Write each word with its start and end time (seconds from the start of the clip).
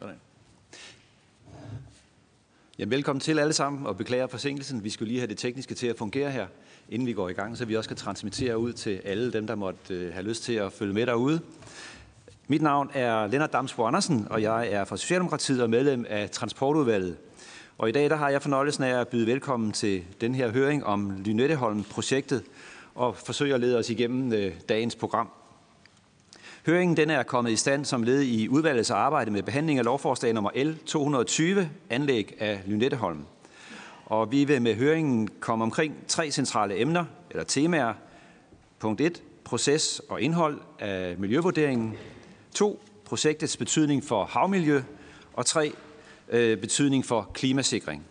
Sådan. 0.00 0.20
Ja, 2.78 2.84
velkommen 2.84 3.20
til 3.20 3.38
alle 3.38 3.52
sammen, 3.52 3.86
og 3.86 3.96
beklager 3.96 4.26
forsinkelsen. 4.26 4.84
Vi 4.84 4.90
skulle 4.90 5.08
lige 5.08 5.20
have 5.20 5.28
det 5.28 5.38
tekniske 5.38 5.74
til 5.74 5.86
at 5.86 5.98
fungere 5.98 6.30
her, 6.30 6.46
inden 6.88 7.06
vi 7.06 7.12
går 7.12 7.28
i 7.28 7.32
gang, 7.32 7.58
så 7.58 7.64
vi 7.64 7.76
også 7.76 7.90
kan 7.90 7.96
transmittere 7.96 8.58
ud 8.58 8.72
til 8.72 9.00
alle 9.04 9.32
dem, 9.32 9.46
der 9.46 9.54
måtte 9.54 9.94
øh, 9.94 10.12
have 10.12 10.26
lyst 10.26 10.42
til 10.42 10.52
at 10.52 10.72
følge 10.72 10.94
med 10.94 11.06
derude. 11.06 11.40
Mit 12.48 12.62
navn 12.62 12.90
er 12.94 13.26
Lennart 13.26 13.52
Damsbo 13.52 13.84
Andersen, 13.84 14.26
og 14.30 14.42
jeg 14.42 14.72
er 14.72 14.84
fra 14.84 14.96
Socialdemokratiet 14.96 15.62
og 15.62 15.70
medlem 15.70 16.06
af 16.08 16.30
Transportudvalget. 16.30 17.16
Og 17.78 17.88
i 17.88 17.92
dag 17.92 18.10
der 18.10 18.16
har 18.16 18.28
jeg 18.28 18.42
fornøjelsen 18.42 18.84
af 18.84 19.00
at 19.00 19.08
byde 19.08 19.26
velkommen 19.26 19.72
til 19.72 20.04
den 20.20 20.34
her 20.34 20.50
høring 20.50 20.84
om 20.84 21.22
Lynetteholm-projektet 21.24 22.42
og 22.94 23.16
forsøge 23.16 23.54
at 23.54 23.60
lede 23.60 23.78
os 23.78 23.90
igennem 23.90 24.32
øh, 24.32 24.54
dagens 24.68 24.96
program. 24.96 25.30
Høringen 26.66 26.96
den 26.96 27.10
er 27.10 27.22
kommet 27.22 27.50
i 27.50 27.56
stand 27.56 27.84
som 27.84 28.02
led 28.02 28.22
i 28.22 28.48
udvalgets 28.48 28.90
arbejde 28.90 29.30
med 29.30 29.42
behandling 29.42 29.78
af 29.78 29.84
lovforslag 29.84 30.32
nummer 30.32 30.50
L 30.64 30.78
220, 30.86 31.70
anlæg 31.90 32.36
af 32.38 32.60
Lynetteholm. 32.66 33.24
Og 34.06 34.32
vi 34.32 34.44
vil 34.44 34.62
med 34.62 34.74
høringen 34.74 35.28
komme 35.40 35.64
omkring 35.64 35.94
tre 36.08 36.30
centrale 36.30 36.80
emner, 36.80 37.04
eller 37.30 37.44
temaer. 37.44 37.94
Punkt 38.78 39.00
1. 39.00 39.22
Proces 39.44 40.02
og 40.08 40.20
indhold 40.20 40.60
af 40.78 41.14
miljøvurderingen. 41.18 41.96
2. 42.54 42.82
Projektets 43.04 43.56
betydning 43.56 44.04
for 44.04 44.24
havmiljø. 44.24 44.82
Og 45.32 45.46
3. 45.46 45.72
Øh, 46.28 46.58
betydning 46.58 47.04
for 47.04 47.30
klimasikring. 47.34 48.04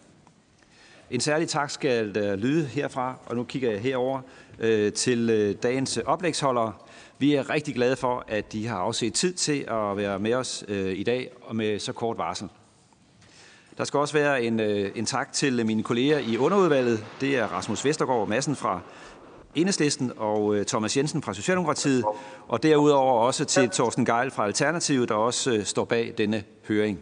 En 1.11 1.19
særlig 1.19 1.47
tak 1.47 1.69
skal 1.69 2.15
der 2.15 2.35
lyde 2.35 2.65
herfra, 2.65 3.15
og 3.25 3.35
nu 3.35 3.43
kigger 3.43 3.71
jeg 3.71 3.81
herover 3.81 4.21
øh, 4.59 4.93
til 4.93 5.29
øh, 5.29 5.55
dagens 5.63 5.97
oplægsholdere. 5.97 6.73
Vi 7.17 7.35
er 7.35 7.49
rigtig 7.49 7.75
glade 7.75 7.95
for, 7.95 8.25
at 8.27 8.53
de 8.53 8.67
har 8.67 8.77
afset 8.77 9.13
tid 9.13 9.33
til 9.33 9.65
at 9.67 9.97
være 9.97 10.19
med 10.19 10.33
os 10.33 10.63
øh, 10.67 10.99
i 10.99 11.03
dag 11.03 11.31
og 11.41 11.55
med 11.55 11.79
så 11.79 11.93
kort 11.93 12.17
varsel. 12.17 12.49
Der 13.77 13.83
skal 13.83 13.99
også 13.99 14.13
være 14.13 14.43
en, 14.43 14.59
øh, 14.59 14.91
en 14.95 15.05
tak 15.05 15.33
til 15.33 15.65
mine 15.65 15.83
kolleger 15.83 16.17
i 16.17 16.37
underudvalget. 16.37 17.05
Det 17.21 17.37
er 17.37 17.47
Rasmus 17.47 17.85
Vestergaard 17.85 18.27
Madsen 18.27 18.55
fra 18.55 18.81
Enhedslisten 19.55 20.11
og 20.17 20.55
øh, 20.55 20.65
Thomas 20.65 20.97
Jensen 20.97 21.21
fra 21.21 21.33
Socialdemokratiet. 21.33 22.03
Og 22.47 22.63
derudover 22.63 23.21
også 23.21 23.45
til 23.45 23.69
Thorsten 23.69 24.05
Geil 24.05 24.31
fra 24.31 24.45
Alternativet, 24.45 25.09
der 25.09 25.15
også 25.15 25.51
øh, 25.51 25.65
står 25.65 25.85
bag 25.85 26.13
denne 26.17 26.43
høring. 26.67 26.99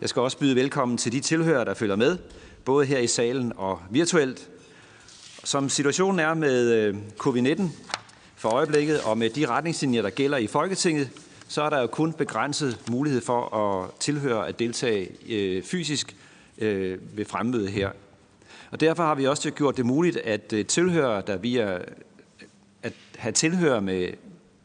Jeg 0.00 0.08
skal 0.08 0.22
også 0.22 0.38
byde 0.38 0.56
velkommen 0.56 0.98
til 0.98 1.12
de 1.12 1.20
tilhører, 1.20 1.64
der 1.64 1.74
følger 1.74 1.96
med, 1.96 2.18
både 2.64 2.86
her 2.86 2.98
i 2.98 3.06
salen 3.06 3.52
og 3.56 3.80
virtuelt. 3.90 4.48
Som 5.44 5.68
situationen 5.68 6.18
er 6.18 6.34
med 6.34 6.72
øh, 6.72 6.96
covid-19, 7.20 7.62
for 8.42 8.48
øjeblikket, 8.48 9.00
og 9.00 9.18
med 9.18 9.30
de 9.30 9.46
retningslinjer, 9.46 10.02
der 10.02 10.10
gælder 10.10 10.38
i 10.38 10.46
Folketinget, 10.46 11.10
så 11.48 11.62
er 11.62 11.70
der 11.70 11.80
jo 11.80 11.86
kun 11.86 12.12
begrænset 12.12 12.78
mulighed 12.90 13.20
for 13.20 13.56
at 13.56 13.90
tilhøre 14.00 14.48
at 14.48 14.58
deltage 14.58 15.08
øh, 15.28 15.62
fysisk 15.62 16.16
øh, 16.58 16.98
ved 17.16 17.24
fremmøde 17.24 17.70
her. 17.70 17.90
Og 18.70 18.80
derfor 18.80 19.02
har 19.02 19.14
vi 19.14 19.26
også 19.26 19.50
gjort 19.50 19.76
det 19.76 19.86
muligt 19.86 20.16
at 20.16 20.52
øh, 20.52 20.66
tilhøre, 20.66 21.22
der 21.26 21.36
via 21.36 21.78
at 22.82 22.92
have 23.18 23.32
tilhører 23.32 23.80
med 23.80 24.08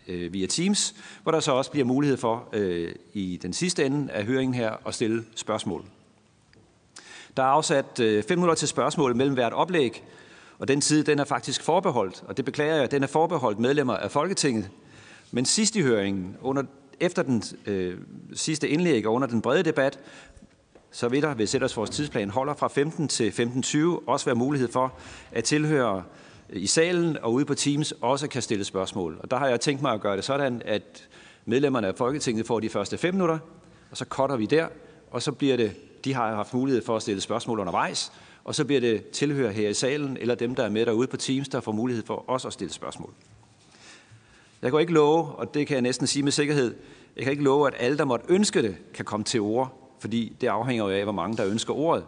øh, 0.08 0.34
via 0.34 0.48
Teams, 0.48 0.96
hvor 1.24 1.32
der 1.32 1.40
så 1.40 1.52
også 1.52 1.72
bliver 1.72 1.86
mulighed 1.86 2.18
for 2.18 2.50
øh, 2.54 2.96
i 3.14 3.40
den 3.42 3.54
sidste 3.54 3.86
ende 3.86 4.12
af 4.12 4.26
høringen 4.26 4.54
her 4.54 4.88
at 4.88 4.94
stille 4.94 5.26
spørgsmål. 5.36 5.86
Der 7.38 7.44
er 7.44 7.48
afsat 7.48 8.00
øh, 8.00 8.24
5 8.24 8.38
minutter 8.38 8.56
til 8.56 8.68
spørgsmål 8.68 9.16
mellem 9.16 9.34
hvert 9.34 9.54
oplæg, 9.54 10.04
og 10.60 10.68
den 10.68 10.82
tid, 10.82 11.04
den 11.04 11.20
er 11.20 11.24
faktisk 11.24 11.64
forbeholdt, 11.64 12.24
og 12.28 12.38
det 12.38 12.46
beklager 12.46 12.76
jeg, 12.76 12.92
den 12.92 13.04
er 13.04 13.08
forbeholdt 13.08 13.60
medlemmer 13.60 13.94
af 13.98 14.12
Folketinget. 14.12 14.70
Men 15.32 15.46
sidst 15.46 15.76
i 15.76 15.82
høringen, 15.82 16.38
under, 16.42 16.64
efter 17.00 17.24
den 17.24 17.44
øh, 17.66 17.98
sidste 18.34 18.70
indlæg 18.70 19.08
og 19.08 19.14
under 19.14 19.28
den 19.28 19.42
brede 19.42 19.64
debat, 19.64 20.00
så 20.92 21.08
vil 21.08 21.22
der, 21.22 21.34
hvis 21.34 21.56
ellers 21.56 21.78
vores 21.78 21.90
tidsplan 21.90 22.30
holder 22.30 22.54
fra 22.54 22.68
15 22.68 23.08
til 23.08 23.30
15.20, 23.30 23.78
også 24.08 24.26
være 24.26 24.36
mulighed 24.36 24.72
for, 24.72 24.94
at 25.32 25.44
tilhøre 25.44 26.04
øh, 26.50 26.62
i 26.62 26.68
salen 26.68 27.18
og 27.18 27.34
ude 27.34 27.46
på 27.46 27.56
Teams 27.56 27.94
også 28.02 28.28
kan 28.28 28.42
stille 28.42 28.64
spørgsmål. 28.64 29.18
Og 29.20 29.32
der 29.32 29.38
har 29.38 29.48
jeg 29.48 29.60
tænkt 29.60 29.82
mig 29.82 29.94
at 29.94 30.02
gøre 30.02 30.16
det 30.16 30.24
sådan, 30.24 30.62
at 30.66 31.08
medlemmerne 31.46 31.88
af 31.88 31.96
Folketinget 31.96 32.48
får 32.48 32.60
de 32.60 32.70
første 32.70 32.98
fem 32.98 33.14
minutter, 33.14 33.40
og 33.92 33.98
så 33.98 34.06
cutter 34.10 34.36
vi 34.36 34.46
der, 34.46 34.68
og 35.12 35.22
så 35.22 35.32
bliver 35.32 35.58
det, 35.58 35.76
de 36.06 36.14
har 36.14 36.36
haft 36.36 36.54
mulighed 36.54 36.86
for 36.86 36.96
at 36.96 37.02
stille 37.02 37.22
spørgsmål 37.22 37.60
undervejs, 37.60 38.12
og 38.48 38.56
så 38.56 38.66
bliver 38.66 38.82
det 38.82 39.10
tilhører 39.10 39.52
her 39.52 39.70
i 39.70 39.74
salen, 39.74 40.18
eller 40.22 40.36
dem, 40.36 40.56
der 40.56 40.64
er 40.64 40.70
med 40.70 40.86
derude 40.86 41.08
på 41.08 41.18
Teams, 41.18 41.50
der 41.50 41.60
får 41.60 41.72
mulighed 41.72 42.04
for 42.06 42.24
også 42.28 42.48
at 42.48 42.54
stille 42.54 42.74
spørgsmål. 42.74 43.14
Jeg 44.62 44.72
kan 44.72 44.80
ikke 44.80 44.94
love, 44.94 45.26
og 45.26 45.54
det 45.54 45.68
kan 45.68 45.74
jeg 45.74 45.82
næsten 45.82 46.08
sige 46.08 46.24
med 46.24 46.32
sikkerhed, 46.32 46.76
jeg 47.16 47.24
kan 47.24 47.32
ikke 47.32 47.44
love, 47.44 47.68
at 47.68 47.74
alle, 47.80 47.98
der 47.98 48.06
måtte 48.06 48.26
ønske 48.30 48.62
det, 48.62 48.76
kan 48.94 49.06
komme 49.06 49.24
til 49.24 49.42
ord, 49.42 49.94
fordi 50.00 50.36
det 50.42 50.48
afhænger 50.48 50.84
jo 50.84 50.90
af, 50.90 51.04
hvor 51.04 51.12
mange, 51.12 51.38
der 51.38 51.48
ønsker 51.48 51.74
ordet. 51.74 52.06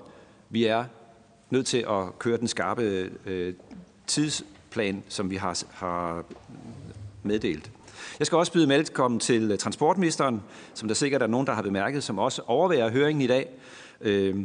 Vi 0.49 0.65
er 0.65 0.85
nødt 1.49 1.65
til 1.65 1.85
at 1.89 2.19
køre 2.19 2.37
den 2.37 2.47
skarpe 2.47 3.09
øh, 3.25 3.53
tidsplan, 4.07 5.03
som 5.09 5.29
vi 5.29 5.35
har, 5.35 5.63
har 5.71 6.23
meddelt. 7.23 7.71
Jeg 8.19 8.27
skal 8.27 8.37
også 8.37 8.51
byde 8.51 8.69
velkommen 8.69 9.19
til 9.19 9.57
transportministeren, 9.57 10.41
som 10.73 10.87
der 10.87 10.95
sikkert 10.95 11.21
er 11.21 11.27
nogen, 11.27 11.47
der 11.47 11.53
har 11.53 11.61
bemærket, 11.61 12.03
som 12.03 12.19
også 12.19 12.41
overværer 12.47 12.91
høringen 12.91 13.21
i 13.21 13.27
dag. 13.27 13.49
Øh, 14.01 14.35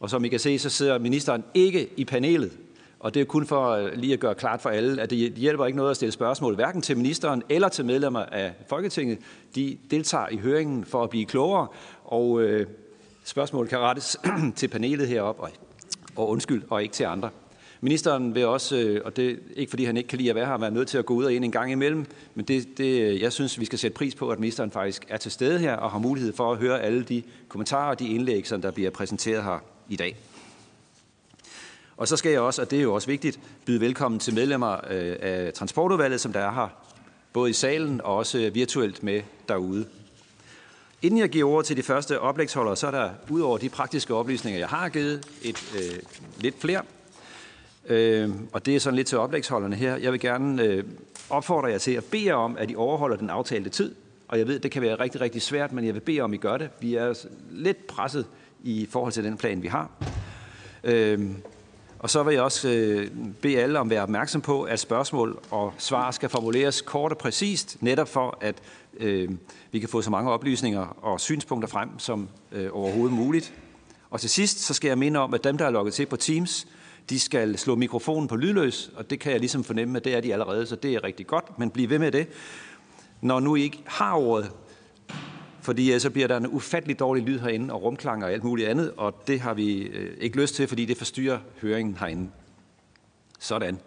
og 0.00 0.10
som 0.10 0.24
I 0.24 0.28
kan 0.28 0.38
se, 0.38 0.58
så 0.58 0.70
sidder 0.70 0.98
ministeren 0.98 1.44
ikke 1.54 1.88
i 1.96 2.04
panelet. 2.04 2.52
Og 3.00 3.14
det 3.14 3.20
er 3.20 3.24
kun 3.24 3.46
for 3.46 3.70
øh, 3.70 3.92
lige 3.94 4.12
at 4.12 4.20
gøre 4.20 4.34
klart 4.34 4.60
for 4.60 4.70
alle, 4.70 5.02
at 5.02 5.10
det 5.10 5.18
hjælper 5.18 5.66
ikke 5.66 5.76
noget 5.76 5.90
at 5.90 5.96
stille 5.96 6.12
spørgsmål, 6.12 6.54
hverken 6.54 6.82
til 6.82 6.96
ministeren 6.96 7.42
eller 7.48 7.68
til 7.68 7.84
medlemmer 7.84 8.20
af 8.20 8.52
Folketinget. 8.68 9.18
De 9.54 9.78
deltager 9.90 10.28
i 10.28 10.36
høringen 10.36 10.84
for 10.84 11.02
at 11.02 11.10
blive 11.10 11.26
klogere, 11.26 11.66
og 12.04 12.42
øh, 12.42 12.66
spørgsmål 13.24 13.68
kan 13.68 13.78
rettes 13.78 14.16
til 14.56 14.68
panelet 14.68 15.08
heroppe, 15.08 15.42
og, 15.42 15.50
og 16.16 16.28
undskyld, 16.28 16.62
og 16.70 16.82
ikke 16.82 16.92
til 16.92 17.04
andre. 17.04 17.30
Ministeren 17.80 18.34
vil 18.34 18.46
også, 18.46 18.76
øh, 18.76 19.00
og 19.04 19.16
det 19.16 19.30
er 19.30 19.34
ikke 19.56 19.70
fordi 19.70 19.84
han 19.84 19.96
ikke 19.96 20.08
kan 20.08 20.18
lide 20.18 20.30
at 20.30 20.36
være 20.36 20.46
her, 20.46 20.58
være 20.58 20.70
nødt 20.70 20.88
til 20.88 20.98
at 20.98 21.06
gå 21.06 21.14
ud 21.14 21.24
og 21.24 21.32
ind 21.32 21.44
en 21.44 21.52
gang 21.52 21.72
imellem, 21.72 22.06
men 22.34 22.44
det, 22.44 22.78
det, 22.78 23.00
øh, 23.00 23.20
jeg 23.20 23.32
synes, 23.32 23.60
vi 23.60 23.64
skal 23.64 23.78
sætte 23.78 23.94
pris 23.94 24.14
på, 24.14 24.28
at 24.28 24.38
ministeren 24.38 24.70
faktisk 24.70 25.06
er 25.08 25.16
til 25.16 25.30
stede 25.30 25.58
her 25.58 25.76
og 25.76 25.90
har 25.90 25.98
mulighed 25.98 26.32
for 26.32 26.52
at 26.52 26.58
høre 26.58 26.80
alle 26.80 27.02
de 27.02 27.22
kommentarer 27.48 27.90
og 27.90 27.98
de 27.98 28.08
indlæg, 28.08 28.46
som 28.46 28.62
der 28.62 28.70
bliver 28.70 28.90
præsenteret 28.90 29.44
her 29.44 29.64
i 29.90 29.96
dag. 29.96 30.16
Og 31.96 32.08
så 32.08 32.16
skal 32.16 32.32
jeg 32.32 32.40
også, 32.40 32.62
og 32.62 32.70
det 32.70 32.78
er 32.78 32.82
jo 32.82 32.94
også 32.94 33.06
vigtigt, 33.06 33.40
byde 33.66 33.80
velkommen 33.80 34.20
til 34.20 34.34
medlemmer 34.34 34.72
øh, 34.72 35.16
af 35.20 35.52
Transportudvalget, 35.54 36.20
som 36.20 36.32
der 36.32 36.40
er 36.40 36.52
her, 36.52 36.68
både 37.32 37.50
i 37.50 37.52
salen 37.52 38.00
og 38.00 38.16
også 38.16 38.50
virtuelt 38.54 39.02
med 39.02 39.22
derude. 39.48 39.86
Inden 41.02 41.20
jeg 41.20 41.28
giver 41.28 41.50
ordet 41.50 41.66
til 41.66 41.76
de 41.76 41.82
første 41.82 42.20
oplægsholdere, 42.20 42.76
så 42.76 42.86
er 42.86 42.90
der 42.90 43.10
ud 43.28 43.40
over 43.40 43.58
de 43.58 43.68
praktiske 43.68 44.14
oplysninger, 44.14 44.58
jeg 44.58 44.68
har 44.68 44.88
givet, 44.88 45.28
et, 45.42 45.74
øh, 45.76 45.98
lidt 46.40 46.60
flere. 46.60 46.82
Øh, 47.86 48.30
og 48.52 48.66
det 48.66 48.76
er 48.76 48.80
sådan 48.80 48.96
lidt 48.96 49.06
til 49.06 49.18
oplægsholderne 49.18 49.76
her. 49.76 49.96
Jeg 49.96 50.12
vil 50.12 50.20
gerne 50.20 50.62
øh, 50.62 50.84
opfordre 51.30 51.68
jer 51.68 51.78
til 51.78 51.92
at 51.92 52.04
bede 52.04 52.26
jer 52.26 52.34
om, 52.34 52.56
at 52.56 52.70
I 52.70 52.74
overholder 52.74 53.16
den 53.16 53.30
aftalte 53.30 53.70
tid. 53.70 53.94
Og 54.28 54.38
jeg 54.38 54.48
ved, 54.48 54.60
det 54.60 54.70
kan 54.70 54.82
være 54.82 54.94
rigtig, 54.94 55.20
rigtig 55.20 55.42
svært, 55.42 55.72
men 55.72 55.86
jeg 55.86 55.94
vil 55.94 56.00
bede 56.00 56.20
om, 56.20 56.32
at 56.32 56.34
I 56.34 56.38
gør 56.38 56.56
det. 56.56 56.70
Vi 56.80 56.94
er 56.94 57.26
lidt 57.50 57.86
presset 57.86 58.26
i 58.62 58.88
forhold 58.90 59.12
til 59.12 59.24
den 59.24 59.36
plan, 59.36 59.62
vi 59.62 59.68
har. 59.68 59.90
Øhm, 60.84 61.36
og 61.98 62.10
så 62.10 62.22
vil 62.22 62.34
jeg 62.34 62.42
også 62.42 62.68
øh, 62.68 63.10
bede 63.42 63.58
alle 63.58 63.78
om 63.78 63.86
at 63.86 63.90
være 63.90 64.02
opmærksom 64.02 64.40
på, 64.40 64.62
at 64.62 64.80
spørgsmål 64.80 65.38
og 65.50 65.72
svar 65.78 66.10
skal 66.10 66.28
formuleres 66.28 66.80
kort 66.80 67.12
og 67.12 67.18
præcist, 67.18 67.82
netop 67.82 68.08
for 68.08 68.38
at 68.40 68.54
øh, 68.96 69.30
vi 69.72 69.78
kan 69.78 69.88
få 69.88 70.02
så 70.02 70.10
mange 70.10 70.30
oplysninger 70.30 70.80
og 71.02 71.20
synspunkter 71.20 71.68
frem 71.68 71.98
som 71.98 72.28
øh, 72.52 72.68
overhovedet 72.72 73.16
muligt. 73.16 73.54
Og 74.10 74.20
til 74.20 74.30
sidst 74.30 74.58
så 74.58 74.74
skal 74.74 74.88
jeg 74.88 74.98
minde 74.98 75.20
om, 75.20 75.34
at 75.34 75.44
dem, 75.44 75.58
der 75.58 75.66
er 75.66 75.70
logget 75.70 75.94
til 75.94 76.06
på 76.06 76.16
Teams, 76.16 76.66
de 77.10 77.20
skal 77.20 77.58
slå 77.58 77.74
mikrofonen 77.74 78.28
på 78.28 78.36
lydløs, 78.36 78.90
og 78.96 79.10
det 79.10 79.20
kan 79.20 79.32
jeg 79.32 79.40
ligesom 79.40 79.64
fornemme, 79.64 79.98
at 79.98 80.04
det 80.04 80.14
er 80.14 80.20
de 80.20 80.32
allerede, 80.32 80.66
så 80.66 80.76
det 80.76 80.94
er 80.94 81.04
rigtig 81.04 81.26
godt, 81.26 81.58
men 81.58 81.70
bliv 81.70 81.90
ved 81.90 81.98
med 81.98 82.12
det. 82.12 82.28
Når 83.20 83.40
nu 83.40 83.56
I 83.56 83.62
ikke 83.62 83.82
har 83.86 84.14
ordet, 84.14 84.50
fordi 85.70 85.92
øh, 85.92 86.00
så 86.00 86.10
bliver 86.10 86.28
der 86.28 86.36
en 86.36 86.46
ufattelig 86.46 86.98
dårlig 86.98 87.22
lyd 87.22 87.38
herinde, 87.38 87.74
og 87.74 87.82
rumklang 87.82 88.24
og 88.24 88.32
alt 88.32 88.44
muligt 88.44 88.68
andet, 88.68 88.92
og 88.96 89.22
det 89.26 89.40
har 89.40 89.54
vi 89.54 89.82
øh, 89.82 90.16
ikke 90.20 90.40
lyst 90.40 90.54
til, 90.54 90.68
fordi 90.68 90.84
det 90.84 90.96
forstyrrer 90.96 91.38
høringen 91.62 91.96
herinde. 91.96 92.30
Sådan. 93.38 93.78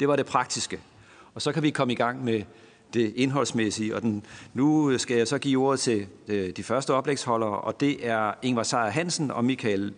Det 0.00 0.08
var 0.08 0.16
det 0.16 0.26
praktiske. 0.26 0.80
Og 1.34 1.42
så 1.42 1.52
kan 1.52 1.62
vi 1.62 1.70
komme 1.70 1.92
i 1.92 1.96
gang 1.96 2.24
med 2.24 2.42
det 2.94 3.12
indholdsmæssige. 3.16 3.96
Og 3.96 4.02
den, 4.02 4.24
nu 4.54 4.98
skal 4.98 5.16
jeg 5.16 5.28
så 5.28 5.38
give 5.38 5.62
ordet 5.62 5.80
til 5.80 6.06
øh, 6.28 6.50
de 6.56 6.62
første 6.62 6.94
oplægsholdere, 6.94 7.60
og 7.60 7.80
det 7.80 8.08
er 8.08 8.32
Ingvar 8.42 8.62
Seier 8.62 8.90
Hansen 8.90 9.30
og 9.30 9.44
Michael 9.44 9.94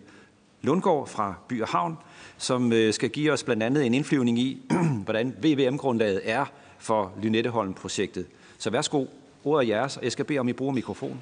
Lundgaard 0.61 1.07
fra 1.07 1.33
By 1.47 1.61
og 1.61 1.67
Havn, 1.67 1.97
som 2.37 2.71
skal 2.91 3.09
give 3.09 3.31
os 3.31 3.43
blandt 3.43 3.63
andet 3.63 3.85
en 3.85 3.93
indflyvning 3.93 4.39
i, 4.39 4.61
hvordan 5.05 5.35
VVM-grundlaget 5.41 6.21
er 6.23 6.45
for 6.79 7.11
Lynetteholm-projektet. 7.21 8.25
Så 8.57 8.69
værsgo, 8.69 9.05
ordet 9.43 9.69
er 9.69 9.75
jeres, 9.75 9.97
og 9.97 10.03
jeg 10.03 10.11
skal 10.11 10.25
bede 10.25 10.39
om, 10.39 10.47
I 10.47 10.53
bruger 10.53 10.73
mikrofon. 10.73 11.21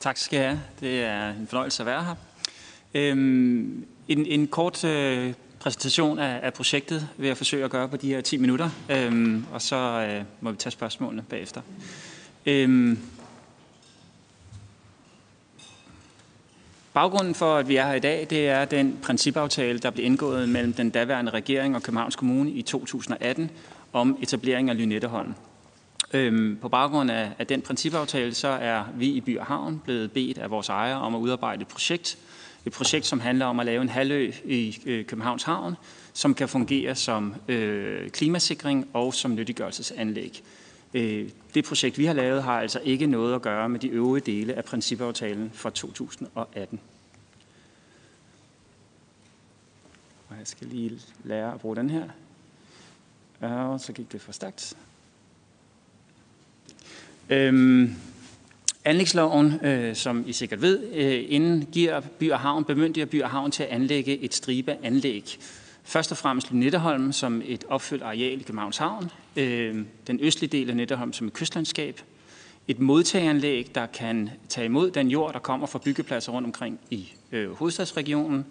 Tak 0.00 0.16
skal 0.16 0.36
jeg 0.38 0.48
have. 0.48 0.60
Det 0.80 1.02
er 1.04 1.30
en 1.30 1.46
fornøjelse 1.46 1.82
at 1.82 1.86
være 1.86 2.04
her. 2.04 2.14
Øhm, 2.94 3.86
en, 4.08 4.26
en 4.26 4.46
kort 4.46 4.84
øh, 4.84 5.34
præsentation 5.58 6.18
af, 6.18 6.40
af 6.42 6.54
projektet 6.54 7.08
vil 7.16 7.26
jeg 7.26 7.36
forsøge 7.36 7.64
at 7.64 7.70
gøre 7.70 7.88
på 7.88 7.96
de 7.96 8.08
her 8.08 8.20
10 8.20 8.36
minutter, 8.36 8.70
øhm, 8.88 9.44
og 9.52 9.62
så 9.62 9.76
øh, 9.76 10.24
må 10.40 10.50
vi 10.50 10.56
tage 10.56 10.70
spørgsmålene 10.70 11.22
bagefter. 11.22 11.60
Øhm, 12.46 12.98
Baggrunden 16.92 17.34
for, 17.34 17.56
at 17.56 17.68
vi 17.68 17.76
er 17.76 17.86
her 17.86 17.94
i 17.94 18.00
dag, 18.00 18.26
det 18.30 18.48
er 18.48 18.64
den 18.64 18.98
principaftale, 19.02 19.78
der 19.78 19.90
blev 19.90 20.06
indgået 20.06 20.48
mellem 20.48 20.72
den 20.72 20.90
daværende 20.90 21.32
regering 21.32 21.76
og 21.76 21.82
Københavns 21.82 22.16
Kommune 22.16 22.50
i 22.50 22.62
2018 22.62 23.50
om 23.92 24.18
etablering 24.22 24.70
af 24.70 24.78
Lynetteholm. 24.78 25.34
Øhm, 26.14 26.58
på 26.60 26.68
baggrund 26.68 27.10
af, 27.10 27.32
af 27.38 27.46
den 27.46 27.62
principaftale, 27.62 28.34
så 28.34 28.48
er 28.48 28.84
vi 28.94 29.06
i 29.06 29.20
By 29.20 29.38
og 29.38 29.46
Havn 29.46 29.80
blevet 29.84 30.12
bedt 30.12 30.38
af 30.38 30.50
vores 30.50 30.68
ejere 30.68 31.00
om 31.00 31.14
at 31.14 31.18
udarbejde 31.18 31.62
et 31.62 31.68
projekt. 31.68 32.18
Et 32.66 32.72
projekt, 32.72 33.06
som 33.06 33.20
handler 33.20 33.46
om 33.46 33.60
at 33.60 33.66
lave 33.66 33.82
en 33.82 33.88
halvø 33.88 34.32
i 34.44 34.78
øh, 34.86 35.04
Københavns 35.04 35.42
Havn, 35.42 35.74
som 36.12 36.34
kan 36.34 36.48
fungere 36.48 36.94
som 36.94 37.34
øh, 37.48 38.10
klimasikring 38.10 38.88
og 38.92 39.14
som 39.14 39.34
nyttiggørelsesanlæg. 39.34 40.42
Øh, 40.94 41.28
det 41.54 41.64
projekt, 41.64 41.98
vi 41.98 42.04
har 42.04 42.14
lavet, 42.14 42.42
har 42.42 42.60
altså 42.60 42.80
ikke 42.84 43.06
noget 43.06 43.34
at 43.34 43.42
gøre 43.42 43.68
med 43.68 43.80
de 43.80 43.88
øvrige 43.88 44.32
dele 44.32 44.54
af 44.54 44.64
principaftalen 44.64 45.50
fra 45.54 45.70
2018. 45.70 46.80
Og 50.28 50.36
jeg 50.38 50.46
skal 50.46 50.66
lige 50.66 51.00
lære 51.24 51.54
at 51.54 51.60
bruge 51.60 51.76
den 51.76 51.90
her. 51.90 52.08
Og 53.40 53.80
så 53.80 53.92
gik 53.92 54.12
det 54.12 54.20
for 54.20 54.32
stærkt. 54.32 54.76
Øhm, 57.30 57.94
anlægsloven, 58.84 59.64
øh, 59.64 59.94
som 59.94 60.24
I 60.26 60.32
sikkert 60.32 60.62
ved, 60.62 60.92
øh, 60.94 61.24
inden 61.28 61.68
giver 61.72 62.00
By 62.00 62.30
og 62.30 62.40
Havn, 62.40 62.64
bemyndiger 62.64 63.06
By 63.06 63.22
og 63.22 63.30
Havn 63.30 63.50
til 63.50 63.62
at 63.62 63.68
anlægge 63.68 64.18
et 64.18 64.34
stribe 64.34 64.76
anlæg. 64.82 65.38
Først 65.84 66.12
og 66.12 66.18
fremmest 66.18 66.50
Lynetteholm 66.50 67.12
som 67.12 67.42
et 67.44 67.64
opfyldt 67.68 68.02
areal 68.02 68.40
i 68.40 68.42
Københavns 68.42 68.76
Havn, 68.76 69.10
øh, 69.36 69.84
den 70.06 70.18
østlige 70.22 70.50
del 70.50 70.70
af 70.70 70.76
Netteholm 70.76 71.12
som 71.12 71.26
et 71.26 71.32
kystlandskab, 71.32 72.00
et 72.68 72.78
modtageanlæg, 72.78 73.70
der 73.74 73.86
kan 73.86 74.30
tage 74.48 74.64
imod 74.64 74.90
den 74.90 75.08
jord, 75.08 75.32
der 75.32 75.38
kommer 75.38 75.66
fra 75.66 75.80
byggepladser 75.84 76.32
rundt 76.32 76.46
omkring 76.46 76.80
i 76.90 77.12
øh, 77.32 77.52
hovedstadsregionen, 77.52 78.46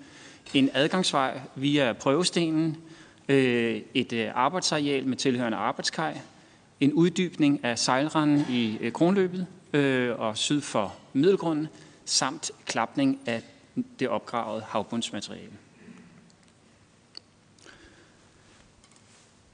en 0.53 0.69
adgangsvej 0.73 1.39
via 1.55 1.93
prøvestenen, 1.93 2.77
øh, 3.29 3.81
et 3.93 4.13
øh, 4.13 4.27
arbejdsareal 4.35 5.07
med 5.07 5.17
tilhørende 5.17 5.57
arbejdskaj, 5.57 6.17
en 6.79 6.93
uddybning 6.93 7.63
af 7.63 7.79
sejlranden 7.79 8.45
i 8.49 8.77
øh, 8.81 8.91
kronløbet 8.91 9.47
øh, 9.73 10.19
og 10.19 10.37
syd 10.37 10.61
for 10.61 10.95
middelgrunden, 11.13 11.67
samt 12.05 12.51
klapning 12.65 13.19
af 13.25 13.41
det 13.99 14.07
opgravede 14.09 14.63
havbundsmateriale. 14.67 15.51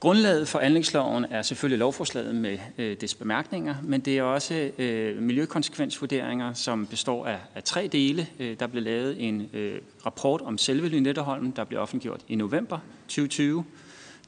Grundlaget 0.00 0.48
for 0.48 0.58
anlægsloven 0.58 1.24
er 1.24 1.42
selvfølgelig 1.42 1.78
lovforslaget 1.78 2.34
med 2.34 2.58
øh, 2.78 2.96
dets 3.00 3.14
bemærkninger, 3.14 3.74
men 3.82 4.00
det 4.00 4.18
er 4.18 4.22
også 4.22 4.70
øh, 4.78 5.22
miljøkonsekvensvurderinger, 5.22 6.52
som 6.52 6.86
består 6.86 7.26
af, 7.26 7.38
af 7.54 7.62
tre 7.62 7.88
dele. 7.92 8.26
Øh, 8.38 8.56
der 8.60 8.66
blev 8.66 8.82
lavet 8.82 9.28
en 9.28 9.50
øh, 9.52 9.80
rapport 10.06 10.40
om 10.40 10.58
selve 10.58 10.88
Lynetteholmen, 10.88 11.52
der 11.56 11.64
blev 11.64 11.80
offentliggjort 11.80 12.20
i 12.28 12.34
november 12.34 12.78
2020. 13.08 13.64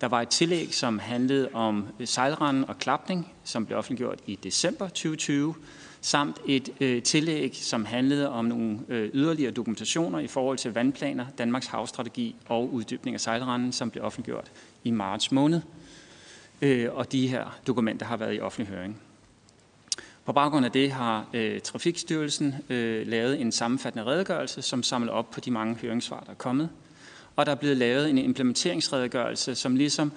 Der 0.00 0.08
var 0.08 0.22
et 0.22 0.28
tillæg, 0.28 0.74
som 0.74 0.98
handlede 0.98 1.48
om 1.52 1.88
sejlranden 2.04 2.64
og 2.64 2.78
klapning, 2.78 3.32
som 3.44 3.66
blev 3.66 3.78
offentliggjort 3.78 4.20
i 4.26 4.38
december 4.42 4.88
2020, 4.88 5.54
samt 6.00 6.36
et 6.46 6.70
øh, 6.80 7.02
tillæg, 7.02 7.56
som 7.56 7.84
handlede 7.84 8.28
om 8.28 8.44
nogle 8.44 8.78
øh, 8.88 9.10
yderligere 9.14 9.52
dokumentationer 9.52 10.18
i 10.18 10.26
forhold 10.26 10.58
til 10.58 10.74
vandplaner, 10.74 11.26
Danmarks 11.38 11.66
havstrategi 11.66 12.36
og 12.46 12.72
uddybning 12.72 13.14
af 13.14 13.20
sejlranden, 13.20 13.72
som 13.72 13.90
blev 13.90 14.04
offentliggjort 14.04 14.50
i 14.84 14.90
marts 14.90 15.32
måned. 15.32 15.60
Øh, 16.62 16.88
og 16.92 17.12
de 17.12 17.28
her 17.28 17.58
dokumenter 17.66 18.06
har 18.06 18.16
været 18.16 18.36
i 18.36 18.40
offentlig 18.40 18.76
høring. 18.76 19.00
På 20.24 20.32
baggrund 20.32 20.66
af 20.66 20.72
det 20.72 20.92
har 20.92 21.26
øh, 21.34 21.60
Trafikstyrelsen 21.60 22.54
øh, 22.68 23.06
lavet 23.06 23.40
en 23.40 23.52
sammenfattende 23.52 24.06
redegørelse, 24.06 24.62
som 24.62 24.82
samler 24.82 25.12
op 25.12 25.30
på 25.30 25.40
de 25.40 25.50
mange 25.50 25.74
høringssvar, 25.74 26.20
der 26.20 26.30
er 26.30 26.34
kommet. 26.34 26.68
Og 27.38 27.46
der 27.46 27.52
er 27.52 27.56
blevet 27.56 27.76
lavet 27.76 28.10
en 28.10 28.18
implementeringsredegørelse, 28.18 29.54
som 29.54 29.76
ligesom 29.76 30.12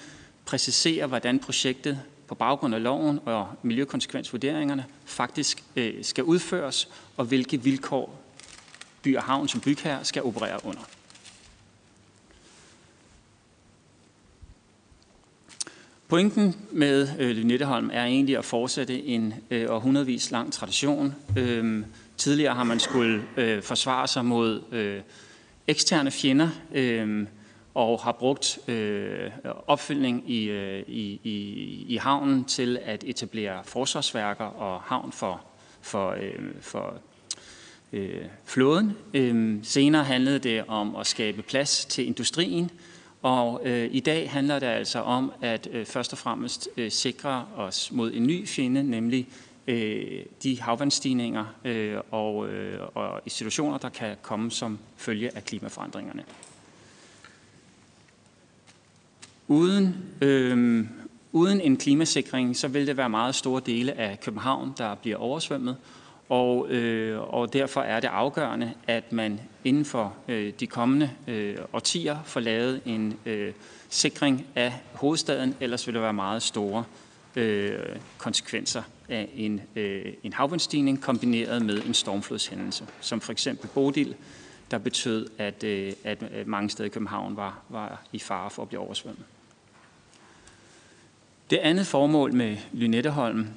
præciserer, 0.46 1.08
hvordan 1.08 1.40
projektet 1.40 2.00
på 2.28 2.36
baggrund 2.36 2.76
af 2.76 2.84
loven 2.84 3.20
og 3.26 3.48
miljøkonsekvensvurderingerne 3.62 4.86
faktisk 5.06 5.64
øh, 5.76 5.94
skal 6.04 6.24
udføres, 6.24 6.90
og 7.18 7.26
hvilke 7.26 7.64
vilkår 7.64 8.22
by 9.02 9.18
og 9.18 9.24
havn 9.24 9.48
som 9.48 9.62
bygherre 9.62 10.06
skal 10.06 10.24
operere 10.24 10.60
under. 10.64 10.82
Pointen 16.08 16.56
med 16.72 17.10
øh, 17.20 17.30
Lynetteholm 17.30 17.90
er 17.94 18.06
egentlig 18.06 18.38
at 18.38 18.46
fortsætte 18.46 19.04
en 19.04 19.34
øh, 19.52 19.66
århundredvis 19.70 20.32
lang 20.32 20.54
tradition. 20.54 21.16
Øh, 21.38 21.84
tidligere 22.18 22.54
har 22.56 22.64
man 22.64 22.80
skulle 22.80 23.24
øh, 23.38 23.64
forsvare 23.64 24.08
sig 24.08 24.26
mod 24.26 24.62
øh, 24.72 25.02
eksterne 25.68 26.12
fjender 26.12 26.50
øh, 26.74 27.28
og 27.74 28.00
har 28.00 28.12
brugt 28.12 28.60
øh, 28.70 29.32
opfyldning 29.68 30.32
i, 30.32 30.44
øh, 30.44 30.84
i, 30.88 31.20
i, 31.24 31.86
i 31.88 31.98
havnen 31.98 32.46
til 32.46 32.80
at 32.84 33.04
etablere 33.08 33.64
forsvarsværker 33.64 34.46
og 34.46 34.82
havn 34.82 35.12
for, 35.12 35.42
for, 35.82 36.12
øh, 36.12 36.54
for 36.62 36.94
øh, 37.94 38.26
flåden. 38.46 38.94
Øh, 39.14 39.60
senere 39.64 40.04
handlede 40.04 40.40
det 40.40 40.64
om 40.68 40.96
at 40.96 41.08
skabe 41.08 41.42
plads 41.42 41.86
til 41.86 42.08
industrien, 42.08 42.72
og 43.22 43.62
øh, 43.64 43.90
i 43.92 44.00
dag 44.00 44.32
handler 44.32 44.60
det 44.60 44.68
altså 44.68 45.00
om 45.00 45.32
at 45.42 45.68
øh, 45.72 45.86
først 45.86 46.14
og 46.14 46.20
fremmest 46.20 46.70
øh, 46.78 46.92
sikre 46.92 47.46
os 47.56 47.92
mod 47.92 48.14
en 48.14 48.28
ny 48.28 48.48
fjende, 48.48 48.84
nemlig 48.84 49.28
øh, 49.68 50.26
de 50.44 50.62
havvandstigninger 50.62 51.46
øh, 51.66 51.98
og, 52.12 52.50
øh, 52.50 52.80
og 52.96 53.22
situationer, 53.28 53.78
der 53.78 53.90
kan 53.90 54.16
komme 54.22 54.52
som 54.52 54.80
følge 54.98 55.36
af 55.36 55.46
klimaforandringerne. 55.46 56.24
Uden, 59.48 59.96
øh, 60.22 60.86
uden 61.32 61.62
en 61.62 61.78
klimasikring, 61.78 62.58
så 62.58 62.68
vil 62.68 62.88
det 62.88 62.98
være 62.98 63.10
meget 63.10 63.36
store 63.36 63.62
dele 63.66 63.98
af 63.98 64.20
København, 64.20 64.74
der 64.78 64.96
bliver 64.96 65.18
oversvømmet, 65.18 65.78
og, 66.30 66.70
øh, 66.70 67.34
og 67.34 67.54
derfor 67.54 67.82
er 67.82 68.00
det 68.00 68.08
afgørende, 68.08 68.74
at 68.88 69.12
man 69.12 69.40
inden 69.64 69.86
for 69.86 70.14
øh, 70.28 70.54
de 70.60 70.68
kommende 70.68 71.12
øh, 71.28 71.58
årtier 71.74 72.18
får 72.26 72.40
lavet 72.40 72.82
en 72.86 73.20
øh, 73.26 73.54
sikring 73.90 74.46
af 74.56 74.74
hovedstaden, 74.94 75.56
ellers 75.60 75.88
vil 75.88 75.96
der 75.96 76.02
være 76.02 76.14
meget 76.14 76.44
store 76.44 76.84
øh, 77.36 77.80
konsekvenser 78.18 78.84
af 79.10 79.30
en, 79.36 79.62
øh, 79.76 80.14
en 80.24 80.34
havvandstigning 80.34 81.02
kombineret 81.02 81.66
med 81.66 81.82
en 81.86 81.94
stormflodshændelse, 81.94 82.88
som 83.02 83.22
for 83.22 83.32
eksempel 83.32 83.68
Bodil, 83.68 84.16
der 84.72 84.78
betød, 84.78 85.28
at, 85.38 85.64
øh, 85.64 85.94
at 86.04 86.48
mange 86.48 86.70
steder 86.70 86.88
i 86.88 86.90
København 86.90 87.36
var, 87.38 87.62
var 87.70 88.04
i 88.12 88.20
fare 88.20 88.50
for 88.50 88.62
at 88.62 88.68
blive 88.68 88.82
oversvømmet. 88.82 89.26
Det 91.50 91.58
andet 91.58 91.88
formål 91.88 92.34
med 92.34 92.58
Lynetteholm 92.74 93.48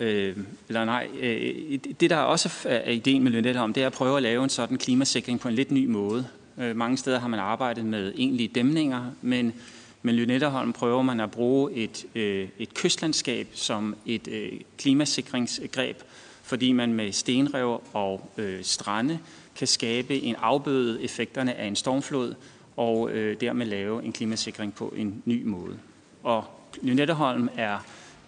Øh, 0.00 0.36
eller 0.68 0.84
nej, 0.84 1.08
øh, 1.20 1.78
det 2.00 2.10
der 2.10 2.16
også 2.16 2.68
er 2.68 2.90
ideen 2.90 3.22
med 3.22 3.32
Lynetteholm, 3.32 3.72
det 3.72 3.82
er 3.82 3.86
at 3.86 3.92
prøve 3.92 4.16
at 4.16 4.22
lave 4.22 4.44
en 4.44 4.48
sådan 4.50 4.78
klimasikring 4.78 5.40
på 5.40 5.48
en 5.48 5.54
lidt 5.54 5.70
ny 5.70 5.86
måde. 5.86 6.26
Øh, 6.58 6.76
mange 6.76 6.96
steder 6.96 7.18
har 7.18 7.28
man 7.28 7.40
arbejdet 7.40 7.84
med 7.84 8.12
egentlige 8.16 8.48
dæmninger, 8.48 9.10
men 9.22 9.52
men 10.02 10.14
Lynetteholm 10.14 10.72
prøver 10.72 11.02
man 11.02 11.20
at 11.20 11.30
bruge 11.30 11.72
et, 11.72 12.04
øh, 12.14 12.48
et 12.58 12.74
kystlandskab 12.74 13.48
som 13.52 13.96
et 14.06 14.28
øh, 14.28 14.52
klimasikringsgreb, 14.78 16.02
fordi 16.42 16.72
man 16.72 16.92
med 16.92 17.12
stenrev 17.12 17.82
og 17.92 18.30
øh, 18.36 18.64
strande 18.64 19.18
kan 19.56 19.66
skabe 19.66 20.22
en 20.22 20.36
afbøde 20.38 21.02
effekterne 21.02 21.54
af 21.54 21.66
en 21.66 21.76
stormflod, 21.76 22.34
og 22.76 23.10
øh, 23.10 23.40
dermed 23.40 23.66
lave 23.66 24.04
en 24.04 24.12
klimasikring 24.12 24.74
på 24.74 24.94
en 24.96 25.22
ny 25.24 25.44
måde. 25.44 25.78
Og 26.22 26.44
Lynetteholm 26.82 27.48
er 27.56 27.78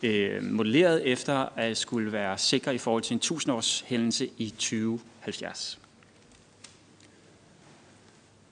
øh, 0.02 0.42
modelleret 0.42 1.06
efter 1.06 1.48
at 1.56 1.76
skulle 1.76 2.12
være 2.12 2.38
sikker 2.38 2.70
i 2.70 2.78
forhold 2.78 3.02
til 3.02 3.14
en 3.14 3.20
1000-års 3.24 3.84
hændelse 3.86 4.28
i 4.38 4.50
2070. 4.50 5.79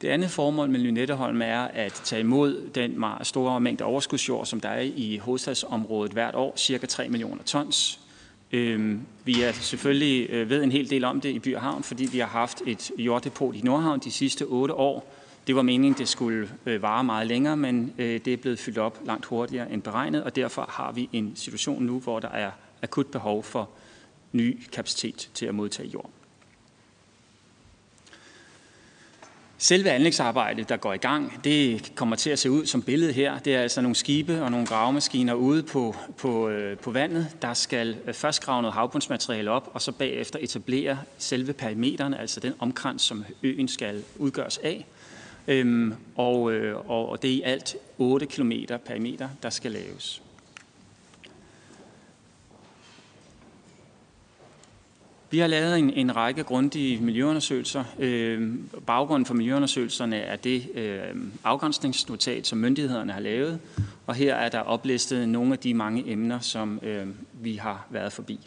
Det 0.01 0.09
andet 0.09 0.31
formål 0.31 0.71
med 0.71 0.81
Lynetteholm 0.81 1.43
er 1.43 1.61
at 1.61 1.93
tage 1.93 2.21
imod 2.21 2.71
den 2.75 3.01
meget 3.01 3.27
store 3.27 3.61
mængde 3.61 3.85
overskudsjord, 3.85 4.47
som 4.47 4.61
der 4.61 4.69
er 4.69 4.81
i 4.81 5.21
hovedstadsområdet 5.23 6.13
hvert 6.13 6.35
år, 6.35 6.53
cirka 6.57 6.87
3 6.87 7.09
millioner 7.09 7.43
tons. 7.43 8.01
Øhm, 8.53 9.01
vi 9.25 9.43
er 9.43 9.53
selvfølgelig 9.53 10.31
øh, 10.31 10.51
ved 10.51 10.63
en 10.63 10.73
hel 10.73 10.91
del 10.91 11.05
om 11.05 11.21
det 11.21 11.29
i 11.29 11.39
By 11.39 11.55
og 11.55 11.63
Havn, 11.63 11.83
fordi 11.83 12.09
vi 12.13 12.19
har 12.19 12.27
haft 12.27 12.63
et 12.67 12.91
jorddepot 12.99 13.55
i 13.55 13.61
Nordhavn 13.61 14.01
de 14.01 14.11
sidste 14.11 14.43
otte 14.43 14.75
år, 14.75 15.15
det 15.49 15.57
var 15.57 15.63
meningen, 15.63 15.99
det 15.99 16.09
skulle 16.09 16.49
øh, 16.67 16.83
vare 16.83 17.05
meget 17.05 17.27
længere, 17.27 17.57
men 17.57 17.93
øh, 17.99 18.21
det 18.25 18.33
er 18.33 18.37
blevet 18.37 18.59
fyldt 18.59 18.79
op 18.79 19.01
langt 19.05 19.27
hurtigere 19.27 19.73
end 19.73 19.83
beregnet, 19.83 20.25
og 20.25 20.37
derfor 20.37 20.67
har 20.69 20.93
vi 20.93 21.09
en 21.13 21.37
situation 21.37 21.83
nu, 21.83 21.99
hvor 21.99 22.21
der 22.21 22.29
er 22.29 22.51
akut 22.83 23.07
behov 23.07 23.43
for 23.43 23.69
ny 24.33 24.63
kapacitet 24.73 25.31
til 25.35 25.47
at 25.47 25.55
modtage 25.55 25.89
jord. 25.89 26.11
Selve 29.61 29.91
anlægsarbejdet, 29.91 30.69
der 30.69 30.77
går 30.77 30.93
i 30.93 30.97
gang, 30.97 31.45
det 31.45 31.93
kommer 31.95 32.17
til 32.17 32.31
at 32.31 32.39
se 32.39 32.51
ud 32.51 32.67
som 32.67 32.83
billedet 32.83 33.15
her. 33.15 33.39
Det 33.39 33.55
er 33.55 33.61
altså 33.61 33.81
nogle 33.81 33.95
skibe 33.95 34.43
og 34.43 34.51
nogle 34.51 34.67
gravemaskiner 34.67 35.35
ude 35.35 35.63
på, 35.63 35.97
på, 36.17 36.49
øh, 36.49 36.79
på 36.79 36.91
vandet, 36.91 37.29
der 37.43 37.55
skal 37.55 37.97
øh, 38.07 38.15
først 38.15 38.43
grave 38.43 38.63
noget 38.63 38.75
havbundsmateriale 38.75 39.51
op, 39.51 39.71
og 39.75 39.83
så 39.83 39.93
bagefter 39.93 40.39
etablere 40.43 40.99
selve 41.19 41.53
perimeteren, 41.53 42.15
altså 42.15 42.41
den 42.41 42.53
omkrans, 42.59 43.03
som 43.03 43.25
øen 43.43 43.69
skal 43.69 44.05
udgøres 44.17 44.59
af. 44.59 44.87
Øhm, 45.49 45.95
og, 46.17 46.53
øh, 46.53 46.91
og, 46.91 47.09
og 47.09 47.23
det 47.23 47.31
er 47.31 47.35
i 47.35 47.43
alt 47.43 47.77
8 47.99 48.27
km 48.27 48.53
perimeter, 48.87 49.29
der 49.43 49.51
skal 49.51 49.73
laves. 49.73 50.23
Vi 55.31 55.39
har 55.39 55.47
lavet 55.47 55.79
en, 55.79 55.91
en 55.91 56.17
række 56.17 56.43
grundige 56.43 57.01
miljøundersøgelser. 57.01 57.85
Øh, 57.99 58.55
baggrunden 58.87 59.27
for 59.27 59.35
miljøundersøgelserne 59.35 60.17
er 60.17 60.37
det 60.37 60.69
øh, 60.75 61.01
afgrænsningsnotat, 61.45 62.47
som 62.47 62.59
myndighederne 62.59 63.13
har 63.13 63.21
lavet, 63.21 63.61
og 64.07 64.15
her 64.15 64.35
er 64.35 64.49
der 64.49 64.61
oplistet 64.61 65.29
nogle 65.29 65.53
af 65.53 65.59
de 65.59 65.75
mange 65.75 66.11
emner, 66.11 66.41
som 66.41 66.81
øh, 66.83 67.07
vi 67.33 67.57
har 67.57 67.87
været 67.91 68.13
forbi. 68.13 68.41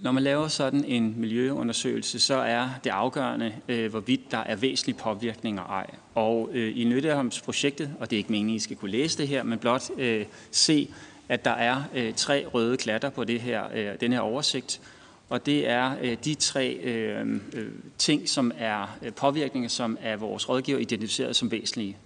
Når 0.00 0.12
man 0.12 0.22
laver 0.22 0.48
sådan 0.48 0.84
en 0.84 1.14
miljøundersøgelse, 1.16 2.18
så 2.18 2.34
er 2.34 2.68
det 2.84 2.90
afgørende, 2.90 3.54
øh, 3.68 3.90
hvorvidt 3.90 4.30
der 4.30 4.38
er 4.38 4.56
væsentlige 4.56 4.98
påvirkninger 4.98 5.62
ej. 5.62 5.90
Og 6.14 6.50
øh, 6.52 6.78
i 6.78 6.84
Nytteholmsprojektet, 6.84 7.90
og 8.00 8.10
det 8.10 8.16
er 8.16 8.18
ikke 8.18 8.32
meningen, 8.32 8.54
at 8.54 8.56
I 8.56 8.64
skal 8.64 8.76
kunne 8.76 8.90
læse 8.90 9.18
det 9.18 9.28
her, 9.28 9.42
men 9.42 9.58
blot 9.58 9.90
øh, 9.98 10.26
se, 10.50 10.88
at 11.28 11.44
der 11.44 11.50
er 11.50 11.82
øh, 11.94 12.14
tre 12.14 12.46
røde 12.54 12.76
klatter 12.76 13.10
på 13.10 13.24
det 13.24 13.40
her, 13.40 13.64
øh, 13.74 14.00
den 14.00 14.12
her 14.12 14.20
oversigt. 14.20 14.80
Og 15.28 15.46
det 15.46 15.68
er 15.68 15.92
øh, 16.02 16.16
de 16.24 16.34
tre 16.34 16.72
øh, 16.72 17.26
øh, 17.52 17.68
ting, 17.98 18.28
som 18.28 18.52
er 18.58 18.98
øh, 19.02 19.12
påvirkninger, 19.12 19.68
som 19.68 19.98
er 20.00 20.16
vores 20.16 20.48
rådgiver 20.48 20.78
identificeret 20.78 21.36
som 21.36 21.50
væsentlige. 21.50 21.96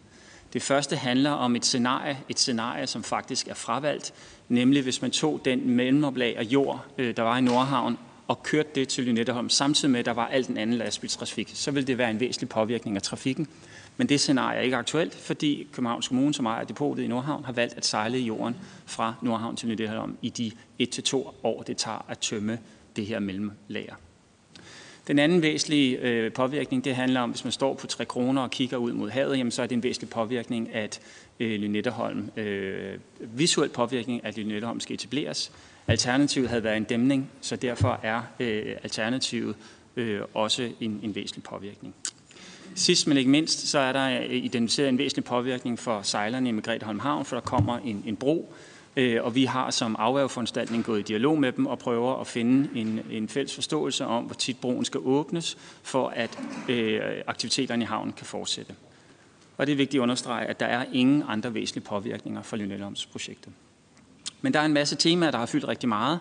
Det 0.52 0.62
første 0.62 0.96
handler 0.96 1.30
om 1.30 1.56
et 1.56 1.64
scenarie, 1.64 2.18
et 2.28 2.38
scenarie, 2.38 2.86
som 2.86 3.02
faktisk 3.02 3.48
er 3.48 3.54
fravalgt, 3.54 4.14
nemlig 4.48 4.82
hvis 4.82 5.02
man 5.02 5.10
tog 5.10 5.40
den 5.44 5.70
mellemoplag 5.70 6.36
af 6.36 6.42
jord, 6.42 6.84
øh, 6.98 7.16
der 7.16 7.22
var 7.22 7.38
i 7.38 7.40
Nordhavn, 7.40 7.98
og 8.28 8.42
kørte 8.42 8.68
det 8.74 8.88
til 8.88 9.04
Lynetteholm, 9.04 9.48
samtidig 9.48 9.90
med, 9.90 10.00
at 10.00 10.06
der 10.06 10.12
var 10.12 10.26
alt 10.26 10.48
den 10.48 10.56
anden 10.56 10.76
lastbiltrafik, 10.76 11.50
så 11.54 11.70
vil 11.70 11.86
det 11.86 11.98
være 11.98 12.10
en 12.10 12.20
væsentlig 12.20 12.48
påvirkning 12.48 12.96
af 12.96 13.02
trafikken. 13.02 13.48
Men 13.96 14.08
det 14.08 14.20
scenarie 14.20 14.58
er 14.58 14.62
ikke 14.62 14.76
aktuelt, 14.76 15.14
fordi 15.14 15.68
Københavns 15.72 16.08
Kommune, 16.08 16.34
som 16.34 16.46
ejer 16.46 16.64
depotet 16.64 17.02
i 17.02 17.06
Nordhavn, 17.06 17.44
har 17.44 17.52
valgt 17.52 17.74
at 17.76 17.86
sejle 17.86 18.18
jorden 18.18 18.56
fra 18.86 19.14
Nordhavn 19.22 19.56
til 19.56 19.68
Lynetteholm 19.68 20.16
i 20.22 20.28
de 20.28 20.52
1-2 20.82 21.16
år, 21.42 21.62
det 21.62 21.76
tager 21.76 22.04
at 22.08 22.18
tømme 22.18 22.58
det 22.96 23.06
her 23.06 23.18
mellemlager. 23.18 23.94
Den 25.06 25.18
anden 25.18 25.42
væsentlige 25.42 25.98
øh, 25.98 26.32
påvirkning, 26.32 26.84
det 26.84 26.94
handler 26.94 27.20
om, 27.20 27.30
hvis 27.30 27.44
man 27.44 27.52
står 27.52 27.74
på 27.74 27.86
3 27.86 28.04
kroner 28.04 28.42
og 28.42 28.50
kigger 28.50 28.76
ud 28.76 28.92
mod 28.92 29.10
havet, 29.10 29.38
jamen, 29.38 29.50
så 29.50 29.62
er 29.62 29.66
det 29.66 29.76
en 29.76 29.82
væsentlig 29.82 30.10
påvirkning, 30.10 30.74
at 30.74 31.00
øh, 31.40 31.60
Lynetteholm, 31.60 32.30
øh, 32.36 32.98
visuel 33.20 33.68
påvirkning, 33.68 34.24
at 34.24 34.36
Lynetteholm 34.36 34.80
skal 34.80 34.94
etableres. 34.94 35.52
Alternativet 35.86 36.48
havde 36.48 36.64
været 36.64 36.76
en 36.76 36.84
dæmning, 36.84 37.30
så 37.40 37.56
derfor 37.56 38.00
er 38.02 38.22
øh, 38.40 38.76
alternativet 38.82 39.56
øh, 39.96 40.20
også 40.34 40.70
en, 40.80 41.00
en 41.02 41.14
væsentlig 41.14 41.42
påvirkning. 41.42 41.94
Sidst 42.76 43.06
men 43.06 43.16
ikke 43.16 43.30
mindst, 43.30 43.68
så 43.68 43.78
er 43.78 43.92
der 43.92 44.20
øh, 44.20 44.30
identificeret 44.30 44.88
en 44.88 44.98
væsentlig 44.98 45.24
påvirkning 45.24 45.78
for 45.78 46.02
sejlerne 46.02 46.48
i 46.48 46.52
Margretholm 46.52 46.98
Havn, 46.98 47.24
for 47.24 47.36
der 47.36 47.40
kommer 47.40 47.78
en, 47.78 48.02
en 48.06 48.16
bro, 48.16 48.54
øh, 48.96 49.24
og 49.24 49.34
vi 49.34 49.44
har 49.44 49.70
som 49.70 49.96
afværgeforanstaltning 49.98 50.84
gået 50.84 51.00
i 51.00 51.02
dialog 51.02 51.38
med 51.38 51.52
dem 51.52 51.66
og 51.66 51.78
prøver 51.78 52.20
at 52.20 52.26
finde 52.26 52.68
en, 52.74 53.00
en 53.10 53.28
fælles 53.28 53.54
forståelse 53.54 54.06
om, 54.06 54.24
hvor 54.24 54.34
tit 54.34 54.58
broen 54.60 54.84
skal 54.84 55.00
åbnes, 55.04 55.58
for 55.82 56.08
at 56.08 56.38
øh, 56.68 57.00
aktiviteterne 57.26 57.82
i 57.82 57.86
havnen 57.86 58.12
kan 58.12 58.26
fortsætte. 58.26 58.74
Og 59.56 59.66
det 59.66 59.72
er 59.72 59.76
vigtigt 59.76 60.00
at 60.00 60.02
understrege, 60.02 60.46
at 60.46 60.60
der 60.60 60.66
er 60.66 60.84
ingen 60.92 61.22
andre 61.28 61.54
væsentlige 61.54 61.84
påvirkninger 61.84 62.42
for 62.42 62.56
Lynetteholms-projektet. 62.56 63.52
Men 64.40 64.54
der 64.54 64.60
er 64.60 64.64
en 64.64 64.72
masse 64.72 64.96
temaer, 64.96 65.30
der 65.30 65.38
har 65.38 65.46
fyldt 65.46 65.68
rigtig 65.68 65.88
meget, 65.88 66.18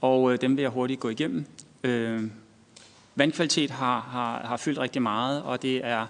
og 0.00 0.32
øh, 0.32 0.40
dem 0.40 0.56
vil 0.56 0.62
jeg 0.62 0.70
hurtigt 0.70 1.00
gå 1.00 1.08
igennem. 1.08 1.46
Øh, 1.84 2.22
vandkvalitet 3.16 3.70
har, 3.70 4.00
har, 4.00 4.46
har 4.46 4.56
fyldt 4.56 4.78
rigtig 4.78 5.02
meget, 5.02 5.42
og 5.42 5.62
det 5.62 5.84
er 5.84 6.06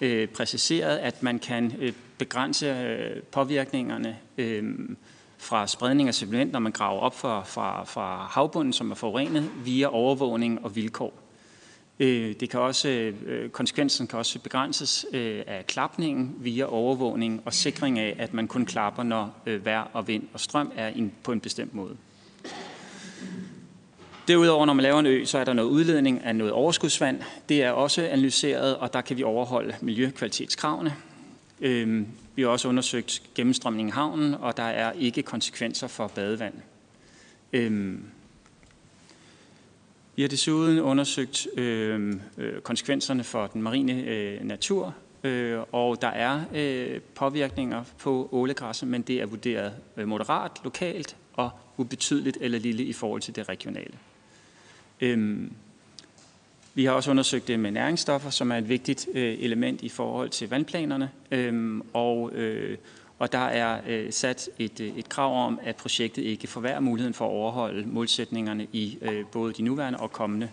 øh, 0.00 0.28
præciseret, 0.28 0.96
at 0.96 1.22
man 1.22 1.38
kan 1.38 1.72
øh, 1.78 1.92
begrænse 2.18 2.66
øh, 2.66 3.22
påvirkningerne 3.22 4.18
øh, 4.38 4.74
fra 5.38 5.66
spredning 5.66 6.08
af 6.08 6.14
sediment, 6.14 6.52
når 6.52 6.58
man 6.58 6.72
graver 6.72 7.00
op 7.00 7.18
fra, 7.18 7.42
fra, 7.44 7.84
fra 7.84 8.26
havbunden, 8.30 8.72
som 8.72 8.90
er 8.90 8.94
forurenet, 8.94 9.50
via 9.64 9.86
overvågning 9.86 10.64
og 10.64 10.76
vilkår. 10.76 11.24
Øh, 12.00 12.34
det 12.40 12.50
kan 12.50 12.60
også, 12.60 12.88
øh, 12.88 13.48
konsekvensen 13.48 14.06
kan 14.06 14.18
også 14.18 14.38
begrænses 14.38 15.06
øh, 15.12 15.42
af 15.46 15.66
klapningen 15.66 16.34
via 16.38 16.64
overvågning 16.64 17.42
og 17.44 17.54
sikring 17.54 17.98
af, 17.98 18.16
at 18.18 18.34
man 18.34 18.48
kun 18.48 18.66
klapper, 18.66 19.02
når 19.02 19.34
øh, 19.46 19.64
vejr 19.64 19.90
og 19.92 20.08
vind 20.08 20.28
og 20.32 20.40
strøm 20.40 20.72
er 20.76 21.08
på 21.22 21.32
en 21.32 21.40
bestemt 21.40 21.74
måde. 21.74 21.96
Derudover, 24.28 24.66
når 24.66 24.72
man 24.72 24.82
laver 24.82 24.98
en 24.98 25.06
ø, 25.06 25.24
så 25.24 25.38
er 25.38 25.44
der 25.44 25.52
noget 25.52 25.68
udledning 25.68 26.24
af 26.24 26.36
noget 26.36 26.52
overskudsvand. 26.52 27.20
Det 27.48 27.62
er 27.62 27.70
også 27.70 28.02
analyseret, 28.02 28.76
og 28.76 28.92
der 28.92 29.00
kan 29.00 29.16
vi 29.16 29.22
overholde 29.22 29.76
miljøkvalitetskravene. 29.80 30.94
Øhm, 31.60 32.06
vi 32.34 32.42
har 32.42 32.48
også 32.48 32.68
undersøgt 32.68 33.22
gennemstrømningen 33.34 33.88
i 33.88 33.92
havnen, 33.92 34.34
og 34.34 34.56
der 34.56 34.62
er 34.62 34.92
ikke 34.92 35.22
konsekvenser 35.22 35.86
for 35.86 36.08
badevand. 36.08 36.54
Øhm, 37.52 38.04
vi 40.16 40.22
har 40.22 40.28
desuden 40.28 40.80
undersøgt 40.80 41.46
øhm, 41.56 42.20
øh, 42.38 42.60
konsekvenserne 42.60 43.24
for 43.24 43.46
den 43.46 43.62
marine 43.62 43.92
øh, 43.92 44.44
natur, 44.44 44.94
øh, 45.24 45.58
og 45.72 46.02
der 46.02 46.08
er 46.08 46.40
øh, 46.54 47.00
påvirkninger 47.14 47.84
på 47.98 48.28
ålegræsset, 48.32 48.88
men 48.88 49.02
det 49.02 49.22
er 49.22 49.26
vurderet 49.26 49.72
moderat, 50.06 50.52
lokalt 50.64 51.16
og 51.34 51.50
ubetydeligt 51.76 52.38
eller 52.40 52.58
lille 52.58 52.84
i 52.84 52.92
forhold 52.92 53.20
til 53.20 53.36
det 53.36 53.48
regionale. 53.48 53.94
Øhm, 55.00 55.52
vi 56.74 56.84
har 56.84 56.92
også 56.92 57.10
undersøgt 57.10 57.48
det 57.48 57.60
med 57.60 57.70
næringsstoffer, 57.70 58.30
som 58.30 58.52
er 58.52 58.56
et 58.56 58.68
vigtigt 58.68 59.08
øh, 59.14 59.36
element 59.40 59.82
i 59.82 59.88
forhold 59.88 60.30
til 60.30 60.50
vandplanerne, 60.50 61.10
øhm, 61.30 61.82
og, 61.92 62.32
øh, 62.32 62.78
og 63.18 63.32
der 63.32 63.38
er 63.38 63.80
øh, 63.86 64.12
sat 64.12 64.48
et, 64.58 64.80
øh, 64.80 64.98
et 64.98 65.08
krav 65.08 65.46
om, 65.46 65.60
at 65.62 65.76
projektet 65.76 66.22
ikke 66.22 66.46
forværrer 66.46 66.80
muligheden 66.80 67.14
for 67.14 67.24
at 67.24 67.30
overholde 67.30 67.88
målsætningerne 67.88 68.66
i 68.72 68.98
øh, 69.02 69.24
både 69.32 69.52
de 69.52 69.62
nuværende 69.62 69.98
og 69.98 70.12
kommende 70.12 70.50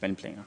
vandplaner. 0.00 0.42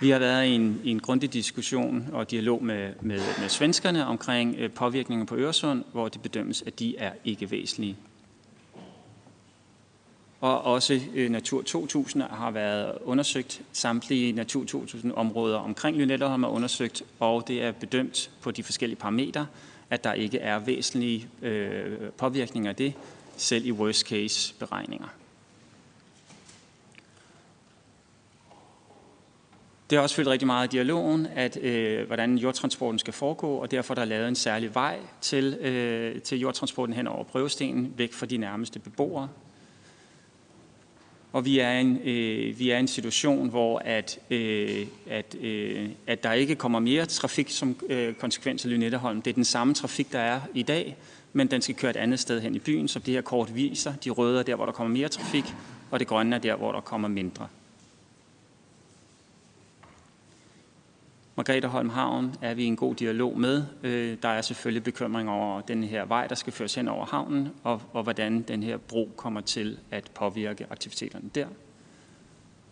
Vi 0.00 0.10
har 0.10 0.18
været 0.18 0.46
i 0.46 0.50
en, 0.50 0.80
i 0.84 0.90
en 0.90 1.00
grundig 1.00 1.32
diskussion 1.32 2.08
og 2.12 2.30
dialog 2.30 2.64
med, 2.64 2.92
med, 3.00 3.20
med 3.40 3.48
svenskerne 3.48 4.06
omkring 4.06 4.56
øh, 4.58 4.70
påvirkningen 4.70 5.26
på 5.26 5.36
Øresund, 5.36 5.84
hvor 5.92 6.08
det 6.08 6.22
bedømmes, 6.22 6.62
at 6.66 6.78
de 6.78 6.96
er 6.96 7.12
ikke 7.24 7.50
væsentlige. 7.50 7.96
Og 10.40 10.64
også 10.64 11.00
øh, 11.14 11.30
Natur 11.30 11.62
2000 11.62 12.22
har 12.22 12.50
været 12.50 12.98
undersøgt. 13.04 13.62
Samtlige 13.72 14.32
Natur 14.32 14.64
2000 14.64 15.12
områder 15.12 15.58
omkring 15.58 15.96
Lynetteholm 15.96 16.44
er 16.44 16.48
undersøgt, 16.48 17.02
og 17.20 17.48
det 17.48 17.62
er 17.62 17.72
bedømt 17.72 18.30
på 18.40 18.50
de 18.50 18.62
forskellige 18.62 18.98
parametre, 18.98 19.46
at 19.90 20.04
der 20.04 20.12
ikke 20.12 20.38
er 20.38 20.58
væsentlige 20.58 21.28
øh, 21.42 22.10
påvirkninger 22.18 22.70
af 22.70 22.76
det, 22.76 22.92
selv 23.36 23.66
i 23.66 23.72
worst 23.72 24.06
case 24.08 24.54
beregninger. 24.58 25.08
Det 29.90 29.96
har 29.96 30.02
også 30.02 30.16
fyldt 30.16 30.28
rigtig 30.28 30.46
meget 30.46 30.68
i 30.68 30.70
dialogen, 30.76 31.26
at 31.34 31.58
øh, 31.62 32.06
hvordan 32.06 32.38
jordtransporten 32.38 32.98
skal 32.98 33.12
foregå, 33.12 33.56
og 33.56 33.70
derfor 33.70 33.94
er 33.94 33.94
der 33.94 34.04
lavet 34.04 34.28
en 34.28 34.34
særlig 34.34 34.74
vej 34.74 34.98
til, 35.20 35.54
øh, 35.54 36.22
til 36.22 36.38
jordtransporten 36.38 36.94
hen 36.94 37.06
over 37.06 37.24
prøvestenen, 37.24 37.94
væk 37.96 38.12
fra 38.12 38.26
de 38.26 38.36
nærmeste 38.36 38.78
beboere. 38.78 39.28
Og 41.32 41.44
vi 41.44 41.58
er 41.58 41.72
en, 41.72 41.98
øh, 42.04 42.58
vi 42.58 42.70
er 42.70 42.78
en 42.78 42.88
situation, 42.88 43.48
hvor 43.48 43.78
at, 43.78 44.18
øh, 44.30 44.86
at, 45.10 45.36
øh, 45.40 45.88
at 46.06 46.22
der 46.22 46.32
ikke 46.32 46.54
kommer 46.54 46.78
mere 46.78 47.06
trafik 47.06 47.50
som 47.50 47.76
øh, 47.88 48.14
konsekvens 48.14 48.64
af 48.64 48.70
Lynetteholm. 48.70 49.22
Det 49.22 49.30
er 49.30 49.34
den 49.34 49.44
samme 49.44 49.74
trafik, 49.74 50.12
der 50.12 50.18
er 50.18 50.40
i 50.54 50.62
dag, 50.62 50.96
men 51.32 51.50
den 51.50 51.62
skal 51.62 51.74
køre 51.74 51.90
et 51.90 51.96
andet 51.96 52.20
sted 52.20 52.40
hen 52.40 52.54
i 52.54 52.58
byen, 52.58 52.88
som 52.88 53.02
det 53.02 53.14
her 53.14 53.20
kort 53.20 53.54
viser. 53.54 53.92
De 54.04 54.10
røde 54.10 54.38
er 54.38 54.42
der, 54.42 54.54
hvor 54.54 54.64
der 54.64 54.72
kommer 54.72 54.92
mere 54.92 55.08
trafik, 55.08 55.44
og 55.90 56.00
det 56.00 56.08
grønne 56.08 56.36
er 56.36 56.40
der, 56.40 56.56
hvor 56.56 56.72
der 56.72 56.80
kommer 56.80 57.08
mindre. 57.08 57.48
Margrethe 61.36 61.68
Holm 61.68 61.88
Havn 61.90 62.34
er 62.42 62.54
vi 62.54 62.62
i 62.62 62.66
en 62.66 62.76
god 62.76 62.94
dialog 62.94 63.40
med. 63.40 63.64
Øh, 63.82 64.16
der 64.22 64.28
er 64.28 64.42
selvfølgelig 64.42 64.82
bekymring 64.84 65.30
over 65.30 65.60
den 65.60 65.84
her 65.84 66.04
vej, 66.04 66.26
der 66.26 66.34
skal 66.34 66.52
føres 66.52 66.74
hen 66.74 66.88
over 66.88 67.06
havnen, 67.06 67.48
og, 67.62 67.82
og 67.92 68.02
hvordan 68.02 68.42
den 68.42 68.62
her 68.62 68.76
bro 68.76 69.10
kommer 69.16 69.40
til 69.40 69.78
at 69.90 70.10
påvirke 70.14 70.66
aktiviteterne 70.70 71.30
der. 71.34 71.46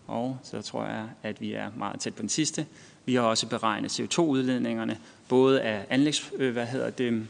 Og 0.07 0.39
så 0.43 0.63
tror 0.63 0.85
jeg, 0.85 1.09
at 1.23 1.41
vi 1.41 1.53
er 1.53 1.71
meget 1.77 2.01
tæt 2.01 2.15
på 2.15 2.23
den 2.23 2.29
sidste. 2.29 2.67
Vi 3.05 3.15
har 3.15 3.23
også 3.23 3.49
beregnet 3.49 4.01
CO2-udledningerne, 4.01 4.99
både 5.29 5.61
af 5.61 5.87
anlægs, 5.91 6.33
øh, 6.37 6.53
hvad 6.53 6.67
hedder 6.67 6.91
det, 6.91 7.27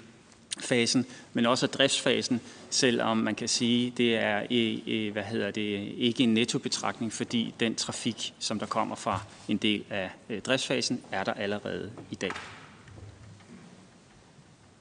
fasen, 0.58 1.06
men 1.32 1.46
også 1.46 1.66
driftsfasen, 1.66 2.40
selvom 2.70 3.16
man 3.16 3.34
kan 3.34 3.48
sige, 3.48 3.90
det 3.90 4.16
er 4.16 5.12
hvad 5.12 5.22
hedder 5.22 5.50
det, 5.50 5.92
ikke 5.96 6.22
en 6.22 6.34
nettobetragtning, 6.34 7.12
fordi 7.12 7.54
den 7.60 7.74
trafik, 7.74 8.34
som 8.38 8.58
der 8.58 8.66
kommer 8.66 8.94
fra 8.96 9.20
en 9.48 9.56
del 9.56 9.84
af 9.90 10.10
øh, 10.30 10.42
driftsfasen, 10.42 11.00
er 11.12 11.24
der 11.24 11.32
allerede 11.32 11.92
i 12.10 12.14
dag. 12.14 12.32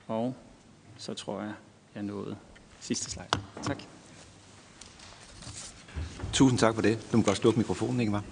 Og 0.07 0.35
så 0.97 1.13
tror 1.13 1.41
jeg, 1.41 1.53
jeg 1.95 2.03
nåede 2.03 2.35
sidste 2.79 3.11
slide. 3.11 3.27
Tak. 3.63 3.77
Tusind 6.33 6.59
tak 6.59 6.75
for 6.75 6.81
det. 6.81 7.11
Du 7.11 7.17
må 7.17 7.23
godt 7.23 7.37
slukke 7.37 7.59
mikrofonen, 7.59 7.99
ikke 7.99 8.11
var? 8.11 8.23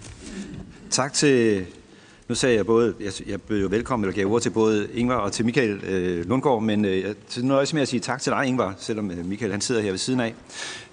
Tak 0.90 1.14
til 1.14 1.66
nu 2.32 2.36
sagde 2.36 2.56
jeg 2.56 2.66
både, 2.66 2.94
jeg, 3.00 3.12
jeg 3.28 3.42
blev 3.42 3.62
jo 3.62 3.68
velkommen, 3.68 4.10
eller 4.10 4.16
gav 4.16 4.26
ord 4.26 4.42
til 4.42 4.50
både 4.50 4.90
Ingvar 4.94 5.16
og 5.16 5.32
til 5.32 5.46
Michael 5.46 5.84
øh, 5.84 6.26
Lundgaard, 6.26 6.64
men 6.64 6.86
øh, 6.86 7.02
jeg 7.02 7.16
nøjes 7.38 7.74
med 7.74 7.82
at 7.82 7.88
sige 7.88 8.00
tak 8.00 8.22
til 8.22 8.32
dig, 8.32 8.46
Ingvar, 8.46 8.74
selvom 8.78 9.12
øh, 9.12 9.26
Michael 9.26 9.52
han 9.52 9.62
sidder 9.62 9.82
her 9.82 9.90
ved 9.90 9.98
siden 9.98 10.20
af. 10.20 10.34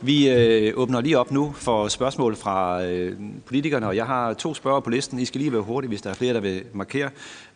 Vi 0.00 0.30
øh, 0.30 0.73
åbner 0.76 1.00
lige 1.00 1.18
op 1.18 1.30
nu 1.30 1.52
for 1.57 1.88
spørgsmål 1.88 2.37
fra 2.37 2.85
øh, 2.85 3.16
politikerne, 3.47 3.87
og 3.87 3.97
jeg 3.97 4.07
har 4.07 4.35
to 4.35 4.54
spørgere 4.54 4.83
på 4.83 4.90
listen. 4.90 5.18
I 5.18 5.25
skal 5.25 5.40
lige 5.40 5.52
være 5.52 5.62
hurtige, 5.62 5.88
hvis 5.88 6.02
der 6.02 6.11
er 6.11 6.14
flere, 6.14 6.35
der 6.35 6.40
vil 6.40 6.62
markere. 6.73 7.11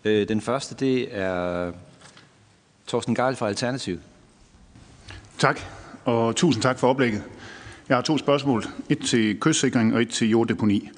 Øh, 0.04 0.28
den 0.28 0.40
første, 0.40 0.74
det 0.74 1.08
er 1.10 1.72
Torsten 2.86 3.14
Geil 3.14 3.36
fra 3.36 3.48
Alternativ. 3.48 3.98
Tak, 5.38 5.60
og 6.04 6.36
tusind 6.36 6.62
tak 6.62 6.78
for 6.78 6.88
oplægget. 6.88 7.22
Jeg 7.88 7.96
har 7.96 8.02
to 8.02 8.18
spørgsmål. 8.18 8.64
Et 8.88 8.98
til 8.98 9.40
kystsikring 9.40 9.94
og 9.94 10.02
et 10.02 10.08
til 10.08 10.28
jorddeponi. 10.28 10.90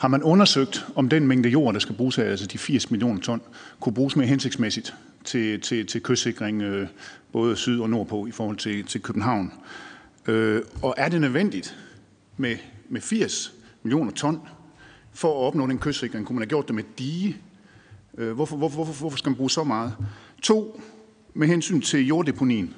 Har 0.00 0.08
man 0.08 0.22
undersøgt, 0.22 0.86
om 0.94 1.08
den 1.08 1.26
mængde 1.26 1.48
jord, 1.48 1.74
der 1.74 1.80
skal 1.80 1.94
bruges 1.94 2.16
her, 2.16 2.24
altså 2.24 2.46
de 2.46 2.58
80 2.58 2.90
millioner 2.90 3.20
ton, 3.20 3.40
kunne 3.80 3.94
bruges 3.94 4.16
mere 4.16 4.26
hensigtsmæssigt 4.26 4.94
til, 5.24 5.60
til, 5.60 5.86
til 5.86 6.02
kystsikring 6.02 6.62
øh, 6.62 6.88
både 7.32 7.56
syd 7.56 7.80
og 7.80 7.90
nordpå 7.90 8.26
i 8.26 8.30
forhold 8.30 8.56
til, 8.56 8.84
til 8.84 9.02
København? 9.02 9.52
Øh, 10.26 10.62
og 10.82 10.94
er 10.96 11.08
det 11.08 11.20
nødvendigt 11.20 11.76
med, 12.36 12.56
med 12.88 13.00
80 13.00 13.52
millioner 13.82 14.12
ton 14.12 14.40
for 15.12 15.28
at 15.28 15.46
opnå 15.46 15.66
den 15.66 15.78
kystsikring? 15.78 16.26
Kunne 16.26 16.36
man 16.36 16.42
have 16.42 16.48
gjort 16.48 16.66
det 16.66 16.74
med 16.74 16.84
dige? 16.98 17.36
Øh, 18.18 18.32
hvorfor, 18.32 18.56
hvorfor, 18.56 18.76
hvorfor, 18.84 19.00
hvorfor 19.00 19.18
skal 19.18 19.30
man 19.30 19.36
bruge 19.36 19.50
så 19.50 19.64
meget? 19.64 19.92
To, 20.42 20.80
med 21.34 21.48
hensyn 21.48 21.80
til 21.80 22.06
jorddeponien. 22.06 22.74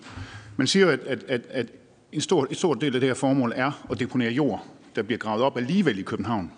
Man 0.56 0.66
siger 0.66 0.86
jo, 0.86 0.92
at, 0.92 1.00
at, 1.00 1.24
at, 1.28 1.46
at 1.50 1.66
en 2.12 2.20
stor, 2.20 2.46
et 2.50 2.56
stort 2.56 2.80
del 2.80 2.94
af 2.94 3.00
det 3.00 3.08
her 3.08 3.14
formål 3.14 3.52
er 3.56 3.86
at 3.90 4.00
deponere 4.00 4.32
jord, 4.32 4.66
der 4.96 5.02
bliver 5.02 5.18
gravet 5.18 5.42
op 5.42 5.56
alligevel 5.56 5.98
i 5.98 6.02
København. 6.02 6.50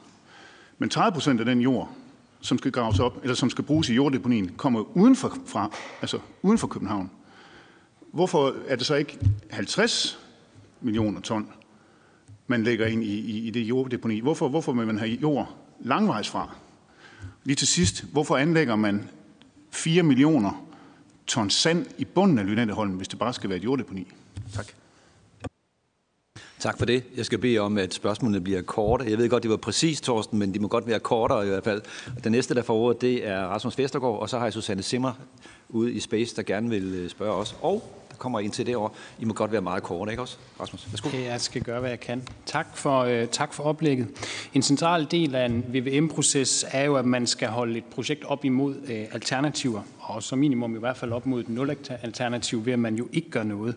Men 0.79 0.89
30 0.89 1.13
procent 1.13 1.41
af 1.41 1.47
den 1.47 1.61
jord, 1.61 1.91
som 2.41 2.59
skal 2.59 2.73
graves 2.73 3.01
op, 3.01 3.19
eller 3.23 3.35
som 3.35 3.51
skal 3.51 3.65
bruges 3.65 3.89
i 3.89 3.95
jorddeponien, 3.95 4.49
kommer 4.57 4.97
uden 4.97 5.17
for, 5.17 5.37
fra, 5.47 5.71
altså 6.03 6.19
uden 6.43 6.59
for 6.59 6.67
København. 6.67 7.11
Hvorfor 8.13 8.55
er 8.69 8.77
det 8.77 8.87
så 8.87 8.95
ikke 8.95 9.19
50 9.51 10.19
millioner 10.81 11.21
ton, 11.21 11.49
man 12.47 12.65
lægger 12.65 12.87
ind 12.87 13.05
i, 13.05 13.21
i, 13.21 13.47
i 13.47 13.51
det 13.51 13.61
jorddeponi? 13.61 14.21
Hvorfor, 14.21 14.49
hvorfor 14.49 14.73
vil 14.73 14.87
man 14.87 14.99
have 14.99 15.11
jord 15.11 15.57
langvejs 15.81 16.29
fra? 16.29 16.55
Lige 17.45 17.57
til 17.57 17.69
sidst, 17.69 18.05
hvorfor 18.13 18.37
anlægger 18.37 18.77
man 18.77 19.09
4 19.71 20.03
millioner 20.03 20.67
ton 21.27 21.51
sand 21.51 21.87
i 21.99 22.05
bunden 22.05 22.39
af 22.39 22.47
Lynetteholm, 22.47 22.93
hvis 22.93 23.09
det 23.09 23.19
bare 23.19 23.33
skal 23.33 23.51
være 23.51 23.59
et 23.59 23.65
jorddeponi? 23.65 24.07
Tak. 24.55 24.67
Tak 26.65 26.79
for 26.79 26.87
det. 26.87 27.05
Jeg 27.17 27.25
skal 27.25 27.39
bede 27.39 27.59
om, 27.59 27.79
at 27.79 27.95
spørgsmålene 27.95 28.41
bliver 28.41 28.63
korte. 28.63 29.11
Jeg 29.11 29.19
ved 29.19 29.29
godt, 29.29 29.43
det 29.43 29.51
var 29.51 29.57
præcis, 29.57 30.01
Torsten, 30.01 30.39
men 30.39 30.55
de 30.55 30.59
må 30.59 30.69
godt 30.69 30.87
være 30.87 31.01
kortere 31.01 31.47
i 31.47 31.49
hvert 31.49 31.65
fald. 31.65 31.83
Den 32.25 32.33
næste, 32.33 32.55
der 32.55 32.63
får 32.63 32.75
ordet, 32.75 33.01
det 33.01 33.29
er 33.29 33.39
Rasmus 33.39 33.79
Vestergaard, 33.79 34.21
og 34.21 34.29
så 34.29 34.39
har 34.39 34.47
jeg 34.47 34.53
Susanne 34.53 34.83
Simmer 34.83 35.13
ude 35.69 35.93
i 35.93 36.01
Space, 36.01 36.37
der 36.37 36.43
gerne 36.43 36.71
vil 36.71 36.95
øh, 36.95 37.11
spørge 37.11 37.35
os. 37.35 37.57
Og 37.63 38.05
der 38.11 38.17
kommer 38.17 38.41
ind 38.41 38.53
til 38.53 38.67
det 38.67 38.77
år. 38.77 38.97
I 39.19 39.25
må 39.25 39.35
godt 39.35 39.53
være 39.53 39.61
meget 39.61 39.83
korte, 39.83 40.11
ikke 40.13 40.23
også? 40.23 40.37
Rasmus, 40.61 40.87
værsgo. 40.91 41.09
Jeg 41.25 41.41
skal 41.41 41.63
gøre, 41.63 41.81
hvad 41.81 41.91
jeg 41.91 42.01
kan. 42.01 42.23
Tak 42.47 42.77
for, 42.77 43.01
øh, 43.01 43.27
tak 43.27 43.55
for 43.55 43.63
oplægget. 43.63 44.09
En 44.55 44.63
central 44.63 45.07
del 45.11 45.35
af 45.35 45.47
en 45.47 45.65
VVM-proces 45.69 46.65
er 46.71 46.85
jo, 46.85 46.97
at 46.97 47.05
man 47.05 47.27
skal 47.27 47.49
holde 47.49 47.79
et 47.79 47.85
projekt 47.85 48.25
op 48.25 48.45
imod 48.45 48.75
øh, 48.89 49.05
alternativer, 49.13 49.81
og 50.05 50.23
som 50.23 50.39
minimum 50.39 50.77
i 50.77 50.79
hvert 50.79 50.97
fald 50.97 51.13
op 51.13 51.27
mod 51.27 51.41
et 51.41 51.49
nul-alternativ, 51.49 52.67
ved 52.67 52.73
at 52.73 52.79
man 52.79 52.95
jo 52.95 53.09
ikke 53.13 53.31
gør 53.31 53.43
noget. 53.43 53.77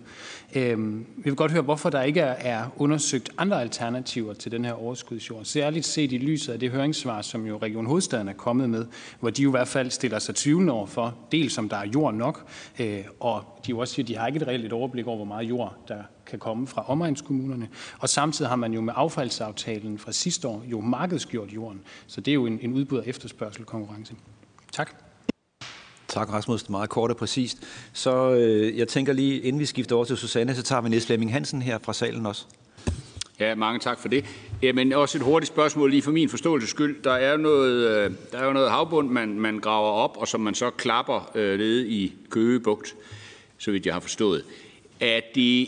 Øhm, 0.55 1.05
vi 1.17 1.23
vil 1.23 1.35
godt 1.35 1.51
høre, 1.51 1.61
hvorfor 1.61 1.89
der 1.89 2.01
ikke 2.01 2.21
er, 2.21 2.65
undersøgt 2.77 3.29
andre 3.37 3.61
alternativer 3.61 4.33
til 4.33 4.51
den 4.51 4.65
her 4.65 4.73
overskudsjord. 4.73 5.45
Særligt 5.45 5.85
set 5.85 6.11
i 6.11 6.17
lyset 6.17 6.53
af 6.53 6.59
det 6.59 6.71
høringssvar, 6.71 7.21
som 7.21 7.45
jo 7.45 7.57
Region 7.57 7.85
Hovedstaden 7.85 8.27
er 8.27 8.33
kommet 8.33 8.69
med, 8.69 8.85
hvor 9.19 9.29
de 9.29 9.41
jo 9.43 9.49
i 9.49 9.51
hvert 9.51 9.67
fald 9.67 9.91
stiller 9.91 10.19
sig 10.19 10.35
tvivlende 10.35 10.73
over 10.73 10.85
for, 10.85 11.15
dels 11.31 11.57
om 11.57 11.69
der 11.69 11.77
er 11.77 11.87
jord 11.87 12.13
nok, 12.13 12.49
øh, 12.79 13.03
og 13.19 13.43
de 13.65 13.69
jo 13.69 13.79
også 13.79 13.93
siger, 13.93 14.03
at 14.03 14.07
de 14.07 14.15
har 14.17 14.27
ikke 14.27 14.37
et 14.37 14.47
reelt 14.47 14.73
overblik 14.73 15.07
over, 15.07 15.15
hvor 15.15 15.25
meget 15.25 15.49
jord, 15.49 15.75
der 15.87 15.97
kan 16.25 16.39
komme 16.39 16.67
fra 16.67 16.89
omegnskommunerne. 16.89 17.69
Og 17.99 18.09
samtidig 18.09 18.49
har 18.49 18.55
man 18.55 18.73
jo 18.73 18.81
med 18.81 18.93
affaldsaftalen 18.95 19.97
fra 19.97 20.11
sidste 20.11 20.47
år 20.47 20.63
jo 20.65 20.81
markedsgjort 20.81 21.53
jorden. 21.53 21.81
Så 22.07 22.21
det 22.21 22.31
er 22.31 22.35
jo 22.35 22.45
en, 22.45 22.59
en 22.61 22.73
udbud 22.73 22.97
og 22.97 23.07
efterspørgselkonkurrence. 23.07 24.15
Tak. 24.71 25.06
Tak, 26.07 26.33
Rasmus. 26.33 26.61
Det 26.61 26.69
meget 26.69 26.89
kort 26.89 27.11
og 27.11 27.17
præcist. 27.17 27.57
Så 27.93 28.31
øh, 28.31 28.77
jeg 28.77 28.87
tænker 28.87 29.13
lige, 29.13 29.39
inden 29.39 29.59
vi 29.59 29.65
skifter 29.65 29.95
over 29.95 30.05
til 30.05 30.17
Susanne, 30.17 30.55
så 30.55 30.63
tager 30.63 30.81
vi 30.81 30.89
Niels 30.89 31.05
Flemming 31.05 31.33
Hansen 31.33 31.61
her 31.61 31.79
fra 31.83 31.93
salen 31.93 32.25
også. 32.25 32.45
Ja, 33.39 33.55
mange 33.55 33.79
tak 33.79 33.99
for 33.99 34.07
det. 34.07 34.25
Jamen 34.61 34.93
også 34.93 35.17
et 35.17 35.23
hurtigt 35.23 35.47
spørgsmål 35.47 35.89
lige 35.89 36.01
for 36.01 36.11
min 36.11 36.29
forståelses 36.29 36.69
skyld. 36.69 37.03
Der 37.03 37.11
er, 37.11 37.37
noget, 37.37 37.87
øh, 37.89 38.11
der 38.31 38.37
er 38.37 38.45
jo 38.45 38.53
noget 38.53 38.71
havbund, 38.71 39.09
man, 39.09 39.39
man 39.39 39.59
graver 39.59 39.89
op, 39.89 40.17
og 40.17 40.27
som 40.27 40.41
man 40.41 40.55
så 40.55 40.69
klapper 40.69 41.31
øh, 41.35 41.59
nede 41.59 41.87
i 41.87 42.13
Køgebugt, 42.29 42.95
så 43.57 43.71
vidt 43.71 43.85
jeg 43.85 43.93
har 43.93 43.99
forstået. 43.99 44.43
Er, 44.99 45.19
de, 45.35 45.67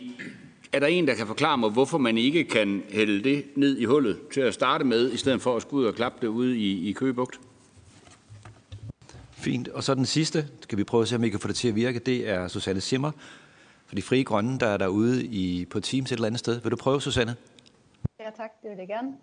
er 0.74 0.80
der 0.80 0.88
en, 0.88 1.08
der 1.08 1.14
kan 1.14 1.28
forklare 1.28 1.58
mig, 1.58 1.70
hvorfor 1.70 1.98
man 1.98 2.18
ikke 2.18 2.44
kan 2.44 2.84
hælde 2.90 3.24
det 3.24 3.44
ned 3.56 3.78
i 3.78 3.86
hullet 3.86 4.18
til 4.34 4.42
at 4.42 4.54
starte 4.54 4.86
med, 4.86 5.12
i 5.12 5.18
stedet 5.18 5.42
for 5.42 5.56
at 5.56 5.62
skulle 5.62 5.82
ud 5.82 5.88
og 5.88 5.96
klappe 5.96 6.18
det 6.22 6.28
ude 6.28 6.58
i, 6.58 6.90
i 6.90 6.92
Køgebugt? 6.92 7.40
Fint. 9.40 9.68
Og 9.68 9.84
så 9.84 9.96
den 9.96 10.06
sidste, 10.06 10.48
skal 10.62 10.78
vi 10.78 10.84
prøve 10.84 11.02
at 11.02 11.08
se, 11.08 11.16
om 11.16 11.22
vi 11.22 11.30
kan 11.30 11.40
få 11.40 11.48
det 11.48 11.56
til 11.56 11.68
at 11.68 11.76
virke, 11.76 12.00
det 12.00 12.30
er 12.30 12.48
Susanne 12.48 12.82
Simmer 12.82 13.12
for 13.86 13.96
de 13.96 14.02
frie 14.02 14.24
grønne, 14.24 14.60
der 14.60 14.68
er 14.68 14.78
derude 14.78 15.26
i, 15.26 15.66
på 15.66 15.80
Teams 15.80 16.12
et 16.12 16.16
eller 16.16 16.28
andet 16.28 16.40
sted. 16.40 16.62
Vil 16.62 16.72
du 16.72 16.76
prøve, 16.76 17.02
Susanne? 17.02 17.36
Ja, 18.20 18.30
tak. 18.38 18.52
Det 18.62 18.70
vil 18.70 18.78
jeg 18.78 18.88
gerne. 18.88 19.14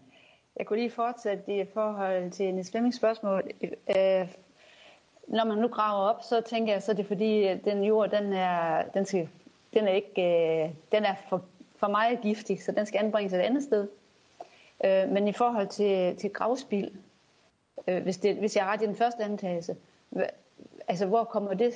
Jeg 0.57 0.67
kunne 0.67 0.79
lige 0.79 0.91
fortsætte 0.91 1.61
i 1.61 1.65
forhold 1.75 2.31
til 2.31 2.55
Niels 2.55 2.71
Flemmings 2.71 2.97
spørgsmål. 2.97 3.43
Øh, 3.63 4.29
når 5.29 5.45
man 5.45 5.59
nu 5.59 5.69
graver 5.69 6.09
op, 6.09 6.23
så 6.23 6.41
tænker 6.41 6.73
jeg, 6.73 6.83
så 6.83 6.93
er 6.93 6.97
det 6.97 7.07
fordi, 7.07 7.55
den 7.65 7.85
jord, 7.85 8.11
den 8.11 8.33
er, 8.33 8.83
den 8.95 9.07
skal, 9.07 9.29
den 9.75 9.85
er, 9.89 9.93
ikke, 9.93 10.23
øh, 10.23 10.71
den 10.93 11.05
er 11.05 11.15
for, 11.29 11.45
for 11.77 11.89
meget 11.89 12.21
giftig, 12.21 12.63
så 12.63 12.73
den 12.73 12.87
skal 12.87 12.99
anbringes 12.99 13.33
et 13.33 13.39
andet 13.39 13.63
sted. 13.63 13.89
Øh, 14.85 15.09
men 15.09 15.29
i 15.29 15.33
forhold 15.33 15.69
til, 15.69 16.17
til 16.17 16.31
gravspil, 16.31 16.91
øh, 17.89 18.03
hvis, 18.03 18.17
det, 18.17 18.37
hvis 18.37 18.57
jeg 18.57 18.65
har 18.65 18.73
ret 18.73 18.83
i 18.83 18.87
den 18.87 18.97
første 18.97 19.25
antagelse, 19.25 19.77
altså 20.89 21.07
hvor 21.07 21.25
kommer 21.25 21.55
det, 21.55 21.73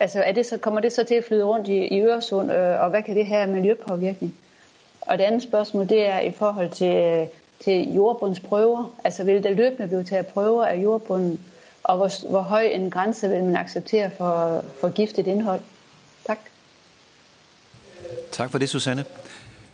altså 0.00 0.22
er 0.22 0.32
det 0.32 0.46
så, 0.46 0.58
kommer 0.58 0.80
det 0.80 0.92
så 0.92 1.04
til 1.04 1.14
at 1.14 1.24
flyde 1.24 1.44
rundt 1.44 1.68
i, 1.68 1.76
i 1.76 2.00
Øresund, 2.00 2.52
øh, 2.52 2.80
og 2.80 2.90
hvad 2.90 3.02
kan 3.02 3.16
det 3.16 3.26
have 3.26 3.46
miljøpåvirkning? 3.46 4.34
Og 5.00 5.18
det 5.18 5.24
andet 5.24 5.42
spørgsmål, 5.42 5.88
det 5.88 6.06
er 6.06 6.20
i 6.20 6.32
forhold 6.32 6.70
til, 6.70 7.26
til 7.64 7.94
jordbundsprøver. 7.94 8.94
Altså 9.04 9.24
vil 9.24 9.42
der 9.42 9.50
løbende 9.50 9.88
blive 9.88 10.04
taget 10.04 10.26
prøver 10.26 10.64
af 10.64 10.76
jordbunden, 10.76 11.40
og 11.82 11.96
hvor, 11.96 12.28
hvor 12.30 12.40
høj 12.40 12.62
en 12.62 12.90
grænse 12.90 13.28
vil 13.28 13.44
man 13.44 13.56
acceptere 13.56 14.10
for, 14.10 14.64
for 14.80 14.88
giftigt 14.88 15.26
indhold? 15.26 15.60
Tak. 16.26 16.38
Tak 18.32 18.50
for 18.50 18.58
det, 18.58 18.68
Susanne. 18.68 19.04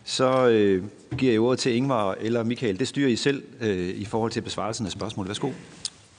Så 0.05 0.49
øh, 0.49 0.85
giver 1.19 1.33
jeg 1.33 1.41
ordet 1.41 1.59
til 1.59 1.75
Ingvar 1.77 2.17
eller 2.21 2.43
Michael. 2.43 2.79
Det 2.79 2.89
styrer 2.89 3.09
I 3.09 3.17
selv 3.17 3.43
øh, 3.61 3.89
i 3.89 4.05
forhold 4.05 4.33
til 4.33 4.41
besvarelsen 4.41 4.87
af 4.87 4.93
spørgsmålet. 4.93 5.29
Værsgo. 5.29 5.51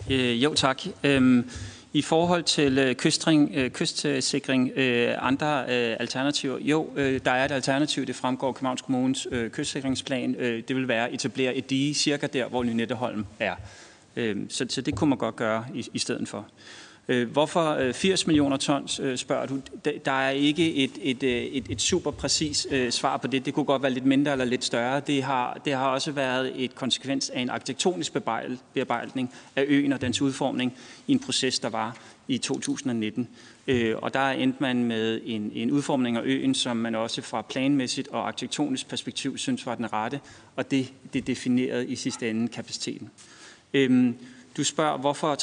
Øh, 0.10 0.44
jo, 0.44 0.54
tak. 0.54 0.82
Øhm, 1.04 1.50
i 1.94 2.02
forhold 2.02 2.44
til 2.44 2.78
øh, 2.78 2.96
kystring, 2.96 3.52
øh, 3.56 3.70
kystsikring, 3.70 4.72
øh, 4.76 5.16
andre 5.20 5.60
øh, 5.62 5.98
alternativer, 6.00 6.58
jo, 6.60 6.90
øh, 6.96 7.20
der 7.26 7.32
er 7.32 7.46
et 7.46 7.52
alternativ, 7.52 8.06
det 8.06 8.16
fremgår 8.16 8.52
Københavns 8.52 8.82
Kommunes 8.82 9.28
øh, 9.32 9.50
kystsikringsplan. 9.50 10.34
Det 10.40 10.76
vil 10.76 10.88
være 10.88 11.08
at 11.08 11.14
etablere 11.14 11.56
et 11.56 11.70
dige 11.70 11.94
cirka 11.94 12.28
der, 12.28 12.48
hvor 12.48 12.64
Lynetteholm 12.64 13.26
er. 13.40 13.56
Øhm, 14.16 14.50
så, 14.50 14.66
så 14.70 14.82
det 14.82 14.96
kunne 14.96 15.10
man 15.10 15.18
godt 15.18 15.36
gøre 15.36 15.66
i, 15.74 15.88
i 15.94 16.00
stedet 16.00 16.28
for. 16.28 16.48
Øh, 17.08 17.32
hvorfor 17.32 17.70
øh, 17.70 17.94
80 17.94 18.28
millioner 18.28 18.58
tons, 18.58 19.00
øh, 19.00 19.18
spørger 19.18 19.46
du? 19.46 19.62
Der 20.06 20.12
er 20.12 20.30
ikke 20.30 20.74
et, 20.76 20.92
et, 21.02 21.24
et, 21.58 21.66
et 21.70 21.82
super 21.82 22.12
præcis 22.12 22.68
svar 22.90 23.18
på 23.18 23.28
det. 23.28 23.46
Det 23.46 23.54
kunne 23.54 23.66
godt 23.66 23.82
være 23.82 23.92
lidt 23.92 24.06
mindre 24.06 24.32
eller 24.32 24.46
lidt 24.46 24.64
større. 24.64 25.00
Det 25.00 25.24
har, 25.24 25.62
det 25.66 25.74
har 25.74 25.88
også 25.88 26.12
været 26.12 26.64
et 26.64 26.76
konsekvens 26.76 27.30
af 27.30 27.42
en 27.42 27.50
arkitektonisk 27.50 28.14
bearbejdning 28.74 29.34
af 29.56 29.66
øen 29.68 29.94
og 29.94 30.02
dens 30.02 30.22
udformning 30.22 30.74
i 31.08 31.12
en 31.12 31.20
proces, 31.20 31.60
der 31.60 31.70
var 31.70 31.98
i 32.28 32.38
2019. 32.38 33.28
Og 34.02 34.14
der 34.14 34.30
endte 34.30 34.58
man 34.60 34.84
med 34.84 35.22
en, 35.26 35.52
en 35.54 35.72
udformning 35.72 36.18
af 36.18 36.22
øen, 36.24 36.56
som 36.56 36.78
man 36.78 36.96
også 36.96 37.22
fra 37.22 37.42
planmæssigt 37.42 38.08
og 38.08 38.28
arkitektonisk 38.28 38.90
perspektiv 38.90 39.38
synes 39.38 39.66
var 39.66 39.76
den 39.76 39.94
rette, 39.94 40.20
og 40.56 40.72
det, 40.72 40.94
det 41.14 41.28
definerede 41.28 41.88
i 41.88 41.96
sidste 41.96 42.30
ende 42.30 42.48
kapaciteten. 42.48 43.10
Øhm, 43.74 44.16
du 44.58 44.64
spørger, 44.64 44.98
hvorfor 44.98 45.36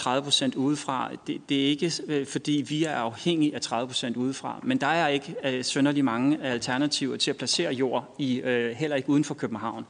30% 0.52 0.56
udefra? 0.56 1.10
Det, 1.26 1.40
det 1.48 1.64
er 1.64 1.68
ikke, 1.68 1.92
øh, 2.06 2.26
fordi 2.26 2.64
vi 2.68 2.84
er 2.84 2.94
afhængige 2.94 3.54
af 3.54 3.60
30% 3.60 4.16
udefra, 4.16 4.60
men 4.62 4.78
der 4.78 4.86
er 4.86 5.08
ikke 5.08 5.34
øh, 5.44 5.64
sønderlig 5.64 6.04
mange 6.04 6.42
alternativer 6.42 7.16
til 7.16 7.30
at 7.30 7.36
placere 7.36 7.72
jord, 7.72 8.14
i, 8.18 8.40
øh, 8.40 8.76
heller 8.76 8.96
ikke 8.96 9.10
uden 9.10 9.24
for 9.24 9.34
København. 9.34 9.86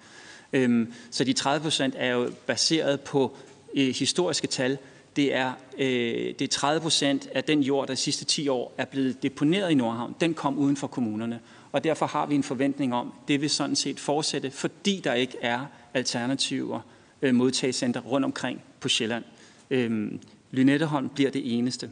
Øhm, 0.52 0.92
så 1.10 1.24
de 1.24 1.34
30% 1.40 1.92
er 1.96 2.12
jo 2.12 2.30
baseret 2.46 3.00
på 3.00 3.36
øh, 3.74 3.94
historiske 3.94 4.46
tal. 4.46 4.78
Det 5.16 5.34
er, 5.34 5.52
øh, 5.78 6.34
det 6.38 6.42
er 6.42 6.80
30% 6.80 7.28
af 7.34 7.44
den 7.44 7.60
jord, 7.60 7.86
der 7.88 7.94
de 7.94 8.00
sidste 8.00 8.24
10 8.24 8.48
år 8.48 8.74
er 8.78 8.84
blevet 8.84 9.22
deponeret 9.22 9.70
i 9.70 9.74
Nordhavn. 9.74 10.14
Den 10.20 10.34
kom 10.34 10.58
uden 10.58 10.76
for 10.76 10.86
kommunerne. 10.86 11.40
Og 11.72 11.84
derfor 11.84 12.06
har 12.06 12.26
vi 12.26 12.34
en 12.34 12.42
forventning 12.42 12.94
om, 12.94 13.12
det 13.28 13.40
vil 13.40 13.50
sådan 13.50 13.76
set 13.76 14.00
fortsætte, 14.00 14.50
fordi 14.50 15.00
der 15.04 15.14
ikke 15.14 15.36
er 15.42 15.60
alternativer 15.94 16.80
øh, 17.22 17.34
modtagscenter 17.34 18.00
rundt 18.00 18.24
omkring 18.24 18.62
på 18.80 18.88
Sjælland. 18.88 19.24
Øh, 19.70 20.12
Lynetteholm 20.50 21.08
bliver 21.08 21.30
det 21.30 21.58
eneste. 21.58 21.90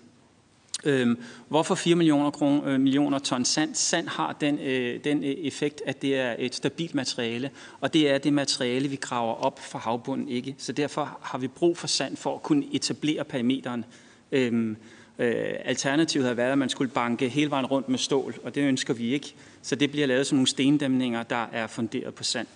Øh, 0.85 1.17
hvorfor 1.49 1.75
4 1.75 1.95
millioner, 1.95 2.31
kroner, 2.31 2.67
øh, 2.67 2.81
millioner 2.81 3.19
ton 3.19 3.45
sand? 3.45 3.75
Sand 3.75 4.09
har 4.09 4.37
den, 4.41 4.59
øh, 4.59 5.05
den 5.05 5.25
øh, 5.25 5.31
effekt, 5.31 5.83
at 5.87 6.03
det 6.03 6.17
er 6.17 6.37
et 6.39 6.55
stabilt 6.55 6.95
materiale, 6.95 7.51
og 7.81 7.93
det 7.93 8.11
er 8.11 8.19
det 8.19 8.33
materiale, 8.33 8.89
vi 8.89 8.97
graver 8.97 9.35
op 9.35 9.61
fra 9.71 9.79
havbunden 9.79 10.29
ikke. 10.29 10.55
Så 10.59 10.73
derfor 10.73 11.19
har 11.23 11.39
vi 11.39 11.49
brug 11.49 11.79
for 11.79 11.87
sand 11.87 12.17
for 12.17 12.35
at 12.35 12.43
kunne 12.43 12.65
etablere 12.73 13.25
parameteren. 13.25 13.85
Øh, 14.33 14.77
øh, 15.19 15.35
alternativet 15.65 16.25
havde 16.25 16.37
været, 16.37 16.53
at 16.53 16.59
man 16.59 16.69
skulle 16.69 16.91
banke 16.91 17.29
hele 17.29 17.51
vejen 17.51 17.67
rundt 17.67 17.89
med 17.89 17.99
stål, 17.99 18.35
og 18.45 18.55
det 18.55 18.63
ønsker 18.63 18.95
vi 18.95 19.13
ikke. 19.13 19.35
Så 19.63 19.77
det 19.77 19.91
bliver 19.91 20.07
lavet 20.07 20.27
som 20.27 20.37
nogle 20.37 20.49
stendæmninger, 20.49 21.23
der 21.23 21.47
er 21.53 21.67
funderet 21.67 22.15
på 22.15 22.25
sand. 22.25 22.47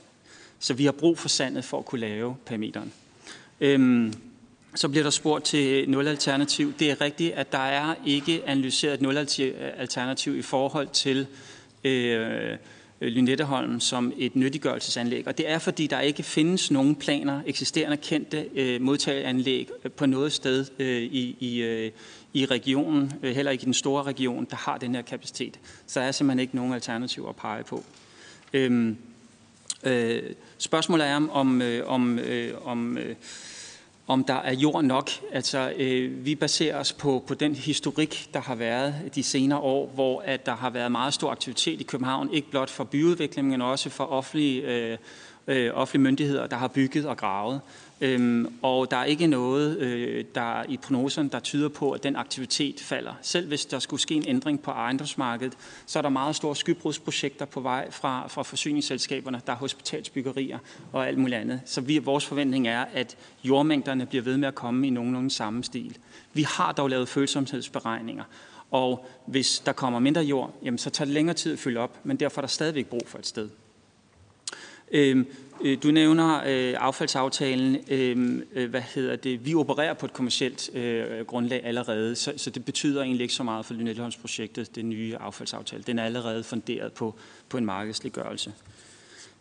Så 0.58 0.74
vi 0.74 0.84
har 0.84 0.92
brug 0.92 1.18
for 1.18 1.28
sandet 1.28 1.64
for 1.64 1.78
at 1.78 1.84
kunne 1.84 2.00
lave 2.00 2.36
parameteren. 2.46 2.92
Øhm, 3.60 4.12
så 4.74 4.88
bliver 4.88 5.02
der 5.02 5.10
spurgt 5.10 5.44
til 5.44 5.90
nulalternativ. 5.90 6.72
Det 6.78 6.90
er 6.90 7.00
rigtigt, 7.00 7.34
at 7.34 7.52
der 7.52 7.58
er 7.58 7.94
ikke 8.06 8.42
analyseret 8.46 8.94
et 8.94 9.00
nulalternativ 9.00 10.38
i 10.38 10.42
forhold 10.42 10.88
til 10.92 11.26
øh, 11.84 12.56
Lynetteholm 13.00 13.80
som 13.80 14.12
et 14.18 14.36
nyttiggørelsesanlæg. 14.36 15.26
Og 15.26 15.38
det 15.38 15.50
er, 15.50 15.58
fordi 15.58 15.86
der 15.86 16.00
ikke 16.00 16.22
findes 16.22 16.70
nogen 16.70 16.94
planer, 16.94 17.40
eksisterende 17.46 17.96
kendte 17.96 18.46
øh, 18.54 18.80
modtageanlæg 18.80 19.68
på 19.96 20.06
noget 20.06 20.32
sted 20.32 20.66
øh, 20.78 21.02
i, 21.02 21.36
i, 21.40 21.62
øh, 21.62 21.90
i 22.32 22.46
regionen, 22.46 23.12
øh, 23.22 23.34
heller 23.34 23.52
ikke 23.52 23.62
i 23.62 23.64
den 23.64 23.74
store 23.74 24.02
region, 24.02 24.46
der 24.50 24.56
har 24.56 24.78
den 24.78 24.94
her 24.94 25.02
kapacitet. 25.02 25.58
Så 25.86 26.00
der 26.00 26.06
er 26.06 26.12
simpelthen 26.12 26.40
ikke 26.40 26.56
nogen 26.56 26.72
alternativer 26.72 27.28
at 27.28 27.36
pege 27.36 27.64
på. 27.64 27.84
Øhm, 28.52 28.96
øh, 29.84 30.22
spørgsmålet 30.58 31.06
er, 31.06 31.28
om, 31.30 31.62
øh, 31.62 31.88
om, 31.88 32.18
øh, 32.18 32.54
om 32.64 32.98
øh, 32.98 33.16
om 34.10 34.24
der 34.24 34.34
er 34.34 34.54
jord 34.54 34.84
nok. 34.84 35.10
Altså, 35.32 35.72
øh, 35.76 36.24
vi 36.24 36.34
baserer 36.34 36.80
os 36.80 36.92
på, 36.92 37.24
på 37.26 37.34
den 37.34 37.54
historik, 37.54 38.28
der 38.34 38.40
har 38.40 38.54
været 38.54 38.94
de 39.14 39.22
senere 39.22 39.58
år, 39.58 39.90
hvor 39.94 40.22
at 40.24 40.46
der 40.46 40.54
har 40.54 40.70
været 40.70 40.92
meget 40.92 41.14
stor 41.14 41.30
aktivitet 41.30 41.80
i 41.80 41.84
København, 41.84 42.32
ikke 42.32 42.50
blot 42.50 42.70
for 42.70 42.84
byudvikling, 42.84 43.48
men 43.48 43.62
også 43.62 43.90
for 43.90 44.04
offentlige, 44.04 44.62
øh, 44.62 44.98
øh, 45.46 45.70
offentlige 45.74 46.02
myndigheder, 46.02 46.46
der 46.46 46.56
har 46.56 46.68
bygget 46.68 47.06
og 47.06 47.16
gravet. 47.16 47.60
Øhm, 48.00 48.54
og 48.62 48.90
der 48.90 48.96
er 48.96 49.04
ikke 49.04 49.26
noget 49.26 49.78
øh, 49.78 50.24
der 50.34 50.62
i 50.68 50.76
prognoserne, 50.76 51.28
der 51.28 51.40
tyder 51.40 51.68
på, 51.68 51.90
at 51.90 52.02
den 52.02 52.16
aktivitet 52.16 52.80
falder. 52.80 53.14
Selv 53.22 53.48
hvis 53.48 53.66
der 53.66 53.78
skulle 53.78 54.00
ske 54.00 54.14
en 54.14 54.24
ændring 54.26 54.62
på 54.62 54.70
ejendomsmarkedet, 54.70 55.52
så 55.86 55.98
er 55.98 56.02
der 56.02 56.08
meget 56.08 56.36
store 56.36 56.56
skybrudsprojekter 56.56 57.44
på 57.44 57.60
vej 57.60 57.90
fra, 57.90 58.28
fra 58.28 58.42
forsyningsselskaberne. 58.42 59.40
Der 59.46 59.52
er 59.52 59.56
hospitalsbyggerier 59.56 60.58
og 60.92 61.08
alt 61.08 61.18
muligt 61.18 61.40
andet. 61.40 61.60
Så 61.64 61.80
vi, 61.80 61.98
vores 61.98 62.26
forventning 62.26 62.68
er, 62.68 62.84
at 62.92 63.16
jordmængderne 63.44 64.06
bliver 64.06 64.22
ved 64.22 64.36
med 64.36 64.48
at 64.48 64.54
komme 64.54 64.86
i 64.86 64.90
nogenlunde 64.90 65.30
samme 65.30 65.64
stil. 65.64 65.96
Vi 66.32 66.42
har 66.42 66.72
dog 66.72 66.90
lavet 66.90 67.08
følsomhedsberegninger, 67.08 68.24
og 68.70 69.06
hvis 69.26 69.62
der 69.66 69.72
kommer 69.72 69.98
mindre 69.98 70.22
jord, 70.22 70.54
jamen, 70.62 70.78
så 70.78 70.90
tager 70.90 71.06
det 71.06 71.14
længere 71.14 71.34
tid 71.34 71.52
at 71.52 71.58
fylde 71.58 71.80
op, 71.80 71.98
men 72.04 72.16
derfor 72.16 72.40
er 72.40 72.42
der 72.42 72.48
stadigvæk 72.48 72.86
brug 72.86 73.02
for 73.06 73.18
et 73.18 73.26
sted. 73.26 73.48
Øhm, 74.90 75.26
Øh, 75.62 75.78
du 75.82 75.90
nævner 75.90 76.36
øh, 76.46 76.74
affaldsaftalen. 76.78 77.76
Øhm, 77.88 78.42
øh, 78.52 78.70
hvad 78.70 78.80
hedder 78.80 79.16
det? 79.16 79.46
Vi 79.46 79.54
opererer 79.54 79.94
på 79.94 80.06
et 80.06 80.12
kommersielt 80.12 80.74
øh, 80.74 81.26
grundlag 81.26 81.64
allerede, 81.64 82.16
så, 82.16 82.32
så 82.36 82.50
det 82.50 82.64
betyder 82.64 83.02
egentlig 83.02 83.22
ikke 83.22 83.34
så 83.34 83.42
meget 83.42 83.66
for 83.66 83.74
Lynetteholmsprojektet, 83.74 84.74
den 84.74 84.88
nye 84.88 85.16
affaldsaftale. 85.20 85.82
Den 85.82 85.98
er 85.98 86.04
allerede 86.04 86.44
funderet 86.44 86.92
på, 86.92 87.14
på 87.48 87.58
en 87.58 87.64
markedsliggørelse. 87.64 88.52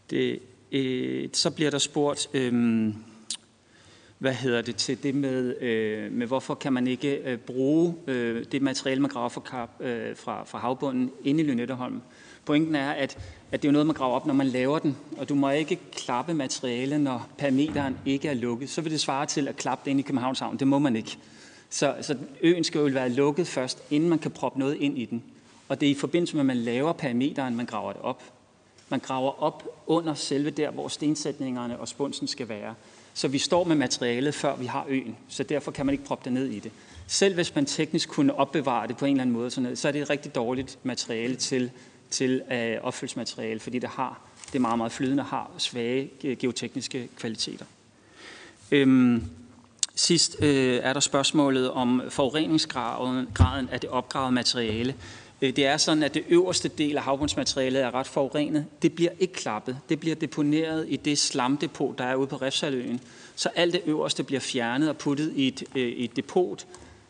Det, 0.09 0.39
øh, 0.71 1.29
så 1.33 1.51
bliver 1.51 1.71
der 1.71 1.77
spurgt, 1.77 2.29
øh, 2.33 2.93
hvad 4.17 4.33
hedder 4.33 4.61
det 4.61 4.75
til 4.75 5.03
det 5.03 5.15
med, 5.15 5.61
øh, 5.61 6.11
med 6.11 6.27
hvorfor 6.27 6.55
kan 6.55 6.73
man 6.73 6.87
ikke 6.87 7.15
øh, 7.15 7.37
bruge 7.37 7.95
øh, 8.07 8.45
det 8.51 8.61
materiale, 8.61 9.01
man 9.01 9.11
graver 9.11 9.29
fra, 9.29 9.69
øh, 9.79 10.15
fra, 10.15 10.43
fra 10.43 10.57
havbunden 10.57 11.11
inde 11.23 11.43
i 11.43 11.45
Lynetteholm. 11.45 12.01
Pointen 12.45 12.75
er, 12.75 12.91
at 12.91 13.17
at 13.51 13.61
det 13.61 13.67
er 13.67 13.71
noget, 13.71 13.87
man 13.87 13.95
graver 13.95 14.15
op, 14.15 14.25
når 14.25 14.33
man 14.33 14.47
laver 14.47 14.79
den, 14.79 14.97
og 15.17 15.29
du 15.29 15.35
må 15.35 15.49
ikke 15.49 15.79
klappe 15.91 16.33
materiale, 16.33 16.99
når 16.99 17.27
parameteren 17.37 17.97
ikke 18.05 18.27
er 18.27 18.33
lukket. 18.33 18.69
Så 18.69 18.81
vil 18.81 18.91
det 18.91 18.99
svare 18.99 19.25
til 19.25 19.47
at 19.47 19.55
klappe 19.55 19.81
det 19.85 19.91
ind 19.91 19.99
i 19.99 20.03
Københavns 20.03 20.39
Havn. 20.39 20.57
Det 20.57 20.67
må 20.67 20.79
man 20.79 20.95
ikke. 20.95 21.17
Så, 21.69 21.95
så 22.01 22.17
øen 22.41 22.63
skal 22.63 22.79
jo 22.79 22.85
være 22.85 23.09
lukket 23.09 23.47
først, 23.47 23.83
inden 23.89 24.09
man 24.09 24.19
kan 24.19 24.31
proppe 24.31 24.59
noget 24.59 24.77
ind 24.79 24.97
i 24.97 25.05
den. 25.05 25.23
Og 25.67 25.81
det 25.81 25.87
er 25.87 25.91
i 25.91 25.95
forbindelse 25.95 26.35
med, 26.35 26.41
at 26.41 26.45
man 26.45 26.57
laver 26.57 26.93
parameteren, 26.93 27.55
man 27.55 27.65
graver 27.65 27.93
det 27.93 28.01
op. 28.01 28.23
Man 28.89 28.99
graver 28.99 29.43
op 29.43 29.67
under 29.87 30.13
selve 30.13 30.49
der, 30.49 30.71
hvor 30.71 30.87
stensætningerne 30.87 31.79
og 31.79 31.87
spunsen 31.87 32.27
skal 32.27 32.49
være. 32.49 32.75
Så 33.13 33.27
vi 33.27 33.37
står 33.37 33.63
med 33.63 33.75
materialet, 33.75 34.35
før 34.35 34.55
vi 34.55 34.65
har 34.65 34.85
øen. 34.89 35.17
Så 35.27 35.43
derfor 35.43 35.71
kan 35.71 35.85
man 35.85 35.93
ikke 35.93 36.05
proppe 36.05 36.25
det 36.25 36.33
ned 36.33 36.45
i 36.45 36.59
det. 36.59 36.71
Selv 37.07 37.35
hvis 37.35 37.55
man 37.55 37.65
teknisk 37.65 38.09
kunne 38.09 38.35
opbevare 38.35 38.87
det 38.87 38.97
på 38.97 39.05
en 39.05 39.11
eller 39.11 39.21
anden 39.21 39.33
måde, 39.33 39.75
så 39.75 39.87
er 39.87 39.91
det 39.91 40.01
et 40.01 40.09
rigtig 40.09 40.35
dårligt 40.35 40.77
materiale 40.83 41.35
til 41.35 41.71
til 42.09 42.41
øh, 42.51 43.59
fordi 43.59 43.79
det 43.79 43.89
har 43.89 44.29
det 44.49 44.55
er 44.55 44.59
meget, 44.59 44.77
meget 44.77 44.91
flydende 44.91 45.23
har 45.23 45.51
svage 45.57 46.09
geotekniske 46.35 47.09
kvaliteter. 47.17 47.65
Øhm, 48.71 49.23
sidst 49.95 50.37
øh, 50.41 50.79
er 50.83 50.93
der 50.93 50.99
spørgsmålet 50.99 51.71
om 51.71 52.01
forureningsgraden 52.09 53.69
af 53.71 53.79
det 53.79 53.89
opgravede 53.89 54.31
materiale. 54.31 54.95
Øh, 55.41 55.55
det 55.55 55.65
er 55.65 55.77
sådan, 55.77 56.03
at 56.03 56.13
det 56.13 56.23
øverste 56.29 56.67
del 56.67 56.97
af 56.97 57.03
havbundsmaterialet 57.03 57.81
er 57.81 57.93
ret 57.93 58.07
forurenet. 58.07 58.65
Det 58.81 58.93
bliver 58.93 59.11
ikke 59.19 59.33
klappet. 59.33 59.77
Det 59.89 59.99
bliver 59.99 60.15
deponeret 60.15 60.85
i 60.89 60.95
det 60.95 61.17
slamdepot, 61.17 61.97
der 61.97 62.03
er 62.03 62.15
ude 62.15 62.27
på 62.27 62.35
Refsaløen. 62.35 62.99
Så 63.35 63.49
alt 63.55 63.73
det 63.73 63.81
øverste 63.85 64.23
bliver 64.23 64.39
fjernet 64.39 64.89
og 64.89 64.97
puttet 64.97 65.33
i 65.35 65.47
et, 65.47 65.63
øh, 65.75 65.87
et 65.87 66.15
depot, 66.15 66.65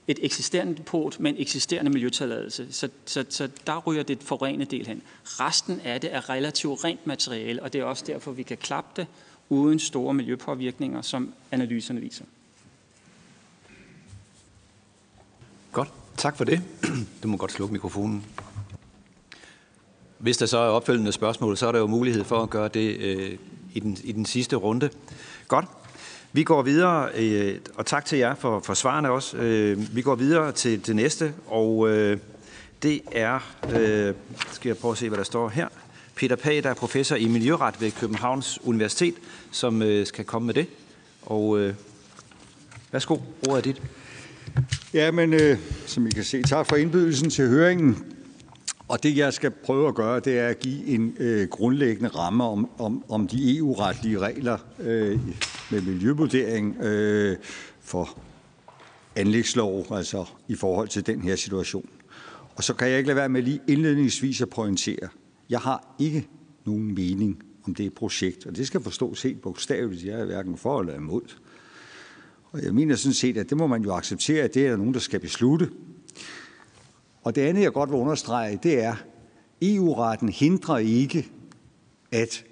et 0.10 0.19
eksisterende 0.22 0.76
depot 0.78 1.19
med 1.19 1.32
en 1.32 1.38
eksisterende 1.39 1.91
miljøtilladelse. 1.91 2.67
Så, 2.74 2.89
så, 3.06 3.26
så 3.30 3.50
der 3.67 3.78
ryger 3.78 4.04
det 4.04 4.24
forurene 4.24 4.65
del 4.65 4.88
hen. 4.88 5.02
Resten 5.24 5.80
af 5.80 6.02
det 6.02 6.13
er 6.13 6.30
relativt 6.30 6.84
rent 6.84 7.08
materiale, 7.08 7.63
og 7.63 7.74
det 7.74 7.82
er 7.82 7.86
også 7.86 8.04
derfor, 8.08 8.32
vi 8.32 8.43
kan 8.43 8.58
klappe 8.58 9.02
det 9.02 9.08
uden 9.50 9.80
store 9.80 10.13
miljøpåvirkninger, 10.13 11.02
som 11.02 11.34
analyserne 11.52 12.02
viser. 12.02 12.26
Godt. 15.72 15.91
Tak 16.17 16.38
for 16.38 16.43
det. 16.43 16.62
Du 17.24 17.28
må 17.28 17.38
godt 17.38 17.52
slukke 17.52 17.74
mikrofonen. 17.74 18.26
Hvis 20.17 20.38
der 20.38 20.45
så 20.45 20.58
er 20.58 20.69
opfølgende 20.69 21.12
spørgsmål, 21.12 21.58
så 21.58 21.67
er 21.67 21.72
der 21.72 21.80
jo 21.80 21.88
mulighed 21.88 22.24
for 22.24 22.43
at 22.43 22.50
gøre 22.50 22.67
det 22.67 22.98
øh, 22.98 23.38
i, 23.74 23.80
den, 23.80 23.98
i 24.04 24.12
den 24.12 24.26
sidste 24.26 24.56
runde. 24.56 24.89
Godt. 25.48 25.65
Vi 26.34 26.44
går 26.44 26.62
videre, 26.62 27.10
øh, 27.15 27.58
og 27.76 27.86
tak 27.86 28.06
til 28.06 28.18
jer 28.18 28.36
for, 28.36 28.60
for 28.60 28.74
svarene 28.74 29.12
også. 29.12 29.38
Øh, 29.38 29.96
vi 29.96 30.02
går 30.02 30.15
videre 30.15 30.52
til 30.52 30.88
det 30.88 30.96
næste, 30.96 31.34
og 31.48 31.89
øh, 31.89 32.18
det 32.84 33.02
er, 33.12 33.39
øh, 33.76 34.13
skal 34.52 34.70
jeg 34.70 34.78
prøve 34.78 34.92
at 34.92 34.98
se, 34.98 35.08
hvad 35.08 35.18
der 35.18 35.24
står 35.24 35.50
her, 35.50 35.68
Peter 36.15 36.36
Pag, 36.36 36.63
der 36.63 36.70
er 36.70 36.74
professor 36.74 37.15
i 37.15 37.28
Miljøret 37.28 37.82
ved 37.82 37.92
Københavns 37.92 38.60
Universitet, 38.63 39.13
som 39.52 39.82
øh, 39.82 40.06
skal 40.06 40.26
komme 40.26 40.46
med 40.46 40.54
det. 40.54 40.68
Og 41.22 41.60
øh, 41.60 41.74
værsgo, 42.92 43.18
ordet 43.50 43.58
er 43.58 43.62
dit. 43.62 43.82
Ja, 44.94 45.12
men 45.12 45.34
øh, 45.34 45.58
som 45.86 46.08
I 46.08 46.10
kan 46.10 46.24
se, 46.24 46.44
tak 46.44 46.65
for 46.65 46.76
indbydelsen 46.76 47.30
til 47.30 47.48
høringen. 47.48 48.06
Og 48.89 49.04
det, 49.04 49.17
jeg 49.17 49.34
skal 49.34 49.52
prøve 49.52 49.88
at 49.88 49.95
gøre, 49.95 50.19
det 50.19 50.39
er 50.39 50.47
at 50.47 50.60
give 50.60 50.86
en 50.86 51.15
øh, 51.19 51.47
grundlæggende 51.47 52.10
ramme 52.10 52.43
om, 52.43 52.69
om, 52.78 53.04
om 53.10 53.28
de 53.28 53.58
EU-retlige 53.58 54.19
regler 54.19 54.58
øh, 54.80 55.19
med 55.71 55.82
miljøvurdering 55.82 56.78
øh, 56.82 57.38
for 57.82 58.19
anlægslov, 59.15 59.86
altså 59.91 60.25
i 60.47 60.56
forhold 60.56 60.88
til 60.88 61.06
den 61.06 61.21
her 61.21 61.36
situation. 61.36 61.89
Og 62.56 62.63
så 62.63 62.73
kan 62.73 62.89
jeg 62.89 62.97
ikke 62.97 63.08
lade 63.08 63.17
være 63.17 63.30
med 63.30 63.41
lige 63.41 63.62
indledningsvis 63.67 64.41
at 64.41 64.49
pointere, 64.49 65.10
jeg 65.49 65.60
har 65.60 65.95
ikke 65.99 66.28
nogen 66.65 66.95
mening 66.95 67.43
om 67.67 67.75
det 67.75 67.93
projekt, 67.93 68.45
og 68.45 68.56
det 68.56 68.67
skal 68.67 68.82
forstås 68.82 69.21
helt 69.21 69.41
bogstaveligt. 69.41 70.06
Jeg 70.06 70.19
er 70.19 70.25
hverken 70.25 70.58
for 70.58 70.80
eller 70.80 70.95
imod. 70.95 71.36
Og 72.52 72.63
jeg 72.63 72.73
mener 72.73 72.95
sådan 72.95 73.13
set, 73.13 73.38
at 73.38 73.49
det 73.49 73.58
må 73.58 73.67
man 73.67 73.84
jo 73.84 73.93
acceptere, 73.93 74.43
at 74.43 74.54
det 74.54 74.65
er 74.65 74.69
der 74.69 74.78
nogen, 74.78 74.93
der 74.93 74.99
skal 74.99 75.19
beslutte. 75.19 75.69
Og 77.30 77.36
det 77.36 77.42
andet, 77.42 77.62
jeg 77.62 77.74
godt 77.74 77.89
vil 77.89 77.98
understrege, 77.98 78.60
det 78.63 78.84
er, 78.84 78.96
EU-retten 79.62 80.30
hindrer 80.30 80.78
ikke, 80.78 81.28
at 82.12 82.46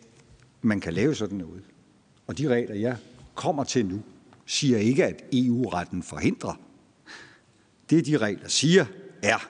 man 0.61 0.79
kan 0.79 0.93
lave 0.93 1.15
sådan 1.15 1.37
noget. 1.37 1.63
Og 2.27 2.37
de 2.37 2.47
regler, 2.47 2.75
jeg 2.75 2.97
kommer 3.35 3.63
til 3.63 3.85
nu, 3.85 4.01
siger 4.45 4.77
ikke, 4.77 5.05
at 5.05 5.23
EU-retten 5.33 6.03
forhindrer. 6.03 6.59
Det, 7.89 8.05
de 8.05 8.17
regler 8.17 8.47
siger, 8.47 8.85
er, 9.23 9.49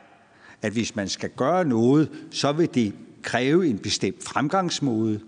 at 0.62 0.74
hvis 0.74 0.96
man 0.96 1.10
skal 1.10 1.30
gøre 1.30 1.66
noget, 1.66 2.28
så 2.32 2.52
vil 2.52 2.70
det 2.74 2.94
kræve 3.22 3.68
en 3.68 3.80
bestemt 3.80 4.24
fremgangsmåde. 4.24 5.20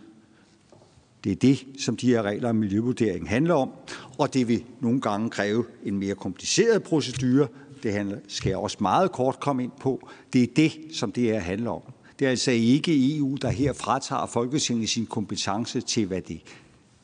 Det 1.24 1.32
er 1.32 1.36
det, 1.36 1.66
som 1.80 1.98
de 1.98 2.08
her 2.08 2.22
regler 2.22 2.50
om 2.50 2.56
miljøvurdering 2.56 3.30
handler 3.30 3.54
om, 3.54 3.72
og 4.18 4.34
det 4.34 4.48
vil 4.48 4.66
nogle 4.80 5.02
gange 5.02 5.30
kræve 5.30 5.66
en 5.84 5.98
mere 5.98 6.16
kompliceret 6.16 6.84
procedure. 6.84 7.48
Det 7.84 7.94
handler, 7.94 8.18
skal 8.28 8.50
jeg 8.50 8.58
også 8.58 8.78
meget 8.82 9.12
kort 9.12 9.40
komme 9.40 9.64
ind 9.64 9.72
på. 9.80 10.10
Det 10.34 10.44
er 10.44 10.48
det, 10.56 10.72
som 10.94 11.12
det 11.12 11.24
her 11.24 11.40
handler 11.40 11.72
om. 11.72 11.82
Det 12.20 12.26
er 12.26 12.30
altså 12.30 12.52
ikke 12.52 13.18
EU, 13.18 13.38
der 13.42 13.50
her 13.50 13.74
fratager 13.74 14.26
Folketinget 14.26 14.90
sin 14.90 15.06
kompetence 15.06 15.82
til, 15.82 16.06
hvad 16.06 16.22
det 16.22 16.42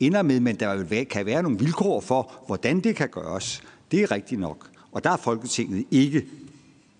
ender 0.00 0.22
med, 0.22 0.40
men 0.40 0.56
der 0.56 1.04
kan 1.10 1.26
være 1.26 1.42
nogle 1.42 1.58
vilkår 1.58 2.00
for, 2.00 2.32
hvordan 2.46 2.80
det 2.80 2.96
kan 2.96 3.08
gøres. 3.08 3.62
Det 3.90 4.02
er 4.02 4.10
rigtigt 4.10 4.40
nok. 4.40 4.70
Og 4.92 5.04
der 5.04 5.10
er 5.10 5.16
Folketinget 5.16 5.84
ikke 5.90 6.26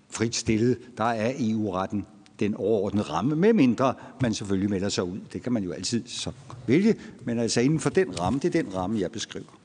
frit 0.09 0.35
stillet. 0.35 0.77
Der 0.97 1.03
er 1.03 1.33
EU-retten 1.39 2.05
den 2.39 2.55
overordnede 2.55 3.03
ramme, 3.03 3.35
med 3.35 3.53
mindre 3.53 3.93
man 4.21 4.33
selvfølgelig 4.33 4.69
melder 4.69 4.89
sig 4.89 5.03
ud. 5.03 5.19
Det 5.33 5.43
kan 5.43 5.53
man 5.53 5.63
jo 5.63 5.71
altid 5.71 6.03
så 6.07 6.31
vælge, 6.67 6.95
men 7.23 7.39
altså 7.39 7.61
inden 7.61 7.79
for 7.79 7.89
den 7.89 8.19
ramme, 8.19 8.39
det 8.39 8.55
er 8.55 8.63
den 8.63 8.75
ramme, 8.75 8.99
jeg 8.99 9.11
beskriver. 9.11 9.59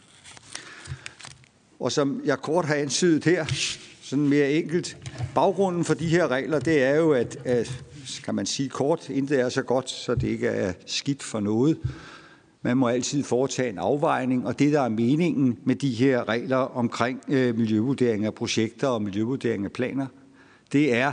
Og 1.81 1.93
som 1.93 2.21
jeg 2.25 2.39
kort 2.39 2.65
har 2.65 2.75
ansydet 2.75 3.25
her, 3.25 3.47
sådan 4.13 4.29
mere 4.29 4.53
enkelt, 4.53 4.97
baggrunden 5.35 5.85
for 5.85 5.95
de 5.95 6.09
her 6.09 6.29
regler, 6.29 6.59
det 6.59 6.83
er 6.83 6.97
jo, 6.97 7.13
at, 7.13 7.39
at 7.45 7.85
kan 8.25 8.35
man 8.35 8.47
sige 8.47 8.69
kort, 8.69 9.09
intet 9.09 9.41
er 9.41 9.49
så 9.49 9.63
godt, 9.63 9.91
så 9.91 10.15
det 10.15 10.29
ikke 10.29 10.47
er 10.47 10.73
skidt 10.87 11.23
for 11.23 11.41
noget. 11.41 11.79
Man 12.63 12.77
må 12.77 12.89
altid 12.89 13.25
foretage 13.25 13.69
en 13.69 13.79
afvejning, 13.79 14.47
og 14.47 14.59
det, 14.59 14.73
der 14.73 14.81
er 14.81 14.89
meningen 14.89 15.59
med 15.65 15.75
de 15.75 15.91
her 15.91 16.29
regler 16.29 16.57
omkring 16.57 17.21
øh, 17.29 17.59
miljøvurdering 17.59 18.25
af 18.25 18.35
projekter 18.35 18.89
og 18.89 19.03
miljøvurdering 19.03 19.65
af 19.65 19.73
planer, 19.73 20.07
det 20.73 20.95
er, 20.95 21.13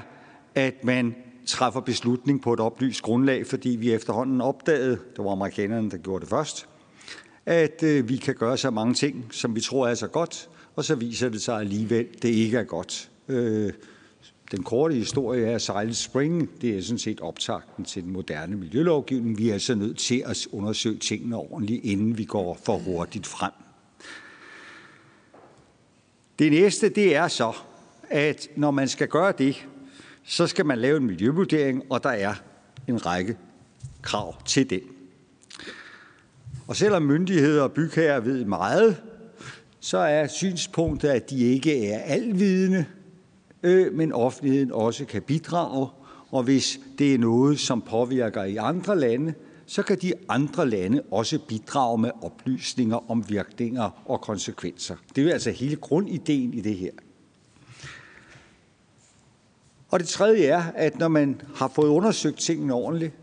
at 0.56 0.84
man 0.84 1.16
træffer 1.48 1.80
beslutning 1.80 2.42
på 2.42 2.54
et 2.54 2.60
oplyst 2.60 3.02
grundlag, 3.02 3.48
fordi 3.48 3.70
vi 3.70 3.94
efterhånden 3.94 4.42
opdagede, 4.42 4.98
det 5.16 5.26
var 5.26 5.32
amerikanerne, 5.32 5.92
der 5.92 5.98
gjorde 5.98 6.22
det 6.22 6.30
først, 6.30 6.68
at 7.46 7.84
øh, 7.84 8.10
vi 8.10 8.18
kan 8.18 8.36
gøre 8.36 8.58
så 8.58 8.70
mange 8.70 8.94
ting, 8.94 9.26
som 9.32 9.56
vi 9.56 9.62
tror 9.62 9.88
er 9.88 9.96
så 9.96 10.08
godt, 10.08 10.50
og 10.80 10.86
så 10.86 10.96
viser 10.96 11.30
det 11.30 11.42
sig 11.42 11.60
alligevel, 11.60 12.08
at 12.16 12.24
det 12.24 12.30
ikke 12.30 12.58
er 12.58 12.64
godt. 12.64 13.10
Øh, 13.28 13.74
den 14.52 14.64
korte 14.64 14.96
historie 14.96 15.46
er 15.46 15.58
Silent 15.58 15.96
Spring. 15.96 16.62
Det 16.62 16.78
er 16.78 16.82
sådan 16.82 17.00
set 17.00 17.20
optakten 17.20 17.86
til 17.86 18.04
den 18.04 18.12
moderne 18.12 18.56
miljølovgivning. 18.56 19.38
Vi 19.38 19.50
er 19.50 19.54
altså 19.54 19.76
nødt 19.76 19.98
til 19.98 20.24
at 20.26 20.48
undersøge 20.52 20.98
tingene 20.98 21.36
ordentligt, 21.36 21.86
inden 21.86 22.18
vi 22.18 22.24
går 22.24 22.60
for 22.64 22.78
hurtigt 22.78 23.28
frem. 23.28 23.52
Det 26.40 26.52
næste, 26.52 26.90
det 26.90 27.16
er 27.16 27.28
så, 27.28 27.54
at 28.10 28.48
når 28.56 28.72
man 28.72 28.88
skal 28.88 29.08
gøre 29.08 29.34
det, 29.38 29.68
så 30.24 30.48
skal 30.48 30.66
man 30.66 30.78
lave 30.78 30.98
en 30.98 31.06
miljøvurdering, 31.06 31.84
og 31.90 32.04
der 32.04 32.10
er 32.10 32.34
en 32.88 33.06
række 33.06 33.38
krav 34.02 34.44
til 34.46 34.70
det. 34.70 34.84
Og 36.68 36.76
selvom 36.76 37.04
myndigheder 37.04 37.64
og 37.64 37.72
bygherrer 37.72 38.20
ved 38.20 38.46
meget, 38.46 38.98
så 39.80 39.98
er 39.98 40.28
synspunktet, 40.28 41.10
at 41.10 41.30
de 41.30 41.40
ikke 41.40 41.88
er 41.88 42.00
alvidende, 42.00 42.86
øh, 43.64 43.94
men 43.94 44.14
offentligheden 44.14 44.72
også 44.72 45.06
kan 45.06 45.22
bidrage. 45.22 45.88
Og 46.32 46.44
hvis 46.44 46.80
det 46.98 47.14
er 47.14 47.18
noget, 47.18 47.60
som 47.60 47.82
påvirker 47.82 48.44
i 48.44 48.56
andre 48.56 49.00
lande, 49.00 49.34
så 49.66 49.84
kan 49.84 49.98
de 50.02 50.14
andre 50.30 50.70
lande 50.70 51.02
også 51.12 51.40
bidrage 51.40 51.98
med 51.98 52.12
oplysninger 52.22 53.12
om 53.12 53.30
virkninger 53.30 54.04
og 54.06 54.22
konsekvenser. 54.22 54.96
Det 55.16 55.28
er 55.28 55.34
altså 55.34 55.52
hele 55.52 55.76
grundideen 55.76 56.54
i 56.54 56.62
det 56.62 56.76
her. 56.76 56.92
Og 59.90 60.00
det 60.00 60.08
tredje 60.08 60.46
er, 60.46 60.64
at 60.76 61.00
når 61.00 61.08
man 61.08 61.42
har 61.56 61.68
fået 61.68 61.90
undersøgt 61.90 62.40
tingene 62.40 62.74
ordentligt, 62.74 63.14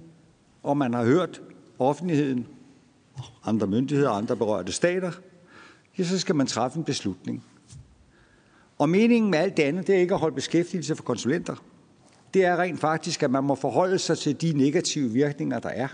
og 0.62 0.76
man 0.76 0.94
har 0.94 1.04
hørt 1.04 1.42
offentligheden, 1.78 2.46
andre 3.44 3.66
myndigheder 3.66 4.10
og 4.10 4.16
andre 4.16 4.36
berørte 4.36 4.72
stater, 4.72 5.12
ja, 5.98 6.04
så 6.04 6.18
skal 6.18 6.34
man 6.34 6.46
træffe 6.46 6.78
en 6.78 6.84
beslutning. 6.84 7.44
Og 8.78 8.88
meningen 8.88 9.30
med 9.30 9.38
alt 9.38 9.56
det 9.56 9.62
andet, 9.62 9.86
det 9.86 9.94
er 9.94 10.00
ikke 10.00 10.14
at 10.14 10.20
holde 10.20 10.34
beskæftigelse 10.34 10.96
for 10.96 11.02
konsulenter. 11.02 11.54
Det 12.34 12.44
er 12.44 12.56
rent 12.56 12.80
faktisk, 12.80 13.22
at 13.22 13.30
man 13.30 13.44
må 13.44 13.54
forholde 13.54 13.98
sig 13.98 14.18
til 14.18 14.40
de 14.40 14.52
negative 14.52 15.10
virkninger, 15.10 15.58
der 15.58 15.68
er. 15.68 15.88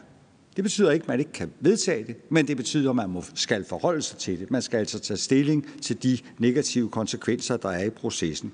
Det 0.56 0.64
betyder 0.64 0.90
ikke, 0.90 1.04
at 1.04 1.08
man 1.08 1.18
ikke 1.18 1.32
kan 1.32 1.50
vedtage 1.60 2.04
det, 2.06 2.16
men 2.28 2.48
det 2.48 2.56
betyder, 2.56 2.90
at 2.90 2.96
man 2.96 3.10
må, 3.10 3.24
skal 3.34 3.64
forholde 3.64 4.02
sig 4.02 4.18
til 4.18 4.40
det. 4.40 4.50
Man 4.50 4.62
skal 4.62 4.78
altså 4.78 4.98
tage 4.98 5.18
stilling 5.18 5.66
til 5.82 6.02
de 6.02 6.18
negative 6.38 6.88
konsekvenser, 6.88 7.56
der 7.56 7.68
er 7.68 7.84
i 7.84 7.90
processen. 7.90 8.52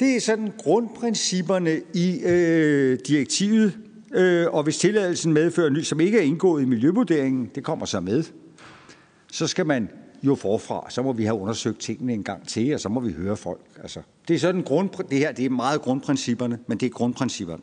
Det 0.00 0.16
er 0.16 0.20
sådan 0.20 0.52
grundprincipperne 0.58 1.80
i 1.94 2.20
øh, 2.24 2.98
direktivet, 3.06 3.78
øh, 4.14 4.46
og 4.50 4.62
hvis 4.62 4.78
tilladelsen 4.78 5.32
medfører 5.32 5.70
ny, 5.70 5.82
som 5.82 6.00
ikke 6.00 6.18
er 6.18 6.22
indgået 6.22 6.62
i 6.62 6.64
miljøvurderingen, 6.64 7.50
det 7.54 7.64
kommer 7.64 7.86
så 7.86 8.00
med, 8.00 8.24
så 9.32 9.46
skal 9.46 9.66
man 9.66 9.88
jo 10.22 10.34
forfra. 10.34 10.86
Så 10.90 11.02
må 11.02 11.12
vi 11.12 11.24
have 11.24 11.38
undersøgt 11.38 11.80
tingene 11.80 12.12
en 12.12 12.22
gang 12.22 12.48
til, 12.48 12.74
og 12.74 12.80
så 12.80 12.88
må 12.88 13.00
vi 13.00 13.12
høre 13.12 13.36
folk. 13.36 13.60
Altså, 13.82 14.00
det 14.28 14.34
er 14.34 14.38
sådan 14.38 14.62
grund, 14.62 14.90
det 15.10 15.18
her 15.18 15.32
det 15.32 15.44
er 15.44 15.50
meget 15.50 15.80
grundprincipperne, 15.80 16.58
men 16.66 16.78
det 16.78 16.86
er 16.86 16.90
grundprincipperne. 16.90 17.62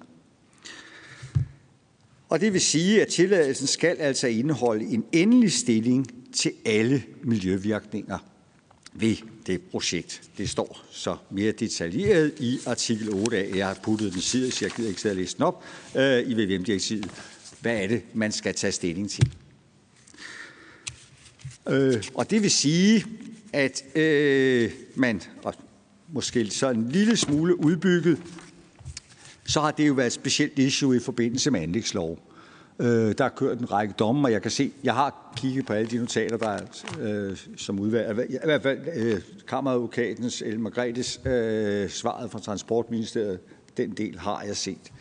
Og 2.29 2.41
det 2.41 2.53
vil 2.53 2.61
sige, 2.61 3.01
at 3.01 3.07
tilladelsen 3.07 3.67
skal 3.67 3.97
altså 3.99 4.27
indeholde 4.27 4.85
en 4.85 5.05
endelig 5.11 5.51
stilling 5.51 6.07
til 6.33 6.51
alle 6.65 7.03
miljøvirkninger 7.23 8.17
ved 8.93 9.15
det 9.47 9.61
projekt. 9.61 10.21
Det 10.37 10.49
står 10.49 10.83
så 10.91 11.15
mere 11.29 11.51
detaljeret 11.51 12.33
i 12.39 12.59
artikel 12.65 13.13
8 13.13 13.37
af. 13.37 13.55
Jeg 13.55 13.67
har 13.67 13.77
puttet 13.83 14.13
den 14.13 14.21
side, 14.21 14.51
så 14.51 14.65
jeg 14.65 14.71
gider 14.71 14.89
ikke 14.89 15.01
sidde 15.01 15.13
og 15.13 15.17
læse 15.17 15.37
den 15.37 15.43
op 15.43 15.63
øh, 15.95 16.29
i 16.29 16.33
VVM-direktivet. 16.33 17.11
Hvad 17.61 17.83
er 17.83 17.87
det, 17.87 18.01
man 18.13 18.31
skal 18.31 18.55
tage 18.55 18.71
stilling 18.71 19.09
til? 19.09 19.31
Øh, 21.69 22.03
og 22.15 22.29
det 22.29 22.43
vil 22.43 22.51
sige, 22.51 23.05
at 23.53 23.83
øh, 23.95 24.71
man, 24.95 25.21
og 25.43 25.53
måske 26.13 26.49
så 26.49 26.69
en 26.69 26.89
lille 26.89 27.17
smule 27.17 27.65
udbygget, 27.65 28.17
så 29.45 29.61
har 29.61 29.71
det 29.71 29.87
jo 29.87 29.93
været 29.93 30.07
et 30.07 30.13
specielt 30.13 30.59
issue 30.59 30.95
i 30.95 30.99
forbindelse 30.99 31.51
med 31.51 31.61
anlægslov. 31.61 32.19
Øh, 32.79 33.15
der 33.17 33.25
er 33.25 33.29
kørt 33.29 33.59
en 33.59 33.71
række 33.71 33.93
domme, 33.99 34.27
og 34.27 34.31
jeg 34.31 34.41
kan 34.41 34.51
se, 34.51 34.71
jeg 34.83 34.93
har 34.93 35.33
kigget 35.37 35.65
på 35.65 35.73
alle 35.73 35.89
de 35.89 35.97
notater, 35.97 36.37
der 36.37 36.49
er 36.49 36.61
øh, 36.99 37.37
som 37.57 37.79
udvalg. 37.79 38.29
I 38.29 38.37
hvert 38.43 38.61
fald 38.61 38.79
øh, 38.95 39.21
kammeradvokatens, 39.47 40.41
El 40.41 40.59
Margrethes, 40.59 41.21
øh, 41.25 41.89
svaret 41.89 42.31
fra 42.31 42.39
Transportministeriet, 42.39 43.39
den 43.77 43.91
del 43.91 44.19
har 44.19 44.43
jeg 44.43 44.57
set. 44.57 44.91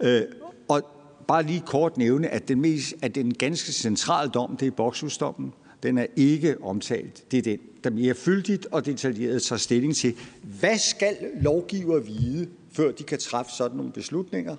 Øh, 0.00 0.22
og 0.68 0.82
bare 1.28 1.42
lige 1.42 1.62
kort 1.66 1.96
nævne, 1.96 2.28
at 2.28 2.48
den, 2.48 2.60
mest, 2.60 2.94
at 3.02 3.14
den 3.14 3.34
ganske 3.34 3.72
centrale 3.72 4.30
dom, 4.30 4.56
det 4.56 4.66
er 4.66 4.70
bokshusdommen, 4.70 5.52
den 5.82 5.98
er 5.98 6.06
ikke 6.16 6.62
omtalt. 6.62 7.30
Det 7.30 7.38
er 7.38 7.42
den, 7.42 7.58
der 7.84 7.90
mere 7.90 8.14
fyldigt 8.14 8.66
og 8.66 8.86
detaljeret 8.86 9.42
tager 9.42 9.58
stilling 9.58 9.96
til, 9.96 10.16
hvad 10.42 10.78
skal 10.78 11.16
lovgiver 11.40 11.98
vide, 12.00 12.48
før 12.72 12.92
de 12.92 13.02
kan 13.02 13.18
træffe 13.18 13.52
sådan 13.52 13.76
nogle 13.76 13.92
beslutninger? 13.92 14.56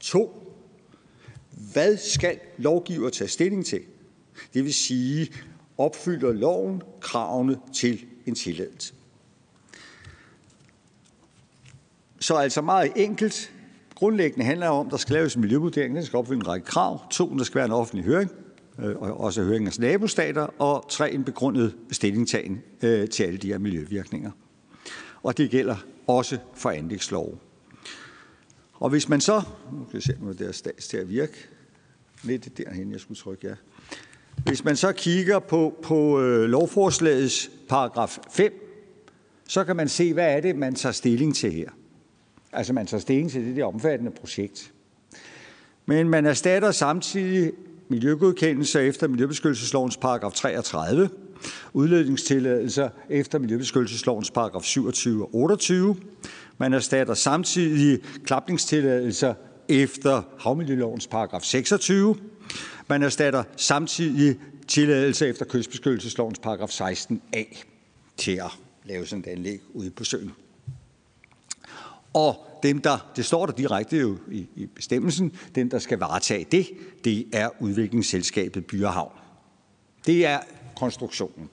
To, 0.00 0.54
hvad 1.72 1.96
skal 1.96 2.38
lovgiver 2.58 3.10
tage 3.10 3.28
stilling 3.28 3.66
til? 3.66 3.80
Det 4.54 4.64
vil 4.64 4.74
sige, 4.74 5.28
opfylder 5.78 6.32
loven 6.32 6.82
kravene 7.00 7.58
til 7.74 8.04
en 8.26 8.34
tilladelse. 8.34 8.94
Så 12.20 12.34
altså 12.34 12.60
meget 12.60 12.92
enkelt. 12.96 13.52
Grundlæggende 13.94 14.44
handler 14.44 14.68
om, 14.68 14.86
at 14.86 14.90
der 14.90 14.96
skal 14.96 15.14
laves 15.14 15.34
en 15.34 15.40
miljøvurdering. 15.40 15.96
Den 15.96 16.04
skal 16.04 16.16
opfylde 16.16 16.40
en 16.40 16.48
række 16.48 16.66
krav. 16.66 17.10
To, 17.10 17.36
der 17.38 17.44
skal 17.44 17.54
være 17.54 17.64
en 17.64 17.72
offentlig 17.72 18.04
høring, 18.04 18.30
Øh, 18.78 18.96
og 18.96 19.20
også 19.20 19.42
høringens 19.42 19.78
nabostater. 19.78 20.42
Og 20.58 20.86
tre, 20.88 21.12
en 21.12 21.24
begrundet 21.24 21.76
stillingtagen 21.90 22.62
øh, 22.82 23.08
til 23.08 23.24
alle 23.24 23.38
de 23.38 23.48
her 23.48 23.58
miljøvirkninger. 23.58 24.30
Og 25.22 25.38
det 25.38 25.50
gælder 25.50 25.76
også 26.06 26.38
for 26.54 26.70
anlægslov. 26.70 27.38
Og 28.74 28.90
hvis 28.90 29.08
man 29.08 29.20
så, 29.20 29.42
nu 29.72 29.84
kan 29.84 29.94
jeg 29.94 30.02
se, 30.02 30.16
om 30.22 30.36
det 30.36 30.48
er 30.48 30.52
stats 30.52 30.88
til 30.88 30.96
at 30.96 31.08
virke, 31.10 31.48
lidt 32.22 32.58
derhen, 32.58 32.92
jeg 32.92 33.00
skulle 33.00 33.18
trykke, 33.18 33.48
ja. 33.48 33.54
Hvis 34.46 34.64
man 34.64 34.76
så 34.76 34.92
kigger 34.92 35.38
på, 35.38 35.78
på 35.82 36.20
øh, 36.20 36.48
lovforslagets 36.48 37.50
paragraf 37.68 38.18
5, 38.30 38.52
så 39.48 39.64
kan 39.64 39.76
man 39.76 39.88
se, 39.88 40.12
hvad 40.12 40.36
er 40.36 40.40
det, 40.40 40.56
man 40.56 40.74
tager 40.74 40.92
stilling 40.92 41.36
til 41.36 41.52
her. 41.52 41.70
Altså 42.52 42.72
man 42.72 42.86
tager 42.86 43.00
stilling 43.00 43.30
til 43.30 43.44
det 43.44 43.56
der 43.56 43.64
omfattende 43.64 44.10
projekt. 44.10 44.72
Men 45.86 46.08
man 46.08 46.26
erstatter 46.26 46.70
samtidig 46.70 47.52
miljøgodkendelser 47.88 48.80
efter 48.80 49.08
Miljøbeskyttelseslovens 49.08 49.96
paragraf 49.96 50.32
33, 50.32 51.08
udledningstilladelser 51.72 52.88
efter 53.10 53.38
Miljøbeskyttelseslovens 53.38 54.30
paragraf 54.30 54.62
27 54.62 55.24
og 55.24 55.34
28. 55.34 55.96
Man 56.58 56.72
erstatter 56.72 57.14
samtidig 57.14 58.00
klapningstilladelser 58.24 59.34
efter 59.68 60.22
havmiljølovens 60.38 61.06
paragraf 61.06 61.42
26. 61.42 62.16
Man 62.88 63.02
erstatter 63.02 63.44
samtidig 63.56 64.38
tilladelse 64.68 65.26
efter 65.26 65.44
kystbeskyttelseslovens 65.44 66.38
paragraf 66.38 66.80
16a 66.80 67.64
til 68.16 68.32
at 68.32 68.50
lave 68.84 69.06
sådan 69.06 69.24
et 69.26 69.32
anlæg 69.32 69.60
ude 69.74 69.90
på 69.90 70.04
søen. 70.04 70.32
Og 72.12 72.47
dem, 72.62 72.80
der, 72.80 73.12
det 73.16 73.24
står 73.24 73.46
der 73.46 73.52
direkte 73.52 73.96
jo 73.96 74.16
i, 74.30 74.46
i 74.56 74.66
bestemmelsen, 74.66 75.32
dem, 75.54 75.70
der 75.70 75.78
skal 75.78 75.98
varetage 75.98 76.46
det, 76.52 76.68
det 77.04 77.26
er 77.32 77.48
udviklingsselskabet 77.60 78.66
Byerhavn. 78.66 79.12
Det 80.06 80.26
er 80.26 80.40
konstruktionen. 80.76 81.50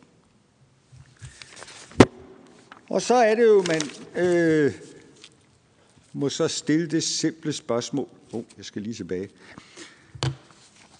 Og 2.89 3.02
så 3.02 3.15
er 3.15 3.36
det 3.36 3.44
jo, 3.44 3.65
man 3.68 3.82
øh, 4.26 4.74
må 6.13 6.30
så 6.30 6.48
stille 6.48 6.88
det 6.88 7.04
simple 7.04 7.54
spørgsmål. 7.54 8.08
Oh, 8.34 8.44
jeg 8.58 8.65
skal 8.65 8.82
lige 8.82 8.94
tilbage. 8.94 9.30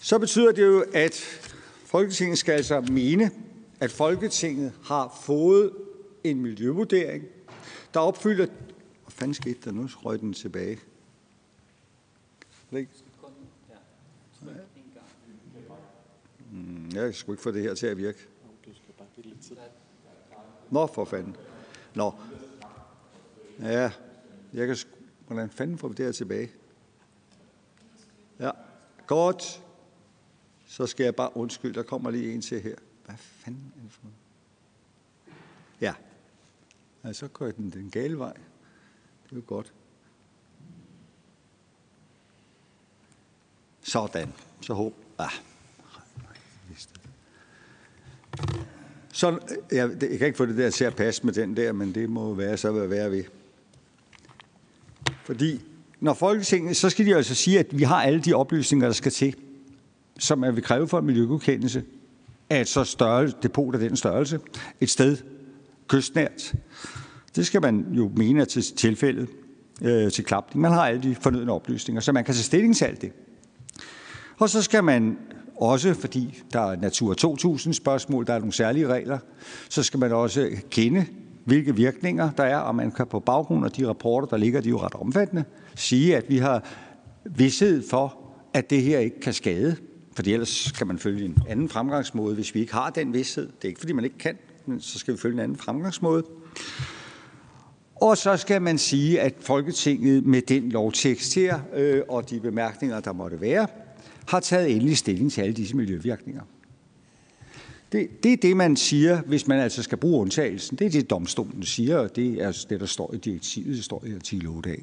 Så 0.02 0.20
betyder 0.20 0.52
det 0.52 0.66
jo, 0.66 0.86
at 0.94 1.24
Folketinget 1.86 2.38
skal 2.38 2.52
altså 2.52 2.82
mene, 2.82 3.32
at 3.80 3.92
Folketinget 3.92 4.72
har 4.84 5.20
fået 5.24 5.72
en 6.24 6.42
miljøvurdering, 6.42 7.24
der 7.94 8.00
opfylder... 8.00 8.46
Fanden 9.16 9.34
skete 9.34 9.60
der 9.66 9.72
nu? 9.72 9.88
Røg 9.88 10.20
den 10.20 10.34
tilbage. 10.34 10.80
Hmm, 16.52 16.92
jeg 16.94 17.16
skal 17.16 17.32
ikke 17.32 17.44
få 17.44 17.52
det 17.52 17.62
her 17.62 17.74
til 17.76 17.88
at 17.88 17.98
virke. 17.98 18.28
Nå, 20.72 20.88
for 20.88 21.06
fanden. 21.06 21.36
Nå. 21.96 22.14
Ja, 23.60 23.92
jeg 24.54 24.68
kan... 24.68 24.78
Hvordan 25.28 25.50
fanden 25.50 25.78
får 25.78 25.88
vi 25.88 25.94
det 25.94 26.06
her 26.06 26.12
tilbage? 26.12 26.52
Ja, 28.40 28.52
godt. 29.08 29.64
Så 30.66 30.88
skal 30.88 31.04
jeg 31.04 31.16
bare 31.16 31.38
undskylde, 31.38 31.74
der 31.74 31.84
kommer 31.84 32.12
lige 32.12 32.34
en 32.34 32.42
til 32.42 32.62
her. 32.62 32.76
Hvad 33.06 33.16
fanden 33.18 33.74
er 33.78 33.82
det 33.82 33.92
for 33.92 34.02
noget? 34.04 34.16
Ja. 35.82 35.94
ja 37.04 37.14
så 37.14 37.28
går 37.28 37.52
den 37.52 37.70
den 37.70 37.90
gale 37.90 38.18
vej. 38.18 38.38
Det 39.30 39.32
er 39.32 39.36
jo 39.36 39.44
godt. 39.48 39.74
Sådan. 43.84 44.34
Så 44.62 44.74
håb. 44.74 44.94
Ah. 45.18 45.30
Så, 49.14 49.40
jeg, 49.72 49.90
jeg 50.02 50.18
kan 50.18 50.28
ikke 50.28 50.38
få 50.38 50.46
det 50.46 50.58
der 50.58 50.70
til 50.70 50.86
at 50.86 50.96
passe 50.96 51.26
med 51.26 51.34
den 51.34 51.58
der, 51.58 51.72
men 51.72 51.96
det 51.96 52.10
må 52.10 52.34
være 52.34 52.58
så 52.58 52.72
hvad 52.72 52.88
være 52.88 53.12
ved. 53.12 53.24
Fordi 55.24 55.62
når 56.00 56.14
Folketinget, 56.14 56.78
så 56.78 56.90
skal 56.90 57.06
de 57.06 57.16
altså 57.16 57.36
sige, 57.36 57.60
at 57.60 57.78
vi 57.78 57.84
har 57.84 58.04
alle 58.04 58.22
de 58.22 58.34
oplysninger, 58.34 58.88
der 58.88 58.94
skal 58.94 59.12
til, 59.12 59.36
som 60.20 60.44
er 60.44 60.52
vi 60.52 60.62
kræve 60.62 60.88
for 60.88 61.00
en 61.00 61.06
miljøgodkendelse 61.06 61.84
af 62.50 62.62
et 62.62 62.68
så 62.68 62.84
større 62.84 63.32
depot 63.44 63.74
af 63.74 63.80
den 63.80 63.98
størrelse, 63.98 64.40
et 64.82 64.90
sted 64.90 65.18
kystnært. 65.88 66.54
Det 67.36 67.46
skal 67.46 67.62
man 67.62 67.86
jo 67.92 68.12
mene 68.16 68.46
til 68.46 68.64
tilfældet 68.64 69.28
øh, 69.82 70.12
til 70.12 70.24
klapning. 70.24 70.62
Man 70.62 70.72
har 70.72 70.88
alle 70.88 71.04
de 71.04 71.16
fornødne 71.16 71.52
oplysninger, 71.52 72.02
så 72.02 72.12
man 72.12 72.24
kan 72.24 72.34
tage 72.34 72.44
stilling 72.44 72.76
til 72.76 72.86
alt 72.86 73.02
det. 73.02 73.12
Og 74.38 74.50
så 74.50 74.62
skal 74.62 74.84
man 74.84 75.18
også, 75.56 75.94
fordi 75.94 76.44
der 76.54 76.72
er 76.72 76.76
Natur 76.76 77.14
2000 77.14 77.74
spørgsmål, 77.74 78.28
der 78.28 78.34
er 78.34 78.40
nogle 78.40 78.54
særlige 78.54 78.88
regler, 78.88 79.18
så 79.70 79.84
skal 79.84 80.00
man 80.00 80.12
også 80.12 80.50
kende, 80.70 81.06
hvilke 81.46 81.76
virkninger 81.76 82.32
der 82.32 82.44
er, 82.44 82.58
og 82.58 82.76
man 82.76 82.92
kan 82.92 83.08
på 83.08 83.20
baggrund 83.20 83.66
af 83.66 83.72
de 83.72 83.88
rapporter, 83.88 84.28
der 84.28 84.38
ligger, 84.38 84.62
de 84.62 84.68
er 84.68 84.70
jo 84.70 84.80
ret 84.80 84.94
omfattende, 84.94 85.44
sige, 85.76 86.18
at 86.18 86.26
vi 86.30 86.38
har 86.38 86.64
vidshed 87.26 87.84
for, 87.90 88.18
at 88.54 88.70
det 88.70 88.82
her 88.82 89.00
ikke 89.00 89.20
kan 89.20 89.34
skade, 89.34 89.76
for 90.16 90.24
ellers 90.26 90.72
kan 90.72 90.88
man 90.88 91.00
følge 91.00 91.26
en 91.26 91.38
anden 91.50 91.70
fremgangsmåde, 91.70 92.36
hvis 92.36 92.56
vi 92.56 92.60
ikke 92.60 92.74
har 92.74 92.90
den 92.90 93.14
vidshed. 93.14 93.46
Det 93.46 93.64
er 93.64 93.68
ikke, 93.68 93.80
fordi 93.80 93.94
man 93.94 94.04
ikke 94.04 94.18
kan, 94.18 94.38
men 94.66 94.82
så 94.82 95.00
skal 95.00 95.14
vi 95.14 95.20
følge 95.20 95.34
en 95.34 95.40
anden 95.40 95.58
fremgangsmåde. 95.58 96.24
Og 98.06 98.18
så 98.18 98.38
skal 98.38 98.62
man 98.62 98.78
sige, 98.78 99.22
at 99.22 99.34
Folketinget 99.40 100.26
med 100.26 100.42
den 100.42 100.70
lovtekst 100.70 101.36
her 101.36 101.60
øh, 101.74 102.02
og 102.10 102.30
de 102.30 102.40
bemærkninger, 102.40 103.00
der 103.00 103.14
måtte 103.14 103.42
være, 103.42 103.68
har 104.28 104.40
taget 104.40 104.72
endelig 104.72 104.98
stilling 104.98 105.32
til 105.32 105.42
alle 105.42 105.54
disse 105.54 105.76
miljøvirkninger. 105.76 106.42
Det, 107.92 108.24
det 108.24 108.34
er 108.34 108.38
det, 108.38 108.58
man 108.58 108.76
siger, 108.76 109.22
hvis 109.22 109.48
man 109.48 109.60
altså 109.60 109.84
skal 109.84 109.98
bruge 109.98 110.22
undtagelsen. 110.22 110.78
Det 110.78 110.88
er 110.88 110.92
det, 110.92 111.10
domstolen 111.10 111.64
siger, 111.64 111.98
og 111.98 112.16
det 112.16 112.42
er 112.42 112.66
det, 112.70 112.80
der 112.80 112.86
står 112.86 113.14
i 113.14 113.18
direktivet, 113.18 113.76
det 113.76 113.84
står 113.84 114.04
i 114.06 114.14
artikel 114.14 114.48
8 114.48 114.70
a. 114.70 114.76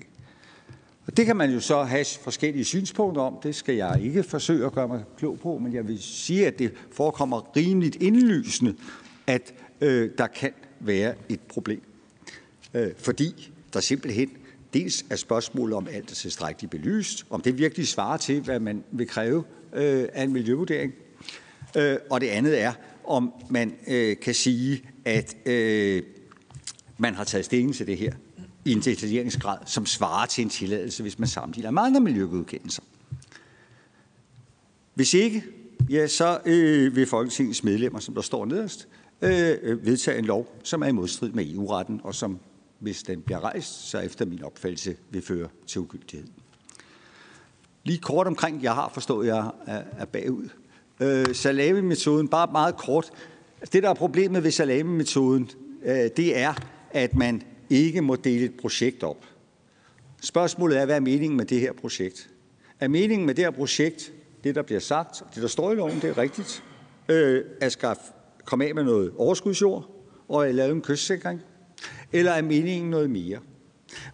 Og 1.06 1.16
det 1.16 1.26
kan 1.26 1.36
man 1.36 1.50
jo 1.50 1.60
så 1.60 1.82
have 1.82 2.04
forskellige 2.22 2.64
synspunkter 2.64 3.22
om. 3.22 3.38
Det 3.42 3.54
skal 3.54 3.74
jeg 3.74 4.00
ikke 4.02 4.22
forsøge 4.22 4.66
at 4.66 4.72
gøre 4.72 4.88
mig 4.88 5.04
klog 5.18 5.38
på, 5.38 5.58
men 5.58 5.74
jeg 5.74 5.88
vil 5.88 6.02
sige, 6.02 6.46
at 6.46 6.58
det 6.58 6.72
forekommer 6.92 7.56
rimeligt 7.56 7.96
indlysende, 7.96 8.74
at 9.26 9.54
øh, 9.80 10.10
der 10.18 10.26
kan 10.26 10.52
være 10.80 11.14
et 11.28 11.40
problem. 11.40 11.82
Øh, 12.74 12.90
fordi 12.98 13.52
der 13.72 13.80
simpelthen 13.80 14.30
dels 14.74 15.04
er 15.10 15.16
spørgsmålet 15.16 15.76
om 15.76 15.88
alt 15.90 16.10
er 16.10 16.14
tilstrækkeligt 16.14 16.70
belyst, 16.70 17.26
om 17.30 17.40
det 17.40 17.58
virkelig 17.58 17.88
svarer 17.88 18.16
til, 18.16 18.40
hvad 18.40 18.60
man 18.60 18.84
vil 18.92 19.08
kræve 19.08 19.44
øh, 19.72 20.08
af 20.12 20.22
en 20.22 20.32
miljøvurdering. 20.32 20.92
Øh, 21.76 21.96
og 22.10 22.20
det 22.20 22.28
andet 22.28 22.60
er, 22.60 22.72
om 23.04 23.32
man 23.50 23.74
kan 24.22 24.34
sige, 24.34 24.82
at 25.04 25.36
man 26.98 27.14
har 27.14 27.24
taget 27.24 27.44
stilling 27.44 27.74
til 27.74 27.86
det 27.86 27.98
her 27.98 28.12
i 28.64 28.72
en 28.72 28.80
detaljeringsgrad, 28.80 29.58
som 29.66 29.86
svarer 29.86 30.26
til 30.26 30.42
en 30.42 30.50
tilladelse, 30.50 31.02
hvis 31.02 31.18
man 31.18 31.28
sammenligner 31.28 31.70
med 31.70 31.82
andre 31.82 32.00
miljøgodkendelser. 32.00 32.82
Hvis 34.94 35.14
ikke, 35.14 35.44
ja, 35.90 36.06
så 36.06 36.40
øh, 36.44 36.96
vil 36.96 37.06
Folketingets 37.06 37.64
medlemmer, 37.64 38.00
som 38.00 38.14
der 38.14 38.22
står 38.22 38.46
nederst, 38.46 38.88
øh, 39.22 39.86
vedtage 39.86 40.18
en 40.18 40.24
lov, 40.24 40.56
som 40.62 40.82
er 40.82 40.86
i 40.86 40.92
modstrid 40.92 41.32
med 41.32 41.54
EU-retten, 41.54 42.00
og 42.04 42.14
som, 42.14 42.38
hvis 42.82 43.02
den 43.02 43.22
bliver 43.22 43.40
rejst, 43.44 43.90
så 43.90 43.98
efter 43.98 44.24
min 44.24 44.44
opfattelse 44.44 44.96
vil 45.10 45.22
føre 45.22 45.48
til 45.66 45.80
ugyldighed. 45.80 46.28
Lige 47.84 47.98
kort 47.98 48.26
omkring, 48.26 48.62
jeg 48.62 48.74
har 48.74 48.90
forstået, 48.94 49.26
jeg 49.26 49.50
er 49.98 50.04
bagud. 50.04 50.48
Øh, 51.00 51.34
salami-metoden, 51.34 52.28
bare 52.28 52.48
meget 52.52 52.76
kort. 52.76 53.10
Det, 53.72 53.82
der 53.82 53.90
er 53.90 53.94
problemet 53.94 54.44
ved 54.44 54.50
salami-metoden, 54.50 55.50
øh, 55.84 56.10
det 56.16 56.38
er, 56.38 56.54
at 56.90 57.16
man 57.16 57.42
ikke 57.70 58.00
må 58.00 58.16
dele 58.16 58.44
et 58.44 58.54
projekt 58.60 59.02
op. 59.02 59.24
Spørgsmålet 60.22 60.80
er, 60.80 60.84
hvad 60.84 60.96
er 60.96 61.00
meningen 61.00 61.36
med 61.36 61.44
det 61.44 61.60
her 61.60 61.72
projekt? 61.72 62.30
Er 62.80 62.88
meningen 62.88 63.26
med 63.26 63.34
det 63.34 63.44
her 63.44 63.50
projekt, 63.50 64.12
det 64.44 64.54
der 64.54 64.62
bliver 64.62 64.80
sagt, 64.80 65.22
det 65.34 65.42
der 65.42 65.48
står 65.48 65.72
i 65.72 65.74
loven, 65.74 66.00
det 66.00 66.04
er 66.04 66.18
rigtigt, 66.18 66.64
øh, 67.08 67.44
at 67.60 67.72
skaffe, 67.72 68.02
komme 68.44 68.66
af 68.66 68.74
med 68.74 68.84
noget 68.84 69.12
overskudsjord 69.16 70.04
og 70.28 70.48
at 70.48 70.54
lave 70.54 70.72
en 70.72 70.82
kystsikring? 70.82 71.42
Eller 72.12 72.32
er 72.32 72.42
meningen 72.42 72.90
noget 72.90 73.10
mere? 73.10 73.38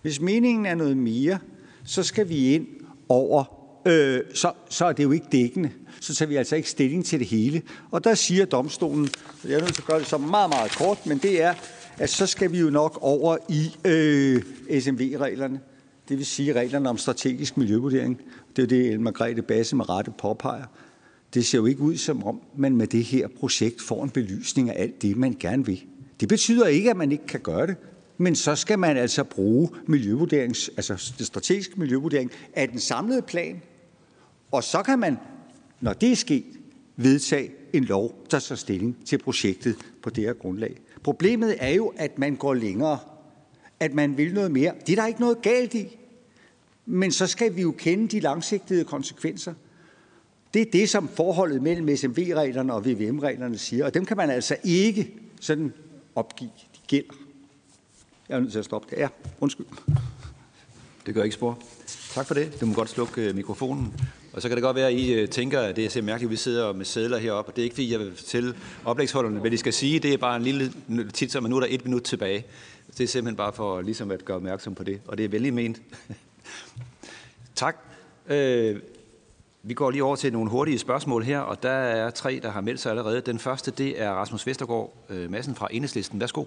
Hvis 0.02 0.20
meningen 0.20 0.66
er 0.66 0.74
noget 0.74 0.96
mere, 0.96 1.38
så 1.84 2.02
skal 2.02 2.28
vi 2.28 2.54
ind 2.54 2.66
over, 3.08 3.44
øh, 3.86 4.20
så, 4.34 4.52
så 4.68 4.84
er 4.84 4.92
det 4.92 5.04
jo 5.04 5.12
ikke 5.12 5.26
dækkende. 5.32 5.70
Så 6.00 6.14
tager 6.14 6.28
vi 6.28 6.36
altså 6.36 6.56
ikke 6.56 6.70
stilling 6.70 7.04
til 7.04 7.18
det 7.18 7.26
hele. 7.26 7.62
Og 7.90 8.04
der 8.04 8.14
siger 8.14 8.44
domstolen, 8.44 9.08
jeg 9.44 9.52
er 9.52 9.60
nødt 9.60 9.74
til 9.74 9.82
at 9.82 9.86
gøre 9.86 9.98
det 9.98 10.06
så 10.06 10.18
meget, 10.18 10.50
meget 10.50 10.70
kort, 10.76 11.06
men 11.06 11.18
det 11.18 11.42
er, 11.42 11.54
at 11.98 12.10
så 12.10 12.26
skal 12.26 12.52
vi 12.52 12.58
jo 12.58 12.70
nok 12.70 12.98
over 13.00 13.36
i 13.48 13.70
øh, 13.84 14.42
SMV-reglerne. 14.80 15.60
Det 16.08 16.18
vil 16.18 16.26
sige 16.26 16.52
reglerne 16.52 16.88
om 16.88 16.98
strategisk 16.98 17.56
miljøvurdering. 17.56 18.20
Det 18.56 18.62
er 18.62 18.66
det, 18.66 18.86
Elmer 18.86 19.10
Grete 19.10 19.42
Basse 19.42 19.76
med 19.76 19.88
rette 19.88 20.12
påpeger. 20.18 20.64
Det 21.34 21.46
ser 21.46 21.58
jo 21.58 21.66
ikke 21.66 21.80
ud 21.80 21.96
som 21.96 22.24
om, 22.24 22.40
man 22.56 22.76
med 22.76 22.86
det 22.86 23.04
her 23.04 23.28
projekt 23.40 23.82
får 23.82 24.04
en 24.04 24.10
belysning 24.10 24.70
af 24.70 24.82
alt 24.82 25.02
det, 25.02 25.16
man 25.16 25.36
gerne 25.40 25.66
vil. 25.66 25.82
Det 26.20 26.28
betyder 26.28 26.66
ikke, 26.66 26.90
at 26.90 26.96
man 26.96 27.12
ikke 27.12 27.26
kan 27.26 27.40
gøre 27.40 27.66
det, 27.66 27.76
men 28.18 28.36
så 28.36 28.56
skal 28.56 28.78
man 28.78 28.96
altså 28.96 29.24
bruge 29.24 29.68
miljøvurderings, 29.86 30.70
altså 30.76 31.14
det 31.18 31.26
strategiske 31.26 31.80
miljøvurdering 31.80 32.30
af 32.54 32.68
den 32.68 32.78
samlede 32.78 33.22
plan. 33.22 33.62
Og 34.50 34.64
så 34.64 34.82
kan 34.82 34.98
man, 34.98 35.16
når 35.80 35.92
det 35.92 36.12
er 36.12 36.16
sket, 36.16 36.44
vedtage 36.96 37.50
en 37.72 37.84
lov, 37.84 38.26
der 38.30 38.38
tager 38.38 38.56
stilling 38.56 38.96
til 39.06 39.18
projektet 39.18 39.76
på 40.02 40.10
det 40.10 40.24
her 40.24 40.32
grundlag. 40.32 40.76
Problemet 41.02 41.56
er 41.58 41.68
jo, 41.68 41.92
at 41.96 42.18
man 42.18 42.36
går 42.36 42.54
længere, 42.54 42.98
at 43.80 43.94
man 43.94 44.16
vil 44.16 44.34
noget 44.34 44.50
mere. 44.50 44.72
Det 44.86 44.92
er 44.92 44.96
der 44.96 45.06
ikke 45.06 45.20
noget 45.20 45.42
galt 45.42 45.74
i. 45.74 45.98
Men 46.86 47.12
så 47.12 47.26
skal 47.26 47.56
vi 47.56 47.62
jo 47.62 47.70
kende 47.78 48.08
de 48.08 48.20
langsigtede 48.20 48.84
konsekvenser. 48.84 49.54
Det 50.54 50.62
er 50.62 50.70
det, 50.72 50.88
som 50.88 51.08
forholdet 51.08 51.62
mellem 51.62 51.96
SMV-reglerne 51.96 52.72
og 52.72 52.84
VVM-reglerne 52.86 53.58
siger, 53.58 53.84
og 53.84 53.94
dem 53.94 54.04
kan 54.04 54.16
man 54.16 54.30
altså 54.30 54.56
ikke 54.64 55.14
sådan 55.40 55.72
opgive. 56.18 56.50
De 56.74 56.80
gælder. 56.86 57.14
Jeg 58.28 58.36
er 58.36 58.40
nødt 58.40 58.52
til 58.52 58.58
at 58.58 58.64
stoppe 58.64 58.88
det. 58.90 59.00
Ja, 59.00 59.08
undskyld. 59.40 59.66
Det 61.06 61.14
gør 61.14 61.22
ikke 61.22 61.34
spor. 61.34 61.58
Tak 62.14 62.26
for 62.26 62.34
det. 62.34 62.60
Du 62.60 62.66
må 62.66 62.74
godt 62.74 62.88
slukke 62.88 63.28
øh, 63.28 63.34
mikrofonen. 63.34 63.94
Og 64.32 64.42
så 64.42 64.48
kan 64.48 64.56
det 64.56 64.62
godt 64.62 64.76
være, 64.76 64.86
at 64.86 64.94
I 64.94 65.12
øh, 65.12 65.28
tænker, 65.28 65.60
at 65.60 65.76
det 65.76 65.92
ser 65.92 66.02
mærkeligt, 66.02 66.28
at 66.28 66.30
vi 66.30 66.36
sidder 66.36 66.72
med 66.72 66.84
sædler 66.84 67.18
heroppe. 67.18 67.50
Og 67.50 67.56
det 67.56 67.62
er 67.62 67.64
ikke, 67.64 67.74
fordi 67.74 67.92
jeg 67.92 68.00
vil 68.00 68.16
fortælle 68.16 68.54
oplægsholderne, 68.84 69.40
hvad 69.40 69.50
de 69.50 69.58
skal 69.58 69.72
sige. 69.72 69.98
Det 69.98 70.12
er 70.12 70.18
bare 70.18 70.36
en 70.36 70.42
lille 70.42 70.72
tit, 71.14 71.32
som 71.32 71.44
nu 71.44 71.56
er 71.56 71.60
der 71.60 71.66
et 71.70 71.84
minut 71.84 72.02
tilbage. 72.02 72.44
Det 72.98 73.04
er 73.04 73.08
simpelthen 73.08 73.36
bare 73.36 73.52
for 73.52 73.80
ligesom 73.80 74.10
at 74.10 74.24
gøre 74.24 74.36
opmærksom 74.36 74.74
på 74.74 74.84
det. 74.84 75.00
Og 75.06 75.18
det 75.18 75.24
er 75.24 75.28
vældig 75.28 75.54
ment. 75.54 75.82
tak. 77.54 77.76
Øh, 78.26 78.80
vi 79.62 79.74
går 79.74 79.90
lige 79.90 80.04
over 80.04 80.16
til 80.16 80.32
nogle 80.32 80.50
hurtige 80.50 80.78
spørgsmål 80.78 81.22
her, 81.22 81.40
og 81.40 81.62
der 81.62 81.70
er 81.70 82.10
tre, 82.10 82.40
der 82.42 82.50
har 82.50 82.60
meldt 82.60 82.80
sig 82.80 82.90
allerede. 82.90 83.20
Den 83.20 83.38
første, 83.38 83.70
det 83.70 84.02
er 84.02 84.10
Rasmus 84.10 84.46
Vestergaard 84.46 84.92
øh, 85.10 85.30
Madsen 85.30 85.54
fra 85.54 85.68
Enhedslisten. 85.70 86.20
Værsgo. 86.20 86.44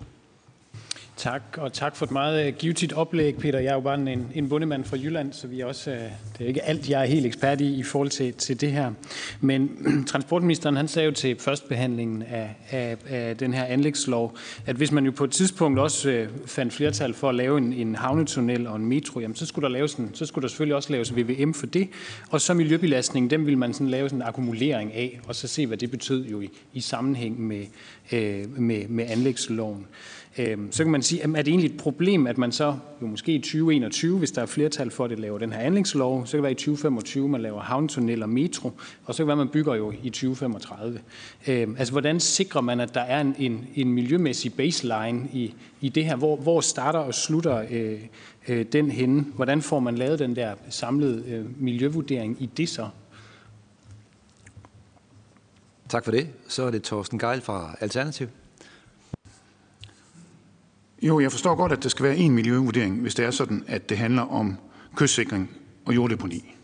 Tak, 1.18 1.42
og 1.58 1.74
tak 1.74 1.96
for 1.96 2.06
et 2.06 2.12
meget 2.12 2.48
øh, 2.48 2.54
givetigt 2.54 2.94
oplæg, 2.94 3.38
Peter. 3.38 3.60
Jeg 3.60 3.70
er 3.70 3.74
jo 3.74 3.80
bare 3.80 3.96
en, 3.96 4.28
en 4.36 4.50
bundemand 4.50 4.84
fra 4.84 4.98
Jylland, 4.98 5.34
så 5.34 5.48
vi 5.48 5.62
er 5.62 5.66
også, 5.66 5.92
øh, 5.92 5.98
det 6.38 6.44
er 6.44 6.48
ikke 6.48 6.64
alt, 6.64 6.90
jeg 6.90 7.02
er 7.02 7.06
helt 7.06 7.26
ekspert 7.26 7.62
i 7.62 7.76
i 7.76 7.84
forhold 7.84 8.10
til, 8.10 8.34
til 8.34 8.62
det 8.62 8.72
her. 8.72 8.92
Men 9.42 9.70
transportministeren 10.08 10.76
han 10.76 10.88
sagde 10.88 11.06
jo 11.06 11.12
til 11.12 11.36
førstbehandlingen 11.40 12.22
af, 12.24 12.56
af, 12.72 12.98
af 13.10 13.38
den 13.38 13.54
her 13.54 13.64
anlægslov, 13.64 14.38
at 14.66 14.76
hvis 14.76 14.92
man 14.92 15.06
jo 15.06 15.12
på 15.12 15.24
et 15.24 15.32
tidspunkt 15.32 15.80
også 15.80 16.10
øh, 16.10 16.30
fandt 16.46 16.74
flertal 16.74 17.14
for 17.14 17.30
at 17.30 17.36
lave 17.36 17.58
en, 17.58 17.74
en 17.74 17.96
havnetunnel 17.96 18.68
og 18.68 18.76
en 18.76 18.86
metro, 18.86 19.20
jamen 19.20 19.36
så 19.36 19.46
skulle, 19.46 19.64
der 19.64 19.74
laves 19.74 19.96
en, 19.96 20.10
så 20.14 20.26
skulle 20.26 20.44
der 20.44 20.50
selvfølgelig 20.50 20.76
også 20.76 20.92
laves 20.92 21.16
VVM 21.16 21.54
for 21.54 21.66
det. 21.66 21.90
Og 22.30 22.42
så 22.42 22.54
miljøbelastningen, 22.54 23.30
dem 23.30 23.46
vil 23.46 23.58
man 23.58 23.74
sådan 23.74 23.90
lave 23.90 24.10
sådan 24.10 24.22
en 24.22 24.28
akkumulering 24.28 24.94
af, 24.94 25.20
og 25.28 25.36
så 25.36 25.48
se, 25.48 25.68
hvad 25.68 25.78
det 25.78 25.92
betød 25.92 26.26
jo 26.26 26.42
i, 26.42 26.50
i 26.74 26.82
sammenhæng 26.82 27.42
med, 27.42 27.66
øh, 28.12 28.60
med, 28.60 28.88
med 28.88 29.06
anlægsloven. 29.10 29.88
Øhm, 30.38 30.72
så 30.72 30.84
kan 30.84 30.92
man 30.92 31.02
sige, 31.02 31.22
er 31.22 31.28
det 31.28 31.48
egentlig 31.48 31.70
et 31.70 31.78
problem, 31.78 32.28
at 32.28 32.38
man 32.38 32.52
så 32.52 32.76
jo 33.02 33.08
måske 33.08 33.32
i 33.32 33.40
2021, 33.40 34.18
hvis 34.18 34.32
der 34.32 34.42
er 34.42 34.46
flertal 34.46 34.92
for, 34.92 35.04
at 35.04 35.10
det 35.10 35.20
laver 35.20 35.40
den 35.40 35.54
her 35.54 35.60
anlægslov, 35.60 36.26
så 36.26 36.32
kan 36.32 36.38
det 36.38 36.44
være 36.44 36.52
i 36.52 36.56
2025, 36.56 37.30
man 37.30 37.42
laver 37.42 37.62
havnetunnel 37.62 38.24
og 38.24 38.30
metro, 38.30 38.72
og 39.06 39.16
så 39.16 39.18
kan 39.18 39.24
det 39.24 39.28
være, 39.28 39.36
man 39.36 39.50
bygger 39.50 39.76
jo 39.76 39.94
i 40.04 40.10
2035. 40.10 41.00
Øhm, 41.48 41.76
altså, 41.80 41.92
hvordan 41.92 42.20
sikrer 42.20 42.62
man, 42.62 42.80
at 42.80 42.94
der 42.94 43.02
er 43.02 43.22
en, 43.22 43.36
en, 43.40 43.68
en 43.76 43.94
miljømæssig 43.94 44.54
baseline 44.54 45.28
i, 45.34 45.54
i 45.82 45.90
det 45.90 46.06
her? 46.06 46.16
Hvor, 46.16 46.36
hvor 46.36 46.62
starter 46.62 47.00
og 47.00 47.14
slutter 47.14 47.66
øh, 47.72 48.00
øh, 48.48 48.66
den 48.72 48.92
henne? 48.92 49.26
Hvordan 49.36 49.62
får 49.62 49.80
man 49.80 49.96
lavet 49.96 50.20
den 50.20 50.36
der 50.36 50.54
samlede 50.70 51.24
øh, 51.28 51.62
miljøvurdering 51.62 52.38
i 52.40 52.46
det 52.46 52.70
så? 52.70 52.88
Tak 55.90 56.04
for 56.04 56.12
det. 56.12 56.28
Så 56.48 56.64
er 56.64 56.72
det 56.72 56.84
Torsten 56.84 57.20
Geil 57.20 57.42
fra 57.42 57.76
Alternativ. 57.80 58.28
Jo, 61.02 61.20
jeg 61.20 61.32
forstår 61.32 61.56
godt, 61.56 61.72
at 61.72 61.84
der 61.84 61.90
skal 61.90 62.04
være 62.04 62.18
en 62.18 62.32
miljøvurdering, 62.32 63.02
hvis 63.02 63.16
det 63.16 63.26
er 63.26 63.32
sådan, 63.32 63.64
at 63.68 63.90
det 63.90 63.98
handler 63.98 64.22
om 64.22 64.58
kystsikring 64.96 65.50
og 65.86 65.96
jorddeponi. 65.96 66.56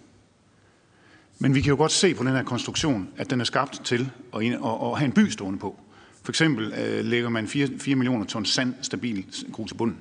Men 1.40 1.56
vi 1.56 1.62
kan 1.62 1.70
jo 1.70 1.76
godt 1.76 1.92
se 1.92 2.14
på 2.14 2.24
den 2.24 2.32
her 2.32 2.44
konstruktion, 2.44 3.10
at 3.18 3.30
den 3.30 3.42
er 3.42 3.46
skabt 3.46 3.82
til 3.84 4.12
at, 4.34 4.42
at, 4.42 4.54
at 4.54 4.98
have 4.98 5.06
en 5.06 5.12
by 5.12 5.30
stående 5.30 5.60
på. 5.60 5.80
For 6.24 6.32
eksempel 6.32 6.74
øh, 6.74 7.06
lægger 7.06 7.30
man 7.30 7.48
4, 7.48 7.68
4 7.80 7.96
millioner 7.96 8.26
ton 8.26 8.46
sand 8.46 8.74
stabilt 8.82 9.44
grus 9.52 9.70
til 9.70 9.78
bunden. 9.78 9.98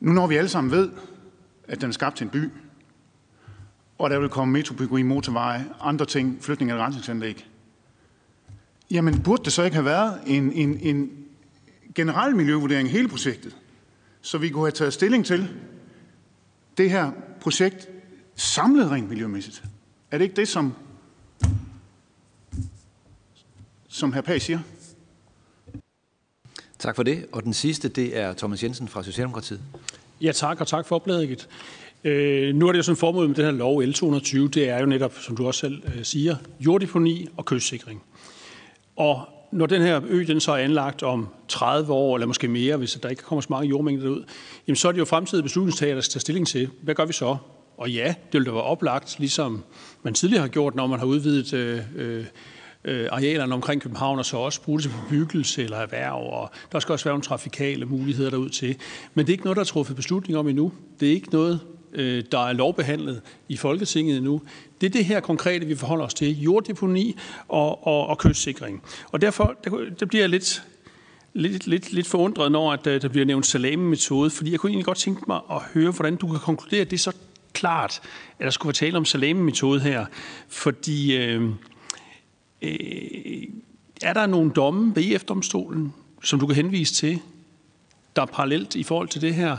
Nu 0.00 0.12
når 0.12 0.26
vi 0.26 0.36
alle 0.36 0.48
sammen 0.48 0.70
ved, 0.70 0.90
at 1.68 1.80
den 1.80 1.88
er 1.88 1.92
skabt 1.92 2.16
til 2.16 2.24
en 2.24 2.30
by, 2.30 2.50
og 3.98 4.10
der 4.10 4.18
vil 4.18 4.28
komme 4.28 4.52
metrobyggeri, 4.52 5.02
motorveje, 5.02 5.66
andre 5.80 6.06
ting, 6.06 6.38
flytning 6.40 6.70
af 6.70 6.76
rensningsanlæg, 6.76 7.46
jamen 8.90 9.22
burde 9.22 9.44
det 9.44 9.52
så 9.52 9.62
ikke 9.62 9.74
have 9.74 9.84
været 9.84 10.20
en, 10.26 10.52
en, 10.52 10.78
en 10.80 11.25
generel 11.96 12.36
miljøvurdering 12.36 12.88
af 12.88 12.92
hele 12.92 13.08
projektet, 13.08 13.56
så 14.20 14.38
vi 14.38 14.48
kunne 14.48 14.64
have 14.64 14.70
taget 14.70 14.92
stilling 14.92 15.26
til 15.26 15.48
det 16.78 16.90
her 16.90 17.10
projekt 17.40 17.88
samlet 18.34 18.90
rent 18.90 19.08
miljømæssigt. 19.08 19.62
Er 20.10 20.18
det 20.18 20.24
ikke 20.24 20.36
det, 20.36 20.48
som, 20.48 20.74
som 23.88 24.12
hr. 24.12 24.20
Pag 24.20 24.42
siger? 24.42 24.58
Tak 26.78 26.96
for 26.96 27.02
det. 27.02 27.26
Og 27.32 27.44
den 27.44 27.54
sidste, 27.54 27.88
det 27.88 28.16
er 28.16 28.32
Thomas 28.32 28.62
Jensen 28.62 28.88
fra 28.88 29.02
Socialdemokratiet. 29.02 29.60
Ja, 30.20 30.32
tak, 30.32 30.60
og 30.60 30.66
tak 30.66 30.86
for 30.86 30.96
oplægget. 30.96 31.48
Øh, 32.04 32.54
nu 32.54 32.68
er 32.68 32.72
det 32.72 32.78
jo 32.78 32.82
sådan 32.82 32.96
formålet 32.96 33.30
med 33.30 33.36
den 33.36 33.44
her 33.44 33.52
lov 33.52 33.82
L220, 33.82 34.48
det 34.48 34.68
er 34.68 34.80
jo 34.80 34.86
netop, 34.86 35.14
som 35.14 35.36
du 35.36 35.46
også 35.46 35.60
selv 35.60 35.82
øh, 35.94 36.04
siger, 36.04 36.36
jorddeponi 36.60 37.28
og 37.36 37.44
kystsikring. 37.44 38.02
Og 38.96 39.28
når 39.52 39.66
den 39.66 39.82
her 39.82 40.00
ø 40.08 40.24
den 40.26 40.40
så 40.40 40.52
er 40.52 40.56
anlagt 40.56 41.02
om 41.02 41.28
30 41.48 41.92
år, 41.92 42.16
eller 42.16 42.26
måske 42.26 42.48
mere, 42.48 42.76
hvis 42.76 42.98
der 43.02 43.08
ikke 43.08 43.22
kommer 43.22 43.40
så 43.40 43.46
mange 43.50 43.68
jordmængder 43.68 44.08
ud, 44.08 44.24
jamen 44.66 44.76
så 44.76 44.88
er 44.88 44.92
det 44.92 44.98
jo 44.98 45.04
fremtidige 45.04 45.42
beslutningstager, 45.42 45.94
der 45.94 46.00
skal 46.00 46.12
tage 46.12 46.20
stilling 46.20 46.46
til, 46.46 46.68
hvad 46.82 46.94
gør 46.94 47.04
vi 47.04 47.12
så? 47.12 47.36
Og 47.78 47.90
ja, 47.90 48.14
det 48.32 48.38
vil 48.38 48.46
da 48.46 48.50
være 48.50 48.62
oplagt, 48.62 49.18
ligesom 49.18 49.64
man 50.02 50.14
tidligere 50.14 50.40
har 50.40 50.48
gjort, 50.48 50.74
når 50.74 50.86
man 50.86 50.98
har 50.98 51.06
udvidet 51.06 51.52
øh, 51.52 52.24
øh, 52.84 53.08
arealerne 53.12 53.54
omkring 53.54 53.82
København, 53.82 54.18
og 54.18 54.26
så 54.26 54.36
også 54.36 54.62
bruge 54.62 54.78
det 54.78 54.90
til 54.90 54.96
bebyggelse 55.02 55.64
eller 55.64 55.76
erhverv, 55.76 56.26
og 56.32 56.50
der 56.72 56.78
skal 56.78 56.92
også 56.92 57.04
være 57.04 57.12
nogle 57.12 57.22
trafikale 57.22 57.86
muligheder 57.86 58.30
derud 58.30 58.48
til. 58.48 58.76
Men 59.14 59.26
det 59.26 59.32
er 59.32 59.34
ikke 59.34 59.44
noget, 59.44 59.56
der 59.56 59.60
er 59.60 59.64
truffet 59.66 59.96
beslutning 59.96 60.38
om 60.38 60.48
endnu. 60.48 60.72
Det 61.00 61.08
er 61.08 61.12
ikke 61.12 61.30
noget, 61.32 61.60
øh, 61.96 62.24
der 62.32 62.46
er 62.46 62.52
lovbehandlet 62.52 63.22
i 63.48 63.56
Folketinget 63.56 64.22
nu. 64.22 64.42
Det 64.80 64.86
er 64.86 64.90
det 64.90 65.04
her 65.04 65.20
konkrete, 65.20 65.66
vi 65.66 65.76
forholder 65.76 66.04
os 66.04 66.14
til. 66.14 66.40
Jorddeponi 66.40 67.16
og, 67.48 67.86
og, 67.86 68.06
og 68.06 68.18
kystsikring. 68.18 68.82
Og 69.12 69.20
derfor 69.20 69.54
der, 69.64 69.70
der 70.00 70.06
bliver 70.06 70.22
jeg 70.22 70.30
lidt, 70.30 70.62
lidt, 71.34 71.66
lidt, 71.66 71.92
lidt 71.92 72.06
forundret, 72.06 72.52
når 72.52 72.72
at, 72.72 72.86
øh, 72.86 73.02
der 73.02 73.08
bliver 73.08 73.26
nævnt 73.26 73.46
salami-metode, 73.46 74.30
fordi 74.30 74.50
jeg 74.50 74.60
kunne 74.60 74.70
egentlig 74.70 74.86
godt 74.86 74.98
tænke 74.98 75.22
mig 75.26 75.40
at 75.50 75.62
høre, 75.74 75.90
hvordan 75.90 76.16
du 76.16 76.26
kan 76.26 76.38
konkludere, 76.38 76.80
at 76.80 76.90
det 76.90 76.96
er 76.96 77.00
så 77.00 77.12
klart, 77.52 78.00
at 78.38 78.44
der 78.44 78.50
skulle 78.50 78.68
være 78.68 78.74
tale 78.74 78.96
om 78.96 79.04
salami-metode 79.04 79.80
her. 79.80 80.06
Fordi 80.48 81.16
øh, 81.16 81.42
øh, 82.62 83.42
er 84.02 84.12
der 84.12 84.26
nogle 84.26 84.50
domme 84.50 84.96
ved 84.96 85.02
EF-domstolen, 85.02 85.94
som 86.22 86.40
du 86.40 86.46
kan 86.46 86.56
henvise 86.56 86.94
til, 86.94 87.20
der 88.16 88.22
er 88.22 88.26
parallelt 88.26 88.74
i 88.74 88.82
forhold 88.82 89.08
til 89.08 89.20
det 89.20 89.34
her, 89.34 89.56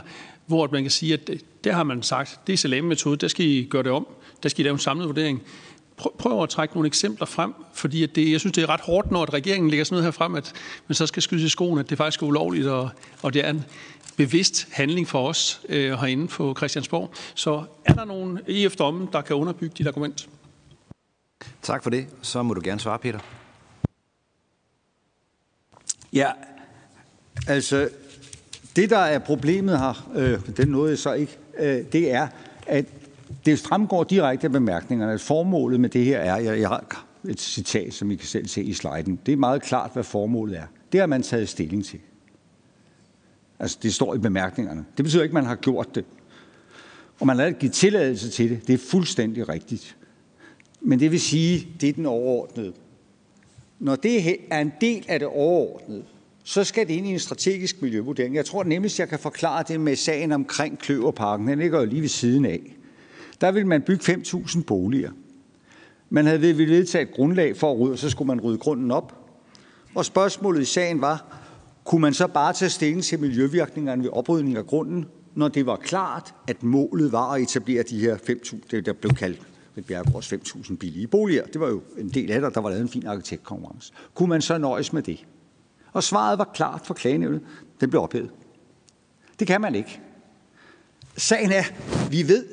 hvor 0.48 0.68
man 0.72 0.82
kan 0.82 0.90
sige, 0.90 1.14
at 1.14 1.30
der 1.64 1.72
har 1.72 1.82
man 1.82 2.02
sagt, 2.02 2.40
det 2.46 2.52
er 2.52 2.56
salami-metode, 2.56 3.16
der 3.16 3.28
skal 3.28 3.46
I 3.46 3.64
gøre 3.70 3.82
det 3.82 3.92
om, 3.92 4.06
der 4.42 4.48
skal 4.48 4.60
I 4.60 4.66
lave 4.66 4.72
en 4.72 4.78
samlet 4.78 5.06
vurdering. 5.06 5.42
Prøv 6.18 6.42
at 6.42 6.48
trække 6.48 6.74
nogle 6.74 6.86
eksempler 6.86 7.26
frem, 7.26 7.54
fordi 7.74 8.02
at 8.02 8.14
det, 8.14 8.32
jeg 8.32 8.40
synes, 8.40 8.54
det 8.54 8.62
er 8.62 8.68
ret 8.68 8.80
hårdt, 8.80 9.10
når 9.10 9.22
at 9.22 9.34
regeringen 9.34 9.70
lægger 9.70 9.84
sådan 9.84 9.94
noget 9.94 10.04
her 10.04 10.10
frem, 10.10 10.34
at 10.34 10.52
man 10.88 10.94
så 10.94 11.06
skal 11.06 11.22
skyde 11.22 11.44
i 11.44 11.48
skoen, 11.48 11.78
at 11.78 11.90
det 11.90 11.98
faktisk 11.98 12.22
er 12.22 12.26
ulovligt, 12.26 12.66
og, 12.66 12.90
og 13.22 13.34
det 13.34 13.44
er 13.44 13.50
en 13.50 13.64
bevidst 14.16 14.68
handling 14.72 15.08
for 15.08 15.28
os 15.28 15.60
øh, 15.68 15.92
herinde 15.92 16.28
på 16.28 16.54
Christiansborg. 16.56 17.10
Så 17.34 17.64
er 17.84 17.92
der 17.92 18.04
nogle 18.04 18.40
EF-domme, 18.48 19.08
der 19.12 19.20
kan 19.20 19.36
underbygge 19.36 19.74
dit 19.78 19.86
argument? 19.86 20.28
Tak 21.62 21.82
for 21.82 21.90
det. 21.90 22.06
Så 22.22 22.42
må 22.42 22.54
du 22.54 22.60
gerne 22.64 22.80
svare, 22.80 22.98
Peter. 22.98 23.18
Ja, 26.12 26.30
altså 27.46 27.88
det, 28.78 28.90
der 28.90 28.98
er 28.98 29.18
problemet 29.18 29.78
her, 29.78 30.10
øh, 30.14 30.56
den 30.56 30.68
nåede 30.68 30.90
jeg 30.90 30.98
så 30.98 31.12
ikke, 31.12 31.38
øh, 31.58 31.84
det 31.92 32.12
er, 32.12 32.28
at 32.66 32.84
det 33.46 33.58
fremgår 33.58 34.04
direkte 34.04 34.46
af 34.46 34.52
bemærkningerne, 34.52 35.12
at 35.12 35.20
formålet 35.20 35.80
med 35.80 35.88
det 35.88 36.04
her 36.04 36.18
er, 36.18 36.36
jeg, 36.36 36.60
jeg 36.60 36.68
har 36.68 37.06
et 37.28 37.40
citat, 37.40 37.94
som 37.94 38.10
I 38.10 38.14
kan 38.14 38.26
selv 38.26 38.46
se 38.46 38.62
i 38.62 38.72
sliden, 38.72 39.20
det 39.26 39.32
er 39.32 39.36
meget 39.36 39.62
klart, 39.62 39.90
hvad 39.92 40.04
formålet 40.04 40.58
er. 40.58 40.62
Det 40.92 41.00
har 41.00 41.06
man 41.06 41.22
taget 41.22 41.48
stilling 41.48 41.84
til. 41.84 41.98
Altså, 43.58 43.78
det 43.82 43.94
står 43.94 44.14
i 44.14 44.18
bemærkningerne. 44.18 44.84
Det 44.96 45.04
betyder 45.04 45.22
ikke, 45.22 45.30
at 45.30 45.42
man 45.42 45.46
har 45.46 45.56
gjort 45.56 45.94
det. 45.94 46.04
Og 47.20 47.26
man 47.26 47.38
har 47.38 47.50
givet 47.50 47.72
tilladelse 47.72 48.30
til 48.30 48.50
det. 48.50 48.66
Det 48.66 48.74
er 48.74 48.78
fuldstændig 48.78 49.48
rigtigt. 49.48 49.96
Men 50.80 51.00
det 51.00 51.10
vil 51.10 51.20
sige, 51.20 51.68
det 51.80 51.88
er 51.88 51.92
den 51.92 52.06
overordnede. 52.06 52.72
Når 53.78 53.96
det 53.96 54.36
er 54.50 54.60
en 54.60 54.72
del 54.80 55.04
af 55.08 55.18
det 55.18 55.28
overordnede, 55.28 56.04
så 56.48 56.64
skal 56.64 56.88
det 56.88 56.94
ind 56.94 57.06
i 57.06 57.10
en 57.10 57.18
strategisk 57.18 57.82
miljøvurdering. 57.82 58.34
Jeg 58.34 58.44
tror 58.44 58.64
nemmest, 58.64 58.98
jeg 58.98 59.08
kan 59.08 59.18
forklare 59.18 59.64
det 59.68 59.80
med 59.80 59.96
sagen 59.96 60.32
omkring 60.32 60.78
Kløverparken. 60.78 61.48
Den 61.48 61.58
ligger 61.58 61.80
jo 61.80 61.86
lige 61.86 62.02
ved 62.02 62.08
siden 62.08 62.44
af. 62.44 62.76
Der 63.40 63.52
ville 63.52 63.68
man 63.68 63.82
bygge 63.82 64.12
5.000 64.12 64.62
boliger. 64.62 65.10
Man 66.10 66.26
havde 66.26 66.58
vedtaget 66.58 67.08
et 67.08 67.14
grundlag 67.14 67.56
for 67.56 67.72
at 67.72 67.80
rydde, 67.80 67.92
og 67.92 67.98
så 67.98 68.10
skulle 68.10 68.26
man 68.26 68.40
rydde 68.40 68.58
grunden 68.58 68.90
op. 68.90 69.14
Og 69.94 70.04
spørgsmålet 70.04 70.62
i 70.62 70.64
sagen 70.64 71.00
var, 71.00 71.38
kunne 71.84 72.00
man 72.00 72.14
så 72.14 72.26
bare 72.26 72.52
tage 72.52 72.70
stilling 72.70 73.04
til 73.04 73.20
miljøvirkningerne 73.20 74.02
ved 74.02 74.10
oprydning 74.10 74.56
af 74.56 74.66
grunden, 74.66 75.06
når 75.34 75.48
det 75.48 75.66
var 75.66 75.76
klart, 75.76 76.34
at 76.46 76.62
målet 76.62 77.12
var 77.12 77.32
at 77.32 77.42
etablere 77.42 77.82
de 77.82 78.00
her 78.00 78.16
5.000, 78.16 78.56
det 78.70 78.86
der 78.86 78.92
blev 78.92 79.12
kaldt 79.12 79.40
ved 79.74 79.82
Bjergårds 79.82 80.32
5.000 80.32 80.76
billige 80.76 81.06
boliger. 81.06 81.44
Det 81.44 81.60
var 81.60 81.68
jo 81.68 81.82
en 81.98 82.08
del 82.08 82.30
af 82.30 82.40
det, 82.40 82.54
der 82.54 82.60
var 82.60 82.68
lavet 82.68 82.82
en 82.82 82.88
fin 82.88 83.06
arkitektkonkurrence. 83.06 83.92
Kunne 84.14 84.28
man 84.28 84.42
så 84.42 84.58
nøjes 84.58 84.92
med 84.92 85.02
det? 85.02 85.24
Og 85.92 86.02
svaret 86.02 86.38
var 86.38 86.50
klart 86.54 86.86
for 86.86 86.94
klagenævnet. 86.94 87.40
Den 87.80 87.90
blev 87.90 88.02
ophævet. 88.02 88.30
Det 89.38 89.46
kan 89.46 89.60
man 89.60 89.74
ikke. 89.74 90.00
Sagen 91.16 91.52
er, 91.52 91.62
vi 92.10 92.28
ved, 92.28 92.44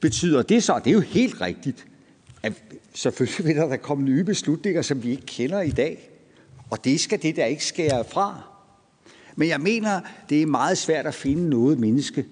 betyder 0.00 0.42
det 0.42 0.62
så, 0.62 0.80
det 0.84 0.90
er 0.90 0.94
jo 0.94 1.00
helt 1.00 1.40
rigtigt, 1.40 1.86
at 2.42 2.52
selvfølgelig 2.94 3.46
vil 3.46 3.56
der 3.56 3.68
da 3.68 3.76
komme 3.76 4.04
nye 4.04 4.24
beslutninger, 4.24 4.82
som 4.82 5.02
vi 5.02 5.10
ikke 5.10 5.26
kender 5.26 5.60
i 5.60 5.70
dag. 5.70 6.10
Og 6.70 6.84
det 6.84 7.00
skal 7.00 7.22
det 7.22 7.36
der 7.36 7.44
ikke 7.44 7.64
skære 7.64 8.04
fra. 8.04 8.42
Men 9.36 9.48
jeg 9.48 9.60
mener, 9.60 10.00
det 10.28 10.42
er 10.42 10.46
meget 10.46 10.78
svært 10.78 11.06
at 11.06 11.14
finde 11.14 11.48
noget 11.48 11.78
menneske, 11.78 12.26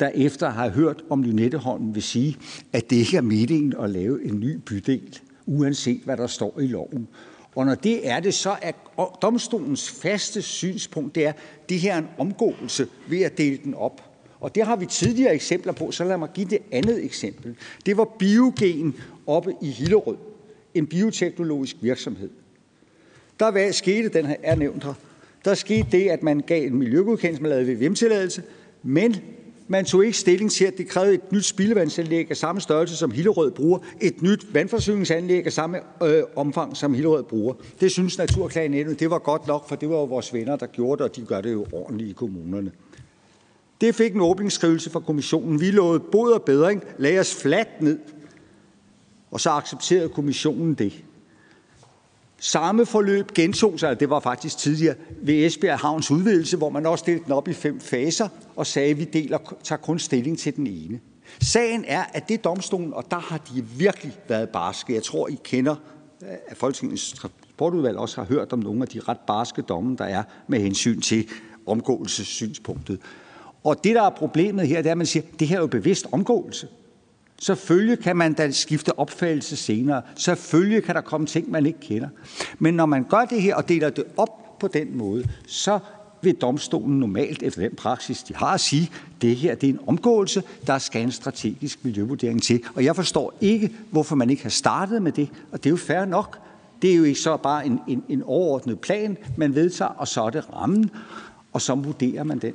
der 0.00 0.08
efter 0.08 0.50
har 0.50 0.68
hørt 0.68 1.02
om 1.10 1.22
Lynetteholmen 1.22 1.94
vil 1.94 2.02
sige, 2.02 2.36
at 2.72 2.90
det 2.90 2.96
ikke 2.96 3.16
er 3.16 3.20
meningen 3.20 3.74
at 3.80 3.90
lave 3.90 4.24
en 4.24 4.40
ny 4.40 4.56
bydel, 4.56 5.18
uanset 5.46 6.00
hvad 6.04 6.16
der 6.16 6.26
står 6.26 6.60
i 6.60 6.66
loven. 6.66 7.08
Og 7.58 7.66
når 7.66 7.74
det 7.74 8.08
er 8.08 8.20
det, 8.20 8.34
så 8.34 8.56
er 8.62 8.72
domstolens 9.22 9.90
faste 9.90 10.42
synspunkt, 10.42 11.14
det 11.14 11.26
er, 11.26 11.28
at 11.28 11.36
det 11.68 11.80
her 11.80 11.94
er 11.94 11.98
en 11.98 12.08
omgåelse 12.18 12.86
ved 13.08 13.22
at 13.22 13.38
dele 13.38 13.58
den 13.64 13.74
op. 13.74 14.02
Og 14.40 14.54
det 14.54 14.62
har 14.66 14.76
vi 14.76 14.86
tidligere 14.86 15.34
eksempler 15.34 15.72
på, 15.72 15.90
så 15.90 16.04
lad 16.04 16.18
mig 16.18 16.28
give 16.34 16.46
det 16.48 16.58
andet 16.72 17.04
eksempel. 17.04 17.56
Det 17.86 17.96
var 17.96 18.04
Biogen 18.18 18.96
oppe 19.26 19.54
i 19.62 19.70
Hillerød, 19.70 20.16
en 20.74 20.86
bioteknologisk 20.86 21.76
virksomhed. 21.80 22.30
Der 23.40 23.72
skete, 23.72 24.08
den 24.08 24.26
her 24.26 24.36
er 24.42 24.54
nævnt 24.54 24.84
her, 24.84 24.94
der 25.44 25.54
skete 25.54 25.86
det, 25.92 26.08
at 26.08 26.22
man 26.22 26.40
gav 26.40 26.66
en 26.66 26.78
miljøgodkendelse, 26.78 27.42
man 27.42 27.50
lavede 27.50 27.72
VVM-tilladelse, 27.72 28.42
men 28.82 29.16
man 29.68 29.84
tog 29.84 30.04
ikke 30.04 30.18
stilling 30.18 30.50
til, 30.50 30.64
at 30.64 30.78
det 30.78 30.88
krævede 30.88 31.14
et 31.14 31.32
nyt 31.32 31.44
spildevandsanlæg 31.44 32.30
af 32.30 32.36
samme 32.36 32.60
størrelse, 32.60 32.96
som 32.96 33.10
Hillerød 33.10 33.50
bruger. 33.50 33.78
Et 34.00 34.22
nyt 34.22 34.54
vandforsyningsanlæg 34.54 35.46
af 35.46 35.52
samme 35.52 35.78
øh, 36.02 36.22
omfang, 36.36 36.76
som 36.76 36.94
Hillerød 36.94 37.22
bruger. 37.22 37.54
Det 37.80 37.92
synes 37.92 38.18
Naturklagenævnet, 38.18 39.00
det 39.00 39.10
var 39.10 39.18
godt 39.18 39.46
nok, 39.46 39.68
for 39.68 39.76
det 39.76 39.88
var 39.88 39.96
jo 39.96 40.04
vores 40.04 40.34
venner, 40.34 40.56
der 40.56 40.66
gjorde 40.66 40.98
det, 40.98 41.10
og 41.10 41.16
de 41.16 41.22
gør 41.22 41.40
det 41.40 41.52
jo 41.52 41.66
ordentligt 41.72 42.10
i 42.10 42.12
kommunerne. 42.12 42.72
Det 43.80 43.94
fik 43.94 44.14
en 44.14 44.20
åbningsskrivelse 44.20 44.90
fra 44.90 45.00
kommissionen. 45.00 45.60
Vi 45.60 45.70
lovede 45.70 46.00
bod 46.00 46.32
og 46.32 46.42
bedring, 46.42 46.82
lagde 46.98 47.20
os 47.20 47.34
fladt 47.34 47.82
ned, 47.82 47.98
og 49.30 49.40
så 49.40 49.50
accepterede 49.50 50.08
kommissionen 50.08 50.74
det. 50.74 51.04
Samme 52.40 52.86
forløb 52.86 53.32
gentog 53.34 53.80
sig, 53.80 54.00
det 54.00 54.10
var 54.10 54.20
faktisk 54.20 54.58
tidligere, 54.58 54.94
ved 55.22 55.46
Esbjerg 55.46 55.78
Havns 55.78 56.10
udvidelse, 56.10 56.56
hvor 56.56 56.70
man 56.70 56.86
også 56.86 57.04
delte 57.06 57.24
den 57.24 57.32
op 57.32 57.48
i 57.48 57.52
fem 57.52 57.80
faser 57.80 58.28
og 58.56 58.66
sagde, 58.66 58.90
at 58.90 58.98
vi 58.98 59.04
deler, 59.04 59.38
tager 59.62 59.80
kun 59.80 59.98
stilling 59.98 60.38
til 60.38 60.56
den 60.56 60.66
ene. 60.66 61.00
Sagen 61.40 61.84
er, 61.86 62.04
at 62.12 62.28
det 62.28 62.34
er 62.34 62.42
domstolen, 62.42 62.94
og 62.94 63.04
der 63.10 63.18
har 63.18 63.38
de 63.38 63.64
virkelig 63.78 64.12
været 64.28 64.48
barske. 64.48 64.94
Jeg 64.94 65.02
tror, 65.02 65.28
I 65.28 65.38
kender, 65.44 65.76
øh, 66.22 66.28
at 66.46 66.56
Folketingets 66.56 67.12
transportudvalg 67.12 67.98
også 67.98 68.16
har 68.16 68.24
hørt 68.24 68.52
om 68.52 68.58
nogle 68.58 68.82
af 68.82 68.88
de 68.88 69.00
ret 69.00 69.20
barske 69.26 69.62
domme, 69.62 69.96
der 69.96 70.04
er 70.04 70.22
med 70.48 70.60
hensyn 70.60 71.00
til 71.00 71.28
omgåelsessynspunktet. 71.66 73.00
Og 73.64 73.84
det, 73.84 73.94
der 73.94 74.02
er 74.02 74.10
problemet 74.10 74.68
her, 74.68 74.76
det 74.76 74.86
er, 74.86 74.90
at 74.90 74.98
man 74.98 75.06
siger, 75.06 75.22
at 75.32 75.40
det 75.40 75.48
her 75.48 75.56
er 75.56 75.60
jo 75.60 75.66
bevidst 75.66 76.06
omgåelse. 76.12 76.68
Selvfølgelig 77.40 77.98
kan 77.98 78.16
man 78.16 78.32
da 78.32 78.50
skifte 78.50 78.98
opfattelse 78.98 79.56
senere. 79.56 80.02
Selvfølgelig 80.16 80.84
kan 80.84 80.94
der 80.94 81.00
komme 81.00 81.26
ting, 81.26 81.50
man 81.50 81.66
ikke 81.66 81.80
kender. 81.80 82.08
Men 82.58 82.74
når 82.74 82.86
man 82.86 83.04
gør 83.04 83.24
det 83.24 83.42
her 83.42 83.54
og 83.54 83.68
deler 83.68 83.90
det 83.90 84.04
op 84.16 84.58
på 84.58 84.68
den 84.68 84.96
måde, 84.96 85.28
så 85.46 85.78
vil 86.22 86.34
domstolen 86.34 86.98
normalt 86.98 87.42
efter 87.42 87.62
den 87.62 87.76
praksis, 87.76 88.22
de 88.22 88.34
har 88.34 88.54
at 88.54 88.60
sige, 88.60 88.90
det 89.22 89.36
her 89.36 89.54
det 89.54 89.68
er 89.68 89.72
en 89.72 89.80
omgåelse, 89.86 90.42
der 90.66 90.78
skal 90.78 91.02
en 91.02 91.12
strategisk 91.12 91.84
miljøvurdering 91.84 92.42
til. 92.42 92.62
Og 92.74 92.84
jeg 92.84 92.96
forstår 92.96 93.34
ikke, 93.40 93.72
hvorfor 93.90 94.16
man 94.16 94.30
ikke 94.30 94.42
har 94.42 94.50
startet 94.50 95.02
med 95.02 95.12
det, 95.12 95.28
og 95.52 95.58
det 95.58 95.66
er 95.66 95.70
jo 95.70 95.76
fair 95.76 96.04
nok. 96.04 96.38
Det 96.82 96.92
er 96.92 96.96
jo 96.96 97.04
ikke 97.04 97.20
så 97.20 97.36
bare 97.36 97.66
en, 97.66 97.80
en, 97.88 98.04
en 98.08 98.22
overordnet 98.22 98.80
plan, 98.80 99.16
man 99.36 99.54
vedtager, 99.54 99.90
og 99.90 100.08
så 100.08 100.22
er 100.22 100.30
det 100.30 100.54
rammen, 100.54 100.90
og 101.52 101.62
så 101.62 101.74
vurderer 101.74 102.24
man 102.24 102.38
den. 102.38 102.54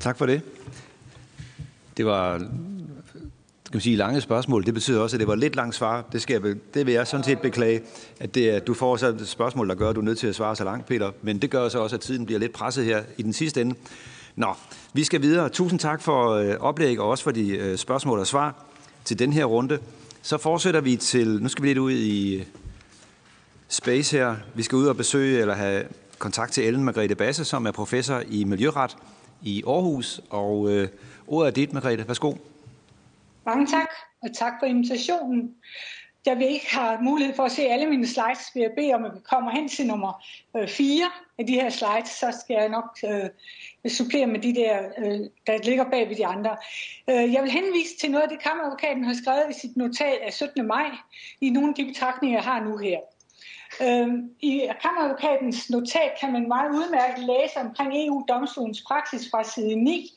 Tak 0.00 0.18
for 0.18 0.26
det. 0.26 0.42
Det 1.96 2.06
var 2.06 2.38
skal 3.72 3.76
man 3.76 3.82
sige, 3.82 3.96
lange 3.96 4.20
spørgsmål. 4.20 4.66
Det 4.66 4.74
betyder 4.74 5.00
også, 5.00 5.16
at 5.16 5.20
det 5.20 5.28
var 5.28 5.34
lidt 5.34 5.56
langt 5.56 5.74
svar. 5.74 6.04
Det, 6.12 6.22
skal 6.22 6.42
jeg, 6.42 6.56
det 6.74 6.86
vil 6.86 6.94
jeg 6.94 7.06
sådan 7.06 7.24
set 7.24 7.38
beklage, 7.38 7.80
at, 8.20 8.34
det, 8.34 8.48
at 8.48 8.66
du 8.66 8.74
får 8.74 8.96
så 8.96 9.08
et 9.08 9.28
spørgsmål, 9.28 9.68
der 9.68 9.74
gør, 9.74 9.90
at 9.90 9.96
du 9.96 10.00
er 10.00 10.04
nødt 10.04 10.18
til 10.18 10.26
at 10.26 10.34
svare 10.34 10.56
så 10.56 10.64
langt, 10.64 10.86
Peter. 10.86 11.10
Men 11.22 11.38
det 11.38 11.50
gør 11.50 11.68
så 11.68 11.78
også, 11.78 11.96
at 11.96 12.00
tiden 12.00 12.26
bliver 12.26 12.38
lidt 12.38 12.52
presset 12.52 12.84
her 12.84 13.02
i 13.16 13.22
den 13.22 13.32
sidste 13.32 13.60
ende. 13.60 13.74
Nå, 14.36 14.54
vi 14.92 15.04
skal 15.04 15.22
videre. 15.22 15.48
Tusind 15.48 15.80
tak 15.80 16.02
for 16.02 16.30
øh, 16.30 16.54
oplæg 16.60 17.00
og 17.00 17.08
også 17.08 17.24
for 17.24 17.30
de 17.30 17.56
øh, 17.56 17.78
spørgsmål 17.78 18.18
og 18.18 18.26
svar 18.26 18.64
til 19.04 19.18
den 19.18 19.32
her 19.32 19.44
runde. 19.44 19.78
Så 20.22 20.38
fortsætter 20.38 20.80
vi 20.80 20.96
til, 20.96 21.42
nu 21.42 21.48
skal 21.48 21.62
vi 21.62 21.68
lidt 21.68 21.78
ud 21.78 21.92
i 21.92 22.34
øh, 22.34 22.44
space 23.68 24.16
her. 24.16 24.36
Vi 24.54 24.62
skal 24.62 24.76
ud 24.76 24.86
og 24.86 24.96
besøge 24.96 25.40
eller 25.40 25.54
have 25.54 25.84
kontakt 26.18 26.52
til 26.52 26.66
Ellen 26.66 26.84
Margrethe 26.84 27.14
Basse, 27.14 27.44
som 27.44 27.66
er 27.66 27.70
professor 27.70 28.22
i 28.28 28.44
miljøret 28.44 28.96
i 29.42 29.62
Aarhus. 29.66 30.20
Og 30.30 30.70
øh, 30.70 30.88
ordet 31.32 31.48
er 31.48 31.54
dit, 31.54 31.72
Margrethe. 31.72 32.08
Værsgo. 32.08 32.34
Mange 33.46 33.66
tak, 33.66 33.88
og 34.22 34.28
tak 34.34 34.52
for 34.60 34.66
invitationen. 34.66 35.54
Da 36.24 36.34
vi 36.34 36.46
ikke 36.46 36.74
har 36.74 37.00
mulighed 37.00 37.34
for 37.36 37.42
at 37.42 37.52
se 37.52 37.62
alle 37.62 37.86
mine 37.86 38.06
slides, 38.06 38.50
vil 38.54 38.60
jeg 38.60 38.70
bede 38.76 38.94
om, 38.94 39.04
at 39.04 39.14
vi 39.14 39.20
kommer 39.24 39.50
hen 39.50 39.68
til 39.68 39.86
nummer 39.86 40.24
øh, 40.56 40.68
4 40.68 41.04
af 41.38 41.46
de 41.46 41.52
her 41.52 41.70
slides, 41.70 42.08
så 42.08 42.38
skal 42.40 42.54
jeg 42.54 42.68
nok 42.68 42.98
øh, 43.04 43.90
supplere 43.90 44.26
med 44.26 44.40
de 44.40 44.54
der, 44.54 44.78
øh, 44.98 45.20
der 45.46 45.64
ligger 45.64 45.90
bag 45.90 46.08
ved 46.08 46.16
de 46.16 46.26
andre. 46.26 46.56
Øh, 47.10 47.32
jeg 47.32 47.42
vil 47.42 47.50
henvise 47.50 47.96
til 48.00 48.10
noget 48.10 48.22
af 48.22 48.28
det, 48.28 48.42
kammeradvokaten 48.42 49.04
har 49.04 49.14
skrevet 49.14 49.50
i 49.50 49.60
sit 49.60 49.76
notat 49.76 50.18
af 50.26 50.32
17. 50.32 50.66
maj, 50.66 50.90
i 51.40 51.50
nogle 51.50 51.68
af 51.68 51.74
de 51.74 51.84
betragtninger, 51.84 52.38
jeg 52.38 52.44
har 52.44 52.64
nu 52.64 52.76
her. 52.76 52.98
Øh, 53.80 54.08
I 54.40 54.68
kammeradvokatens 54.82 55.70
notat 55.70 56.12
kan 56.20 56.32
man 56.32 56.48
meget 56.48 56.70
udmærket 56.70 57.24
læse 57.24 57.56
omkring 57.56 58.06
EU-domstolens 58.06 58.82
praksis 58.88 59.30
fra 59.30 59.44
side 59.44 59.74
9 59.74 60.10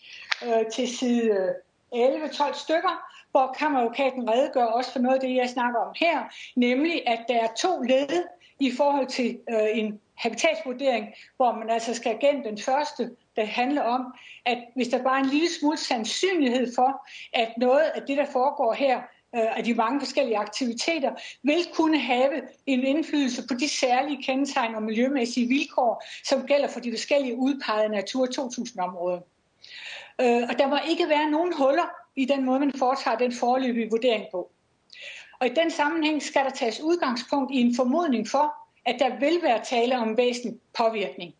øh, 0.44 0.66
til 0.74 0.98
side 0.98 1.24
øh, 1.24 2.26
11-12 2.26 2.54
stykker, 2.54 3.06
hvor 3.32 3.56
kammeradvokaten 3.58 4.30
redegør 4.30 4.66
også 4.66 4.92
for 4.92 5.00
noget 5.00 5.16
af 5.16 5.22
det, 5.22 5.36
jeg 5.36 5.50
snakker 5.50 5.80
om 5.80 5.94
her, 5.96 6.24
nemlig 6.56 7.08
at 7.08 7.20
der 7.28 7.40
er 7.40 7.54
to 7.58 7.82
led 7.82 8.24
i 8.60 8.72
forhold 8.72 9.08
til 9.08 9.40
øh, 9.50 9.68
en 9.74 10.00
habitatsvurdering, 10.16 11.08
hvor 11.38 11.52
man 11.52 11.70
altså 11.70 11.94
skal 11.94 12.18
gennem 12.22 12.44
den 12.44 12.58
første, 12.58 13.12
der 13.36 13.46
handler 13.46 13.82
om, 13.82 14.14
at 14.46 14.58
hvis 14.76 14.88
der 14.88 15.04
bare 15.04 15.20
er 15.20 15.24
en 15.24 15.30
lille 15.30 15.50
smule 15.60 15.78
sandsynlighed 15.78 16.76
for, 16.76 17.08
at 17.34 17.54
noget 17.58 17.84
af 17.96 18.02
det, 18.08 18.18
der 18.18 18.26
foregår 18.26 18.74
her, 18.74 18.98
øh, 19.36 19.58
af 19.58 19.64
de 19.64 19.74
mange 19.74 20.00
forskellige 20.00 20.38
aktiviteter, 20.38 21.12
vil 21.44 21.68
kunne 21.74 22.00
have 22.00 22.42
en 22.66 22.84
indflydelse 22.84 23.48
på 23.48 23.54
de 23.54 23.70
særlige 23.70 24.24
kendetegn 24.24 24.76
og 24.76 24.84
miljømæssige 24.84 25.48
vilkår, 25.48 26.04
som 26.24 26.48
gælder 26.48 26.68
for 26.68 26.80
de 26.80 26.92
forskellige 26.92 27.36
udpegede 27.36 27.90
Natur 27.90 28.26
2000-områder. 28.26 29.20
Øh, 30.22 30.44
og 30.50 30.60
der 30.60 30.68
må 30.68 30.78
ikke 30.90 31.10
være 31.10 31.32
nogen 31.32 31.54
huller 31.54 31.90
i 32.16 32.26
den 32.26 32.46
måde, 32.46 32.60
man 32.60 32.74
foretager 32.78 33.18
den 33.18 33.34
forløbige 33.34 33.90
vurdering 33.90 34.26
på. 34.32 34.52
Og 35.40 35.48
i 35.48 35.50
den 35.50 35.72
sammenhæng 35.72 36.24
skal 36.24 36.46
der 36.46 36.52
tages 36.52 36.82
udgangspunkt 36.82 37.52
i 37.54 37.62
en 37.62 37.76
formodning 37.76 38.28
for, 38.28 38.54
at 38.86 38.96
der 39.00 39.20
vil 39.20 39.40
være 39.44 39.64
tale 39.64 40.00
om 40.00 40.18
væsentlig 40.18 40.60
påvirkning. 40.78 41.34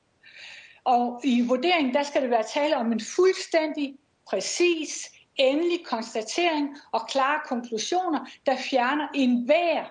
Og 0.84 1.22
i 1.24 1.42
vurderingen, 1.42 1.94
der 1.94 2.04
skal 2.04 2.22
det 2.22 2.30
være 2.30 2.44
tale 2.54 2.78
om 2.78 2.92
en 2.92 3.02
fuldstændig, 3.16 3.96
præcis, 4.30 5.12
endelig 5.36 5.86
konstatering 5.86 6.78
og 6.92 7.08
klare 7.08 7.40
konklusioner, 7.48 8.26
der 8.46 8.56
fjerner 8.58 9.08
enhver 9.14 9.86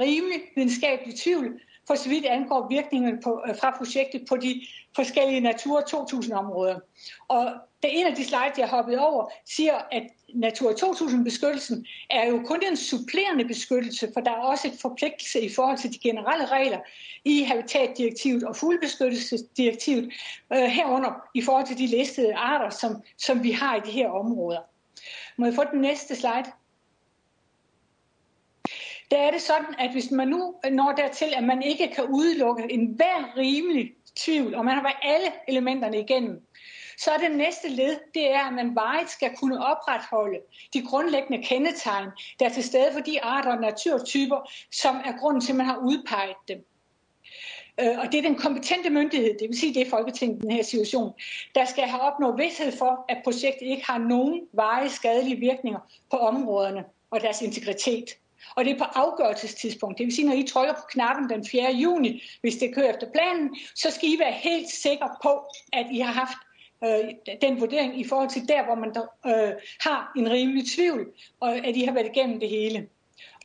rimelig 0.00 0.40
videnskabelig 0.56 1.18
tvivl, 1.18 1.60
for 1.86 1.94
så 1.94 2.08
vidt 2.08 2.26
angår 2.26 2.68
virkningen 2.68 3.22
på, 3.22 3.42
øh, 3.48 3.56
fra 3.56 3.76
projektet 3.78 4.24
på 4.28 4.36
de 4.36 4.66
forskellige 4.96 5.40
Natur 5.40 5.80
2000-områder. 5.80 6.80
Og 7.28 7.52
en 7.90 8.06
af 8.06 8.14
de 8.14 8.24
slides, 8.24 8.58
jeg 8.58 8.68
hoppet 8.68 8.98
over, 8.98 9.30
siger, 9.44 9.74
at 9.92 10.02
Natur 10.34 10.72
2000-beskyttelsen 10.72 11.86
er 12.10 12.26
jo 12.28 12.42
kun 12.46 12.62
en 12.70 12.76
supplerende 12.76 13.44
beskyttelse, 13.44 14.10
for 14.12 14.20
der 14.20 14.30
er 14.30 14.36
også 14.36 14.68
et 14.68 14.78
forpligtelse 14.80 15.40
i 15.40 15.48
forhold 15.54 15.78
til 15.78 15.92
de 15.92 15.98
generelle 15.98 16.46
regler 16.46 16.78
i 17.24 17.42
Habitatdirektivet 17.42 18.44
og 18.44 18.56
Fuglebeskyttelsesdirektivet, 18.56 20.12
øh, 20.52 20.58
herunder 20.58 21.28
i 21.34 21.42
forhold 21.42 21.66
til 21.66 21.78
de 21.78 21.86
listede 21.86 22.34
arter, 22.34 22.70
som, 22.70 23.02
som 23.18 23.42
vi 23.42 23.50
har 23.50 23.76
i 23.76 23.80
de 23.84 23.90
her 23.90 24.08
områder. 24.08 24.60
Må 25.36 25.46
jeg 25.46 25.54
få 25.54 25.62
den 25.72 25.80
næste 25.80 26.16
slide? 26.16 26.52
Der 29.10 29.18
er 29.18 29.30
det 29.30 29.42
sådan, 29.42 29.74
at 29.78 29.92
hvis 29.92 30.10
man 30.10 30.28
nu 30.28 30.54
når 30.70 30.92
dertil, 30.92 31.28
at 31.36 31.44
man 31.44 31.62
ikke 31.62 31.92
kan 31.94 32.04
udelukke 32.04 32.72
en 32.72 32.86
hver 32.86 33.36
rimelig 33.36 33.92
tvivl, 34.16 34.54
og 34.54 34.64
man 34.64 34.74
har 34.74 34.82
været 34.82 34.96
alle 35.02 35.32
elementerne 35.48 36.00
igennem, 36.00 36.45
så 36.98 37.10
er 37.10 37.18
det 37.18 37.36
næste 37.36 37.68
led, 37.68 37.96
det 38.14 38.30
er, 38.30 38.40
at 38.40 38.54
man 38.54 38.74
varigt 38.74 39.10
skal 39.10 39.36
kunne 39.36 39.66
opretholde 39.66 40.38
de 40.72 40.82
grundlæggende 40.82 41.46
kendetegn, 41.46 42.08
der 42.40 42.46
er 42.46 42.50
til 42.50 42.64
stede 42.64 42.92
for 42.92 43.00
de 43.00 43.22
arter 43.22 43.52
og 43.52 43.60
naturtyper, 43.60 44.50
som 44.72 44.96
er 44.96 45.18
grunden 45.18 45.40
til, 45.40 45.52
at 45.52 45.56
man 45.56 45.66
har 45.66 45.76
udpeget 45.76 46.36
dem. 46.48 46.66
Øh, 47.80 47.98
og 47.98 48.12
det 48.12 48.18
er 48.18 48.22
den 48.22 48.34
kompetente 48.34 48.90
myndighed, 48.90 49.38
det 49.38 49.48
vil 49.48 49.58
sige, 49.58 49.74
det 49.74 49.86
er 49.86 49.90
Folketinget 49.90 50.38
i 50.38 50.40
den 50.40 50.50
her 50.50 50.62
situation, 50.62 51.12
der 51.54 51.64
skal 51.64 51.84
have 51.84 52.00
opnået 52.00 52.38
vidshed 52.38 52.72
for, 52.72 53.04
at 53.08 53.18
projektet 53.24 53.66
ikke 53.66 53.86
har 53.86 53.98
nogen 53.98 54.40
veje 54.52 54.88
skadelige 54.88 55.40
virkninger 55.40 55.80
på 56.10 56.16
områderne 56.16 56.84
og 57.10 57.20
deres 57.20 57.42
integritet. 57.42 58.04
Og 58.56 58.64
det 58.64 58.72
er 58.72 58.78
på 58.78 58.84
afgørelsestidspunkt. 58.84 59.98
Det 59.98 60.06
vil 60.06 60.14
sige, 60.14 60.28
når 60.28 60.34
I 60.34 60.42
trykker 60.42 60.74
på 60.74 60.82
knappen 60.90 61.30
den 61.30 61.46
4. 61.46 61.72
juni, 61.72 62.22
hvis 62.40 62.56
det 62.56 62.74
kører 62.74 62.90
efter 62.90 63.10
planen, 63.10 63.56
så 63.74 63.90
skal 63.90 64.08
I 64.08 64.18
være 64.18 64.32
helt 64.32 64.70
sikre 64.70 65.10
på, 65.22 65.44
at 65.72 65.86
I 65.90 65.98
har 65.98 66.12
haft 66.12 66.38
øh, 66.84 67.36
den 67.42 67.60
vurdering 67.60 68.00
i 68.00 68.04
forhold 68.04 68.30
til 68.30 68.48
der, 68.48 68.64
hvor 68.64 68.74
man 68.74 68.94
der, 68.94 69.06
øh, 69.26 69.52
har 69.80 70.12
en 70.16 70.30
rimelig 70.30 70.64
tvivl, 70.76 71.12
og 71.40 71.56
at 71.56 71.76
I 71.76 71.84
har 71.84 71.92
været 71.92 72.06
igennem 72.16 72.40
det 72.40 72.48
hele. 72.48 72.88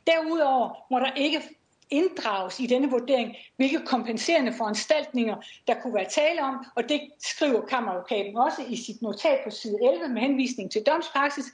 Derudover 0.06 0.86
må 0.90 0.98
der 0.98 1.14
ikke 1.16 1.42
inddrages 1.92 2.60
i 2.60 2.66
denne 2.66 2.90
vurdering, 2.90 3.36
hvilke 3.56 3.80
kompenserende 3.86 4.52
foranstaltninger 4.52 5.36
der 5.66 5.74
kunne 5.74 5.94
være 5.94 6.08
tale 6.10 6.42
om, 6.42 6.66
og 6.76 6.88
det 6.88 7.00
skriver 7.18 7.66
kammeradvokaten 7.66 8.36
også 8.36 8.62
i 8.68 8.76
sit 8.76 9.02
notat 9.02 9.40
på 9.44 9.50
side 9.50 9.78
11 9.92 10.08
med 10.08 10.22
henvisning 10.22 10.70
til 10.70 10.82
domspraksis. 10.82 11.44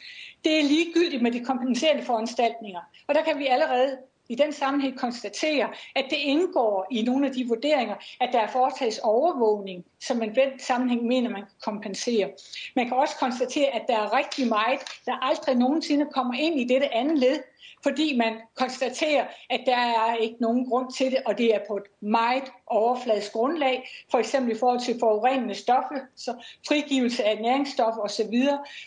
Det 0.45 0.59
er 0.59 0.63
ligegyldigt 0.63 1.23
med 1.23 1.33
de 1.33 1.45
kompenserende 1.45 2.05
foranstaltninger, 2.05 2.81
og 3.07 3.15
der 3.15 3.23
kan 3.23 3.39
vi 3.39 3.47
allerede 3.47 3.99
i 4.29 4.35
den 4.35 4.53
sammenhæng 4.53 4.99
konstatere, 4.99 5.69
at 5.95 6.05
det 6.11 6.17
indgår 6.17 6.87
i 6.91 7.03
nogle 7.03 7.27
af 7.27 7.33
de 7.33 7.49
vurderinger, 7.49 7.95
at 8.21 8.29
der 8.33 8.41
er 8.41 8.51
foretages 8.51 8.99
overvågning, 8.99 9.85
som 10.01 10.17
man 10.17 10.31
i 10.31 10.35
den 10.35 10.59
sammenhæng 10.59 11.03
mener, 11.07 11.31
man 11.31 11.43
kan 11.43 11.51
kompensere. 11.63 12.31
Man 12.77 12.89
kan 12.89 12.97
også 12.97 13.17
konstatere, 13.17 13.75
at 13.75 13.83
der 13.89 13.97
er 13.97 14.17
rigtig 14.17 14.49
meget, 14.49 14.81
der 15.07 15.25
aldrig 15.25 15.55
nogensinde 15.55 16.07
kommer 16.13 16.35
ind 16.35 16.61
i 16.61 16.65
dette 16.65 16.95
andet 16.95 17.19
led, 17.19 17.39
fordi 17.83 18.17
man 18.17 18.37
konstaterer, 18.55 19.27
at 19.51 19.61
der 19.67 19.77
er 19.77 20.17
ikke 20.17 20.37
nogen 20.41 20.69
grund 20.69 20.93
til 20.93 21.11
det, 21.11 21.19
og 21.27 21.39
det 21.39 21.55
er 21.55 21.61
på 21.69 21.77
et 21.77 21.83
meget 22.01 22.45
overfladisk 22.67 23.33
grundlag, 23.33 23.89
for 24.11 24.19
eksempel 24.19 24.57
i 24.57 24.59
forhold 24.59 24.81
til 24.81 24.97
forurenende 25.01 25.55
stoffer, 25.55 26.01
så 26.17 26.35
frigivelse 26.69 27.25
af 27.25 27.39
næringsstoffer 27.43 28.03
osv., 28.03 28.35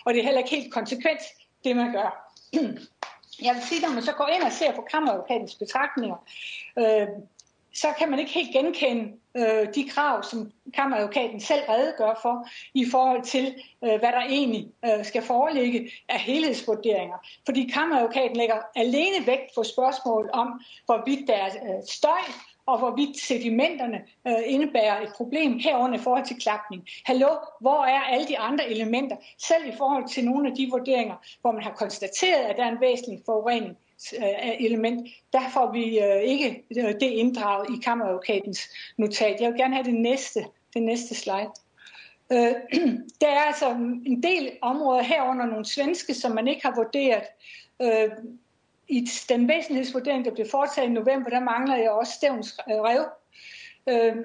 og 0.05 0.13
det 0.13 0.19
er 0.19 0.23
heller 0.23 0.39
ikke 0.39 0.55
helt 0.55 0.73
konsekvent, 0.73 1.21
det 1.63 1.75
man 1.75 1.91
gør. 1.91 2.31
Jeg 3.41 3.55
vil 3.55 3.63
sige, 3.63 3.81
når 3.81 3.93
man 3.93 4.03
så 4.03 4.13
går 4.13 4.27
ind 4.27 4.43
og 4.43 4.51
ser 4.51 4.75
på 4.75 4.81
kammeradvokatens 4.91 5.55
betragtninger, 5.55 6.17
øh, 6.79 7.07
så 7.73 7.87
kan 7.99 8.09
man 8.09 8.19
ikke 8.19 8.31
helt 8.31 8.53
genkende 8.53 9.11
øh, 9.37 9.67
de 9.75 9.89
krav, 9.89 10.23
som 10.23 10.51
kammeradvokaten 10.73 11.39
selv 11.39 11.61
redegør 11.69 12.19
for, 12.21 12.47
i 12.73 12.85
forhold 12.91 13.23
til, 13.23 13.55
øh, 13.83 13.99
hvad 13.99 14.11
der 14.11 14.21
egentlig 14.21 14.67
øh, 14.85 15.05
skal 15.05 15.21
foreligge 15.21 15.91
af 16.09 16.19
helhedsvurderinger. 16.19 17.17
Fordi 17.45 17.71
kammeradvokaten 17.73 18.37
lægger 18.37 18.55
alene 18.75 19.27
vægt 19.27 19.55
på 19.55 19.63
spørgsmål 19.63 20.29
om, 20.33 20.61
hvorvidt 20.85 21.27
der 21.27 21.33
er 21.33 21.47
øh, 21.47 21.83
støj, 21.89 22.21
og 22.72 22.80
hvorvidt 22.80 23.19
sedimenterne 23.19 24.01
øh, 24.28 24.34
indebærer 24.45 25.01
et 25.01 25.13
problem 25.15 25.59
herunder 25.59 25.99
i 25.99 26.01
forhold 26.01 26.26
til 26.26 26.39
klapning. 26.39 26.88
Hallo, 27.05 27.30
hvor 27.59 27.84
er 27.84 28.01
alle 28.01 28.28
de 28.28 28.38
andre 28.38 28.69
elementer? 28.69 29.15
Selv 29.38 29.67
i 29.67 29.78
forhold 29.78 30.07
til 30.07 30.26
nogle 30.26 30.49
af 30.49 30.55
de 30.55 30.67
vurderinger, 30.72 31.15
hvor 31.41 31.51
man 31.51 31.63
har 31.63 31.72
konstateret, 31.72 32.43
at 32.43 32.57
der 32.57 32.63
er 32.65 32.72
en 32.72 32.82
væsentlig 32.82 33.22
forurening 33.26 33.78
øh, 34.17 34.65
element, 34.65 35.07
der 35.34 35.49
får 35.53 35.72
vi 35.72 35.99
øh, 35.99 36.22
ikke 36.22 36.63
øh, 36.78 36.93
det 36.93 37.01
inddraget 37.01 37.67
i 37.69 37.82
kammeradvokatens 37.84 38.59
notat. 38.97 39.41
Jeg 39.41 39.51
vil 39.51 39.59
gerne 39.59 39.76
have 39.76 39.86
det 39.86 39.95
næste, 39.95 40.45
det 40.74 40.84
næste 40.84 41.15
slide. 41.15 41.51
Der 43.22 43.28
er 43.28 43.39
altså 43.39 43.69
en 44.05 44.24
del 44.24 44.51
områder 44.61 45.03
herunder 45.03 45.45
nogle 45.45 45.65
svenske, 45.65 46.13
som 46.13 46.32
man 46.32 46.47
ikke 46.47 46.61
har 46.63 46.76
vurderet. 46.76 47.24
I 48.91 49.07
den 49.29 49.47
væsentlighedsvurdering, 49.47 50.25
der 50.25 50.31
blev 50.31 50.45
foretaget 50.51 50.89
i 50.89 50.91
november, 50.91 51.29
der 51.29 51.39
mangler 51.39 51.75
jeg 51.75 51.91
også 51.91 52.13
Stævns 52.13 52.59
øh, 52.69 52.75
rev. 52.75 53.05
Øh, 53.89 54.15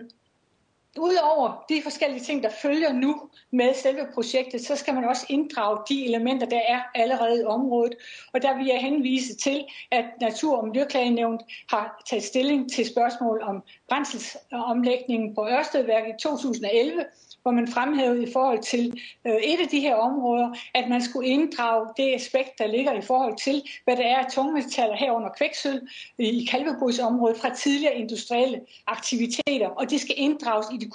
Udover 0.98 1.64
de 1.68 1.82
forskellige 1.82 2.20
ting, 2.20 2.42
der 2.42 2.48
følger 2.48 2.92
nu 2.92 3.20
med 3.50 3.74
selve 3.74 4.06
projektet, 4.14 4.66
så 4.66 4.76
skal 4.76 4.94
man 4.94 5.04
også 5.04 5.26
inddrage 5.28 5.78
de 5.88 6.04
elementer, 6.04 6.46
der 6.46 6.60
er 6.68 6.82
allerede 6.94 7.40
i 7.40 7.44
området. 7.44 7.94
Og 8.32 8.42
der 8.42 8.56
vil 8.56 8.66
jeg 8.66 8.80
henvise 8.80 9.36
til, 9.36 9.64
at 9.90 10.04
Natur- 10.20 10.56
og 10.56 10.68
Miljøklagenævnet 10.68 11.40
har 11.70 12.02
taget 12.10 12.24
stilling 12.24 12.72
til 12.72 12.86
spørgsmål 12.86 13.42
om 13.42 13.62
brændselsomlægningen 13.88 15.34
på 15.34 15.48
Ørstedværket 15.48 16.14
i 16.14 16.22
2011, 16.22 17.04
hvor 17.46 17.52
man 17.52 17.68
fremhævede 17.68 18.22
i 18.22 18.32
forhold 18.32 18.62
til 18.62 19.00
øh, 19.26 19.34
et 19.34 19.60
af 19.60 19.68
de 19.68 19.80
her 19.80 19.94
områder, 19.94 20.48
at 20.74 20.88
man 20.88 21.02
skulle 21.02 21.28
inddrage 21.28 21.86
det 21.96 22.14
aspekt, 22.14 22.58
der 22.58 22.66
ligger 22.66 22.92
i 22.92 23.00
forhold 23.00 23.36
til, 23.36 23.62
hvad 23.84 23.96
der 23.96 24.02
er 24.02 24.16
af 24.16 24.30
tungmetaller 24.32 24.96
herunder 24.96 25.28
kvæksøl 25.38 25.80
i 26.18 26.48
kalvebrugsområdet 26.50 27.36
fra 27.36 27.54
tidligere 27.54 27.94
industrielle 27.94 28.60
aktiviteter, 28.86 29.68
og 29.68 29.90
de 29.90 29.98
skal 29.98 30.14
inddrages 30.18 30.66
i 30.72 30.76
de 30.76 30.90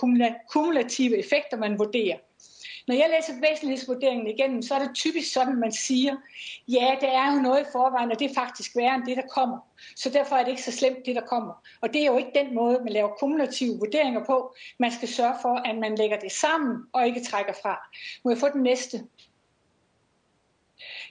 kumulative 0.49 1.18
effekter, 1.18 1.58
man 1.58 1.80
vurderer. 1.80 2.18
Når 2.88 2.95
jeg 2.95 3.09
læser 3.15 3.41
væsentlighedsvurderingen 3.49 4.27
igennem, 4.27 4.61
så 4.61 4.75
er 4.75 4.79
det 4.79 4.95
typisk 4.95 5.34
sådan, 5.34 5.55
man 5.59 5.71
siger, 5.71 6.15
ja, 6.67 6.95
der 7.01 7.07
er 7.07 7.36
jo 7.36 7.41
noget 7.41 7.61
i 7.61 7.71
forvejen, 7.71 8.11
og 8.11 8.19
det 8.19 8.29
er 8.29 8.34
faktisk 8.34 8.75
værre 8.75 8.95
end 8.95 9.05
det, 9.05 9.17
der 9.17 9.27
kommer. 9.27 9.57
Så 9.95 10.09
derfor 10.09 10.36
er 10.36 10.43
det 10.43 10.49
ikke 10.49 10.63
så 10.63 10.71
slemt, 10.71 11.05
det 11.05 11.15
der 11.15 11.21
kommer. 11.21 11.53
Og 11.82 11.93
det 11.93 12.01
er 12.01 12.05
jo 12.05 12.17
ikke 12.17 12.32
den 12.36 12.55
måde, 12.55 12.79
man 12.84 12.93
laver 12.93 13.09
kumulative 13.19 13.77
vurderinger 13.77 14.25
på. 14.25 14.55
Man 14.77 14.91
skal 14.91 15.07
sørge 15.07 15.36
for, 15.41 15.55
at 15.69 15.77
man 15.77 15.95
lægger 15.95 16.19
det 16.19 16.32
sammen 16.32 16.77
og 16.93 17.07
ikke 17.07 17.23
trækker 17.23 17.53
fra. 17.61 17.89
Må 18.23 18.32
jeg 18.32 18.38
få 18.38 18.47
den 18.53 18.63
næste? 18.63 19.03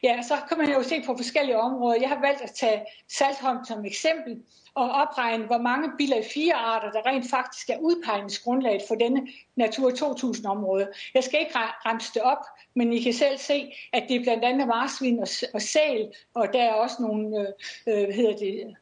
Ja, 0.03 0.23
så 0.23 0.35
kan 0.49 0.59
man 0.59 0.73
jo 0.73 0.83
se 0.83 1.03
på 1.07 1.17
forskellige 1.17 1.59
områder. 1.59 2.01
Jeg 2.01 2.09
har 2.09 2.21
valgt 2.21 2.41
at 2.41 2.51
tage 2.51 2.85
Saltholm 3.09 3.65
som 3.65 3.85
eksempel 3.85 4.43
og 4.75 4.91
opregne, 4.91 5.47
hvor 5.47 5.59
mange 5.59 5.93
biler 5.99 6.17
i 6.17 6.23
fire 6.35 6.55
arter, 6.55 6.91
der 6.91 7.07
rent 7.07 7.31
faktisk 7.31 7.71
er 7.71 7.79
udpegningsgrundlaget 7.79 8.83
for 8.89 8.95
denne 8.95 9.29
Natur 9.57 9.91
2000-område. 9.91 10.89
Jeg 11.15 11.25
skal 11.25 11.41
ikke 11.41 11.59
ramse 11.59 12.15
det 12.15 12.23
op, 12.23 12.45
men 12.75 12.93
I 12.93 13.03
kan 13.03 13.13
selv 13.13 13.39
se, 13.39 13.73
at 13.93 14.05
det 14.09 14.17
er 14.17 14.23
blandt 14.23 14.45
andet 14.45 14.69
marsvin 14.69 15.19
og, 15.19 15.29
og 15.55 15.63
sæl, 15.63 16.13
og 16.35 16.53
der 16.53 16.63
er 16.63 16.73
også 16.73 16.97
nogle, 17.01 17.39
øh, 17.39 17.47
øh, 17.87 18.05
hvad 18.05 18.15
hedder 18.15 18.37
det, 18.37 18.77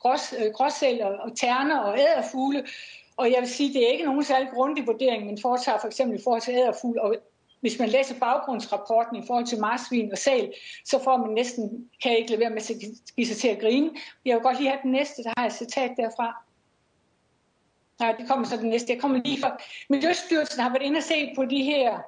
grås, 0.00 0.34
øh, 0.38 0.52
gråsæl 0.52 1.02
og, 1.02 1.16
og 1.16 1.36
terner 1.36 1.78
og 1.78 1.98
æderfugle. 1.98 2.66
Og 3.16 3.32
jeg 3.32 3.40
vil 3.40 3.48
sige, 3.48 3.72
det 3.74 3.86
er 3.86 3.92
ikke 3.92 4.04
nogen 4.04 4.24
særlig 4.24 4.48
grundig 4.54 4.86
vurdering, 4.86 5.26
man 5.26 5.38
foretager 5.42 5.78
for 5.78 5.86
eksempel 5.86 6.18
i 6.18 6.22
forhold 6.24 6.42
til 6.42 6.54
æderfugle 6.54 7.02
og 7.02 7.14
hvis 7.64 7.78
man 7.78 7.88
læser 7.88 8.18
baggrundsrapporten 8.18 9.16
i 9.16 9.26
forhold 9.26 9.46
til 9.46 9.60
marsvin 9.60 10.12
og 10.12 10.18
sal, 10.18 10.52
så 10.84 11.02
får 11.04 11.16
man 11.16 11.30
næsten, 11.30 11.90
kan 12.02 12.10
jeg 12.10 12.18
ikke 12.18 12.30
lade 12.30 12.40
være 12.40 12.50
med 12.50 12.70
at 12.70 12.76
give 13.16 13.26
sig 13.26 13.36
til 13.36 13.48
at 13.48 13.60
grine. 13.60 13.90
Jeg 14.24 14.34
vil 14.34 14.42
godt 14.42 14.58
lige 14.58 14.70
have 14.70 14.80
den 14.82 14.92
næste, 14.92 15.22
der 15.22 15.32
har 15.36 15.46
et 15.46 15.52
citat 15.52 15.90
derfra. 15.96 16.44
Nej, 18.00 18.12
det 18.18 18.28
kommer 18.28 18.46
så 18.46 18.56
den 18.56 18.68
næste. 18.68 18.92
Jeg 18.92 19.00
kommer 19.00 19.20
lige 19.24 19.40
for. 19.40 19.60
Miljøstyrelsen 19.88 20.60
har 20.60 20.68
været 20.68 20.82
inde 20.82 20.98
og 20.98 21.02
se 21.02 21.32
på 21.36 21.44
de 21.44 21.62
her 21.62 21.98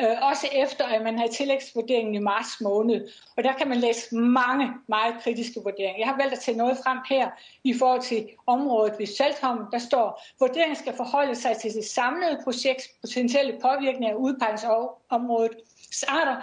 øh, 0.00 0.16
også 0.22 0.48
efter 0.52 0.84
at 0.84 1.02
man 1.02 1.18
har 1.18 1.26
tillægsvurderingen 1.26 2.14
i 2.14 2.18
marts 2.18 2.60
måned. 2.60 3.08
Og 3.36 3.44
der 3.44 3.52
kan 3.52 3.68
man 3.68 3.78
læse 3.78 4.14
mange 4.14 4.70
meget 4.88 5.14
kritiske 5.22 5.60
vurderinger. 5.64 5.98
Jeg 5.98 6.08
har 6.08 6.16
valgt 6.16 6.32
at 6.32 6.40
tage 6.40 6.56
noget 6.56 6.78
frem 6.84 6.98
her 7.08 7.30
i 7.64 7.74
forhold 7.78 8.00
til 8.00 8.28
området 8.46 8.94
ved 8.98 9.06
Saltholm. 9.06 9.64
Der 9.72 9.78
står, 9.78 10.22
vurderingen 10.40 10.76
skal 10.76 10.96
forholde 10.96 11.34
sig 11.34 11.56
til 11.56 11.74
det 11.74 11.84
samlede 11.84 12.40
projekts 12.44 12.88
potentielle 13.00 13.58
påvirkning 13.62 14.10
af 14.10 14.14
udpegningsområdets 14.14 16.02
arter, 16.08 16.36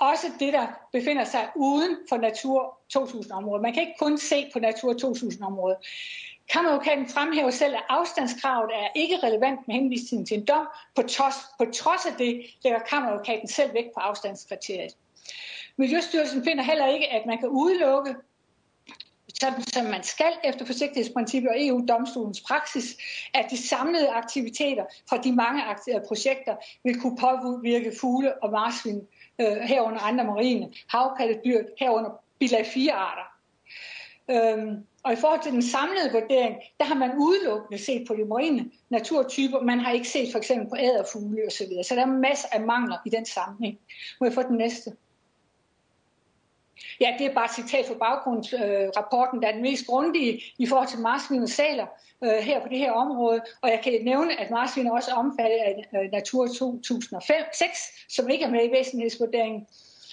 også 0.00 0.26
det, 0.40 0.52
der 0.52 0.66
befinder 0.92 1.24
sig 1.24 1.48
uden 1.56 1.96
for 2.08 2.16
Natur 2.16 2.78
2000-området. 2.96 3.62
Man 3.62 3.72
kan 3.72 3.82
ikke 3.82 3.98
kun 3.98 4.18
se 4.18 4.50
på 4.52 4.58
Natur 4.58 4.92
2000-området. 4.92 5.76
Kammeradvokaten 6.52 7.08
fremhæver 7.08 7.50
selv, 7.50 7.74
at 7.74 7.82
afstandskravet 7.88 8.70
er 8.74 8.88
ikke 8.96 9.16
relevant 9.22 9.60
med 9.66 9.74
henvisning 9.74 10.28
til 10.28 10.38
en 10.38 10.44
dom. 10.44 10.66
På 10.96 11.02
trods, 11.02 11.34
på 11.58 11.64
trods 11.74 12.06
af 12.06 12.12
det 12.18 12.42
lægger 12.64 12.78
kammeradvokaten 12.78 13.48
selv 13.48 13.74
væk 13.74 13.84
på 13.84 14.00
afstandskriteriet. 14.00 14.92
Miljøstyrelsen 15.76 16.44
finder 16.44 16.64
heller 16.64 16.86
ikke, 16.86 17.08
at 17.08 17.26
man 17.26 17.38
kan 17.38 17.48
udelukke 17.48 18.14
sådan 19.40 19.62
som 19.62 19.84
man 19.84 20.02
skal 20.02 20.32
efter 20.44 20.64
forsigtighedsprincippet 20.64 21.50
og 21.50 21.66
EU-domstolens 21.66 22.40
praksis, 22.40 22.96
at 23.34 23.46
de 23.50 23.68
samlede 23.68 24.08
aktiviteter 24.08 24.84
fra 25.08 25.16
de 25.16 25.32
mange 25.32 25.62
øh, 25.94 26.00
projekter 26.08 26.56
vil 26.84 27.00
kunne 27.00 27.16
påvirke 27.16 27.92
fugle 28.00 28.42
og 28.42 28.50
marsvin 28.50 29.00
øh, 29.40 29.56
herunder 29.56 30.00
andre 30.00 30.24
marine, 30.24 30.72
havpattedyr, 30.88 31.64
herunder 31.78 32.10
bilag 32.38 32.66
4-arter. 32.66 33.38
Øhm, 34.30 34.86
og 35.08 35.14
i 35.14 35.16
forhold 35.16 35.42
til 35.42 35.52
den 35.52 35.62
samlede 35.62 36.12
vurdering, 36.12 36.56
der 36.80 36.84
har 36.84 36.94
man 36.94 37.10
udelukkende 37.18 37.84
set 37.84 38.06
på 38.08 38.14
de 38.14 38.24
marine 38.24 38.70
naturtyper. 38.90 39.60
Man 39.60 39.80
har 39.80 39.92
ikke 39.92 40.08
set 40.08 40.32
for 40.32 40.38
eksempel 40.38 40.68
på 40.68 40.76
æderfugle 40.78 41.42
og 41.46 41.52
så 41.52 41.64
videre. 41.68 41.84
Så 41.84 41.94
der 41.94 42.02
er 42.02 42.06
masser 42.06 42.48
af 42.52 42.60
mangler 42.60 42.96
i 43.06 43.10
den 43.10 43.26
sammenhæng. 43.26 43.78
Må 44.20 44.26
jeg 44.26 44.34
få 44.34 44.42
den 44.42 44.56
næste? 44.56 44.92
Ja, 47.00 47.14
det 47.18 47.26
er 47.26 47.34
bare 47.34 47.44
et 47.44 47.50
citat 47.50 47.86
fra 47.86 47.94
baggrundsrapporten, 47.94 49.42
der 49.42 49.48
er 49.48 49.52
den 49.52 49.62
mest 49.62 49.86
grundige 49.86 50.42
i 50.58 50.66
forhold 50.66 50.88
til 50.88 51.00
marsvin 51.00 51.42
og 51.42 51.48
saler 51.48 51.86
øh, 52.24 52.30
her 52.30 52.62
på 52.62 52.68
det 52.68 52.78
her 52.78 52.92
område. 52.92 53.40
Og 53.62 53.68
jeg 53.68 53.80
kan 53.84 54.04
nævne, 54.04 54.40
at 54.40 54.50
marsvin 54.50 54.86
er 54.86 54.92
også 54.92 55.10
omfattet 55.10 55.58
af 55.58 55.84
øh, 55.94 56.10
Natur 56.12 56.46
2006, 56.46 57.78
som 58.08 58.28
ikke 58.28 58.44
er 58.44 58.50
med 58.50 58.68
i 58.68 58.72
væsentlighedsvurderingen. 58.72 59.66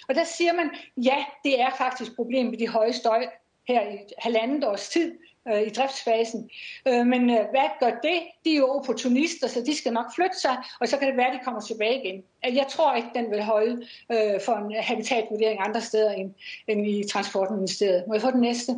Og 0.08 0.14
der 0.14 0.24
siger 0.24 0.52
man, 0.52 0.70
ja, 0.96 1.24
det 1.44 1.60
er 1.60 1.70
faktisk 1.78 2.16
problem 2.16 2.46
med 2.46 2.58
de 2.58 2.68
høje 2.68 2.92
støj 2.92 3.26
her 3.68 3.82
i 3.82 3.98
halvandet 4.18 4.64
års 4.64 4.88
tid 4.88 5.14
øh, 5.48 5.62
i 5.62 5.70
driftsfasen. 5.70 6.50
Øh, 6.88 7.06
men 7.06 7.30
øh, 7.30 7.44
hvad 7.50 7.68
gør 7.80 7.90
det? 7.90 8.22
De 8.44 8.52
er 8.52 8.56
jo 8.56 8.68
opportunister, 8.68 9.48
så 9.48 9.62
de 9.66 9.76
skal 9.76 9.92
nok 9.92 10.14
flytte 10.14 10.40
sig, 10.40 10.56
og 10.80 10.88
så 10.88 10.98
kan 10.98 11.08
det 11.08 11.16
være, 11.16 11.26
at 11.26 11.38
de 11.40 11.44
kommer 11.44 11.60
tilbage 11.60 12.04
igen. 12.04 12.24
Jeg 12.44 12.66
tror 12.70 12.94
ikke, 12.94 13.08
den 13.14 13.30
vil 13.30 13.42
holde 13.42 13.86
øh, 14.12 14.40
for 14.44 14.52
en 14.52 14.82
habitatvurdering 14.82 15.60
andre 15.60 15.80
steder 15.80 16.10
end, 16.10 16.34
end 16.68 16.86
i 16.86 17.08
Transportministeriet. 17.08 18.04
Må 18.06 18.14
jeg 18.14 18.22
få 18.22 18.30
den 18.30 18.40
næste? 18.40 18.72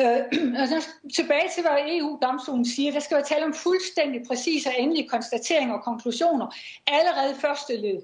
Øh, 0.00 0.66
så 0.68 0.88
tilbage 1.14 1.48
til, 1.54 1.62
hvad 1.62 1.78
EU-domstolen 1.86 2.64
siger, 2.64 2.92
der 2.92 3.00
skal 3.00 3.16
være 3.16 3.26
tale 3.26 3.44
om 3.44 3.54
fuldstændig 3.54 4.22
præcise 4.28 4.68
og 4.68 4.74
endelige 4.78 5.08
konstateringer 5.08 5.74
og 5.74 5.84
konklusioner 5.84 6.56
allerede 6.86 7.34
første 7.40 7.76
led. 7.76 8.02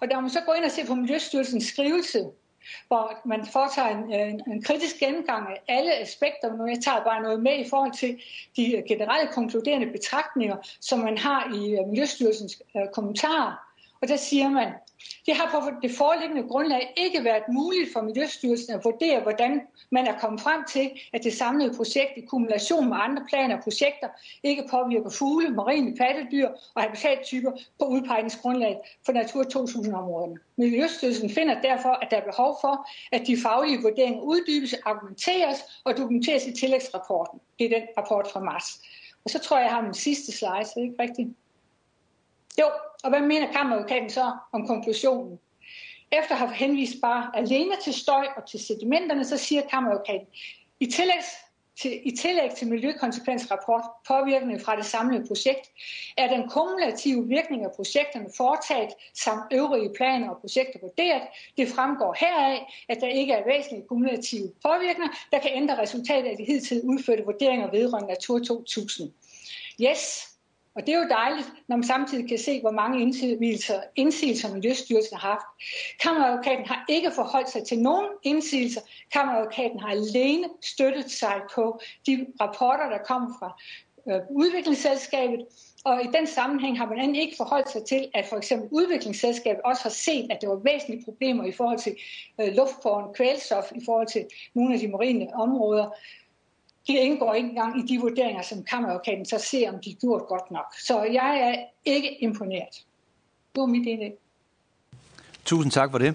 Og 0.00 0.08
der 0.08 0.14
må 0.14 0.20
man 0.20 0.30
så 0.30 0.40
gå 0.46 0.52
ind 0.52 0.64
og 0.64 0.70
se 0.70 0.86
på 0.86 0.94
Miljøstyrelsens 0.94 1.64
skrivelse, 1.64 2.26
hvor 2.88 3.20
man 3.24 3.46
foretager 3.46 3.88
en, 3.88 4.14
øh, 4.14 4.28
en, 4.28 4.42
en 4.52 4.62
kritisk 4.62 4.98
gennemgang 4.98 5.48
af 5.48 5.62
alle 5.68 5.94
aspekter. 5.94 6.56
Nu 6.56 6.66
jeg 6.66 6.80
tager 6.84 7.04
bare 7.04 7.22
noget 7.22 7.42
med 7.42 7.58
i 7.58 7.68
forhold 7.68 7.92
til 7.92 8.20
de 8.56 8.84
generelle 8.88 9.32
konkluderende 9.32 9.86
betragtninger, 9.86 10.56
som 10.80 10.98
man 10.98 11.18
har 11.18 11.54
i 11.54 11.70
øh, 11.70 11.88
Miljøstyrelsens 11.88 12.62
øh, 12.76 12.82
kommentarer. 12.92 13.66
Og 14.02 14.08
der 14.08 14.16
siger 14.16 14.48
man, 14.48 14.72
det 15.26 15.34
har 15.34 15.50
på 15.50 15.70
det 15.82 15.90
foreliggende 15.90 16.48
grundlag 16.48 16.92
ikke 16.96 17.24
været 17.24 17.42
muligt 17.52 17.92
for 17.92 18.00
Miljøstyrelsen 18.00 18.74
at 18.74 18.84
vurdere, 18.84 19.20
hvordan 19.20 19.60
man 19.90 20.06
er 20.06 20.18
kommet 20.18 20.40
frem 20.40 20.64
til, 20.64 20.90
at 21.12 21.24
det 21.24 21.32
samlede 21.32 21.76
projekt 21.76 22.12
i 22.16 22.20
kumulation 22.20 22.88
med 22.88 22.96
andre 23.00 23.22
planer 23.28 23.56
og 23.56 23.62
projekter 23.62 24.08
ikke 24.42 24.68
påvirker 24.70 25.10
fugle, 25.10 25.50
marine 25.50 25.96
pattedyr 25.96 26.48
og 26.74 26.82
habitattyper 26.82 27.52
på 27.78 27.84
udpegningsgrundlaget 27.84 28.78
for 29.06 29.12
Natur 29.12 29.42
2000-områderne. 29.42 30.36
Miljøstyrelsen 30.56 31.30
finder 31.30 31.60
derfor, 31.60 31.88
at 31.88 32.08
der 32.10 32.16
er 32.16 32.24
behov 32.24 32.58
for, 32.60 32.88
at 33.12 33.26
de 33.26 33.36
faglige 33.42 33.82
vurderinger 33.82 34.20
uddybes, 34.20 34.74
argumenteres 34.74 35.58
og 35.84 35.96
dokumenteres 35.96 36.46
i 36.46 36.52
tillægsrapporten. 36.52 37.40
Det 37.58 37.64
er 37.64 37.78
den 37.78 37.88
rapport 37.98 38.26
fra 38.32 38.40
mars. 38.40 38.64
Og 39.24 39.30
så 39.30 39.38
tror 39.38 39.56
jeg, 39.56 39.64
jeg 39.64 39.74
har 39.74 39.82
min 39.82 39.94
sidste 39.94 40.32
slide, 40.32 40.50
er 40.50 40.62
det 40.62 40.82
ikke 40.82 41.02
rigtigt? 41.02 41.28
Jo, 42.60 42.66
og 43.04 43.10
hvad 43.10 43.20
mener 43.20 43.52
kammeradvokaten 43.52 44.10
så 44.10 44.32
om 44.52 44.66
konklusionen? 44.66 45.38
Efter 46.12 46.32
at 46.32 46.38
have 46.38 46.52
henvist 46.52 46.94
bare 47.02 47.30
alene 47.34 47.74
til 47.84 47.94
støj 47.94 48.26
og 48.36 48.48
til 48.48 48.60
sedimenterne, 48.60 49.24
så 49.24 49.36
siger 49.36 49.62
kammeradvokaten, 49.70 50.26
i 50.80 50.86
tillæg 50.86 51.22
til, 51.80 52.00
i 52.04 52.16
tillæg 52.16 52.50
til 52.50 52.68
miljøkonsekvensrapport 52.68 53.84
påvirkning 54.08 54.60
fra 54.60 54.76
det 54.76 54.84
samlede 54.84 55.26
projekt, 55.26 55.70
er 56.16 56.28
den 56.28 56.48
kumulative 56.48 57.28
virkning 57.28 57.64
af 57.64 57.70
projekterne 57.76 58.28
foretaget 58.36 58.90
samt 59.14 59.52
øvrige 59.52 59.90
planer 59.96 60.30
og 60.30 60.40
projekter 60.40 60.78
vurderet. 60.82 61.22
Det 61.56 61.68
fremgår 61.68 62.16
heraf, 62.20 62.60
at 62.88 62.98
der 63.00 63.06
ikke 63.06 63.32
er 63.32 63.44
væsentlige 63.46 63.86
kumulative 63.88 64.52
påvirkninger, 64.64 65.14
der 65.32 65.38
kan 65.38 65.50
ændre 65.54 65.78
resultatet 65.82 66.30
af 66.30 66.36
de 66.36 66.44
hidtil 66.44 66.80
udførte 66.84 67.24
vurderinger 67.24 67.70
vedrørende 67.70 68.08
Natur 68.08 68.38
2000. 68.38 69.12
Yes, 69.80 70.35
og 70.76 70.86
det 70.86 70.94
er 70.94 70.98
jo 70.98 71.08
dejligt, 71.08 71.52
når 71.68 71.76
man 71.76 71.84
samtidig 71.84 72.28
kan 72.28 72.38
se, 72.38 72.60
hvor 72.60 72.70
mange 72.70 73.00
indsigelser, 73.00 73.80
indsigelser 73.96 74.54
Miljøstyrelsen 74.54 75.16
har 75.16 75.28
haft. 75.28 75.46
Kammeradvokaten 76.00 76.66
har 76.66 76.84
ikke 76.88 77.10
forholdt 77.10 77.50
sig 77.50 77.64
til 77.64 77.78
nogen 77.78 78.06
indsigelser. 78.22 78.80
Kammeradvokaten 79.12 79.80
har 79.80 79.88
alene 79.88 80.48
støttet 80.62 81.10
sig 81.10 81.40
på 81.54 81.80
de 82.06 82.26
rapporter, 82.40 82.88
der 82.90 82.98
kommer 82.98 83.30
fra 83.38 83.60
øh, 84.10 84.20
udviklingsselskabet, 84.30 85.46
og 85.84 86.04
i 86.04 86.06
den 86.18 86.26
sammenhæng 86.26 86.78
har 86.78 86.86
man 86.86 86.98
endelig 86.98 87.22
ikke 87.22 87.36
forholdt 87.36 87.70
sig 87.70 87.84
til, 87.84 88.08
at 88.14 88.26
for 88.26 88.36
eksempel 88.36 88.68
udviklingsselskabet 88.72 89.62
også 89.64 89.82
har 89.82 89.90
set, 89.90 90.26
at 90.32 90.38
der 90.40 90.48
var 90.48 90.60
væsentlige 90.64 91.04
problemer 91.04 91.44
i 91.44 91.52
forhold 91.52 91.78
til 91.78 91.96
øh, 92.40 92.54
luftbåren 92.54 93.14
kvælstof, 93.14 93.72
i 93.74 93.80
forhold 93.84 94.06
til 94.06 94.26
nogle 94.54 94.74
af 94.74 94.80
de 94.80 94.88
marine 94.88 95.28
områder 95.34 95.90
det 96.86 96.94
indgår 96.94 97.34
ikke 97.34 97.48
engang 97.48 97.78
i 97.78 97.94
de 97.94 98.00
vurderinger, 98.00 98.42
som 98.42 98.62
kammeradvokaten 98.62 99.26
så 99.26 99.38
ser, 99.38 99.72
om 99.72 99.78
de 99.84 99.90
er 99.90 99.94
gjort 99.94 100.22
godt 100.28 100.50
nok. 100.50 100.74
Så 100.78 101.02
jeg 101.02 101.40
er 101.40 101.64
ikke 101.84 102.22
imponeret. 102.22 102.84
Det 103.54 103.60
var 103.60 103.66
mit 103.66 103.86
indlæg. 103.86 104.12
Tusind 105.44 105.72
tak 105.72 105.90
for 105.90 105.98
det. 105.98 106.14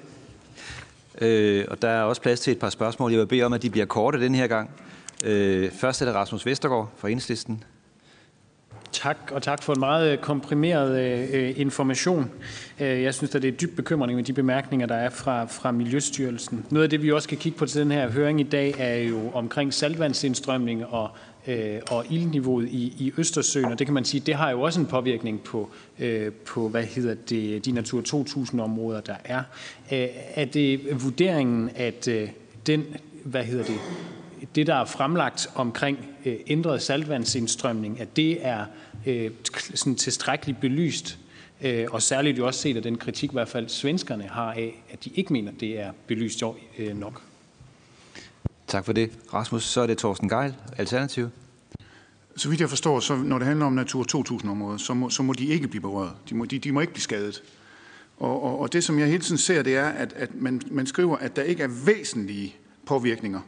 Øh, 1.21 1.65
og 1.69 1.81
der 1.81 1.89
er 1.89 2.03
også 2.03 2.21
plads 2.21 2.39
til 2.39 2.51
et 2.51 2.59
par 2.59 2.69
spørgsmål. 2.69 3.11
Jeg 3.11 3.19
vil 3.19 3.27
bede 3.27 3.43
om, 3.43 3.53
at 3.53 3.61
de 3.61 3.69
bliver 3.69 3.85
korte 3.85 4.21
den 4.21 4.35
her 4.35 4.47
gang. 4.47 4.71
Øh, 5.25 5.71
først 5.71 6.01
er 6.01 6.05
det 6.05 6.15
Rasmus 6.15 6.45
Vestergaard 6.45 6.89
fra 6.97 7.09
Enhedslisten. 7.09 7.63
Tak, 8.91 9.17
og 9.31 9.41
tak 9.43 9.63
for 9.63 9.73
en 9.73 9.79
meget 9.79 10.11
øh, 10.11 10.17
komprimeret 10.17 10.99
øh, 10.99 11.27
øh 11.33 11.59
information. 11.59 12.31
Øh, 12.79 13.03
jeg 13.03 13.13
synes, 13.13 13.35
at 13.35 13.41
det 13.41 13.47
er 13.47 13.57
dybt 13.57 13.75
bekymrende 13.75 14.15
med 14.15 14.23
de 14.23 14.33
bemærkninger, 14.33 14.87
der 14.87 14.95
er 14.95 15.09
fra, 15.09 15.45
fra 15.45 15.71
Miljøstyrelsen. 15.71 16.65
Noget 16.69 16.83
af 16.83 16.89
det, 16.89 17.03
vi 17.03 17.11
også 17.11 17.23
skal 17.23 17.37
kigge 17.37 17.57
på 17.57 17.65
til 17.65 17.81
den 17.81 17.91
her 17.91 18.09
høring 18.09 18.39
i 18.39 18.43
dag, 18.43 18.75
er 18.77 18.95
jo 18.95 19.31
omkring 19.33 19.73
saltvandsindstrømning 19.73 20.85
og 20.85 21.09
øh, 21.47 21.79
og 21.91 22.05
ildniveauet 22.09 22.67
i, 22.67 22.93
i 22.99 23.13
Østersøen, 23.17 23.65
og 23.65 23.79
det 23.79 23.87
kan 23.87 23.93
man 23.93 24.05
sige, 24.05 24.21
det 24.25 24.35
har 24.35 24.49
jo 24.49 24.61
også 24.61 24.79
en 24.79 24.85
påvirkning 24.85 25.41
på, 25.43 25.69
øh, 25.99 26.31
på 26.31 26.69
hvad 26.69 26.83
hedder 26.83 27.15
det, 27.29 27.65
de 27.65 27.71
Natur 27.71 28.01
2000-områder, 28.01 29.01
der 29.01 29.15
er. 29.23 29.43
Øh, 29.93 30.07
er 30.35 30.45
det 30.45 31.03
vurderingen, 31.03 31.69
at 31.75 32.07
øh, 32.07 32.29
den, 32.67 32.85
hvad 33.23 33.43
hedder 33.43 33.63
det, 33.63 33.77
det, 34.55 34.67
der 34.67 34.75
er 34.75 34.85
fremlagt 34.85 35.47
omkring 35.55 35.97
øh, 36.25 36.35
ændret 36.47 36.81
saltvandsindstrømning, 36.81 37.99
at 37.99 38.15
det 38.15 38.45
er 38.45 38.65
øh, 39.05 39.31
sådan 39.75 39.95
tilstrækkeligt 39.95 40.59
belyst, 40.59 41.17
øh, 41.61 41.87
og 41.91 42.01
særligt 42.01 42.37
jo 42.37 42.47
også 42.47 42.59
set 42.59 42.77
af 42.77 42.83
den 42.83 42.97
kritik, 42.97 43.29
i 43.29 43.33
hvert 43.33 43.49
fald 43.49 43.69
svenskerne 43.69 44.23
har 44.23 44.51
af, 44.51 44.83
at 44.91 45.03
de 45.03 45.09
ikke 45.15 45.33
mener, 45.33 45.51
det 45.51 45.79
er 45.79 45.91
belyst 46.07 46.43
nok. 46.93 47.21
Tak 48.67 48.85
for 48.85 48.93
det. 48.93 49.11
Rasmus, 49.33 49.63
så 49.63 49.81
er 49.81 49.87
det 49.87 49.97
Thorsten 49.97 50.29
Geil, 50.29 50.55
Alternativ. 50.77 51.29
Så 52.35 52.49
vidt 52.49 52.61
jeg 52.61 52.69
forstår, 52.69 52.99
så 52.99 53.15
når 53.15 53.37
det 53.37 53.47
handler 53.47 53.65
om 53.65 53.73
Natur 53.73 54.05
2000-områder, 54.15 54.77
så 54.77 54.93
må, 54.93 55.09
så 55.09 55.23
må 55.23 55.33
de 55.33 55.45
ikke 55.45 55.67
blive 55.67 55.81
berørt. 55.81 56.13
De 56.29 56.35
må, 56.35 56.45
de, 56.45 56.59
de 56.59 56.71
må 56.71 56.81
ikke 56.81 56.93
blive 56.93 57.03
skadet. 57.03 57.43
Og, 58.17 58.43
og, 58.43 58.59
og 58.59 58.73
det, 58.73 58.83
som 58.83 58.99
jeg 58.99 59.07
hele 59.07 59.23
tiden 59.23 59.37
ser, 59.37 59.63
det 59.63 59.75
er, 59.75 59.85
at, 59.85 60.13
at 60.13 60.35
man, 60.35 60.61
man 60.71 60.87
skriver, 60.87 61.17
at 61.17 61.35
der 61.35 61.41
ikke 61.41 61.63
er 61.63 61.67
væsentlige 61.85 62.55
påvirkninger. 62.85 63.41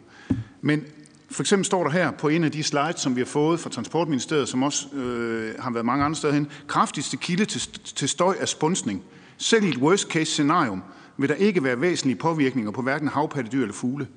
Men 0.62 0.86
for 1.32 1.44
eksempel 1.44 1.66
står 1.66 1.84
der 1.84 1.92
her 1.92 2.12
på 2.12 2.28
en 2.28 2.44
af 2.44 2.52
de 2.52 2.64
slides, 2.64 3.02
som 3.02 3.16
vi 3.16 3.22
har 3.22 3.26
fået 3.26 3.60
fra 3.60 3.70
Transportministeriet, 3.70 4.50
som 4.50 4.64
også 4.64 4.96
øh, 4.96 5.56
har 5.60 5.72
været 5.72 5.86
mange 5.86 6.06
andre 6.06 6.16
steder 6.16 6.34
hen, 6.34 6.48
kraftigste 6.68 7.18
kilde 7.18 7.46
til, 7.46 7.62
til 7.84 8.10
støj 8.10 8.36
er 8.40 8.46
spunsning. 8.46 9.04
Selv 9.38 9.64
i 9.64 9.70
et 9.70 9.78
worst 9.78 10.08
case 10.08 10.32
scenarium 10.32 10.84
vil 11.18 11.30
der 11.30 11.36
ikke 11.36 11.64
være 11.64 11.82
væsentlige 11.82 12.16
påvirkninger 12.16 12.72
på 12.72 12.82
hverken 12.82 13.08
havpattedyr 13.08 13.62
eller 13.62 13.74
fugle. 13.74 14.08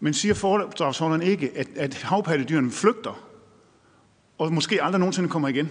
Men 0.00 0.14
siger 0.14 0.34
foredragsholderen 0.34 1.22
ikke, 1.22 1.50
at, 1.56 1.68
at 1.76 1.94
havpattedyrene 1.94 2.70
flygter, 2.70 3.22
og 4.38 4.52
måske 4.52 4.82
aldrig 4.82 5.00
nogensinde 5.00 5.28
kommer 5.28 5.48
igen? 5.48 5.68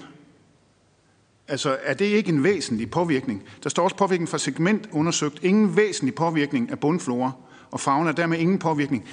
Altså, 1.48 1.78
er 1.84 1.94
det 1.94 2.06
ikke 2.06 2.30
en 2.30 2.44
væsentlig 2.44 2.92
påvirkning? 2.92 3.44
Der 3.64 3.70
står 3.70 3.84
også 3.84 3.96
påvirkning 3.96 4.30
fra 4.30 4.38
segment 4.38 4.90
undersøgt. 4.92 5.44
Ingen 5.44 5.76
væsentlig 5.76 6.16
påvirkning 6.16 6.72
af 6.72 6.80
bundflora 6.80 7.32
og 7.72 7.80
fauna, 7.80 8.12
dermed 8.12 8.38
ingen 8.38 8.60
påvirkning. 8.60 9.06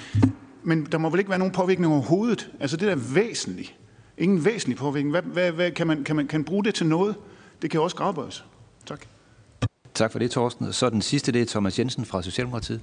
Men 0.63 0.85
der 0.85 0.97
må 0.97 1.09
vel 1.09 1.19
ikke 1.19 1.29
være 1.29 1.39
nogen 1.39 1.53
påvirkning 1.53 1.93
overhovedet? 1.93 2.51
Altså, 2.59 2.77
det 2.77 2.87
der 2.87 2.93
er 2.93 3.13
væsentligt. 3.13 3.75
Ingen 4.17 4.45
væsentlig 4.45 4.77
påvirkning. 4.77 5.11
Hvad, 5.11 5.21
hvad, 5.21 5.51
hvad, 5.51 5.71
kan, 5.71 5.87
man, 5.87 6.03
kan, 6.03 6.15
man, 6.15 6.27
kan 6.27 6.43
bruge 6.43 6.63
det 6.63 6.75
til 6.75 6.85
noget? 6.85 7.15
Det 7.61 7.71
kan 7.71 7.81
også 7.81 7.95
gradbøjes. 7.95 8.45
Tak. 8.85 9.05
Tak 9.93 10.11
for 10.11 10.19
det, 10.19 10.31
Thorsten. 10.31 10.73
Så 10.73 10.89
den 10.89 11.01
sidste, 11.01 11.31
det 11.31 11.41
er 11.41 11.45
Thomas 11.45 11.79
Jensen 11.79 12.05
fra 12.05 12.21
Socialdemokratiet. 12.21 12.81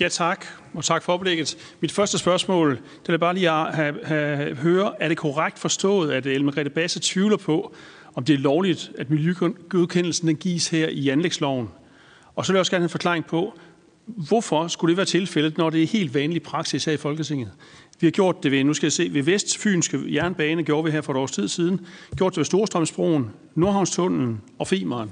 Ja, 0.00 0.08
tak. 0.08 0.46
Og 0.74 0.84
tak 0.84 1.02
for 1.02 1.12
oplægget. 1.12 1.74
Mit 1.80 1.92
første 1.92 2.18
spørgsmål, 2.18 2.80
det 3.06 3.14
er 3.14 3.18
bare 3.18 3.34
lige 3.34 3.50
at 3.50 3.74
have, 3.74 3.94
have, 4.04 4.54
høre, 4.54 5.02
er 5.02 5.08
det 5.08 5.16
korrekt 5.16 5.58
forstået, 5.58 6.12
at 6.12 6.26
Ellen 6.26 6.44
Margrethe 6.44 6.70
Basse 6.70 7.00
tvivler 7.02 7.36
på, 7.36 7.74
om 8.14 8.24
det 8.24 8.34
er 8.34 8.38
lovligt, 8.38 8.92
at 8.98 9.10
miljøgodkendelsen 9.10 10.28
den 10.28 10.36
gives 10.36 10.68
her 10.68 10.88
i 10.88 11.08
anlægsloven? 11.08 11.68
Og 12.34 12.46
så 12.46 12.52
vil 12.52 12.56
jeg 12.56 12.60
også 12.60 12.72
gerne 12.72 12.82
have 12.82 12.86
en 12.86 12.90
forklaring 12.90 13.26
på, 13.26 13.58
hvorfor 14.06 14.68
skulle 14.68 14.90
det 14.90 14.96
være 14.96 15.06
tilfældet, 15.06 15.58
når 15.58 15.70
det 15.70 15.82
er 15.82 15.86
helt 15.86 16.14
vanlig 16.14 16.42
praksis 16.42 16.84
her 16.84 16.92
i 16.92 16.96
Folketinget? 16.96 17.50
Vi 18.00 18.06
har 18.06 18.10
gjort 18.10 18.42
det 18.42 18.50
ved, 18.50 18.64
nu 18.64 18.74
skal 18.74 18.86
jeg 18.86 18.92
se, 18.92 19.08
ved 19.12 19.22
Vestfynske 19.22 20.14
Jernbane 20.14 20.62
gjorde 20.62 20.84
vi 20.84 20.90
her 20.90 21.00
for 21.00 21.12
et 21.12 21.18
års 21.18 21.32
tid 21.32 21.48
siden, 21.48 21.80
gjort 22.16 22.32
det 22.32 22.38
ved 22.38 22.44
Storstrømsbroen, 22.44 23.30
Nordhavnstunnelen 23.54 24.40
og 24.58 24.68
Femeren. 24.68 25.10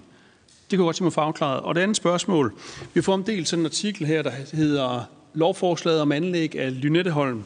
Det 0.70 0.78
kunne 0.78 0.84
jeg 0.84 0.88
godt 0.88 0.96
tænke 0.96 1.04
mig 1.04 1.12
få 1.12 1.20
afklaret. 1.20 1.60
Og 1.60 1.74
det 1.74 1.80
andet 1.80 1.96
spørgsmål. 1.96 2.52
Vi 2.94 3.02
får 3.02 3.12
omdelt 3.12 3.48
sådan 3.48 3.60
en 3.60 3.66
artikel 3.66 4.06
her, 4.06 4.22
der 4.22 4.30
hedder 4.52 5.04
Lovforslaget 5.34 6.00
om 6.00 6.12
anlæg 6.12 6.58
af 6.58 6.82
Lynetteholm, 6.82 7.42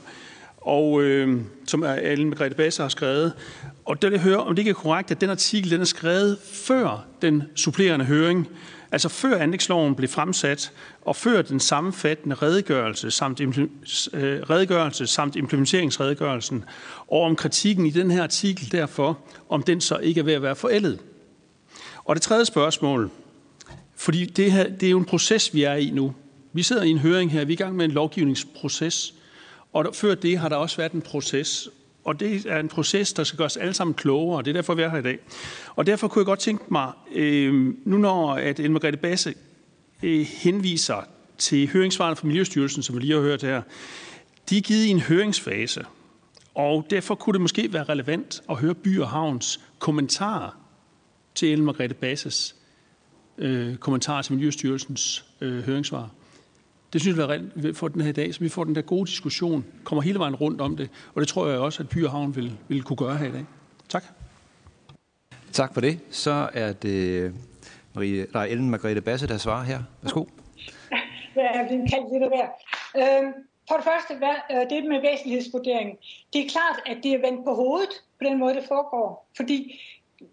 og, 0.56 1.02
øh, 1.02 1.40
som 1.66 1.82
er 1.82 1.94
Ellen 1.94 2.28
Margrethe 2.28 2.56
Basse 2.56 2.82
har 2.82 2.88
skrevet. 2.88 3.32
Og 3.84 4.02
der 4.02 4.10
vil 4.10 4.20
høre, 4.20 4.36
om 4.36 4.54
det 4.54 4.58
ikke 4.58 4.70
er 4.70 4.74
korrekt, 4.74 5.10
at 5.10 5.20
den 5.20 5.30
artikel 5.30 5.70
den 5.70 5.80
er 5.80 5.84
skrevet 5.84 6.38
før 6.52 7.04
den 7.22 7.42
supplerende 7.54 8.04
høring, 8.04 8.48
altså 8.96 9.08
før 9.08 9.38
anlægsloven 9.38 9.94
blev 9.94 10.08
fremsat, 10.08 10.72
og 11.02 11.16
før 11.16 11.42
den 11.42 11.60
sammenfattende 11.60 12.36
redegørelse 12.36 13.10
samt, 13.10 13.40
øh, 13.40 13.50
redegørelse 14.50 15.06
samt 15.06 15.36
implementeringsredegørelsen, 15.36 16.64
og 17.06 17.22
om 17.22 17.36
kritikken 17.36 17.86
i 17.86 17.90
den 17.90 18.10
her 18.10 18.22
artikel 18.22 18.72
derfor, 18.72 19.18
om 19.48 19.62
den 19.62 19.80
så 19.80 19.96
ikke 19.96 20.20
er 20.20 20.24
ved 20.24 20.32
at 20.32 20.42
være 20.42 20.56
forældet. 20.56 20.98
Og 22.04 22.16
det 22.16 22.22
tredje 22.22 22.44
spørgsmål, 22.44 23.10
fordi 23.96 24.24
det, 24.24 24.52
her, 24.52 24.68
det 24.68 24.86
er 24.86 24.90
jo 24.90 24.98
en 24.98 25.04
proces, 25.04 25.54
vi 25.54 25.62
er 25.62 25.74
i 25.74 25.90
nu. 25.90 26.14
Vi 26.52 26.62
sidder 26.62 26.82
i 26.82 26.90
en 26.90 26.98
høring 26.98 27.32
her, 27.32 27.44
vi 27.44 27.52
er 27.52 27.56
i 27.56 27.62
gang 27.62 27.76
med 27.76 27.84
en 27.84 27.90
lovgivningsproces, 27.90 29.14
og 29.72 29.86
før 29.94 30.14
det 30.14 30.38
har 30.38 30.48
der 30.48 30.56
også 30.56 30.76
været 30.76 30.92
en 30.92 31.02
proces, 31.02 31.68
og 32.06 32.20
det 32.20 32.46
er 32.46 32.60
en 32.60 32.68
proces, 32.68 33.12
der 33.12 33.24
skal 33.24 33.36
gøre 33.36 33.46
os 33.46 33.56
alle 33.56 33.74
sammen 33.74 33.94
klogere, 33.94 34.36
og 34.36 34.44
det 34.44 34.50
er 34.50 34.54
derfor, 34.54 34.74
vi 34.74 34.82
er 34.82 34.88
her 34.88 34.98
i 34.98 35.02
dag. 35.02 35.18
Og 35.76 35.86
derfor 35.86 36.08
kunne 36.08 36.20
jeg 36.20 36.26
godt 36.26 36.38
tænke 36.38 36.64
mig, 36.68 36.92
øh, 37.14 37.74
nu 37.84 37.98
når 37.98 38.34
at 38.34 38.58
Ellen 38.58 38.72
Margrethe 38.72 39.00
Basse 39.00 39.34
øh, 40.02 40.26
henviser 40.26 41.08
til 41.38 41.68
høringsvarene 41.68 42.16
fra 42.16 42.26
Miljøstyrelsen, 42.26 42.82
som 42.82 42.96
vi 42.96 43.00
lige 43.00 43.12
har 43.12 43.20
hørt 43.20 43.42
her, 43.42 43.62
de 44.50 44.56
er 44.56 44.60
givet 44.60 44.84
i 44.84 44.88
en 44.88 45.00
høringsfase, 45.00 45.84
og 46.54 46.86
derfor 46.90 47.14
kunne 47.14 47.32
det 47.32 47.40
måske 47.40 47.72
være 47.72 47.84
relevant 47.84 48.42
at 48.50 48.56
høre 48.56 48.74
By 48.74 49.00
og 49.00 49.08
Havns 49.08 49.60
kommentarer 49.78 50.58
til 51.34 51.52
Ellen 51.52 51.66
Margrethe 51.66 51.94
Basses 51.94 52.56
øh, 53.38 53.76
kommentar 53.76 54.22
til 54.22 54.34
Miljøstyrelsens 54.34 55.24
øh, 55.40 55.64
høringssvar. 55.64 56.10
Det 56.96 57.02
synes 57.02 57.18
jeg 57.18 57.36
er 57.36 57.40
vi 57.54 57.72
får 57.72 57.88
den 57.88 58.00
her 58.00 58.12
dag, 58.12 58.34
så 58.34 58.40
vi 58.40 58.48
får 58.48 58.64
den 58.64 58.74
der 58.74 58.82
gode 58.82 59.06
diskussion, 59.06 59.64
kommer 59.84 60.02
hele 60.02 60.18
vejen 60.18 60.34
rundt 60.34 60.60
om 60.60 60.76
det, 60.76 60.90
og 61.14 61.20
det 61.20 61.28
tror 61.28 61.46
jeg 61.46 61.58
også, 61.58 61.82
at 61.82 61.88
By 61.88 62.04
og 62.04 62.10
Havn 62.10 62.36
vil, 62.36 62.58
vil 62.68 62.82
kunne 62.82 62.96
gøre 62.96 63.16
her 63.16 63.28
i 63.28 63.32
dag. 63.32 63.44
Tak. 63.88 64.04
Tak 65.52 65.74
for 65.74 65.80
det. 65.80 65.98
Så 66.10 66.48
er 66.54 66.72
det 66.72 67.34
Marie, 67.94 68.26
nej, 68.34 68.46
Ellen 68.46 68.70
Margrethe 68.70 69.00
Basse, 69.00 69.26
der 69.26 69.38
svarer 69.38 69.64
her. 69.64 69.82
Værsgo. 70.02 70.24
Ja, 71.36 71.52
jeg 71.52 71.62
er 71.62 71.68
blevet 71.68 71.90
kaldt 71.90 72.12
lidt 72.12 72.22
af 72.22 72.28
hver. 72.28 72.48
Øhm, 73.00 73.32
for 73.68 73.74
det 73.76 73.84
første, 73.84 74.12
øh, 74.52 74.70
det 74.70 74.88
med 74.88 75.00
væsentlighedsvurderingen. 75.00 75.96
Det 76.32 76.44
er 76.44 76.48
klart, 76.48 76.78
at 76.86 76.96
det 77.02 77.12
er 77.12 77.20
vendt 77.26 77.44
på 77.44 77.54
hovedet 77.54 77.94
på 78.18 78.24
den 78.28 78.38
måde, 78.38 78.54
det 78.54 78.64
foregår. 78.68 79.28
Fordi 79.36 79.80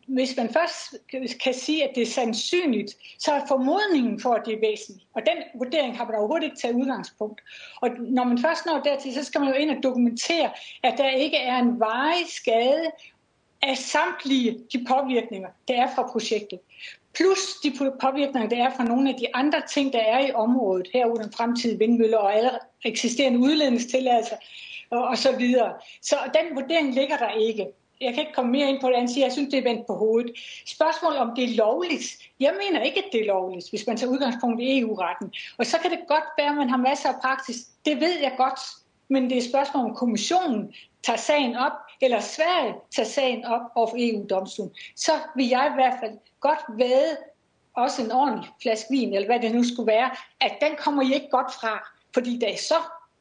hvis 0.08 0.38
man 0.38 0.50
først 0.54 0.96
kan 1.44 1.54
sige, 1.54 1.84
at 1.84 1.96
det 1.96 2.04
er 2.04 2.12
sandsynligt, 2.12 2.92
så 3.20 3.32
er 3.32 3.46
formodningen 3.48 4.20
for, 4.20 4.34
at 4.34 4.42
det 4.46 4.54
er 4.54 4.60
væsentligt. 4.60 5.08
Og 5.14 5.22
den 5.22 5.44
vurdering 5.56 5.98
har 5.98 6.06
man 6.06 6.16
overhovedet 6.16 6.46
ikke 6.46 6.58
taget 6.58 6.76
udgangspunkt. 6.76 7.42
Og 7.82 7.90
når 8.00 8.24
man 8.24 8.38
først 8.38 8.66
når 8.66 8.80
dertil, 8.80 9.14
så 9.14 9.24
skal 9.24 9.42
man 9.42 9.50
jo 9.50 9.56
ind 9.56 9.72
og 9.72 9.84
dokumentere, 9.84 10.52
at 10.84 10.94
der 10.98 11.10
ikke 11.10 11.38
er 11.38 11.58
en 11.58 11.80
varig 11.80 12.26
skade 12.30 12.92
af 13.62 13.78
samtlige 13.78 14.60
de 14.74 14.86
påvirkninger, 14.88 15.50
der 15.68 15.82
er 15.82 15.96
fra 15.96 16.10
projektet 16.12 16.60
plus 17.16 17.40
de 17.64 17.74
påvirkninger, 18.02 18.50
der 18.50 18.64
er 18.64 18.76
fra 18.76 18.84
nogle 18.84 19.10
af 19.10 19.16
de 19.20 19.36
andre 19.36 19.62
ting, 19.70 19.94
der 19.94 20.00
er 20.00 20.28
i 20.28 20.32
området, 20.32 20.88
herunder 20.94 21.28
fremtidige 21.38 21.80
vindmøller 21.80 22.18
og 22.18 22.36
alle 22.36 22.50
eksisterende 22.86 23.40
udledningstilladelser 23.40 24.36
og, 24.90 25.04
og 25.04 25.18
så 25.18 25.38
videre. 25.38 25.74
Så 26.02 26.16
den 26.34 26.56
vurdering 26.56 26.94
ligger 26.94 27.18
der 27.18 27.30
ikke. 27.30 27.68
Jeg 28.02 28.14
kan 28.14 28.22
ikke 28.22 28.34
komme 28.34 28.52
mere 28.52 28.70
ind 28.70 28.82
på 28.82 28.88
det, 28.90 28.98
han 28.98 29.08
siger, 29.08 29.26
jeg 29.26 29.34
synes, 29.34 29.50
det 29.52 29.60
er 29.60 29.64
vendt 29.64 29.88
på 29.88 29.94
hovedet. 29.96 30.32
Spørgsmålet 30.66 31.20
om 31.20 31.32
det 31.36 31.44
er 31.44 31.56
lovligt. 31.56 32.06
Jeg 32.40 32.54
mener 32.64 32.84
ikke, 32.84 33.00
at 33.00 33.12
det 33.12 33.22
er 33.22 33.26
lovligt, 33.26 33.70
hvis 33.70 33.88
man 33.88 33.98
tager 33.98 34.12
udgangspunkt 34.12 34.62
i 34.62 34.80
EU-retten. 34.80 35.34
Og 35.58 35.66
så 35.66 35.78
kan 35.78 35.92
det 35.92 36.00
godt 36.08 36.24
være, 36.38 36.50
at 36.50 36.58
man 36.58 36.70
har 36.70 36.78
masser 36.78 37.10
af 37.10 37.22
praksis. 37.22 37.56
Det 37.86 38.00
ved 38.00 38.20
jeg 38.20 38.34
godt. 38.38 38.60
Men 39.08 39.24
det 39.24 39.32
er 39.32 39.38
et 39.38 39.50
spørgsmål 39.50 39.86
om 39.86 39.96
kommissionen 39.96 40.74
tager 41.04 41.18
sagen 41.18 41.56
op, 41.56 41.72
eller 42.02 42.20
Sverige 42.20 42.74
tager 42.96 43.08
sagen 43.08 43.46
op 43.46 43.62
over 43.76 43.88
for 43.88 43.98
EU-domstolen. 44.00 44.72
Så 44.96 45.12
vil 45.36 45.48
jeg 45.48 45.70
i 45.72 45.76
hvert 45.76 45.98
fald 46.02 46.18
godt 46.40 46.60
væde 46.78 47.18
også 47.74 48.04
en 48.04 48.12
ordentlig 48.12 48.50
flaske 48.62 48.88
vin, 48.90 49.14
eller 49.14 49.28
hvad 49.28 49.40
det 49.40 49.56
nu 49.56 49.64
skulle 49.64 49.88
være, 49.88 50.12
at 50.42 50.58
den 50.62 50.72
kommer 50.78 51.04
I 51.04 51.14
ikke 51.14 51.30
godt 51.32 51.54
fra, 51.54 51.90
fordi 52.14 52.38
der 52.38 52.48
er 52.48 52.58
så 52.58 52.76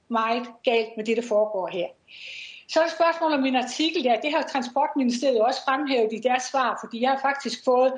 meget 0.09 0.47
galt 0.64 0.97
med 0.97 1.05
det, 1.05 1.16
der 1.16 1.23
foregår 1.23 1.66
her. 1.66 1.87
Så 2.73 2.81
er 2.81 2.85
der 2.85 2.91
spørgsmål 2.91 3.33
om 3.33 3.43
min 3.43 3.57
artikel 3.57 4.05
der. 4.05 4.20
Det 4.20 4.33
har 4.35 4.43
Transportministeriet 4.43 5.41
også 5.41 5.61
fremhævet 5.64 6.12
i 6.12 6.18
deres 6.18 6.43
svar, 6.43 6.79
fordi 6.83 7.01
jeg 7.03 7.11
har 7.11 7.20
faktisk 7.20 7.64
fået 7.64 7.93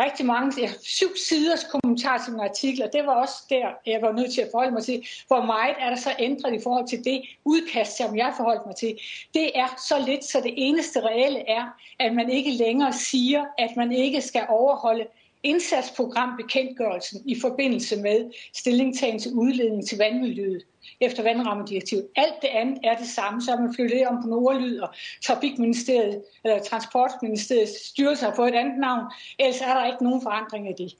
rigtig 0.00 0.26
mange, 0.26 0.62
jeg 0.62 0.70
syv 0.82 1.08
siders 1.28 1.64
kommentar 1.64 2.18
til 2.18 2.32
min 2.32 2.40
artikel, 2.40 2.82
og 2.82 2.92
det 2.92 3.06
var 3.06 3.14
også 3.14 3.34
der, 3.50 3.66
jeg 3.86 4.02
var 4.02 4.12
nødt 4.12 4.32
til 4.34 4.40
at 4.40 4.48
forholde 4.50 4.72
mig 4.72 4.84
til, 4.84 5.08
hvor 5.26 5.42
meget 5.42 5.76
er 5.78 5.88
der 5.90 5.96
så 5.96 6.10
ændret 6.18 6.54
i 6.54 6.62
forhold 6.62 6.88
til 6.88 7.04
det 7.04 7.22
udkast, 7.44 7.96
som 7.96 8.16
jeg 8.16 8.34
forholdt 8.36 8.66
mig 8.66 8.76
til. 8.76 8.98
Det 9.34 9.58
er 9.58 9.68
så 9.88 10.04
lidt, 10.06 10.24
så 10.24 10.40
det 10.40 10.54
eneste 10.56 11.00
reelle 11.00 11.48
er, 11.48 11.64
at 11.98 12.14
man 12.14 12.30
ikke 12.30 12.50
længere 12.50 12.92
siger, 12.92 13.44
at 13.58 13.76
man 13.76 13.92
ikke 13.92 14.20
skal 14.20 14.46
overholde 14.48 15.06
indsatsprogrambekendtgørelsen 15.42 17.22
i 17.26 17.40
forbindelse 17.40 17.96
med 17.96 18.32
stillingtagen 18.54 19.18
til 19.18 19.32
udledning 19.32 19.88
til 19.88 19.98
vandmiljøet 19.98 20.62
efter 21.00 21.22
vandrammedirektivet. 21.22 22.06
Alt 22.16 22.34
det 22.42 22.48
andet 22.48 22.78
er 22.84 22.96
det 22.96 23.06
samme, 23.08 23.42
så 23.42 23.56
man 23.56 23.74
flyttet 23.74 24.06
om 24.06 24.22
på 24.22 24.28
Nordlyd, 24.28 24.78
og 24.78 24.88
Trafikministeriet, 25.24 26.22
eller 26.44 26.62
Transportministeriets 26.62 27.88
styrelse 27.88 28.24
har 28.24 28.34
fået 28.34 28.48
et 28.48 28.54
andet 28.54 28.78
navn, 28.78 29.04
ellers 29.38 29.60
er 29.60 29.74
der 29.74 29.86
ikke 29.86 30.04
nogen 30.04 30.22
forandring 30.22 30.68
af 30.68 30.74
det. 30.78 30.92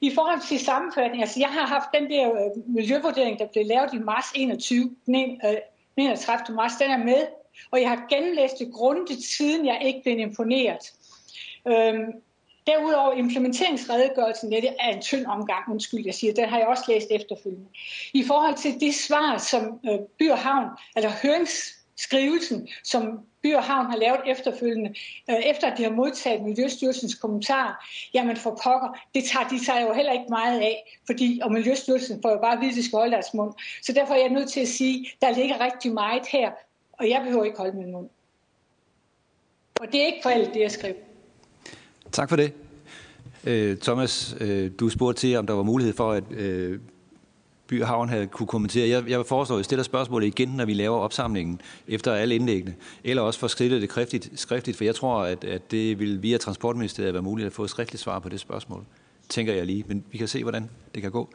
I 0.00 0.14
forhold 0.14 0.48
til 0.48 0.58
sammenfatning, 0.58 1.22
altså 1.22 1.40
jeg 1.40 1.48
har 1.48 1.66
haft 1.66 1.88
den 1.94 2.10
der 2.10 2.30
øh, 2.30 2.74
miljøvurdering, 2.74 3.38
der 3.38 3.46
blev 3.46 3.66
lavet 3.66 3.94
i 3.94 3.98
marts 3.98 4.32
21, 4.34 4.96
den 5.06 5.40
31. 5.96 6.44
Øh, 6.50 6.56
marts, 6.56 6.74
den 6.76 6.90
er 6.90 7.04
med, 7.04 7.26
og 7.70 7.80
jeg 7.80 7.88
har 7.88 8.06
genlæst 8.08 8.58
det 8.58 8.72
grundigt, 8.72 9.22
siden 9.22 9.66
jeg 9.66 9.82
ikke 9.84 10.00
blev 10.02 10.18
imponeret. 10.18 10.92
Øhm, 11.68 12.12
Derudover 12.70 13.12
implementeringsredegørelsen, 13.12 14.52
det 14.52 14.64
er 14.80 14.88
en 14.88 15.02
tynd 15.02 15.26
omgang, 15.26 15.70
undskyld, 15.70 16.04
jeg 16.04 16.14
siger, 16.14 16.34
den 16.34 16.48
har 16.48 16.58
jeg 16.58 16.66
også 16.66 16.84
læst 16.88 17.06
efterfølgende. 17.10 17.66
I 18.14 18.24
forhold 18.26 18.56
til 18.56 18.80
det 18.80 18.94
svar, 18.94 19.38
som 19.38 19.80
øh, 19.90 19.98
By 20.18 20.30
og 20.30 20.38
Havn, 20.38 20.68
eller 20.96 21.10
høringsskrivelsen, 21.22 22.68
som 22.84 23.20
By 23.42 23.54
og 23.54 23.62
Havn 23.62 23.86
har 23.86 23.96
lavet 23.96 24.20
efterfølgende, 24.26 24.94
øh, 25.30 25.36
efter 25.36 25.70
at 25.70 25.78
de 25.78 25.82
har 25.82 25.90
modtaget 25.90 26.42
Miljøstyrelsens 26.42 27.14
kommentar, 27.14 27.86
jamen 28.14 28.36
for 28.36 28.60
pokker, 28.64 28.98
det 29.14 29.24
tager 29.24 29.48
de 29.48 29.64
sig 29.64 29.82
jo 29.88 29.92
heller 29.92 30.12
ikke 30.12 30.26
meget 30.28 30.60
af, 30.60 30.98
fordi, 31.06 31.40
og 31.42 31.52
Miljøstyrelsen 31.52 32.22
får 32.22 32.30
jo 32.30 32.38
bare 32.38 32.52
at 32.52 32.60
vide, 32.60 32.70
at 32.70 32.76
de 32.76 32.84
skal 32.84 32.96
holde 32.96 33.12
deres 33.12 33.34
mund. 33.34 33.52
Så 33.82 33.92
derfor 33.92 34.14
er 34.14 34.18
jeg 34.18 34.28
nødt 34.28 34.50
til 34.50 34.60
at 34.60 34.68
sige, 34.68 35.10
der 35.20 35.30
ligger 35.30 35.60
rigtig 35.60 35.92
meget 35.92 36.26
her, 36.26 36.50
og 36.92 37.08
jeg 37.08 37.22
behøver 37.24 37.44
ikke 37.44 37.58
holde 37.58 37.76
min 37.76 37.92
mund. 37.92 38.08
Og 39.80 39.92
det 39.92 40.02
er 40.02 40.06
ikke 40.06 40.22
for 40.22 40.30
alt 40.30 40.54
det, 40.54 40.60
jeg 40.60 40.70
skriver. 40.70 41.09
Tak 42.12 42.28
for 42.28 42.36
det. 42.36 42.52
Øh, 43.44 43.76
Thomas, 43.76 44.36
øh, 44.40 44.70
du 44.80 44.88
spurgte 44.88 45.20
til, 45.20 45.36
om 45.36 45.46
der 45.46 45.54
var 45.54 45.62
mulighed 45.62 45.94
for, 45.94 46.12
at 46.12 46.24
øh, 46.30 46.78
By 47.66 47.82
og 47.82 47.88
Havn 47.88 48.08
havde 48.08 48.26
kunne 48.26 48.46
kommentere. 48.46 48.88
Jeg, 48.88 49.08
jeg 49.08 49.26
foreslår, 49.26 49.58
at 49.58 49.64
stille 49.64 49.64
stiller 49.64 49.82
spørgsmålet 49.82 50.26
igen, 50.26 50.48
når 50.48 50.64
vi 50.64 50.74
laver 50.74 50.98
opsamlingen 50.98 51.60
efter 51.88 52.14
alle 52.14 52.34
indlæggene, 52.34 52.74
eller 53.04 53.22
også 53.22 53.40
for 53.40 53.46
skrive 53.46 53.80
det 53.80 53.90
skriftligt, 53.90 54.30
skriftligt, 54.34 54.76
for 54.76 54.84
jeg 54.84 54.94
tror, 54.94 55.22
at, 55.22 55.44
at 55.44 55.70
det 55.70 55.98
vil 55.98 56.22
via 56.22 56.38
Transportministeriet 56.38 57.14
være 57.14 57.22
muligt 57.22 57.46
at 57.46 57.52
få 57.52 57.64
et 57.64 57.70
skriftligt 57.70 58.02
svar 58.02 58.18
på 58.18 58.28
det 58.28 58.40
spørgsmål, 58.40 58.84
tænker 59.28 59.54
jeg 59.54 59.66
lige, 59.66 59.84
men 59.86 60.04
vi 60.12 60.18
kan 60.18 60.28
se, 60.28 60.42
hvordan 60.42 60.70
det 60.94 61.02
kan 61.02 61.10
gå. 61.10 61.30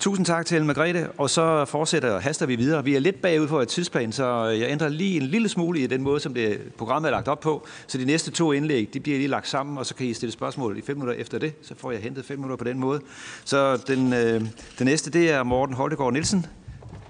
Tusind 0.00 0.26
tak 0.26 0.46
til 0.46 0.64
Margrethe, 0.64 1.10
og 1.18 1.30
så 1.30 1.64
fortsætter 1.64 2.10
og 2.12 2.22
haster 2.22 2.46
vi 2.46 2.56
videre. 2.56 2.84
Vi 2.84 2.94
er 2.94 2.98
lidt 3.00 3.22
bagud 3.22 3.48
for 3.48 3.62
et 3.62 3.68
tidsplan, 3.68 4.12
så 4.12 4.44
jeg 4.44 4.70
ændrer 4.70 4.88
lige 4.88 5.16
en 5.16 5.22
lille 5.22 5.48
smule 5.48 5.80
i 5.80 5.86
den 5.86 6.02
måde, 6.02 6.20
som 6.20 6.34
det 6.34 6.60
programmet 6.78 7.08
er 7.08 7.12
lagt 7.12 7.28
op 7.28 7.40
på. 7.40 7.66
Så 7.86 7.98
de 7.98 8.04
næste 8.04 8.30
to 8.30 8.52
indlæg, 8.52 8.88
de 8.94 9.00
bliver 9.00 9.18
lige 9.18 9.28
lagt 9.28 9.48
sammen, 9.48 9.78
og 9.78 9.86
så 9.86 9.94
kan 9.94 10.06
I 10.06 10.14
stille 10.14 10.32
spørgsmål 10.32 10.78
i 10.78 10.82
fem 10.82 10.96
minutter 10.96 11.14
efter 11.14 11.38
det. 11.38 11.54
Så 11.62 11.74
får 11.78 11.90
jeg 11.92 12.00
hentet 12.00 12.24
fem 12.24 12.38
minutter 12.38 12.56
på 12.56 12.64
den 12.64 12.78
måde. 12.78 13.00
Så 13.44 13.76
den, 13.76 14.12
øh, 14.12 14.40
den 14.78 14.86
næste, 14.86 15.10
det 15.10 15.30
er 15.30 15.42
Morten 15.42 15.74
Holtegaard 15.74 16.12
Nielsen, 16.12 16.46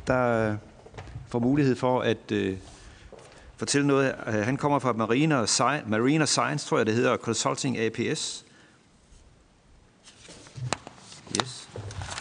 der 0.07 0.57
får 1.28 1.39
mulighed 1.39 1.76
for 1.76 2.01
at 2.01 2.32
øh, 2.32 2.57
fortælle 3.57 3.87
noget. 3.87 4.14
Øh, 4.26 4.34
han 4.34 4.57
kommer 4.57 4.78
fra 4.78 4.93
Marina, 4.93 5.45
Sci- 5.45 5.89
Marina 5.89 6.24
Science, 6.26 6.66
tror 6.68 6.76
jeg 6.76 6.87
det 6.87 6.95
hedder, 6.95 7.16
Consulting 7.16 7.78
APS. 7.78 8.45
Yes. 11.43 11.68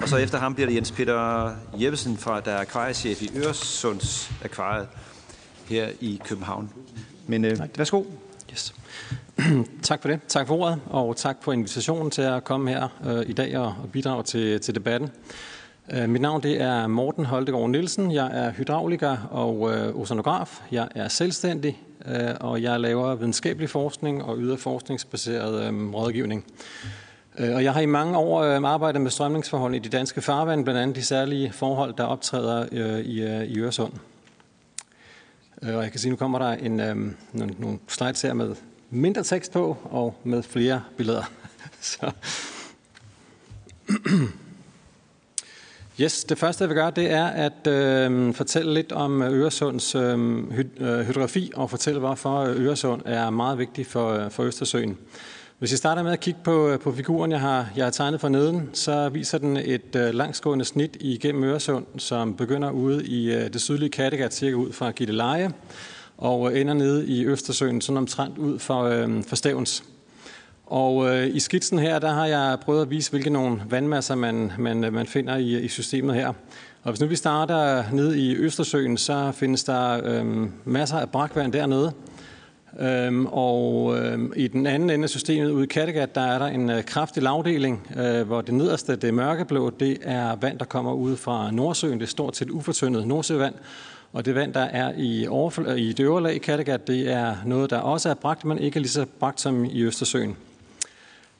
Og 0.01 0.09
så 0.09 0.17
efter 0.17 0.37
ham 0.37 0.55
bliver 0.55 0.67
det 0.67 0.75
Jens 0.75 0.91
Peter 0.91 1.51
Jeppesen, 1.73 2.17
fra, 2.17 2.39
der 2.39 2.51
er 2.51 2.59
akvariechef 2.59 3.21
i 3.21 3.29
Øresunds 3.35 4.31
Akvariet 4.43 4.87
her 5.69 5.89
i 6.01 6.21
København. 6.25 6.69
Men 7.27 7.45
øh, 7.45 7.59
værsgo. 7.77 8.03
Yes. 8.51 8.75
tak 9.83 10.01
for 10.01 10.09
det. 10.09 10.19
Tak 10.27 10.47
for 10.47 10.55
ordet, 10.55 10.81
og 10.85 11.17
tak 11.17 11.37
for 11.41 11.53
invitationen 11.53 12.11
til 12.11 12.21
at 12.21 12.43
komme 12.43 12.69
her 12.69 12.87
øh, 13.05 13.29
i 13.29 13.33
dag 13.33 13.57
og, 13.57 13.65
og 13.65 13.89
bidrage 13.91 14.23
til, 14.23 14.61
til 14.61 14.75
debatten. 14.75 15.09
Øh, 15.91 16.09
mit 16.09 16.21
navn 16.21 16.43
det 16.43 16.61
er 16.61 16.87
Morten 16.87 17.25
Holtegård 17.25 17.69
Nielsen. 17.69 18.11
Jeg 18.11 18.29
er 18.33 18.51
hydrauliker 18.51 19.17
og 19.31 19.73
øh, 19.73 19.95
oceanograf. 19.95 20.61
Jeg 20.71 20.87
er 20.95 21.07
selvstændig, 21.07 21.81
øh, 22.07 22.35
og 22.39 22.61
jeg 22.61 22.79
laver 22.79 23.15
videnskabelig 23.15 23.69
forskning 23.69 24.23
og 24.23 24.37
yder 24.37 24.57
forskningsbaseret 24.57 25.63
øh, 25.63 25.93
rådgivning. 25.93 26.45
Øh, 26.47 27.04
Øh, 27.37 27.55
og 27.55 27.63
jeg 27.63 27.73
har 27.73 27.81
i 27.81 27.85
mange 27.85 28.17
år 28.17 28.41
øh, 28.43 28.63
arbejdet 28.63 29.01
med 29.01 29.11
strømningsforhold 29.11 29.75
i 29.75 29.79
de 29.79 29.89
danske 29.89 30.21
farvand, 30.21 30.63
blandt 30.63 30.81
andet 30.81 30.95
de 30.95 31.03
særlige 31.03 31.51
forhold, 31.51 31.93
der 31.93 32.03
optræder 32.03 32.65
øh, 32.71 32.99
i, 32.99 33.59
Øresund. 33.59 33.93
Og 35.61 35.83
jeg 35.83 35.91
kan 35.91 35.99
sige, 35.99 36.11
nu 36.11 36.15
kommer 36.15 36.39
der 36.39 36.51
en, 36.51 36.75
nogle, 37.33 37.55
nogle 37.57 37.79
slides 37.87 38.21
her 38.21 38.33
med 38.33 38.55
mindre 38.89 39.23
tekst 39.23 39.51
på 39.51 39.77
og 39.83 40.15
med 40.23 40.43
flere 40.43 40.81
billeder. 40.97 41.23
Så. 41.81 42.11
Yes, 46.01 46.23
det 46.23 46.37
første 46.37 46.61
jeg 46.61 46.69
vil 46.69 46.75
gøre, 46.75 46.91
det 46.91 47.11
er 47.11 47.25
at 47.25 47.67
øh, 47.67 48.33
fortælle 48.33 48.73
lidt 48.73 48.91
om 48.91 49.21
Øresunds 49.21 49.95
øh, 49.95 50.51
hydrografi 50.79 51.51
og 51.55 51.69
fortælle, 51.69 51.99
hvorfor 51.99 52.43
Øresund 52.43 53.01
er 53.05 53.29
meget 53.29 53.57
vigtig 53.57 53.87
for, 53.87 54.29
for 54.29 54.43
Østersøen. 54.43 54.97
Hvis 55.59 55.71
jeg 55.71 55.77
starter 55.77 56.03
med 56.03 56.11
at 56.11 56.19
kigge 56.19 56.39
på, 56.43 56.69
øh, 56.69 56.79
på 56.79 56.91
figuren, 56.91 57.31
jeg 57.31 57.39
har, 57.39 57.69
jeg 57.75 57.85
har 57.85 57.91
tegnet 57.91 58.21
for 58.21 58.29
neden, 58.29 58.69
så 58.73 59.09
viser 59.09 59.37
den 59.37 59.57
et 59.57 59.95
øh, 59.95 60.13
langsgående 60.13 60.65
snit 60.65 60.97
igennem 60.99 61.43
Øresund, 61.43 61.85
som 61.97 62.35
begynder 62.35 62.71
ude 62.71 63.05
i 63.05 63.33
øh, 63.33 63.53
det 63.53 63.61
sydlige 63.61 63.89
Kattegat, 63.89 64.33
cirka 64.33 64.55
ud 64.55 64.71
fra 64.71 64.91
Gilleleje, 64.91 65.51
og 66.17 66.51
øh, 66.51 66.61
ender 66.61 66.73
nede 66.73 67.07
i 67.07 67.25
Østersøen, 67.25 67.81
sådan 67.81 67.97
omtrent 67.97 68.37
ud 68.37 68.59
for, 68.59 68.83
øh, 68.83 69.23
for 69.23 69.35
Stævns. 69.35 69.83
Og 70.65 71.09
øh, 71.09 71.35
i 71.35 71.39
skitsen 71.39 71.79
her, 71.79 71.99
der 71.99 72.13
har 72.13 72.25
jeg 72.25 72.57
prøvet 72.61 72.81
at 72.81 72.89
vise, 72.89 73.11
hvilke 73.11 73.29
nogle 73.29 73.61
vandmasser 73.69 74.15
man, 74.15 74.51
man, 74.59 74.83
øh, 74.83 74.93
man 74.93 75.07
finder 75.07 75.35
i, 75.35 75.59
i 75.59 75.67
systemet 75.67 76.15
her. 76.15 76.27
Og 76.83 76.91
hvis 76.91 77.01
nu 77.01 77.07
vi 77.07 77.15
starter 77.15 77.83
nede 77.93 78.19
i 78.19 78.35
Østersøen, 78.35 78.97
så 78.97 79.31
findes 79.31 79.63
der 79.63 80.01
øh, 80.03 80.49
masser 80.65 80.97
af 80.97 81.09
brakvand 81.09 81.53
dernede, 81.53 81.93
Øhm, 82.79 83.25
og 83.25 83.97
øhm, 83.97 84.33
i 84.35 84.47
den 84.47 84.67
anden 84.67 84.89
ende 84.89 85.03
af 85.03 85.09
systemet 85.09 85.51
ude 85.51 85.63
i 85.63 85.67
Kattegat, 85.67 86.15
der 86.15 86.21
er 86.21 86.39
der 86.39 86.45
en 86.45 86.69
øh, 86.69 86.83
kraftig 86.83 87.23
lavdeling, 87.23 87.87
øh, 87.97 88.27
hvor 88.27 88.41
det 88.41 88.53
nederste, 88.53 88.95
det 88.95 89.13
mørkeblå, 89.13 89.69
det 89.69 89.97
er 90.01 90.35
vand, 90.35 90.59
der 90.59 90.65
kommer 90.65 90.93
ud 90.93 91.17
fra 91.17 91.51
Nordsøen. 91.51 91.99
Det 91.99 92.05
er 92.05 92.09
stort 92.09 92.37
set 92.37 92.49
ufortyndet 92.49 93.07
nordsøvand. 93.07 93.53
Og 94.13 94.25
det 94.25 94.35
vand, 94.35 94.53
der 94.53 94.59
er 94.59 94.93
i, 94.97 95.27
overfl- 95.27 95.71
i 95.71 95.93
det 95.93 96.03
øvre 96.03 96.23
lag 96.23 96.35
i 96.35 96.37
Kattegat, 96.37 96.87
det 96.87 97.11
er 97.11 97.35
noget, 97.45 97.69
der 97.69 97.77
også 97.77 98.09
er 98.09 98.13
bragt, 98.13 98.45
men 98.45 98.59
ikke 98.59 98.79
lige 98.79 98.89
så 98.89 99.05
bragt 99.19 99.41
som 99.41 99.65
i 99.65 99.81
Østersøen. 99.81 100.37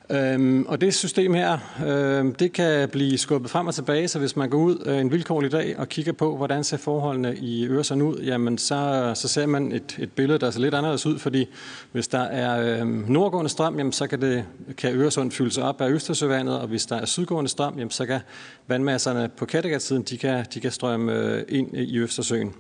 Øhm, 0.09 0.65
og 0.65 0.81
det 0.81 0.93
system 0.93 1.33
her, 1.33 1.57
øhm, 1.87 2.35
det 2.35 2.53
kan 2.53 2.89
blive 2.89 3.17
skubbet 3.17 3.51
frem 3.51 3.67
og 3.67 3.75
tilbage, 3.75 4.07
så 4.07 4.19
hvis 4.19 4.35
man 4.35 4.49
går 4.49 4.57
ud 4.57 4.83
øh, 4.85 4.97
en 4.97 5.11
vilkårlig 5.11 5.51
dag 5.51 5.75
og 5.77 5.89
kigger 5.89 6.11
på, 6.11 6.37
hvordan 6.37 6.63
ser 6.63 6.77
forholdene 6.77 7.35
i 7.37 7.67
Øresund 7.67 8.03
ud, 8.03 8.17
jamen 8.17 8.57
så, 8.57 9.11
så 9.15 9.27
ser 9.27 9.45
man 9.45 9.71
et, 9.71 9.95
et 9.99 10.11
billede, 10.11 10.39
der 10.39 10.51
ser 10.51 10.59
lidt 10.59 10.73
anderledes 10.73 11.05
ud, 11.05 11.19
fordi 11.19 11.47
hvis 11.91 12.07
der 12.07 12.19
er 12.19 12.79
øhm, 12.81 13.05
nordgående 13.07 13.49
strøm, 13.49 13.77
jamen 13.77 13.91
så 13.91 14.07
kan, 14.07 14.21
det, 14.21 14.45
kan 14.77 14.95
Øresund 14.95 15.31
fylde 15.31 15.51
sig 15.51 15.63
op 15.63 15.81
af 15.81 15.89
Østersøvandet, 15.89 16.59
og 16.59 16.67
hvis 16.67 16.85
der 16.85 16.95
er 16.95 17.05
sydgående 17.05 17.49
strøm, 17.49 17.73
jamen 17.77 17.91
så 17.91 18.05
kan 18.05 18.19
vandmasserne 18.67 19.29
på 19.37 19.45
Kattegat-siden, 19.45 20.03
de 20.03 20.17
kan, 20.17 20.45
de 20.53 20.59
kan 20.59 20.71
strømme 20.71 21.13
øh, 21.13 21.43
ind 21.49 21.77
i 21.77 21.99
Østersøen. 21.99 22.53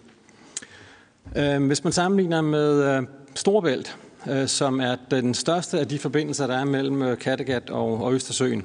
Øhm, 1.37 1.67
hvis 1.67 1.83
man 1.83 1.93
sammenligner 1.93 2.41
med 2.41 2.97
øh, 2.97 3.03
Storbælt, 3.35 3.97
Øh, 4.29 4.47
som 4.47 4.79
er 4.79 4.95
den 5.11 5.33
største 5.33 5.79
af 5.79 5.87
de 5.87 5.99
forbindelser, 5.99 6.47
der 6.47 6.55
er 6.55 6.65
mellem 6.65 7.01
øh, 7.01 7.17
Kattegat 7.17 7.69
og, 7.69 8.03
og 8.03 8.13
Østersøen. 8.13 8.63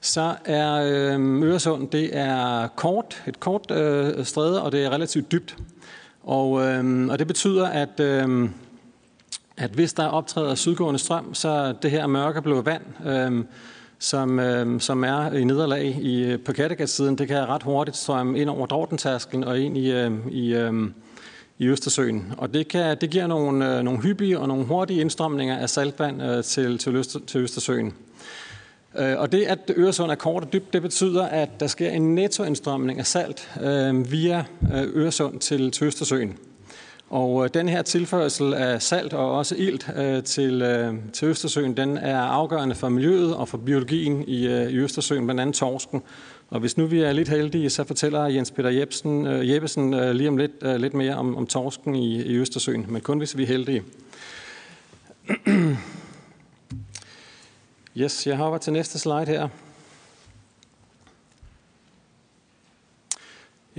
Så 0.00 0.34
er 0.44 0.72
øh, 0.74 1.42
Øresund 1.42 1.88
det 1.88 2.16
er 2.16 2.68
kort, 2.68 3.22
et 3.26 3.40
kort 3.40 3.70
øh, 3.70 4.24
stræde, 4.24 4.62
og 4.62 4.72
det 4.72 4.84
er 4.84 4.90
relativt 4.90 5.32
dybt. 5.32 5.56
Og, 6.22 6.66
øh, 6.66 7.08
og 7.08 7.18
det 7.18 7.26
betyder, 7.26 7.66
at, 7.66 8.00
øh, 8.00 8.48
at 9.56 9.70
hvis 9.70 9.92
der 9.92 10.06
optræder 10.06 10.54
sydgående 10.54 10.98
strøm, 10.98 11.34
så 11.34 11.74
det 11.82 11.90
her 11.90 12.06
mørkeblå 12.06 12.60
vand, 12.60 12.82
øh, 13.06 13.44
som, 13.98 14.38
øh, 14.38 14.80
som 14.80 15.04
er 15.04 15.32
i 15.32 15.44
nederlag 15.44 15.84
i, 15.84 16.36
på 16.36 16.52
Kattegat-siden, 16.52 17.18
det 17.18 17.28
kan 17.28 17.48
ret 17.48 17.62
hurtigt 17.62 17.96
strømme 17.96 18.38
ind 18.38 18.50
over 18.50 18.66
Dortentærskelen 18.66 19.44
og 19.44 19.58
ind 19.58 19.76
i, 19.76 19.92
øh, 19.92 20.12
i 20.30 20.54
øh, 20.54 20.72
i 21.60 21.66
Østersøen. 21.66 22.32
Og 22.38 22.54
det, 22.54 22.68
kan, 22.68 22.96
det 23.00 23.10
giver 23.10 23.26
nogle, 23.26 23.76
øh, 23.76 23.82
nogle 23.82 24.00
hyppige 24.00 24.38
og 24.38 24.48
nogle 24.48 24.64
hurtige 24.64 25.00
indstrømninger 25.00 25.56
af 25.56 25.70
saltvand 25.70 26.22
øh, 26.22 26.44
til, 26.44 26.78
til, 26.78 26.96
Øster, 26.96 27.20
til 27.26 27.40
Østersøen. 27.40 27.94
Øh, 28.98 29.18
og 29.18 29.32
det, 29.32 29.42
at 29.42 29.58
Øresund 29.76 30.10
er 30.10 30.14
kort 30.14 30.42
og 30.42 30.52
dybt, 30.52 30.72
det 30.72 30.82
betyder, 30.82 31.24
at 31.24 31.60
der 31.60 31.66
sker 31.66 31.90
en 31.90 32.14
nettoindstrømning 32.14 32.98
af 32.98 33.06
salt 33.06 33.50
øh, 33.62 34.12
via 34.12 34.44
Øresund 34.72 35.40
til, 35.40 35.70
til 35.70 35.86
Østersøen. 35.86 36.36
Og 37.10 37.44
øh, 37.44 37.50
den 37.54 37.68
her 37.68 37.82
tilførsel 37.82 38.54
af 38.54 38.82
salt 38.82 39.12
og 39.12 39.32
også 39.32 39.54
ilt 39.58 39.90
øh, 39.96 40.22
til, 40.22 40.62
øh, 40.62 40.94
til 41.12 41.28
Østersøen, 41.28 41.76
den 41.76 41.98
er 41.98 42.20
afgørende 42.20 42.74
for 42.74 42.88
miljøet 42.88 43.34
og 43.34 43.48
for 43.48 43.58
biologien 43.58 44.24
i, 44.28 44.46
øh, 44.46 44.70
i 44.70 44.76
Østersøen, 44.76 45.24
blandt 45.24 45.40
andet 45.40 45.54
torsken. 45.54 46.02
Og 46.50 46.60
hvis 46.60 46.76
nu 46.76 46.86
vi 46.86 47.00
er 47.00 47.12
lidt 47.12 47.28
heldige, 47.28 47.70
så 47.70 47.84
fortæller 47.84 48.26
Jens 48.26 48.50
Peter 48.50 48.70
Jebsen, 48.70 49.26
øh, 49.26 49.50
Jeppesen 49.50 49.94
øh, 49.94 50.10
lige 50.10 50.28
om 50.28 50.36
lidt, 50.36 50.52
øh, 50.62 50.76
lidt 50.76 50.94
mere 50.94 51.14
om, 51.14 51.36
om 51.36 51.46
torsken 51.46 51.94
i, 51.94 52.22
i 52.22 52.36
Østersøen, 52.36 52.86
men 52.88 53.00
kun 53.02 53.18
hvis 53.18 53.36
vi 53.36 53.42
er 53.42 53.46
heldige. 53.46 53.82
yes, 58.00 58.26
jeg 58.26 58.36
hopper 58.36 58.58
til 58.58 58.72
næste 58.72 58.98
slide 58.98 59.26
her. 59.26 59.48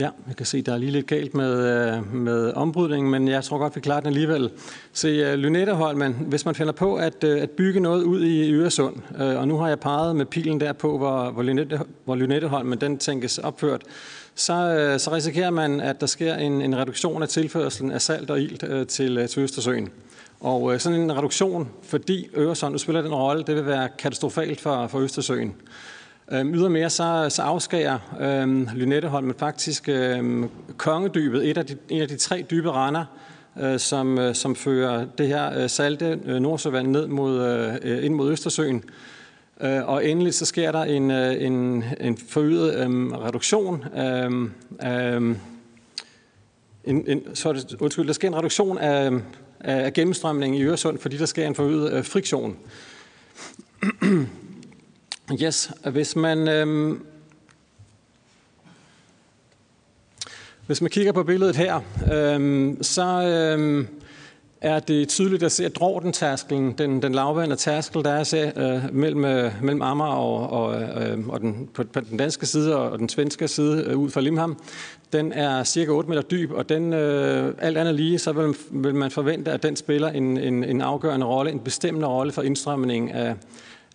Ja, 0.02 0.10
jeg 0.28 0.36
kan 0.36 0.46
se, 0.46 0.62
der 0.62 0.74
er 0.74 0.78
lige 0.78 0.92
lidt 0.92 1.08
galt 1.08 1.34
med, 1.34 1.68
øh, 1.96 2.14
med 2.16 2.54
ombrydningen, 2.54 3.12
men 3.12 3.28
jeg 3.28 3.44
tror 3.44 3.58
godt, 3.58 3.76
vi 3.76 3.82
klarer 3.82 4.00
den 4.00 4.08
alligevel. 4.08 4.52
Se, 4.94 5.08
øh, 5.08 5.34
Lynette 5.34 5.38
Lynetteholmen, 5.38 6.14
hvis 6.28 6.46
man 6.46 6.56
finder 6.56 6.74
på 6.74 6.96
at, 6.96 7.24
øh, 7.24 7.42
at 7.42 7.50
bygge 7.50 7.80
noget 7.80 8.04
ud 8.04 8.22
i 8.22 8.52
Øresund, 8.54 8.96
og 9.18 9.48
nu 9.48 9.58
har 9.58 9.68
jeg 9.68 9.80
peget 9.80 10.16
med 10.16 10.26
pilen 10.26 10.60
der 10.60 10.74
på, 10.74 10.98
hvor, 10.98 11.32
hvor, 11.32 11.44
Lynette, 11.44 11.80
hvor 12.06 12.16
Lynetteholmen 12.16 12.82
den 12.82 12.98
tænkes 12.98 13.38
opført, 13.38 13.82
så, 14.36 14.96
så 15.00 15.14
risikerer 15.14 15.50
man, 15.50 15.80
at 15.80 16.02
der 16.02 16.08
sker 16.08 16.36
en, 16.36 16.62
en 16.62 16.78
reduktion 16.78 17.24
af 17.24 17.30
tilførselen 17.30 17.92
af 17.92 18.02
salt 18.02 18.30
og 18.30 18.42
ilt 18.42 18.64
til, 18.88 19.28
til 19.28 19.44
Østersøen. 19.44 19.90
Og 20.40 20.82
sådan 20.82 21.00
en 21.00 21.18
reduktion, 21.18 21.70
fordi 21.84 22.30
Øresund 22.38 22.78
spiller 22.78 23.02
den 23.02 23.14
rolle, 23.14 23.44
det 23.44 23.56
vil 23.56 23.66
være 23.66 23.90
katastrofalt 23.98 24.62
for, 24.62 24.88
for 24.88 25.00
Østersøen. 25.00 25.56
Øhm, 26.34 26.54
ydermere 26.56 26.90
så, 26.90 27.26
så 27.30 27.42
afskærer 27.42 28.00
øhm, 28.22 28.68
Lynetteholmen 28.76 29.36
faktisk 29.38 29.90
øhm, 29.90 30.50
kongedybet, 30.78 31.50
et 31.50 31.58
af 31.58 31.66
de, 31.66 31.78
en 31.90 32.02
af 32.02 32.08
de 32.08 32.18
tre 32.18 32.46
dybe 32.52 32.72
render, 32.72 33.06
øh, 33.62 33.80
som, 33.80 34.20
øh, 34.20 34.36
som 34.36 34.56
fører 34.56 35.06
det 35.18 35.28
her 35.28 35.60
øh, 35.60 35.70
salte 35.70 36.20
øh, 36.26 36.40
Nordsøvand 36.40 36.88
ned 36.88 37.08
mod, 37.08 37.42
øh, 37.84 38.06
ind 38.06 38.14
mod 38.16 38.32
Østersøen. 38.32 38.84
Øh, 39.62 39.88
og 39.88 40.06
endelig 40.06 40.34
så 40.34 40.46
sker 40.46 40.72
der 40.72 40.84
en, 40.84 41.12
øh, 41.12 41.44
en, 41.44 41.84
en 42.00 42.18
forøget 42.18 42.76
øh, 42.76 43.12
reduktion 43.12 43.84
øh, 43.98 44.32
øh, 44.92 45.36
en, 46.84 47.04
en, 47.08 47.36
så 47.36 47.54
det, 47.54 47.76
undskyld, 47.80 48.08
der 48.08 48.14
sker 48.14 48.28
en 48.28 48.36
reduktion 48.36 48.78
af, 48.78 49.12
af 49.60 49.94
gennemstrømningen 49.94 50.62
i 50.62 50.64
Øresund, 50.64 50.98
fordi 50.98 51.18
der 51.18 51.26
sker 51.26 51.48
en 51.48 51.56
forøget 51.56 51.94
øh, 51.94 52.06
friktion. 52.06 52.58
Yes, 55.40 55.72
hvis 55.92 56.16
man, 56.16 56.48
øhm, 56.48 57.06
hvis 60.68 60.82
man 60.82 60.90
kigger 60.90 61.12
på 61.12 61.24
billedet 61.24 61.56
her, 61.56 61.80
øhm, 62.14 62.84
så 62.84 63.04
øhm, 63.04 63.88
er 64.62 64.80
det 64.80 65.10
tydeligt 65.10 65.44
at 65.44 65.52
se, 65.52 65.66
at 65.66 65.76
Dråden-tærskelen, 65.76 66.72
den, 66.72 67.02
den 67.02 67.16
lavvandede 67.16 67.60
tærskel, 67.60 68.04
der 68.04 68.12
er 68.12 68.24
se, 68.24 68.52
øh, 68.56 68.96
mellem, 68.96 69.26
øh, 69.26 69.64
mellem 69.64 69.82
Amager 69.82 70.12
og, 70.12 70.50
og, 70.50 70.82
øh, 70.82 71.28
og 71.28 71.42
den, 71.42 71.70
på, 71.74 71.84
på 71.84 72.00
den 72.00 72.18
danske 72.18 72.46
side 72.46 72.76
og 72.76 73.00
den 73.00 73.10
svenske 73.10 73.48
side 73.48 73.84
øh, 73.88 73.98
ud 73.98 74.10
fra 74.10 74.22
Limham, 74.22 74.58
den 75.14 75.32
er 75.32 75.64
cirka 75.64 75.92
8 75.92 76.10
meter 76.10 76.22
dyb, 76.22 76.52
og 76.52 76.70
den, 76.70 76.94
øh, 76.94 77.54
alt 77.60 77.78
andet 77.78 77.96
lige, 77.96 78.20
så 78.20 78.32
vil, 78.32 78.56
vil 78.72 78.96
man 78.96 79.12
forvente, 79.12 79.52
at 79.52 79.64
den 79.64 79.76
spiller 79.76 80.10
en, 80.10 80.38
en, 80.38 80.64
en 80.64 80.82
afgørende 80.82 81.26
rolle, 81.26 81.52
en 81.52 81.60
bestemmende 81.60 82.08
rolle 82.08 82.32
for 82.32 82.42
indstrømningen 82.42 83.12
af, 83.12 83.36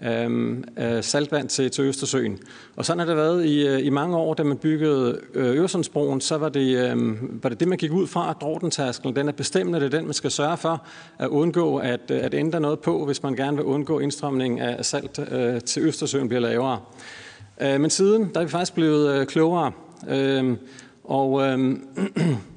Øhm, 0.02 0.64
øh, 0.78 1.02
saltvand 1.02 1.48
til, 1.48 1.70
til 1.70 1.84
Østersøen. 1.84 2.38
Og 2.76 2.84
sådan 2.84 2.98
har 2.98 3.06
det 3.06 3.16
været 3.16 3.44
i, 3.44 3.66
øh, 3.66 3.86
i 3.86 3.90
mange 3.90 4.16
år, 4.16 4.34
da 4.34 4.42
man 4.42 4.56
byggede 4.56 5.20
øh, 5.34 5.56
Øresundsbroen, 5.56 6.20
så 6.20 6.36
var 6.36 6.48
det, 6.48 6.90
øh, 6.90 7.42
var 7.42 7.48
det 7.48 7.60
det, 7.60 7.68
man 7.68 7.78
gik 7.78 7.92
ud 7.92 8.06
fra, 8.06 8.30
at 8.30 8.36
Dråtentærskelen, 8.40 9.16
den 9.16 9.28
er 9.28 9.32
bestemmende, 9.32 9.80
det 9.80 9.94
er 9.94 9.98
den, 9.98 10.04
man 10.04 10.14
skal 10.14 10.30
sørge 10.30 10.56
for 10.56 10.86
at 11.18 11.28
undgå 11.28 11.76
at, 11.76 12.10
øh, 12.10 12.24
at 12.24 12.34
ændre 12.34 12.60
noget 12.60 12.80
på, 12.80 13.04
hvis 13.06 13.22
man 13.22 13.36
gerne 13.36 13.56
vil 13.56 13.66
undgå 13.66 13.98
indstrømning 13.98 14.60
af 14.60 14.84
salt 14.84 15.20
øh, 15.32 15.60
til 15.60 15.82
Østersøen 15.82 16.28
bliver 16.28 16.40
lavere. 16.40 16.80
Øh, 17.60 17.80
men 17.80 17.90
siden, 17.90 18.30
der 18.34 18.40
er 18.40 18.44
vi 18.44 18.50
faktisk 18.50 18.74
blevet 18.74 19.14
øh, 19.14 19.26
klogere. 19.26 19.72
Øh, 20.08 20.56
og 21.04 21.42
øh, 21.42 21.76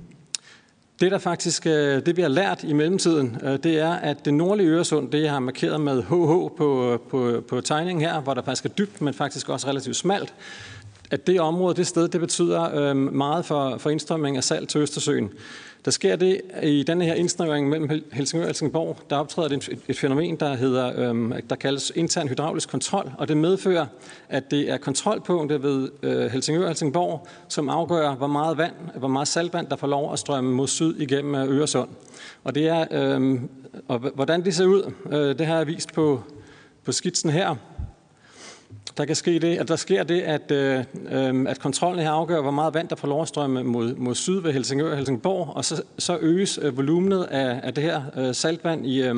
Det, 1.02 1.12
der 1.12 1.18
faktisk, 1.18 1.66
øh, 1.66 2.06
det 2.06 2.18
vi 2.18 2.22
har 2.22 2.30
lært 2.30 2.64
i 2.64 2.74
mellemtiden, 2.74 3.38
øh, 3.44 3.60
det 3.64 3.80
er, 3.80 3.92
at 3.92 4.26
det 4.26 4.34
nordlige 4.34 4.70
Øresund, 4.70 5.12
det 5.12 5.22
jeg 5.22 5.32
har 5.32 5.40
markeret 5.40 5.82
med 5.82 6.04
HH 6.04 6.58
på, 6.58 6.94
øh, 6.94 7.00
på, 7.10 7.44
på 7.48 7.62
tegningen 7.62 8.06
her, 8.06 8.22
hvor 8.22 8.34
der 8.34 8.42
faktisk 8.42 8.66
er 8.66 8.70
dybt, 8.70 9.02
men 9.02 9.14
faktisk 9.14 9.50
også 9.50 9.68
relativt 9.68 9.96
smalt, 9.96 10.34
at 11.12 11.28
det 11.28 11.40
område, 11.40 11.76
det 11.76 11.88
sted, 11.88 12.08
det 12.08 12.22
betyder 12.22 12.76
øh, 12.76 12.96
meget 12.96 13.46
for, 13.46 13.78
for 13.78 13.90
indstrømning 13.90 14.38
af 14.38 14.44
salt 14.44 14.70
til 14.70 14.82
Østersøen. 14.82 15.30
Der 15.86 15.92
sker 15.92 16.16
det 16.16 16.42
i 16.64 16.84
denne 16.84 17.06
her 17.06 17.14
indsnævring 17.14 17.70
mellem 17.70 17.90
Helsingør 18.12 18.44
og 18.44 18.48
Helsingborg, 18.48 18.98
der 19.10 19.16
optræder 19.16 19.58
et, 19.58 19.70
et 19.88 19.98
fænomen, 19.98 20.36
der, 20.36 20.56
hedder, 20.56 21.10
øhm, 21.10 21.34
der 21.50 21.56
kaldes 21.56 21.92
intern 21.96 22.28
hydraulisk 22.28 22.70
kontrol, 22.70 23.12
og 23.18 23.28
det 23.28 23.38
medfører, 23.38 23.86
at 24.30 24.52
det 24.52 24.72
er 24.72 24.78
kontrolpunktet 24.78 25.64
ved 25.64 25.90
øh, 26.04 26.32
Helsingør 26.32 26.62
og 26.62 26.68
Helsingborg, 26.68 27.28
som 27.48 27.70
afgør, 27.70 28.16
hvor 28.16 28.28
meget 28.28 28.58
vand, 28.58 28.74
hvor 28.96 29.08
meget 29.08 29.28
saltvand, 29.28 29.68
der 29.68 29.76
får 29.76 29.88
lov 29.88 30.14
at 30.14 30.20
strømme 30.20 30.52
mod 30.52 30.68
syd 30.68 30.96
igennem 31.00 31.36
øh, 31.36 31.58
Øresund. 31.58 31.90
Og 32.44 32.56
det 32.56 32.68
er, 32.68 32.86
øhm, 32.92 33.50
og 33.88 34.00
hvordan 34.00 34.46
det 34.46 34.56
ser 34.56 34.66
ud, 34.66 34.94
øh, 35.12 35.40
det 35.40 35.46
har 35.46 35.58
jeg 35.58 35.68
vist 35.68 35.94
på, 35.94 36.24
på 36.84 36.92
skitsen 36.92 37.30
her. 37.30 37.56
Der 39.00 39.06
kan 39.06 39.16
ske 39.16 39.40
det, 39.40 39.58
at 39.58 39.68
der 39.68 39.76
sker 39.76 40.04
det, 40.04 40.22
at, 40.22 40.52
øh, 40.52 40.84
øhm, 41.12 41.48
at 41.48 41.60
kontrollen 41.60 42.04
her 42.04 42.12
afgør, 42.12 42.42
hvor 42.42 42.52
meget 42.52 42.74
vand, 42.74 42.88
der 42.88 42.96
får 42.96 43.08
lov 43.08 43.22
at 43.22 43.28
strømme 43.28 43.64
mod, 43.64 43.96
mod 43.96 44.16
syd 44.16 44.42
ved 44.42 44.54
Helsingør 44.54 44.92
og 44.92 44.98
Helsingborg, 44.98 45.56
og 45.56 45.66
så, 45.66 45.82
så 45.98 46.18
øges 46.22 46.60
øh, 46.62 46.78
volumenet 46.78 47.24
af, 47.24 47.60
af 47.64 47.74
det 47.74 47.84
her 47.84 48.02
øh, 48.18 48.36
saltvand 48.36 48.86
i, 48.86 49.02
øh, 49.02 49.16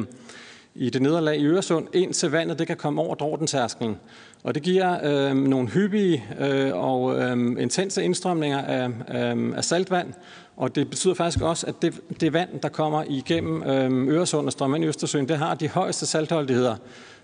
i 0.75 0.89
det 0.89 1.01
nederlag 1.01 1.39
i 1.39 1.45
Øresund, 1.45 1.87
indtil 1.93 2.31
vandet 2.31 2.59
det 2.59 2.67
kan 2.67 2.77
komme 2.77 3.01
over 3.01 3.15
Dråtentærskelen. 3.15 3.97
Og 4.43 4.55
det 4.55 4.63
giver 4.63 4.97
øh, 5.03 5.35
nogle 5.35 5.67
hyppige 5.67 6.25
øh, 6.39 6.71
og 6.73 7.19
øh, 7.19 7.61
intense 7.61 8.03
indstrømninger 8.03 8.61
af, 8.61 8.87
øh, 8.87 9.57
af 9.57 9.63
saltvand, 9.63 10.13
og 10.57 10.75
det 10.75 10.89
betyder 10.89 11.13
faktisk 11.13 11.41
også, 11.41 11.67
at 11.67 11.81
det, 11.81 11.99
det 12.19 12.33
vand, 12.33 12.59
der 12.63 12.69
kommer 12.69 13.03
igennem 13.07 13.63
øh, 13.63 14.07
Øresund 14.07 14.45
og 14.45 14.51
strømmer 14.51 14.75
ind 14.75 14.85
i 14.85 14.87
Østersøen, 14.87 15.27
det 15.29 15.37
har 15.37 15.55
de 15.55 15.67
højeste 15.67 16.05
saltholdigheder 16.05 16.75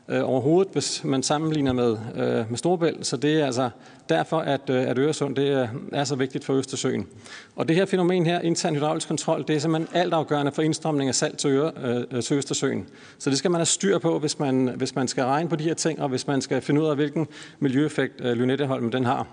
øh, 0.09 0.29
overhovedet, 0.29 0.73
hvis 0.73 1.03
man 1.03 1.23
sammenligner 1.23 1.73
med, 1.73 1.97
øh, 2.15 2.49
med 2.49 2.57
Storebælt. 2.57 3.05
Så 3.05 3.17
det 3.17 3.41
er 3.41 3.45
altså 3.45 3.69
derfor, 4.09 4.39
at, 4.39 4.69
øh, 4.69 4.89
at 4.89 4.97
Øresund 4.97 5.35
det 5.35 5.49
er, 5.49 5.67
er 5.91 6.03
så 6.03 6.15
vigtigt 6.15 6.45
for 6.45 6.53
Østersøen. 6.53 7.07
Og 7.55 7.67
det 7.67 7.75
her 7.75 7.85
fænomen 7.85 8.25
her, 8.25 8.41
intern 8.41 8.75
hydraulisk 8.75 9.07
kontrol, 9.07 9.45
det 9.47 9.55
er 9.55 9.59
simpelthen 9.59 9.97
altafgørende 9.97 10.51
for 10.51 10.61
indstrømning 10.61 11.07
af 11.07 11.15
salt 11.15 11.37
til, 11.37 11.49
Øre, 11.49 11.71
øh, 11.77 12.03
øh 12.11 12.23
til 12.23 12.37
Østersøen. 12.37 12.87
Så 13.19 13.29
det 13.29 13.37
skal 13.37 13.51
man 13.51 13.59
have 13.59 13.65
styr 13.65 13.97
på, 13.97 14.19
hvis 14.19 14.39
man, 14.39 14.67
hvis 14.75 14.95
man 14.95 15.07
skal 15.07 15.23
regne 15.23 15.49
på 15.49 15.55
de 15.55 15.63
her 15.63 15.73
ting, 15.73 16.01
og 16.01 16.09
hvis 16.09 16.27
man 16.27 16.41
skal 16.41 16.61
finde 16.61 16.81
ud 16.81 16.87
af, 16.87 16.95
hvilken 16.95 17.27
miljøeffekt 17.59 18.13
øh, 18.19 18.33
Lynetteholm 18.33 18.91
den 18.91 19.05
har. 19.05 19.27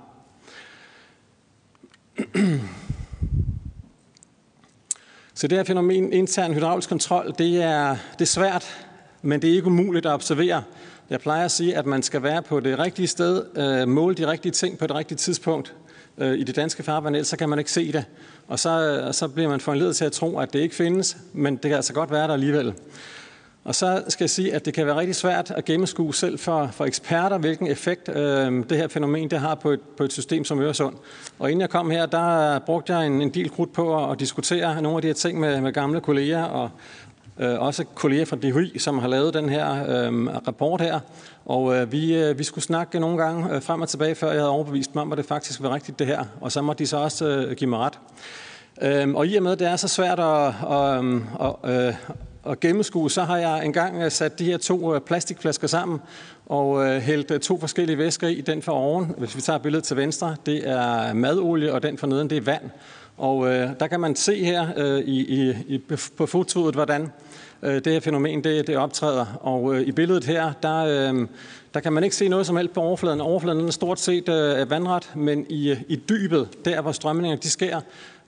Så 5.36 5.48
det 5.48 5.58
her 5.58 5.64
fænomen 5.64 6.12
intern 6.12 6.54
hydraulisk 6.54 6.88
kontrol, 6.88 7.34
det 7.38 7.62
er, 7.62 7.96
det 8.12 8.20
er 8.20 8.26
svært, 8.26 8.83
men 9.24 9.42
det 9.42 9.50
er 9.50 9.54
ikke 9.54 9.66
umuligt 9.66 10.06
at 10.06 10.12
observere. 10.12 10.62
Jeg 11.10 11.20
plejer 11.20 11.44
at 11.44 11.50
sige, 11.50 11.76
at 11.76 11.86
man 11.86 12.02
skal 12.02 12.22
være 12.22 12.42
på 12.42 12.60
det 12.60 12.78
rigtige 12.78 13.06
sted, 13.06 13.44
øh, 13.56 13.88
måle 13.88 14.14
de 14.14 14.30
rigtige 14.30 14.52
ting 14.52 14.78
på 14.78 14.86
det 14.86 14.96
rigtige 14.96 15.18
tidspunkt 15.18 15.74
øh, 16.18 16.38
i 16.38 16.42
det 16.42 16.56
danske 16.56 16.82
farvand, 16.82 17.16
ellers 17.16 17.28
så 17.28 17.36
kan 17.36 17.48
man 17.48 17.58
ikke 17.58 17.72
se 17.72 17.92
det. 17.92 18.04
Og 18.48 18.58
så, 18.58 19.00
øh, 19.06 19.14
så 19.14 19.28
bliver 19.28 19.48
man 19.48 19.60
foranledet 19.60 19.96
til 19.96 20.04
at 20.04 20.12
tro, 20.12 20.38
at 20.38 20.52
det 20.52 20.58
ikke 20.58 20.74
findes, 20.74 21.16
men 21.32 21.54
det 21.54 21.62
kan 21.62 21.72
altså 21.72 21.92
godt 21.92 22.10
være 22.10 22.26
der 22.26 22.32
alligevel. 22.34 22.74
Og 23.64 23.74
så 23.74 24.02
skal 24.08 24.24
jeg 24.24 24.30
sige, 24.30 24.54
at 24.54 24.64
det 24.64 24.74
kan 24.74 24.86
være 24.86 24.96
rigtig 24.96 25.16
svært 25.16 25.50
at 25.50 25.64
gennemskue 25.64 26.14
selv 26.14 26.38
for, 26.38 26.68
for 26.72 26.84
eksperter, 26.84 27.38
hvilken 27.38 27.66
effekt 27.66 28.08
øh, 28.08 28.64
det 28.70 28.76
her 28.76 28.88
fænomen 28.88 29.30
det 29.30 29.38
har 29.38 29.54
på 29.54 29.70
et, 29.70 29.80
på 29.80 30.04
et 30.04 30.12
system 30.12 30.44
som 30.44 30.60
Øresund. 30.60 30.94
Og 31.38 31.50
inden 31.50 31.60
jeg 31.60 31.70
kom 31.70 31.90
her, 31.90 32.06
der 32.06 32.58
brugte 32.58 32.94
jeg 32.94 33.06
en, 33.06 33.22
en 33.22 33.30
del 33.30 33.50
krudt 33.50 33.72
på 33.72 34.04
at, 34.04 34.12
at 34.12 34.20
diskutere 34.20 34.82
nogle 34.82 34.98
af 34.98 35.02
de 35.02 35.08
her 35.08 35.14
ting 35.14 35.40
med, 35.40 35.60
med 35.60 35.72
gamle 35.72 36.00
kolleger, 36.00 36.42
og 36.42 36.70
øh, 37.38 37.60
også 37.60 37.84
kolleger 37.84 38.24
fra 38.24 38.36
DHI, 38.36 38.78
som 38.78 38.98
har 38.98 39.08
lavet 39.08 39.34
den 39.34 39.48
her 39.48 39.72
øh, 39.88 40.26
rapport 40.46 40.80
her. 40.80 41.00
Og 41.44 41.76
øh, 41.76 41.92
vi, 41.92 42.14
øh, 42.14 42.38
vi 42.38 42.44
skulle 42.44 42.64
snakke 42.64 43.00
nogle 43.00 43.18
gange 43.22 43.54
øh, 43.54 43.62
frem 43.62 43.82
og 43.82 43.88
tilbage, 43.88 44.14
før 44.14 44.26
jeg 44.26 44.36
havde 44.36 44.50
overbevist 44.50 44.94
mig 44.94 45.02
om, 45.02 45.12
at 45.12 45.18
det 45.18 45.26
faktisk 45.26 45.62
var 45.62 45.74
rigtigt 45.74 45.98
det 45.98 46.06
her. 46.06 46.24
Og 46.40 46.52
så 46.52 46.62
måtte 46.62 46.84
de 46.84 46.88
så 46.88 46.96
også 46.96 47.26
øh, 47.26 47.56
give 47.56 47.70
mig 47.70 47.78
ret. 47.78 47.98
Øh, 48.82 49.14
og 49.14 49.26
i 49.26 49.36
og 49.36 49.42
med, 49.42 49.52
at 49.52 49.58
det 49.58 49.68
er 49.68 49.76
så 49.76 49.88
svært 49.88 50.20
at, 50.20 50.46
at, 50.70 50.98
øhm, 50.98 51.24
at, 51.40 51.70
at, 51.70 51.96
at 52.46 52.60
gennemskue, 52.60 53.10
så 53.10 53.22
har 53.22 53.36
jeg 53.36 53.64
engang 53.64 54.02
øh, 54.02 54.10
sat 54.10 54.38
de 54.38 54.44
her 54.44 54.58
to 54.58 54.94
øh, 54.94 55.00
plastikflasker 55.00 55.66
sammen 55.66 56.00
og 56.46 57.00
hældt 57.00 57.42
to 57.42 57.60
forskellige 57.60 57.98
væsker 57.98 58.28
i. 58.28 58.40
Den 58.40 58.62
for 58.62 58.72
oven, 58.72 59.14
hvis 59.18 59.36
vi 59.36 59.40
tager 59.40 59.58
billedet 59.58 59.84
til 59.84 59.96
venstre, 59.96 60.36
det 60.46 60.68
er 60.68 61.12
madolie, 61.12 61.72
og 61.72 61.82
den 61.82 61.98
for 61.98 62.06
neden, 62.06 62.30
det 62.30 62.38
er 62.38 62.42
vand. 62.42 62.70
Og 63.16 63.48
øh, 63.48 63.70
der 63.80 63.86
kan 63.86 64.00
man 64.00 64.16
se 64.16 64.44
her 64.44 64.68
øh, 64.76 65.00
i, 65.00 65.50
i, 65.50 65.78
på 66.16 66.26
fotoet, 66.26 66.74
hvordan 66.74 67.12
Øh, 67.64 67.74
det 67.74 67.92
her 67.92 68.00
fænomen 68.00 68.44
det, 68.44 68.66
det 68.66 68.76
optræder. 68.76 69.26
Og 69.40 69.74
øh, 69.74 69.80
i 69.80 69.92
billedet 69.92 70.24
her, 70.24 70.52
der, 70.62 71.10
øh, 71.12 71.28
der 71.74 71.80
kan 71.80 71.92
man 71.92 72.04
ikke 72.04 72.16
se 72.16 72.28
noget 72.28 72.46
som 72.46 72.56
helst 72.56 72.74
på 72.74 72.80
overfladen. 72.80 73.20
Overfladen 73.20 73.66
er 73.66 73.70
stort 73.70 74.00
set 74.00 74.28
øh, 74.28 74.70
vandret, 74.70 75.10
men 75.16 75.46
i, 75.48 75.70
øh, 75.70 75.80
i 75.88 75.96
dybet, 75.96 76.48
der 76.64 76.80
hvor 76.80 76.92
strømningerne 76.92 77.40
de 77.42 77.50
sker, 77.50 77.80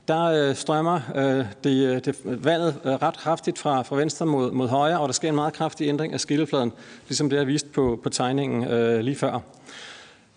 der 0.09 0.24
øh, 0.24 0.55
strømmer 0.55 1.01
øh, 1.14 1.45
det, 1.64 1.87
øh, 1.87 2.05
det, 2.05 2.16
vandet 2.24 2.74
øh, 2.84 2.93
ret 2.93 3.16
kraftigt 3.16 3.59
fra, 3.59 3.82
fra 3.82 3.97
venstre 3.97 4.26
mod, 4.26 4.51
mod 4.51 4.68
højre, 4.68 5.01
og 5.01 5.09
der 5.09 5.12
sker 5.12 5.28
en 5.28 5.34
meget 5.34 5.53
kraftig 5.53 5.89
ændring 5.89 6.12
af 6.12 6.20
skillefladen, 6.20 6.72
ligesom 7.09 7.30
det 7.30 7.39
er 7.39 7.45
vist 7.45 7.72
på, 7.72 8.01
på 8.03 8.09
tegningen 8.09 8.64
øh, 8.64 9.01
lige 9.01 9.16
før. 9.16 9.41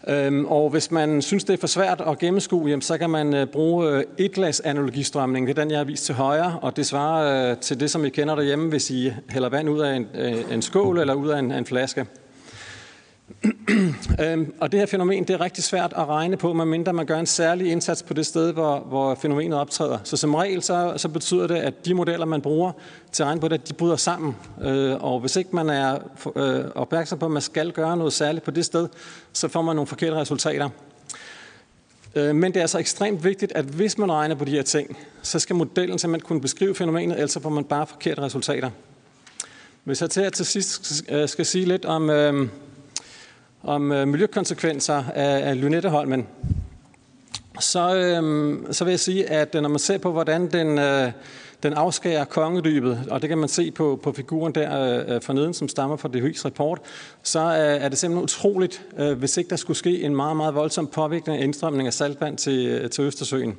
Øhm, 0.08 0.46
og 0.46 0.70
hvis 0.70 0.92
man 0.92 1.22
synes, 1.22 1.44
det 1.44 1.54
er 1.54 1.58
for 1.58 1.68
svært 1.68 2.02
at 2.08 2.20
gennemskue, 2.20 2.70
jamen, 2.70 2.82
så 2.82 2.98
kan 2.98 3.10
man 3.10 3.34
øh, 3.34 3.48
bruge 3.48 3.90
øh, 3.90 4.04
et 4.18 4.32
glas 4.32 4.60
analogistrømning. 4.60 5.48
Det 5.48 5.58
er 5.58 5.62
den, 5.62 5.72
jeg 5.72 5.80
har 5.80 5.86
vist 5.86 6.06
til 6.06 6.16
højre, 6.16 6.60
og 6.62 6.76
det 6.76 6.86
svarer 6.86 7.52
øh, 7.52 7.58
til 7.58 7.80
det, 7.80 7.92
som 7.92 8.06
I 8.06 8.10
kender 8.10 8.36
derhjemme, 8.36 8.70
hvis 8.70 8.92
I 8.92 9.14
hælder 9.30 9.50
vand 9.50 9.70
ud 9.70 9.80
af 9.80 9.96
en, 9.96 10.08
en 10.52 10.62
skål 10.62 11.00
eller 11.00 11.14
ud 11.14 11.30
af 11.30 11.40
en, 11.40 11.52
en 11.52 11.66
flaske 11.66 12.06
øhm, 14.24 14.54
og 14.60 14.72
det 14.72 14.80
her 14.80 14.88
fænomen, 14.88 15.24
det 15.24 15.34
er 15.34 15.42
rigtig 15.42 15.64
svært 15.64 15.94
at 15.96 16.08
regne 16.08 16.38
på, 16.38 16.54
medmindre 16.54 16.94
man 16.94 17.06
gør 17.06 17.20
en 17.20 17.26
særlig 17.26 17.72
indsats 17.72 18.04
på 18.04 18.14
det 18.14 18.26
sted, 18.26 18.54
hvor, 18.54 18.80
hvor 18.80 19.16
fænomenet 19.16 19.60
optræder. 19.60 19.98
Så 20.04 20.18
som 20.18 20.36
regel, 20.36 20.64
så, 20.64 20.94
så 20.98 21.10
betyder 21.10 21.48
det, 21.48 21.56
at 21.56 21.86
de 21.86 21.94
modeller, 21.94 22.26
man 22.26 22.42
bruger 22.42 22.72
til 23.12 23.24
at 23.24 23.28
regne 23.28 23.42
på 23.42 23.48
det, 23.48 23.70
de 23.70 23.74
bryder 23.74 23.96
sammen. 23.96 24.36
Øh, 24.62 25.04
og 25.04 25.20
hvis 25.20 25.36
ikke 25.36 25.56
man 25.56 25.70
er 25.70 26.00
øh, 26.36 26.66
opmærksom 26.76 27.20
på, 27.20 27.26
at 27.26 27.32
man 27.32 27.42
skal 27.42 27.72
gøre 27.72 27.98
noget 27.98 28.14
særligt 28.14 28.46
på 28.46 28.52
det 28.52 28.66
sted, 28.66 28.88
så 29.34 29.48
får 29.48 29.62
man 29.62 29.76
nogle 29.76 29.88
forkerte 29.88 30.16
resultater. 30.16 30.70
Øh, 32.16 32.36
men 32.36 32.52
det 32.52 32.58
er 32.58 32.62
altså 32.62 32.80
ekstremt 32.80 33.24
vigtigt, 33.24 33.52
at 33.56 33.66
hvis 33.66 33.98
man 33.98 34.12
regner 34.12 34.36
på 34.36 34.46
de 34.46 34.52
her 34.52 34.62
ting, 34.62 34.98
så 35.22 35.40
skal 35.40 35.56
modellen 35.56 36.00
simpelthen 36.00 36.28
kunne 36.28 36.42
beskrive 36.42 36.76
fænomenet, 36.76 37.16
ellers 37.16 37.38
får 37.42 37.50
man 37.50 37.64
bare 37.64 37.88
forkerte 37.88 38.22
resultater. 38.22 38.70
Hvis 39.84 40.02
jeg 40.02 40.10
til 40.10 40.22
at 40.22 40.34
til 40.34 40.46
sidst 40.46 41.04
øh, 41.10 41.30
skal 41.30 41.46
sige 41.46 41.66
lidt 41.66 41.86
om... 41.86 42.10
Øh, 42.10 42.48
om 43.64 43.92
øh, 43.92 44.08
miljøkonsekvenser 44.08 45.04
af, 45.16 45.50
af 45.50 45.62
Lynetteholmen, 45.62 46.28
så, 47.60 47.96
øh, 47.96 48.74
så 48.74 48.84
vil 48.84 48.92
jeg 48.92 49.00
sige, 49.00 49.30
at 49.30 49.56
øh, 49.56 49.62
når 49.62 49.70
man 49.70 49.80
ser 49.80 49.98
på, 49.98 50.12
hvordan 50.12 50.52
den, 50.52 50.80
øh, 50.80 51.12
den 51.64 51.74
afskærer 51.74 52.26
kongedybet, 52.26 53.08
og 53.10 53.22
det 53.22 53.30
kan 53.30 53.38
man 53.38 53.50
se 53.50 53.72
på, 53.72 54.00
på 54.04 54.12
figuren 54.12 54.56
der 54.56 55.00
øh, 55.00 55.16
øh 55.16 55.22
forneden, 55.22 55.54
som 55.54 55.68
stammer 55.68 55.98
fra 55.98 56.10
det 56.14 56.46
rapport, 56.46 56.80
så 57.24 57.40
øh, 57.40 57.84
er 57.84 57.90
det 57.90 57.98
simpelthen 57.98 58.24
utroligt, 58.24 58.86
øh, 58.98 59.18
hvis 59.18 59.38
ikke 59.38 59.50
der 59.50 59.56
skulle 59.56 59.78
ske 59.78 60.02
en 60.02 60.16
meget, 60.16 60.38
meget 60.38 60.56
voldsom 60.56 60.88
påvirkning 60.88 61.40
af 61.40 61.44
indstrømning 61.44 61.88
af 61.88 61.94
saltvand 61.94 62.38
til, 62.38 62.68
øh, 62.68 62.90
til 62.90 63.04
Østersøen. 63.04 63.58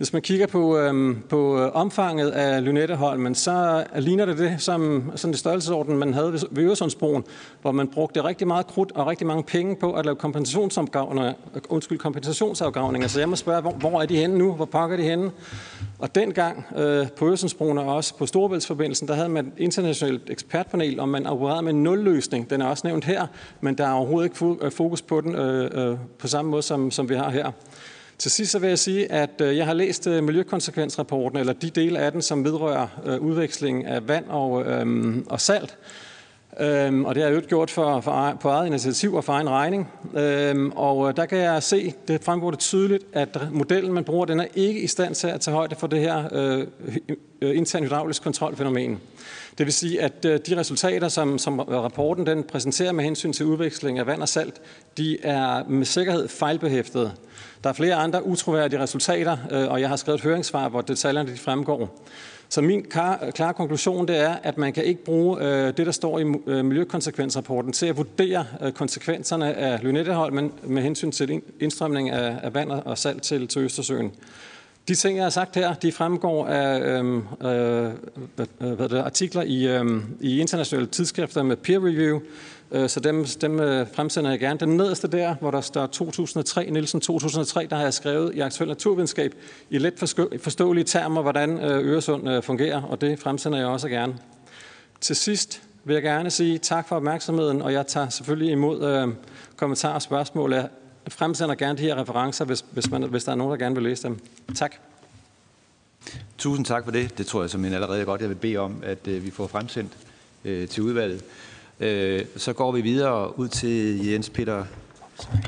Hvis 0.00 0.12
man 0.12 0.22
kigger 0.22 0.46
på, 0.46 0.78
øhm, 0.78 1.22
på 1.28 1.58
øh, 1.58 1.70
omfanget 1.74 2.30
af 2.30 2.64
Lynetteholmen, 2.64 3.34
så 3.34 3.84
øh, 3.96 4.02
ligner 4.02 4.24
det 4.24 4.38
det 4.38 4.54
som 4.58 5.12
sådan 5.14 5.32
det 5.32 5.40
størrelsesorden, 5.40 5.98
man 5.98 6.14
havde 6.14 6.32
ved 6.32 6.64
Øresundsbroen, 6.64 7.24
hvor 7.62 7.72
man 7.72 7.88
brugte 7.88 8.24
rigtig 8.24 8.46
meget 8.46 8.66
krudt 8.66 8.92
og 8.92 9.06
rigtig 9.06 9.26
mange 9.26 9.42
penge 9.42 9.76
på 9.76 9.92
at 9.92 10.04
lave 10.04 10.16
kompensationsafgravninger. 10.16 11.32
Øh, 11.54 11.62
undskyld, 11.68 11.98
kompensationsafgavninger. 11.98 13.08
Så 13.08 13.18
jeg 13.18 13.28
må 13.28 13.36
spørge, 13.36 13.60
hvor, 13.60 13.70
hvor 13.70 14.02
er 14.02 14.06
de 14.06 14.16
henne 14.16 14.38
nu? 14.38 14.52
Hvor 14.52 14.64
pakker 14.64 14.96
de 14.96 15.02
henne? 15.02 15.30
Og 15.98 16.14
dengang 16.14 16.66
øh, 16.76 17.06
på 17.16 17.26
Øresundsbroen 17.26 17.78
og 17.78 17.96
også 17.96 18.16
på 18.18 18.26
Storebæltsforbindelsen, 18.26 19.08
der 19.08 19.14
havde 19.14 19.28
man 19.28 19.46
et 19.46 19.52
internationalt 19.56 20.30
ekspertpanel, 20.30 21.00
og 21.00 21.08
man 21.08 21.26
opererede 21.26 21.62
med 21.62 21.72
en 21.72 21.82
nulløsning. 21.82 22.50
Den 22.50 22.60
er 22.60 22.66
også 22.66 22.86
nævnt 22.86 23.04
her, 23.04 23.26
men 23.60 23.78
der 23.78 23.86
er 23.86 23.92
overhovedet 23.92 24.42
ikke 24.42 24.70
fokus 24.70 25.02
på 25.02 25.20
den 25.20 25.34
øh, 25.34 25.90
øh, 25.90 25.96
på 26.18 26.28
samme 26.28 26.50
måde, 26.50 26.62
som, 26.62 26.90
som 26.90 27.08
vi 27.08 27.14
har 27.14 27.30
her. 27.30 27.52
Til 28.20 28.30
sidst 28.30 28.52
så 28.52 28.58
vil 28.58 28.68
jeg 28.68 28.78
sige, 28.78 29.12
at 29.12 29.40
øh, 29.40 29.56
jeg 29.56 29.66
har 29.66 29.74
læst 29.74 30.06
øh, 30.06 30.24
miljøkonsekvensrapporten, 30.24 31.38
eller 31.38 31.52
de 31.52 31.70
dele 31.70 31.98
af 31.98 32.12
den, 32.12 32.22
som 32.22 32.44
vedrører 32.44 32.86
øh, 33.06 33.20
udveksling 33.20 33.86
af 33.86 34.08
vand 34.08 34.24
og, 34.28 34.64
øhm, 34.64 35.26
og 35.30 35.40
salt. 35.40 35.78
Øhm, 36.60 37.04
og 37.04 37.14
det 37.14 37.22
har 37.22 37.30
jeg 37.30 37.36
jo 37.36 37.42
gjort 37.48 37.70
for, 37.70 38.00
for, 38.00 38.38
på 38.40 38.48
eget 38.48 38.66
initiativ 38.66 39.14
og 39.14 39.24
for 39.24 39.32
egen 39.32 39.50
regning. 39.50 39.88
Øhm, 40.14 40.70
og 40.70 41.16
der 41.16 41.26
kan 41.26 41.38
jeg 41.38 41.62
se, 41.62 41.94
det 42.08 42.24
fremgår 42.24 42.50
det 42.50 42.60
tydeligt, 42.60 43.04
at 43.12 43.38
modellen, 43.52 43.92
man 43.92 44.04
bruger, 44.04 44.24
den 44.24 44.40
er 44.40 44.46
ikke 44.54 44.80
i 44.80 44.86
stand 44.86 45.14
til 45.14 45.26
at 45.26 45.40
tage 45.40 45.54
højde 45.54 45.74
for 45.74 45.86
det 45.86 46.00
her 46.00 46.28
øh, 46.32 47.56
intern 47.56 47.82
hydraulisk 47.82 48.22
kontrolfænomen. 48.22 49.00
Det 49.58 49.66
vil 49.66 49.72
sige, 49.72 50.02
at 50.02 50.22
de 50.22 50.56
resultater, 50.56 51.08
som, 51.08 51.38
som 51.38 51.58
rapporten 51.58 52.26
den 52.26 52.42
præsenterer 52.42 52.92
med 52.92 53.04
hensyn 53.04 53.32
til 53.32 53.46
udveksling 53.46 53.98
af 53.98 54.06
vand 54.06 54.22
og 54.22 54.28
salt, 54.28 54.60
de 54.96 55.18
er 55.22 55.64
med 55.68 55.86
sikkerhed 55.86 56.28
fejlbehæftede. 56.28 57.12
Der 57.64 57.70
er 57.70 57.74
flere 57.74 57.94
andre 57.94 58.26
utroværdige 58.26 58.80
resultater, 58.80 59.36
øh, 59.50 59.70
og 59.70 59.80
jeg 59.80 59.88
har 59.88 59.96
skrevet 59.96 60.18
et 60.18 60.24
høringssvar, 60.24 60.68
hvor 60.68 60.80
detaljerne 60.80 61.32
de 61.32 61.36
fremgår. 61.36 62.02
Så 62.48 62.60
min 62.60 62.84
klare 63.34 63.54
konklusion 63.54 64.08
det 64.08 64.18
er, 64.18 64.36
at 64.42 64.58
man 64.58 64.72
kan 64.72 64.84
ikke 64.84 65.04
bruge 65.04 65.42
øh, 65.42 65.66
det, 65.76 65.86
der 65.86 65.92
står 65.92 66.18
i 66.18 66.24
øh, 66.46 66.64
miljøkonsekvensrapporten 66.64 67.72
til 67.72 67.86
at 67.86 67.96
vurdere 67.96 68.46
øh, 68.62 68.72
konsekvenserne 68.72 69.54
af 69.54 69.82
Lynetteholmen 69.82 70.52
med 70.62 70.82
hensyn 70.82 71.10
til 71.10 71.42
indstrømning 71.60 72.10
af, 72.10 72.54
vand 72.54 72.70
og 72.70 72.98
salt 72.98 73.22
til, 73.22 73.48
til 73.48 73.62
Østersøen. 73.62 74.12
De 74.88 74.94
ting, 74.94 75.16
jeg 75.16 75.24
har 75.24 75.30
sagt 75.30 75.54
her, 75.54 75.74
de 75.74 75.92
fremgår 75.92 76.46
af 76.46 76.80
øh, 76.80 77.16
øh, 77.16 77.22
hvad, 78.36 78.76
hvad 78.76 78.88
det, 78.88 78.98
artikler 78.98 79.42
i, 79.42 79.66
øh, 79.68 80.02
i 80.20 80.40
internationale 80.40 80.86
tidsskrifter 80.86 81.42
med 81.42 81.56
peer 81.56 81.78
review, 81.78 82.20
Øh, 82.72 82.88
så 82.88 83.00
dem, 83.00 83.24
dem 83.24 83.60
øh, 83.60 83.86
fremsender 83.94 84.30
jeg 84.30 84.40
gerne. 84.40 84.60
Den 84.60 84.76
nederste 84.76 85.08
der, 85.08 85.34
hvor 85.34 85.50
der 85.50 85.60
står 85.60 85.86
2003, 85.86 86.70
Nielsen 86.70 87.00
2003, 87.00 87.66
der 87.70 87.76
har 87.76 87.82
jeg 87.82 87.94
skrevet 87.94 88.34
i 88.34 88.40
aktuel 88.40 88.68
naturvidenskab 88.68 89.34
i 89.70 89.78
let 89.78 89.98
forståelige 90.42 90.84
termer, 90.84 91.22
hvordan 91.22 91.58
øh, 91.58 91.86
Øresund 91.86 92.42
fungerer, 92.42 92.82
og 92.82 93.00
det 93.00 93.18
fremsender 93.18 93.58
jeg 93.58 93.66
også 93.66 93.88
gerne. 93.88 94.18
Til 95.00 95.16
sidst 95.16 95.62
vil 95.84 95.94
jeg 95.94 96.02
gerne 96.02 96.30
sige 96.30 96.58
tak 96.58 96.88
for 96.88 96.96
opmærksomheden, 96.96 97.62
og 97.62 97.72
jeg 97.72 97.86
tager 97.86 98.08
selvfølgelig 98.08 98.52
imod 98.52 98.84
øh, 98.84 99.08
kommentarer 99.56 99.94
og 99.94 100.02
spørgsmål. 100.02 100.52
Jeg 100.52 100.68
fremsender 101.08 101.54
gerne 101.54 101.78
de 101.78 101.82
her 101.82 102.00
referencer, 102.00 102.44
hvis, 102.44 102.64
hvis, 102.70 102.90
man, 102.90 103.02
hvis 103.02 103.24
der 103.24 103.32
er 103.32 103.36
nogen, 103.36 103.50
der 103.50 103.64
gerne 103.64 103.74
vil 103.74 103.84
læse 103.84 104.02
dem. 104.02 104.18
Tak. 104.54 104.74
Tusind 106.38 106.66
tak 106.66 106.84
for 106.84 106.90
det. 106.90 107.18
Det 107.18 107.26
tror 107.26 107.40
jeg 107.40 107.50
som 107.50 107.64
en 107.64 107.72
allerede 107.72 108.04
godt, 108.04 108.20
jeg 108.20 108.28
vil 108.28 108.34
bede 108.34 108.56
om, 108.56 108.82
at 108.82 109.08
øh, 109.08 109.24
vi 109.24 109.30
får 109.30 109.46
fremsendt 109.46 109.92
øh, 110.44 110.68
til 110.68 110.82
udvalget. 110.82 111.24
Øh, 111.80 112.24
så 112.36 112.52
går 112.52 112.72
vi 112.72 112.80
videre 112.80 113.38
ud 113.38 113.48
til 113.48 114.06
Jens 114.06 114.30
Peter, 114.30 114.64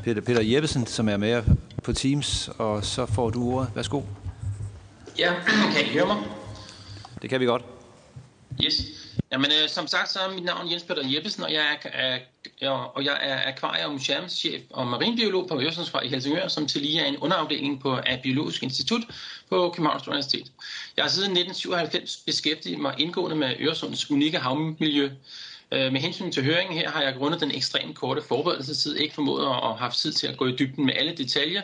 Peter, 0.05 0.21
Peter 0.21 0.43
Jeppesen, 0.43 0.87
som 0.87 1.09
er 1.09 1.17
med 1.17 1.43
på 1.83 1.93
Teams, 1.93 2.51
og 2.59 2.85
så 2.85 3.07
får 3.07 3.31
du 3.31 3.53
ordet. 3.53 3.71
Værsgo. 3.75 4.03
Ja, 5.19 5.35
kan 5.75 5.87
I 5.87 5.89
høre 5.89 6.07
mig? 6.07 6.17
Det 7.23 7.31
kan 7.31 7.41
vi 7.41 7.47
godt. 7.47 7.63
Yes. 8.65 8.75
Jamen, 9.33 9.51
øh, 9.63 9.69
som 9.69 9.87
sagt, 9.87 10.11
så 10.13 10.19
er 10.19 10.35
mit 10.35 10.45
navn 10.45 10.71
Jens 10.71 10.83
Peter 10.83 11.03
Jeppesen, 11.15 11.43
og 11.43 11.53
jeg 11.53 11.79
er, 11.85 12.19
er, 12.61 12.69
og 12.69 13.05
jeg 13.05 13.19
er 13.21 13.85
og 13.87 13.93
museumschef 13.93 14.63
og 14.71 14.87
marinbiolog 14.87 15.49
på 15.49 15.61
Øresundsvej 15.61 16.03
i 16.03 16.09
Helsingør, 16.09 16.49
som 16.49 16.67
til 16.67 16.83
lige 16.83 17.01
er 17.01 17.07
en 17.07 17.17
underafdeling 17.17 17.81
på 17.81 17.97
af 17.97 18.21
Biologisk 18.23 18.63
Institut 18.63 19.01
på 19.49 19.73
Københavns 19.77 20.09
Universitet. 20.09 20.53
Jeg 20.97 21.05
har 21.05 21.11
siden 21.11 21.31
1997 21.31 22.17
beskæftiget 22.27 22.79
mig 22.79 22.95
indgående 22.99 23.37
med 23.37 23.55
Øresunds 23.61 24.11
unikke 24.11 24.39
havmiljø. 24.39 25.11
Øh, 25.73 25.93
med 25.93 26.01
hensyn 26.01 26.33
til 26.33 26.45
høringen 26.45 26.79
her 26.79 26.91
har 26.91 27.03
jeg 27.03 27.15
grundet 27.15 27.41
den 27.41 27.51
ekstremt 27.51 27.97
korte 27.97 28.23
forberedelsestid 28.23 28.97
ikke 28.97 29.15
formået 29.15 29.47
at 29.47 29.55
have 29.55 29.77
haft 29.77 29.97
tid 29.97 30.13
til 30.13 30.27
at 30.27 30.37
gå 30.37 30.47
i 30.47 30.57
dybden 30.57 30.87
med 30.87 30.95
alle 30.95 31.17
detaljer, 31.17 31.63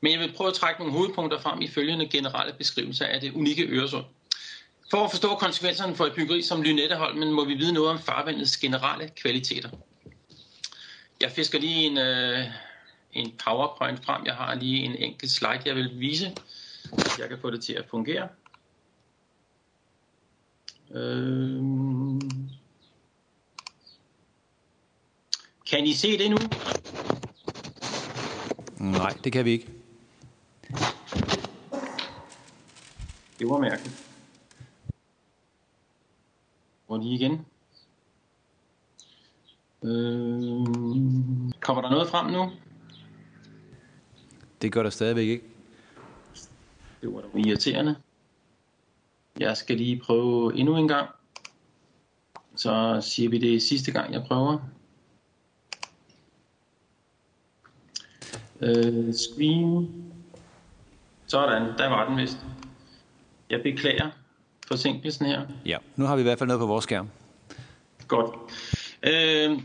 men 0.00 0.12
jeg 0.12 0.20
vil 0.20 0.32
prøve 0.36 0.48
at 0.48 0.54
trække 0.54 0.80
nogle 0.80 0.92
hovedpunkter 0.92 1.40
frem 1.40 1.60
i 1.60 1.68
følgende 1.68 2.08
generelle 2.08 2.52
beskrivelser 2.52 3.06
af 3.06 3.20
det 3.20 3.32
unikke 3.32 3.62
Øresund. 3.62 4.04
For 4.90 5.04
at 5.04 5.10
forstå 5.10 5.34
konsekvenserne 5.34 5.96
for 5.96 6.04
et 6.04 6.12
byggeri 6.12 6.42
som 6.42 6.62
Lynetteholmen, 6.62 7.32
må 7.32 7.44
vi 7.44 7.54
vide 7.54 7.72
noget 7.72 7.90
om 7.90 7.98
farvandets 7.98 8.56
generelle 8.56 9.08
kvaliteter. 9.16 9.68
Jeg 11.20 11.30
fisker 11.30 11.58
lige 11.58 11.86
en, 11.86 11.98
øh, 11.98 12.44
en 13.12 13.32
powerpoint 13.44 14.04
frem. 14.04 14.26
Jeg 14.26 14.34
har 14.34 14.54
lige 14.54 14.84
en 14.84 14.96
enkelt 14.96 15.30
slide, 15.30 15.62
jeg 15.66 15.76
vil 15.76 16.00
vise. 16.00 16.34
Jeg 17.18 17.28
kan 17.28 17.38
få 17.40 17.50
det 17.50 17.64
til 17.64 17.72
at 17.72 17.84
fungere. 17.90 18.28
Øh... 20.94 21.62
Kan 25.72 25.86
I 25.86 25.92
se 25.92 26.18
det 26.18 26.30
nu? 26.30 26.36
Nej, 28.78 29.12
det 29.24 29.32
kan 29.32 29.44
vi 29.44 29.50
ikke. 29.50 29.68
Det 33.38 33.48
var 33.48 33.58
mærkeligt. 33.58 34.06
Og 36.88 36.98
lige 36.98 37.14
igen. 37.14 37.32
Øh, 39.82 40.66
kommer 41.60 41.82
der 41.82 41.90
noget 41.90 42.08
frem 42.08 42.26
nu? 42.32 42.50
Det 44.62 44.72
gør 44.72 44.82
der 44.82 44.90
stadigvæk 44.90 45.28
ikke. 45.28 45.44
Det 47.00 47.14
var 47.14 47.20
da 47.20 47.28
irriterende. 47.34 47.96
Jeg 49.38 49.56
skal 49.56 49.76
lige 49.76 50.00
prøve 50.00 50.56
endnu 50.58 50.76
en 50.76 50.88
gang. 50.88 51.08
Så 52.56 53.00
siger 53.02 53.28
vi 53.28 53.38
det 53.38 53.62
sidste 53.62 53.92
gang, 53.92 54.12
jeg 54.12 54.24
prøver. 54.28 54.58
Øh, 58.62 59.14
screen. 59.14 59.88
Sådan, 61.26 61.62
der 61.78 61.88
var 61.88 62.08
den 62.08 62.16
vist. 62.16 62.38
Jeg 63.50 63.62
beklager 63.62 64.10
forsinkelsen 64.68 65.26
her. 65.26 65.46
Ja, 65.66 65.78
nu 65.96 66.04
har 66.04 66.16
vi 66.16 66.20
i 66.20 66.22
hvert 66.22 66.38
fald 66.38 66.46
noget 66.46 66.60
på 66.60 66.66
vores 66.66 66.82
skærm. 66.82 67.08
Godt. 68.08 68.30
Øh, 69.02 69.58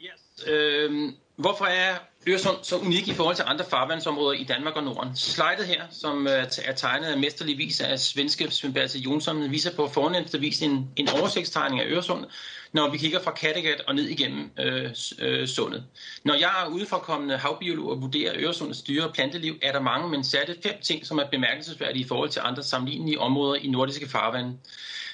yes, 0.00 0.46
øh, 0.48 1.12
hvorfor 1.36 1.64
er 1.64 1.96
Øresund 2.26 2.56
så 2.62 2.76
unik 2.76 3.08
i 3.08 3.14
forhold 3.14 3.36
til 3.36 3.44
andre 3.48 3.64
farvandsområder 3.70 4.32
i 4.32 4.44
Danmark 4.44 4.76
og 4.76 4.84
Norden? 4.84 5.16
Slidet 5.16 5.66
her, 5.66 5.82
som 5.90 6.26
øh, 6.26 6.44
er 6.64 6.74
tegnet 6.76 7.06
af 7.06 7.18
mesterlig 7.18 7.58
vis 7.58 7.80
af 7.80 7.98
svenske 7.98 8.50
Svend 8.50 8.96
Jonsson, 8.96 9.50
viser 9.50 9.76
på 9.76 9.88
fornemmeste 9.88 10.40
vis 10.40 10.62
en, 10.62 10.90
en 10.96 11.08
oversigtstegning 11.20 11.80
af 11.80 11.86
Øresund, 11.86 12.24
når 12.72 12.90
vi 12.90 12.98
kigger 12.98 13.22
fra 13.22 13.30
Kattegat 13.30 13.80
og 13.88 13.94
ned 13.94 14.04
igennem 14.04 14.50
øh, 14.58 14.90
øh, 15.18 15.46
sundet. 15.46 15.84
Når 16.24 16.34
jeg 16.34 16.64
er 16.64 16.68
udefrakommende 16.68 17.36
havbiolog 17.36 17.90
og 17.90 18.02
vurderer 18.02 18.32
Øresundets 18.36 18.82
dyre 18.82 19.04
og 19.04 19.14
planteliv, 19.14 19.58
er 19.62 19.72
der 19.72 19.80
mange, 19.80 20.08
men 20.08 20.24
særligt 20.24 20.62
fem 20.62 20.74
ting, 20.82 21.06
som 21.06 21.18
er 21.18 21.26
bemærkelsesværdige 21.30 22.04
i 22.04 22.08
forhold 22.08 22.30
til 22.30 22.42
andre 22.44 22.62
sammenlignelige 22.62 23.20
områder 23.20 23.54
i 23.54 23.68
nordiske 23.68 24.08
farvande. 24.08 24.56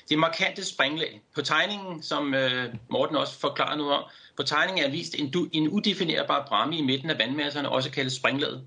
Det 0.08 0.18
markante 0.18 0.64
springlag. 0.64 1.20
På 1.34 1.42
tegningen, 1.42 2.02
som 2.02 2.34
øh, 2.34 2.74
Morten 2.90 3.16
også 3.16 3.38
forklarer 3.38 3.76
noget 3.76 3.92
om, 3.92 4.04
på 4.36 4.42
tegningen 4.42 4.84
er 4.84 4.90
vist 4.90 5.14
en, 5.18 5.30
du, 5.30 5.48
en 5.52 5.68
udefinerbar 5.68 6.46
bramme 6.48 6.76
i 6.76 6.82
midten 6.82 7.10
af 7.10 7.18
vandmasserne, 7.18 7.68
også 7.68 7.90
kaldet 7.90 8.12
springlaget. 8.12 8.62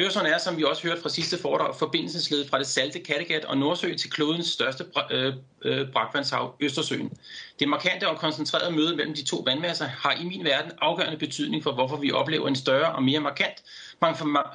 Øresund 0.00 0.26
er, 0.26 0.38
som 0.38 0.56
vi 0.56 0.64
også 0.64 0.82
hørte 0.82 1.02
fra 1.02 1.08
sidste 1.08 1.38
foredrag, 1.38 1.74
forbindelsesled 1.76 2.48
fra 2.48 2.58
det 2.58 2.66
salte 2.66 3.00
Kattegat 3.00 3.44
og 3.44 3.58
Nordsø 3.58 3.94
til 3.94 4.10
klodens 4.10 4.46
største 4.46 4.84
øh, 5.10 5.34
øh, 5.64 5.92
brakvandshav, 5.92 6.56
Østersøen. 6.60 7.12
Det 7.58 7.68
markante 7.68 8.08
og 8.08 8.18
koncentrerede 8.18 8.76
møde 8.76 8.96
mellem 8.96 9.14
de 9.14 9.24
to 9.24 9.36
vandmasser 9.36 9.84
har 9.84 10.12
i 10.12 10.24
min 10.24 10.44
verden 10.44 10.72
afgørende 10.80 11.18
betydning 11.18 11.62
for, 11.62 11.72
hvorfor 11.72 11.96
vi 11.96 12.12
oplever 12.12 12.48
en 12.48 12.56
større 12.56 12.92
og 12.92 13.02
mere 13.02 13.20
markant 13.20 13.62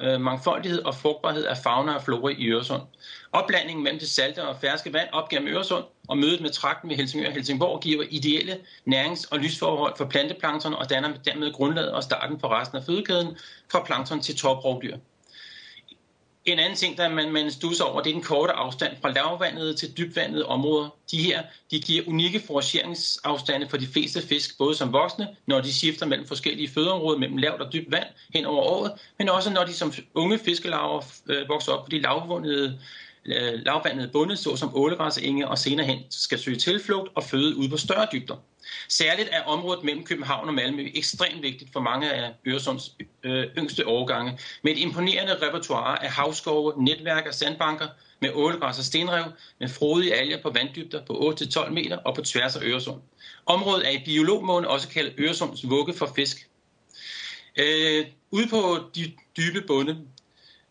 øh, 0.02 0.20
mangfoldighed 0.20 0.82
og 0.82 0.94
frugtbarhed 0.94 1.44
af 1.44 1.56
fauna 1.56 1.94
og 1.94 2.02
flora 2.02 2.32
i 2.38 2.48
Øresund. 2.48 2.82
Opblandingen 3.32 3.84
mellem 3.84 3.98
det 3.98 4.08
salte 4.08 4.42
og 4.42 4.56
ferske 4.60 4.92
vand 4.92 5.08
op 5.12 5.28
gennem 5.28 5.54
Øresund 5.54 5.84
og 6.08 6.18
mødet 6.18 6.40
med 6.40 6.50
trakten 6.50 6.90
ved 6.90 6.96
Helsingør 6.96 7.28
og 7.28 7.32
Helsingborg 7.32 7.80
giver 7.80 8.04
ideelle 8.10 8.58
nærings- 8.86 9.28
og 9.30 9.38
lysforhold 9.38 9.96
for 9.96 10.04
planteplankton 10.04 10.74
og 10.74 10.90
danner 10.90 11.16
dermed 11.24 11.52
grundlaget 11.52 11.92
og 11.92 12.02
starten 12.02 12.38
på 12.38 12.50
resten 12.50 12.78
af 12.78 12.84
fødekæden 12.84 13.36
fra 13.72 13.84
plankton 13.84 14.20
til 14.20 14.36
toprovdyr. 14.36 14.96
En 16.44 16.58
anden 16.58 16.76
ting, 16.76 16.96
der 16.96 17.08
man, 17.08 17.32
man 17.32 17.50
stusser 17.50 17.84
over, 17.84 18.02
det 18.02 18.10
er 18.10 18.14
den 18.14 18.22
korte 18.22 18.52
afstand 18.52 18.96
fra 19.02 19.10
lavvandede 19.12 19.74
til 19.74 19.96
dybvandede 19.96 20.46
områder. 20.46 20.88
De 21.10 21.22
her 21.22 21.42
de 21.70 21.80
giver 21.80 22.04
unikke 22.08 22.40
forageringsafstande 22.46 23.68
for 23.68 23.76
de 23.76 23.86
fleste 23.86 24.22
fisk, 24.22 24.58
både 24.58 24.74
som 24.74 24.92
voksne, 24.92 25.28
når 25.46 25.60
de 25.60 25.74
skifter 25.74 26.06
mellem 26.06 26.26
forskellige 26.26 26.68
fødeområder 26.68 27.18
mellem 27.18 27.36
lavt 27.36 27.62
og 27.62 27.72
dybt 27.72 27.90
vand 27.90 28.06
hen 28.34 28.44
over 28.46 28.62
året, 28.62 28.92
men 29.18 29.28
også 29.28 29.50
når 29.50 29.64
de 29.64 29.74
som 29.74 29.92
unge 30.14 30.38
fiskelarver 30.38 31.02
øh, 31.26 31.48
vokser 31.48 31.72
op 31.72 31.84
på 31.84 31.90
de 31.90 32.00
lavvundede 32.00 32.78
Øh, 33.26 33.52
lavvandet 33.64 34.12
bundet, 34.12 34.38
såsom 34.38 34.70
ålegræsenge 34.74 35.48
og 35.48 35.58
senere 35.58 35.86
hen 35.86 35.98
skal 36.10 36.38
søge 36.38 36.56
tilflugt 36.56 37.08
og 37.14 37.24
føde 37.24 37.56
ud 37.56 37.68
på 37.68 37.76
større 37.76 38.06
dybder. 38.12 38.36
Særligt 38.88 39.28
er 39.32 39.42
området 39.42 39.84
mellem 39.84 40.04
København 40.04 40.48
og 40.48 40.54
Malmø 40.54 40.88
ekstremt 40.94 41.42
vigtigt 41.42 41.72
for 41.72 41.80
mange 41.80 42.12
af 42.12 42.32
Øresunds 42.46 42.96
øh, 43.22 43.44
yngste 43.58 43.86
årgange, 43.86 44.38
med 44.62 44.72
et 44.72 44.78
imponerende 44.78 45.46
repertoire 45.46 46.04
af 46.04 46.10
havskove, 46.10 46.84
netværk 46.84 47.26
og 47.26 47.34
sandbanker, 47.34 47.86
med 48.20 48.30
ålegræs 48.34 48.78
og 48.78 48.84
stenrev, 48.84 49.24
med 49.60 49.68
frodige 49.68 50.14
alger 50.14 50.42
på 50.42 50.50
vanddybder 50.50 51.04
på 51.04 51.34
8-12 51.40 51.70
meter 51.70 51.96
og 51.96 52.14
på 52.14 52.22
tværs 52.22 52.56
af 52.56 52.60
Øresund. 52.62 53.00
Området 53.46 53.86
er 53.86 53.90
i 53.90 54.02
biologmåne 54.04 54.68
også 54.68 54.88
kaldet 54.88 55.14
Øresunds 55.18 55.68
vugge 55.68 55.94
for 55.94 56.12
fisk. 56.16 56.48
Øh, 57.56 58.06
ude 58.30 58.46
på 58.48 58.78
de 58.94 59.12
dybe 59.36 59.60
bunde 59.66 59.98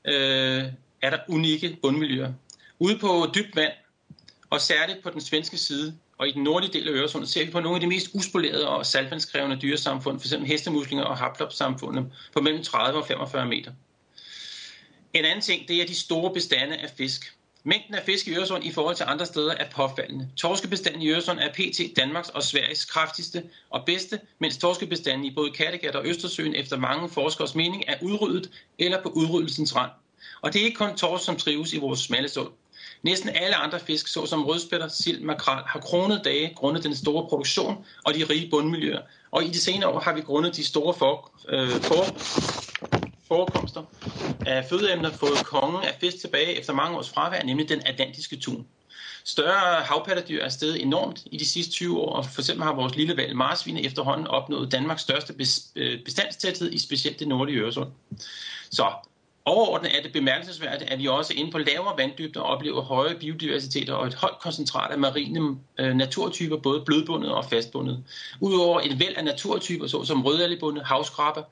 øh, 0.06 0.64
er 1.02 1.10
der 1.10 1.18
unikke 1.28 1.78
bundmiljøer. 1.82 2.34
Ude 2.80 2.98
på 2.98 3.28
dybt 3.36 3.56
vand, 3.56 3.73
og 4.49 4.61
særligt 4.61 5.03
på 5.03 5.10
den 5.10 5.22
svenske 5.22 5.57
side, 5.57 5.98
og 6.18 6.28
i 6.28 6.32
den 6.32 6.44
nordlige 6.44 6.73
del 6.73 6.88
af 6.88 6.91
Øresund 6.91 7.26
ser 7.26 7.45
vi 7.45 7.52
på 7.52 7.60
nogle 7.60 7.76
af 7.76 7.82
de 7.82 7.88
mest 7.88 8.10
uspolerede 8.14 8.69
og 8.69 8.86
saltvandskrævende 8.86 9.57
dyresamfund, 9.61 10.19
f.eks. 10.19 10.34
hestemuslinger 10.45 11.06
og 11.06 11.18
haplopsamfundene 11.18 12.11
på 12.34 12.41
mellem 12.41 12.64
30 12.64 12.99
og 12.99 13.07
45 13.07 13.45
meter. 13.45 13.72
En 15.14 15.26
anden 15.26 15.41
ting, 15.41 15.68
det 15.68 15.82
er 15.82 15.86
de 15.86 15.95
store 15.95 16.34
bestande 16.34 16.78
af 16.78 16.90
fisk. 16.98 17.36
Mængden 17.64 17.95
af 17.95 18.03
fisk 18.06 18.28
i 18.28 18.36
Øresund 18.36 18.64
i 18.64 18.72
forhold 18.72 18.95
til 18.95 19.06
andre 19.07 19.26
steder 19.26 19.53
er 19.53 19.69
påfaldende. 19.69 20.30
Torskebestanden 20.38 21.02
i 21.02 21.10
Øresund 21.10 21.40
er 21.40 21.53
pt. 21.53 21.98
Danmarks 21.98 22.30
og 22.30 22.44
Sveriges 22.44 22.86
kraftigste 22.86 23.44
og 23.69 23.86
bedste, 23.86 24.19
mens 24.40 24.57
torskebestanden 24.57 25.26
i 25.26 25.32
både 25.32 25.52
Kattegat 25.52 25.95
og 25.95 26.07
Østersøen 26.07 26.56
efter 26.56 26.78
mange 26.78 27.10
forskers 27.10 27.56
mening 27.56 27.84
er 27.88 27.95
udryddet 28.02 28.52
eller 28.80 29.03
på 29.03 29.10
udryddelsens 29.10 29.76
rand. 29.76 29.91
Og 30.41 30.53
det 30.53 30.61
er 30.61 30.65
ikke 30.65 30.77
kun 30.77 30.97
torsk, 30.97 31.26
som 31.26 31.35
trives 31.35 31.73
i 31.73 31.77
vores 31.77 31.99
smalle 31.99 32.30
sund. 32.30 32.49
Næsten 33.03 33.30
alle 33.30 33.55
andre 33.55 33.80
fisk, 33.80 34.07
såsom 34.07 34.43
rødspætter, 34.43 34.88
sild, 34.88 35.22
makrel, 35.22 35.63
har 35.68 35.80
kronet 35.80 36.22
dage 36.26 36.53
grundet 36.55 36.84
den 36.84 36.95
store 36.95 37.27
produktion 37.30 37.85
og 38.05 38.13
de 38.13 38.23
rige 38.23 38.49
bundmiljøer. 38.49 39.01
Og 39.31 39.43
i 39.43 39.47
de 39.47 39.59
senere 39.59 39.89
år 39.89 39.99
har 39.99 40.13
vi 40.13 40.22
grundet 40.22 40.55
de 40.55 40.65
store 40.65 40.93
for, 40.93 41.31
øh, 41.49 41.69
for, 41.69 42.05
forekomster 43.27 43.84
af 44.45 44.65
fødeemner 44.69 45.11
fået 45.11 45.45
kongen 45.45 45.84
af 45.84 45.97
fisk 45.99 46.18
tilbage 46.19 46.59
efter 46.59 46.73
mange 46.73 46.97
års 46.97 47.09
fravær, 47.09 47.43
nemlig 47.43 47.69
den 47.69 47.81
atlantiske 47.85 48.35
tun. 48.35 48.68
Større 49.23 49.84
havpattedyr 49.84 50.43
er 50.43 50.49
steget 50.49 50.81
enormt 50.81 51.23
i 51.26 51.38
de 51.38 51.45
sidste 51.45 51.73
20 51.73 51.99
år, 51.99 52.15
og 52.15 52.26
for 52.26 52.41
eksempel 52.41 52.63
har 52.63 52.73
vores 52.73 52.95
lille 52.95 53.18
valg 53.18 53.35
marsvine 53.35 53.85
efterhånden 53.85 54.27
opnået 54.27 54.72
Danmarks 54.72 55.01
største 55.01 55.34
øh, 55.76 56.03
bestandstæthed 56.03 56.72
i 56.72 56.80
specielt 56.80 57.19
det 57.19 57.27
nordlige 57.27 57.59
Øresund. 57.59 57.89
Så 58.72 58.91
Overordnet 59.45 59.97
er 59.97 60.01
det 60.01 60.13
bemærkelsesværdigt, 60.13 60.91
at 60.91 60.99
vi 60.99 61.07
også 61.07 61.34
inde 61.34 61.51
på 61.51 61.57
lavere 61.57 61.97
vanddybder 61.97 62.41
oplever 62.41 62.81
høje 62.81 63.15
biodiversiteter 63.15 63.93
og 63.93 64.07
et 64.07 64.13
højt 64.13 64.39
koncentrat 64.41 64.91
af 64.91 64.99
marine 64.99 65.57
øh, 65.80 65.95
naturtyper, 65.95 66.57
både 66.57 66.84
blødbundet 66.85 67.31
og 67.31 67.45
fastbundet. 67.45 68.03
Udover 68.39 68.81
et 68.81 68.99
væld 68.99 69.15
af 69.15 69.23
naturtyper, 69.23 69.88
såsom 69.88 70.26
rødalgebundet, 70.26 70.84
havskrabber, 70.84 71.43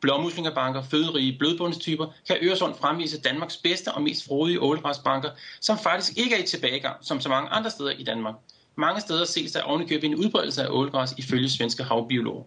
blåmuslingerbanker, 0.00 0.82
føderige 0.82 1.38
blødbundstyper, 1.38 2.06
kan 2.26 2.36
Øresund 2.42 2.74
fremvise 2.80 3.20
Danmarks 3.20 3.56
bedste 3.56 3.92
og 3.92 4.02
mest 4.02 4.26
frodige 4.26 4.62
ålegræsbanker, 4.62 5.30
som 5.60 5.78
faktisk 5.78 6.18
ikke 6.18 6.34
er 6.34 6.42
i 6.42 6.46
tilbagegang, 6.46 6.96
som 7.02 7.20
så 7.20 7.28
mange 7.28 7.48
andre 7.48 7.70
steder 7.70 7.90
i 7.90 8.02
Danmark. 8.02 8.34
Mange 8.76 9.00
steder 9.00 9.24
ses 9.24 9.52
der 9.52 9.62
ovenikøbet 9.62 10.04
en 10.04 10.14
udbredelse 10.14 10.62
af 10.62 10.68
ålegræs 10.70 11.14
ifølge 11.18 11.50
svenske 11.50 11.82
havbiologer. 11.82 12.44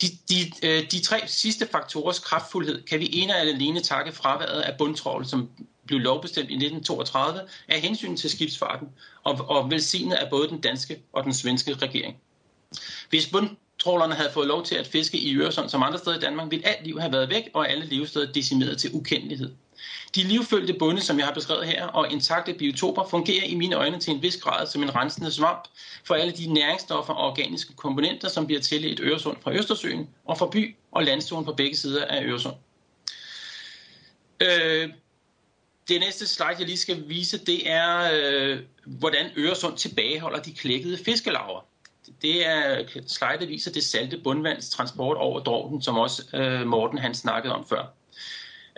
De, 0.00 0.06
de, 0.28 0.52
øh, 0.62 0.90
de 0.90 1.00
tre 1.00 1.20
sidste 1.26 1.66
faktorers 1.66 2.18
kraftfuldhed 2.18 2.82
kan 2.82 3.00
vi 3.00 3.10
ene 3.12 3.32
og 3.32 3.40
alene 3.40 3.80
takke 3.80 4.12
fraværet 4.12 4.60
af 4.60 4.78
bundtrål, 4.78 5.26
som 5.26 5.50
blev 5.86 5.98
lovbestemt 5.98 6.50
i 6.50 6.54
1932 6.54 7.40
af 7.68 7.80
hensyn 7.80 8.16
til 8.16 8.30
skibsfarten 8.30 8.88
og, 9.24 9.48
og 9.48 9.70
velsignet 9.70 10.14
af 10.14 10.30
både 10.30 10.48
den 10.48 10.60
danske 10.60 11.02
og 11.12 11.24
den 11.24 11.34
svenske 11.34 11.74
regering. 11.74 12.16
Hvis 13.10 13.26
bundtrålerne 13.26 14.14
havde 14.14 14.30
fået 14.32 14.48
lov 14.48 14.64
til 14.64 14.74
at 14.74 14.86
fiske 14.86 15.18
i 15.18 15.36
Øresund 15.36 15.68
som 15.68 15.82
andre 15.82 15.98
steder 15.98 16.16
i 16.16 16.20
Danmark, 16.20 16.50
ville 16.50 16.66
alt 16.66 16.84
liv 16.84 17.00
have 17.00 17.12
været 17.12 17.30
væk 17.30 17.48
og 17.54 17.70
alle 17.70 17.86
levesteder 17.86 18.32
decimeret 18.32 18.78
til 18.78 18.90
ukendelighed. 18.92 19.52
De 20.14 20.22
livfølte 20.22 20.72
bunde, 20.78 21.00
som 21.00 21.18
jeg 21.18 21.26
har 21.26 21.34
beskrevet 21.34 21.66
her, 21.66 21.86
og 21.86 22.12
intakte 22.12 22.54
biotoper 22.54 23.08
fungerer 23.10 23.44
i 23.44 23.54
mine 23.54 23.76
øjne 23.76 24.00
til 24.00 24.12
en 24.12 24.22
vis 24.22 24.36
grad 24.36 24.66
som 24.66 24.82
en 24.82 24.94
rensende 24.94 25.32
svamp 25.32 25.68
for 26.04 26.14
alle 26.14 26.32
de 26.32 26.52
næringsstoffer 26.52 27.14
og 27.14 27.30
organiske 27.30 27.76
komponenter, 27.76 28.28
som 28.28 28.46
bliver 28.46 28.60
til 28.60 28.92
et 28.92 29.00
Øresund 29.00 29.36
fra 29.42 29.52
Østersøen 29.52 30.08
og 30.24 30.38
fra 30.38 30.50
by 30.50 30.76
og 30.92 31.04
landzonen 31.04 31.44
på 31.44 31.52
begge 31.52 31.76
sider 31.76 32.04
af 32.04 32.22
Øresund. 32.24 32.56
Øh, 34.40 34.88
det 35.88 36.00
næste 36.00 36.26
slide, 36.26 36.56
jeg 36.58 36.66
lige 36.66 36.78
skal 36.78 37.08
vise, 37.08 37.38
det 37.38 37.70
er, 37.70 38.10
øh, 38.14 38.58
hvordan 38.86 39.30
Øresund 39.36 39.76
tilbageholder 39.76 40.38
de 40.38 40.52
klækkede 40.52 40.98
fiskelaver. 41.04 41.64
Det 42.22 42.46
er 42.46 42.84
slide, 43.06 43.40
der 43.40 43.46
viser 43.46 43.72
det 43.72 43.84
salte 43.84 44.18
bundvands 44.18 44.70
transport 44.70 45.16
over 45.16 45.40
Dorten, 45.40 45.82
som 45.82 45.98
også 45.98 46.22
øh, 46.36 46.66
Morten 46.66 46.98
han 46.98 47.14
snakkede 47.14 47.54
om 47.54 47.66
før. 47.68 47.86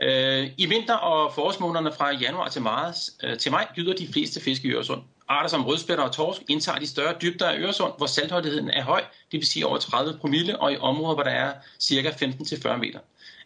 Øh, 0.02 0.50
I 0.56 0.66
vinter- 0.66 0.94
og 0.94 1.34
forårsmånederne 1.34 1.92
fra 1.92 2.14
januar 2.14 2.48
til, 2.48 2.62
marts, 2.62 3.10
øh, 3.22 3.38
til 3.38 3.52
maj 3.52 3.66
gyder 3.74 3.94
de 3.94 4.08
fleste 4.12 4.40
fisk 4.40 4.64
i 4.64 4.70
Øresund. 4.70 5.02
Arter 5.28 5.48
som 5.48 5.66
rødspætter 5.66 6.04
og 6.04 6.12
torsk 6.12 6.42
indtager 6.48 6.78
de 6.78 6.86
større 6.86 7.14
dybder 7.22 7.48
af 7.48 7.58
Øresund, 7.58 7.92
hvor 7.96 8.06
saltholdigheden 8.06 8.70
er 8.70 8.82
høj, 8.82 9.00
det 9.00 9.38
vil 9.38 9.46
sige 9.46 9.66
over 9.66 9.78
30 9.78 10.18
promille, 10.20 10.60
og 10.60 10.72
i 10.72 10.76
områder, 10.76 11.14
hvor 11.14 11.22
der 11.22 11.30
er 11.30 11.52
ca. 11.82 12.10
15-40 12.10 12.76
meter. 12.76 12.98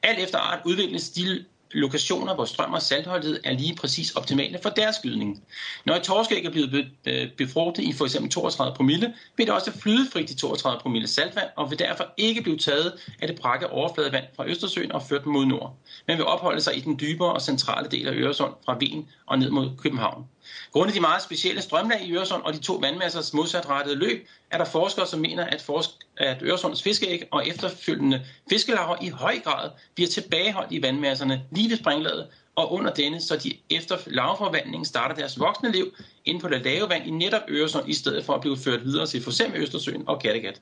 Alt 0.03 0.19
efter 0.19 0.39
art 0.39 0.61
udvikles 0.65 1.11
de 1.11 1.45
lokationer, 1.75 2.35
hvor 2.35 2.45
strøm 2.45 2.73
og 2.73 2.83
saltholdighed 2.83 3.41
er 3.45 3.53
lige 3.53 3.75
præcis 3.75 4.11
optimale 4.11 4.59
for 4.63 4.71
deres 4.71 4.97
gydning. 5.03 5.43
Når 5.85 5.95
et 5.95 6.03
torskæg 6.03 6.45
er 6.45 6.51
blevet 6.51 6.87
øh, 7.07 7.31
befrugtet 7.37 7.83
i 7.83 7.93
f.eks. 7.93 8.17
32 8.31 8.77
promille, 8.77 9.15
vil 9.37 9.47
det 9.47 9.55
også 9.55 9.73
flyde 9.73 10.11
frit 10.13 10.31
i 10.31 10.37
32 10.37 10.81
promille 10.81 11.09
saltvand, 11.09 11.49
og 11.57 11.71
vil 11.71 11.79
derfor 11.79 12.05
ikke 12.17 12.43
blive 12.43 12.59
taget 12.59 12.93
af 13.19 13.29
det 13.29 13.39
brakke 13.41 13.71
overfladevand 13.71 14.25
fra 14.37 14.47
Østersøen 14.49 14.93
og 14.93 15.03
ført 15.03 15.27
mod 15.27 15.47
nord, 15.47 15.77
men 16.07 16.17
vil 16.17 16.27
opholde 16.27 16.61
sig 16.61 16.77
i 16.77 16.81
den 16.81 17.01
dybere 17.01 17.33
og 17.33 17.43
centrale 17.43 17.89
del 17.91 18.09
af 18.09 18.13
Øresund 18.13 18.53
fra 18.65 18.79
Wien 18.79 19.09
og 19.27 19.39
ned 19.39 19.51
mod 19.51 19.71
København. 19.79 20.25
Grundet 20.73 20.95
de 20.95 21.01
meget 21.01 21.23
specielle 21.23 21.63
strømlag 21.63 22.05
i 22.07 22.13
Øresund 22.13 22.43
og 22.43 22.53
de 22.53 22.59
to 22.59 22.75
vandmassers 22.75 23.33
modsatrettede 23.33 23.97
løb, 23.97 24.27
er 24.51 24.59
der 24.59 24.65
forskere, 24.65 25.07
som 25.07 25.21
mener, 25.21 25.45
at, 25.45 25.63
forsk 25.63 25.91
at 26.17 26.43
Øresunds 26.43 26.83
fiskeæg 26.83 27.23
og 27.31 27.49
efterfølgende 27.49 28.27
fiskelarver 28.51 28.97
i 29.03 29.09
høj 29.09 29.39
grad 29.39 29.71
bliver 29.95 30.09
tilbageholdt 30.09 30.73
i 30.73 30.83
vandmasserne 30.83 31.43
lige 31.51 31.71
ved 31.71 31.77
springlaget 31.77 32.29
og 32.57 32.73
under 32.73 32.95
denne, 32.95 33.21
så 33.21 33.37
de 33.37 33.53
efter 33.71 33.99
lavforvandlingen 34.07 34.85
starter 34.85 35.15
deres 35.15 35.39
voksne 35.39 35.73
liv 35.73 35.95
inde 36.25 36.41
på 36.41 36.49
det 36.49 36.65
lave 36.65 36.89
vand 36.89 37.07
i 37.07 37.11
netop 37.11 37.43
Øresund, 37.49 37.89
i 37.89 37.95
stedet 37.95 38.25
for 38.25 38.35
at 38.35 38.41
blive 38.41 38.57
ført 38.57 38.85
videre 38.85 39.07
til 39.07 39.23
f.eks. 39.23 39.41
Østersøen 39.55 40.05
og 40.07 40.21
Kattegat. 40.21 40.61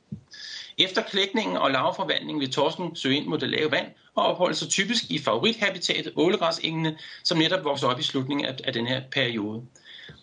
Efter 0.79 1.03
klækningen 1.03 1.57
og 1.57 1.71
lavforvandlingen 1.71 2.41
vil 2.41 2.53
torsken 2.53 2.97
søge 2.97 3.17
ind 3.17 3.27
mod 3.27 3.39
det 3.39 3.51
lave 3.51 3.71
vand 3.71 3.87
og 4.15 4.25
opholde 4.25 4.55
sig 4.55 4.69
typisk 4.69 5.11
i 5.11 5.19
favorithabitatet 5.19 6.13
ålegræsengene, 6.17 6.99
som 7.25 7.39
netop 7.39 7.65
vokser 7.65 7.89
op 7.89 8.01
i 8.01 8.03
slutningen 8.03 8.47
af, 8.47 8.57
af 8.65 8.73
den 8.73 8.87
her 8.87 9.03
periode. 9.13 9.63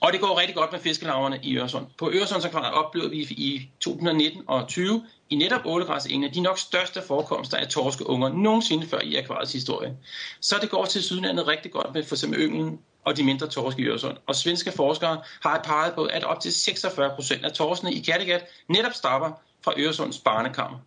Og 0.01 0.13
det 0.13 0.21
går 0.21 0.39
rigtig 0.39 0.55
godt 0.55 0.71
med 0.71 0.79
fiskelaverne 0.79 1.39
i 1.43 1.57
Øresund. 1.57 1.85
På 1.97 2.11
Øresundsakvariet 2.11 2.73
oplevede 2.73 3.09
vi 3.09 3.17
i 3.17 3.69
2019 3.79 4.43
og 4.47 4.67
20 4.67 5.05
i 5.29 5.35
netop 5.35 5.61
ålegræsengene 5.65 6.33
de 6.33 6.41
nok 6.41 6.59
største 6.59 7.01
forekomster 7.07 7.57
af 7.57 7.67
torskeunger 7.67 8.29
nogensinde 8.29 8.87
før 8.87 8.99
i 9.03 9.15
akvariets 9.15 9.53
historie. 9.53 9.97
Så 10.41 10.55
det 10.61 10.69
går 10.69 10.85
til 10.85 11.03
sydlandet 11.03 11.47
rigtig 11.47 11.71
godt 11.71 11.93
med 11.93 12.03
for 12.03 12.15
eksempel 12.15 12.39
ynglen 12.39 12.79
og 13.05 13.17
de 13.17 13.23
mindre 13.23 13.47
torske 13.47 13.81
i 13.81 13.85
Øresund. 13.85 14.17
Og 14.27 14.35
svenske 14.35 14.71
forskere 14.71 15.21
har 15.41 15.61
peget 15.63 15.93
på, 15.93 16.03
at 16.03 16.23
op 16.23 16.39
til 16.39 16.53
46 16.53 17.15
procent 17.15 17.45
af 17.45 17.51
torskene 17.51 17.93
i 17.93 17.99
Kattegat 17.99 18.45
netop 18.67 18.93
stopper 18.93 19.31
fra 19.63 19.73
Øresunds 19.77 20.17
barnekammer. 20.17 20.79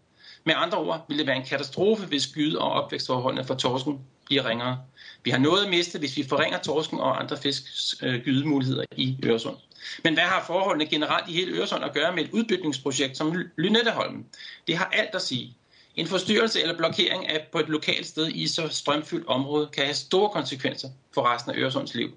Med 0.45 0.55
andre 0.57 0.79
ord 0.79 1.05
vil 1.09 1.19
det 1.19 1.27
være 1.27 1.37
en 1.37 1.47
katastrofe, 1.47 2.07
hvis 2.07 2.27
gyde- 2.27 2.59
og 2.59 2.73
opvækstforholdene 2.73 3.45
for 3.45 3.55
torsken 3.55 4.01
bliver 4.25 4.49
ringere. 4.49 4.79
Vi 5.25 5.31
har 5.31 5.39
noget 5.39 5.65
at 5.65 5.71
miste, 5.71 5.99
hvis 5.99 6.17
vi 6.17 6.23
forringer 6.29 6.59
torsken 6.59 7.01
og 7.01 7.21
andre 7.21 7.37
fisks 7.37 7.95
øh, 8.03 8.21
gydemuligheder 8.21 8.85
i 8.97 9.19
Øresund. 9.25 9.57
Men 10.05 10.15
hvad 10.15 10.25
har 10.25 10.45
forholdene 10.47 10.87
generelt 10.87 11.29
i 11.29 11.33
hele 11.33 11.53
Øresund 11.53 11.85
at 11.85 11.93
gøre 11.93 12.15
med 12.15 12.25
et 12.25 12.31
udbygningsprojekt 12.33 13.17
som 13.17 13.37
Lynetteholmen? 13.57 14.27
Det 14.67 14.77
har 14.77 14.85
alt 14.85 15.15
at 15.15 15.23
sige. 15.23 15.57
En 15.97 16.07
forstyrrelse 16.07 16.63
eller 16.63 16.77
blokering 16.77 17.29
af 17.29 17.49
på 17.53 17.59
et 17.59 17.69
lokalt 17.69 18.07
sted 18.07 18.29
i 18.29 18.47
så 18.49 18.69
strømfyldt 18.69 19.27
område 19.27 19.67
kan 19.73 19.85
have 19.85 19.95
store 19.95 20.29
konsekvenser 20.29 20.89
for 21.15 21.35
resten 21.35 21.53
af 21.53 21.57
Øresunds 21.57 21.95
liv. 21.95 22.13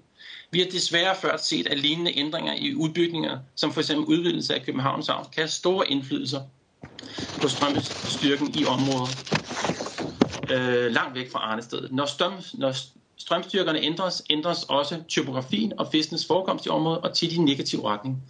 Vi 0.50 0.58
har 0.58 0.66
desværre 0.66 1.16
før 1.16 1.36
set, 1.36 1.66
at 1.66 1.78
lignende 1.78 2.18
ændringer 2.18 2.54
i 2.54 2.74
udbygninger, 2.74 3.38
som 3.54 3.72
f.eks. 3.72 3.90
udvidelse 3.90 4.54
af 4.54 4.62
Københavns 4.62 5.06
Havn, 5.06 5.24
kan 5.24 5.42
have 5.42 5.48
store 5.48 5.90
indflydelser 5.90 6.40
på 7.40 7.48
strømstyrken 7.48 8.54
i 8.58 8.64
områder 8.64 9.06
øh, 10.50 10.92
langt 10.92 11.14
væk 11.14 11.30
fra 11.30 11.38
Arnestedet. 11.38 11.92
Når, 11.92 12.06
strøm, 12.06 12.32
når 12.54 12.74
strømstyrkerne 13.16 13.80
ændres, 13.80 14.22
ændres 14.30 14.62
også 14.62 15.02
topografien 15.08 15.78
og 15.78 15.88
fiskens 15.92 16.26
forekomst 16.26 16.66
i 16.66 16.68
området 16.68 17.02
og 17.02 17.14
til 17.14 17.34
i 17.34 17.38
negativ 17.38 17.84
retning. 17.84 18.22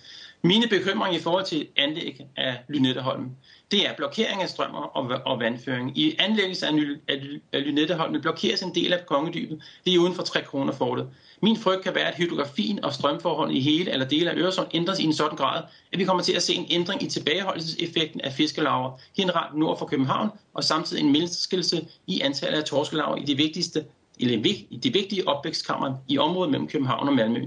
Mine 0.43 0.69
bekymringer 0.69 1.19
i 1.19 1.23
forhold 1.23 1.45
til 1.45 1.69
anlæg 1.77 2.21
af 2.37 2.59
Lynetteholm 2.69 3.31
det 3.71 3.87
er 3.87 3.97
blokering 3.97 4.43
af 4.43 4.49
strømmer 4.49 4.79
og, 4.79 5.21
og 5.27 5.41
vandføring. 5.41 5.99
I 5.99 6.17
anlæggelse 6.19 6.67
af, 6.67 6.73
af, 7.09 7.23
af 7.53 7.65
Lynetteholmen 7.65 8.21
blokeres 8.21 8.63
en 8.63 8.75
del 8.75 8.93
af 8.93 9.07
kongedybet 9.07 9.63
lige 9.85 10.01
uden 10.01 10.15
for 10.15 10.23
3 10.23 10.43
kroner 10.43 10.73
fortet. 10.73 11.09
Min 11.43 11.57
frygt 11.57 11.83
kan 11.83 11.95
være, 11.95 12.09
at 12.09 12.15
hydrografien 12.15 12.85
og 12.85 12.93
strømforholdene 12.93 13.59
i 13.59 13.61
hele 13.61 13.91
eller 13.91 14.09
dele 14.09 14.31
af 14.31 14.37
Øresund 14.37 14.67
ændres 14.75 14.99
i 14.99 15.05
en 15.05 15.13
sådan 15.13 15.37
grad, 15.37 15.63
at 15.93 15.99
vi 15.99 16.05
kommer 16.05 16.23
til 16.23 16.33
at 16.33 16.43
se 16.43 16.55
en 16.55 16.67
ændring 16.71 17.03
i 17.03 17.07
tilbageholdelseseffekten 17.07 18.21
af 18.21 18.33
fiskelaver 18.33 19.01
generelt 19.17 19.59
nord 19.59 19.79
for 19.79 19.87
København, 19.87 20.31
og 20.55 20.65
samtidig 20.65 21.03
en 21.03 21.13
mindskelse 21.13 21.87
i 22.07 22.21
antallet 22.21 22.59
af 22.59 22.65
torskelaver 22.65 23.17
i 23.17 23.25
de 23.25 23.37
vigtigste 23.37 23.85
eller 24.21 24.39
i 24.71 24.77
de 24.77 24.93
vigtige 24.93 25.29
opvækstkammer 25.29 25.95
i 26.09 26.19
området 26.19 26.51
mellem 26.51 26.69
København 26.69 27.09
og 27.09 27.15
Malmø. 27.15 27.41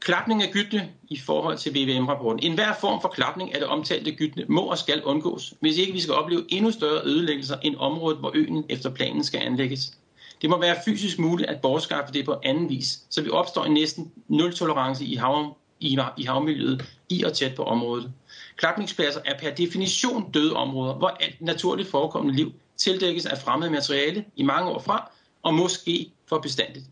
Klapning 0.00 0.42
af 0.42 0.50
gytne 0.52 0.92
i 1.08 1.18
forhold 1.18 1.58
til 1.58 1.74
VVM-rapporten. 1.74 2.42
En 2.42 2.54
hver 2.54 2.74
form 2.80 3.00
for 3.00 3.08
klapning 3.08 3.54
af 3.54 3.60
det 3.60 3.68
omtalte 3.68 4.12
gytne 4.12 4.44
må 4.48 4.60
og 4.60 4.78
skal 4.78 5.02
undgås, 5.04 5.54
hvis 5.60 5.78
ikke 5.78 5.92
vi 5.92 6.00
skal 6.00 6.14
opleve 6.14 6.44
endnu 6.48 6.70
større 6.70 7.04
ødelæggelser 7.04 7.56
end 7.62 7.76
området, 7.78 8.18
hvor 8.18 8.32
øen 8.34 8.64
efter 8.68 8.90
planen 8.90 9.24
skal 9.24 9.40
anlægges. 9.40 9.98
Det 10.42 10.50
må 10.50 10.60
være 10.60 10.76
fysisk 10.84 11.18
muligt 11.18 11.50
at 11.50 11.60
bortskaffe 11.60 12.14
det 12.14 12.24
på 12.24 12.40
anden 12.44 12.68
vis, 12.68 13.00
så 13.10 13.22
vi 13.22 13.30
opstår 13.30 13.64
en 13.64 13.74
næsten 13.74 14.12
nul 14.28 14.54
tolerance 14.54 15.04
i, 15.04 15.14
hav, 15.14 15.56
i, 15.80 15.98
i 16.16 16.22
havmiljøet 16.22 16.84
i 17.08 17.22
og 17.22 17.32
tæt 17.32 17.54
på 17.54 17.62
området. 17.62 18.12
Klapningspladser 18.56 19.20
er 19.24 19.38
per 19.38 19.50
definition 19.50 20.30
døde 20.32 20.52
områder, 20.52 20.94
hvor 20.94 21.08
alt 21.08 21.40
naturligt 21.40 21.88
forekommende 21.88 22.36
liv 22.36 22.52
tildækkes 22.76 23.26
af 23.26 23.38
fremmed 23.38 23.70
materiale 23.70 24.24
i 24.36 24.42
mange 24.42 24.70
år 24.70 24.78
fra, 24.78 25.10
og 25.42 25.54
måske 25.54 26.10
for 26.28 26.38
bestandigt. 26.38 26.84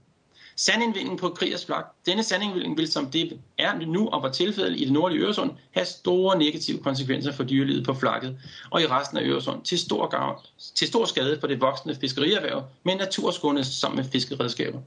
Sandindvindingen 0.57 1.19
på 1.19 1.29
Kriers 1.29 1.67
Flak. 1.67 1.85
Denne 2.07 2.23
sandindvinding 2.23 2.77
vil, 2.77 2.93
som 2.93 3.11
det 3.11 3.41
er 3.59 3.75
nu 3.75 4.09
og 4.09 4.23
var 4.23 4.33
tilfældet 4.33 4.81
i 4.81 4.85
det 4.85 4.93
nordlige 4.93 5.21
Øresund, 5.21 5.51
have 5.71 5.87
store 5.87 6.39
negative 6.39 6.79
konsekvenser 6.79 7.33
for 7.33 7.45
dyrelivet 7.45 7.85
på 7.85 7.95
flakket 7.95 8.39
og 8.71 8.83
i 8.83 8.87
resten 8.87 9.19
af 9.19 9.23
Øresund 9.23 9.63
til 9.63 9.79
stor, 9.79 10.07
gavn, 10.07 10.37
til 10.75 10.89
stor 10.89 11.05
skade 11.05 11.41
for 11.41 11.47
det 11.47 11.61
voksende 11.61 11.97
fiskerierhverv 12.01 12.63
med 12.85 12.97
naturskåne 12.97 13.65
sammen 13.65 13.97
med 13.97 14.05
fiskeredskaber. 14.13 14.81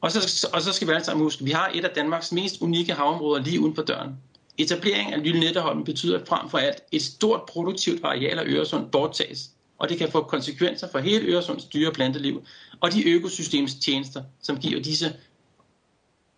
Og 0.00 0.12
så, 0.12 0.48
og 0.52 0.62
så 0.62 0.72
skal 0.72 0.88
vi 0.88 0.92
alle 0.92 1.04
sammen 1.04 1.22
huske, 1.22 1.40
at 1.40 1.46
vi 1.46 1.50
har 1.50 1.70
et 1.74 1.84
af 1.84 1.90
Danmarks 1.90 2.32
mest 2.32 2.60
unikke 2.60 2.92
havområder 2.92 3.42
lige 3.42 3.60
uden 3.60 3.74
for 3.74 3.82
døren. 3.82 4.16
Etablering 4.58 5.12
af 5.12 5.22
Lille 5.22 5.54
betyder 5.84 6.24
frem 6.24 6.50
for 6.50 6.58
alt 6.58 6.82
et 6.92 7.02
stort 7.02 7.42
produktivt 7.48 8.04
areal 8.04 8.38
af 8.38 8.44
Øresund 8.46 8.90
borttages, 8.90 9.50
og 9.78 9.88
det 9.88 9.98
kan 9.98 10.10
få 10.10 10.22
konsekvenser 10.22 10.88
for 10.90 10.98
hele 10.98 11.26
Øresunds 11.26 11.64
dyre- 11.64 11.92
planteliv, 11.92 12.44
og 12.84 12.92
de 12.92 13.10
økosystemstjenester, 13.10 14.22
som 14.42 14.58
giver 14.58 14.82
disse, 14.82 15.12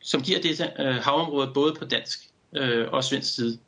som 0.01 0.23
giver 0.23 0.41
dette 0.41 0.73
øh, 0.79 0.95
havområde 0.95 1.51
både 1.55 1.75
på 1.75 1.85
dansk 1.85 2.31
øh, 2.57 2.89
og 2.93 3.05
svensk 3.05 3.35
side. 3.35 3.59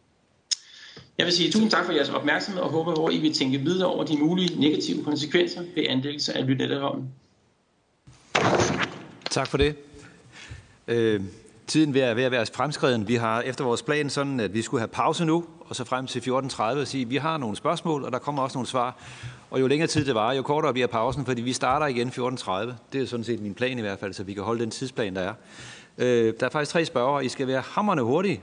Jeg 1.18 1.26
vil 1.26 1.34
sige 1.34 1.52
tusind 1.52 1.70
tak 1.70 1.86
for 1.86 1.92
jeres 1.92 2.08
opmærksomhed 2.08 2.62
og 2.62 2.70
håber, 2.70 3.08
at 3.08 3.14
I 3.14 3.18
vil 3.18 3.34
tænke 3.34 3.58
videre 3.58 3.88
over 3.88 4.04
de 4.04 4.16
mulige 4.16 4.60
negative 4.60 5.04
konsekvenser 5.04 5.62
ved 5.74 5.84
anlæggelse 5.88 6.32
af 6.34 6.46
Lynetteholmen. 6.46 7.08
Tak 9.30 9.46
for 9.46 9.58
det. 9.58 9.76
Øh, 10.88 11.20
tiden 11.68 11.96
er 11.96 12.14
ved 12.14 12.22
at 12.22 12.30
være 12.30 12.46
fremskreden. 12.54 13.08
Vi 13.08 13.14
har 13.14 13.40
efter 13.40 13.64
vores 13.64 13.82
plan 13.82 14.10
sådan, 14.10 14.40
at 14.40 14.54
vi 14.54 14.62
skulle 14.62 14.80
have 14.80 14.88
pause 14.88 15.24
nu, 15.24 15.44
og 15.60 15.76
så 15.76 15.84
frem 15.84 16.06
til 16.06 16.20
14.30 16.20 16.62
og 16.62 16.86
sige, 16.86 17.02
at 17.02 17.10
vi 17.10 17.16
har 17.16 17.36
nogle 17.36 17.56
spørgsmål, 17.56 18.04
og 18.04 18.12
der 18.12 18.18
kommer 18.18 18.42
også 18.42 18.58
nogle 18.58 18.66
svar. 18.66 18.96
Og 19.50 19.60
jo 19.60 19.66
længere 19.66 19.88
tid 19.88 20.04
det 20.04 20.14
var, 20.14 20.32
jo 20.32 20.42
kortere 20.42 20.72
bliver 20.72 20.86
pausen, 20.86 21.24
fordi 21.24 21.42
vi 21.42 21.52
starter 21.52 21.86
igen 21.86 22.08
14.30. 22.08 22.72
Det 22.92 23.02
er 23.02 23.06
sådan 23.06 23.24
set 23.24 23.40
min 23.40 23.54
plan 23.54 23.78
i 23.78 23.80
hvert 23.80 23.98
fald, 23.98 24.12
så 24.12 24.22
vi 24.22 24.34
kan 24.34 24.42
holde 24.42 24.60
den 24.60 24.70
tidsplan, 24.70 25.14
der 25.16 25.20
er. 25.20 25.34
Øh, 25.98 26.34
der 26.40 26.46
er 26.46 26.50
faktisk 26.50 26.72
tre 26.72 26.84
spørgere. 26.84 27.24
I 27.24 27.28
skal 27.28 27.46
være 27.46 27.62
hammerne 27.66 28.02
hurtige. 28.02 28.40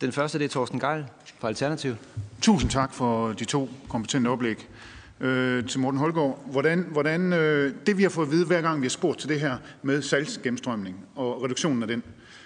Den 0.00 0.12
første 0.12 0.38
det 0.38 0.44
er 0.44 0.48
Thorsten 0.48 0.80
Geil 0.80 1.04
fra 1.40 1.48
Alternativ. 1.48 1.94
Tusind 2.42 2.70
tak 2.70 2.94
for 2.94 3.28
de 3.32 3.44
to 3.44 3.68
kompetente 3.88 4.28
oplæg. 4.28 4.68
øh, 5.20 5.66
til 5.66 5.80
Morten 5.80 6.00
Holgaard. 6.00 6.44
Hvordan, 6.46 6.86
hvordan 6.90 7.32
øh, 7.32 7.74
det 7.86 7.98
vi 7.98 8.02
har 8.02 8.10
fået 8.10 8.26
at 8.26 8.32
vide, 8.32 8.46
hver 8.46 8.60
gang 8.60 8.80
vi 8.80 8.84
har 8.84 8.90
spurgt 8.90 9.18
til 9.18 9.28
det 9.28 9.40
her 9.40 9.56
med 9.82 10.02
salgsgennemstrømning 10.02 10.96
og 11.16 11.42
reduktionen 11.44 11.82
af 11.82 11.88
den, 11.88 12.02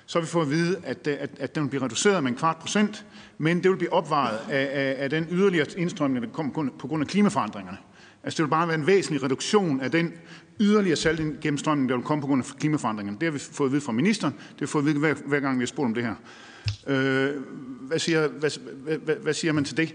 så 0.07 0.19
har 0.19 0.25
vi 0.25 0.31
fået 0.31 0.45
at 0.45 0.51
vide, 0.51 0.81
at, 0.85 1.07
øh, 1.07 1.17
at, 1.21 1.31
at 1.39 1.55
den 1.55 1.63
vil 1.63 1.69
blive 1.69 1.85
reduceret 1.85 2.23
med 2.23 2.31
en 2.31 2.37
kvart 2.37 2.57
procent, 2.57 3.07
men 3.39 3.63
det 3.63 3.71
vil 3.71 3.77
blive 3.77 3.93
opvejet 3.93 4.39
af, 4.51 4.69
af, 4.73 4.95
af 4.99 5.11
den 5.11 5.27
yderligere 5.31 5.67
indstrømning, 5.77 6.27
der 6.27 6.33
kommer 6.33 6.71
på 6.79 6.89
grund 6.89 7.03
af 7.03 7.09
klimaforandringerne. 7.09 7.79
Altså 8.23 8.37
det 8.37 8.45
vil 8.45 8.51
bare 8.51 8.69
være 8.69 8.79
en 8.79 8.87
væsentlig 8.87 9.23
reduktion 9.23 9.81
af 9.81 9.91
den 9.91 10.13
yderligere 10.61 10.97
saltgennemstrømning, 10.97 11.89
der 11.89 11.97
vil 11.97 12.05
komme 12.05 12.21
på 12.21 12.27
grund 12.27 12.45
af 12.45 12.59
klimaforandringerne. 12.59 13.19
Det 13.21 13.27
har 13.27 13.33
vi 13.33 13.39
fået 13.39 13.69
at 13.69 13.73
vide 13.73 13.81
fra 13.81 13.93
ministeren, 13.93 14.35
det 14.35 14.61
har 14.61 14.67
vi 14.67 14.67
fået 14.67 14.83
at 14.83 14.87
vide 14.87 14.99
hver, 14.99 15.15
hver 15.27 15.41
gang, 15.41 15.59
vi 15.59 15.63
har 15.63 15.67
spurgt 15.67 15.87
om 15.87 15.95
det 15.95 16.05
her. 16.05 16.15
Øh, 16.87 17.43
hvad, 17.81 17.99
siger, 17.99 18.29
hvad, 18.29 18.51
hvad, 18.99 19.15
hvad 19.17 19.35
siger 19.35 19.53
man 19.53 19.65
til 19.65 19.77
det? 19.77 19.95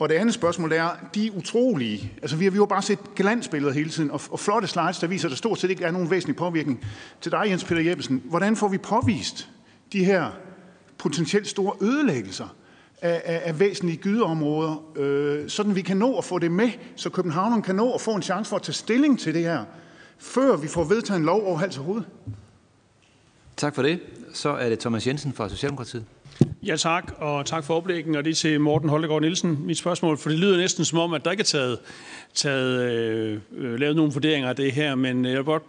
Og 0.00 0.08
det 0.08 0.14
andet 0.14 0.34
spørgsmål 0.34 0.72
er, 0.72 0.88
de 1.14 1.32
utrolige, 1.36 2.12
altså 2.22 2.36
vi 2.36 2.44
har, 2.44 2.50
vi 2.50 2.58
har 2.58 2.64
bare 2.64 2.82
set 2.82 2.98
glansbilleder 3.16 3.72
hele 3.72 3.90
tiden, 3.90 4.10
og, 4.10 4.20
og 4.30 4.40
flotte 4.40 4.68
slides, 4.68 4.98
der 4.98 5.06
viser, 5.06 5.28
at 5.28 5.30
der 5.30 5.36
stort 5.36 5.58
set 5.58 5.70
ikke 5.70 5.84
er 5.84 5.90
nogen 5.90 6.10
væsentlig 6.10 6.36
påvirkning. 6.36 6.84
Til 7.20 7.32
dig, 7.32 7.42
Jens 7.46 7.64
Peter 7.64 7.82
Jeppesen, 7.82 8.22
hvordan 8.24 8.56
får 8.56 8.68
vi 8.68 8.78
påvist 8.78 9.48
de 9.92 10.04
her 10.04 10.30
potentielt 10.98 11.48
store 11.48 11.72
ødelæggelser 11.80 12.54
af, 13.02 13.22
af, 13.24 13.42
af 13.44 13.60
væsentlige 13.60 13.96
gydeområder, 13.96 14.84
øh, 14.96 15.48
sådan 15.48 15.76
vi 15.76 15.82
kan 15.82 15.96
nå 15.96 16.18
at 16.18 16.24
få 16.24 16.38
det 16.38 16.52
med, 16.52 16.70
så 16.96 17.10
København 17.10 17.62
kan 17.62 17.74
nå 17.74 17.92
at 17.92 18.00
få 18.00 18.14
en 18.14 18.22
chance 18.22 18.48
for 18.48 18.56
at 18.56 18.62
tage 18.62 18.74
stilling 18.74 19.20
til 19.20 19.34
det 19.34 19.42
her, 19.42 19.64
før 20.18 20.56
vi 20.56 20.68
får 20.68 20.84
vedtaget 20.84 21.18
en 21.18 21.24
lov 21.24 21.46
over 21.46 21.58
hals 21.58 21.78
og 21.78 21.84
hoved? 21.84 22.02
Tak 23.56 23.74
for 23.74 23.82
det. 23.82 24.00
Så 24.32 24.48
er 24.48 24.68
det 24.68 24.78
Thomas 24.78 25.06
Jensen 25.06 25.32
fra 25.32 25.48
Socialdemokratiet. 25.48 26.04
Ja 26.62 26.76
tak, 26.76 27.12
og 27.18 27.46
tak 27.46 27.64
for 27.64 27.74
oplægningen, 27.74 28.16
og 28.16 28.24
det 28.24 28.30
er 28.30 28.34
til 28.34 28.60
Morten 28.60 28.88
Holdegård 28.88 29.22
Nielsen, 29.22 29.66
mit 29.66 29.78
spørgsmål, 29.78 30.18
for 30.18 30.30
det 30.30 30.38
lyder 30.38 30.56
næsten 30.56 30.84
som 30.84 30.98
om, 30.98 31.12
at 31.12 31.24
der 31.24 31.30
ikke 31.30 31.40
er 31.40 31.44
taget, 31.44 31.78
taget 32.34 32.92
øh, 33.52 33.80
lavet 33.80 33.96
nogle 33.96 34.12
vurderinger 34.12 34.48
af 34.48 34.56
det 34.56 34.72
her, 34.72 34.94
men 34.94 35.24
øh, 35.24 35.30
jeg 35.30 35.38
vil 35.38 35.44
godt 35.44 35.62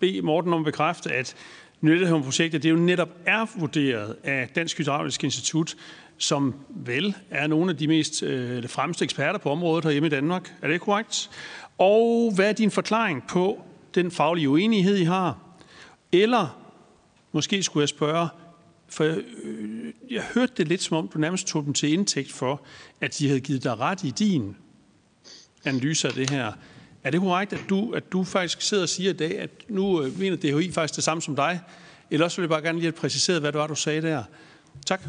bede 0.00 0.22
Morten 0.22 0.52
om 0.52 0.60
at 0.60 0.64
bekræfte, 0.64 1.12
at 1.12 1.36
Nyttehavn-projektet 1.80 2.62
det 2.62 2.70
jo 2.70 2.76
netop 2.76 3.08
er 3.26 3.46
vurderet 3.58 4.16
af 4.24 4.48
Dansk 4.54 4.78
Hydraulisk 4.78 5.24
Institut, 5.24 5.76
som 6.18 6.54
vel 6.70 7.14
er 7.30 7.46
nogle 7.46 7.70
af 7.70 7.76
de 7.76 7.88
mest 7.88 8.22
øh, 8.22 8.68
fremmeste 8.68 9.04
eksperter 9.04 9.38
på 9.38 9.50
området 9.50 9.84
herhjemme 9.84 10.06
i 10.06 10.10
Danmark. 10.10 10.52
Er 10.62 10.68
det 10.68 10.80
korrekt? 10.80 11.30
Og 11.78 12.32
hvad 12.34 12.48
er 12.48 12.52
din 12.52 12.70
forklaring 12.70 13.24
på 13.28 13.62
den 13.94 14.10
faglige 14.10 14.48
uenighed, 14.48 14.96
I 14.96 15.04
har? 15.04 15.38
Eller 16.12 16.58
måske 17.32 17.62
skulle 17.62 17.82
jeg 17.82 17.88
spørge, 17.88 18.28
for 18.88 19.04
jeg, 19.04 19.18
øh, 19.42 19.92
jeg 20.10 20.22
hørte 20.34 20.52
det 20.56 20.68
lidt 20.68 20.82
som 20.82 20.96
om, 20.96 21.08
du 21.08 21.18
nærmest 21.18 21.46
tog 21.46 21.64
dem 21.64 21.72
til 21.72 21.92
indtægt 21.92 22.32
for, 22.32 22.62
at 23.00 23.18
de 23.18 23.28
havde 23.28 23.40
givet 23.40 23.64
dig 23.64 23.78
ret 23.78 24.04
i 24.04 24.10
din 24.10 24.56
analyse 25.64 26.08
af 26.08 26.14
det 26.14 26.30
her. 26.30 26.52
Er 27.04 27.10
det 27.10 27.20
korrekt, 27.20 27.52
at 27.52 27.64
du, 27.68 27.92
at 27.92 28.12
du 28.12 28.24
faktisk 28.24 28.62
sidder 28.62 28.82
og 28.82 28.88
siger 28.88 29.10
i 29.10 29.16
dag, 29.16 29.38
at 29.38 29.50
nu 29.68 30.02
øh, 30.02 30.18
mener 30.18 30.36
DHI 30.36 30.72
faktisk 30.72 30.96
det 30.96 31.04
samme 31.04 31.22
som 31.22 31.36
dig? 31.36 31.60
Eller 32.10 32.24
også 32.24 32.36
vil 32.36 32.42
jeg 32.42 32.50
bare 32.50 32.62
gerne 32.62 32.78
lige 32.78 32.86
have 32.86 33.00
præciseret, 33.00 33.40
hvad 33.40 33.52
det 33.52 33.58
var, 33.58 33.66
du 33.66 33.74
sagde 33.74 34.02
der. 34.02 34.22
Tak. 34.86 35.00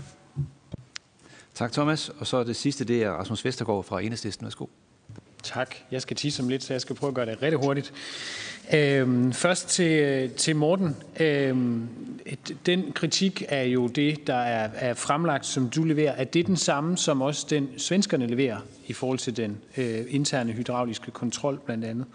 Tak, 1.54 1.72
Thomas. 1.72 2.10
Og 2.10 2.28
så 2.28 2.44
det 2.44 2.56
sidste, 2.56 2.84
det 2.84 3.04
er 3.04 3.12
Rasmus 3.12 3.46
Vestergaard 3.46 3.84
fra 3.84 4.02
Enhedslisten. 4.02 4.46
Værsgo. 4.46 4.66
Tak. 5.44 5.76
Jeg 5.92 6.02
skal 6.02 6.18
tisse 6.18 6.44
om 6.44 6.50
lidt, 6.50 6.64
så 6.64 6.74
jeg 6.74 6.82
skal 6.82 6.96
prøve 6.96 7.08
at 7.08 7.16
gøre 7.16 7.26
det 7.26 7.42
rigtig 7.42 7.60
hurtigt. 7.60 7.94
Øhm, 8.74 9.34
først 9.34 9.68
til, 9.68 10.30
til 10.30 10.56
Morten. 10.56 10.96
Øhm, 11.20 11.90
den 12.66 12.92
kritik 12.92 13.44
er 13.48 13.64
jo 13.64 13.88
det, 13.88 14.28
der 14.28 14.36
er, 14.36 14.70
er 14.76 14.94
fremlagt, 14.94 15.46
som 15.46 15.70
du 15.70 15.84
leverer. 15.84 16.12
Er 16.12 16.24
det 16.24 16.48
den 16.48 16.58
samme, 16.58 16.98
som 16.98 17.22
også 17.22 17.48
den 17.50 17.70
svenskerne 17.78 18.28
leverer 18.28 18.58
i 18.88 18.94
forhold 18.94 19.20
til 19.20 19.38
den 19.38 19.58
øh, 19.78 20.06
interne 20.10 20.52
hydrauliske 20.52 21.12
kontrol 21.12 21.60
blandt 21.66 21.86
andet? 21.86 22.06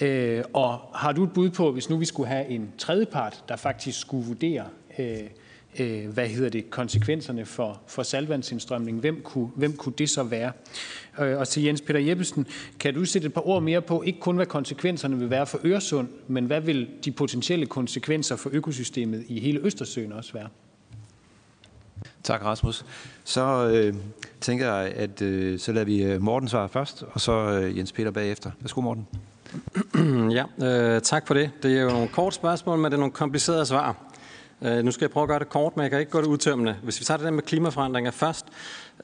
Øh, 0.00 0.44
og 0.52 0.78
har 0.94 1.12
du 1.12 1.24
et 1.24 1.32
bud 1.32 1.50
på, 1.50 1.72
hvis 1.72 1.90
nu 1.90 1.96
vi 1.96 2.04
skulle 2.04 2.28
have 2.28 2.46
en 2.46 2.72
tredjepart, 2.78 3.44
der 3.48 3.56
faktisk 3.56 4.00
skulle 4.00 4.26
vurdere 4.26 4.64
øh, 4.98 5.20
øh, 5.78 6.08
hvad 6.08 6.28
hedder 6.28 6.50
det, 6.50 6.70
konsekvenserne 6.70 7.46
for, 7.46 7.80
for 7.86 8.02
salvandsindstrømning. 8.02 9.00
Hvem 9.00 9.20
kunne, 9.24 9.50
hvem 9.56 9.76
kunne 9.76 9.94
det 9.98 10.10
så 10.10 10.22
være? 10.22 10.52
Øh, 11.20 11.38
og 11.38 11.48
til 11.48 11.62
Jens 11.62 11.80
Peter 11.80 12.00
Jeppesen, 12.00 12.46
kan 12.80 12.94
du 12.94 13.04
sætte 13.04 13.26
et 13.26 13.34
par 13.34 13.48
ord 13.48 13.62
mere 13.62 13.82
på, 13.82 14.02
ikke 14.02 14.20
kun 14.20 14.36
hvad 14.36 14.46
konsekvenserne 14.46 15.18
vil 15.18 15.30
være 15.30 15.46
for 15.46 15.60
Øresund, 15.64 16.08
men 16.28 16.44
hvad 16.44 16.60
vil 16.60 16.88
de 17.04 17.12
potentielle 17.12 17.66
konsekvenser 17.66 18.36
for 18.36 18.50
økosystemet 18.52 19.24
i 19.28 19.40
hele 19.40 19.60
Østersøen 19.60 20.12
også 20.12 20.32
være? 20.32 20.48
Tak, 22.22 22.44
Rasmus. 22.44 22.84
Så 23.24 23.70
øh, 23.74 23.94
tænker 24.40 24.74
jeg, 24.74 24.92
at 24.92 25.22
øh, 25.22 25.58
så 25.58 25.72
lader 25.72 25.86
vi 25.86 26.02
øh, 26.02 26.22
Morten 26.22 26.48
svare 26.48 26.68
først, 26.68 27.04
og 27.12 27.20
så 27.20 27.32
øh, 27.32 27.78
Jens 27.78 27.92
Peter 27.92 28.10
bagefter. 28.10 28.50
Værsgo, 28.60 28.80
Morten. 28.80 29.06
ja, 30.38 30.44
øh, 30.66 31.00
tak 31.00 31.26
for 31.26 31.34
det. 31.34 31.50
Det 31.62 31.78
er 31.78 31.82
jo 31.82 31.88
nogle 31.88 32.08
kort 32.08 32.34
spørgsmål, 32.34 32.78
men 32.78 32.84
det 32.84 32.92
er 32.92 32.98
nogle 32.98 33.12
komplicerede 33.12 33.66
svar. 33.66 34.11
Øh, 34.64 34.84
nu 34.84 34.90
skal 34.90 35.04
jeg 35.04 35.10
prøve 35.10 35.22
at 35.22 35.28
gøre 35.28 35.38
det 35.38 35.48
kort, 35.48 35.76
men 35.76 35.82
jeg 35.82 35.90
kan 35.90 36.00
ikke 36.00 36.12
gå 36.12 36.20
det 36.20 36.26
udtømmende. 36.26 36.76
Hvis 36.82 37.00
vi 37.00 37.04
tager 37.04 37.18
det 37.18 37.24
der 37.24 37.30
med 37.30 37.42
klimaforandringer 37.42 38.10
først, 38.10 38.46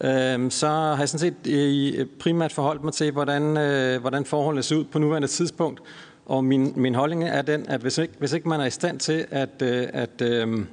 øh, 0.00 0.50
så 0.50 0.66
har 0.68 0.98
jeg 0.98 1.08
sådan 1.08 1.34
set 1.44 1.52
øh, 1.52 2.06
primært 2.20 2.52
forholdt 2.52 2.84
mig 2.84 2.92
til, 2.92 3.12
hvordan, 3.12 3.56
øh, 3.56 4.00
hvordan 4.00 4.24
forholdene 4.24 4.62
ser 4.62 4.76
ud 4.76 4.84
på 4.84 4.98
nuværende 4.98 5.28
tidspunkt. 5.28 5.80
Og 6.26 6.44
min, 6.44 6.72
min 6.76 6.94
holdning 6.94 7.24
er 7.24 7.42
den, 7.42 7.66
at 7.68 7.80
hvis 7.80 7.98
ikke, 7.98 8.14
hvis 8.18 8.32
ikke 8.32 8.48
man 8.48 8.60
er 8.60 8.64
i 8.64 8.70
stand 8.70 9.00
til 9.00 9.26
at, 9.30 9.62
øh, 9.62 9.88
at 9.92 10.22
øh, 10.22 10.64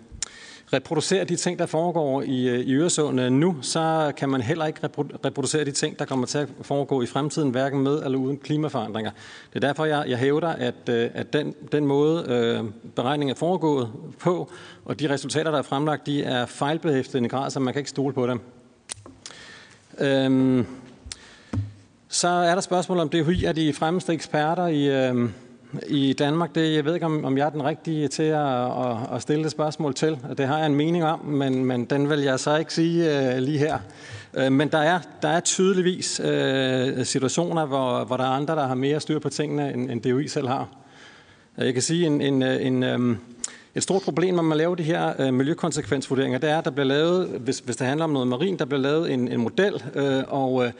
reproducere 0.73 1.23
de 1.23 1.35
ting, 1.35 1.59
der 1.59 1.65
foregår 1.65 2.21
i, 2.21 2.49
øh, 2.49 2.59
i 2.59 2.73
Øresund 2.73 3.21
øh, 3.21 3.31
nu, 3.31 3.57
så 3.61 4.13
kan 4.17 4.29
man 4.29 4.41
heller 4.41 4.65
ikke 4.65 4.79
reproducere 5.25 5.65
de 5.65 5.71
ting, 5.71 5.99
der 5.99 6.05
kommer 6.05 6.25
til 6.25 6.37
at 6.37 6.47
foregå 6.61 7.01
i 7.01 7.05
fremtiden, 7.05 7.49
hverken 7.49 7.83
med 7.83 8.03
eller 8.03 8.17
uden 8.17 8.37
klimaforandringer. 8.37 9.11
Det 9.53 9.63
er 9.63 9.67
derfor, 9.67 9.85
jeg, 9.85 10.05
jeg 10.07 10.17
hævder, 10.17 10.47
at, 10.47 10.89
øh, 10.89 11.09
at 11.13 11.33
den, 11.33 11.55
den 11.71 11.87
måde, 11.87 12.25
øh, 12.27 12.63
beregningen 12.95 13.31
er 13.31 13.37
foregået 13.37 13.91
på, 14.19 14.51
og 14.85 14.99
de 14.99 15.09
resultater, 15.09 15.51
der 15.51 15.57
er 15.57 15.63
fremlagt, 15.63 16.05
de 16.05 16.23
er 16.23 16.45
fejlbehæftet 16.45 17.15
i 17.15 17.17
en 17.17 17.29
grad, 17.29 17.49
så 17.49 17.59
man 17.59 17.73
kan 17.73 17.79
ikke 17.79 17.89
stole 17.89 18.13
på 18.13 18.27
dem. 18.27 18.39
Øhm, 19.99 20.65
så 22.07 22.27
er 22.27 22.53
der 22.53 22.61
spørgsmål 22.61 22.99
om 22.99 23.09
DHI 23.09 23.45
er 23.45 23.51
de 23.51 23.73
fremmeste 23.73 24.13
eksperter 24.13 24.67
i, 24.67 25.09
øh, 25.09 25.29
i 25.87 26.13
Danmark. 26.13 26.55
Det, 26.55 26.75
jeg 26.75 26.85
ved 26.85 26.93
ikke, 26.93 27.05
om, 27.05 27.25
om 27.25 27.37
jeg 27.37 27.45
er 27.45 27.49
den 27.49 27.63
rigtige 27.63 28.07
til 28.07 28.23
at, 28.23 28.65
at, 28.65 28.97
at 29.13 29.21
stille 29.21 29.43
det 29.43 29.51
spørgsmål 29.51 29.93
til. 29.93 30.17
Det 30.37 30.47
har 30.47 30.57
jeg 30.57 30.65
en 30.65 30.75
mening 30.75 31.03
om, 31.03 31.25
men, 31.25 31.65
men 31.65 31.85
den 31.85 32.09
vil 32.09 32.19
jeg 32.19 32.39
så 32.39 32.55
ikke 32.55 32.73
sige 32.73 33.31
uh, 33.33 33.37
lige 33.37 33.57
her. 33.57 33.77
Uh, 34.33 34.51
men 34.51 34.67
der 34.67 34.77
er, 34.77 34.99
der 35.21 35.27
er 35.27 35.39
tydeligvis 35.39 36.19
uh, 36.19 37.05
situationer, 37.05 37.65
hvor, 37.65 38.03
hvor 38.03 38.17
der 38.17 38.23
er 38.23 38.29
andre, 38.29 38.55
der 38.55 38.67
har 38.67 38.75
mere 38.75 38.99
styr 38.99 39.19
på 39.19 39.29
tingene, 39.29 39.73
end, 39.73 39.91
end 39.91 40.01
DOI 40.01 40.27
selv 40.27 40.47
har. 40.47 40.67
Jeg 41.57 41.73
kan 41.73 41.83
sige, 41.83 42.05
en, 42.05 42.21
en, 42.21 42.43
en, 42.43 42.83
um, 42.83 43.17
et 43.75 43.83
stort 43.83 44.01
problem, 44.01 44.35
når 44.35 44.43
man 44.43 44.57
laver 44.57 44.75
de 44.75 44.83
her 44.83 45.27
uh, 45.27 45.33
miljøkonsekvensvurderinger, 45.33 46.39
det 46.39 46.49
er, 46.49 46.57
at 46.57 46.65
der 46.65 46.71
bliver 46.71 46.87
lavet, 46.87 47.27
hvis, 47.27 47.59
hvis 47.59 47.75
det 47.75 47.87
handler 47.87 48.03
om 48.03 48.11
noget 48.11 48.27
marin, 48.27 48.59
der 48.59 48.65
bliver 48.65 48.81
lavet 48.81 49.11
en, 49.13 49.27
en 49.27 49.39
model, 49.39 49.83
uh, 49.95 50.23
og 50.27 50.71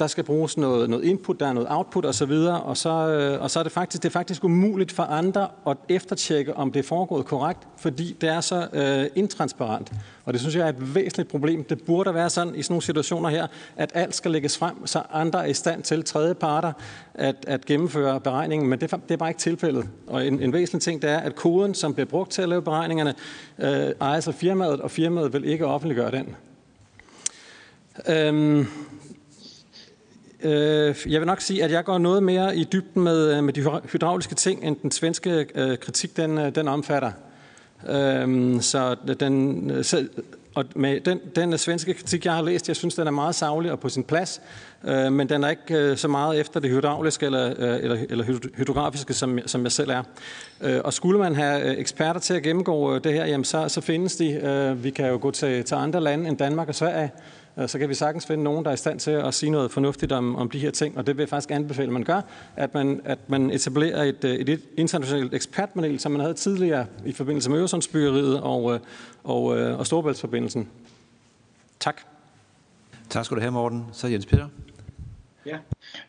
der 0.00 0.06
skal 0.06 0.24
bruges 0.24 0.56
noget, 0.56 0.90
noget 0.90 1.04
input, 1.04 1.40
der 1.40 1.46
er 1.46 1.52
noget 1.52 1.68
output 1.70 2.04
osv., 2.04 2.10
og 2.10 2.14
så, 2.14 2.26
videre, 2.26 3.34
øh, 3.34 3.42
og 3.42 3.50
så 3.50 3.58
er 3.58 3.62
det 3.62 3.72
faktisk, 3.72 4.02
det 4.02 4.08
er 4.08 4.12
faktisk 4.12 4.44
umuligt 4.44 4.92
for 4.92 5.02
andre 5.02 5.48
at 5.66 5.76
eftertjekke, 5.88 6.56
om 6.56 6.72
det 6.72 6.80
er 6.80 6.88
foregået 6.88 7.26
korrekt, 7.26 7.60
fordi 7.76 8.16
det 8.20 8.28
er 8.28 8.40
så 8.40 8.68
øh, 8.72 9.06
intransparent. 9.14 9.92
Og 10.24 10.32
det 10.32 10.40
synes 10.40 10.56
jeg 10.56 10.64
er 10.64 10.68
et 10.68 10.94
væsentligt 10.94 11.28
problem. 11.28 11.64
Det 11.64 11.84
burde 11.84 12.14
være 12.14 12.30
sådan 12.30 12.54
i 12.54 12.62
sådan 12.62 12.72
nogle 12.72 12.82
situationer 12.82 13.28
her, 13.28 13.46
at 13.76 13.90
alt 13.94 14.14
skal 14.14 14.30
lægges 14.30 14.58
frem, 14.58 14.86
så 14.86 15.02
andre 15.12 15.42
er 15.42 15.46
i 15.46 15.54
stand 15.54 15.82
til 15.82 16.04
tredje 16.04 16.34
parter 16.34 16.72
at, 17.14 17.36
at 17.46 17.64
gennemføre 17.64 18.20
beregningen, 18.20 18.68
men 18.68 18.80
det, 18.80 18.90
det 18.90 19.10
er 19.10 19.16
bare 19.16 19.30
ikke 19.30 19.40
tilfældet. 19.40 19.88
Og 20.06 20.26
en, 20.26 20.40
en 20.40 20.52
væsentlig 20.52 20.82
ting, 20.82 21.02
det 21.02 21.10
er, 21.10 21.18
at 21.18 21.34
koden, 21.34 21.74
som 21.74 21.94
bliver 21.94 22.06
brugt 22.06 22.30
til 22.30 22.42
at 22.42 22.48
lave 22.48 22.62
beregningerne, 22.62 23.14
øh, 23.58 23.90
ejes 24.00 24.28
af 24.28 24.34
firmaet, 24.34 24.80
og 24.80 24.90
firmaet 24.90 25.32
vil 25.32 25.44
ikke 25.44 25.66
offentliggøre 25.66 26.10
den. 26.10 26.36
Øhm, 28.08 28.66
Øh, 30.44 30.96
jeg 31.06 31.20
vil 31.20 31.26
nok 31.26 31.40
sige, 31.40 31.64
at 31.64 31.70
jeg 31.70 31.84
går 31.84 31.98
noget 31.98 32.22
mere 32.22 32.56
i 32.56 32.64
dybden 32.72 33.02
med, 33.02 33.36
øh, 33.36 33.44
med 33.44 33.52
de 33.52 33.80
hydrauliske 33.92 34.34
ting, 34.34 34.64
end 34.64 34.76
den 34.82 34.90
svenske 34.90 35.46
øh, 35.54 35.78
kritik, 35.78 36.16
den, 36.16 36.38
øh, 36.38 36.54
den 36.54 36.68
omfatter. 36.68 37.12
Øh, 37.88 38.60
så 38.60 38.96
den, 39.20 39.70
øh, 39.70 39.84
så, 39.84 40.08
og 40.54 40.64
med 40.76 41.00
den, 41.00 41.20
den 41.36 41.58
svenske 41.58 41.94
kritik, 41.94 42.24
jeg 42.24 42.34
har 42.34 42.42
læst, 42.42 42.68
jeg 42.68 42.76
synes, 42.76 42.94
den 42.94 43.06
er 43.06 43.10
meget 43.10 43.34
savlig 43.34 43.72
og 43.72 43.80
på 43.80 43.88
sin 43.88 44.04
plads, 44.04 44.40
øh, 44.84 45.12
men 45.12 45.28
den 45.28 45.44
er 45.44 45.48
ikke 45.48 45.74
øh, 45.74 45.96
så 45.96 46.08
meget 46.08 46.40
efter 46.40 46.60
det 46.60 46.70
hydrauliske 46.70 47.26
eller, 47.26 47.46
øh, 47.58 47.84
eller, 47.84 47.96
eller 48.10 48.24
hydrografiske, 48.56 49.14
som, 49.14 49.38
som 49.46 49.62
jeg 49.62 49.72
selv 49.72 49.90
er. 49.90 50.02
Øh, 50.60 50.80
og 50.84 50.92
skulle 50.92 51.18
man 51.18 51.34
have 51.34 51.70
øh, 51.70 51.78
eksperter 51.78 52.20
til 52.20 52.34
at 52.34 52.42
gennemgå 52.42 52.94
øh, 52.94 53.04
det 53.04 53.12
her, 53.12 53.26
jamen 53.26 53.44
så, 53.44 53.68
så 53.68 53.80
findes 53.80 54.16
de. 54.16 54.32
Øh, 54.32 54.84
vi 54.84 54.90
kan 54.90 55.08
jo 55.08 55.18
gå 55.22 55.30
til, 55.30 55.64
til 55.64 55.74
andre 55.74 56.00
lande 56.00 56.28
end 56.28 56.38
Danmark 56.38 56.68
og 56.68 56.74
Sverige, 56.74 57.10
øh, 57.58 57.68
så 57.68 57.78
kan 57.78 57.88
vi 57.88 57.94
sagtens 57.94 58.26
finde 58.26 58.44
nogen, 58.44 58.64
der 58.64 58.70
er 58.70 58.74
i 58.74 58.76
stand 58.76 59.00
til 59.00 59.10
at 59.10 59.34
sige 59.34 59.50
noget 59.50 59.70
fornuftigt 59.70 60.12
om, 60.12 60.36
om 60.36 60.50
de 60.50 60.58
her 60.58 60.70
ting, 60.70 60.98
og 60.98 61.06
det 61.06 61.16
vil 61.16 61.22
jeg 61.22 61.28
faktisk 61.28 61.50
anbefale, 61.50 61.86
at 61.86 61.92
man 61.92 62.04
gør, 62.04 62.20
at 62.56 62.74
man, 62.74 63.00
at 63.04 63.18
man 63.26 63.50
etablerer 63.50 64.02
et, 64.02 64.24
et 64.24 64.60
internationalt 64.76 65.34
ekspertpanel, 65.34 66.00
som 66.00 66.12
man 66.12 66.20
havde 66.20 66.34
tidligere 66.34 66.86
i 67.06 67.12
forbindelse 67.12 67.50
med 67.50 67.58
Øresundsbyggeriet 67.58 68.40
og, 68.40 68.64
og, 68.64 68.80
og, 69.24 69.44
og 69.44 69.86
Storebæltsforbindelsen. 69.86 70.68
Tak. 71.80 72.00
Tak 73.10 73.24
skal 73.24 73.36
du 73.36 73.40
have, 73.40 73.52
Morten. 73.52 73.86
Så 73.92 74.06
Jens 74.06 74.26
Peter. 74.26 74.48
Ja. 75.46 75.58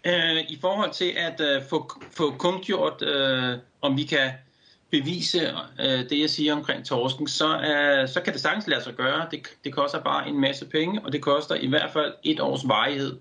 Øh, 0.05 0.43
I 0.49 0.57
forhold 0.61 0.93
til 0.93 1.13
at 1.17 1.41
øh, 1.41 1.61
få, 1.69 1.91
få 2.11 2.31
kundgjort, 2.31 3.01
øh, 3.01 3.57
om 3.81 3.97
vi 3.97 4.03
kan 4.03 4.31
bevise 4.91 5.53
øh, 5.79 6.09
det, 6.09 6.19
jeg 6.19 6.29
siger 6.29 6.53
omkring 6.53 6.85
torsken, 6.85 7.27
så, 7.27 7.59
øh, 7.59 8.09
så 8.09 8.21
kan 8.21 8.33
det 8.33 8.41
sagtens 8.41 8.67
lade 8.67 8.83
sig 8.83 8.93
gøre. 8.93 9.27
Det, 9.31 9.47
det 9.63 9.73
koster 9.73 10.03
bare 10.03 10.27
en 10.27 10.39
masse 10.39 10.65
penge, 10.65 11.01
og 11.05 11.11
det 11.11 11.21
koster 11.21 11.55
i 11.55 11.67
hvert 11.67 11.91
fald 11.93 12.13
et 12.23 12.39
års 12.39 12.67
varighed. 12.67 13.17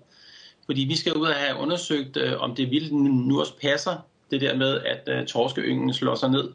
Fordi 0.65 0.81
vi 0.81 0.95
skal 0.95 1.13
ud 1.13 1.27
og 1.27 1.35
have 1.35 1.57
undersøgt, 1.57 2.17
øh, 2.17 2.41
om 2.41 2.55
det 2.55 2.71
vildt 2.71 2.91
nu 3.27 3.39
også 3.39 3.53
passer, 3.61 3.95
det 4.31 4.41
der 4.41 4.55
med, 4.55 4.81
at 4.81 5.01
øh, 5.07 5.25
torskeyngen 5.25 5.93
slår 5.93 6.15
sig 6.15 6.29
ned 6.29 6.49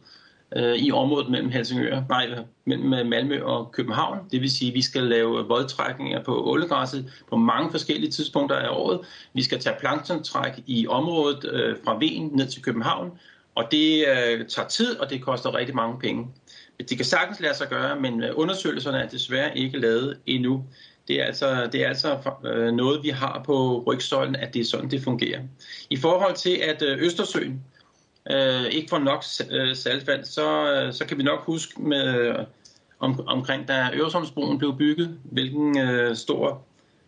øh, 0.57 0.75
i 0.77 0.93
området 0.93 1.31
mellem 1.31 1.51
Helsingør, 1.51 2.03
nej, 2.09 2.27
mellem 2.65 2.95
øh, 2.95 3.07
Malmø 3.07 3.43
og 3.43 3.73
København. 3.73 4.19
Det 4.31 4.41
vil 4.41 4.51
sige, 4.51 4.69
at 4.69 4.75
vi 4.75 4.83
skal 4.83 5.03
lave 5.03 5.47
voldtrækninger 5.49 6.23
på 6.23 6.51
ålegræsset 6.51 7.13
på 7.31 7.37
mange 7.37 7.71
forskellige 7.71 8.11
tidspunkter 8.11 8.57
af 8.57 8.69
året. 8.71 9.01
Vi 9.33 9.43
skal 9.43 9.59
tage 9.61 9.77
planktontræk 9.81 10.53
i 10.67 10.87
området 10.87 11.45
øh, 11.53 11.77
fra 11.85 11.99
Ven 11.99 12.31
ned 12.35 12.47
til 12.47 12.63
København, 12.63 13.11
og 13.55 13.65
det 13.71 14.05
øh, 14.09 14.47
tager 14.47 14.69
tid, 14.69 14.97
og 14.97 15.11
det 15.11 15.23
koster 15.23 15.55
rigtig 15.55 15.75
mange 15.75 15.99
penge. 15.99 16.27
Det 16.79 16.97
kan 16.97 17.05
sagtens 17.05 17.41
lade 17.41 17.55
sig 17.55 17.69
gøre, 17.69 18.01
men 18.01 18.23
øh, 18.23 18.31
undersøgelserne 18.35 18.99
er 18.99 19.09
desværre 19.09 19.59
ikke 19.59 19.79
lavet 19.79 20.19
endnu. 20.27 20.65
Det 21.09 21.21
er 21.21 21.25
altså, 21.25 21.69
det 21.73 21.85
er 21.85 21.89
altså 21.89 22.19
øh, 22.45 22.73
noget, 22.73 23.03
vi 23.03 23.09
har 23.09 23.43
på 23.47 23.85
rygsøjlen, 23.87 24.37
at 24.37 24.55
det 24.55 24.61
er 24.61 24.65
sådan, 24.65 24.91
det 24.91 25.03
fungerer. 25.03 25.41
I 25.91 25.97
forhold 25.97 26.35
til, 26.35 26.57
at 26.57 26.83
Østersøen 26.83 27.53
øh, 27.53 27.78
øh, 28.31 28.65
ikke 28.65 28.89
får 28.89 28.99
nok 28.99 29.25
øh, 29.51 29.77
saltvand, 29.77 30.25
så, 30.25 30.73
øh, 30.73 30.93
så 30.93 31.07
kan 31.07 31.19
vi 31.19 31.23
nok 31.23 31.45
huske 31.45 31.83
med, 31.83 32.15
øh, 32.15 32.35
om, 33.01 33.29
omkring, 33.29 33.69
da 33.69 33.91
Øresundsbroen 33.95 34.59
blev 34.59 34.79
bygget, 34.79 35.19
hvilken 35.25 35.79
øh, 35.79 36.17
stor 36.17 36.63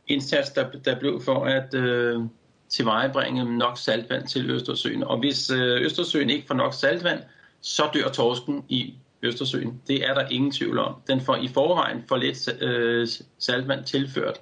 indsats 0.08 0.50
der, 0.50 0.70
der 0.84 0.98
blev 0.98 1.22
for 1.22 1.44
at 1.44 1.74
øh, 1.74 2.20
tilvejebringe 2.68 3.58
nok 3.58 3.78
saltvand 3.78 4.28
til 4.28 4.50
Østersøen. 4.50 5.04
Og 5.04 5.18
hvis 5.18 5.50
øh, 5.50 5.80
Østersøen 5.82 6.30
ikke 6.30 6.46
får 6.46 6.54
nok 6.54 6.74
saltvand, 6.74 7.20
så 7.60 7.82
dør 7.94 8.08
torsken 8.08 8.64
i 8.68 8.94
Østersøen. 9.22 9.80
Det 9.88 10.08
er 10.08 10.14
der 10.14 10.28
ingen 10.28 10.52
tvivl 10.52 10.78
om. 10.78 10.94
Den 11.08 11.20
får 11.20 11.36
i 11.36 11.48
forvejen 11.48 12.04
for 12.08 12.16
lidt 12.16 12.62
øh, 12.62 13.08
saltvand 13.38 13.84
tilført. 13.84 14.40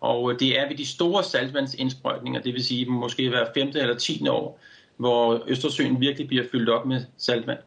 Og 0.00 0.32
øh, 0.32 0.38
det 0.40 0.58
er 0.58 0.68
ved 0.68 0.76
de 0.76 0.86
store 0.86 1.24
saltvandsindsprøjtninger, 1.24 2.40
det 2.40 2.54
vil 2.54 2.64
sige 2.64 2.86
måske 2.86 3.28
hver 3.28 3.46
femte 3.54 3.80
eller 3.80 3.94
tiende 3.94 4.30
år, 4.30 4.60
hvor 5.00 5.42
Østersøen 5.46 6.00
virkelig 6.00 6.28
bliver 6.28 6.44
fyldt 6.52 6.68
op 6.68 6.86
med 6.86 7.04
saltvand. 7.16 7.58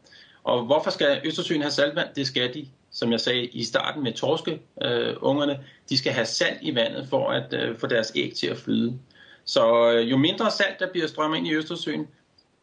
Og 0.44 0.66
hvorfor 0.66 0.92
skal 0.92 1.22
Østersøen 1.26 1.62
have 1.62 1.72
saltvand? 1.72 2.08
Det 2.16 2.28
skal 2.28 2.54
de, 2.54 2.68
som 2.92 3.12
jeg 3.12 3.20
sagde 3.20 3.46
i 3.46 3.64
starten 3.64 4.04
med 4.04 4.14
torskeungerne, 4.14 5.54
øh, 5.54 5.60
de 5.90 5.98
skal 5.98 6.12
have 6.12 6.26
salt 6.26 6.58
i 6.62 6.76
vandet 6.76 7.08
for 7.10 7.30
at 7.30 7.54
øh, 7.54 7.78
få 7.78 7.88
deres 7.88 8.12
æg 8.16 8.34
til 8.34 8.48
at 8.48 8.58
flyde. 8.58 9.00
Så 9.46 9.92
øh, 9.92 10.12
jo 10.12 10.18
mindre 10.18 10.52
salt, 10.52 10.80
der 10.80 10.92
bliver 10.92 11.08
strømmet 11.08 11.38
ind 11.38 11.48
i 11.48 11.54
Østersøen, 11.54 12.08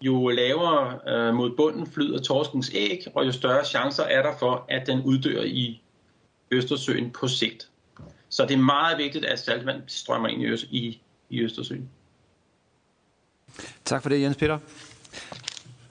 jo 0.01 0.29
lavere 0.29 0.99
øh, 1.09 1.35
mod 1.35 1.57
bunden 1.57 1.87
flyder 1.87 2.19
torskens 2.19 2.71
æg, 2.75 3.07
og 3.15 3.27
jo 3.27 3.33
større 3.33 3.65
chancer 3.65 4.05
er 4.05 4.23
der 4.23 4.33
for, 4.39 4.65
at 4.69 4.87
den 4.87 5.03
uddør 5.03 5.43
i 5.43 5.83
Østersøen 6.51 7.11
på 7.11 7.29
sigt. 7.29 7.69
Så 8.29 8.47
det 8.47 8.55
er 8.55 8.63
meget 8.63 8.99
vigtigt, 8.99 9.25
at 9.25 9.39
saltvand 9.39 9.83
strømmer 9.87 10.29
ind 10.29 10.43
i, 10.43 10.79
i, 10.79 11.01
i 11.31 11.41
Østersøen. 11.41 11.91
Tak 13.85 14.03
for 14.03 14.09
det, 14.09 14.21
Jens 14.21 14.37
Peter. 14.37 14.59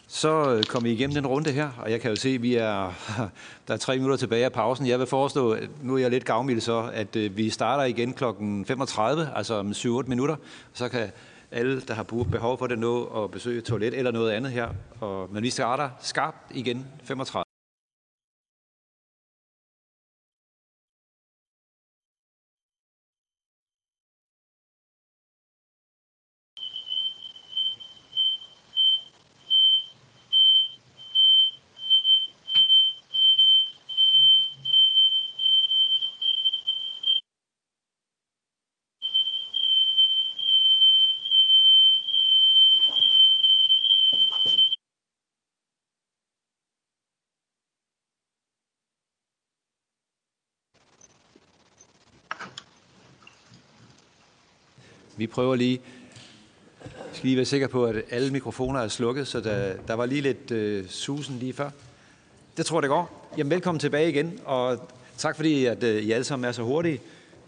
Så 0.08 0.56
øh, 0.56 0.64
kom 0.64 0.84
vi 0.84 0.92
igennem 0.92 1.16
den 1.16 1.28
runde 1.28 1.52
her, 1.52 1.70
og 1.78 1.92
jeg 1.92 2.02
kan 2.02 2.10
jo 2.10 2.16
se, 2.16 2.30
at 2.30 2.42
vi 2.42 2.56
er, 2.56 2.94
der 3.68 3.74
er 3.74 3.78
tre 3.78 3.96
minutter 3.96 4.18
tilbage 4.18 4.46
af 4.46 4.52
pausen. 4.52 4.88
Jeg 4.88 5.00
vil 5.00 5.08
foreslå, 5.08 5.58
nu 5.82 5.96
er 5.96 5.98
jeg 5.98 6.12
lidt 6.12 6.26
gavmild 6.26 6.62
så, 6.62 6.90
at 6.94 7.16
øh, 7.16 7.38
vi 7.38 7.50
starter 7.50 7.84
igen 7.84 8.14
kl. 8.14 8.24
35, 8.68 9.30
altså 9.36 9.54
om 9.54 9.72
7-8 9.72 10.08
minutter. 10.08 10.36
Så 10.74 10.90
kan 10.90 11.12
alle, 11.52 11.82
der 11.82 11.94
har 11.94 12.04
behov 12.04 12.58
for 12.58 12.68
det, 12.68 12.80
nå 12.80 13.24
at 13.24 13.32
besøge 13.32 13.62
toilet 13.62 13.94
eller 13.94 14.12
noget 14.12 14.32
andet 14.32 14.52
her. 14.52 14.70
Og, 15.00 15.30
men 15.32 15.44
vi 15.44 15.50
starter 15.50 15.90
skarpt 16.02 16.38
igen 16.52 16.88
35. 17.04 17.49
Vi 55.20 55.28
prøver 55.28 55.56
lige, 55.56 55.82
skal 57.14 57.24
lige 57.24 57.36
være 57.36 57.46
sikker 57.46 57.68
på, 57.68 57.86
at 57.86 57.96
alle 58.10 58.32
mikrofoner 58.32 58.80
er 58.80 58.88
slukket, 58.88 59.28
så 59.28 59.40
der, 59.40 59.74
der 59.88 59.94
var 59.94 60.06
lige 60.06 60.22
lidt 60.22 60.52
øh, 60.52 60.90
susen 60.90 61.40
lige 61.40 61.54
før. 61.54 61.70
Det 62.58 62.66
tror 62.66 62.78
jeg, 62.78 62.82
det 62.82 62.90
går. 62.90 63.32
Jamen, 63.38 63.52
velkommen 63.52 63.80
tilbage 63.80 64.10
igen, 64.10 64.40
og 64.46 64.90
tak 65.18 65.36
fordi, 65.36 65.66
at 65.66 65.84
øh, 65.84 66.04
I 66.04 66.12
alle 66.12 66.24
sammen 66.24 66.48
er 66.48 66.52
så 66.52 66.64
hurtige. 66.64 67.02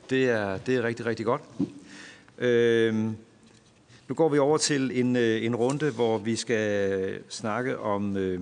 Det 0.10 0.30
er, 0.30 0.57
det 0.57 0.76
er 0.76 0.84
rigtig, 0.84 1.06
rigtig 1.06 1.26
godt. 1.26 1.41
Øh, 2.38 2.95
nu 4.07 4.15
går 4.15 4.30
vi 4.30 4.39
over 4.39 4.57
til 4.57 4.99
en, 4.99 5.15
øh, 5.15 5.45
en 5.45 5.56
runde, 5.56 5.91
hvor 5.91 6.18
vi 6.18 6.35
skal 6.35 7.19
snakke 7.30 7.80
om 7.80 8.18
øh, 8.18 8.39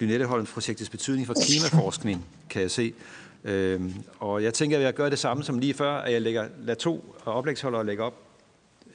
Lynetteholms-projektets 0.00 0.90
betydning 0.90 1.26
for 1.26 1.34
klimaforskning, 1.34 2.24
kan 2.50 2.62
jeg 2.62 2.70
se. 2.70 2.94
Øh, 3.48 3.80
og 4.18 4.42
jeg 4.42 4.54
tænker, 4.54 4.76
at 4.76 4.82
jeg 4.82 4.94
gør 4.94 5.08
det 5.08 5.18
samme 5.18 5.44
som 5.44 5.58
lige 5.58 5.74
før, 5.74 5.92
at 5.92 6.12
jeg 6.12 6.22
lægger, 6.22 6.48
lader 6.58 6.78
to 6.78 7.14
oplægsholdere 7.24 7.86
lægge 7.86 8.02
op 8.02 8.14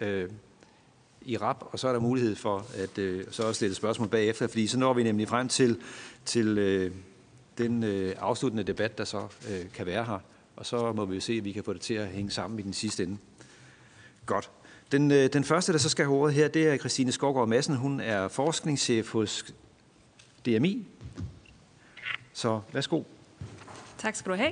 øh, 0.02 0.30
i 1.26 1.38
rap, 1.38 1.66
og 1.72 1.80
så 1.80 1.88
er 1.88 1.94
der 1.94 2.00
mulighed 2.00 2.36
for 2.36 2.66
at 2.78 2.98
øh, 2.98 3.26
så 3.32 3.44
også 3.44 3.54
stille 3.54 3.76
spørgsmål 3.76 4.08
bagefter, 4.08 4.48
fordi 4.48 4.68
så 4.68 4.80
når 4.80 4.94
vi 4.94 5.04
nemlig 5.04 5.28
frem 5.28 5.48
til, 5.48 5.80
til 6.26 6.58
øh, 6.58 6.92
den 7.58 7.84
øh, 7.84 8.16
afsluttende 8.20 8.64
debat, 8.64 8.98
der 8.98 9.04
så 9.04 9.28
øh, 9.50 9.72
kan 9.74 9.86
være 9.86 10.06
her. 10.06 10.20
Og 10.56 10.66
så 10.66 10.94
må 10.94 11.06
vi 11.06 11.16
jo 11.16 11.22
se, 11.22 11.34
at 11.34 11.46
vi 11.46 11.52
kan 11.52 11.64
få 11.64 11.74
det 11.74 11.82
til 11.82 11.94
at 11.94 12.08
hænge 12.08 12.32
sammen 12.32 12.60
i 12.60 12.62
den 12.62 12.74
sidste 12.74 13.04
ende. 13.04 13.18
Godt. 14.26 14.50
Den, 14.92 15.12
øh, 15.12 15.34
den 15.34 15.44
første, 15.44 15.72
der 15.74 15.80
så 15.80 15.90
skal 15.90 16.06
have 16.06 16.18
ordet 16.18 16.36
her, 16.36 16.48
det 16.48 16.68
er 16.68 16.78
Christine 16.78 17.12
Skovgaard 17.12 17.48
Madsen. 17.48 17.76
Hun 17.76 18.00
er 18.00 18.28
forskningschef 18.28 19.12
hos 19.12 19.54
DMI. 20.46 20.88
Så 22.34 22.62
værsgo. 22.74 23.04
Tak 24.04 24.16
skal 24.16 24.32
du 24.32 24.38
have. 24.38 24.52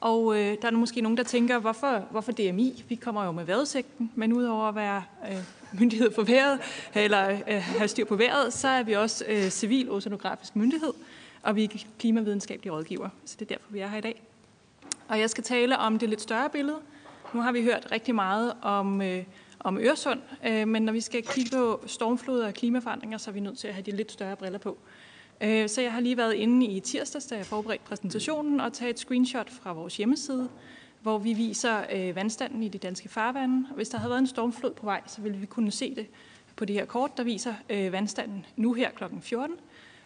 Og 0.00 0.40
øh, 0.40 0.56
der 0.62 0.68
er 0.68 0.70
måske 0.70 1.00
nogen, 1.00 1.16
der 1.16 1.22
tænker, 1.22 1.58
hvorfor, 1.58 1.98
hvorfor 2.10 2.32
DMI? 2.32 2.84
Vi 2.88 2.94
kommer 2.94 3.24
jo 3.24 3.32
med 3.32 3.44
vejrudsigten, 3.44 4.12
men 4.14 4.32
udover 4.32 4.68
at 4.68 4.74
være 4.74 5.02
øh, 5.30 5.36
myndighed 5.80 6.14
for 6.14 6.22
vejret, 6.22 6.60
eller 6.94 7.30
øh, 7.30 7.62
have 7.62 7.88
styr 7.88 8.04
på 8.04 8.16
vejret, 8.16 8.52
så 8.52 8.68
er 8.68 8.82
vi 8.82 8.92
også 8.92 9.24
øh, 9.28 9.48
civil 9.48 9.90
oceanografisk 9.90 10.56
myndighed, 10.56 10.92
og 11.42 11.56
vi 11.56 11.64
er 11.64 11.68
klimavidenskabelige 11.98 12.72
rådgiver. 12.72 13.08
Så 13.24 13.36
det 13.38 13.50
er 13.50 13.54
derfor, 13.54 13.72
vi 13.72 13.78
er 13.78 13.88
her 13.88 13.98
i 13.98 14.00
dag. 14.00 14.22
Og 15.08 15.20
jeg 15.20 15.30
skal 15.30 15.44
tale 15.44 15.78
om 15.78 15.98
det 15.98 16.08
lidt 16.08 16.20
større 16.20 16.50
billede. 16.50 16.78
Nu 17.34 17.40
har 17.40 17.52
vi 17.52 17.62
hørt 17.62 17.88
rigtig 17.92 18.14
meget 18.14 18.52
om, 18.62 19.02
øh, 19.02 19.24
om 19.60 19.78
Øresund, 19.78 20.20
øh, 20.46 20.68
men 20.68 20.82
når 20.82 20.92
vi 20.92 21.00
skal 21.00 21.22
kigge 21.22 21.50
på 21.56 21.80
stormfloder 21.86 22.46
og 22.46 22.54
klimaforandringer, 22.54 23.18
så 23.18 23.30
er 23.30 23.32
vi 23.32 23.40
nødt 23.40 23.58
til 23.58 23.68
at 23.68 23.74
have 23.74 23.82
de 23.82 23.90
lidt 23.90 24.12
større 24.12 24.36
briller 24.36 24.58
på. 24.58 24.78
Øh, 25.44 25.68
så 25.68 25.80
jeg 25.80 25.92
har 25.92 26.00
lige 26.00 26.16
været 26.16 26.34
inde 26.34 26.66
i 26.66 26.80
tirsdags, 26.80 27.26
da 27.26 27.36
jeg 27.36 27.46
forberedte 27.46 27.84
præsentationen, 27.84 28.60
og 28.60 28.72
taget 28.72 28.90
et 28.90 28.98
screenshot 28.98 29.50
fra 29.50 29.72
vores 29.72 29.96
hjemmeside, 29.96 30.48
hvor 31.02 31.18
vi 31.18 31.32
viser 31.32 31.84
øh, 31.92 32.16
vandstanden 32.16 32.62
i 32.62 32.68
de 32.68 32.78
danske 32.78 33.08
farvande. 33.08 33.66
Hvis 33.74 33.88
der 33.88 33.98
havde 33.98 34.10
været 34.10 34.20
en 34.20 34.26
stormflod 34.26 34.74
på 34.74 34.86
vej, 34.86 35.02
så 35.06 35.20
ville 35.20 35.38
vi 35.38 35.46
kunne 35.46 35.70
se 35.70 35.94
det 35.94 36.06
på 36.56 36.64
det 36.64 36.74
her 36.74 36.84
kort, 36.84 37.16
der 37.16 37.22
viser 37.22 37.54
øh, 37.70 37.92
vandstanden 37.92 38.46
nu 38.56 38.72
her 38.72 38.90
kl. 38.90 39.04
14, 39.20 39.56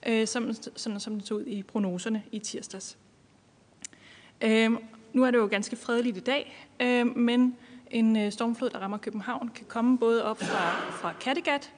øh, 0.06 0.26
som, 0.26 0.52
sådan 0.76 1.00
som 1.00 1.14
det 1.14 1.26
så 1.26 1.34
ud 1.34 1.44
i 1.46 1.62
prognoserne 1.62 2.22
i 2.32 2.38
tirsdags. 2.38 2.98
Nu 5.12 5.24
er 5.24 5.30
det 5.30 5.38
jo 5.38 5.46
ganske 5.46 5.76
fredeligt 5.76 6.16
i 6.16 6.20
dag, 6.20 6.68
men 7.16 7.56
en 7.90 8.30
stormflod, 8.30 8.70
der 8.70 8.78
rammer 8.78 8.98
København, 8.98 9.48
kan 9.54 9.66
komme 9.68 9.98
både 9.98 10.24
op 10.24 10.38
fra, 10.38 10.90
fra 10.90 11.12
Kattegat 11.20 11.72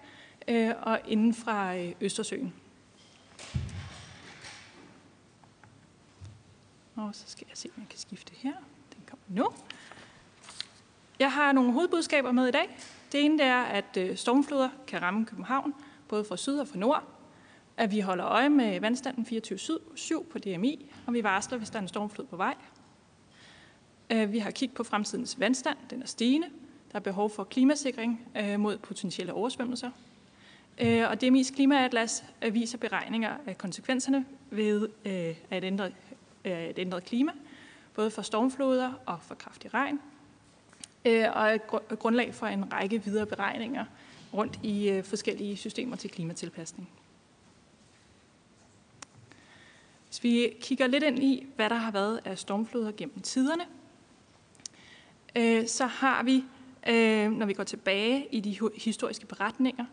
og 0.82 0.98
inden 1.08 1.34
fra 1.34 1.74
Østersøen. 2.00 2.52
Og 7.06 7.14
så 7.14 7.24
skal 7.26 7.46
jeg 7.50 7.56
se, 7.56 7.68
om 7.76 7.82
jeg 7.82 7.88
kan 7.88 7.98
skifte 7.98 8.32
her. 8.36 8.52
Den 8.94 9.02
kommer 9.06 9.24
nu. 9.28 9.48
Jeg 11.18 11.32
har 11.32 11.52
nogle 11.52 11.72
hovedbudskaber 11.72 12.32
med 12.32 12.48
i 12.48 12.50
dag. 12.50 12.78
Det 13.12 13.24
ene 13.24 13.42
er, 13.42 13.62
at 13.62 13.96
øh, 13.96 14.16
stormfloder 14.16 14.68
kan 14.86 15.02
ramme 15.02 15.26
København, 15.26 15.74
både 16.08 16.24
fra 16.24 16.36
syd 16.36 16.58
og 16.58 16.68
fra 16.68 16.78
nord. 16.78 17.04
At 17.76 17.90
vi 17.90 18.00
holder 18.00 18.26
øje 18.26 18.48
med 18.48 18.80
vandstanden 18.80 19.26
24-7 19.44 20.22
på 20.22 20.38
DMI, 20.38 20.90
og 21.06 21.14
vi 21.14 21.22
varsler, 21.22 21.58
hvis 21.58 21.70
der 21.70 21.76
er 21.76 21.82
en 21.82 21.88
stormflod 21.88 22.26
på 22.26 22.36
vej. 22.36 22.54
Øh, 24.10 24.32
vi 24.32 24.38
har 24.38 24.50
kigget 24.50 24.76
på 24.76 24.84
fremtidens 24.84 25.40
vandstand. 25.40 25.78
Den 25.90 26.02
er 26.02 26.06
stigende. 26.06 26.46
Der 26.92 26.98
er 26.98 27.02
behov 27.02 27.30
for 27.30 27.44
klimasikring 27.44 28.28
øh, 28.36 28.60
mod 28.60 28.78
potentielle 28.78 29.32
oversvømmelser. 29.32 29.90
Og 30.80 31.12
DMI's 31.12 31.54
klimaatlas 31.54 32.24
viser 32.52 32.78
beregninger 32.78 33.36
af 33.46 33.58
konsekvenserne 33.58 34.26
ved 34.50 34.88
at 35.50 35.64
ændre, 35.64 35.90
Øh, 36.44 36.64
et 36.64 36.78
ændret 36.78 37.04
klima, 37.04 37.32
både 37.94 38.10
for 38.10 38.22
stormfloder 38.22 38.92
og 39.06 39.18
for 39.22 39.34
kraftig 39.34 39.74
regn, 39.74 40.00
øh, 41.04 41.26
og 41.32 41.54
et 41.54 41.62
grundlag 41.98 42.34
for 42.34 42.46
en 42.46 42.72
række 42.72 43.04
videre 43.04 43.26
beregninger 43.26 43.84
rundt 44.34 44.60
i 44.62 44.90
øh, 44.90 45.04
forskellige 45.04 45.56
systemer 45.56 45.96
til 45.96 46.10
klimatilpasning. 46.10 46.90
Hvis 50.06 50.22
vi 50.22 50.56
kigger 50.60 50.86
lidt 50.86 51.04
ind 51.04 51.18
i, 51.18 51.46
hvad 51.56 51.70
der 51.70 51.76
har 51.76 51.90
været 51.90 52.20
af 52.24 52.38
stormfloder 52.38 52.92
gennem 52.96 53.20
tiderne, 53.20 53.64
så 55.66 55.86
har 55.86 56.22
vi, 56.22 56.44
når 57.28 57.46
vi 57.46 57.52
går 57.52 57.64
tilbage 57.64 58.26
i 58.32 58.40
de 58.40 58.58
historiske 58.76 59.26
beretninger, 59.26 59.84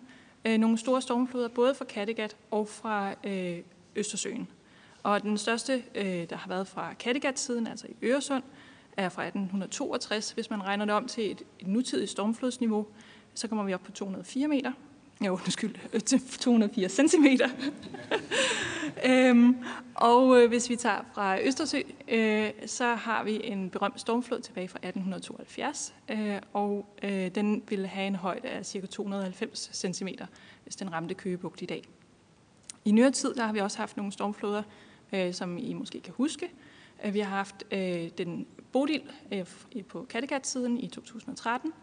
nogle 0.44 0.78
store 0.78 1.02
stormfloder, 1.02 1.48
både 1.48 1.76
fra 1.76 1.86
Kattegat 1.86 2.36
og 2.52 2.68
fra 2.68 3.16
Østersøen. 3.96 4.48
Og 5.04 5.22
den 5.22 5.38
største, 5.38 5.84
øh, 5.96 6.30
der 6.30 6.36
har 6.36 6.50
været 6.50 6.68
fra 6.68 6.94
Kattegat-siden, 6.94 7.68
altså 7.68 7.88
i 7.88 8.06
Øresund, 8.06 8.44
er 8.98 9.10
fra 9.10 9.22
1862. 9.22 10.32
Hvis 10.32 10.50
man 10.50 10.64
regner 10.64 10.86
det 10.86 10.94
om 10.94 11.08
til 11.08 11.32
et, 11.32 11.42
et 11.60 11.68
nutidigt 11.68 12.12
stormflodsniveau, 12.12 12.88
så 13.34 13.48
kommer 13.48 13.64
vi 13.64 13.74
op 13.74 13.84
på 13.84 13.92
204 13.92 14.48
meter. 14.48 14.72
Ja, 15.22 15.30
undskyld, 15.30 15.76
øh, 15.94 16.02
til 16.02 16.22
204 16.40 16.90
centimeter. 16.90 17.50
øhm, 19.10 19.58
og 19.96 20.42
øh, 20.42 20.48
hvis 20.48 20.70
vi 20.70 20.76
tager 20.76 21.00
fra 21.14 21.42
Østersø, 21.42 21.82
øh, 22.08 22.50
så 22.66 22.96
har 22.96 23.24
vi 23.24 23.42
en 23.44 23.70
berømt 23.70 24.00
stormflod 24.00 24.40
tilbage 24.40 24.68
fra 24.68 24.78
1872, 24.78 25.94
øh, 26.10 26.36
og 26.54 26.86
øh, 27.04 27.36
den 27.36 27.64
ville 27.70 27.88
have 27.88 28.08
en 28.08 28.16
højde 28.16 28.48
af 28.48 28.66
ca. 28.66 28.86
290 28.86 29.70
cm, 29.74 30.08
hvis 30.64 30.76
den 30.76 30.94
ramte 30.94 31.14
Køgebugt 31.14 31.62
i 31.62 31.66
dag. 31.66 31.84
I 32.86 32.92
nyere 32.92 33.12
tid 33.12 33.34
der 33.34 33.46
har 33.46 33.54
vi 33.54 33.60
også 33.60 33.78
haft 33.78 33.98
nogle 33.98 34.12
stormfloder, 34.12 34.64
øh, 35.14 35.34
som 35.34 35.58
I 35.58 35.74
måske 35.74 36.00
kan 36.00 36.14
huske. 36.18 36.50
Øh, 37.06 37.14
vi 37.14 37.20
har 37.20 37.30
haft 37.30 37.64
øh, 37.72 38.10
den 38.18 38.48
Bodil 38.72 39.04
øh, 39.32 39.46
på 39.90 40.06
Kattegat-siden 40.10 40.80
i 40.80 40.88
2013, 40.88 41.74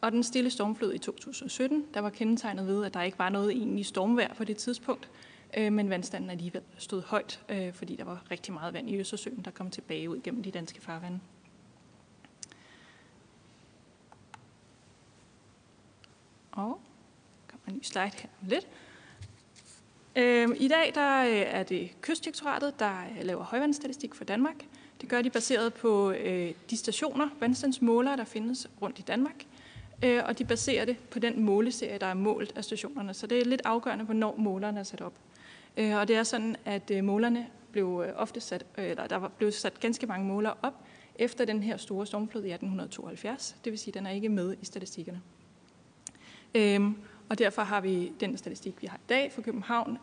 og 0.00 0.12
den 0.12 0.22
stille 0.22 0.50
stormflod 0.50 0.94
i 0.94 0.98
2017, 0.98 1.86
der 1.94 2.00
var 2.00 2.10
kendetegnet 2.10 2.66
ved, 2.66 2.84
at 2.84 2.94
der 2.94 3.02
ikke 3.02 3.18
var 3.18 3.28
noget 3.28 3.50
egentlig 3.50 3.86
stormvejr 3.86 4.34
på 4.34 4.44
det 4.44 4.56
tidspunkt, 4.56 5.10
øh, 5.56 5.72
men 5.72 5.90
vandstanden 5.90 6.30
alligevel 6.30 6.62
stod 6.78 7.02
højt, 7.02 7.44
øh, 7.48 7.72
fordi 7.72 7.96
der 7.96 8.04
var 8.04 8.24
rigtig 8.30 8.52
meget 8.52 8.74
vand 8.74 8.90
i 8.90 8.96
Østersøen, 8.96 9.42
der 9.44 9.50
kom 9.50 9.70
tilbage 9.70 10.10
ud 10.10 10.20
gennem 10.20 10.42
de 10.42 10.50
danske 10.50 10.80
farvande. 10.80 11.20
Og 16.52 16.80
kommer 17.48 17.68
en 17.68 17.74
ny 17.74 17.82
slide 17.82 18.10
her 18.14 18.28
om 18.42 18.48
lidt. 18.48 18.68
Øhm, 20.16 20.54
I 20.56 20.68
dag 20.68 20.92
der 20.94 21.20
øh, 21.20 21.44
er 21.46 21.62
det 21.62 21.90
kystdirektoratet, 22.00 22.78
der 22.78 22.92
øh, 23.18 23.26
laver 23.26 23.44
højvandsstatistik 23.44 24.14
for 24.14 24.24
Danmark. 24.24 24.56
Det 25.00 25.08
gør 25.08 25.22
de 25.22 25.30
baseret 25.30 25.74
på 25.74 26.10
øh, 26.10 26.52
de 26.70 26.76
stationer, 26.76 27.28
vandstandsmålere, 27.40 28.16
der 28.16 28.24
findes 28.24 28.70
rundt 28.82 28.98
i 28.98 29.02
Danmark 29.02 29.44
øh, 30.04 30.22
og 30.24 30.38
de 30.38 30.44
baserer 30.44 30.84
det 30.84 30.96
på 31.10 31.18
den 31.18 31.42
måleserie, 31.42 31.98
der 31.98 32.06
er 32.06 32.14
målt 32.14 32.52
af 32.56 32.64
stationerne. 32.64 33.14
Så 33.14 33.26
det 33.26 33.38
er 33.38 33.44
lidt 33.44 33.62
afgørende, 33.64 34.04
hvornår 34.04 34.34
målerne 34.38 34.80
er 34.80 34.84
sat 34.84 35.00
op. 35.00 35.12
Øh, 35.76 35.96
og 35.96 36.08
det 36.08 36.16
er 36.16 36.22
sådan, 36.22 36.56
at 36.64 37.04
målerne 37.04 37.46
blev 37.72 38.04
ofte 38.16 38.40
sat, 38.40 38.66
eller 38.76 39.06
der 39.06 39.16
var, 39.16 39.28
blev 39.28 39.52
sat 39.52 39.80
ganske 39.80 40.06
mange 40.06 40.26
måler 40.26 40.52
op 40.62 40.74
efter 41.14 41.44
den 41.44 41.62
her 41.62 41.76
store 41.76 42.06
stormflod 42.06 42.44
i 42.44 42.50
1872. 42.52 43.56
Det 43.64 43.70
vil 43.70 43.78
sige, 43.78 43.90
at 43.90 43.94
den 43.94 44.06
er 44.06 44.10
ikke 44.10 44.28
med 44.28 44.56
i 44.62 44.64
statistikkerne. 44.64 45.20
Øhm, 46.54 46.96
og 47.30 47.38
derfor 47.38 47.62
har 47.62 47.80
vi 47.80 48.12
den 48.20 48.36
statistik, 48.36 48.82
vi 48.82 48.86
har 48.86 48.96
i 48.96 49.08
dag 49.08 49.32
for 49.32 49.42
København. 49.42 49.98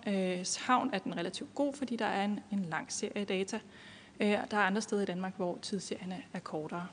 Havn 0.59 0.89
er 0.93 0.99
den 0.99 1.17
relativt 1.17 1.55
god, 1.55 1.73
fordi 1.73 1.95
der 1.95 2.05
er 2.05 2.25
en, 2.25 2.39
en 2.51 2.65
lang 2.69 2.91
serie 2.91 3.25
data. 3.25 3.59
Øh, 4.19 4.27
der 4.27 4.57
er 4.57 4.61
andre 4.61 4.81
steder 4.81 5.01
i 5.01 5.05
Danmark, 5.05 5.33
hvor 5.37 5.57
tidsserierne 5.61 6.23
er 6.33 6.39
kortere. 6.39 6.87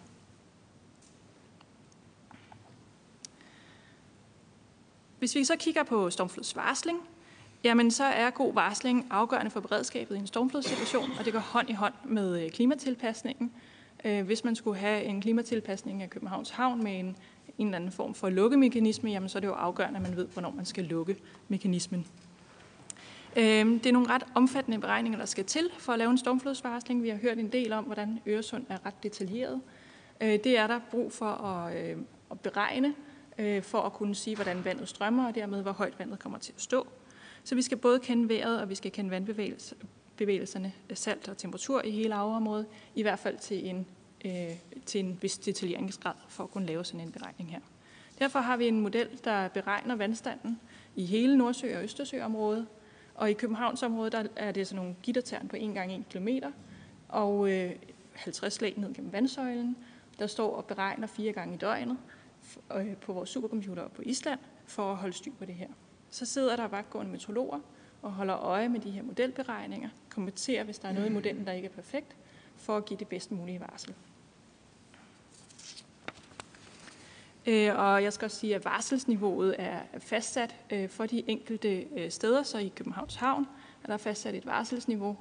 Hvis 5.19 5.35
vi 5.35 5.45
så 5.45 5.57
kigger 5.57 5.83
på 5.83 6.11
stormflodsvarsling, 6.11 6.99
jamen 7.65 7.91
så 7.91 8.05
er 8.05 8.31
god 8.31 8.55
varsling 8.55 9.07
afgørende 9.11 9.51
for 9.51 9.61
beredskabet 9.61 10.17
i 10.17 10.19
en 10.19 10.27
stormflodssituation, 10.27 11.11
og 11.19 11.25
det 11.25 11.33
går 11.33 11.41
hånd 11.41 11.71
i 11.71 11.73
hånd 11.73 11.95
med 12.05 12.45
øh, 12.45 12.51
klimatilpasningen. 12.51 13.53
Øh, 14.05 14.25
hvis 14.25 14.45
man 14.45 14.57
skulle 14.57 14.79
have 14.79 15.03
en 15.05 15.21
klimatilpasning 15.21 16.03
af 16.03 16.11
Københavns 16.11 16.51
Havn 16.51 16.85
med 16.85 16.99
en, 16.99 17.17
en 17.59 17.67
eller 17.67 17.77
anden 17.77 17.93
form 17.93 18.15
for 18.15 18.29
lukkemekanisme, 18.29 19.11
jamen 19.11 19.29
så 19.29 19.39
er 19.39 19.41
det 19.41 19.49
jo 19.49 19.53
afgørende, 19.53 19.97
at 19.97 20.03
man 20.03 20.17
ved, 20.17 20.27
hvornår 20.27 20.51
man 20.51 20.65
skal 20.65 20.85
lukke 20.85 21.17
mekanismen. 21.49 22.07
Øhm, 23.37 23.79
det 23.79 23.87
er 23.87 23.93
nogle 23.93 24.09
ret 24.09 24.25
omfattende 24.35 24.79
beregninger, 24.79 25.19
der 25.19 25.27
skal 25.27 25.45
til 25.45 25.71
for 25.79 25.93
at 25.93 25.99
lave 25.99 26.11
en 26.11 26.19
stormflodsvarsling. 26.19 27.03
Vi 27.03 27.09
har 27.09 27.17
hørt 27.17 27.39
en 27.39 27.53
del 27.53 27.73
om, 27.73 27.85
hvordan 27.85 28.21
Øresund 28.27 28.65
er 28.69 28.87
ret 28.87 29.03
detaljeret. 29.03 29.61
Øh, 30.21 30.29
det 30.29 30.59
er 30.59 30.67
der 30.67 30.81
brug 30.91 31.13
for 31.13 31.27
at, 31.27 31.77
øh, 31.77 31.97
at 32.31 32.41
beregne, 32.41 32.95
øh, 33.39 33.63
for 33.63 33.81
at 33.81 33.93
kunne 33.93 34.15
sige, 34.15 34.37
hvordan 34.37 34.65
vandet 34.65 34.89
strømmer, 34.89 35.27
og 35.27 35.35
dermed 35.35 35.63
hvor 35.63 35.73
højt 35.73 35.99
vandet 35.99 36.19
kommer 36.19 36.39
til 36.39 36.53
at 36.57 36.63
stå. 36.63 36.87
Så 37.45 37.55
vi 37.55 37.63
skal 37.63 37.79
både 37.79 37.99
kende 37.99 38.29
vejret, 38.29 38.61
og 38.61 38.69
vi 38.69 38.75
skal 38.75 38.93
kende 38.93 39.11
vandbevægelserne, 39.11 40.73
salt 40.95 41.29
og 41.29 41.37
temperatur 41.37 41.83
i 41.83 41.91
hele 41.91 42.15
havområdet, 42.15 42.67
i 42.95 43.03
hvert 43.03 43.19
fald 43.19 43.39
til 43.39 43.69
en, 43.69 43.87
øh, 44.25 44.57
til 44.87 45.05
en 45.05 45.19
vis 45.23 45.39
detaljeringsgrad 45.39 46.15
for 46.29 46.45
at 46.45 46.51
kunne 46.51 46.67
lave 46.67 46.85
sådan 46.85 47.01
en 47.01 47.13
beregning 47.13 47.51
her. 47.51 47.61
Derfor 48.19 48.39
har 48.39 48.57
vi 48.57 48.69
en 48.69 48.81
model, 48.81 49.09
der 49.25 49.49
beregner 49.49 49.97
vandstanden 49.97 50.61
i 50.97 51.05
hele 51.05 51.37
Nordsø- 51.37 51.77
og 51.77 51.85
Østersøområdet, 51.85 52.67
og 53.15 53.31
i 53.31 53.33
Københavnsområdet 53.33 54.13
der 54.13 54.25
er 54.37 54.53
det 54.53 54.67
sådan 54.67 54.77
nogle 54.77 54.97
gittertern 55.03 55.49
på 55.49 55.57
1 55.57 55.75
gange 55.75 55.97
1 55.97 56.05
km, 56.11 56.29
og 57.09 57.53
øh, 57.53 57.73
50 58.13 58.53
slag 58.53 58.75
ned 58.77 58.95
gennem 58.95 59.13
vandsøjlen, 59.13 59.77
der 60.19 60.27
står 60.27 60.57
og 60.57 60.65
beregner 60.65 61.07
fire 61.07 61.33
gange 61.33 61.55
i 61.55 61.59
døgnet, 61.59 61.97
Øh, 62.77 62.97
på 62.97 63.13
vores 63.13 63.31
supercomputer 63.31 63.89
på 63.89 64.03
Island 64.03 64.41
for 64.67 64.91
at 64.91 64.97
holde 64.97 65.15
styr 65.15 65.33
på 65.39 65.45
det 65.45 65.55
her. 65.55 65.69
Så 66.11 66.27
sidder 66.27 66.57
der 66.57 66.69
vagtgående 66.69 67.13
meteorologer 67.13 67.61
og 68.03 68.13
holder 68.13 68.37
øje 68.37 68.69
med 68.69 68.81
de 68.81 68.91
her 68.91 69.03
modelberegninger, 69.03 69.89
kommenterer, 70.11 70.65
hvis 70.65 70.79
der 70.79 70.89
er 70.89 70.93
noget 70.93 71.07
i 71.07 71.13
modellen, 71.13 71.47
der 71.47 71.53
ikke 71.53 71.69
er 71.69 71.73
perfekt, 71.73 72.17
for 72.57 72.77
at 72.77 72.85
give 72.85 72.99
det 72.99 73.09
bedst 73.09 73.31
mulige 73.31 73.61
varsel. 73.61 73.91
Øh, 73.91 73.97
Øh, 77.47 77.79
og 77.79 78.03
jeg 78.03 78.13
skal 78.13 78.27
også 78.27 78.37
sige, 78.37 78.55
at 78.55 78.65
varselsniveauet 78.65 79.55
er 79.59 79.79
fastsat 79.99 80.55
øh, 80.71 80.89
for 80.89 81.07
de 81.07 81.23
enkelte 81.27 81.87
øh, 81.97 82.11
steder, 82.11 82.43
så 82.43 82.59
i 82.59 82.73
Københavns 82.77 83.15
Havn 83.15 83.47
er 83.85 83.87
der 83.87 83.97
fastsat 83.97 84.35
et 84.35 84.47
varselsniveau, 84.47 85.17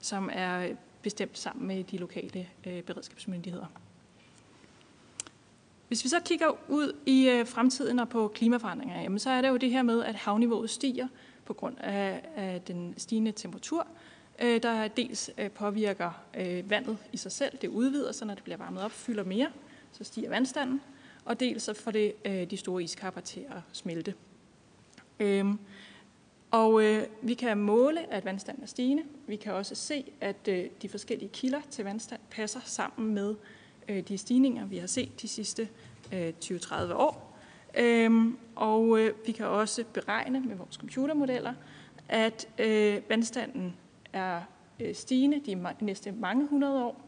som 0.00 0.30
er 0.32 0.68
bestemt 1.02 1.38
sammen 1.38 1.66
med 1.66 1.84
de 1.84 1.96
lokale 1.96 2.48
beredskabsmyndigheder. 2.86 3.66
Hvis 5.88 6.04
vi 6.04 6.08
så 6.08 6.20
kigger 6.20 6.46
ud 6.68 6.92
i 7.06 7.42
fremtiden 7.46 7.98
og 7.98 8.08
på 8.08 8.28
klimaforandringer, 8.28 9.02
jamen 9.02 9.18
så 9.18 9.30
er 9.30 9.40
det 9.40 9.48
jo 9.48 9.56
det 9.56 9.70
her 9.70 9.82
med, 9.82 10.04
at 10.04 10.14
havniveauet 10.14 10.70
stiger 10.70 11.08
på 11.44 11.52
grund 11.52 11.78
af, 11.78 12.62
den 12.66 12.94
stigende 12.96 13.32
temperatur, 13.32 13.86
der 14.40 14.88
dels 14.88 15.30
påvirker 15.54 16.10
vandet 16.68 16.98
i 17.12 17.16
sig 17.16 17.32
selv. 17.32 17.58
Det 17.62 17.68
udvider 17.68 18.12
sig, 18.12 18.26
når 18.26 18.34
det 18.34 18.44
bliver 18.44 18.56
varmet 18.56 18.82
op, 18.82 18.92
fylder 18.92 19.24
mere, 19.24 19.48
så 19.92 20.04
stiger 20.04 20.28
vandstanden, 20.28 20.80
og 21.26 21.40
dels 21.40 21.62
så 21.62 21.74
får 21.74 21.90
det 21.90 22.12
øh, 22.24 22.50
de 22.50 22.56
store 22.56 22.82
iskapper 22.82 23.20
til 23.20 23.40
at 23.40 23.60
smelte. 23.72 24.14
Øhm, 25.20 25.58
og 26.50 26.82
øh, 26.82 27.06
vi 27.22 27.34
kan 27.34 27.58
måle, 27.58 28.12
at 28.12 28.24
vandstanden 28.24 28.62
er 28.62 28.66
stigende. 28.66 29.02
Vi 29.26 29.36
kan 29.36 29.52
også 29.52 29.74
se, 29.74 30.04
at 30.20 30.48
øh, 30.48 30.64
de 30.82 30.88
forskellige 30.88 31.28
kilder 31.28 31.60
til 31.70 31.84
vandstand 31.84 32.20
passer 32.30 32.60
sammen 32.64 33.14
med 33.14 33.34
øh, 33.88 34.02
de 34.08 34.18
stigninger, 34.18 34.66
vi 34.66 34.76
har 34.76 34.86
set 34.86 35.22
de 35.22 35.28
sidste 35.28 35.68
øh, 36.12 36.32
20-30 36.44 36.94
år. 36.94 37.38
Øhm, 37.78 38.38
og 38.54 39.00
øh, 39.00 39.14
vi 39.26 39.32
kan 39.32 39.46
også 39.46 39.84
beregne 39.92 40.40
med 40.40 40.56
vores 40.56 40.74
computermodeller, 40.74 41.54
at 42.08 42.48
øh, 42.58 43.02
vandstanden 43.08 43.76
er 44.12 44.40
øh, 44.80 44.94
stigende 44.94 45.40
de 45.46 45.74
næste 45.80 46.12
mange 46.12 46.46
hundrede 46.46 46.84
år, 46.84 47.02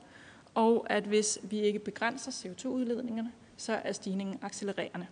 og 0.54 0.86
at 0.90 1.04
hvis 1.04 1.38
vi 1.42 1.60
ikke 1.60 1.78
begrænser 1.78 2.30
CO2-udledningerne, 2.30 3.32
så 3.58 3.72
er 3.84 3.92
stigningen 3.92 4.38
accelererende. 4.42 5.06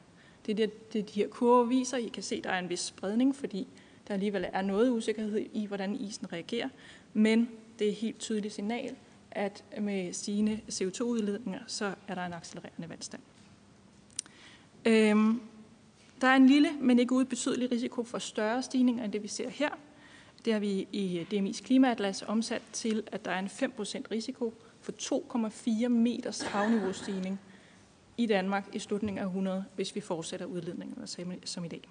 Det 0.46 0.52
er 0.52 0.56
det, 0.56 0.92
det, 0.92 1.14
de 1.14 1.20
her 1.20 1.28
kurver 1.28 1.64
viser. 1.64 1.96
I 1.96 2.08
kan 2.08 2.22
se, 2.22 2.40
der 2.40 2.50
er 2.50 2.58
en 2.58 2.68
vis 2.68 2.80
spredning, 2.80 3.36
fordi 3.36 3.68
der 4.08 4.14
alligevel 4.14 4.46
er 4.52 4.62
noget 4.62 4.90
usikkerhed 4.90 5.46
i, 5.52 5.66
hvordan 5.66 5.94
isen 5.94 6.32
reagerer, 6.32 6.68
men 7.12 7.48
det 7.78 7.86
er 7.86 7.90
et 7.90 7.96
helt 7.96 8.18
tydeligt 8.18 8.54
signal 8.54 8.96
at 9.30 9.64
med 9.80 10.12
stigende 10.12 10.60
CO2-udledninger, 10.72 11.60
så 11.66 11.94
er 12.08 12.14
der 12.14 12.26
en 12.26 12.32
accelererende 12.32 12.88
vandstand. 12.88 13.22
Øhm, 14.84 15.40
der 16.20 16.26
er 16.26 16.36
en 16.36 16.46
lille, 16.46 16.68
men 16.80 16.98
ikke 16.98 17.12
ubetydelig 17.12 17.72
risiko 17.72 18.04
for 18.04 18.18
større 18.18 18.62
stigninger 18.62 19.04
end 19.04 19.12
det, 19.12 19.22
vi 19.22 19.28
ser 19.28 19.48
her. 19.48 19.70
Det 20.44 20.52
har 20.52 20.60
vi 20.60 20.88
i 20.92 21.18
øh, 21.18 21.26
DMI's 21.32 21.62
klimaatlas 21.62 22.22
omsat 22.22 22.62
til, 22.72 23.02
at 23.12 23.24
der 23.24 23.30
er 23.30 23.38
en 23.38 23.46
5% 23.46 24.02
risiko 24.10 24.54
for 24.80 24.92
2,4 25.82 25.88
meters 25.88 26.42
havniveaustigning 26.42 27.40
i 28.16 28.26
Danmark 28.26 28.68
i 28.72 28.78
slutningen 28.78 29.22
af 29.22 29.26
100, 29.26 29.64
hvis 29.74 29.94
vi 29.94 30.00
fortsætter 30.00 30.46
udledningerne 30.46 31.06
som 31.44 31.64
i 31.64 31.68
dag. 31.68 31.88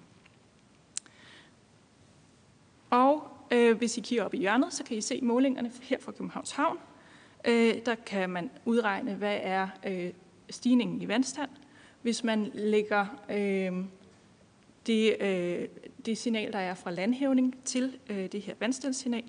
Og 2.90 3.28
øh, 3.50 3.76
hvis 3.76 3.98
I 3.98 4.00
kigger 4.00 4.24
op 4.24 4.34
i 4.34 4.38
hjørnet, 4.38 4.72
så 4.72 4.84
kan 4.84 4.96
I 4.96 5.00
se 5.00 5.20
målingerne 5.22 5.72
her 5.82 5.98
fra 6.00 6.12
Københavns 6.12 6.50
Havn. 6.50 6.78
Øh, 7.44 7.74
der 7.86 7.94
kan 7.94 8.30
man 8.30 8.50
udregne, 8.64 9.14
hvad 9.14 9.38
er 9.42 9.68
øh, 9.86 10.12
stigningen 10.50 11.02
i 11.02 11.08
vandstand. 11.08 11.50
Hvis 12.02 12.24
man 12.24 12.50
lægger 12.54 13.06
øh, 13.30 13.84
det, 14.86 15.16
øh, 15.20 15.68
det 16.06 16.18
signal, 16.18 16.52
der 16.52 16.58
er 16.58 16.74
fra 16.74 16.90
landhævning 16.90 17.64
til 17.64 17.98
øh, 18.10 18.32
det 18.32 18.40
her 18.40 18.54
vandstandssignal, 18.60 19.24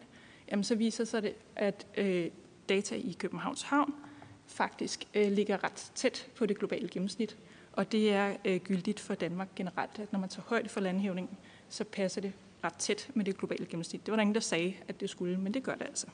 jamen 0.51 0.63
så 0.63 0.75
viser 0.75 1.03
sig 1.03 1.23
det, 1.23 1.33
at 1.55 1.87
øh, 1.97 2.27
data 2.69 2.95
i 2.95 3.15
Københavns 3.19 3.61
Havn 3.61 3.93
faktisk 4.47 5.07
øh, 5.13 5.31
ligger 5.31 5.63
ret 5.63 5.91
tæt 5.95 6.27
på 6.35 6.45
det 6.45 6.59
globale 6.59 6.87
gennemsnit. 6.87 7.37
Og 7.73 7.91
det 7.91 8.13
er 8.13 8.35
øh, 8.45 8.59
gyldigt 8.59 8.99
for 8.99 9.15
Danmark 9.15 9.47
generelt, 9.55 9.99
at 9.99 10.11
når 10.11 10.19
man 10.19 10.29
tager 10.29 10.43
højde 10.47 10.69
for 10.69 10.79
landhævningen, 10.79 11.37
så 11.69 11.83
passer 11.83 12.21
det 12.21 12.33
ret 12.63 12.73
tæt 12.73 13.09
med 13.13 13.25
det 13.25 13.37
globale 13.37 13.65
gennemsnit. 13.65 14.05
Det 14.05 14.11
var 14.11 14.15
der 14.15 14.21
ingen, 14.21 14.35
der 14.35 14.41
sagde, 14.41 14.73
at 14.87 14.99
det 14.99 15.09
skulle, 15.09 15.37
men 15.37 15.53
det 15.53 15.63
gør 15.63 15.75
det 15.75 15.85
altså. 15.85 16.07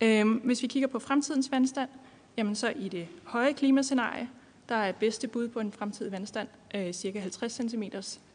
Øhm, 0.00 0.32
hvis 0.32 0.62
vi 0.62 0.66
kigger 0.66 0.88
på 0.88 0.98
fremtidens 0.98 1.50
vandstand, 1.50 1.90
jamen 2.36 2.54
så 2.54 2.72
i 2.76 2.88
det 2.88 3.08
høje 3.24 3.52
klimascenarie, 3.52 4.28
der 4.68 4.74
er 4.74 4.92
bedste 4.92 5.28
bud 5.28 5.48
på 5.48 5.60
en 5.60 5.72
fremtidig 5.72 6.12
vandstand 6.12 6.48
øh, 6.74 7.22
50 7.22 7.52
cm 7.52 7.82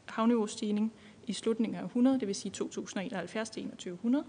havniveaustigning 0.05 0.93
i 1.27 1.33
slutningen 1.33 1.79
af 1.79 1.83
100, 1.83 2.19
det 2.19 2.27
vil 2.27 2.35
sige 2.35 2.51
2071 2.51 3.49
til 3.49 3.63
2100. 3.63 4.25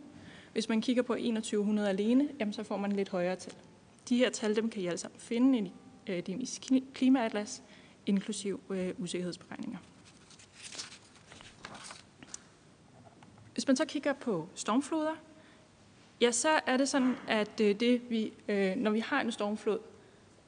Hvis 0.52 0.68
man 0.68 0.80
kigger 0.80 1.02
på 1.02 1.14
2100 1.14 1.88
alene, 1.88 2.28
jamen 2.40 2.52
så 2.52 2.62
får 2.62 2.76
man 2.76 2.92
lidt 2.92 3.08
højere 3.08 3.36
tal. 3.36 3.54
De 4.10 4.16
her 4.16 4.30
tal 4.30 4.56
dem 4.56 4.70
kan 4.70 4.82
I 4.82 4.86
alle 4.86 4.98
sammen 4.98 5.20
finde 5.20 5.58
i 5.58 5.72
øh, 6.06 6.22
DMI's 6.28 6.58
klimaatlas, 6.94 7.62
inklusiv 8.06 8.60
øh, 8.70 8.94
usikkerhedsberegninger. 8.98 9.78
Hvis 13.52 13.66
man 13.66 13.76
så 13.76 13.84
kigger 13.84 14.12
på 14.12 14.48
stormfloder, 14.54 15.14
ja, 16.20 16.32
så 16.32 16.48
er 16.66 16.76
det 16.76 16.88
sådan, 16.88 17.14
at 17.28 17.60
øh, 17.60 17.80
det 17.80 18.10
vi, 18.10 18.32
øh, 18.48 18.76
når 18.76 18.90
vi 18.90 19.00
har 19.00 19.20
en 19.20 19.32
stormflod, 19.32 19.78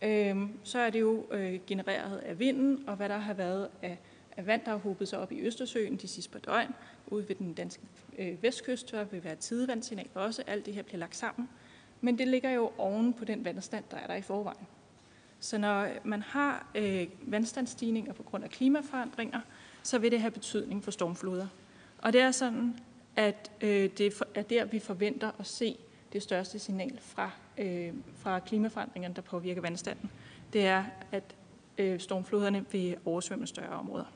øh, 0.03 0.37
så 0.63 0.79
er 0.79 0.91
det 0.91 1.01
jo 1.01 1.27
øh, 1.31 1.61
genereret 1.67 2.19
af 2.19 2.39
vinden, 2.39 2.89
og 2.89 2.97
hvad 2.97 3.09
der 3.09 3.19
har 3.19 3.35
været 3.35 3.69
af, 3.83 3.99
af 4.37 4.47
vand, 4.47 4.65
der 4.65 4.71
har 4.71 4.79
hobet 4.79 5.09
sig 5.09 5.19
op 5.19 5.33
i 5.33 5.41
Østersøen 5.41 5.97
de 5.97 6.09
sidste 6.09 6.31
par 6.31 6.39
døgn, 6.39 6.75
ude 7.07 7.29
ved 7.29 7.37
den 7.37 7.55
danske 7.55 7.83
øh, 8.19 8.43
vestkyst, 8.43 8.91
der 8.91 9.05
vil 9.05 9.25
være 9.25 9.37
tidevandsignal 9.37 10.09
også. 10.15 10.43
Alt 10.47 10.67
det 10.67 10.75
her 10.75 10.83
bliver 10.83 10.99
lagt 10.99 11.17
sammen. 11.17 11.49
Men 12.05 12.19
det 12.19 12.29
ligger 12.29 12.51
jo 12.51 12.71
oven 12.79 13.13
på 13.13 13.25
den 13.25 13.45
vandstand, 13.45 13.85
der 13.91 13.97
er 13.97 14.07
der 14.07 14.15
i 14.15 14.23
forvejen. 14.23 14.67
Så 15.41 15.59
når 15.59 15.89
man 16.05 16.23
har 16.23 16.67
øh, 16.75 17.07
vandstandsstigninger 17.21 18.13
på 18.13 18.23
grund 18.23 18.45
af 18.45 18.51
klimaforandringer, 18.51 19.41
så 19.83 19.99
vil 19.99 20.11
det 20.11 20.21
have 20.21 20.31
betydning 20.31 20.85
for 20.85 20.91
stormfloder. 20.91 21.47
Og 21.99 22.13
det 22.13 22.21
er 22.21 22.31
sådan, 22.31 22.79
at 23.17 23.51
øh, 23.61 23.91
det 23.99 24.23
er 24.35 24.43
der, 24.43 24.65
vi 24.65 24.79
forventer 24.79 25.31
at 25.39 25.47
se 25.47 25.77
det 26.13 26.23
største 26.23 26.59
signal 26.59 26.99
fra, 27.01 27.31
øh, 27.59 27.93
fra 28.17 28.39
klimaforandringerne, 28.39 29.15
der 29.15 29.23
påvirker 29.23 29.61
vandstanden. 29.61 30.11
Det 30.53 30.67
er, 30.67 30.85
at 31.13 31.35
øh, 31.79 32.01
stormfloderne 32.01 32.65
vil 32.73 32.97
oversvømme 33.05 33.47
større 33.47 33.77
områder. 33.77 34.13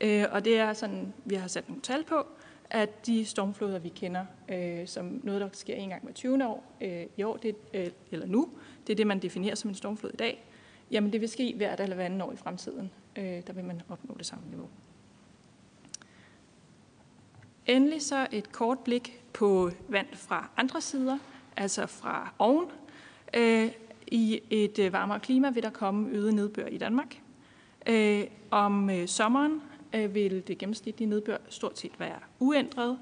Øh, 0.00 0.24
og 0.30 0.44
det 0.44 0.58
er 0.58 0.72
sådan, 0.72 1.12
vi 1.24 1.34
har 1.34 1.48
sat 1.48 1.68
nogle 1.68 1.82
tal 1.82 2.04
på, 2.04 2.26
at 2.70 3.06
de 3.06 3.24
stormfloder, 3.24 3.78
vi 3.78 3.88
kender 3.88 4.24
øh, 4.48 4.86
som 4.86 5.20
noget, 5.22 5.40
der 5.40 5.48
sker 5.52 5.74
en 5.74 5.88
gang 5.88 6.02
hver 6.02 6.12
20. 6.12 6.46
år 6.46 6.64
øh, 6.80 7.06
i 7.16 7.22
år, 7.22 7.36
det, 7.36 7.56
øh, 7.74 7.90
eller 8.10 8.26
nu, 8.26 8.48
det 8.86 8.92
er 8.92 8.96
det, 8.96 9.06
man 9.06 9.18
definerer 9.18 9.54
som 9.54 9.70
en 9.70 9.74
stormflod 9.74 10.12
i 10.12 10.16
dag, 10.16 10.44
jamen 10.90 11.12
det 11.12 11.20
vil 11.20 11.28
ske 11.28 11.54
hvert 11.56 11.80
eller 11.80 11.94
hver 11.94 12.04
anden 12.04 12.20
år 12.20 12.32
i 12.32 12.36
fremtiden. 12.36 12.90
Øh, 13.16 13.42
der 13.46 13.52
vil 13.52 13.64
man 13.64 13.82
opnå 13.88 14.14
det 14.18 14.26
samme 14.26 14.44
niveau. 14.50 14.68
Endelig 17.66 18.02
så 18.02 18.26
et 18.32 18.52
kort 18.52 18.78
blik 18.78 19.22
på 19.32 19.70
vand 19.88 20.06
fra 20.12 20.50
andre 20.56 20.80
sider, 20.80 21.18
altså 21.56 21.86
fra 21.86 22.34
oven. 22.38 22.66
Øh, 23.34 23.70
I 24.06 24.40
et 24.50 24.78
øh, 24.78 24.92
varmere 24.92 25.20
klima 25.20 25.50
vil 25.50 25.62
der 25.62 25.70
komme 25.70 26.08
øget 26.10 26.34
nedbør 26.34 26.66
i 26.66 26.78
Danmark. 26.78 27.20
Øh, 27.86 28.24
om 28.50 28.90
øh, 28.90 29.08
sommeren 29.08 29.62
øh, 29.92 30.14
vil 30.14 30.42
det 30.46 30.58
gennemsnitlige 30.58 31.08
nedbør 31.08 31.36
stort 31.48 31.78
set 31.78 32.00
være 32.00 32.18
uændret, 32.38 32.98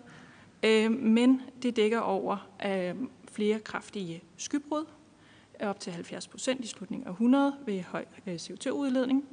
øh, 0.63 0.91
men 0.91 1.43
det 1.63 1.77
dækker 1.77 2.01
over 2.01 2.49
øh, 2.67 2.95
flere 3.33 3.59
kraftige 3.59 4.23
skybrud, 4.37 4.85
øh, 5.63 5.69
op 5.69 5.81
til 5.81 5.93
70 5.93 6.29
procent 6.29 6.65
i 6.65 6.67
slutningen 6.67 7.07
af 7.07 7.11
100 7.11 7.55
ved 7.67 7.81
høj 7.81 8.05
øh, 8.27 8.35
CO2-udledning. 8.35 9.25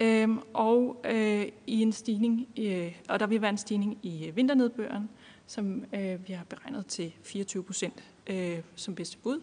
Øhm, 0.00 0.38
og 0.54 1.00
øh, 1.04 1.46
i 1.66 1.82
en 1.82 1.92
stigning, 1.92 2.48
øh, 2.58 2.96
og 3.08 3.20
der 3.20 3.26
vil 3.26 3.42
være 3.42 3.50
en 3.50 3.58
stigning 3.58 3.98
i 4.02 4.26
øh, 4.26 4.36
vinternedbøren, 4.36 5.08
som 5.46 5.84
øh, 5.92 6.28
vi 6.28 6.32
har 6.32 6.44
beregnet 6.44 6.86
til 6.86 7.12
24 7.22 7.62
procent 7.62 8.04
øh, 8.26 8.58
som 8.74 8.94
bedste 8.94 9.18
bud. 9.18 9.40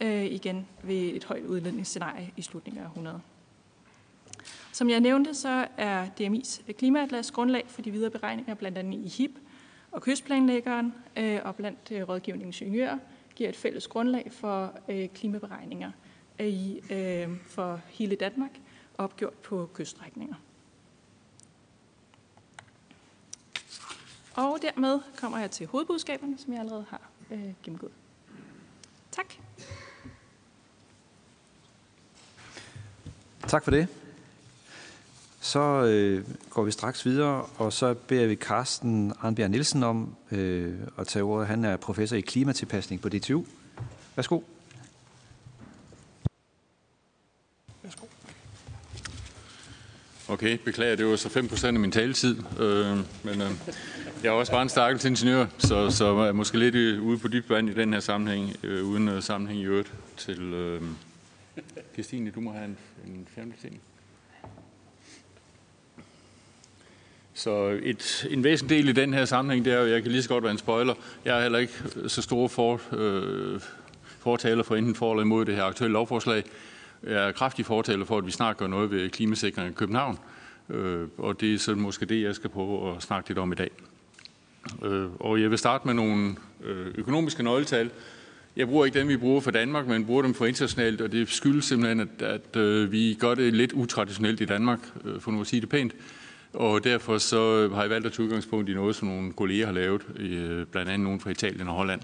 Øh, 0.00 0.24
igen 0.24 0.66
ved 0.82 0.96
et 0.96 1.24
højt 1.24 1.44
udledningsscenarie 1.44 2.32
i 2.36 2.42
slutningen 2.42 2.82
af 2.82 2.86
100. 2.86 3.20
Som 4.74 4.90
jeg 4.90 5.00
nævnte, 5.00 5.34
så 5.34 5.66
er 5.76 6.06
DMI's 6.20 6.72
klimaatlas 6.72 7.30
grundlag 7.30 7.64
for 7.68 7.82
de 7.82 7.90
videre 7.90 8.10
beregninger, 8.10 8.54
blandt 8.54 8.78
andet 8.78 8.98
i 9.04 9.08
HIP 9.08 9.30
og 9.90 10.02
kystplanlæggeren 10.02 10.94
øh, 11.16 11.40
og 11.44 11.56
blandt 11.56 11.90
øh, 11.90 12.08
rådgivningens 12.08 12.60
ingeniører, 12.60 12.98
giver 13.34 13.48
et 13.48 13.56
fælles 13.56 13.86
grundlag 13.86 14.32
for 14.32 14.78
øh, 14.88 15.08
klimaberegninger 15.08 15.90
i, 16.40 16.80
øh, 16.90 17.28
for 17.46 17.80
hele 17.86 18.16
Danmark 18.16 18.50
opgjort 18.98 19.32
på 19.32 19.70
kyststrækninger. 19.74 20.34
Og 24.34 24.58
dermed 24.62 25.00
kommer 25.16 25.38
jeg 25.38 25.50
til 25.50 25.66
hovedbudskaberne, 25.66 26.38
som 26.38 26.52
jeg 26.52 26.60
allerede 26.60 26.84
har 26.88 27.10
øh, 27.30 27.52
gennemgået. 27.62 27.92
Tak. 29.10 29.34
Tak 33.48 33.64
for 33.64 33.70
det. 33.70 34.03
Så 35.44 35.60
øh, 35.60 36.24
går 36.50 36.62
vi 36.64 36.70
straks 36.70 37.06
videre, 37.06 37.46
og 37.56 37.72
så 37.72 37.94
beder 37.94 38.26
vi 38.26 38.34
Carsten 38.34 39.12
Arnbjerg 39.20 39.50
Nielsen 39.50 39.82
om 39.82 40.16
øh, 40.30 40.74
at 40.98 41.06
tage 41.06 41.22
ordet. 41.22 41.46
Han 41.46 41.64
er 41.64 41.76
professor 41.76 42.16
i 42.16 42.20
klimatilpasning 42.20 43.00
på 43.00 43.08
DTU. 43.08 43.44
Værsgo. 44.16 44.42
Værsgo. 47.82 48.06
Okay, 50.28 50.58
beklager, 50.64 50.96
det 50.96 51.06
var 51.06 51.16
så 51.16 51.28
5% 51.28 51.66
af 51.66 51.72
min 51.72 51.92
taletid. 51.92 52.36
Øh, 52.60 52.96
men 53.24 53.42
øh, 53.42 53.50
jeg 54.22 54.28
er 54.28 54.32
også 54.32 54.52
bare 54.52 54.62
en 54.62 54.68
stakkels 54.68 55.04
ingeniør, 55.04 55.46
så, 55.58 55.90
så 55.90 56.04
er 56.04 56.32
måske 56.32 56.58
lidt 56.58 56.74
øh, 56.74 57.02
ude 57.02 57.18
på 57.18 57.28
dybt 57.28 57.50
vand 57.50 57.68
i 57.68 57.74
den 57.74 57.92
her 57.92 58.00
sammenhæng, 58.00 58.56
øh, 58.62 58.84
uden 58.84 59.08
øh, 59.08 59.22
sammenhæng 59.22 59.60
i 59.60 59.64
øvrigt 59.64 59.92
til... 60.16 60.40
Øh, 60.40 60.82
Christine, 61.92 62.30
du 62.30 62.40
må 62.40 62.52
have 62.52 62.64
en, 62.64 62.76
en 63.06 63.26
fjerde 63.34 63.52
ting. 63.62 63.80
Så 67.34 67.78
et, 67.82 68.26
en 68.30 68.44
væsentlig 68.44 68.78
del 68.78 68.88
i 68.88 68.92
den 68.92 69.14
her 69.14 69.24
sammenhæng, 69.24 69.64
det 69.64 69.72
er 69.72 69.80
jo, 69.80 69.86
jeg 69.86 70.02
kan 70.02 70.10
lige 70.10 70.22
så 70.22 70.28
godt 70.28 70.44
være 70.44 70.52
en 70.52 70.58
spoiler, 70.58 70.94
jeg 71.24 71.38
er 71.38 71.42
heller 71.42 71.58
ikke 71.58 71.72
så 72.06 72.22
store 72.22 72.48
for, 72.48 72.80
øh, 72.92 73.60
fortaler 74.18 74.62
for 74.62 74.76
enten 74.76 74.94
for 74.94 75.12
eller 75.12 75.22
imod 75.22 75.44
det 75.44 75.56
her 75.56 75.64
aktuelle 75.64 75.92
lovforslag. 75.92 76.44
Jeg 77.02 77.28
er 77.28 77.32
kraftig 77.32 77.66
fortaler 77.66 78.04
for, 78.04 78.18
at 78.18 78.26
vi 78.26 78.30
snart 78.30 78.56
gør 78.56 78.66
noget 78.66 78.90
ved 78.90 79.10
klimasikring 79.10 79.70
i 79.70 79.72
København, 79.72 80.18
øh, 80.70 81.08
og 81.18 81.40
det 81.40 81.54
er 81.54 81.58
så 81.58 81.74
måske 81.74 82.06
det, 82.06 82.22
jeg 82.22 82.34
skal 82.34 82.50
prøve 82.50 82.96
at 82.96 83.02
snakke 83.02 83.30
lidt 83.30 83.38
om 83.38 83.52
i 83.52 83.54
dag. 83.54 83.70
Øh, 84.82 85.06
og 85.20 85.40
jeg 85.40 85.50
vil 85.50 85.58
starte 85.58 85.86
med 85.86 85.94
nogle 85.94 86.36
øh, 86.64 86.86
økonomiske 86.94 87.42
nøgletal. 87.42 87.90
Jeg 88.56 88.66
bruger 88.66 88.84
ikke 88.84 88.98
dem, 88.98 89.08
vi 89.08 89.16
bruger 89.16 89.40
for 89.40 89.50
Danmark, 89.50 89.86
men 89.86 90.06
bruger 90.06 90.22
dem 90.22 90.34
for 90.34 90.46
internationalt, 90.46 91.00
og 91.00 91.12
det 91.12 91.28
skyldes 91.28 91.64
simpelthen, 91.64 92.00
at, 92.00 92.22
at 92.22 92.56
øh, 92.56 92.92
vi 92.92 93.16
gør 93.20 93.34
det 93.34 93.54
lidt 93.54 93.72
utraditionelt 93.72 94.40
i 94.40 94.44
Danmark, 94.44 94.78
øh, 95.04 95.20
for 95.20 95.30
nu 95.30 95.40
at 95.40 95.46
sige 95.46 95.60
det 95.60 95.68
pænt. 95.68 95.94
Og 96.54 96.84
derfor 96.84 97.18
så 97.18 97.58
øh, 97.58 97.72
har 97.72 97.80
jeg 97.80 97.90
valgt 97.90 98.06
at 98.06 98.12
tage 98.12 98.24
udgangspunkt 98.24 98.68
i 98.68 98.74
noget, 98.74 98.96
som 98.96 99.08
nogle 99.08 99.32
kolleger 99.32 99.66
har 99.66 99.72
lavet, 99.72 100.02
øh, 100.16 100.66
blandt 100.66 100.90
andet 100.90 101.00
nogen 101.00 101.20
fra 101.20 101.30
Italien 101.30 101.68
og 101.68 101.74
Holland. 101.74 102.00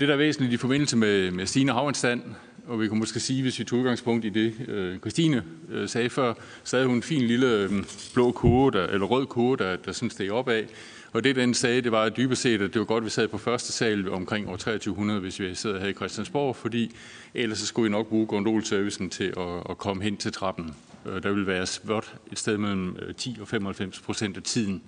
Det, 0.00 0.08
der 0.08 0.14
er 0.14 0.18
væsentligt 0.18 0.52
i 0.52 0.56
forbindelse 0.56 0.96
med, 0.96 1.30
med 1.30 1.46
stigende 1.46 1.72
havanstand, 1.72 2.22
og 2.66 2.80
vi 2.80 2.88
kan 2.88 2.98
måske 2.98 3.20
sige, 3.20 3.42
hvis 3.42 3.58
vi 3.58 3.64
tog 3.64 3.78
udgangspunkt 3.78 4.24
i 4.24 4.28
det, 4.28 4.54
øh, 4.68 4.98
Christine 4.98 5.44
øh, 5.70 5.88
sagde 5.88 6.10
før, 6.10 6.34
så 6.64 6.76
havde 6.76 6.86
hun 6.86 6.96
en 6.96 7.02
fin 7.02 7.22
lille 7.22 7.46
øh, 7.46 7.70
blå 8.14 8.32
kode, 8.32 8.78
der, 8.78 8.86
eller 8.86 9.06
rød 9.06 9.26
kode, 9.26 9.64
der, 9.64 9.76
der 9.76 9.92
sådan 9.92 10.10
steg 10.10 10.32
opad. 10.32 10.64
Og 11.12 11.24
det, 11.24 11.36
den 11.36 11.54
sagde, 11.54 11.82
det 11.82 11.92
var 11.92 12.08
dybest 12.08 12.42
set, 12.42 12.62
at 12.62 12.72
det 12.72 12.78
var 12.78 12.84
godt, 12.84 13.02
at 13.02 13.04
vi 13.04 13.10
sad 13.10 13.28
på 13.28 13.38
første 13.38 13.72
sal 13.72 14.10
omkring 14.10 14.48
år 14.48 14.56
2300, 14.56 15.20
hvis 15.20 15.40
vi 15.40 15.54
sad 15.54 15.80
her 15.80 15.88
i 15.88 15.92
Christiansborg, 15.92 16.56
fordi 16.56 16.96
ellers 17.34 17.58
så 17.58 17.66
skulle 17.66 17.84
vi 17.84 17.90
nok 17.90 18.06
bruge 18.06 18.26
gondolservicen 18.26 19.10
til 19.10 19.34
at, 19.36 19.70
at 19.70 19.78
komme 19.78 20.02
hen 20.02 20.16
til 20.16 20.32
trappen. 20.32 20.74
Øh, 21.08 21.22
der 21.22 21.32
vil 21.32 21.46
være 21.46 21.66
svørt 21.66 22.14
et 22.32 22.38
sted 22.38 22.58
mellem 22.58 22.96
øh, 23.02 23.14
10 23.14 23.38
og 23.40 23.48
95 23.48 24.00
procent 24.00 24.36
af 24.36 24.42
tiden 24.42 24.82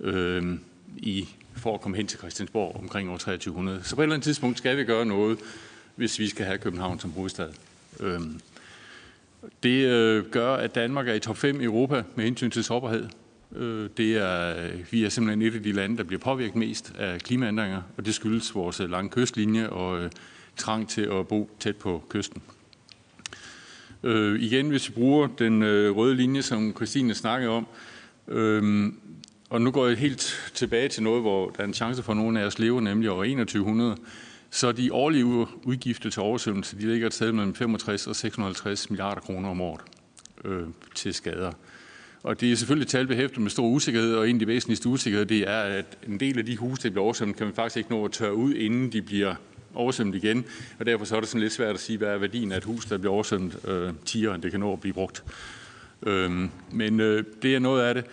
øh, 0.00 0.58
i, 0.96 1.28
for 1.56 1.74
at 1.74 1.80
komme 1.80 1.96
hen 1.96 2.06
til 2.06 2.18
Christiansborg 2.18 2.76
omkring 2.76 3.10
år 3.10 3.16
2300. 3.16 3.80
Så 3.84 3.96
på 3.96 4.02
et 4.02 4.04
eller 4.04 4.14
andet 4.14 4.24
tidspunkt 4.24 4.58
skal 4.58 4.76
vi 4.76 4.84
gøre 4.84 5.06
noget, 5.06 5.38
hvis 5.96 6.18
vi 6.18 6.28
skal 6.28 6.46
have 6.46 6.58
København 6.58 7.00
som 7.00 7.12
hovedstad. 7.12 7.48
Øh, 8.00 8.20
Det 9.62 9.86
øh, 9.86 10.24
gør, 10.30 10.54
at 10.54 10.74
Danmark 10.74 11.08
er 11.08 11.14
i 11.14 11.20
top 11.20 11.36
5 11.36 11.60
i 11.60 11.64
Europa 11.64 12.02
med 12.14 12.24
hensyn 12.24 12.50
til 12.50 12.64
sårbarhed. 12.64 13.08
Øh, 13.56 13.90
det 13.96 14.16
er, 14.16 14.54
vi 14.90 15.04
er 15.04 15.08
simpelthen 15.08 15.42
et 15.42 15.54
af 15.54 15.62
de 15.62 15.72
lande, 15.72 15.96
der 15.96 16.04
bliver 16.04 16.20
påvirket 16.20 16.56
mest 16.56 16.92
af 16.98 17.20
klimaændringer, 17.20 17.82
og 17.96 18.06
det 18.06 18.14
skyldes 18.14 18.54
vores 18.54 18.78
lange 18.78 19.10
kystlinje 19.10 19.68
og 19.68 20.02
øh, 20.02 20.10
trang 20.56 20.88
til 20.88 21.02
at 21.02 21.28
bo 21.28 21.50
tæt 21.60 21.76
på 21.76 22.04
kysten. 22.08 22.42
Øh, 24.06 24.40
igen, 24.40 24.68
hvis 24.68 24.88
vi 24.88 24.94
bruger 24.94 25.28
den 25.38 25.62
øh, 25.62 25.96
røde 25.96 26.14
linje, 26.14 26.42
som 26.42 26.72
Christine 26.76 27.14
snakkede 27.14 27.50
om, 27.50 27.66
øh, 28.28 28.92
og 29.50 29.60
nu 29.60 29.70
går 29.70 29.86
jeg 29.86 29.96
helt 29.96 30.50
tilbage 30.54 30.88
til 30.88 31.02
noget, 31.02 31.22
hvor 31.22 31.50
der 31.50 31.60
er 31.60 31.64
en 31.64 31.74
chance 31.74 32.02
for, 32.02 32.12
at 32.12 32.16
nogen 32.16 32.36
af 32.36 32.44
os 32.44 32.58
lever, 32.58 32.80
nemlig 32.80 33.10
over 33.10 33.24
2100, 33.24 33.96
så 34.50 34.72
de 34.72 34.92
årlige 34.92 35.24
udgifter 35.64 36.10
til 36.10 36.22
oversvømmelse, 36.22 36.76
de 36.76 36.86
ligger 36.86 37.06
et 37.06 37.14
sted 37.14 37.32
mellem 37.32 37.54
65 37.54 38.06
og 38.06 38.16
650 38.16 38.90
milliarder 38.90 39.20
kroner 39.20 39.48
om 39.48 39.60
året 39.60 39.80
øh, 40.44 40.66
til 40.94 41.14
skader. 41.14 41.52
Og 42.22 42.40
det 42.40 42.52
er 42.52 42.56
selvfølgelig 42.56 42.88
tal 42.88 43.06
behæftet 43.06 43.42
med 43.42 43.50
stor 43.50 43.66
usikkerhed, 43.66 44.14
og 44.14 44.30
en 44.30 44.36
af 44.36 44.40
de 44.40 44.46
væsentligste 44.46 44.88
usikkerheder, 44.88 45.26
det 45.26 45.48
er, 45.48 45.60
at 45.60 45.98
en 46.08 46.20
del 46.20 46.38
af 46.38 46.46
de 46.46 46.56
huse, 46.56 46.82
der 46.82 46.90
bliver 46.90 47.04
oversvømmet, 47.04 47.36
kan 47.36 47.46
man 47.46 47.54
faktisk 47.54 47.76
ikke 47.76 47.90
nå 47.90 48.04
at 48.04 48.12
tørre 48.12 48.34
ud, 48.34 48.54
inden 48.54 48.92
de 48.92 49.02
bliver 49.02 49.34
oversvømmet 49.76 50.14
igen. 50.14 50.44
Og 50.78 50.86
derfor 50.86 51.04
så 51.04 51.16
er 51.16 51.20
det 51.20 51.28
sådan 51.28 51.40
lidt 51.40 51.52
svært 51.52 51.74
at 51.74 51.80
sige, 51.80 51.98
hvad 51.98 52.08
er 52.08 52.18
værdien 52.18 52.52
af 52.52 52.56
et 52.56 52.64
hus, 52.64 52.86
der 52.86 52.98
bliver 52.98 53.12
oversvømmet 53.12 53.68
øh, 53.68 53.92
tiere, 54.04 54.34
end 54.34 54.42
det 54.42 54.50
kan 54.50 54.60
nå 54.60 54.72
at 54.72 54.80
blive 54.80 54.92
brugt. 54.92 55.24
Øh, 56.02 56.48
men 56.72 57.00
øh, 57.00 57.24
det 57.42 57.54
er 57.54 57.58
noget 57.58 57.82
af 57.82 57.94
det. 57.94 58.04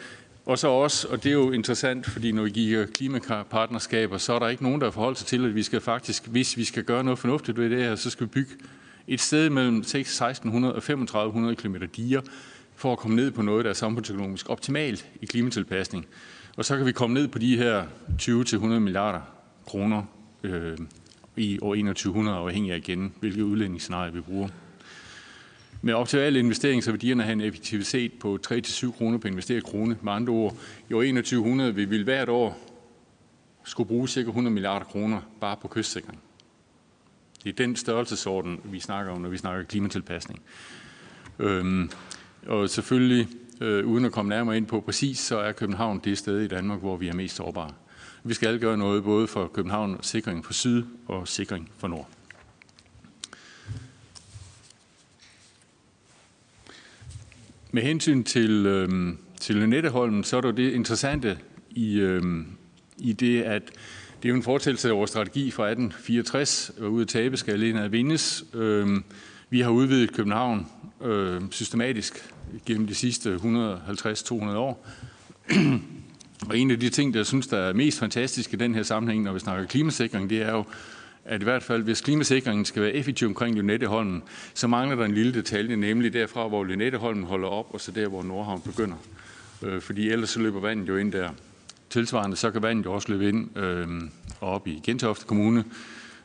Og 0.45 0.59
så 0.59 0.67
også, 0.67 1.07
og 1.07 1.23
det 1.23 1.29
er 1.29 1.33
jo 1.33 1.51
interessant, 1.51 2.05
fordi 2.05 2.31
når 2.31 2.43
vi 2.43 2.49
giver 2.49 2.85
klimapartnerskaber, 2.85 4.17
så 4.17 4.33
er 4.33 4.39
der 4.39 4.47
ikke 4.47 4.63
nogen, 4.63 4.81
der 4.81 4.91
forholder 4.91 5.17
sig 5.17 5.27
til, 5.27 5.45
at 5.45 5.55
vi 5.55 5.63
skal 5.63 5.81
faktisk, 5.81 6.27
hvis 6.27 6.57
vi 6.57 6.63
skal 6.63 6.83
gøre 6.83 7.03
noget 7.03 7.19
fornuftigt 7.19 7.57
ved 7.57 7.69
det 7.69 7.83
her, 7.83 7.95
så 7.95 8.09
skal 8.09 8.25
vi 8.25 8.29
bygge 8.29 8.51
et 9.07 9.21
sted 9.21 9.49
mellem 9.49 9.77
1600 9.77 10.75
og 10.75 10.83
3500 10.83 11.55
km 11.55 11.75
diger, 11.95 12.21
for 12.75 12.91
at 12.91 12.97
komme 12.97 13.15
ned 13.15 13.31
på 13.31 13.41
noget, 13.41 13.65
der 13.65 13.69
er 13.69 13.75
samfundsøkonomisk 13.75 14.49
optimalt 14.49 15.07
i 15.21 15.25
klimatilpasning. 15.25 16.05
Og 16.57 16.65
så 16.65 16.77
kan 16.77 16.85
vi 16.85 16.91
komme 16.91 17.13
ned 17.13 17.27
på 17.27 17.39
de 17.39 17.57
her 17.57 17.83
20-100 18.21 18.65
milliarder 18.65 19.21
kroner 19.65 20.03
øh, 20.43 20.77
i 21.35 21.59
år 21.61 21.75
2100, 21.75 22.37
afhængig 22.37 22.71
af 22.71 22.77
igen, 22.77 23.13
hvilke 23.19 23.45
udlændingsscenarie 23.45 24.13
vi 24.13 24.21
bruger. 24.21 24.47
Med 25.81 25.93
optimale 25.93 26.39
investering, 26.39 26.83
så 26.83 26.91
vil 26.91 27.01
dierne 27.01 27.23
have 27.23 27.33
en 27.33 27.41
effektivitet 27.41 28.13
på 28.19 28.39
3-7 28.47 28.97
kroner 28.97 29.17
per 29.17 29.29
investeret 29.29 29.63
krone. 29.63 29.97
Med 30.01 30.13
andre 30.13 30.33
ord, 30.33 30.57
i 30.89 30.93
år 30.93 31.01
2100 31.01 31.75
vil 31.75 31.89
vi 31.89 32.03
hvert 32.03 32.29
år 32.29 32.57
skulle 33.63 33.87
bruge 33.87 34.07
ca. 34.07 34.19
100 34.19 34.53
milliarder 34.53 34.85
kroner 34.85 35.21
bare 35.41 35.57
på 35.61 35.67
kystsikring. 35.67 36.19
Det 37.43 37.49
er 37.49 37.53
den 37.53 37.75
størrelsesorden, 37.75 38.59
vi 38.63 38.79
snakker 38.79 39.11
om, 39.11 39.21
når 39.21 39.29
vi 39.29 39.37
snakker 39.37 39.63
klimatilpasning. 39.63 40.41
Øhm, 41.39 41.89
og 42.47 42.69
selvfølgelig, 42.69 43.27
øh, 43.61 43.85
uden 43.85 44.05
at 44.05 44.11
komme 44.11 44.29
nærmere 44.29 44.57
ind 44.57 44.65
på 44.65 44.79
præcis, 44.79 45.19
så 45.19 45.37
er 45.37 45.51
København 45.51 46.01
det 46.03 46.17
sted 46.17 46.41
i 46.41 46.47
Danmark, 46.47 46.79
hvor 46.79 46.97
vi 46.97 47.07
er 47.07 47.13
mest 47.13 47.35
sårbare. 47.35 47.71
Vi 48.25 48.33
skal 48.33 48.47
alle 48.47 48.59
gøre 48.59 48.77
noget 48.77 49.03
både 49.03 49.27
for 49.27 49.47
København 49.47 49.97
sikring 50.01 50.45
for 50.45 50.53
syd 50.53 50.83
og 51.07 51.27
sikring 51.27 51.71
for 51.77 51.87
nord. 51.87 52.09
Med 57.71 57.83
hensyn 57.83 58.23
til, 58.23 58.65
øh, 58.65 59.13
til 59.39 59.55
Lynetteholmen, 59.55 60.23
så 60.23 60.37
er 60.37 60.41
der 60.41 60.51
det 60.51 60.73
interessante 60.73 61.39
i, 61.69 61.99
øh, 61.99 62.23
i 62.97 63.13
det, 63.13 63.41
at 63.41 63.61
det 64.21 64.29
er 64.29 64.29
jo 64.29 64.35
en 64.35 64.43
fortællelse 64.43 64.89
af 64.89 64.95
vores 64.95 65.09
strategi 65.09 65.51
fra 65.51 65.63
1864, 65.69 66.71
hvor 66.77 66.87
ud 66.87 67.01
at 67.01 67.07
tabe 67.07 67.37
skal 67.37 67.53
alene 67.53 67.83
at 67.83 67.91
vindes. 67.91 68.45
Øh, 68.53 68.87
vi 69.49 69.61
har 69.61 69.69
udvidet 69.69 70.13
København 70.13 70.67
øh, 71.01 71.41
systematisk 71.51 72.29
gennem 72.65 72.87
de 72.87 72.95
sidste 72.95 73.35
150-200 73.35 74.33
år. 74.55 74.87
Og 76.49 76.57
en 76.57 76.71
af 76.71 76.79
de 76.79 76.89
ting, 76.89 77.13
der 77.13 77.19
jeg 77.19 77.25
synes, 77.25 77.47
der 77.47 77.57
er 77.57 77.73
mest 77.73 77.99
fantastisk 77.99 78.53
i 78.53 78.55
den 78.55 78.75
her 78.75 78.83
sammenhæng, 78.83 79.23
når 79.23 79.33
vi 79.33 79.39
snakker 79.39 79.65
klimasikring, 79.65 80.29
det 80.29 80.41
er 80.41 80.51
jo, 80.51 80.63
at 81.25 81.41
i 81.41 81.43
hvert 81.43 81.63
fald, 81.63 81.83
hvis 81.83 82.01
klimasikringen 82.01 82.65
skal 82.65 82.81
være 82.81 82.91
effektiv 82.91 83.27
omkring 83.27 83.55
Lynetteholmen, 83.55 84.23
så 84.53 84.67
mangler 84.67 84.95
der 84.95 85.05
en 85.05 85.13
lille 85.13 85.33
detalje, 85.33 85.75
nemlig 85.75 86.13
derfra, 86.13 86.47
hvor 86.47 86.63
Lynetteholmen 86.63 87.23
holder 87.23 87.47
op, 87.47 87.67
og 87.69 87.81
så 87.81 87.91
der, 87.91 88.07
hvor 88.07 88.23
Nordhavn 88.23 88.61
begynder. 88.61 88.95
Øh, 89.63 89.81
fordi 89.81 90.09
ellers 90.09 90.29
så 90.29 90.39
løber 90.39 90.59
vandet 90.59 90.87
jo 90.87 90.97
ind 90.97 91.11
der. 91.11 91.29
Tilsvarende 91.89 92.35
så 92.35 92.51
kan 92.51 92.61
vandet 92.61 92.85
jo 92.85 92.93
også 92.93 93.11
løbe 93.11 93.29
ind 93.29 93.57
øh, 93.57 93.87
op 94.41 94.67
i 94.67 94.81
Gentofte 94.83 95.25
Kommune, 95.25 95.63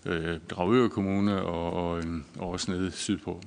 øh, 0.07 0.37
Dragør 0.51 0.89
Kommune 0.89 1.43
og, 1.43 1.73
og, 1.73 1.99
øh, 1.99 2.05
og 2.39 2.51
også 2.51 2.71
nede 2.71 2.91
sydpå. 2.91 3.43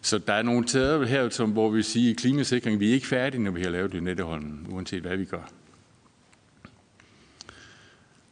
Så 0.00 0.18
der 0.18 0.32
er 0.32 0.42
nogle 0.42 0.68
steder 0.68 1.06
her, 1.06 1.28
som, 1.28 1.50
hvor 1.50 1.70
vi 1.70 1.82
siger, 1.82 2.10
at 2.10 2.16
klimasikring, 2.16 2.80
vi 2.80 2.88
er 2.90 2.94
ikke 2.94 3.06
færdige, 3.06 3.42
når 3.42 3.50
vi 3.50 3.62
har 3.62 3.70
lavet 3.70 3.94
Lynetteholmen, 3.94 4.66
uanset 4.70 5.02
hvad 5.02 5.16
vi 5.16 5.24
gør. 5.24 5.50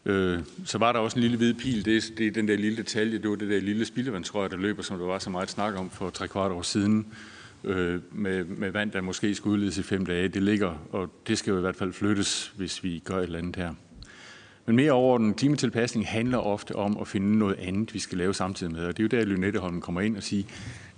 Øh, 0.07 0.41
så 0.65 0.79
var 0.79 0.93
der 0.93 1.01
også 1.01 1.17
en 1.17 1.23
lille 1.23 1.37
hvid 1.37 1.55
pil, 1.55 1.85
det, 1.85 1.97
er, 1.97 2.01
det 2.19 2.27
er 2.27 2.31
den 2.31 2.49
der 2.49 2.57
lille 2.57 2.77
detalje, 2.77 3.19
det 3.19 3.31
var 3.31 3.37
det 3.37 3.51
der 3.51 3.61
lille 3.61 3.85
spildevandsrør, 3.85 4.49
der 4.49 4.57
løber, 4.57 4.83
som 4.83 4.99
der 4.99 5.07
var 5.07 5.19
så 5.19 5.31
meget 5.31 5.51
snak 5.51 5.79
om 5.79 5.91
for 5.91 6.11
tre 6.11 6.29
kvart 6.29 6.53
år 6.53 6.63
siden, 6.63 7.07
øh, 7.65 8.01
med, 8.13 8.45
med 8.45 8.71
vand, 8.71 8.91
der 8.91 9.01
måske 9.01 9.35
skulle 9.35 9.55
udledes 9.55 9.79
i 9.79 9.83
fem 9.83 10.07
dage. 10.07 10.29
Det 10.29 10.43
ligger, 10.43 10.75
og 10.93 11.11
det 11.27 11.39
skal 11.39 11.51
jo 11.51 11.59
i 11.59 11.61
hvert 11.61 11.77
fald 11.77 11.93
flyttes, 11.93 12.53
hvis 12.57 12.85
vi 12.85 13.03
gør 13.05 13.17
et 13.17 13.23
eller 13.23 13.39
andet 13.39 13.57
her. 13.57 13.75
Men 14.67 14.77
mere 14.77 14.93
over 14.93 15.19
den 15.19 15.35
klimatilpasning 15.35 16.07
handler 16.07 16.39
ofte 16.39 16.77
om 16.77 16.99
at 17.01 17.09
finde 17.09 17.39
noget 17.39 17.57
andet, 17.59 17.95
vi 17.95 17.99
skal 17.99 18.19
lave 18.19 18.35
samtidig 18.35 18.73
med. 18.73 18.85
Og 18.85 18.97
det 18.97 19.13
er 19.13 19.19
jo 19.19 19.21
der, 19.21 19.27
Lynetteholm 19.27 19.81
kommer 19.81 20.01
ind 20.01 20.17
og 20.17 20.23
siger, 20.23 20.45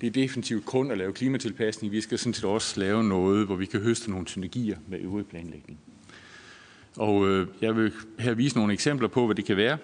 det 0.00 0.06
er 0.06 0.10
definitivt 0.10 0.64
kun 0.64 0.90
at 0.90 0.98
lave 0.98 1.12
klimatilpasning. 1.12 1.92
Vi 1.92 2.00
skal 2.00 2.18
sådan 2.18 2.34
set 2.34 2.44
også 2.44 2.80
lave 2.80 3.04
noget, 3.04 3.46
hvor 3.46 3.56
vi 3.56 3.66
kan 3.66 3.80
høste 3.80 4.10
nogle 4.10 4.28
synergier 4.28 4.76
med 4.88 4.98
øvrig 5.00 5.26
planlægning. 5.26 5.78
Og 6.98 7.28
øh, 7.28 7.46
jeg 7.60 7.76
vil 7.76 7.92
her 8.18 8.34
vise 8.34 8.56
nogle 8.56 8.72
eksempler 8.72 9.08
på, 9.08 9.26
hvad 9.26 9.36
det 9.36 9.44
kan 9.44 9.56
være. 9.56 9.78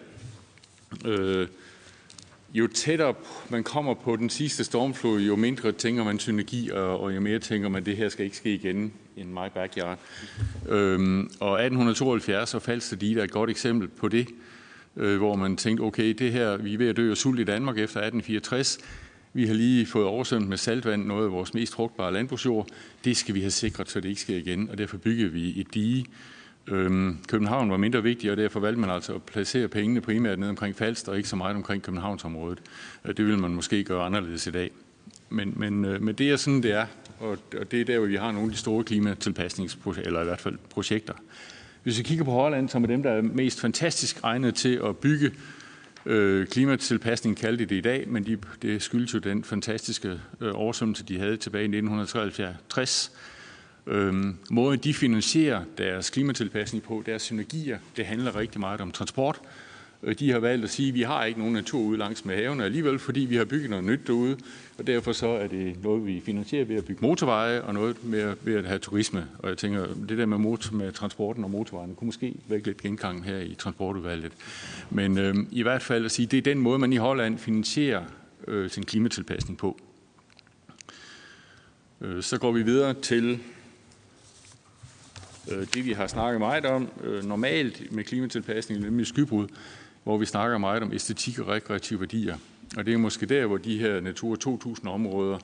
Øh, 1.05 1.49
jo 2.55 2.67
tættere 2.67 3.15
man 3.49 3.65
kommer 3.65 3.95
på 3.95 4.17
den 4.17 4.31
sidste 4.31 4.65
stormflod, 4.65 5.21
jo 5.21 5.37
mindre 5.37 5.73
tænker 5.73 6.05
man 6.05 6.19
synergi, 6.19 6.71
og, 6.71 7.01
og 7.01 7.15
jo 7.15 7.21
mere 7.21 7.39
tænker 7.39 7.69
man, 7.69 7.81
at 7.81 7.87
det 7.87 7.97
her 7.97 8.09
skal 8.09 8.25
ikke 8.25 8.37
ske 8.37 8.55
igen 8.55 8.93
in 9.17 9.29
my 9.29 9.49
backyard. 9.55 9.99
Øhm, 10.69 11.31
og 11.41 11.53
1872 11.53 12.55
og 12.55 12.63
Falster 12.63 13.19
er 13.19 13.25
et 13.25 13.31
godt 13.31 13.51
eksempel 13.51 13.89
på 13.89 14.09
det, 14.09 14.29
øh, 14.97 15.19
hvor 15.19 15.37
man 15.37 15.57
tænkte, 15.57 15.83
okay, 15.83 16.15
det 16.19 16.33
her, 16.33 16.57
vi 16.57 16.75
er 16.75 16.79
ved 16.79 16.89
at 16.89 16.97
dø 16.97 17.11
af 17.11 17.17
sult 17.17 17.41
i 17.41 17.45
Danmark 17.45 17.79
efter 17.79 18.01
1864. 18.01 18.79
Vi 19.33 19.47
har 19.47 19.55
lige 19.55 19.87
fået 19.87 20.07
oversvømmet 20.07 20.49
med 20.49 20.57
saltvand 20.57 21.05
noget 21.05 21.25
af 21.25 21.33
vores 21.33 21.55
mest 21.55 21.75
frugtbare 21.75 22.13
landbrugsjord. 22.13 22.67
Det 23.05 23.17
skal 23.17 23.35
vi 23.35 23.41
have 23.41 23.51
sikret, 23.51 23.91
så 23.91 24.01
det 24.01 24.09
ikke 24.09 24.21
sker 24.21 24.37
igen, 24.37 24.71
og 24.71 24.79
derfor 24.79 24.97
bygger 24.97 25.29
vi 25.29 25.61
et 25.61 25.75
dige, 25.75 26.07
Øhm, 26.69 27.19
København 27.29 27.71
var 27.71 27.77
mindre 27.77 28.03
vigtig, 28.03 28.31
og 28.31 28.37
derfor 28.37 28.61
valgte 28.61 28.81
man 28.81 28.91
altså 28.91 29.15
at 29.15 29.23
placere 29.23 29.69
pengene 29.69 30.01
primært 30.01 30.39
ned 30.39 30.49
omkring 30.49 30.77
Falster, 30.77 31.13
og 31.13 31.17
ikke 31.17 31.29
så 31.29 31.37
meget 31.37 31.57
omkring 31.57 31.83
Københavnsområdet. 31.83 32.59
Øh, 33.05 33.17
det 33.17 33.27
vil 33.27 33.39
man 33.39 33.51
måske 33.51 33.85
gøre 33.85 34.05
anderledes 34.05 34.47
i 34.47 34.51
dag. 34.51 34.71
Men, 35.29 35.55
men, 35.57 35.85
øh, 35.85 36.03
men 36.03 36.15
det 36.15 36.31
er 36.31 36.37
sådan, 36.37 36.63
det 36.63 36.73
er, 36.73 36.87
og, 37.21 37.39
og 37.61 37.71
det 37.71 37.81
er 37.81 37.85
der, 37.85 37.99
hvor 37.99 38.07
vi 38.07 38.17
har 38.17 38.33
nogle 38.33 38.47
af 38.47 38.53
de 38.53 38.59
store 38.59 38.85
klimatilpasningsprojekter, 38.85 40.07
eller 40.07 40.21
i 40.21 40.25
hvert 40.25 40.41
fald 40.41 40.59
projekter. 40.71 41.15
Hvis 41.83 41.99
vi 41.99 42.03
kigger 42.03 42.25
på 42.25 42.31
Holland, 42.31 42.69
som 42.69 42.83
er 42.83 42.87
dem, 42.87 43.03
der 43.03 43.11
er 43.11 43.23
mest 43.23 43.61
fantastisk 43.61 44.21
egnet 44.23 44.55
til 44.55 44.81
at 44.85 44.97
bygge 44.97 45.31
øh, 46.07 46.47
klimatilpasning, 46.47 47.37
kaldte 47.37 47.65
det 47.65 47.77
i 47.77 47.81
dag, 47.81 48.09
men 48.09 48.27
de, 48.27 48.39
det 48.63 48.83
skyldes 48.83 49.15
jo 49.15 49.19
den 49.19 49.45
fantastiske 49.45 50.21
øh, 50.41 50.51
oversvømmelse, 50.55 51.05
de 51.05 51.19
havde 51.19 51.37
tilbage 51.37 51.63
i 51.63 51.65
1963, 51.65 53.13
Øhm, 53.87 54.37
måden 54.51 54.81
de 54.81 54.95
finansierer 54.95 55.65
deres 55.79 56.11
klimatilpasning 56.11 56.85
på, 56.85 57.03
deres 57.07 57.23
synergier, 57.23 57.79
det 57.97 58.07
handler 58.07 58.37
rigtig 58.37 58.61
meget 58.61 58.81
om 58.81 58.91
transport. 58.91 59.41
Øh, 60.03 60.19
de 60.19 60.31
har 60.31 60.39
valgt 60.39 60.65
at 60.65 60.71
sige, 60.71 60.89
at 60.89 60.95
vi 60.95 61.03
har 61.03 61.25
ikke 61.25 61.39
nogen 61.39 61.55
natur 61.55 61.81
ude 61.81 61.99
langs 61.99 62.25
med 62.25 62.37
havene 62.37 62.65
alligevel, 62.65 62.99
fordi 62.99 63.21
vi 63.21 63.37
har 63.37 63.45
bygget 63.45 63.71
noget 63.71 63.85
nyt 63.85 64.01
derude, 64.07 64.37
og 64.79 64.87
derfor 64.87 65.13
så 65.13 65.29
er 65.29 65.47
det 65.47 65.83
noget, 65.83 66.07
vi 66.07 66.23
finansierer 66.25 66.65
ved 66.65 66.77
at 66.77 66.85
bygge 66.85 67.07
motorveje, 67.07 67.63
og 67.63 67.75
noget 67.75 68.05
med, 68.05 68.35
ved 68.43 68.55
at 68.55 68.65
have 68.65 68.79
turisme. 68.79 69.27
Og 69.39 69.49
jeg 69.49 69.59
tænker, 69.59 69.87
det 70.09 70.19
der 70.19 70.27
med, 70.27 70.39
motor, 70.39 70.77
med 70.77 70.93
transporten 70.93 71.45
og 71.45 71.51
motorvejen 71.51 71.95
kunne 71.95 72.07
måske 72.07 72.35
vække 72.49 72.67
lidt 72.67 72.83
genklang 72.83 73.25
her 73.25 73.39
i 73.39 73.55
transportudvalget. 73.55 74.33
Men 74.91 75.19
øh, 75.19 75.35
i 75.51 75.63
hvert 75.63 75.83
fald 75.83 76.05
at 76.05 76.11
sige, 76.11 76.27
det 76.27 76.39
er 76.39 76.43
den 76.43 76.59
måde, 76.59 76.79
man 76.79 76.93
i 76.93 76.97
Holland 76.97 77.39
finansierer 77.39 78.05
øh, 78.49 78.71
sin 78.71 78.85
klimatilpasning 78.85 79.59
på. 79.59 79.81
Øh, 82.01 82.23
så 82.23 82.39
går 82.39 82.53
vi 82.53 82.63
videre 82.63 82.95
til 82.95 83.41
Øh, 85.53 85.67
det 85.75 85.87
vi 85.87 85.93
har 85.93 86.07
snakket 86.07 86.41
meget 86.41 86.67
om 86.67 86.89
øh, 87.05 87.25
normalt 87.25 87.93
med 87.93 88.05
klimatilpasning, 88.05 88.81
nemlig 88.81 89.07
skybrud, 89.07 89.49
hvor 90.05 90.19
vi 90.19 90.27
snakker 90.27 90.59
meget 90.59 90.83
om 90.83 90.93
æstetik 90.93 91.39
og 91.39 91.49
rekreative 91.49 92.01
værdier. 92.01 92.37
Og 92.77 92.87
det 92.87 92.95
er 92.95 92.99
måske 92.99 93.27
der, 93.27 93.47
hvor 93.47 93.57
de 93.57 93.79
her 93.79 94.01
Natura 94.01 94.37
2000 94.37 94.89
områder 94.89 95.39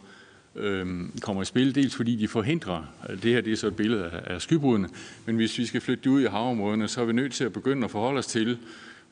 øh, 0.56 0.86
kommer 1.20 1.43
i 1.43 1.44
spil, 1.44 1.74
dels 1.74 1.97
fordi 1.97 2.16
de 2.16 2.28
forhindrer, 2.28 2.85
det 3.22 3.32
her 3.32 3.40
det 3.40 3.52
er 3.52 3.56
så 3.56 3.66
et 3.66 3.77
billede 3.77 4.05
af, 4.05 4.35
af 4.35 4.43
skybrudene, 4.43 4.89
men 5.27 5.36
hvis 5.36 5.59
vi 5.59 5.66
skal 5.66 5.81
flytte 5.81 6.05
det 6.05 6.10
ud 6.10 6.22
i 6.22 6.27
havområderne, 6.27 6.89
så 6.89 7.01
er 7.01 7.05
vi 7.05 7.12
nødt 7.12 7.32
til 7.32 7.44
at 7.44 7.52
begynde 7.52 7.85
at 7.85 7.90
forholde 7.90 8.18
os 8.18 8.27
til, 8.27 8.59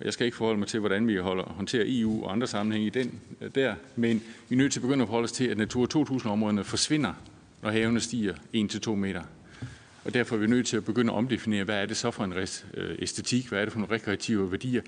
Jeg 0.04 0.12
skal 0.12 0.24
ikke 0.24 0.36
forholde 0.36 0.58
mig 0.58 0.68
til, 0.68 0.80
hvordan 0.80 1.08
vi 1.08 1.16
holder, 1.16 1.44
håndterer 1.44 1.84
EU 1.86 2.24
og 2.24 2.32
andre 2.32 2.46
sammenhænge 2.46 2.86
i 2.86 2.90
den 2.90 3.20
øh, 3.40 3.50
der, 3.54 3.74
men 3.96 4.22
vi 4.48 4.54
er 4.54 4.58
nødt 4.58 4.72
til 4.72 4.80
at 4.80 4.82
begynde 4.82 5.02
at 5.02 5.08
forholde 5.08 5.24
os 5.24 5.32
til, 5.32 5.44
at 5.44 5.58
Natura 5.58 5.86
2000-områderne 5.94 6.64
forsvinder, 6.64 7.12
når 7.62 7.70
havene 7.70 8.00
stiger 8.00 8.34
1-2 8.54 8.90
meter. 8.90 9.22
Og 10.08 10.14
derfor 10.14 10.36
er 10.36 10.40
vi 10.40 10.46
nødt 10.46 10.66
til 10.66 10.76
at 10.76 10.84
begynde 10.84 11.12
at 11.12 11.16
omdefinere, 11.16 11.64
hvad 11.64 11.82
er 11.82 11.86
det 11.86 11.96
så 11.96 12.10
for 12.10 12.24
en 12.24 12.32
øh, 12.32 12.96
æstetik, 12.98 13.48
hvad 13.48 13.60
er 13.60 13.64
det 13.64 13.72
for 13.72 13.80
nogle 13.80 13.94
rekreative 13.94 14.50
værdier, 14.50 14.82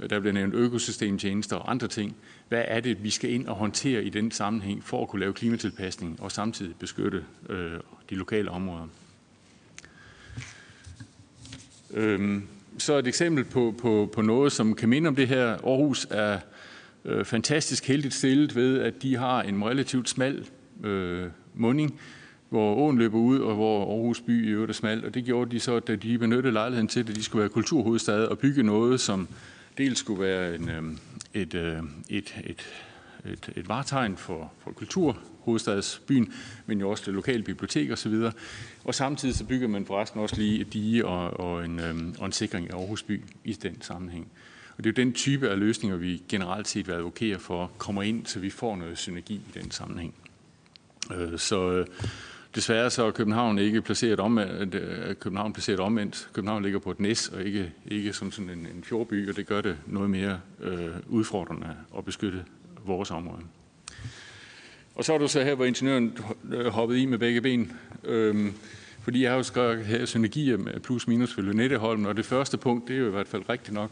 øh, 0.00 0.10
der 0.10 0.20
bliver 0.20 0.32
nævnt 0.32 0.54
økosystemtjenester 0.54 1.56
og 1.56 1.70
andre 1.70 1.88
ting. 1.88 2.16
Hvad 2.48 2.64
er 2.66 2.80
det, 2.80 3.04
vi 3.04 3.10
skal 3.10 3.30
ind 3.30 3.46
og 3.46 3.54
håndtere 3.54 4.04
i 4.04 4.08
den 4.08 4.30
sammenhæng 4.30 4.84
for 4.84 5.02
at 5.02 5.08
kunne 5.08 5.20
lave 5.20 5.32
klimatilpasning 5.32 6.20
og 6.22 6.32
samtidig 6.32 6.74
beskytte 6.78 7.24
øh, 7.48 7.80
de 8.10 8.14
lokale 8.14 8.50
områder? 8.50 8.88
Øhm, 11.94 12.42
så 12.78 12.98
et 12.98 13.06
eksempel 13.06 13.44
på, 13.44 13.74
på, 13.78 14.10
på 14.14 14.22
noget, 14.22 14.52
som 14.52 14.74
kan 14.74 14.88
minde 14.88 15.08
om 15.08 15.16
det 15.16 15.28
her. 15.28 15.46
Aarhus 15.46 16.06
er 16.10 16.38
øh, 17.04 17.24
fantastisk 17.24 17.88
heldigt 17.88 18.14
stillet 18.14 18.54
ved, 18.54 18.80
at 18.80 19.02
de 19.02 19.16
har 19.16 19.42
en 19.42 19.64
relativt 19.64 20.08
smal 20.08 20.46
øh, 20.84 21.26
munding, 21.54 22.00
hvor 22.52 22.74
åen 22.74 22.98
løber 22.98 23.18
ud, 23.18 23.38
og 23.38 23.54
hvor 23.54 23.94
Aarhus 23.94 24.20
by 24.20 24.46
i 24.46 24.50
øvrigt 24.50 24.70
er 24.70 24.74
smal. 24.74 25.04
Og 25.04 25.14
det 25.14 25.24
gjorde 25.24 25.50
de 25.50 25.60
så, 25.60 25.80
da 25.80 25.96
de 25.96 26.18
benyttede 26.18 26.52
lejligheden 26.52 26.88
til, 26.88 27.00
at 27.00 27.06
de 27.06 27.22
skulle 27.22 27.40
være 27.40 27.48
kulturhovedstad 27.48 28.24
og 28.24 28.38
bygge 28.38 28.62
noget, 28.62 29.00
som 29.00 29.28
dels 29.78 29.98
skulle 29.98 30.22
være 30.22 30.54
en, 30.54 30.68
øhm, 30.68 30.98
et, 31.34 31.54
øh, 31.54 31.78
et, 32.08 32.34
et, 32.44 32.66
et, 33.24 33.52
et 33.56 33.68
vartegn 33.68 34.16
for, 34.16 34.52
for 34.58 34.70
kulturhovedstadsbyen, 34.70 36.32
men 36.66 36.80
jo 36.80 36.90
også 36.90 37.02
det 37.06 37.14
lokale 37.14 37.42
bibliotek 37.42 37.90
osv. 37.90 38.12
Og, 38.12 38.32
og 38.84 38.94
samtidig 38.94 39.34
så 39.34 39.44
bygger 39.44 39.68
man 39.68 39.86
forresten 39.86 40.20
også 40.20 40.36
lige 40.36 40.60
et 40.60 40.72
dige 40.72 41.06
og, 41.06 41.40
og, 41.40 41.64
en, 41.64 41.80
øhm, 41.80 42.14
og 42.18 42.26
en 42.26 42.32
sikring 42.32 42.70
af 42.70 42.76
Aarhus 42.76 43.02
by 43.02 43.20
i 43.44 43.52
den 43.52 43.82
sammenhæng. 43.82 44.28
Og 44.76 44.84
det 44.84 44.90
er 44.90 45.02
jo 45.02 45.04
den 45.04 45.12
type 45.12 45.48
af 45.48 45.58
løsninger, 45.58 45.96
vi 45.96 46.22
generelt 46.28 46.68
set 46.68 46.86
vil 46.86 46.92
advokere 46.92 47.38
for, 47.38 47.70
kommer 47.78 48.02
ind, 48.02 48.26
så 48.26 48.38
vi 48.38 48.50
får 48.50 48.76
noget 48.76 48.98
synergi 48.98 49.34
i 49.34 49.58
den 49.60 49.70
sammenhæng. 49.70 50.14
Øh, 51.14 51.38
så 51.38 51.72
øh, 51.72 51.86
Desværre 52.54 52.90
så 52.90 53.04
er 53.04 53.10
København 53.10 53.58
ikke 53.58 53.82
placeret 53.82 54.20
omvendt. 54.20 54.74
Øh, 54.74 55.14
København 55.14 55.52
placeret 55.52 55.80
omvendt. 55.80 56.28
København 56.32 56.62
ligger 56.62 56.78
på 56.78 56.90
et 56.90 57.00
næs 57.00 57.28
og 57.28 57.42
ikke, 57.42 57.72
ikke 57.86 58.12
som 58.12 58.32
sådan 58.32 58.50
en, 58.50 58.58
en 58.58 58.84
fjordby, 58.84 59.30
og 59.30 59.36
det 59.36 59.46
gør 59.46 59.60
det 59.60 59.76
noget 59.86 60.10
mere 60.10 60.40
øh, 60.60 60.90
udfordrende 61.08 61.76
at 61.98 62.04
beskytte 62.04 62.44
vores 62.86 63.10
område. 63.10 63.42
Og 64.94 65.04
så 65.04 65.14
er 65.14 65.18
du 65.18 65.28
så 65.28 65.42
her, 65.42 65.54
hvor 65.54 65.64
ingeniøren 65.64 66.18
øh, 66.52 66.66
hoppede 66.66 67.00
i 67.00 67.06
med 67.06 67.18
begge 67.18 67.40
ben. 67.40 67.72
Øhm, 68.04 68.54
fordi 69.02 69.22
jeg 69.22 69.30
har 69.30 69.36
jo 69.36 69.42
skrevet 69.42 69.84
her 69.84 70.04
synergier 70.04 70.56
med 70.56 70.80
plus 70.80 71.08
minus 71.08 71.36
ved 71.36 71.44
Lynetteholm, 71.44 72.04
og 72.04 72.16
det 72.16 72.24
første 72.24 72.58
punkt, 72.58 72.88
det 72.88 72.96
er 72.96 73.00
jo 73.00 73.06
i 73.06 73.10
hvert 73.10 73.28
fald 73.28 73.42
rigtigt 73.48 73.74
nok 73.74 73.90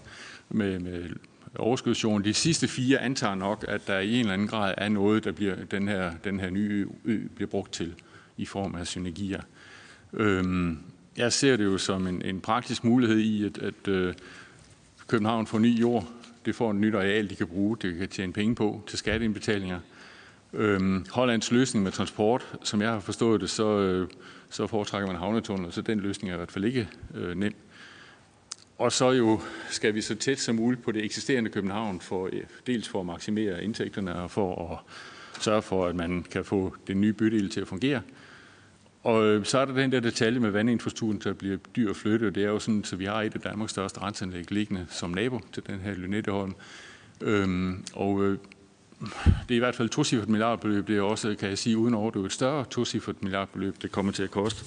med, 0.49 0.79
med 0.79 1.11
overskudsjorden. 1.59 2.25
De 2.25 2.35
sidste 2.35 2.69
fire 2.69 2.99
antager 2.99 3.35
nok, 3.35 3.65
at 3.69 3.87
der 3.87 3.99
i 3.99 4.15
en 4.15 4.21
eller 4.21 4.33
anden 4.33 4.49
grad 4.49 4.75
er 4.77 4.89
noget, 4.89 5.25
der 5.25 5.33
bliver 5.33 5.55
den 5.71 5.89
her, 5.89 6.13
den 6.25 6.41
her 6.41 6.51
nye 6.51 6.87
ø 7.05 7.19
bliver 7.37 7.49
brugt 7.49 7.73
til 7.73 7.95
i 8.41 8.47
form 8.47 8.75
af 8.75 8.87
synergier. 8.87 9.41
Øhm, 10.13 10.79
jeg 11.17 11.33
ser 11.33 11.57
det 11.57 11.65
jo 11.65 11.79
som 11.79 12.07
en, 12.07 12.23
en 12.23 12.41
praktisk 12.41 12.85
mulighed 12.85 13.19
i, 13.19 13.45
at, 13.45 13.59
at 13.59 13.89
øh, 13.89 14.15
København 15.07 15.47
får 15.47 15.59
ny 15.59 15.81
jord. 15.81 16.09
Det 16.45 16.55
får 16.55 16.71
en 16.71 16.81
nyt 16.81 16.95
areal, 16.95 17.31
de 17.31 17.37
kan 17.37 17.47
bruge, 17.47 17.77
det 17.83 17.99
kan 17.99 18.09
tjene 18.09 18.33
penge 18.33 18.55
på 18.55 18.83
til 18.87 18.99
skatteindbetalinger. 18.99 19.81
Øhm, 20.53 21.07
Hollands 21.11 21.53
løsning 21.53 21.85
med 21.85 21.93
transport, 21.93 22.59
som 22.63 22.83
jeg 22.83 22.91
har 22.91 23.01
forstået 23.01 23.41
det, 23.41 23.51
så, 23.51 23.79
øh, 23.79 24.09
så 24.51 24.67
foretrækker 24.67 25.07
man 25.07 25.17
havnetunnel, 25.17 25.73
så 25.73 25.83
den 25.83 26.01
løsning 26.01 26.31
er 26.31 26.35
i 26.35 26.37
hvert 26.37 26.53
fald 26.53 26.65
ikke 26.65 26.89
øh, 27.15 27.37
nem. 27.37 27.55
Og 28.79 28.93
så 28.93 29.11
jo 29.11 29.41
skal 29.69 29.95
vi 29.95 30.01
så 30.01 30.15
tæt 30.15 30.41
som 30.41 30.55
muligt 30.55 30.83
på 30.83 30.93
det 30.93 31.05
eksisterende 31.05 31.51
København, 31.51 32.01
for 32.01 32.29
øh, 32.33 32.43
dels 32.67 32.89
for 32.89 33.01
at 33.01 33.07
maksimere 33.07 33.65
indtægterne 33.65 34.15
og 34.15 34.31
for 34.31 34.73
at 34.73 34.79
sørge 35.43 35.63
for, 35.63 35.87
at 35.87 35.97
man 35.97 36.23
kan 36.31 36.45
få 36.45 36.77
den 36.87 37.01
nye 37.01 37.13
bydel 37.13 37.51
til 37.51 37.61
at 37.61 37.69
fungere. 37.69 38.03
Og 39.03 39.25
øh, 39.25 39.45
så 39.45 39.59
er 39.59 39.65
der 39.65 39.75
den 39.75 39.93
der 39.93 40.01
detalje 40.01 40.41
med 40.41 40.51
vandinfrastrukturen, 40.51 41.21
der 41.25 41.33
bliver 41.33 41.57
dyr 41.57 41.91
at 41.91 41.97
flytte. 41.97 42.31
Det 42.31 42.45
er 42.45 42.49
jo 42.49 42.59
sådan, 42.59 42.85
så 42.85 42.97
vi 42.97 43.05
har 43.05 43.23
et 43.23 43.35
af 43.35 43.41
Danmarks 43.41 43.73
største 43.73 44.01
renseanlæg 44.01 44.53
liggende 44.53 44.87
som 44.91 45.11
nabo 45.11 45.41
til 45.53 45.63
den 45.67 45.81
her 45.81 45.95
Lynetteholm. 45.95 46.55
Øhm, 47.21 47.85
og 47.95 48.25
øh, 48.25 48.39
det 49.49 49.51
er 49.51 49.57
i 49.57 49.59
hvert 49.59 49.75
fald 49.75 49.89
tocifret 49.89 50.29
milliardbeløb. 50.29 50.89
Det 50.89 50.97
er 50.97 51.03
også, 51.03 51.35
kan 51.39 51.49
jeg 51.49 51.59
sige, 51.59 51.79
uden 51.79 51.95
over 51.95 52.11
det 52.11 52.21
er 52.21 52.25
et 52.25 52.33
større 52.33 52.65
tocifret 52.65 53.23
milliardbeløb, 53.23 53.83
det 53.83 53.93
kommer 53.93 54.13
til 54.13 54.23
at 54.23 54.31
koste. 54.31 54.65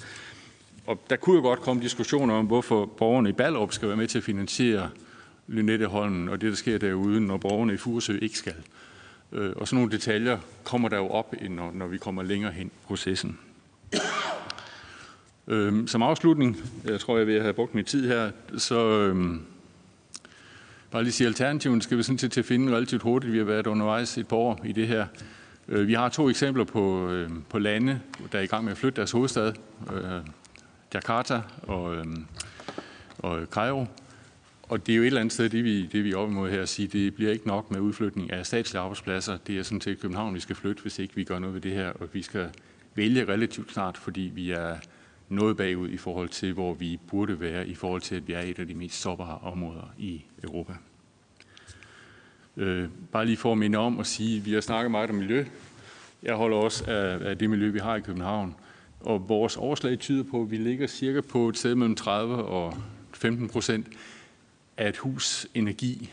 Og 0.86 1.00
der 1.10 1.16
kunne 1.16 1.36
jo 1.36 1.42
godt 1.42 1.60
komme 1.60 1.82
diskussioner 1.82 2.34
om, 2.34 2.46
hvorfor 2.46 2.86
borgerne 2.86 3.28
i 3.28 3.32
Ballerup 3.32 3.72
skal 3.72 3.88
være 3.88 3.96
med 3.96 4.06
til 4.06 4.18
at 4.18 4.24
finansiere 4.24 4.90
Lynetteholmen 5.46 6.28
og 6.28 6.40
det, 6.40 6.50
der 6.50 6.56
sker 6.56 6.78
derude, 6.78 7.20
når 7.20 7.36
borgerne 7.36 7.74
i 7.74 7.76
Furesø 7.76 8.18
ikke 8.22 8.38
skal. 8.38 8.54
Øh, 9.32 9.52
og 9.56 9.68
sådan 9.68 9.76
nogle 9.76 9.92
detaljer 9.92 10.38
kommer 10.64 10.88
der 10.88 10.96
jo 10.96 11.08
op, 11.08 11.34
når, 11.50 11.72
når 11.74 11.86
vi 11.86 11.98
kommer 11.98 12.22
længere 12.22 12.52
hen 12.52 12.66
i 12.66 12.70
processen. 12.86 13.38
Øhm, 15.48 15.86
som 15.86 16.02
afslutning, 16.02 16.56
jeg 16.84 17.00
tror, 17.00 17.18
jeg 17.18 17.26
vil 17.26 17.40
have 17.40 17.52
brugt 17.52 17.74
min 17.74 17.84
tid 17.84 18.08
her, 18.08 18.30
så 18.56 19.00
øhm, 19.00 19.42
bare 20.90 21.02
lige 21.02 21.12
sige, 21.12 21.26
alternativen 21.26 21.80
skal 21.80 21.98
vi 21.98 22.02
sådan 22.02 22.18
set 22.18 22.32
til 22.32 22.40
at 22.40 22.46
finde 22.46 22.76
relativt 22.76 23.02
hurtigt. 23.02 23.32
Vi 23.32 23.38
har 23.38 23.44
været 23.44 23.66
undervejs 23.66 24.18
et 24.18 24.28
par 24.28 24.36
år 24.36 24.60
i 24.64 24.72
det 24.72 24.88
her. 24.88 25.06
Øh, 25.68 25.88
vi 25.88 25.94
har 25.94 26.08
to 26.08 26.30
eksempler 26.30 26.64
på, 26.64 27.10
øh, 27.10 27.30
på 27.48 27.58
lande, 27.58 28.00
der 28.32 28.38
er 28.38 28.42
i 28.42 28.46
gang 28.46 28.64
med 28.64 28.72
at 28.72 28.78
flytte 28.78 28.96
deres 28.96 29.10
hovedstad, 29.10 29.52
øh, 29.92 30.20
Jakarta 30.94 31.40
og, 31.62 31.96
øh, 31.96 32.04
og 33.18 33.46
Cairo. 33.50 33.86
Og 34.62 34.86
det 34.86 34.92
er 34.92 34.96
jo 34.96 35.02
et 35.02 35.06
eller 35.06 35.20
andet 35.20 35.32
sted, 35.32 35.48
det 35.48 35.64
vi, 35.64 35.86
det 35.86 36.04
vi 36.04 36.12
er 36.12 36.16
oppe 36.16 36.32
imod 36.32 36.50
her 36.50 36.62
at 36.62 36.68
sige, 36.68 36.88
det 36.88 37.14
bliver 37.14 37.32
ikke 37.32 37.46
nok 37.46 37.70
med 37.70 37.80
udflytning 37.80 38.32
af 38.32 38.46
statslige 38.46 38.80
arbejdspladser. 38.80 39.36
Det 39.46 39.58
er 39.58 39.62
sådan 39.62 39.80
set 39.80 40.00
København, 40.00 40.34
vi 40.34 40.40
skal 40.40 40.56
flytte, 40.56 40.82
hvis 40.82 40.98
ikke 40.98 41.14
vi 41.14 41.24
gør 41.24 41.38
noget 41.38 41.54
ved 41.54 41.60
det 41.60 41.72
her, 41.72 41.88
og 41.88 42.08
vi 42.12 42.22
skal 42.22 42.48
vælge 42.94 43.24
relativt 43.24 43.72
snart, 43.72 43.96
fordi 43.96 44.30
vi 44.34 44.50
er 44.50 44.76
noget 45.34 45.56
bagud 45.56 45.88
i 45.88 45.96
forhold 45.96 46.28
til, 46.28 46.52
hvor 46.52 46.74
vi 46.74 47.00
burde 47.08 47.40
være, 47.40 47.68
i 47.68 47.74
forhold 47.74 48.00
til, 48.00 48.14
at 48.14 48.28
vi 48.28 48.32
er 48.32 48.40
et 48.40 48.58
af 48.58 48.66
de 48.66 48.74
mest 48.74 49.00
sårbare 49.00 49.38
områder 49.38 49.94
i 49.98 50.24
Europa. 50.42 50.72
Øh, 52.56 52.88
bare 53.12 53.26
lige 53.26 53.36
for 53.36 53.52
at 53.52 53.58
minde 53.58 53.78
om 53.78 54.00
at 54.00 54.06
sige, 54.06 54.36
at 54.36 54.46
vi 54.46 54.52
har 54.52 54.60
snakket 54.60 54.90
meget 54.90 55.10
om 55.10 55.16
miljø. 55.16 55.44
Jeg 56.22 56.34
holder 56.34 56.56
også 56.56 56.84
af, 56.86 57.28
af 57.30 57.38
det 57.38 57.50
miljø, 57.50 57.70
vi 57.70 57.78
har 57.78 57.96
i 57.96 58.00
København. 58.00 58.54
Og 59.00 59.28
vores 59.28 59.56
overslag 59.56 59.98
tyder 59.98 60.24
på, 60.24 60.42
at 60.42 60.50
vi 60.50 60.56
ligger 60.56 60.86
cirka 60.86 61.20
på 61.20 61.48
et 61.48 61.58
sted 61.58 61.74
mellem 61.74 61.96
30 61.96 62.34
og 62.36 62.76
15 63.12 63.48
procent 63.48 63.86
af 64.76 64.88
et 64.88 64.96
hus 64.96 65.46
energi 65.54 66.10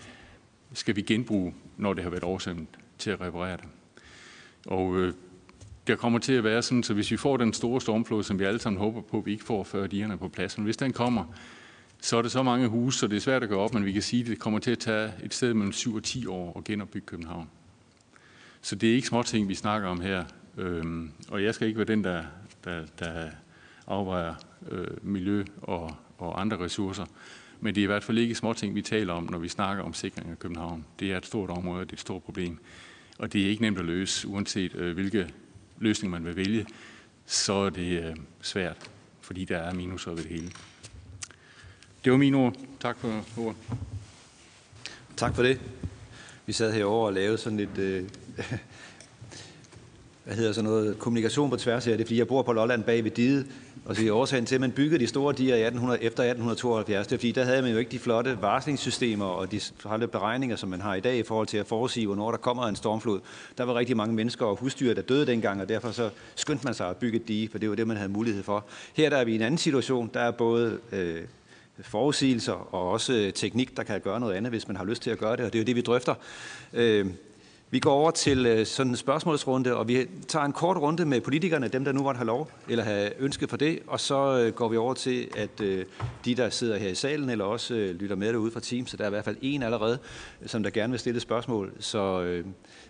skal 0.73 0.95
vi 0.95 1.01
genbruge, 1.01 1.53
når 1.77 1.93
det 1.93 2.03
har 2.03 2.09
været 2.09 2.23
oversvømmet, 2.23 2.67
til 2.97 3.11
at 3.11 3.21
reparere 3.21 3.57
det. 3.57 3.65
Og 4.67 4.97
øh, 4.99 5.13
der 5.87 5.95
kommer 5.95 6.19
til 6.19 6.33
at 6.33 6.43
være 6.43 6.61
sådan, 6.61 6.83
så 6.83 6.93
hvis 6.93 7.11
vi 7.11 7.17
får 7.17 7.37
den 7.37 7.53
store 7.53 7.81
stormflod, 7.81 8.23
som 8.23 8.39
vi 8.39 8.43
alle 8.43 8.59
sammen 8.59 8.79
håber 8.79 9.01
på, 9.01 9.17
at 9.17 9.25
vi 9.25 9.31
ikke 9.31 9.43
får, 9.43 9.63
før 9.63 9.87
digerne 9.87 10.17
på 10.17 10.27
plads, 10.27 10.57
men 10.57 10.65
hvis 10.65 10.77
den 10.77 10.93
kommer, 10.93 11.25
så 12.01 12.17
er 12.17 12.21
det 12.21 12.31
så 12.31 12.43
mange 12.43 12.67
huse, 12.67 12.99
så 12.99 13.07
det 13.07 13.15
er 13.15 13.21
svært 13.21 13.43
at 13.43 13.49
gå 13.49 13.59
op, 13.59 13.73
men 13.73 13.85
vi 13.85 13.91
kan 13.91 14.01
sige, 14.01 14.21
at 14.21 14.27
det 14.27 14.39
kommer 14.39 14.59
til 14.59 14.71
at 14.71 14.79
tage 14.79 15.11
et 15.23 15.33
sted 15.33 15.53
mellem 15.53 15.71
7 15.71 15.95
og 15.95 16.03
10 16.03 16.27
år 16.27 16.57
at 16.57 16.63
genopbygge 16.63 17.05
København. 17.05 17.49
Så 18.61 18.75
det 18.75 18.89
er 18.89 18.95
ikke 18.95 19.07
små 19.07 19.23
ting, 19.23 19.49
vi 19.49 19.55
snakker 19.55 19.89
om 19.89 20.01
her. 20.01 20.23
Øhm, 20.57 21.11
og 21.29 21.43
jeg 21.43 21.55
skal 21.55 21.67
ikke 21.67 21.77
være 21.77 21.87
den, 21.87 22.03
der, 22.03 22.23
der, 22.63 22.85
der 22.99 23.29
afvejer 23.87 24.33
øh, 24.71 24.87
miljø 25.01 25.43
og, 25.61 25.95
og 26.17 26.41
andre 26.41 26.59
ressourcer. 26.59 27.05
Men 27.59 27.75
det 27.75 27.81
er 27.81 27.83
i 27.83 27.87
hvert 27.87 28.03
fald 28.03 28.17
ikke 28.17 28.35
små 28.35 28.53
ting, 28.53 28.75
vi 28.75 28.81
taler 28.81 29.13
om, 29.13 29.27
når 29.31 29.37
vi 29.37 29.47
snakker 29.47 29.83
om 29.83 29.93
sikring 29.93 30.29
af 30.29 30.39
København. 30.39 30.85
Det 30.99 31.11
er 31.11 31.17
et 31.17 31.25
stort 31.25 31.49
område, 31.49 31.81
det 31.81 31.91
er 31.91 31.93
et 31.93 31.99
stort 31.99 32.23
problem. 32.23 32.59
Og 33.17 33.33
det 33.33 33.45
er 33.45 33.49
ikke 33.49 33.61
nemt 33.61 33.79
at 33.79 33.85
løse, 33.85 34.27
uanset 34.27 34.75
øh, 34.75 34.93
hvilke 34.93 35.33
løsning 35.81 36.11
man 36.11 36.25
vil 36.25 36.35
vælge, 36.35 36.65
så 37.25 37.53
er 37.53 37.69
det 37.69 38.03
øh, 38.03 38.15
svært, 38.41 38.77
fordi 39.21 39.45
der 39.45 39.57
er 39.57 39.73
minuser 39.73 40.11
ved 40.11 40.23
det 40.23 40.31
hele. 40.31 40.51
Det 42.03 42.11
var 42.11 42.17
mine 42.17 42.37
ord. 42.37 42.55
Tak 42.79 42.97
for 42.97 43.25
ordet. 43.37 43.57
Tak 45.17 45.35
for 45.35 45.43
det. 45.43 45.61
Vi 46.45 46.53
sad 46.53 46.73
herovre 46.73 47.07
og 47.07 47.13
lavede 47.13 47.37
sådan 47.37 47.57
lidt, 47.57 47.77
øh, 47.77 48.03
hvad 50.23 50.35
hedder 50.35 50.53
sådan 50.53 50.69
noget, 50.69 50.99
kommunikation 50.99 51.49
på 51.49 51.57
tværs 51.57 51.85
her. 51.85 51.93
Det 51.93 52.01
er 52.01 52.05
fordi, 52.05 52.17
jeg 52.17 52.27
bor 52.27 52.41
på 52.41 52.53
Lolland 52.53 52.83
bag 52.83 53.03
ved 53.03 53.11
Dide, 53.11 53.47
og 53.85 53.95
sige, 53.95 54.13
årsagen 54.13 54.45
til, 54.45 54.55
at 54.55 54.61
man 54.61 54.71
byggede 54.71 54.99
de 54.99 55.07
store 55.07 55.33
diger 55.33 55.55
1800, 55.55 56.03
efter 56.03 56.23
1872, 56.23 57.07
det 57.07 57.15
er 57.15 57.17
fordi, 57.17 57.31
der 57.31 57.43
havde 57.43 57.61
man 57.61 57.71
jo 57.71 57.77
ikke 57.77 57.91
de 57.91 57.99
flotte 57.99 58.37
varslingssystemer 58.41 59.25
og 59.25 59.51
de 59.51 59.59
flotte 59.59 60.07
beregninger, 60.07 60.55
som 60.55 60.69
man 60.69 60.81
har 60.81 60.95
i 60.95 60.99
dag 60.99 61.17
i 61.17 61.23
forhold 61.23 61.47
til 61.47 61.57
at 61.57 61.67
forudsige, 61.67 62.05
hvornår 62.05 62.31
der 62.31 62.37
kommer 62.37 62.63
en 62.63 62.75
stormflod. 62.75 63.19
Der 63.57 63.63
var 63.63 63.75
rigtig 63.75 63.97
mange 63.97 64.15
mennesker 64.15 64.45
og 64.45 64.55
husdyr, 64.55 64.93
der 64.93 65.01
døde 65.01 65.25
dengang, 65.25 65.61
og 65.61 65.69
derfor 65.69 65.91
så 65.91 66.09
skyndte 66.35 66.65
man 66.65 66.73
sig 66.73 66.89
at 66.89 66.97
bygge 66.97 67.19
et 67.19 67.27
dige, 67.27 67.49
for 67.49 67.57
det 67.57 67.69
var 67.69 67.75
det, 67.75 67.87
man 67.87 67.97
havde 67.97 68.11
mulighed 68.11 68.43
for. 68.43 68.65
Her 68.93 69.09
der 69.09 69.17
er 69.17 69.23
vi 69.23 69.31
i 69.31 69.35
en 69.35 69.41
anden 69.41 69.57
situation. 69.57 70.09
Der 70.13 70.19
er 70.19 70.31
både 70.31 70.79
øh, 70.91 71.21
forudsigelser 71.81 72.75
og 72.75 72.89
også 72.89 73.13
øh, 73.13 73.33
teknik, 73.33 73.77
der 73.77 73.83
kan 73.83 74.01
gøre 74.01 74.19
noget 74.19 74.35
andet, 74.35 74.51
hvis 74.51 74.67
man 74.67 74.77
har 74.77 74.85
lyst 74.85 75.01
til 75.01 75.09
at 75.09 75.17
gøre 75.17 75.37
det, 75.37 75.45
og 75.45 75.53
det 75.53 75.59
er 75.59 75.63
jo 75.63 75.65
det, 75.65 75.75
vi 75.75 75.81
drøfter. 75.81 76.15
Øh, 76.73 77.05
vi 77.73 77.79
går 77.79 77.91
over 77.91 78.11
til 78.11 78.45
øh, 78.45 78.65
sådan 78.65 78.91
en 78.91 78.95
spørgsmålsrunde, 78.95 79.75
og 79.75 79.87
vi 79.87 80.07
tager 80.27 80.45
en 80.45 80.53
kort 80.53 80.77
runde 80.77 81.05
med 81.05 81.21
politikerne, 81.21 81.67
dem 81.67 81.85
der 81.85 81.91
nu 81.91 82.03
måtte 82.03 82.17
have 82.17 82.25
lov, 82.25 82.51
eller 82.69 82.83
have 82.83 83.11
ønsket 83.19 83.49
for 83.49 83.57
det, 83.57 83.79
og 83.87 83.99
så 83.99 84.39
øh, 84.39 84.53
går 84.53 84.67
vi 84.67 84.77
over 84.77 84.93
til, 84.93 85.27
at 85.37 85.61
øh, 85.61 85.85
de, 86.25 86.35
der 86.35 86.49
sidder 86.49 86.77
her 86.77 86.89
i 86.89 86.95
salen, 86.95 87.29
eller 87.29 87.45
også 87.45 87.73
lytter 87.73 88.15
med 88.15 88.33
derude 88.33 88.51
fra 88.51 88.59
Teams, 88.59 88.89
så 88.89 88.97
der 88.97 89.03
er 89.03 89.07
i 89.07 89.09
hvert 89.09 89.25
fald 89.25 89.37
en 89.41 89.63
allerede, 89.63 89.99
som 90.45 90.63
der 90.63 90.69
gerne 90.69 90.91
vil 90.91 90.99
stille 90.99 91.15
et 91.15 91.21
spørgsmål, 91.21 91.71
så 91.79 92.21
øh, 92.21 92.45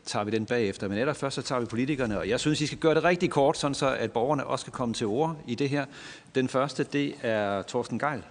tager 0.05 0.23
vi 0.23 0.31
den 0.31 0.45
bagefter. 0.45 0.87
Men 0.87 0.97
ellers 0.97 1.17
først, 1.17 1.35
så 1.35 1.41
tager 1.41 1.59
vi 1.59 1.65
politikerne, 1.65 2.19
og 2.19 2.29
jeg 2.29 2.39
synes, 2.39 2.61
I 2.61 2.65
skal 2.65 2.77
gøre 2.77 2.95
det 2.95 3.03
rigtig 3.03 3.29
kort, 3.29 3.57
sådan 3.57 3.75
så 3.75 3.95
at 3.95 4.11
borgerne 4.11 4.45
også 4.47 4.65
kan 4.65 4.73
komme 4.73 4.93
til 4.93 5.07
ord 5.07 5.37
i 5.47 5.55
det 5.55 5.69
her. 5.69 5.85
Den 6.35 6.47
første, 6.47 6.83
det 6.83 7.13
er 7.21 7.61
Torsten 7.61 7.99
Geil. 7.99 8.23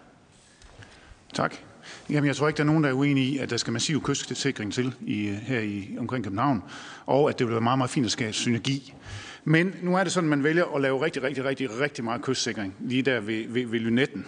Tak. 1.35 1.70
Jamen, 2.11 2.27
jeg 2.27 2.37
tror 2.37 2.49
ikke, 2.49 2.57
der 2.57 2.63
er 2.63 2.67
nogen, 2.67 2.85
der 2.85 2.91
er 2.91 2.95
uenige 2.95 3.27
i, 3.27 3.39
at 3.39 3.51
der 3.51 3.57
skal 3.57 3.73
massiv 3.73 4.03
kystsikring 4.03 4.73
til 4.73 4.95
i, 5.01 5.27
her 5.43 5.61
i, 5.61 5.97
omkring 5.99 6.25
København, 6.25 6.63
og 7.07 7.29
at 7.29 7.39
det 7.39 7.47
vil 7.47 7.53
være 7.53 7.61
meget, 7.61 7.79
meget 7.79 7.91
fint 7.91 8.07
at 8.07 8.13
skabe 8.13 8.33
synergi. 8.33 8.95
Men 9.45 9.75
nu 9.83 9.97
er 9.97 10.05
det 10.05 10.13
sådan, 10.13 10.33
at 10.33 10.39
man 10.39 10.45
vælger 10.45 10.65
at 10.75 10.81
lave 10.81 11.05
rigtig, 11.05 11.23
rigtig, 11.23 11.45
rigtig, 11.45 11.81
rigtig 11.81 12.05
meget 12.05 12.23
kystsikring 12.23 12.75
lige 12.81 13.03
der 13.03 13.21
ved, 13.21 13.45
ved, 13.49 13.67
ved 13.67 13.81
Lynetten. 13.81 14.27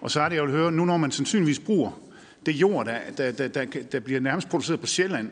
Og 0.00 0.10
så 0.10 0.20
er 0.20 0.28
det, 0.28 0.36
jeg 0.36 0.44
vil 0.44 0.52
høre, 0.52 0.72
nu 0.72 0.84
når 0.84 0.96
man 0.96 1.10
sandsynligvis 1.10 1.58
bruger 1.58 2.00
det 2.46 2.52
jord, 2.52 2.86
der, 2.86 2.98
der, 3.16 3.32
der, 3.32 3.48
der, 3.48 3.64
der 3.92 4.00
bliver 4.00 4.20
nærmest 4.20 4.48
produceret 4.48 4.80
på 4.80 4.86
Sjælland, 4.86 5.30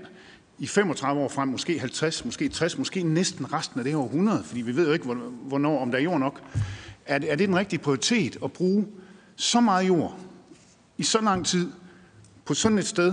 i 0.59 0.67
35 0.67 1.21
år 1.21 1.29
frem, 1.29 1.49
måske 1.49 1.79
50, 1.79 2.25
måske 2.25 2.49
60, 2.49 2.79
måske 2.79 3.03
næsten 3.03 3.53
resten 3.53 3.81
af 3.81 3.85
det 3.85 3.93
her 3.93 4.01
århundrede, 4.01 4.43
fordi 4.45 4.61
vi 4.61 4.77
ved 4.77 4.87
jo 4.87 4.93
ikke, 4.93 5.05
hvornår, 5.43 5.79
om 5.79 5.91
der 5.91 5.99
er 5.99 6.03
jord 6.03 6.21
nok. 6.21 6.41
Er 7.07 7.19
det, 7.19 7.33
er 7.33 7.37
det 7.37 7.49
den 7.49 7.57
rigtige 7.57 7.81
prioritet 7.81 8.37
at 8.45 8.53
bruge 8.53 8.87
så 9.37 9.61
meget 9.61 9.89
jord 9.89 10.19
i 10.99 11.03
så 11.03 11.21
lang 11.21 11.47
tid 11.47 11.73
på 12.45 12.55
sådan 12.55 12.79
et 12.79 12.87
sted, 12.87 13.13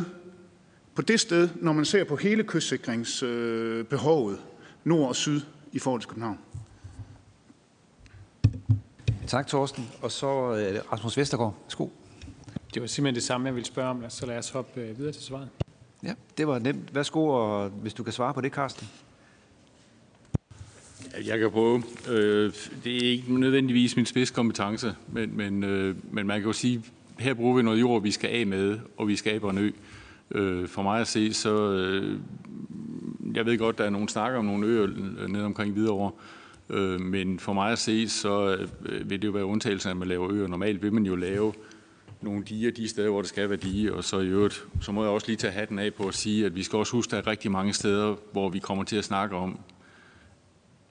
på 0.96 1.02
det 1.02 1.20
sted, 1.20 1.50
når 1.56 1.74
man 1.74 1.86
ser 1.86 2.04
på 2.04 2.16
hele 2.16 2.44
kystsikringsbehovet 2.44 4.40
nord 4.84 5.08
og 5.08 5.16
syd 5.16 5.42
i 5.72 5.80
forhold 5.80 6.02
til 6.02 6.10
København? 6.10 6.38
Tak, 9.28 9.48
Torsten. 9.48 9.90
Og 10.02 10.12
så 10.12 10.28
uh, 10.28 10.92
Rasmus 10.94 11.18
Vestergaard. 11.18 11.56
Værsgo. 11.64 11.88
Det 12.74 12.82
var 12.82 12.88
simpelthen 12.88 13.16
det 13.16 13.24
samme, 13.24 13.48
jeg 13.48 13.56
ville 13.56 13.66
spørge 13.66 13.90
om, 13.90 14.04
så 14.10 14.26
lad 14.26 14.38
os 14.38 14.50
hoppe 14.50 14.82
øh, 14.82 14.98
videre 14.98 15.14
til 15.14 15.24
svaret. 15.24 15.50
Ja, 16.04 16.14
det 16.38 16.48
var 16.48 16.60
nemt. 16.60 16.96
Værsgo, 16.96 17.28
og 17.28 17.70
hvis 17.70 17.94
du 17.94 18.04
kan 18.04 18.14
svare 18.14 18.34
på 18.34 18.42
det, 18.42 18.52
Karsten. 18.52 18.88
Jeg 21.26 21.40
kan 21.40 21.52
prøve. 21.52 21.84
Øh, 22.10 22.54
det 22.84 22.98
er 22.98 23.10
ikke 23.12 23.40
nødvendigvis 23.40 23.96
min 23.96 24.06
spidskompetence, 24.06 24.96
men, 25.08 25.38
men, 25.38 25.64
øh, 25.64 25.96
men 26.12 26.28
man 26.28 26.40
kan 26.40 26.48
jo 26.48 26.54
sige, 26.54 26.84
her 27.22 27.34
bruger 27.34 27.56
vi 27.56 27.62
noget 27.62 27.80
jord, 27.80 28.02
vi 28.02 28.12
skal 28.12 28.30
af 28.30 28.48
med, 28.48 28.80
og 28.98 29.08
vi 29.08 29.16
skaber 29.16 29.50
en 29.50 29.58
ø. 29.58 29.72
Øh, 30.32 30.68
for 30.68 30.82
mig 30.82 31.02
at 31.02 31.08
se, 31.08 31.34
så... 31.34 31.72
Øh, 31.72 32.20
jeg 33.36 33.46
ved 33.46 33.58
godt, 33.58 33.78
der 33.78 33.84
er 33.84 33.90
nogle 33.90 34.10
snakker 34.10 34.40
om 34.40 34.46
nogle 34.46 34.68
øer 34.68 34.84
øh, 34.84 35.28
ned 35.30 35.44
omkring 35.44 35.74
Hvidovre, 35.74 36.12
øh, 36.70 37.02
men 37.02 37.40
for 37.40 37.54
mig 37.54 37.72
at 37.72 37.80
se, 37.80 38.10
så 38.10 38.58
øh, 38.86 39.10
vil 39.10 39.22
det 39.22 39.28
jo 39.28 39.32
være 39.32 39.46
undtagelsen, 39.46 39.92
at 39.92 39.98
man 39.98 40.08
laver 40.08 40.32
øer. 40.32 40.48
Normalt 40.48 40.84
vil 40.84 40.94
man 40.94 41.06
jo 41.06 41.16
lave 41.16 41.54
nogle 42.22 42.44
diger 42.44 42.72
de 42.72 42.88
steder, 42.88 43.10
hvor 43.10 43.22
det 43.22 43.30
skal 43.30 43.50
være 43.50 43.58
dige, 43.58 43.94
og 43.94 44.04
så 44.04 44.20
i 44.20 44.28
øvrigt, 44.28 44.66
så 44.82 44.92
må 44.92 45.04
jeg 45.04 45.12
også 45.12 45.28
lige 45.28 45.38
tage 45.38 45.54
hatten 45.54 45.80
af 45.80 45.94
på 45.94 46.08
at 46.08 46.14
sige, 46.14 46.46
at 46.46 46.56
vi 46.56 46.64
skal 46.64 46.78
også 46.78 46.92
huske, 46.92 47.10
at 47.10 47.12
der 47.12 47.30
er 47.30 47.32
rigtig 47.32 47.52
mange 47.52 47.74
steder, 47.74 48.16
hvor 48.32 48.50
vi 48.50 48.60
kommer 48.60 48.84
til 48.84 48.96
at 48.96 49.04
snakke 49.04 49.36
om, 49.36 49.60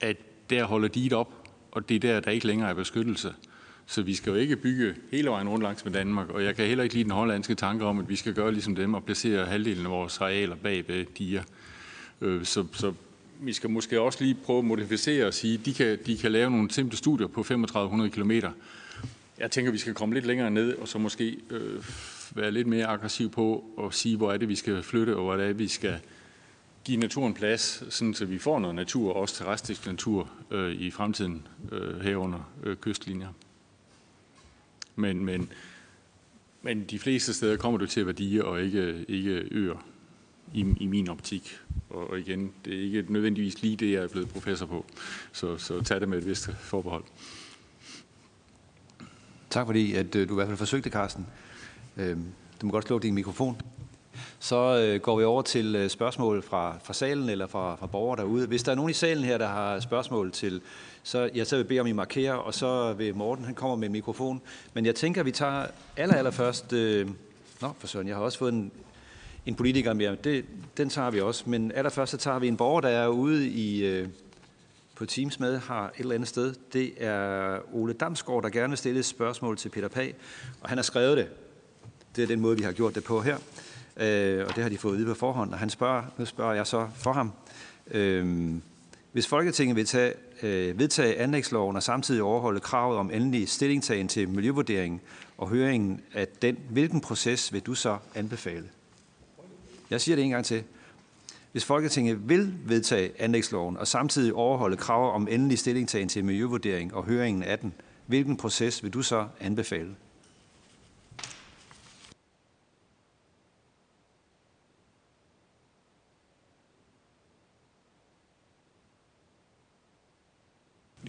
at 0.00 0.16
der 0.50 0.64
holder 0.64 0.88
diget 0.88 1.12
op, 1.12 1.48
og 1.72 1.88
det 1.88 1.94
er 1.94 2.00
der, 2.00 2.20
der 2.20 2.30
ikke 2.30 2.46
længere 2.46 2.70
er 2.70 2.74
beskyttelse. 2.74 3.34
Så 3.90 4.02
vi 4.02 4.14
skal 4.14 4.30
jo 4.30 4.36
ikke 4.36 4.56
bygge 4.56 4.94
hele 5.10 5.30
vejen 5.30 5.48
rundt 5.48 5.62
langs 5.62 5.84
med 5.84 5.92
Danmark, 5.92 6.30
og 6.30 6.44
jeg 6.44 6.56
kan 6.56 6.66
heller 6.66 6.84
ikke 6.84 6.94
lide 6.94 7.04
den 7.04 7.12
hollandske 7.12 7.54
tanke 7.54 7.84
om, 7.84 7.98
at 7.98 8.08
vi 8.08 8.16
skal 8.16 8.34
gøre 8.34 8.52
ligesom 8.52 8.76
dem 8.76 8.94
og 8.94 9.04
placere 9.04 9.46
halvdelen 9.46 9.86
af 9.86 9.90
vores 9.90 10.20
arealer 10.20 10.56
bag 10.56 10.88
ved 10.88 11.04
diger. 11.18 11.42
Øh, 12.20 12.44
så, 12.44 12.66
så 12.72 12.92
vi 13.40 13.52
skal 13.52 13.70
måske 13.70 14.00
også 14.00 14.24
lige 14.24 14.36
prøve 14.44 14.58
at 14.58 14.64
modificere 14.64 15.26
og 15.26 15.34
sige, 15.34 15.54
at 15.54 15.66
de 15.66 15.74
kan, 15.74 15.98
de 16.06 16.16
kan 16.16 16.32
lave 16.32 16.50
nogle 16.50 16.70
simple 16.70 16.98
studier 16.98 17.26
på 17.26 17.42
3500 17.42 18.10
km. 18.10 18.30
Jeg 19.38 19.50
tænker, 19.50 19.70
at 19.70 19.72
vi 19.72 19.78
skal 19.78 19.94
komme 19.94 20.14
lidt 20.14 20.26
længere 20.26 20.50
ned, 20.50 20.74
og 20.76 20.88
så 20.88 20.98
måske 20.98 21.36
øh, 21.50 21.84
være 22.34 22.50
lidt 22.50 22.66
mere 22.66 22.86
aggressiv 22.86 23.30
på 23.30 23.64
at 23.84 23.94
sige, 23.94 24.16
hvor 24.16 24.32
er 24.32 24.36
det, 24.36 24.48
vi 24.48 24.56
skal 24.56 24.82
flytte, 24.82 25.16
og 25.16 25.22
hvor 25.22 25.32
er 25.32 25.46
det, 25.46 25.58
vi 25.58 25.68
skal 25.68 25.98
give 26.84 27.00
naturen 27.00 27.34
plads, 27.34 27.94
sådan 27.94 28.14
så 28.14 28.24
vi 28.24 28.38
får 28.38 28.58
noget 28.58 28.76
natur, 28.76 29.12
også 29.12 29.34
terrestrisk 29.34 29.86
natur 29.86 30.30
øh, 30.50 30.72
i 30.72 30.90
fremtiden 30.90 31.46
øh, 31.72 32.00
herunder 32.00 32.50
øh, 32.64 32.76
kystlinjer. 32.76 33.28
Men, 34.96 35.24
men, 35.24 35.52
men 36.62 36.84
de 36.84 36.98
fleste 36.98 37.34
steder 37.34 37.56
kommer 37.56 37.78
du 37.78 37.86
til 37.86 38.06
værdier 38.06 38.42
og 38.42 38.62
ikke, 38.62 39.04
ikke 39.08 39.48
øer 39.50 39.86
i, 40.54 40.66
i 40.80 40.86
min 40.86 41.08
optik. 41.08 41.58
Og, 41.90 42.10
og 42.10 42.18
igen, 42.18 42.52
det 42.64 42.74
er 42.74 42.82
ikke 42.82 43.12
nødvendigvis 43.12 43.62
lige 43.62 43.76
det, 43.76 43.92
jeg 43.92 44.02
er 44.02 44.08
blevet 44.08 44.28
professor 44.28 44.66
på. 44.66 44.86
Så, 45.32 45.58
så 45.58 45.80
tag 45.80 46.00
det 46.00 46.08
med 46.08 46.18
et 46.18 46.26
vist 46.26 46.50
forbehold. 46.60 47.04
Tak 49.50 49.66
fordi, 49.66 49.94
at 49.94 50.14
øh, 50.16 50.28
du 50.28 50.34
i 50.34 50.36
hvert 50.36 50.46
fald 50.46 50.58
forsøgte, 50.58 50.90
Carsten. 50.90 51.26
Øhm, 51.96 52.24
du 52.60 52.66
må 52.66 52.72
godt 52.72 52.86
slå 52.86 52.98
din 52.98 53.14
mikrofon. 53.14 53.60
Så 54.38 54.78
øh, 54.78 55.00
går 55.00 55.18
vi 55.18 55.24
over 55.24 55.42
til 55.42 55.76
øh, 55.76 55.90
spørgsmål 55.90 56.42
fra, 56.42 56.78
fra 56.84 56.92
salen 56.92 57.28
eller 57.28 57.46
fra, 57.46 57.76
fra 57.76 57.86
borgere 57.86 58.20
derude. 58.20 58.46
Hvis 58.46 58.62
der 58.62 58.72
er 58.72 58.76
nogen 58.76 58.90
i 58.90 58.94
salen 58.94 59.24
her, 59.24 59.38
der 59.38 59.48
har 59.48 59.80
spørgsmål 59.80 60.32
til, 60.32 60.60
så 61.02 61.30
jeg 61.34 61.46
så 61.46 61.56
vil 61.56 61.64
bede 61.64 61.80
om, 61.80 61.86
I 61.86 61.92
markerer, 61.92 62.34
og 62.34 62.54
så 62.54 62.92
vil 62.92 63.14
Morten, 63.14 63.44
han 63.44 63.54
kommer 63.54 63.76
med 63.76 63.86
en 63.86 63.92
mikrofon. 63.92 64.42
Men 64.74 64.86
jeg 64.86 64.94
tænker, 64.94 65.22
vi 65.22 65.32
tager 65.32 65.66
aller, 65.96 66.14
aller 66.14 66.30
først... 66.30 66.72
Øh, 66.72 67.08
nå, 67.60 67.72
for 67.78 67.86
søren, 67.86 68.08
jeg 68.08 68.16
har 68.16 68.22
også 68.22 68.38
fået 68.38 68.52
en, 68.52 68.72
en 69.46 69.54
politiker 69.54 69.92
med. 69.92 70.16
Det, 70.16 70.44
den 70.76 70.88
tager 70.88 71.10
vi 71.10 71.20
også. 71.20 71.44
Men 71.46 71.72
allerførst 71.72 72.10
så 72.10 72.16
tager 72.16 72.38
vi 72.38 72.48
en 72.48 72.56
borger, 72.56 72.80
der 72.80 72.88
er 72.88 73.08
ude 73.08 73.48
i, 73.48 73.84
øh, 73.84 74.08
på 74.94 75.06
Teams 75.06 75.40
med, 75.40 75.58
har 75.58 75.86
et 75.86 76.00
eller 76.00 76.14
andet 76.14 76.28
sted. 76.28 76.54
Det 76.72 76.92
er 76.96 77.58
Ole 77.72 77.92
Damsgaard, 77.92 78.42
der 78.42 78.48
gerne 78.48 78.68
vil 78.68 78.78
stille 78.78 78.98
et 78.98 79.04
spørgsmål 79.04 79.56
til 79.56 79.68
Peter 79.68 79.88
Pag. 79.88 80.14
Og 80.60 80.68
han 80.68 80.78
har 80.78 80.82
skrevet 80.82 81.16
det. 81.16 81.28
Det 82.16 82.22
er 82.22 82.26
den 82.26 82.40
måde, 82.40 82.56
vi 82.56 82.62
har 82.62 82.72
gjort 82.72 82.94
det 82.94 83.04
på 83.04 83.20
her 83.20 83.36
øh, 83.96 84.46
og 84.48 84.54
det 84.54 84.62
har 84.62 84.68
de 84.68 84.78
fået 84.78 84.92
at 84.92 84.98
vide 84.98 85.08
på 85.08 85.14
forhånd. 85.14 85.52
Og 85.52 85.58
han 85.58 85.70
spørger, 85.70 86.02
nu 86.18 86.24
spørger 86.24 86.54
jeg 86.54 86.66
så 86.66 86.88
for 86.94 87.12
ham, 87.12 87.32
øh, 87.90 88.54
hvis 89.12 89.26
Folketinget 89.26 89.76
vil 89.76 89.86
tage, 89.86 90.12
øh, 90.42 90.78
vedtage 90.78 91.18
anlægsloven 91.18 91.76
og 91.76 91.82
samtidig 91.82 92.22
overholde 92.22 92.60
kravet 92.60 92.98
om 92.98 93.10
endelig 93.10 93.48
stillingtagen 93.48 94.08
til 94.08 94.28
miljøvurderingen 94.28 95.00
og 95.38 95.48
høringen 95.48 96.00
af 96.14 96.28
den, 96.42 96.58
hvilken 96.70 97.00
proces 97.00 97.52
vil 97.52 97.60
du 97.60 97.74
så 97.74 97.98
anbefale? 98.14 98.68
Jeg 99.90 100.00
siger 100.00 100.16
det 100.16 100.24
en 100.24 100.30
gang 100.30 100.44
til. 100.44 100.62
Hvis 101.52 101.64
Folketinget 101.64 102.28
vil 102.28 102.54
vedtage 102.66 103.12
anlægsloven 103.18 103.76
og 103.76 103.86
samtidig 103.86 104.34
overholde 104.34 104.76
krav 104.76 105.14
om 105.14 105.28
endelig 105.30 105.58
stillingtagen 105.58 106.08
til 106.08 106.24
miljøvurdering 106.24 106.94
og 106.94 107.04
høringen 107.04 107.42
af 107.42 107.58
den, 107.58 107.72
hvilken 108.06 108.36
proces 108.36 108.82
vil 108.82 108.94
du 108.94 109.02
så 109.02 109.26
anbefale? 109.40 109.94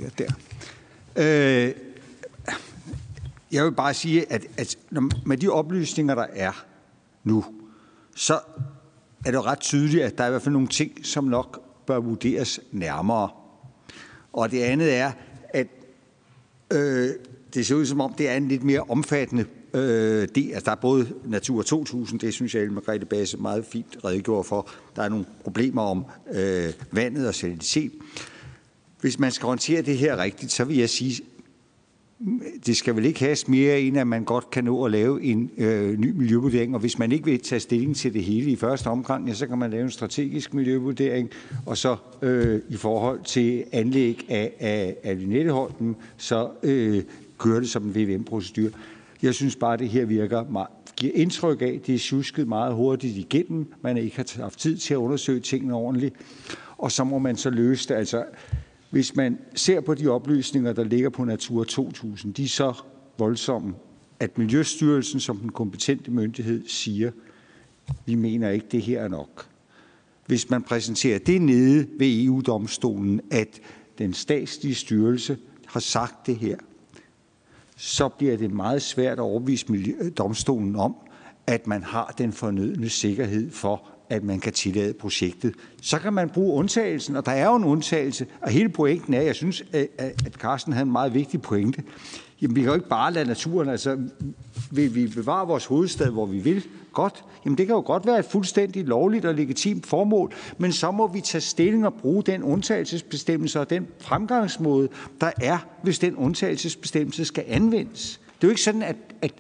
Ja, 0.02 0.08
der. 0.18 0.32
Øh, 1.16 1.74
jeg 3.52 3.66
vil 3.66 3.72
bare 3.72 3.94
sige, 3.94 4.32
at, 4.32 4.46
at 4.58 4.78
når, 4.92 5.10
med 5.26 5.38
de 5.38 5.50
oplysninger, 5.50 6.16
der 6.16 6.26
er 6.34 6.66
nu, 7.24 7.46
så 8.16 8.40
er 9.26 9.32
det 9.32 9.46
ret 9.46 9.60
tydeligt, 9.60 10.04
at 10.04 10.18
der 10.18 10.24
er 10.24 10.28
i 10.28 10.32
hvert 10.32 10.42
fald 10.42 10.54
nogle 10.54 10.68
ting, 10.68 11.06
som 11.06 11.24
nok 11.24 11.62
bør 11.86 12.00
vurderes 12.00 12.60
nærmere. 12.72 13.30
Og 14.34 14.52
det 14.52 14.62
andet 14.62 14.94
er, 14.94 15.12
at 15.50 15.68
øh, 16.74 17.10
det 17.54 17.66
ser 17.66 17.76
ud 17.76 17.86
som 17.86 18.02
om, 18.02 18.14
det 18.14 18.30
er 18.30 18.34
en 18.34 18.48
lidt 18.48 18.64
mere 18.64 18.82
omfattende 18.82 19.46
øh, 19.74 20.28
del. 20.36 20.52
Altså, 20.52 20.66
der 20.66 20.72
er 20.72 20.76
både 20.82 21.08
Natur 21.26 21.62
2000, 21.62 22.20
det 22.20 22.34
synes 22.34 22.56
jeg, 22.56 22.64
at 22.64 22.72
Margrethe 22.72 23.06
Basse 23.06 23.38
meget 23.38 23.66
fint 23.66 23.98
redegjorde 24.06 24.44
for. 24.44 24.70
Der 24.96 25.04
er 25.04 25.10
nogle 25.10 25.26
problemer 25.44 25.82
om 25.82 26.06
øh, 26.34 26.74
vandet 26.92 27.28
og 27.28 27.36
salinitet. 27.36 27.92
Hvis 29.02 29.20
man 29.20 29.32
skal 29.32 29.46
håndtere 29.46 29.82
det 29.82 29.98
her 29.98 30.18
rigtigt, 30.18 30.52
så 30.52 30.64
vil 30.64 30.78
jeg 30.78 30.90
sige, 30.90 31.24
det 32.66 32.78
skal 32.78 32.96
vel 32.96 33.06
ikke 33.06 33.20
have 33.20 33.38
mere 33.48 33.82
end, 33.82 33.98
at 33.98 34.08
man 34.08 34.24
godt 34.24 34.50
kan 34.50 34.64
nå 34.64 34.84
at 34.86 34.92
lave 34.92 35.24
en 35.24 35.52
øh, 35.58 36.00
ny 36.00 36.12
miljøvurdering, 36.12 36.74
og 36.74 36.80
hvis 36.80 37.00
man 37.00 37.12
ikke 37.12 37.26
vil 37.26 37.40
tage 37.40 37.60
stilling 37.60 37.96
til 37.96 38.14
det 38.14 38.24
hele 38.24 38.52
i 38.52 38.56
første 38.56 38.88
omgang, 38.88 39.28
ja, 39.28 39.34
så 39.34 39.48
kan 39.48 39.58
man 39.58 39.72
lave 39.72 39.84
en 39.84 39.92
strategisk 39.92 40.54
miljøvurdering, 40.54 41.30
og 41.66 41.78
så 41.78 41.96
øh, 42.22 42.62
i 42.70 42.76
forhold 42.76 43.20
til 43.24 43.64
anlæg 43.72 44.26
af, 44.30 44.54
af, 44.60 44.96
af 45.04 45.22
Lynetteholmen, 45.22 45.96
så 46.18 46.50
øh, 46.64 47.04
kører 47.38 47.60
det 47.60 47.70
som 47.70 47.84
en 47.84 47.96
VVM-procedur. 47.96 48.70
Jeg 49.22 49.34
synes 49.34 49.56
bare, 49.56 49.74
at 49.74 49.80
det 49.80 49.90
her 49.90 50.06
virker 50.06 50.44
meget, 50.50 50.68
giver 50.96 51.14
indtryk 51.16 51.62
af, 51.62 51.80
at 51.82 51.88
det 51.88 51.96
er 51.96 52.00
tjusket 52.00 52.48
meget 52.48 52.74
hurtigt 52.74 53.18
igennem, 53.18 53.74
man 53.82 53.98
ikke 53.98 54.16
har 54.16 54.42
haft 54.42 54.60
tid 54.60 54.78
til 54.78 54.94
at 54.94 54.98
undersøge 54.98 55.40
tingene 55.40 55.74
ordentligt, 55.74 56.16
og 56.78 56.92
så 56.92 57.04
må 57.04 57.20
man 57.20 57.36
så 57.36 57.50
løse 57.50 57.90
det. 57.90 57.96
Altså, 57.96 58.24
hvis 58.92 59.16
man 59.16 59.38
ser 59.56 59.82
på 59.82 59.94
de 59.94 60.08
oplysninger, 60.08 60.74
der 60.74 60.84
ligger 60.84 61.10
på 61.10 61.26
Natur 61.26 61.64
2000, 61.64 62.34
de 62.34 62.44
er 62.44 62.48
så 62.48 62.74
voldsomme, 63.18 63.74
at 64.20 64.38
Miljøstyrelsen 64.38 65.20
som 65.20 65.38
den 65.38 65.52
kompetente 65.52 66.12
myndighed 66.12 66.68
siger, 66.68 67.12
vi 68.06 68.16
mener 68.16 68.50
ikke, 68.50 68.66
det 68.72 68.82
her 68.82 69.02
er 69.02 69.08
nok. 69.08 69.48
hvis 70.26 70.50
man 70.50 70.64
præsenterer 70.64 71.20
det 71.20 71.42
nede 71.42 71.88
ved 72.00 72.24
EU-domstolen, 72.24 73.22
at 73.32 73.62
den 73.98 74.14
statslige 74.14 74.76
styrelse 74.76 75.38
har 75.66 75.80
sagt 75.80 76.28
det 76.28 76.36
her, 76.36 76.58
så 77.78 78.10
bliver 78.10 78.38
det 78.38 78.52
meget 78.52 78.82
svært 78.82 79.18
at 79.18 79.20
overbevise 79.20 80.10
domstolen 80.10 80.76
om, 80.76 80.96
at 81.48 81.68
man 81.68 81.84
har 81.84 82.14
den 82.18 82.34
fornødne 82.34 82.90
sikkerhed 82.90 83.52
for, 83.52 83.91
at 84.12 84.24
man 84.24 84.40
kan 84.40 84.54
tillade 84.54 84.94
projektet. 84.94 85.54
Så 85.82 86.00
kan 86.00 86.14
man 86.14 86.30
bruge 86.30 86.54
undtagelsen, 86.54 87.16
og 87.16 87.26
der 87.26 87.32
er 87.32 87.46
jo 87.46 87.56
en 87.56 87.64
undtagelse, 87.64 88.26
og 88.42 88.50
hele 88.50 88.70
pointen 88.70 89.14
er, 89.14 89.22
jeg 89.22 89.36
synes, 89.36 89.64
at 89.98 90.34
Carsten 90.34 90.74
havde 90.74 90.86
en 90.86 90.92
meget 90.92 91.14
vigtig 91.14 91.42
pointe. 91.42 91.84
Jamen, 92.42 92.56
vi 92.56 92.62
kan 92.62 92.68
jo 92.68 92.74
ikke 92.74 92.90
bare 92.90 93.14
lade 93.14 93.26
naturen, 93.26 93.70
altså, 93.70 93.98
vil 94.72 94.96
vi 94.96 95.08
bevare 95.08 95.48
vores 95.48 95.66
hovedstad, 95.66 96.12
hvor 96.12 96.26
vi 96.26 96.40
vil? 96.40 96.64
Godt. 96.94 97.24
Jamen, 97.46 97.58
det 97.58 97.66
kan 97.68 97.76
jo 97.76 97.82
godt 97.82 98.06
være 98.06 98.20
et 98.20 98.26
fuldstændig 98.26 98.86
lovligt 98.86 99.26
og 99.26 99.36
legitimt 99.36 99.86
formål, 99.86 100.34
men 100.58 100.72
så 100.72 100.92
må 100.92 101.08
vi 101.08 101.22
tage 101.22 101.42
stilling 101.42 101.86
og 101.86 101.94
bruge 101.94 102.24
den 102.24 102.44
undtagelsesbestemmelse 102.44 103.60
og 103.60 103.70
den 103.70 103.88
fremgangsmåde, 104.00 104.90
der 105.22 105.32
er, 105.42 105.58
hvis 105.84 106.00
den 106.00 106.16
undtagelsesbestemmelse 106.16 107.26
skal 107.26 107.44
anvendes. 107.48 108.20
Det 108.26 108.44
er 108.44 108.48
jo 108.48 108.50
ikke 108.50 108.62
sådan, 108.62 108.84
at, 108.84 108.96
at 109.22 109.34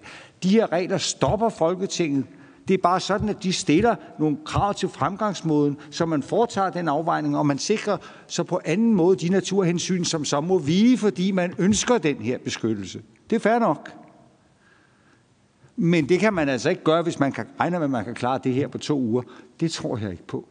de 0.43 0.49
her 0.49 0.71
regler 0.71 0.97
stopper 0.97 1.49
Folketinget. 1.49 2.25
Det 2.67 2.73
er 2.73 2.77
bare 2.77 2.99
sådan, 2.99 3.29
at 3.29 3.43
de 3.43 3.53
stiller 3.53 3.95
nogle 4.19 4.37
krav 4.45 4.73
til 4.73 4.89
fremgangsmåden, 4.89 5.77
så 5.89 6.05
man 6.05 6.23
foretager 6.23 6.69
den 6.69 6.87
afvejning, 6.87 7.37
og 7.37 7.45
man 7.45 7.57
sikrer 7.57 7.97
så 8.27 8.43
på 8.43 8.61
anden 8.65 8.95
måde 8.95 9.15
de 9.15 9.29
naturhensyn, 9.29 10.03
som 10.03 10.25
så 10.25 10.41
må 10.41 10.57
vige, 10.57 10.97
fordi 10.97 11.31
man 11.31 11.53
ønsker 11.57 11.97
den 11.97 12.15
her 12.15 12.37
beskyttelse. 12.37 13.01
Det 13.29 13.35
er 13.35 13.39
fair 13.39 13.59
nok. 13.59 13.91
Men 15.75 16.09
det 16.09 16.19
kan 16.19 16.33
man 16.33 16.49
altså 16.49 16.69
ikke 16.69 16.83
gøre, 16.83 17.03
hvis 17.03 17.19
man 17.19 17.31
kan 17.31 17.47
regne 17.59 17.77
med, 17.79 17.83
at 17.83 17.91
man 17.91 18.05
kan 18.05 18.15
klare 18.15 18.39
det 18.43 18.53
her 18.53 18.67
på 18.67 18.77
to 18.77 18.99
uger. 18.99 19.23
Det 19.59 19.71
tror 19.71 19.97
jeg 19.97 20.11
ikke 20.11 20.27
på. 20.27 20.47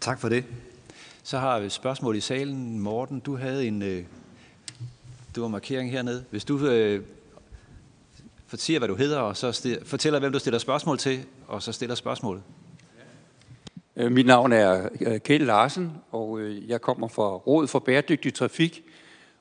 Tak 0.00 0.20
for 0.20 0.28
det. 0.28 0.44
Så 1.22 1.38
har 1.38 1.60
vi 1.60 1.66
et 1.66 1.72
spørgsmål 1.72 2.16
i 2.16 2.20
salen. 2.20 2.80
Morten, 2.80 3.20
du 3.20 3.36
havde 3.36 3.66
en 3.66 3.82
øh, 3.82 4.04
du 5.36 5.40
var 5.40 5.48
markering 5.48 5.90
hernede. 5.90 6.24
Hvis 6.30 6.44
du 6.44 6.66
øh, 6.66 7.02
fortæller, 8.54 8.78
hvad 8.78 8.88
du 8.88 8.94
hedder, 8.94 9.18
og 9.18 9.36
så 9.36 9.78
fortæller, 9.84 10.20
hvem 10.20 10.32
du 10.32 10.38
stiller 10.38 10.58
spørgsmål 10.58 10.98
til, 10.98 11.24
og 11.46 11.62
så 11.62 11.72
stiller 11.72 11.94
spørgsmålet. 11.94 12.42
Øh, 13.96 14.12
mit 14.12 14.26
navn 14.26 14.52
er 14.52 14.88
øh, 15.00 15.20
Kjeld 15.20 15.44
Larsen, 15.44 15.92
og 16.10 16.40
øh, 16.40 16.68
jeg 16.68 16.80
kommer 16.80 17.08
fra 17.08 17.34
Rådet 17.34 17.70
for 17.70 17.78
Bæredygtig 17.78 18.34
Trafik, 18.34 18.84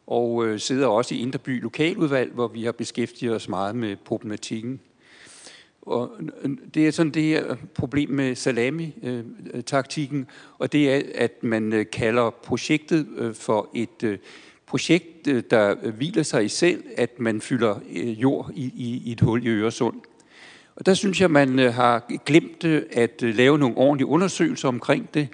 og 0.07 0.59
sidder 0.59 0.87
også 0.87 1.15
i 1.15 1.17
Inderby 1.17 1.61
Lokaludvalg, 1.61 2.31
hvor 2.33 2.47
vi 2.47 2.63
har 2.63 2.71
beskæftiget 2.71 3.35
os 3.35 3.49
meget 3.49 3.75
med 3.75 3.95
problematikken. 4.05 4.79
Og 5.81 6.11
det 6.73 6.87
er 6.87 6.91
sådan 6.91 7.11
det 7.11 7.23
her 7.23 7.55
problem 7.75 8.09
med 8.09 8.35
salami-taktikken, 8.35 10.27
og 10.57 10.71
det 10.71 10.93
er, 10.93 11.01
at 11.15 11.43
man 11.43 11.85
kalder 11.91 12.29
projektet 12.29 13.07
for 13.35 13.69
et 13.75 14.19
projekt, 14.73 15.27
øh, 15.27 15.43
der 15.49 15.75
øh, 15.83 15.95
hviler 15.95 16.23
sig 16.23 16.45
i 16.45 16.47
selv, 16.47 16.83
at 16.97 17.19
man 17.19 17.41
fylder 17.41 17.75
øh, 17.95 18.21
jord 18.21 18.51
i, 18.55 18.63
i, 18.75 19.01
i 19.05 19.11
et 19.11 19.21
hul 19.21 19.45
i 19.45 19.49
Øresund. 19.49 19.95
Og 20.75 20.85
der 20.85 20.93
synes 20.93 21.21
jeg, 21.21 21.31
man 21.31 21.59
har 21.59 22.05
glemt 22.25 22.63
at 22.91 23.21
lave 23.21 23.57
nogle 23.57 23.77
ordentlige 23.77 24.07
undersøgelser 24.07 24.67
omkring 24.67 25.13
det. 25.13 25.27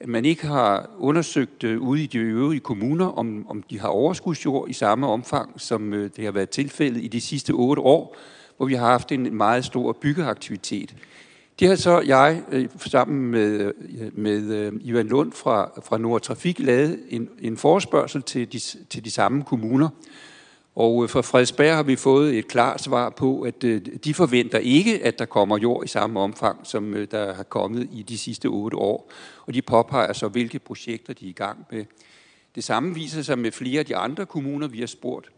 At 0.00 0.08
man 0.08 0.24
ikke 0.24 0.46
har 0.46 0.90
undersøgt 0.98 1.64
ude 1.64 2.02
i 2.02 2.06
de 2.06 2.18
øvrige 2.18 2.60
kommuner, 2.60 3.06
om, 3.06 3.46
om 3.48 3.62
de 3.62 3.80
har 3.80 3.88
overskudsjord 3.88 4.70
i 4.70 4.72
samme 4.72 5.06
omfang, 5.06 5.60
som 5.60 6.10
det 6.16 6.24
har 6.24 6.32
været 6.32 6.50
tilfældet 6.50 7.04
i 7.04 7.08
de 7.08 7.20
sidste 7.20 7.50
otte 7.50 7.82
år, 7.82 8.16
hvor 8.56 8.66
vi 8.66 8.74
har 8.74 8.86
haft 8.86 9.12
en 9.12 9.34
meget 9.36 9.64
stor 9.64 9.92
byggeaktivitet. 9.92 10.94
Det 11.60 11.68
har 11.68 11.76
så 11.76 12.00
jeg 12.00 12.42
øh, 12.52 12.68
sammen 12.86 13.30
med, 13.30 13.72
øh, 14.00 14.18
med 14.18 14.42
øh, 14.42 14.72
Ivan 14.80 15.06
Lund 15.06 15.32
fra, 15.32 15.70
fra 15.84 15.98
Nordtrafik 15.98 16.58
lavet 16.58 17.00
en, 17.08 17.28
en 17.40 17.56
forespørgsel 17.56 18.22
til 18.22 18.52
de, 18.52 18.58
til 18.90 19.04
de 19.04 19.10
samme 19.10 19.42
kommuner. 19.42 19.88
Og 20.74 21.10
fra 21.10 21.20
Frederiksberg 21.20 21.76
har 21.76 21.82
vi 21.82 21.96
fået 21.96 22.38
et 22.38 22.48
klart 22.48 22.82
svar 22.82 23.10
på, 23.10 23.40
at 23.40 23.62
de 24.04 24.14
forventer 24.14 24.58
ikke, 24.58 25.04
at 25.04 25.18
der 25.18 25.24
kommer 25.24 25.58
jord 25.58 25.84
i 25.84 25.88
samme 25.88 26.20
omfang, 26.20 26.66
som 26.66 27.06
der 27.10 27.34
har 27.34 27.42
kommet 27.42 27.88
i 27.92 28.02
de 28.02 28.18
sidste 28.18 28.46
otte 28.46 28.76
år. 28.76 29.10
Og 29.46 29.54
de 29.54 29.62
påpeger 29.62 30.12
så, 30.12 30.28
hvilke 30.28 30.58
projekter 30.58 31.12
de 31.12 31.26
er 31.26 31.30
i 31.30 31.32
gang 31.32 31.66
med. 31.70 31.84
Det 32.54 32.64
samme 32.64 32.94
viser 32.94 33.22
sig 33.22 33.38
med 33.38 33.52
flere 33.52 33.78
af 33.78 33.86
de 33.86 33.96
andre 33.96 34.26
kommuner, 34.26 34.68
vi 34.68 34.80
har 34.80 34.86
spurgt. 34.86 35.28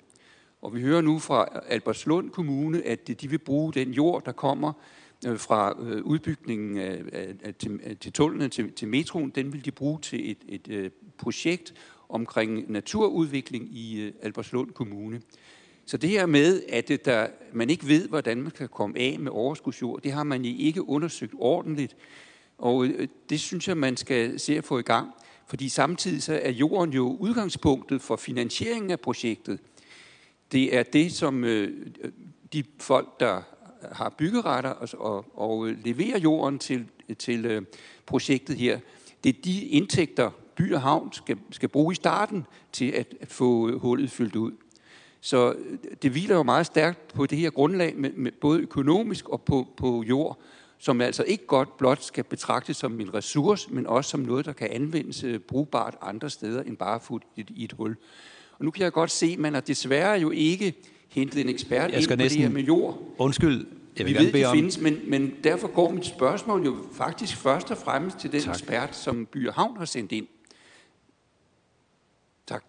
Og 0.62 0.74
vi 0.74 0.80
hører 0.80 1.00
nu 1.00 1.18
fra 1.18 1.48
Albertslund 1.68 2.30
Kommune, 2.30 2.86
at 2.86 3.20
de 3.20 3.30
vil 3.30 3.38
bruge 3.38 3.72
den 3.72 3.90
jord, 3.90 4.24
der 4.24 4.32
kommer 4.32 4.72
Øh, 5.26 5.38
fra 5.38 5.74
øh, 5.82 6.02
udbygningen 6.02 6.78
af, 6.78 7.02
af, 7.42 7.54
til, 7.54 7.96
til 8.00 8.12
tunnelen 8.12 8.50
til, 8.50 8.72
til 8.72 8.88
metroen, 8.88 9.30
den 9.30 9.52
vil 9.52 9.64
de 9.64 9.70
bruge 9.70 10.00
til 10.00 10.30
et, 10.30 10.38
et, 10.48 10.68
øh, 10.68 10.90
projekt 11.18 11.74
omkring 12.08 12.70
naturudvikling 12.72 13.76
i 13.76 14.00
øh, 14.00 14.12
Albertslund 14.22 14.70
Kommune. 14.70 15.20
Så 15.86 15.96
det 15.96 16.10
her 16.10 16.26
med, 16.26 16.62
at 16.68 16.90
øh, 16.90 16.98
der, 17.04 17.26
man 17.52 17.70
ikke 17.70 17.88
ved, 17.88 18.08
hvordan 18.08 18.42
man 18.42 18.50
kan 18.50 18.68
komme 18.68 18.98
af 18.98 19.18
med 19.18 19.32
overskudsjord, 19.32 20.02
det 20.02 20.12
har 20.12 20.24
man 20.24 20.44
ikke 20.44 20.88
undersøgt 20.88 21.34
ordentligt. 21.38 21.96
Og 22.58 22.86
øh, 22.86 23.08
det 23.30 23.40
synes 23.40 23.68
jeg, 23.68 23.76
man 23.76 23.96
skal 23.96 24.40
se 24.40 24.58
at 24.58 24.64
få 24.64 24.78
i 24.78 24.82
gang. 24.82 25.10
Fordi 25.46 25.68
samtidig 25.68 26.22
så 26.22 26.40
er 26.42 26.50
jorden 26.50 26.92
jo 26.92 27.16
udgangspunktet 27.20 28.02
for 28.02 28.16
finansieringen 28.16 28.90
af 28.90 29.00
projektet. 29.00 29.58
Det 30.52 30.76
er 30.76 30.82
det, 30.82 31.12
som 31.12 31.42
de 32.52 32.64
folk, 32.78 33.20
der 33.20 33.42
har 33.92 34.14
byggeretter 34.18 34.70
og, 34.70 34.88
og, 34.98 35.24
og 35.34 35.66
leverer 35.66 36.18
jorden 36.18 36.58
til, 36.58 36.86
til 37.18 37.46
øh, 37.46 37.62
projektet 38.06 38.56
her. 38.56 38.78
Det 39.24 39.36
er 39.36 39.42
de 39.44 39.64
indtægter, 39.64 40.30
by 40.56 40.74
og 40.74 40.80
havn 40.80 41.12
skal, 41.12 41.38
skal 41.50 41.68
bruge 41.68 41.92
i 41.92 41.94
starten 41.94 42.46
til 42.72 42.90
at, 42.90 43.14
at 43.20 43.28
få 43.28 43.68
øh, 43.68 43.80
hullet 43.80 44.10
fyldt 44.10 44.36
ud. 44.36 44.52
Så 45.20 45.52
øh, 45.52 45.78
det 46.02 46.10
hviler 46.10 46.36
jo 46.36 46.42
meget 46.42 46.66
stærkt 46.66 47.08
på 47.08 47.26
det 47.26 47.38
her 47.38 47.50
grundlag, 47.50 47.96
med, 47.96 48.10
med 48.12 48.32
både 48.32 48.60
økonomisk 48.60 49.28
og 49.28 49.42
på, 49.42 49.66
på 49.76 50.02
jord, 50.02 50.38
som 50.78 51.00
altså 51.00 51.22
ikke 51.22 51.46
godt 51.46 51.76
blot 51.76 52.02
skal 52.02 52.24
betragtes 52.24 52.76
som 52.76 53.00
en 53.00 53.14
ressource, 53.14 53.68
men 53.70 53.86
også 53.86 54.10
som 54.10 54.20
noget, 54.20 54.46
der 54.46 54.52
kan 54.52 54.68
anvendes 54.70 55.24
øh, 55.24 55.38
brugbart 55.38 55.96
andre 56.02 56.30
steder 56.30 56.62
end 56.62 56.76
bare 56.76 57.00
fuldt 57.00 57.24
i, 57.36 57.64
et 57.64 57.72
hul. 57.72 57.96
Og 58.58 58.64
nu 58.64 58.70
kan 58.70 58.82
jeg 58.82 58.92
godt 58.92 59.10
se, 59.10 59.26
at 59.26 59.38
man 59.38 59.54
har 59.54 59.60
desværre 59.60 60.20
jo 60.20 60.30
ikke 60.30 60.74
hentet 61.16 61.40
en 61.40 61.48
ekspert 61.48 61.92
jeg 61.92 62.02
skal 62.02 62.12
ind 62.12 62.18
på 62.18 62.22
næsten, 62.22 62.42
det 62.42 62.48
her 62.48 62.54
med 62.54 62.62
jord. 62.62 63.14
Undskyld, 63.18 63.66
jeg 63.98 64.06
vil 64.06 64.14
Vi 64.14 64.18
ved, 64.18 64.32
de 64.32 64.44
om... 64.44 64.56
findes, 64.56 64.80
men, 64.80 65.00
men 65.06 65.34
derfor 65.44 65.68
går 65.68 65.90
mit 65.90 66.06
spørgsmål 66.06 66.64
jo 66.64 66.76
faktisk 66.92 67.36
først 67.36 67.70
og 67.70 67.78
fremmest 67.78 68.18
til 68.18 68.32
den 68.32 68.40
tak. 68.40 68.54
ekspert, 68.54 68.96
som 68.96 69.26
By 69.26 69.50
Havn 69.50 69.76
har 69.76 69.84
sendt 69.84 70.12
ind. 70.12 70.26
Tak. 72.46 72.64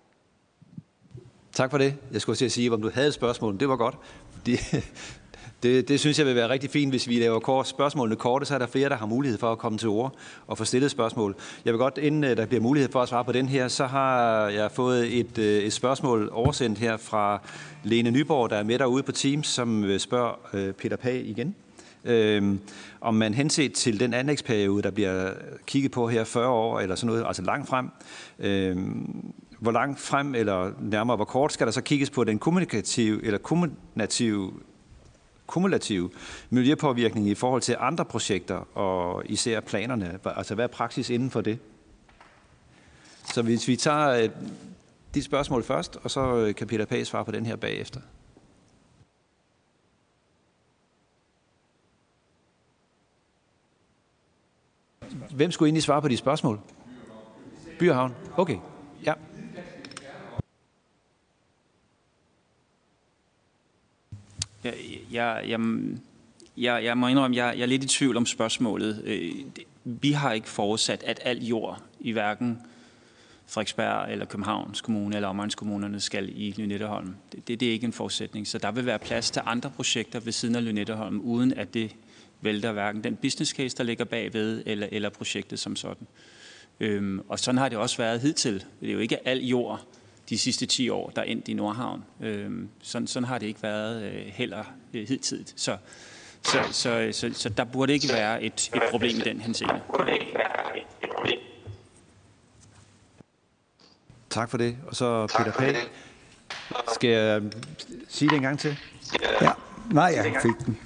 Tak 1.52 1.72
for 1.72 1.78
det. 1.78 1.96
Jeg 2.12 2.22
skulle 2.22 2.36
til 2.36 2.46
at 2.46 2.52
sige, 2.52 2.74
om 2.74 2.82
du 2.82 2.90
havde 2.94 3.08
et 3.08 3.14
spørgsmål. 3.14 3.60
Det 3.60 3.70
var 3.70 3.76
godt. 3.76 3.96
Det, 4.46 4.60
det, 5.64 5.88
det 5.88 6.00
synes 6.00 6.20
jeg 6.20 6.26
vil 6.26 6.36
være 6.36 6.50
rigtig 6.50 6.70
fint, 6.70 6.92
hvis 6.92 7.08
vi 7.08 7.20
laver 7.20 7.40
kort, 7.40 7.68
spørgsmålene 7.68 8.16
korte, 8.16 8.46
så 8.46 8.54
er 8.54 8.58
der 8.58 8.68
flere, 8.68 8.90
der 8.90 8.96
har 8.96 9.06
mulighed 9.06 9.40
for 9.40 9.52
at 9.52 9.58
komme 9.58 9.78
til 9.78 9.90
ord 9.90 10.16
og 10.48 10.58
få 10.58 10.66
stillet 10.66 10.92
spørgsmål. 10.92 11.36
Jeg 11.66 11.74
vil 11.74 11.80
godt, 11.80 11.98
inden 11.98 12.24
øh, 12.24 12.38
der 12.38 12.46
bliver 12.46 12.62
mulighed 12.62 12.92
for 12.92 13.02
at 13.02 13.10
svare 13.10 13.26
på 13.26 13.32
den 13.32 13.48
her, 13.48 13.68
så 13.68 13.86
har 13.86 14.48
jeg 14.48 14.72
fået 14.72 15.20
et, 15.20 15.38
øh, 15.38 15.64
et 15.64 15.74
spørgsmål 15.74 16.30
oversendt 16.32 16.80
her 16.80 16.98
fra 16.98 17.42
Lene 17.84 18.12
Nyborg, 18.12 18.50
der 18.50 18.56
er 18.56 18.64
med 18.64 18.80
derude 18.80 19.04
på 19.04 19.12
Teams, 19.12 19.48
som 19.48 19.84
øh, 19.84 20.00
spørger 20.00 20.72
Peter 20.78 20.98
Pag 20.98 21.26
igen. 21.26 21.56
Øhm, 22.06 22.60
om 23.02 23.14
man 23.14 23.34
henset 23.34 23.74
til 23.74 24.00
den 24.00 24.14
anlægsperiode, 24.14 24.84
der 24.84 24.92
bliver 24.92 25.32
kigget 25.66 25.92
på 25.92 26.08
her 26.08 26.24
40 26.24 26.48
år 26.48 26.80
eller 26.80 26.96
sådan 26.96 27.08
noget, 27.08 27.26
altså 27.28 27.42
langt 27.42 27.70
frem, 27.70 27.90
øhm, 28.40 29.34
hvor 29.60 29.72
langt 29.72 30.00
frem 30.00 30.36
eller 30.36 30.72
nærmere 30.82 31.16
hvor 31.16 31.26
kort 31.26 31.54
skal 31.54 31.68
der 31.68 31.72
så 31.72 31.82
kigges 31.82 32.10
på 32.10 32.24
den 32.24 32.40
kommunikative 32.40 33.26
eller 33.26 33.38
kommunikative 33.38 34.52
kumulative 35.48 36.10
miljøpåvirkning 36.50 37.28
i 37.28 37.36
forhold 37.36 37.62
til 37.62 37.76
andre 37.80 38.06
projekter, 38.06 38.78
og 38.78 39.24
især 39.26 39.60
planerne? 39.60 40.20
Altså, 40.26 40.56
hvad 40.56 40.66
er 40.66 40.70
praksis 40.70 41.10
inden 41.10 41.32
for 41.32 41.42
det? 41.42 41.60
Så 43.34 43.42
hvis 43.42 43.68
vi 43.68 43.76
tager 43.76 44.10
øh, 44.10 44.24
dit 44.24 44.32
de 45.16 45.24
spørgsmål 45.24 45.64
først, 45.64 45.98
og 46.04 46.12
så 46.12 46.36
øh, 46.36 46.56
kan 46.56 46.68
Peter 46.68 46.86
Pag 46.86 47.08
svare 47.08 47.26
på 47.26 47.32
den 47.32 47.46
her 47.46 47.56
bagefter. 47.56 48.00
Hvem 55.32 55.52
skulle 55.52 55.68
egentlig 55.68 55.84
svare 55.84 56.02
på 56.02 56.08
de 56.08 56.18
spørgsmål? 56.18 56.60
Byhavn. 57.80 58.16
Okay. 58.38 58.58
Ja. 59.06 59.14
Jeg, 64.64 64.74
jeg, 65.12 65.44
jeg, 65.48 65.60
jeg, 66.58 66.84
jeg 66.84 66.98
må 66.98 67.08
indrømme, 67.08 67.38
jeg, 67.38 67.54
jeg 67.56 67.62
er 67.62 67.68
lidt 67.68 67.84
i 67.84 67.88
tvivl 67.88 68.18
om 68.18 68.26
spørgsmålet. 68.26 69.02
Øh, 69.06 69.32
vi 69.84 70.12
har 70.12 70.34
ikke 70.34 70.50
forudsat, 70.50 71.04
at 71.04 71.20
al 71.24 71.46
jord 71.46 71.82
i 72.00 72.12
hverken 72.12 72.60
Frederiksberg 73.48 74.12
eller 74.12 74.26
Københavns 74.26 74.82
Kommune 74.82 75.16
eller 75.16 75.28
omegnskommunerne 75.28 76.00
skal 76.00 76.30
i 76.36 76.54
Lynetteholm. 76.58 77.16
Det, 77.32 77.48
det, 77.48 77.60
det 77.60 77.68
er 77.68 77.72
ikke 77.72 77.86
en 77.86 77.94
forudsætning. 77.94 78.48
Så 78.48 78.58
der 78.58 78.72
vil 78.72 78.86
være 78.86 79.00
plads 79.00 79.32
til 79.32 79.42
andre 79.46 79.70
projekter 79.70 80.20
ved 80.20 80.32
siden 80.32 80.56
af 80.56 80.66
Lynetteholm, 80.66 81.20
uden 81.20 81.54
at 81.54 81.74
det 81.74 81.96
vælter 82.42 82.72
hverken 82.72 83.04
den 83.04 83.16
business 83.16 83.52
case, 83.52 83.78
der 83.78 83.84
ligger 83.84 84.06
bagved, 84.06 84.64
eller, 84.66 84.88
eller 84.92 85.10
projektet 85.10 85.60
som 85.60 85.76
sådan. 85.76 86.08
Øhm, 86.80 87.22
og 87.28 87.40
sådan 87.40 87.58
har 87.58 87.70
det 87.70 87.78
også 87.78 87.98
været 87.98 88.22
hidtil. 88.22 88.64
Det 88.82 88.90
er 88.90 88.94
jo 88.94 89.00
ikke 89.00 89.28
al 89.28 89.46
jord 89.46 89.88
de 90.30 90.38
sidste 90.38 90.66
10 90.66 90.90
år, 90.90 91.10
der 91.10 91.22
er 91.22 91.26
endt 91.26 91.48
i 91.48 91.54
Nordhavn. 91.54 92.04
Øhm, 92.22 92.70
sådan, 92.82 93.08
sådan 93.08 93.28
har 93.28 93.38
det 93.38 93.48
ikke 93.48 93.64
været 93.64 94.04
øh, 94.04 94.26
heller 94.26 94.64
øh, 94.94 95.08
hidtidigt. 95.08 95.54
Så, 95.56 95.78
så, 96.42 96.58
så, 96.72 97.10
så, 97.12 97.30
så 97.34 97.50
der 97.50 97.64
burde 97.64 97.94
ikke 97.94 98.08
være 98.14 98.44
et, 98.44 98.72
et 98.76 98.82
problem 98.92 99.18
i 99.18 99.20
den 99.20 99.42
henseende. 99.42 99.82
Tak 104.30 104.50
for 104.50 104.58
det. 104.58 104.78
Og 104.88 104.96
så 104.96 105.28
Peter 105.38 105.52
Pag. 105.52 105.76
Skal 106.94 107.10
jeg 107.10 107.42
sige 108.08 108.30
det 108.30 108.36
en 108.36 108.42
gang 108.42 108.60
til? 108.60 108.78
Ja, 109.42 109.52
nej, 109.92 110.14
jeg 110.16 110.36
fik 110.42 110.66
den. 110.66 110.78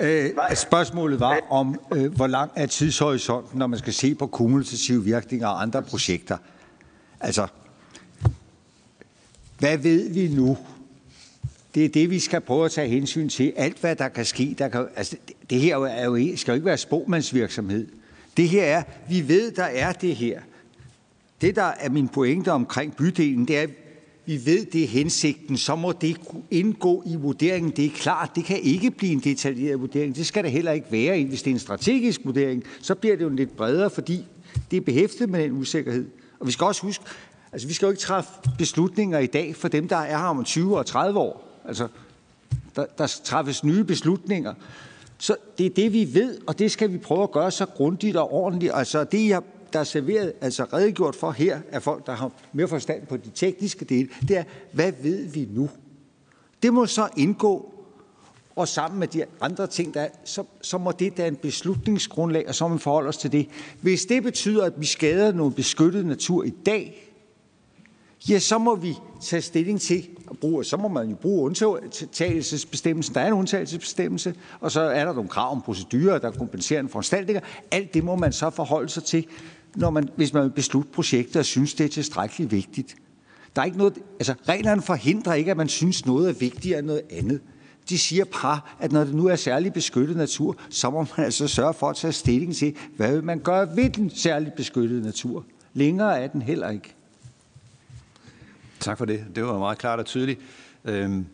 Øh, 0.00 0.30
spørgsmålet 0.54 1.20
var 1.20 1.40
om, 1.50 1.80
øh, 1.94 2.14
hvor 2.14 2.26
lang 2.26 2.50
er 2.56 2.66
tidshorisonten, 2.66 3.58
når 3.58 3.66
man 3.66 3.78
skal 3.78 3.92
se 3.92 4.14
på 4.14 4.26
kumulative 4.26 5.04
virkninger 5.04 5.48
og 5.48 5.62
andre 5.62 5.82
projekter. 5.82 6.36
Altså, 7.20 7.46
hvad 9.60 9.78
ved 9.78 10.08
vi 10.08 10.28
nu? 10.28 10.56
Det 11.74 11.84
er 11.84 11.88
det, 11.88 12.10
vi 12.10 12.18
skal 12.18 12.40
prøve 12.40 12.64
at 12.64 12.70
tage 12.70 12.88
hensyn 12.88 13.28
til. 13.28 13.52
Alt, 13.56 13.80
hvad 13.80 13.96
der 13.96 14.08
kan 14.08 14.24
ske. 14.24 14.54
Der 14.58 14.68
kan, 14.68 14.86
altså, 14.96 15.16
det 15.50 15.60
her 15.60 15.76
er 15.76 16.04
jo, 16.04 16.36
skal 16.36 16.52
jo 16.52 16.54
ikke 16.54 16.66
være 16.66 16.78
spormandsvirksomhed. 16.78 17.86
Det 18.36 18.48
her 18.48 18.64
er, 18.64 18.82
vi 19.08 19.28
ved, 19.28 19.50
der 19.50 19.64
er 19.64 19.92
det 19.92 20.16
her. 20.16 20.40
Det, 21.40 21.56
der 21.56 21.72
er 21.80 21.90
min 21.90 22.08
pointe 22.08 22.52
omkring 22.52 22.96
bydelen, 22.96 23.44
det 23.48 23.58
er, 23.58 23.66
vi 24.26 24.46
ved, 24.46 24.64
det 24.64 24.82
er 24.82 24.88
hensigten, 24.88 25.56
så 25.56 25.76
må 25.76 25.92
det 25.92 26.16
indgå 26.50 27.02
i 27.06 27.16
vurderingen. 27.16 27.72
Det 27.76 27.84
er 27.84 27.90
klart, 27.90 28.30
det 28.34 28.44
kan 28.44 28.60
ikke 28.60 28.90
blive 28.90 29.12
en 29.12 29.20
detaljeret 29.20 29.80
vurdering. 29.80 30.16
Det 30.16 30.26
skal 30.26 30.44
det 30.44 30.52
heller 30.52 30.72
ikke 30.72 30.86
være. 30.90 31.24
Hvis 31.24 31.42
det 31.42 31.50
er 31.50 31.54
en 31.54 31.60
strategisk 31.60 32.20
vurdering, 32.24 32.64
så 32.80 32.94
bliver 32.94 33.16
det 33.16 33.24
jo 33.24 33.28
lidt 33.28 33.56
bredere, 33.56 33.90
fordi 33.90 34.24
det 34.70 34.76
er 34.76 34.80
behæftet 34.80 35.30
med 35.30 35.42
den 35.42 35.52
usikkerhed. 35.52 36.06
Og 36.40 36.46
vi 36.46 36.52
skal 36.52 36.64
også 36.64 36.82
huske, 36.82 37.04
altså 37.52 37.68
vi 37.68 37.74
skal 37.74 37.86
jo 37.86 37.90
ikke 37.90 38.02
træffe 38.02 38.30
beslutninger 38.58 39.18
i 39.18 39.26
dag 39.26 39.56
for 39.56 39.68
dem, 39.68 39.88
der 39.88 39.96
er 39.96 40.18
her 40.18 40.26
om 40.26 40.44
20 40.44 40.78
og 40.78 40.86
30 40.86 41.18
år. 41.18 41.60
Altså, 41.64 41.88
der, 42.76 42.86
der 42.98 43.20
træffes 43.24 43.64
nye 43.64 43.84
beslutninger. 43.84 44.54
Så 45.18 45.36
det 45.58 45.66
er 45.66 45.70
det, 45.70 45.92
vi 45.92 46.14
ved, 46.14 46.38
og 46.46 46.58
det 46.58 46.70
skal 46.70 46.92
vi 46.92 46.98
prøve 46.98 47.22
at 47.22 47.30
gøre 47.30 47.50
så 47.50 47.66
grundigt 47.66 48.16
og 48.16 48.32
ordentligt. 48.32 48.72
Altså 48.74 49.04
det, 49.04 49.28
jeg 49.28 49.42
der 49.72 49.80
er 49.80 49.84
serveret, 49.84 50.32
altså 50.40 50.64
redegjort 50.64 51.16
for 51.16 51.30
her 51.30 51.60
af 51.72 51.82
folk, 51.82 52.06
der 52.06 52.12
har 52.12 52.30
mere 52.52 52.68
forstand 52.68 53.06
på 53.06 53.16
de 53.16 53.30
tekniske 53.34 53.84
dele, 53.84 54.08
det 54.28 54.36
er, 54.36 54.44
hvad 54.72 54.92
ved 55.02 55.28
vi 55.28 55.48
nu? 55.50 55.70
Det 56.62 56.74
må 56.74 56.86
så 56.86 57.08
indgå, 57.16 57.74
og 58.56 58.68
sammen 58.68 59.00
med 59.00 59.08
de 59.08 59.24
andre 59.40 59.66
ting, 59.66 59.94
der 59.94 60.00
er, 60.00 60.08
så, 60.24 60.44
så 60.60 60.78
må 60.78 60.92
det 60.92 61.16
da 61.16 61.28
en 61.28 61.36
beslutningsgrundlag, 61.36 62.48
og 62.48 62.54
så 62.54 62.68
må 62.68 62.74
vi 62.74 62.80
forholde 62.80 63.08
os 63.08 63.16
til 63.16 63.32
det. 63.32 63.48
Hvis 63.80 64.04
det 64.04 64.22
betyder, 64.22 64.64
at 64.64 64.72
vi 64.76 64.86
skader 64.86 65.32
noget 65.32 65.54
beskyttet 65.54 66.06
natur 66.06 66.44
i 66.44 66.50
dag, 66.50 67.09
ja, 68.28 68.38
så 68.38 68.58
må 68.58 68.74
vi 68.74 68.94
tage 69.20 69.42
stilling 69.42 69.80
til, 69.80 70.08
at 70.30 70.38
bruge, 70.38 70.64
så 70.64 70.76
må 70.76 70.88
man 70.88 71.08
jo 71.08 71.16
bruge 71.16 71.44
undtagelsesbestemmelsen. 71.44 73.14
Der 73.14 73.20
er 73.20 73.26
en 73.26 73.32
undtagelsesbestemmelse, 73.32 74.34
og 74.60 74.72
så 74.72 74.80
er 74.80 75.04
der 75.04 75.12
nogle 75.12 75.28
krav 75.28 75.52
om 75.52 75.62
procedurer, 75.62 76.18
der 76.18 76.30
kompenserer 76.30 76.80
en 76.80 76.88
foranstaltninger. 76.88 77.40
Alt 77.70 77.94
det 77.94 78.04
må 78.04 78.16
man 78.16 78.32
så 78.32 78.50
forholde 78.50 78.88
sig 78.88 79.04
til 79.04 79.26
når 79.76 79.90
man, 79.90 80.08
hvis 80.16 80.32
man 80.32 80.42
vil 80.42 80.50
beslutte 80.50 80.90
projekter 80.92 81.40
og 81.40 81.46
synes, 81.46 81.74
det 81.74 81.84
er 81.84 81.88
tilstrækkeligt 81.88 82.52
vigtigt. 82.52 82.96
Der 83.56 83.62
er 83.62 83.66
ikke 83.66 83.78
noget, 83.78 83.98
altså 84.18 84.34
reglerne 84.48 84.82
forhindrer 84.82 85.34
ikke, 85.34 85.50
at 85.50 85.56
man 85.56 85.68
synes, 85.68 86.06
noget 86.06 86.28
er 86.28 86.32
vigtigere 86.32 86.78
end 86.78 86.86
noget 86.86 87.02
andet. 87.10 87.40
De 87.88 87.98
siger 87.98 88.24
bare, 88.24 88.60
at 88.80 88.92
når 88.92 89.04
det 89.04 89.14
nu 89.14 89.26
er 89.26 89.36
særligt 89.36 89.74
beskyttet 89.74 90.16
natur, 90.16 90.56
så 90.70 90.90
må 90.90 91.06
man 91.16 91.26
altså 91.26 91.48
sørge 91.48 91.74
for 91.74 91.90
at 91.90 91.96
tage 91.96 92.12
stilling 92.12 92.56
til, 92.56 92.76
hvad 92.96 93.12
vil 93.12 93.24
man 93.24 93.38
gøre 93.38 93.76
ved 93.76 93.90
den 93.90 94.10
særligt 94.10 94.54
beskyttede 94.54 95.02
natur. 95.02 95.44
Længere 95.74 96.20
er 96.20 96.26
den 96.26 96.42
heller 96.42 96.70
ikke. 96.70 96.94
Tak 98.80 98.98
for 98.98 99.04
det. 99.04 99.26
Det 99.34 99.44
var 99.44 99.58
meget 99.58 99.78
klart 99.78 99.98
og 99.98 100.06
tydeligt. 100.06 100.40
Øhm, 100.84 101.26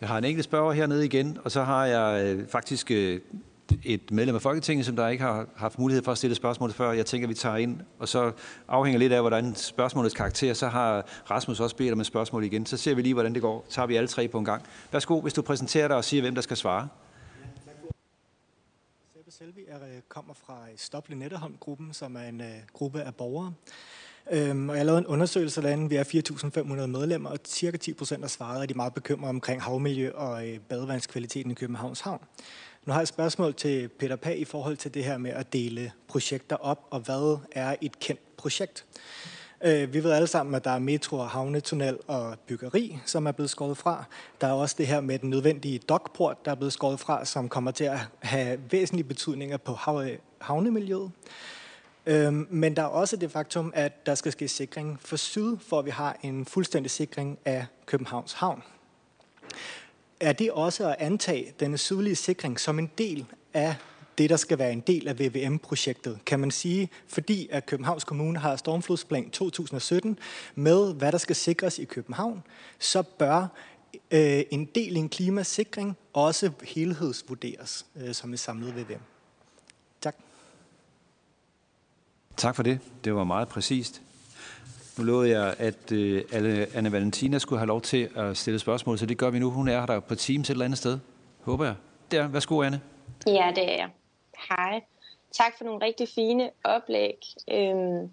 jeg 0.00 0.08
har 0.08 0.18
en 0.18 0.24
enkelt 0.24 0.44
spørger 0.44 0.72
hernede 0.72 1.04
igen, 1.04 1.38
og 1.44 1.50
så 1.50 1.62
har 1.62 1.86
jeg 1.86 2.24
øh, 2.24 2.48
faktisk 2.48 2.90
øh, 2.90 3.20
et 3.84 4.10
medlem 4.10 4.34
af 4.34 4.42
Folketinget, 4.42 4.86
som 4.86 4.96
der 4.96 5.08
ikke 5.08 5.24
har 5.24 5.46
haft 5.56 5.78
mulighed 5.78 6.04
for 6.04 6.12
at 6.12 6.18
stille 6.18 6.34
spørgsmål 6.34 6.72
før. 6.72 6.92
Jeg 6.92 7.06
tænker, 7.06 7.28
vi 7.28 7.34
tager 7.34 7.56
ind, 7.56 7.80
og 7.98 8.08
så 8.08 8.32
afhænger 8.68 8.98
lidt 8.98 9.12
af, 9.12 9.20
hvordan 9.20 9.54
spørgsmålets 9.54 10.14
karakter, 10.14 10.54
så 10.54 10.68
har 10.68 11.06
Rasmus 11.30 11.60
også 11.60 11.76
bedt 11.76 11.92
om 11.92 12.00
et 12.00 12.06
spørgsmål 12.06 12.44
igen. 12.44 12.66
Så 12.66 12.76
ser 12.76 12.94
vi 12.94 13.02
lige, 13.02 13.14
hvordan 13.14 13.34
det 13.34 13.42
går. 13.42 13.64
Så 13.68 13.74
tager 13.74 13.86
vi 13.86 13.96
alle 13.96 14.08
tre 14.08 14.28
på 14.28 14.38
en 14.38 14.44
gang. 14.44 14.62
Værsgo, 14.92 15.20
hvis 15.20 15.32
du 15.32 15.42
præsenterer 15.42 15.88
dig 15.88 15.96
og 15.96 16.04
siger, 16.04 16.20
hvem 16.20 16.34
der 16.34 16.42
skal 16.42 16.56
svare. 16.56 16.88
Sebbe 19.14 19.30
Selvi 19.30 19.64
er, 19.68 19.76
øh, 19.76 20.00
kommer 20.08 20.34
fra 20.34 20.58
Stop 20.76 21.08
Lynetteholm-gruppen, 21.08 21.92
som 21.92 22.16
er 22.16 22.28
en 22.28 22.42
gruppe 22.72 23.02
af 23.02 23.14
borgere. 23.14 23.52
Øhm, 24.30 24.68
og 24.68 24.76
jeg 24.76 24.86
lavede 24.86 24.98
en 24.98 25.06
undersøgelse 25.06 25.62
derinde. 25.62 25.88
Vi 25.88 25.96
er 25.96 26.04
4.500 26.04 26.86
medlemmer, 26.86 27.30
og 27.30 27.38
cirka 27.44 27.76
10 27.76 27.92
procent 27.92 28.20
har 28.20 28.28
svaret, 28.28 28.62
at 28.62 28.68
de 28.68 28.72
er 28.72 28.76
meget 28.76 28.94
bekymrede 28.94 29.30
omkring 29.30 29.62
havmiljø 29.62 30.10
og 30.14 30.48
øh, 30.48 30.58
badevandskvaliteten 30.58 31.50
i 31.50 31.54
Københavns 31.54 32.00
Havn. 32.00 32.20
Nu 32.84 32.92
har 32.92 33.00
jeg 33.00 33.02
et 33.02 33.08
spørgsmål 33.08 33.54
til 33.54 33.88
Peter 33.88 34.16
Pag 34.16 34.38
i 34.38 34.44
forhold 34.44 34.76
til 34.76 34.94
det 34.94 35.04
her 35.04 35.18
med 35.18 35.30
at 35.30 35.52
dele 35.52 35.92
projekter 36.08 36.56
op, 36.56 36.86
og 36.90 37.00
hvad 37.00 37.38
er 37.52 37.76
et 37.80 37.98
kendt 37.98 38.36
projekt? 38.36 38.84
Øh, 39.64 39.92
vi 39.92 40.04
ved 40.04 40.12
alle 40.12 40.26
sammen, 40.26 40.54
at 40.54 40.64
der 40.64 40.70
er 40.70 40.78
metro 40.78 41.18
og 41.18 41.28
havnetunnel 41.28 41.98
og 42.06 42.38
byggeri, 42.46 42.98
som 43.06 43.26
er 43.26 43.32
blevet 43.32 43.50
skåret 43.50 43.76
fra. 43.76 44.04
Der 44.40 44.46
er 44.46 44.52
også 44.52 44.74
det 44.78 44.86
her 44.86 45.00
med 45.00 45.18
den 45.18 45.30
nødvendige 45.30 45.78
dokport, 45.78 46.44
der 46.44 46.50
er 46.50 46.54
blevet 46.54 46.72
skåret 46.72 47.00
fra, 47.00 47.24
som 47.24 47.48
kommer 47.48 47.70
til 47.70 47.84
at 47.84 47.98
have 48.18 48.60
væsentlige 48.70 49.04
betydninger 49.04 49.56
på 49.56 49.78
havnemiljøet. 50.40 51.10
Øhm, 52.06 52.46
men 52.50 52.76
der 52.76 52.82
er 52.82 52.86
også 52.86 53.16
det 53.16 53.30
faktum, 53.30 53.72
at 53.74 54.06
der 54.06 54.14
skal 54.14 54.32
ske 54.32 54.48
sikring. 54.48 54.98
For 55.00 55.16
syd, 55.16 55.56
for 55.58 55.78
at 55.78 55.84
vi 55.84 55.90
har 55.90 56.16
en 56.22 56.46
fuldstændig 56.46 56.90
sikring 56.90 57.38
af 57.44 57.66
Københavns 57.86 58.32
Havn. 58.32 58.62
Er 60.20 60.32
det 60.32 60.52
også 60.52 60.88
at 60.88 60.96
antage 60.98 61.54
denne 61.60 61.78
sydlige 61.78 62.16
sikring 62.16 62.60
som 62.60 62.78
en 62.78 62.90
del 62.98 63.26
af 63.54 63.74
det, 64.18 64.30
der 64.30 64.36
skal 64.36 64.58
være 64.58 64.72
en 64.72 64.80
del 64.80 65.08
af 65.08 65.18
VVM-projektet, 65.18 66.18
kan 66.26 66.40
man 66.40 66.50
sige, 66.50 66.90
fordi 67.06 67.48
at 67.50 67.66
Københavns 67.66 68.04
Kommune 68.04 68.38
har 68.38 68.56
Stormflodsplan 68.56 69.30
2017 69.30 70.18
med, 70.54 70.94
hvad 70.94 71.12
der 71.12 71.18
skal 71.18 71.36
sikres 71.36 71.78
i 71.78 71.84
København, 71.84 72.42
så 72.78 73.02
bør 73.02 73.46
øh, 74.10 74.42
en 74.50 74.64
del 74.64 74.96
i 74.96 74.98
en 74.98 75.08
klimasikring 75.08 75.96
også 76.12 76.50
helhedsvurderes 76.62 77.86
øh, 77.96 78.14
som 78.14 78.32
et 78.32 78.40
samlet 78.40 78.76
VVM. 78.76 79.00
Tak. 80.00 80.16
Tak 82.36 82.56
for 82.56 82.62
det. 82.62 82.80
Det 83.04 83.14
var 83.14 83.24
meget 83.24 83.48
præcist. 83.48 84.02
Nu 84.98 85.04
lovede 85.04 85.30
jeg, 85.30 85.54
at 85.58 85.92
øh, 85.92 86.24
Anne 86.74 86.92
Valentina 86.92 87.38
skulle 87.38 87.58
have 87.58 87.68
lov 87.68 87.80
til 87.80 88.08
at 88.16 88.36
stille 88.36 88.58
spørgsmål, 88.58 88.98
så 88.98 89.06
det 89.06 89.18
gør 89.18 89.30
vi 89.30 89.38
nu. 89.38 89.50
Hun 89.50 89.68
er 89.68 89.86
der 89.86 90.00
på 90.00 90.14
Teams 90.14 90.50
et 90.50 90.54
eller 90.54 90.64
andet 90.64 90.78
sted, 90.78 90.98
håber 91.42 91.64
jeg. 91.64 91.74
Der, 92.10 92.28
værsgo 92.28 92.62
Anne. 92.62 92.80
Ja, 93.26 93.52
det 93.56 93.72
er 93.72 93.76
jeg. 93.76 93.88
Hej. 94.48 94.80
Tak 95.32 95.58
for 95.58 95.64
nogle 95.64 95.84
rigtig 95.84 96.08
fine 96.08 96.50
oplæg. 96.64 97.18
Øhm, 97.50 98.10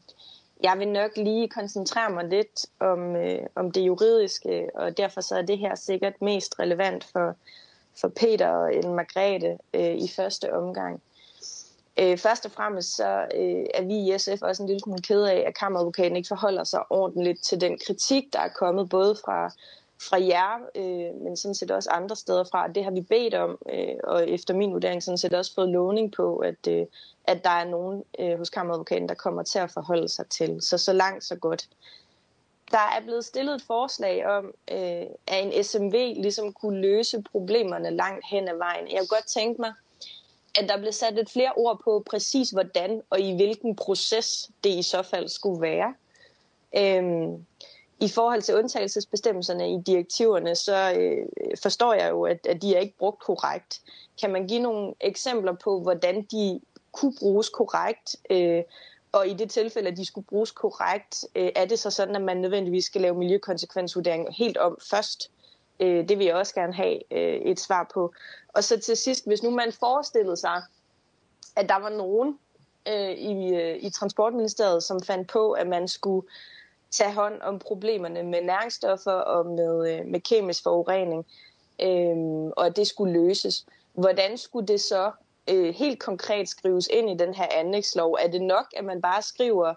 jeg 0.63 0.79
vil 0.79 0.87
nok 0.87 1.11
lige 1.17 1.47
koncentrere 1.47 2.09
mig 2.09 2.25
lidt 2.25 2.65
om, 2.79 3.15
øh, 3.15 3.39
om 3.55 3.71
det 3.71 3.81
juridiske, 3.81 4.69
og 4.75 4.97
derfor 4.97 5.21
så 5.21 5.35
er 5.35 5.41
det 5.41 5.57
her 5.57 5.75
sikkert 5.75 6.21
mest 6.21 6.59
relevant 6.59 7.03
for, 7.03 7.35
for 8.01 8.07
Peter 8.07 8.47
og 8.47 8.75
en 8.75 8.93
Margrethe 8.93 9.57
øh, 9.73 9.95
i 9.95 10.07
første 10.15 10.53
omgang. 10.53 11.01
Øh, 11.99 12.17
først 12.17 12.45
og 12.45 12.51
fremmest 12.51 12.95
så 12.95 13.27
øh, 13.35 13.65
er 13.73 13.81
vi 13.81 13.93
i 13.93 14.17
SF 14.17 14.41
også 14.41 14.63
en 14.63 14.67
lille 14.67 14.79
smule 14.79 15.01
ked 15.01 15.23
af, 15.23 15.43
at 15.47 15.55
kammeradvokaten 15.55 16.17
ikke 16.17 16.27
forholder 16.27 16.63
sig 16.63 16.91
ordentligt 16.91 17.43
til 17.43 17.61
den 17.61 17.79
kritik, 17.85 18.33
der 18.33 18.39
er 18.39 18.47
kommet 18.47 18.89
både 18.89 19.15
fra, 19.25 19.51
fra 20.09 20.25
jer, 20.25 20.59
øh, 20.75 21.21
men 21.21 21.37
sådan 21.37 21.55
set 21.55 21.71
også 21.71 21.89
andre 21.89 22.15
steder 22.15 22.43
fra. 22.43 22.67
Det 22.67 22.83
har 22.83 22.91
vi 22.91 23.01
bedt 23.01 23.33
om, 23.33 23.57
øh, 23.73 23.95
og 24.03 24.29
efter 24.29 24.53
min 24.53 24.73
vurdering 24.73 25.03
sådan 25.03 25.17
set 25.17 25.33
også 25.33 25.53
fået 25.53 25.69
lovning 25.69 26.11
på, 26.11 26.37
at, 26.37 26.67
øh, 26.67 26.85
at 27.23 27.43
der 27.43 27.49
er 27.49 27.65
nogen 27.65 28.03
øh, 28.19 28.37
hos 28.37 28.49
kammeradvokaten, 28.49 29.09
der 29.09 29.15
kommer 29.15 29.43
til 29.43 29.59
at 29.59 29.71
forholde 29.71 30.09
sig 30.09 30.27
til. 30.27 30.61
Så 30.61 30.77
så 30.77 30.93
langt, 30.93 31.23
så 31.23 31.35
godt. 31.35 31.69
Der 32.71 32.77
er 32.97 33.01
blevet 33.03 33.25
stillet 33.25 33.55
et 33.55 33.61
forslag 33.61 34.27
om, 34.27 34.45
øh, 34.71 35.05
at 35.27 35.43
en 35.43 35.63
SMV 35.63 36.13
ligesom 36.15 36.53
kunne 36.53 36.81
løse 36.81 37.23
problemerne 37.31 37.89
langt 37.89 38.25
hen 38.29 38.47
ad 38.47 38.57
vejen. 38.57 38.87
Jeg 38.87 38.99
kunne 38.99 39.17
godt 39.17 39.27
tænke 39.27 39.61
mig, 39.61 39.73
at 40.55 40.69
der 40.69 40.77
blev 40.77 40.91
sat 40.91 41.13
lidt 41.13 41.31
flere 41.31 41.53
ord 41.55 41.81
på 41.83 42.03
præcis 42.09 42.49
hvordan 42.49 43.01
og 43.09 43.19
i 43.19 43.35
hvilken 43.35 43.75
proces 43.75 44.49
det 44.63 44.69
i 44.69 44.81
så 44.81 45.01
fald 45.01 45.27
skulle 45.27 45.61
være. 45.61 45.93
Øhm, 46.77 47.45
I 47.99 48.07
forhold 48.07 48.41
til 48.41 48.55
undtagelsesbestemmelserne 48.55 49.73
i 49.73 49.77
direktiverne, 49.85 50.55
så 50.55 50.93
øh, 50.97 51.27
forstår 51.61 51.93
jeg 51.93 52.09
jo, 52.09 52.23
at, 52.25 52.47
at 52.47 52.61
de 52.61 52.75
er 52.75 52.79
ikke 52.79 52.97
brugt 52.97 53.19
korrekt. 53.19 53.81
Kan 54.21 54.31
man 54.31 54.47
give 54.47 54.61
nogle 54.61 54.93
eksempler 55.01 55.53
på, 55.53 55.79
hvordan 55.79 56.21
de 56.21 56.61
kunne 56.91 57.13
bruges 57.19 57.49
korrekt? 57.49 58.15
Øh, 58.29 58.63
og 59.11 59.27
i 59.27 59.33
det 59.33 59.49
tilfælde, 59.49 59.89
at 59.89 59.97
de 59.97 60.05
skulle 60.05 60.27
bruges 60.27 60.51
korrekt, 60.51 61.25
øh, 61.35 61.51
er 61.55 61.65
det 61.65 61.79
så 61.79 61.89
sådan, 61.89 62.15
at 62.15 62.21
man 62.21 62.37
nødvendigvis 62.37 62.85
skal 62.85 63.01
lave 63.01 63.17
miljøkonsekvensvurdering 63.17 64.35
helt 64.35 64.57
om 64.57 64.77
først? 64.89 65.31
Øh, 65.81 66.09
det 66.09 66.19
vil 66.19 66.25
jeg 66.25 66.35
også 66.35 66.53
gerne 66.53 66.73
have 66.73 67.13
øh, 67.13 67.41
et 67.41 67.59
svar 67.59 67.89
på. 67.93 68.13
Og 68.47 68.63
så 68.63 68.79
til 68.79 68.97
sidst, 68.97 69.27
hvis 69.27 69.43
nu 69.43 69.49
man 69.49 69.71
forestillede 69.79 70.37
sig, 70.37 70.61
at 71.55 71.69
der 71.69 71.79
var 71.79 71.89
nogen 71.89 72.39
øh, 72.87 73.11
i, 73.11 73.55
øh, 73.55 73.77
i 73.83 73.89
Transportministeriet, 73.89 74.83
som 74.83 75.01
fandt 75.01 75.27
på, 75.29 75.51
at 75.51 75.67
man 75.67 75.87
skulle 75.87 76.27
tage 76.91 77.13
hånd 77.13 77.41
om 77.41 77.59
problemerne 77.59 78.23
med 78.23 78.41
næringsstoffer 78.41 79.11
og 79.11 79.45
med, 79.45 79.93
øh, 79.93 80.05
med 80.05 80.19
kemisk 80.19 80.63
forurening, 80.63 81.25
øh, 81.81 82.51
og 82.57 82.65
at 82.65 82.75
det 82.75 82.87
skulle 82.87 83.13
løses. 83.13 83.65
Hvordan 83.93 84.37
skulle 84.37 84.67
det 84.67 84.81
så 84.81 85.11
øh, 85.49 85.73
helt 85.75 85.99
konkret 85.99 86.49
skrives 86.49 86.87
ind 86.87 87.09
i 87.09 87.25
den 87.25 87.33
her 87.33 87.47
anlægslov? 87.51 88.17
Er 88.21 88.27
det 88.27 88.41
nok, 88.41 88.65
at 88.75 88.85
man 88.85 89.01
bare 89.01 89.21
skriver, 89.21 89.73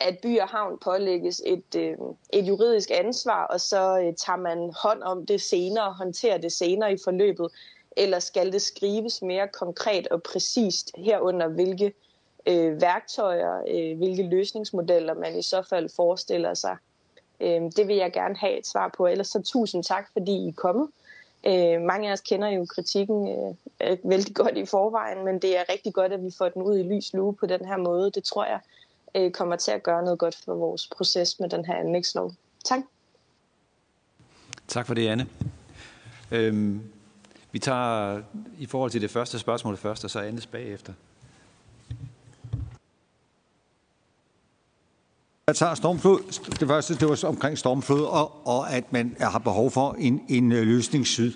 at 0.00 0.18
by 0.22 0.40
og 0.40 0.48
havn 0.48 0.78
pålægges 0.78 1.42
et, 1.46 1.74
øh, 1.76 1.96
et 2.32 2.48
juridisk 2.48 2.90
ansvar, 2.94 3.44
og 3.44 3.60
så 3.60 3.98
øh, 3.98 4.14
tager 4.14 4.36
man 4.36 4.72
hånd 4.82 5.02
om 5.02 5.26
det 5.26 5.40
senere, 5.40 5.92
håndterer 5.92 6.38
det 6.38 6.52
senere 6.52 6.92
i 6.92 6.96
forløbet? 7.04 7.48
Eller 7.96 8.18
skal 8.18 8.52
det 8.52 8.62
skrives 8.62 9.22
mere 9.22 9.48
konkret 9.48 10.08
og 10.08 10.22
præcist 10.22 10.90
herunder, 10.96 11.48
hvilke 11.48 11.92
øh, 12.46 12.80
værktøjer, 12.80 13.62
øh, 13.68 13.96
hvilke 13.96 14.22
løsningsmodeller 14.22 15.14
man 15.14 15.38
i 15.38 15.42
så 15.42 15.62
fald 15.62 15.88
forestiller 15.96 16.54
sig? 16.54 16.76
Øh, 17.40 17.62
det 17.76 17.88
vil 17.88 17.96
jeg 17.96 18.12
gerne 18.12 18.36
have 18.36 18.58
et 18.58 18.66
svar 18.66 18.94
på. 18.96 19.06
Ellers 19.06 19.28
så 19.28 19.42
tusind 19.42 19.84
tak, 19.84 20.08
fordi 20.12 20.32
I 20.32 20.48
er 20.48 20.52
kommet. 20.52 20.88
Øh, 21.46 21.80
mange 21.80 22.08
af 22.08 22.12
os 22.12 22.20
kender 22.20 22.48
jo 22.48 22.66
kritikken 22.68 23.28
øh, 23.28 23.54
øh 23.90 23.98
vældig 24.04 24.34
godt 24.34 24.56
i 24.56 24.66
forvejen, 24.66 25.24
men 25.24 25.38
det 25.38 25.58
er 25.58 25.64
rigtig 25.72 25.94
godt, 25.94 26.12
at 26.12 26.24
vi 26.24 26.30
får 26.38 26.48
den 26.48 26.62
ud 26.62 26.78
i 26.78 26.82
lys 26.82 27.14
lue 27.14 27.34
på 27.34 27.46
den 27.46 27.64
her 27.64 27.76
måde. 27.76 28.10
Det 28.10 28.24
tror 28.24 28.44
jeg 28.44 28.60
øh, 29.14 29.30
kommer 29.30 29.56
til 29.56 29.70
at 29.70 29.82
gøre 29.82 30.02
noget 30.02 30.18
godt 30.18 30.38
for 30.44 30.54
vores 30.54 30.88
proces 30.96 31.40
med 31.40 31.48
den 31.48 31.64
her 31.64 31.74
anlægslov. 31.74 32.32
Tak. 32.64 32.80
Tak 34.68 34.86
for 34.86 34.94
det, 34.94 35.08
Anne. 35.08 35.26
Øhm, 36.30 36.82
vi 37.52 37.58
tager 37.58 38.22
i 38.58 38.66
forhold 38.66 38.90
til 38.90 39.00
det 39.00 39.10
første 39.10 39.38
spørgsmål 39.38 39.76
først, 39.76 40.04
og 40.04 40.10
så 40.10 40.20
Annes 40.20 40.46
bagefter. 40.46 40.92
Jeg 45.46 45.56
tager 45.56 45.74
stormflod. 45.74 46.50
Det 46.60 46.68
første, 46.68 46.94
det 46.94 47.08
var 47.08 47.28
omkring 47.28 47.58
stormflod, 47.58 48.04
og, 48.04 48.46
og 48.46 48.72
at 48.72 48.92
man 48.92 49.16
har 49.20 49.38
behov 49.38 49.70
for 49.70 49.96
en, 49.98 50.24
en 50.28 50.52
øh, 50.52 50.62
løsning 50.66 51.06
syd. 51.06 51.32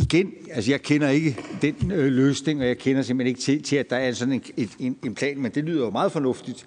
Igen, 0.00 0.32
altså 0.50 0.70
jeg 0.70 0.82
kender 0.82 1.08
ikke 1.08 1.36
den 1.62 1.90
øh, 1.90 2.12
løsning, 2.12 2.60
og 2.60 2.66
jeg 2.66 2.78
kender 2.78 3.02
simpelthen 3.02 3.28
ikke 3.28 3.40
til, 3.40 3.62
til 3.62 3.76
at 3.76 3.90
der 3.90 3.96
er 3.96 4.12
sådan 4.12 4.34
en, 4.34 4.42
et, 4.56 4.70
en, 4.78 4.96
en 5.04 5.14
plan, 5.14 5.38
men 5.38 5.52
det 5.52 5.64
lyder 5.64 5.84
jo 5.84 5.90
meget 5.90 6.12
fornuftigt. 6.12 6.66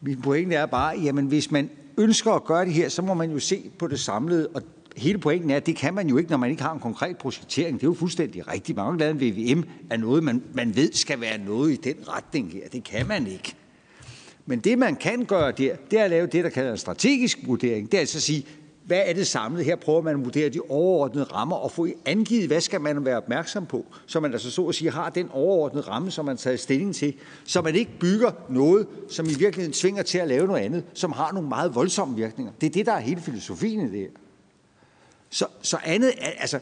Min 0.00 0.20
pointe 0.20 0.54
er 0.54 0.66
bare, 0.66 0.98
jamen 0.98 1.26
hvis 1.26 1.50
man 1.50 1.70
ønsker 1.98 2.32
at 2.32 2.44
gøre 2.44 2.64
det 2.64 2.72
her, 2.72 2.88
så 2.88 3.02
må 3.02 3.14
man 3.14 3.30
jo 3.30 3.38
se 3.38 3.70
på 3.78 3.86
det 3.86 4.00
samlede, 4.00 4.48
og 4.48 4.62
hele 4.96 5.18
pointen 5.18 5.50
er, 5.50 5.56
at 5.56 5.66
det 5.66 5.76
kan 5.76 5.94
man 5.94 6.08
jo 6.08 6.16
ikke, 6.16 6.30
når 6.30 6.36
man 6.36 6.50
ikke 6.50 6.62
har 6.62 6.72
en 6.72 6.80
konkret 6.80 7.18
projektering. 7.18 7.80
Det 7.80 7.86
er 7.86 7.90
jo 7.90 7.94
fuldstændig 7.94 8.48
rigtigt. 8.48 8.76
Man 8.76 9.00
har 9.00 9.08
en 9.08 9.20
VVM 9.20 9.62
er 9.90 9.96
noget, 9.96 10.24
man, 10.24 10.42
man 10.54 10.76
ved 10.76 10.92
skal 10.92 11.20
være 11.20 11.38
noget 11.38 11.72
i 11.72 11.76
den 11.76 11.94
retning 12.08 12.52
her. 12.52 12.68
Det 12.68 12.84
kan 12.84 13.08
man 13.08 13.26
ikke. 13.26 13.54
Men 14.46 14.58
det, 14.58 14.78
man 14.78 14.96
kan 14.96 15.24
gøre 15.24 15.52
der, 15.52 15.76
det 15.90 16.00
er 16.00 16.04
at 16.04 16.10
lave 16.10 16.26
det, 16.26 16.44
der 16.44 16.50
kalder 16.50 16.72
en 16.72 16.78
strategisk 16.78 17.38
vurdering. 17.46 17.92
Det 17.92 17.96
er 17.96 18.00
altså 18.00 18.18
at 18.18 18.22
sige, 18.22 18.46
hvad 18.86 19.02
er 19.06 19.12
det 19.12 19.26
samlet? 19.26 19.64
Her 19.64 19.76
prøver 19.76 20.02
man 20.02 20.14
at 20.14 20.24
vurdere 20.24 20.48
de 20.48 20.60
overordnede 20.68 21.24
rammer 21.24 21.56
og 21.56 21.70
få 21.70 21.88
angivet, 22.04 22.46
hvad 22.46 22.60
skal 22.60 22.80
man 22.80 23.04
være 23.04 23.16
opmærksom 23.16 23.66
på, 23.66 23.86
så 24.06 24.20
man 24.20 24.32
altså 24.32 24.50
så 24.50 24.68
at 24.68 24.74
sige 24.74 24.90
har 24.90 25.10
den 25.10 25.28
overordnede 25.32 25.88
ramme, 25.88 26.10
som 26.10 26.24
man 26.24 26.36
tager 26.36 26.56
stilling 26.56 26.94
til, 26.94 27.14
så 27.44 27.62
man 27.62 27.74
ikke 27.74 27.90
bygger 28.00 28.30
noget, 28.48 28.86
som 29.08 29.26
i 29.26 29.28
virkeligheden 29.28 29.72
tvinger 29.72 30.02
til 30.02 30.18
at 30.18 30.28
lave 30.28 30.46
noget 30.46 30.60
andet, 30.60 30.84
som 30.94 31.12
har 31.12 31.32
nogle 31.32 31.48
meget 31.48 31.74
voldsomme 31.74 32.16
virkninger. 32.16 32.52
Det 32.60 32.66
er 32.66 32.70
det, 32.70 32.86
der 32.86 32.92
er 32.92 33.00
hele 33.00 33.20
filosofien 33.20 33.80
i 33.80 33.90
det 33.90 34.00
her. 34.00 34.08
Så, 35.30 35.46
så 35.62 35.78
andet, 35.84 36.12
altså, 36.18 36.58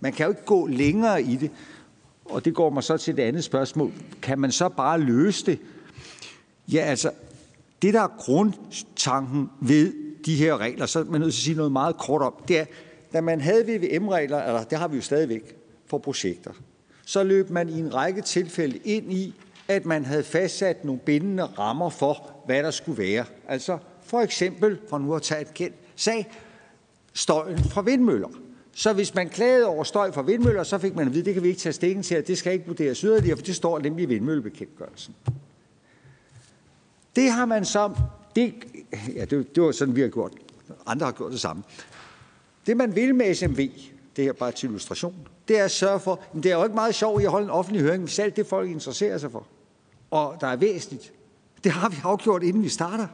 man 0.00 0.12
kan 0.12 0.24
jo 0.26 0.30
ikke 0.30 0.44
gå 0.44 0.66
længere 0.66 1.22
i 1.22 1.36
det, 1.36 1.50
og 2.24 2.44
det 2.44 2.54
går 2.54 2.70
mig 2.70 2.82
så 2.82 2.96
til 2.96 3.16
det 3.16 3.22
andet 3.22 3.44
spørgsmål. 3.44 3.92
Kan 4.22 4.38
man 4.38 4.52
så 4.52 4.68
bare 4.68 5.00
løse 5.00 5.46
det? 5.46 5.58
Ja, 6.72 6.80
altså, 6.80 7.10
det 7.82 7.94
der 7.94 8.00
er 8.00 8.16
grundtanken 8.18 9.50
ved 9.60 10.03
de 10.26 10.36
her 10.36 10.60
regler, 10.60 10.86
så 10.86 11.00
er 11.00 11.04
man 11.04 11.20
nødt 11.20 11.32
til 11.32 11.40
at 11.40 11.44
sige 11.44 11.56
noget 11.56 11.72
meget 11.72 11.96
kort 11.96 12.22
om, 12.22 12.34
det 12.48 12.58
er, 12.58 12.64
da 13.12 13.20
man 13.20 13.40
havde 13.40 13.64
VVM-regler, 13.66 14.42
eller 14.42 14.64
det 14.64 14.78
har 14.78 14.88
vi 14.88 14.96
jo 14.96 15.02
stadigvæk 15.02 15.56
for 15.86 15.98
projekter, 15.98 16.50
så 17.06 17.22
løb 17.22 17.50
man 17.50 17.68
i 17.68 17.78
en 17.78 17.94
række 17.94 18.22
tilfælde 18.22 18.78
ind 18.84 19.12
i, 19.12 19.34
at 19.68 19.86
man 19.86 20.04
havde 20.04 20.22
fastsat 20.22 20.84
nogle 20.84 21.00
bindende 21.00 21.44
rammer 21.44 21.90
for, 21.90 22.30
hvad 22.46 22.62
der 22.62 22.70
skulle 22.70 23.02
være. 23.02 23.24
Altså 23.48 23.78
for 24.02 24.20
eksempel, 24.20 24.78
for 24.88 24.98
nu 24.98 25.14
at 25.14 25.22
tage 25.22 25.40
et 25.40 25.54
kendt 25.54 25.74
sag, 25.96 26.32
støjen 27.12 27.58
fra 27.58 27.82
vindmøller. 27.82 28.28
Så 28.72 28.92
hvis 28.92 29.14
man 29.14 29.28
klagede 29.28 29.66
over 29.66 29.84
støj 29.84 30.12
fra 30.12 30.22
vindmøller, 30.22 30.62
så 30.62 30.78
fik 30.78 30.94
man 30.94 31.06
at 31.06 31.12
vide, 31.12 31.22
at 31.22 31.26
det 31.26 31.34
kan 31.34 31.42
vi 31.42 31.48
ikke 31.48 31.60
tage 31.60 31.72
stikken 31.72 32.02
til, 32.02 32.14
at 32.14 32.26
det 32.26 32.38
skal 32.38 32.52
ikke 32.52 32.66
vurderes 32.66 33.00
yderligere, 33.00 33.36
for 33.36 33.44
det 33.44 33.56
står 33.56 33.78
nemlig 33.78 34.02
i 34.02 34.06
vindmøllebekendtgørelsen. 34.06 35.14
Det 37.16 37.30
har 37.30 37.46
man 37.46 37.64
så, 37.64 37.90
det, 38.36 38.54
ja, 39.16 39.24
det, 39.24 39.54
det 39.54 39.62
var 39.62 39.72
sådan, 39.72 39.96
vi 39.96 40.00
har 40.00 40.08
gjort. 40.08 40.32
Andre 40.86 41.06
har 41.06 41.12
gjort 41.12 41.32
det 41.32 41.40
samme. 41.40 41.62
Det 42.66 42.76
man 42.76 42.96
vil 42.96 43.14
med 43.14 43.34
SMV, 43.34 43.70
det 44.16 44.24
her 44.24 44.32
bare 44.32 44.52
til 44.52 44.66
illustration, 44.66 45.14
det 45.48 45.58
er 45.58 45.64
at 45.64 45.70
sørge 45.70 46.00
for, 46.00 46.20
men 46.32 46.42
det 46.42 46.52
er 46.52 46.56
jo 46.56 46.64
ikke 46.64 46.74
meget 46.74 46.94
sjovt 46.94 47.22
at 47.22 47.30
holde 47.30 47.44
en 47.44 47.50
offentlig 47.50 47.82
høring, 47.82 48.02
hvis 48.02 48.18
alt 48.18 48.36
det 48.36 48.46
folk 48.46 48.70
interesserer 48.70 49.18
sig 49.18 49.30
for, 49.30 49.46
og 50.10 50.36
der 50.40 50.46
er 50.46 50.56
væsentligt. 50.56 51.12
Det 51.64 51.72
har 51.72 51.88
vi 51.88 51.96
afgjort, 52.02 52.42
inden 52.42 52.62
vi 52.62 52.68
starter. 52.68 53.06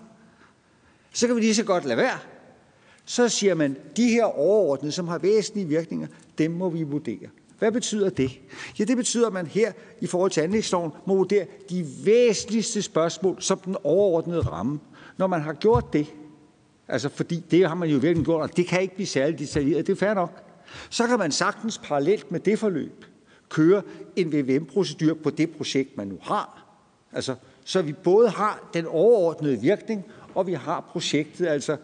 Så 1.12 1.26
kan 1.26 1.36
vi 1.36 1.40
lige 1.40 1.55
så 1.55 1.64
godt 1.64 1.84
lade 1.84 1.97
være. 1.97 2.18
Så 3.05 3.28
siger 3.28 3.55
man, 3.55 3.76
de 3.97 4.09
her 4.09 4.24
overordnede, 4.24 4.92
som 4.92 5.09
har 5.09 5.18
væsentlige 5.18 5.68
virkninger, 5.68 6.06
dem 6.38 6.51
må 6.51 6.68
vi 6.68 6.82
vurdere. 6.82 7.28
Hvad 7.59 7.72
betyder 7.72 8.10
det? 8.10 8.40
Ja, 8.78 8.84
det 8.84 8.97
betyder, 8.97 9.26
at 9.26 9.32
man 9.32 9.47
her 9.47 9.72
i 10.01 10.06
forhold 10.06 10.30
til 10.30 10.40
anlægsloven 10.40 10.92
må 11.06 11.14
vurdere 11.14 11.47
de 11.70 11.86
væsentligste 12.05 12.82
spørgsmål 12.82 13.42
som 13.42 13.59
den 13.59 13.76
overordnede 13.84 14.40
ramme. 14.40 14.80
Når 15.20 15.26
man 15.26 15.40
har 15.40 15.52
gjort 15.52 15.92
det, 15.92 16.06
altså 16.88 17.09
fordi 17.09 17.44
det 17.51 17.68
har 17.68 17.74
man 17.74 17.88
jo 17.88 17.98
virkelig 17.98 18.24
gjort, 18.24 18.42
og 18.42 18.56
det 18.56 18.66
kan 18.66 18.82
ikke 18.82 18.94
blive 18.94 19.06
særlig 19.06 19.38
detaljeret, 19.38 19.86
det 19.86 19.92
er 19.92 19.97
fair 19.97 20.14
nok, 20.14 20.42
så 20.90 21.06
kan 21.06 21.18
man 21.18 21.32
sagtens 21.32 21.78
parallelt 21.78 22.32
med 22.32 22.40
det 22.40 22.59
forløb 22.59 23.05
køre 23.48 23.82
en 24.16 24.32
VVM-procedur 24.32 25.14
på 25.14 25.30
det 25.30 25.51
projekt, 25.51 25.97
man 25.97 26.06
nu 26.06 26.18
har. 26.22 26.66
Altså, 27.12 27.34
så 27.64 27.82
vi 27.82 27.92
både 27.92 28.28
har 28.28 28.70
den 28.74 28.86
overordnede 28.86 29.60
virkning, 29.60 30.05
og 30.34 30.47
vi 30.47 30.52
har 30.52 30.80
projektet, 30.92 31.47
altså 31.47 31.76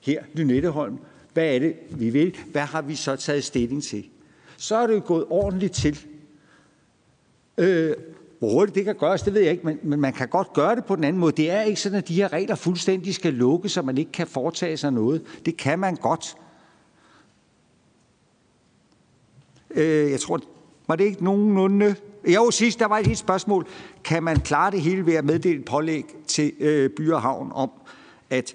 her, 0.00 0.22
Lynetteholm. 0.34 0.98
Hvad 1.32 1.54
er 1.54 1.58
det, 1.58 1.76
vi 1.90 2.10
vil? 2.10 2.36
Hvad 2.52 2.62
har 2.62 2.82
vi 2.82 2.94
så 2.94 3.16
taget 3.16 3.44
stilling 3.44 3.82
til? 3.82 4.04
så 4.56 4.76
er 4.76 4.86
det 4.86 4.94
jo 4.94 5.02
gået 5.04 5.24
ordentligt 5.28 5.74
til. 5.74 6.06
Øh, 7.58 7.96
hvor 8.40 8.50
hurtigt 8.50 8.74
det 8.74 8.84
kan 8.84 8.94
gøres, 8.94 9.22
det 9.22 9.34
ved 9.34 9.40
jeg 9.40 9.52
ikke, 9.52 9.66
men, 9.66 9.78
men 9.82 10.00
man 10.00 10.12
kan 10.12 10.28
godt 10.28 10.52
gøre 10.52 10.76
det 10.76 10.84
på 10.84 10.96
den 10.96 11.04
anden 11.04 11.20
måde. 11.20 11.32
Det 11.32 11.50
er 11.50 11.62
ikke 11.62 11.80
sådan, 11.80 11.98
at 11.98 12.08
de 12.08 12.14
her 12.14 12.32
regler 12.32 12.54
fuldstændig 12.54 13.14
skal 13.14 13.34
lukke, 13.34 13.68
så 13.68 13.82
man 13.82 13.98
ikke 13.98 14.12
kan 14.12 14.26
foretage 14.26 14.76
sig 14.76 14.92
noget. 14.92 15.22
Det 15.46 15.56
kan 15.56 15.78
man 15.78 15.96
godt. 15.96 16.36
Øh, 19.70 20.10
jeg 20.10 20.20
tror, 20.20 20.40
var 20.88 20.96
det 20.96 21.04
ikke 21.04 21.24
nogenlunde... 21.24 21.94
Jo, 22.34 22.50
sidst 22.50 22.78
der 22.78 22.86
var 22.86 22.98
et 22.98 23.06
helt 23.06 23.18
spørgsmål. 23.18 23.66
Kan 24.04 24.22
man 24.22 24.40
klare 24.40 24.70
det 24.70 24.80
hele 24.80 25.06
ved 25.06 25.14
at 25.14 25.24
meddele 25.24 25.58
et 25.58 25.64
pålæg 25.64 26.04
til 26.26 26.52
øh, 26.60 26.90
By 26.90 27.10
og 27.10 27.22
Havn 27.22 27.52
om, 27.54 27.70
at 28.30 28.54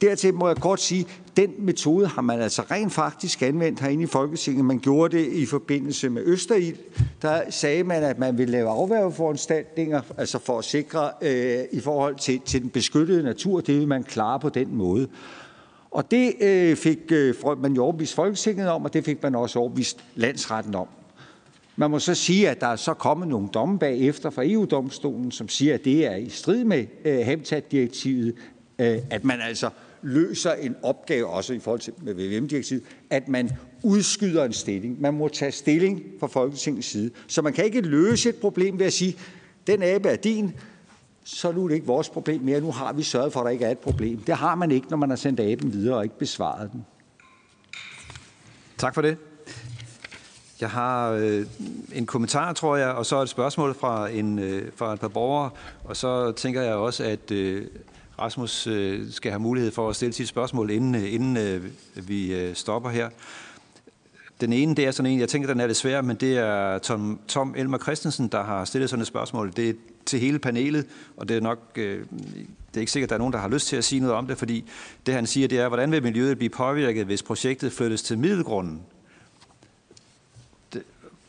Dertil 0.00 0.34
må 0.34 0.48
jeg 0.48 0.56
kort 0.56 0.80
sige, 0.80 1.06
den 1.36 1.50
metode 1.58 2.06
har 2.06 2.22
man 2.22 2.40
altså 2.40 2.62
rent 2.62 2.92
faktisk 2.92 3.42
anvendt 3.42 3.80
herinde 3.80 4.02
i 4.02 4.06
Folketinget. 4.06 4.64
Man 4.64 4.78
gjorde 4.78 5.16
det 5.16 5.26
i 5.32 5.46
forbindelse 5.46 6.10
med 6.10 6.22
Østerild. 6.26 6.76
Der 7.22 7.50
sagde 7.50 7.84
man, 7.84 8.02
at 8.02 8.18
man 8.18 8.38
ville 8.38 8.52
lave 8.52 8.68
afværgeforanstaltninger, 8.68 10.00
altså 10.18 10.38
for 10.38 10.58
at 10.58 10.64
sikre 10.64 11.10
øh, 11.22 11.64
i 11.72 11.80
forhold 11.80 12.16
til, 12.16 12.40
til 12.40 12.62
den 12.62 12.70
beskyttede 12.70 13.22
natur. 13.22 13.60
Det 13.60 13.78
vil 13.78 13.88
man 13.88 14.02
klare 14.02 14.40
på 14.40 14.48
den 14.48 14.74
måde. 14.74 15.08
Og 15.90 16.10
det 16.10 16.34
øh, 16.40 16.76
fik 16.76 16.98
øh, 17.12 17.34
man 17.62 17.72
jo 17.72 17.82
overbevist 17.82 18.14
Folketinget 18.14 18.68
om, 18.68 18.84
og 18.84 18.92
det 18.92 19.04
fik 19.04 19.22
man 19.22 19.34
også 19.34 19.58
overbevist 19.58 20.04
landsretten 20.14 20.74
om. 20.74 20.86
Man 21.76 21.90
må 21.90 21.98
så 21.98 22.14
sige, 22.14 22.50
at 22.50 22.60
der 22.60 22.66
er 22.66 22.76
så 22.76 22.94
kommet 22.94 23.28
nogle 23.28 23.48
domme 23.54 23.78
bagefter 23.78 24.30
fra 24.30 24.42
EU-domstolen, 24.44 25.30
som 25.30 25.48
siger, 25.48 25.74
at 25.74 25.84
det 25.84 26.06
er 26.06 26.16
i 26.16 26.28
strid 26.28 26.64
med 26.64 26.86
øh, 27.04 27.24
Habitat-direktivet, 27.26 28.34
øh, 28.78 28.98
at 29.10 29.24
man 29.24 29.40
altså 29.40 29.70
løser 30.06 30.52
en 30.52 30.76
opgave, 30.82 31.26
også 31.26 31.52
i 31.52 31.58
forhold 31.58 31.80
til 31.80 31.92
VVM-direktivet, 32.02 32.82
at 33.10 33.28
man 33.28 33.50
udskyder 33.82 34.44
en 34.44 34.52
stilling. 34.52 35.00
Man 35.00 35.14
må 35.14 35.28
tage 35.28 35.52
stilling 35.52 36.02
fra 36.20 36.26
Folketingets 36.26 36.88
side. 36.88 37.10
Så 37.26 37.42
man 37.42 37.52
kan 37.52 37.64
ikke 37.64 37.80
løse 37.80 38.28
et 38.28 38.36
problem 38.36 38.78
ved 38.78 38.86
at 38.86 38.92
sige, 38.92 39.16
den 39.66 39.82
abe 39.82 40.08
er 40.08 40.16
din, 40.16 40.54
så 41.24 41.52
nu 41.52 41.64
er 41.64 41.68
det 41.68 41.74
ikke 41.74 41.86
vores 41.86 42.08
problem 42.08 42.40
mere. 42.40 42.60
Nu 42.60 42.70
har 42.70 42.92
vi 42.92 43.02
sørget 43.02 43.32
for, 43.32 43.40
at 43.40 43.44
der 43.44 43.50
ikke 43.50 43.64
er 43.64 43.70
et 43.70 43.78
problem. 43.78 44.18
Det 44.18 44.36
har 44.36 44.54
man 44.54 44.70
ikke, 44.70 44.86
når 44.90 44.96
man 44.96 45.08
har 45.08 45.16
sendt 45.16 45.40
aben 45.40 45.72
videre 45.72 45.96
og 45.96 46.04
ikke 46.04 46.18
besvaret 46.18 46.72
den. 46.72 46.86
Tak 48.78 48.94
for 48.94 49.02
det. 49.02 49.16
Jeg 50.60 50.70
har 50.70 51.10
øh, 51.10 51.46
en 51.94 52.06
kommentar, 52.06 52.52
tror 52.52 52.76
jeg, 52.76 52.88
og 52.88 53.06
så 53.06 53.22
et 53.22 53.28
spørgsmål 53.28 53.74
fra, 53.74 54.08
en, 54.08 54.38
øh, 54.38 54.72
fra 54.76 54.92
et 54.92 55.00
par 55.00 55.08
borgere. 55.08 55.50
Og 55.84 55.96
så 55.96 56.32
tænker 56.32 56.62
jeg 56.62 56.74
også, 56.74 57.04
at 57.04 57.30
øh, 57.30 57.66
Rasmus 58.18 58.66
øh, 58.66 59.10
skal 59.10 59.30
have 59.30 59.40
mulighed 59.40 59.70
for 59.70 59.88
at 59.88 59.96
stille 59.96 60.12
sit 60.12 60.28
spørgsmål, 60.28 60.70
inden, 60.70 60.94
øh, 60.94 61.14
inden 61.14 61.36
øh, 61.36 61.62
vi 62.08 62.34
øh, 62.34 62.54
stopper 62.54 62.90
her. 62.90 63.08
Den 64.40 64.52
ene, 64.52 64.74
det 64.74 64.86
er 64.86 64.90
sådan 64.90 65.12
en, 65.12 65.20
jeg 65.20 65.28
tænker, 65.28 65.48
den 65.48 65.60
er 65.60 65.66
lidt 65.66 65.76
svær, 65.76 66.02
men 66.02 66.16
det 66.16 66.38
er 66.38 66.78
Tom, 66.78 67.20
Tom 67.28 67.54
Elmer 67.56 67.78
Christensen, 67.78 68.28
der 68.28 68.44
har 68.44 68.64
stillet 68.64 68.90
sådan 68.90 69.00
et 69.00 69.06
spørgsmål. 69.06 69.52
Det 69.56 69.68
er 69.68 69.74
til 70.06 70.20
hele 70.20 70.38
panelet, 70.38 70.86
og 71.16 71.28
det 71.28 71.36
er 71.36 71.40
nok, 71.40 71.58
øh, 71.76 71.98
det 72.68 72.76
er 72.76 72.80
ikke 72.80 72.92
sikkert, 72.92 73.06
at 73.06 73.10
der 73.10 73.16
er 73.16 73.18
nogen, 73.18 73.32
der 73.32 73.38
har 73.38 73.48
lyst 73.48 73.66
til 73.66 73.76
at 73.76 73.84
sige 73.84 74.00
noget 74.00 74.14
om 74.14 74.26
det, 74.26 74.38
fordi 74.38 74.64
det 75.06 75.14
han 75.14 75.26
siger, 75.26 75.48
det 75.48 75.58
er, 75.58 75.68
hvordan 75.68 75.92
vil 75.92 76.02
miljøet 76.02 76.38
blive 76.38 76.50
påvirket, 76.50 77.06
hvis 77.06 77.22
projektet 77.22 77.72
flyttes 77.72 78.02
til 78.02 78.18
middelgrunden? 78.18 78.80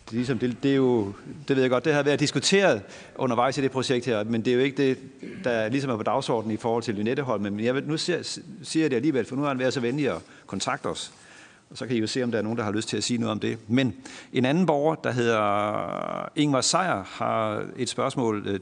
Det, 0.08 0.14
ligesom, 0.14 0.40
det, 0.40 0.64
det 0.64 0.72
er 0.72 0.76
jo, 0.76 1.14
det 1.48 1.56
ved 1.56 1.64
jeg 1.64 1.70
godt, 1.70 1.86
det 1.86 1.94
har 1.94 2.04
været 2.04 2.20
diskuteret 2.20 2.82
undervejs 3.16 3.58
i 3.58 3.62
det 3.62 3.72
projekt 3.72 4.06
her, 4.06 4.24
men 4.24 4.46
det 4.46 4.52
er 4.52 4.56
jo 4.56 4.62
ikke 4.62 4.88
det, 4.88 4.98
der 5.44 5.70
ligesom 5.70 5.92
er 5.92 5.98
på 5.98 6.04
dagsordenen 6.04 6.54
i 6.54 6.58
forhold 6.58 6.84
til 6.84 6.96
Lynetteholm. 6.96 7.44
Men 7.44 7.60
jeg, 7.60 7.74
nu 7.82 7.98
siger, 7.98 8.40
siger 8.64 8.84
jeg 8.84 8.92
det 8.92 8.96
alligevel, 8.96 9.26
for 9.26 9.36
nu 9.36 9.42
har 9.42 9.50
han 9.50 9.60
været 9.60 9.74
så 9.74 9.80
venlig 9.80 10.10
at 10.10 10.22
kontakte 10.46 10.88
os. 10.88 11.14
Og 11.70 11.78
så 11.78 11.88
kan 11.88 11.96
I 11.96 12.00
jo 12.00 12.08
se, 12.08 12.24
om 12.24 12.32
der 12.32 12.38
er 12.38 12.42
nogen, 12.42 12.58
der 12.58 12.64
har 12.64 12.72
lyst 12.72 12.90
til 12.90 12.98
at 12.98 13.04
sige 13.04 13.18
noget 13.18 13.32
om 13.32 13.40
det. 13.40 13.58
Men 13.68 13.94
en 14.34 14.46
anden 14.46 14.66
borger, 14.66 14.96
der 14.96 15.12
hedder 15.12 16.30
Ingvar 16.36 16.62
Sejer, 16.62 17.04
har 17.04 17.66
et 17.78 17.90
spørgsmål. 17.90 18.46
Det, 18.46 18.62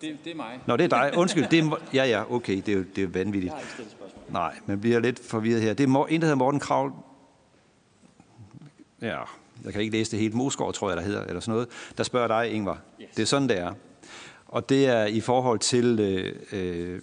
det 0.00 0.32
er 0.32 0.36
mig. 0.36 0.60
Nå, 0.66 0.76
det 0.76 0.84
er 0.84 0.88
dig. 0.88 1.12
Undskyld. 1.16 1.46
Det 1.50 1.58
er, 1.58 1.76
ja, 1.94 2.04
ja, 2.04 2.32
okay. 2.32 2.56
Det 2.56 2.68
er 2.68 2.72
jo, 2.72 2.84
det 2.96 3.04
er 3.04 3.08
vanvittigt. 3.08 3.44
Jeg 3.44 3.52
har 3.52 3.60
ikke 3.60 3.72
stillet 3.72 3.92
spørgsmål. 3.92 4.22
Nej, 4.32 4.54
men 4.66 4.80
bliver 4.80 5.00
lidt 5.00 5.20
forvirret 5.26 5.62
her. 5.62 5.74
Det 5.74 5.88
er 5.88 6.06
en, 6.06 6.20
der 6.20 6.26
hedder 6.26 6.38
Morten 6.38 6.60
Kravl. 6.60 6.92
Ja, 9.02 9.18
jeg 9.64 9.72
kan 9.72 9.82
ikke 9.82 9.92
læse 9.92 10.10
det 10.10 10.18
helt. 10.18 10.34
Moskov, 10.34 10.72
tror 10.72 10.88
jeg, 10.90 10.96
der 10.96 11.02
hedder, 11.02 11.24
eller 11.24 11.40
sådan 11.40 11.52
noget. 11.52 11.68
Der 11.98 12.04
spørger 12.04 12.28
dig, 12.28 12.52
Ingvar. 12.52 12.78
Yes. 13.02 13.08
Det 13.16 13.22
er 13.22 13.26
sådan, 13.26 13.48
det 13.48 13.58
er. 13.58 13.72
Og 14.52 14.68
det 14.68 14.86
er 14.86 15.04
i 15.04 15.20
forhold 15.20 15.58
til, 15.58 16.00
øh, 16.00 16.34
øh, 16.52 17.00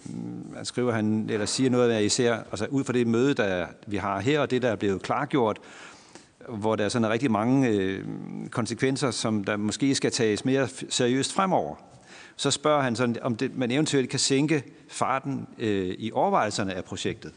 han 0.56 0.64
skriver 0.64 0.92
han, 0.92 1.30
eller 1.30 1.46
siger 1.46 1.70
noget 1.70 1.90
af 1.90 2.02
især, 2.02 2.34
altså 2.34 2.66
ud 2.66 2.84
fra 2.84 2.92
det 2.92 3.06
møde, 3.06 3.34
der 3.34 3.66
vi 3.86 3.96
har 3.96 4.20
her, 4.20 4.40
og 4.40 4.50
det, 4.50 4.62
der 4.62 4.68
er 4.68 4.76
blevet 4.76 5.02
klargjort, 5.02 5.58
hvor 6.48 6.76
der 6.76 6.84
er 6.84 6.88
sådan 6.88 7.10
rigtig 7.10 7.30
mange 7.30 7.68
øh, 7.68 8.04
konsekvenser, 8.50 9.10
som 9.10 9.44
der 9.44 9.56
måske 9.56 9.94
skal 9.94 10.10
tages 10.12 10.44
mere 10.44 10.68
seriøst 10.88 11.32
fremover. 11.32 11.76
Så 12.36 12.50
spørger 12.50 12.82
han 12.82 12.96
sådan, 12.96 13.16
om 13.22 13.36
det, 13.36 13.56
man 13.56 13.70
eventuelt 13.70 14.10
kan 14.10 14.18
sænke 14.18 14.62
farten 14.88 15.46
øh, 15.58 15.94
i 15.98 16.12
overvejelserne 16.12 16.74
af 16.74 16.84
projektet. 16.84 17.32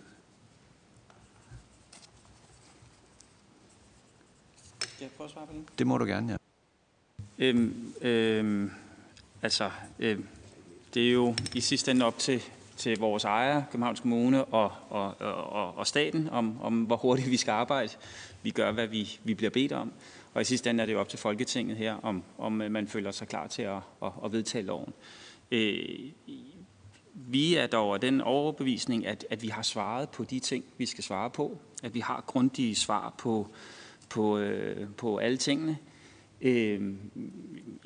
Skal 4.79 5.05
jeg 5.05 5.09
prøve 5.23 5.29
at 5.29 5.31
svare 5.31 5.47
på 5.47 5.53
det? 5.53 5.79
Det 5.79 5.87
må 5.87 5.97
du 5.97 6.05
gerne, 6.05 6.31
ja. 6.31 6.37
Øhm, 7.39 7.93
øhm, 8.01 8.71
altså, 9.41 9.71
øhm, 9.99 10.27
det 10.93 11.07
er 11.07 11.11
jo 11.11 11.35
i 11.55 11.61
sidste 11.61 11.91
ende 11.91 12.05
op 12.05 12.17
til, 12.17 12.41
til 12.77 12.99
vores 12.99 13.23
ejere, 13.23 13.65
Københavns 13.71 13.99
Kommune 13.99 14.45
og, 14.45 14.71
og, 14.89 15.21
og, 15.21 15.77
og 15.77 15.87
staten, 15.87 16.29
om, 16.29 16.61
om 16.61 16.83
hvor 16.83 16.95
hurtigt 16.95 17.31
vi 17.31 17.37
skal 17.37 17.51
arbejde. 17.51 17.93
Vi 18.43 18.51
gør, 18.51 18.71
hvad 18.71 18.87
vi, 18.87 19.19
vi 19.23 19.33
bliver 19.33 19.49
bedt 19.49 19.71
om. 19.71 19.91
Og 20.33 20.41
i 20.41 20.45
sidste 20.45 20.69
ende 20.69 20.81
er 20.81 20.85
det 20.85 20.93
jo 20.93 20.99
op 20.99 21.09
til 21.09 21.19
Folketinget 21.19 21.77
her, 21.77 21.95
om, 22.03 22.23
om 22.37 22.51
man 22.51 22.87
føler 22.87 23.11
sig 23.11 23.27
klar 23.27 23.47
til 23.47 23.61
at, 23.61 23.79
at, 24.03 24.11
at 24.25 24.31
vedtage 24.31 24.63
loven. 24.63 24.93
Øh, 25.51 25.99
vi 27.15 27.55
er 27.55 27.67
dog 27.67 27.93
af 27.93 28.01
den 28.01 28.21
overbevisning, 28.21 29.07
at, 29.07 29.25
at 29.29 29.41
vi 29.41 29.47
har 29.47 29.61
svaret 29.61 30.09
på 30.09 30.23
de 30.23 30.39
ting, 30.39 30.63
vi 30.77 30.85
skal 30.85 31.03
svare 31.03 31.29
på. 31.29 31.57
At 31.83 31.93
vi 31.93 31.99
har 31.99 32.23
grundige 32.27 32.75
svar 32.75 33.13
på, 33.17 33.47
på, 34.13 34.37
øh, 34.37 34.87
på 34.97 35.17
alle 35.17 35.37
tingene. 35.37 35.77
Øh, 36.41 36.81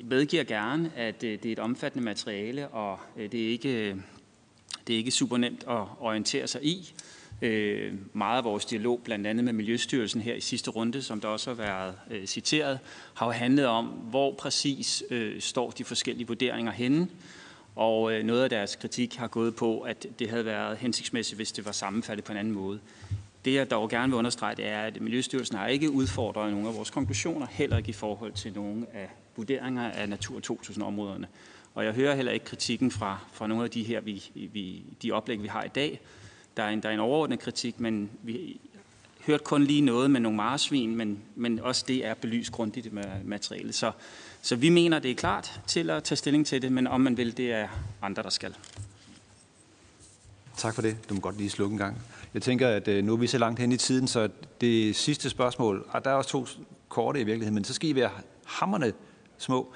medgiver 0.04 0.44
gerne, 0.44 0.92
at 0.96 1.24
øh, 1.24 1.38
det 1.42 1.46
er 1.46 1.52
et 1.52 1.58
omfattende 1.58 2.04
materiale, 2.04 2.68
og 2.68 2.98
øh, 3.16 3.32
det, 3.32 3.44
er 3.44 3.48
ikke, 3.48 3.90
øh, 3.90 3.96
det 4.86 4.92
er 4.92 4.96
ikke 4.96 5.10
super 5.10 5.36
nemt 5.36 5.64
at 5.68 5.82
orientere 6.00 6.46
sig 6.46 6.64
i. 6.64 6.94
Øh, 7.42 7.94
meget 8.12 8.38
af 8.38 8.44
vores 8.44 8.64
dialog, 8.64 9.00
blandt 9.04 9.26
andet 9.26 9.44
med 9.44 9.52
Miljøstyrelsen 9.52 10.20
her 10.20 10.34
i 10.34 10.40
sidste 10.40 10.70
runde, 10.70 11.02
som 11.02 11.20
der 11.20 11.28
også 11.28 11.50
har 11.50 11.56
været 11.56 11.94
øh, 12.10 12.26
citeret, 12.26 12.78
har 13.14 13.26
jo 13.26 13.32
handlet 13.32 13.66
om, 13.66 13.86
hvor 13.86 14.34
præcis 14.34 15.02
øh, 15.10 15.40
står 15.40 15.70
de 15.70 15.84
forskellige 15.84 16.26
vurderinger 16.26 16.72
henne. 16.72 17.08
Og 17.76 18.12
øh, 18.12 18.24
noget 18.24 18.42
af 18.42 18.50
deres 18.50 18.76
kritik 18.76 19.14
har 19.14 19.28
gået 19.28 19.56
på, 19.56 19.80
at 19.80 20.06
det 20.18 20.30
havde 20.30 20.44
været 20.44 20.78
hensigtsmæssigt, 20.78 21.38
hvis 21.38 21.52
det 21.52 21.64
var 21.64 21.72
sammenfattet 21.72 22.24
på 22.24 22.32
en 22.32 22.38
anden 22.38 22.54
måde. 22.54 22.80
Det 23.48 23.54
jeg 23.54 23.70
dog 23.70 23.88
gerne 23.90 24.12
vil 24.12 24.18
understrege, 24.18 24.56
det 24.56 24.66
er, 24.66 24.80
at 24.82 25.00
Miljøstyrelsen 25.00 25.56
har 25.58 25.66
ikke 25.66 25.90
udfordret 25.90 26.50
nogen 26.50 26.66
af 26.66 26.74
vores 26.74 26.90
konklusioner, 26.90 27.46
heller 27.50 27.76
ikke 27.76 27.88
i 27.88 27.92
forhold 27.92 28.32
til 28.32 28.52
nogle 28.52 28.86
af 28.94 29.10
vurderinger 29.36 29.90
af 29.90 30.08
Natur 30.08 30.40
2000-områderne. 30.50 31.26
Og 31.74 31.84
jeg 31.84 31.92
hører 31.92 32.14
heller 32.14 32.32
ikke 32.32 32.44
kritikken 32.44 32.90
fra, 32.90 33.18
fra 33.32 33.46
nogle 33.46 33.64
af 33.64 33.70
de 33.70 33.82
her, 33.82 34.00
vi, 34.00 34.30
vi, 34.52 34.82
de 35.02 35.12
oplæg, 35.12 35.42
vi 35.42 35.48
har 35.48 35.64
i 35.64 35.68
dag. 35.68 36.00
Der 36.56 36.62
er 36.62 36.68
en, 36.68 36.82
der 36.82 36.88
er 36.88 36.92
en 36.92 37.00
overordnet 37.00 37.38
kritik, 37.38 37.80
men 37.80 38.10
vi 38.22 38.60
hørte 39.26 39.44
kun 39.44 39.64
lige 39.64 39.80
noget 39.80 40.10
med 40.10 40.20
nogle 40.20 40.36
marsvin, 40.36 40.96
men, 40.96 41.18
men 41.34 41.60
også 41.60 41.84
det 41.88 42.06
er 42.06 42.14
belyst 42.14 42.52
grundigt 42.52 42.92
med 42.92 43.04
materialet. 43.24 43.74
Så, 43.74 43.92
så 44.42 44.56
vi 44.56 44.68
mener, 44.68 44.98
det 44.98 45.10
er 45.10 45.14
klart 45.14 45.60
til 45.66 45.90
at 45.90 46.04
tage 46.04 46.16
stilling 46.16 46.46
til 46.46 46.62
det, 46.62 46.72
men 46.72 46.86
om 46.86 47.00
man 47.00 47.16
vil, 47.16 47.36
det 47.36 47.52
er 47.52 47.68
andre, 48.02 48.22
der 48.22 48.30
skal. 48.30 48.54
Tak 50.58 50.74
for 50.74 50.82
det. 50.82 50.96
Du 51.08 51.14
må 51.14 51.20
godt 51.20 51.36
lige 51.36 51.50
slukke 51.50 51.72
en 51.72 51.78
gang. 51.78 51.98
Jeg 52.34 52.42
tænker, 52.42 52.68
at 52.68 52.88
øh, 52.88 53.04
nu 53.04 53.12
er 53.12 53.16
vi 53.16 53.26
så 53.26 53.38
langt 53.38 53.60
hen 53.60 53.72
i 53.72 53.76
tiden, 53.76 54.08
så 54.08 54.28
det 54.60 54.96
sidste 54.96 55.30
spørgsmål, 55.30 55.86
og 55.88 56.04
der 56.04 56.10
er 56.10 56.14
også 56.14 56.30
to 56.30 56.46
korte 56.88 57.20
i 57.20 57.24
virkeligheden, 57.24 57.54
men 57.54 57.64
så 57.64 57.74
skal 57.74 57.88
I 57.88 57.94
være 57.94 58.10
hammerne 58.44 58.92
små. 59.38 59.72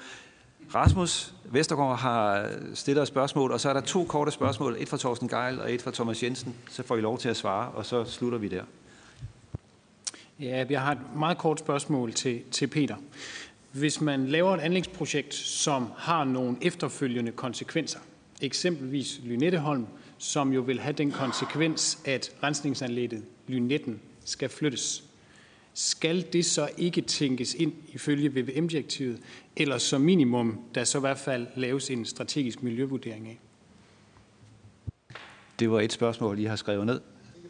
Rasmus 0.75 1.33
Vestergaard 1.45 1.99
har 1.99 2.41
øh, 2.41 2.49
stillet 2.73 3.01
et 3.01 3.07
spørgsmål, 3.07 3.51
og 3.51 3.59
så 3.59 3.69
er 3.69 3.73
der 3.73 3.81
to 3.81 4.03
korte 4.03 4.31
spørgsmål. 4.31 4.75
Et 4.79 4.89
fra 4.89 4.97
Thorsten 4.97 5.27
Geil 5.27 5.61
og 5.61 5.73
et 5.73 5.81
fra 5.81 5.91
Thomas 5.91 6.23
Jensen. 6.23 6.55
Så 6.69 6.83
får 6.83 6.97
I 6.97 7.01
lov 7.01 7.17
til 7.17 7.29
at 7.29 7.37
svare, 7.37 7.71
og 7.71 7.85
så 7.85 8.05
slutter 8.05 8.37
vi 8.37 8.47
der. 8.47 8.63
Ja, 10.39 10.65
jeg 10.69 10.81
har 10.81 10.91
et 10.91 11.15
meget 11.15 11.37
kort 11.37 11.59
spørgsmål 11.59 12.13
til, 12.13 12.41
til 12.51 12.67
Peter. 12.67 12.95
Hvis 13.71 14.01
man 14.01 14.27
laver 14.27 14.53
et 14.53 14.59
anlægsprojekt, 14.59 15.33
som 15.33 15.87
har 15.97 16.23
nogle 16.23 16.57
efterfølgende 16.61 17.31
konsekvenser, 17.31 17.99
eksempelvis 18.41 19.19
Lynetteholm, 19.23 19.87
som 20.23 20.53
jo 20.53 20.61
vil 20.61 20.79
have 20.79 20.93
den 20.93 21.11
konsekvens, 21.11 21.99
at 22.05 22.31
rensningsanlægget 22.43 23.23
Lynetten 23.47 23.99
skal 24.25 24.49
flyttes. 24.49 25.03
Skal 25.73 26.25
det 26.33 26.45
så 26.45 26.69
ikke 26.77 27.01
tænkes 27.01 27.53
ind 27.53 27.73
ifølge 27.93 28.29
VVM-direktivet, 28.29 29.19
eller 29.55 29.77
som 29.77 30.01
minimum, 30.01 30.59
der 30.75 30.83
så 30.83 30.97
i 30.97 31.01
hvert 31.01 31.17
fald 31.17 31.47
laves 31.55 31.89
en 31.89 32.05
strategisk 32.05 32.63
miljøvurdering 32.63 33.27
af? 33.27 33.39
Det 35.59 35.71
var 35.71 35.81
et 35.81 35.93
spørgsmål, 35.93 36.39
I 36.39 36.43
har 36.43 36.55
skrevet 36.55 36.85
ned. 36.85 37.01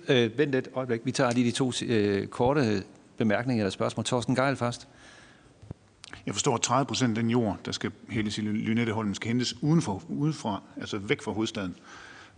Øh, 0.10 0.38
vent 0.38 0.56
et 0.56 0.68
øjeblik. 0.74 1.02
Vi 1.04 1.12
tager 1.12 1.32
lige 1.32 1.46
de 1.46 1.52
to 1.52 1.72
øh, 1.86 2.28
korte 2.28 2.84
bemærkninger 3.18 3.64
eller 3.64 3.72
spørgsmål. 3.72 4.06
Torsten 4.06 4.36
Geil 4.36 4.56
først. 4.56 4.88
Jeg 6.26 6.36
forstår, 6.36 6.56
at 6.56 6.62
30 6.62 6.86
procent 6.86 7.18
af 7.18 7.24
den 7.24 7.32
jord, 7.32 7.60
der 7.66 7.72
skal 7.72 7.92
hældes 8.10 8.38
i 8.38 8.42
Lynetteholmen, 8.42 9.16
skal 9.16 9.28
hentes 9.28 9.64
udenfor, 9.64 10.04
udefra, 10.10 10.62
altså 10.78 10.98
væk 10.98 11.22
fra 11.22 11.32
hovedstaden. 11.32 11.76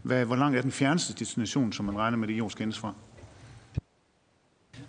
Hvad, 0.06 0.26
hvor 0.26 0.36
langt 0.36 0.58
er 0.58 0.62
den 0.62 0.72
fjerneste 0.72 1.14
destination, 1.14 1.74
som 1.74 1.86
man 1.86 1.98
regner 1.98 2.18
med, 2.18 2.28
det 2.28 2.38
jord 2.38 2.52
skal 2.52 2.74
fra? 2.74 2.94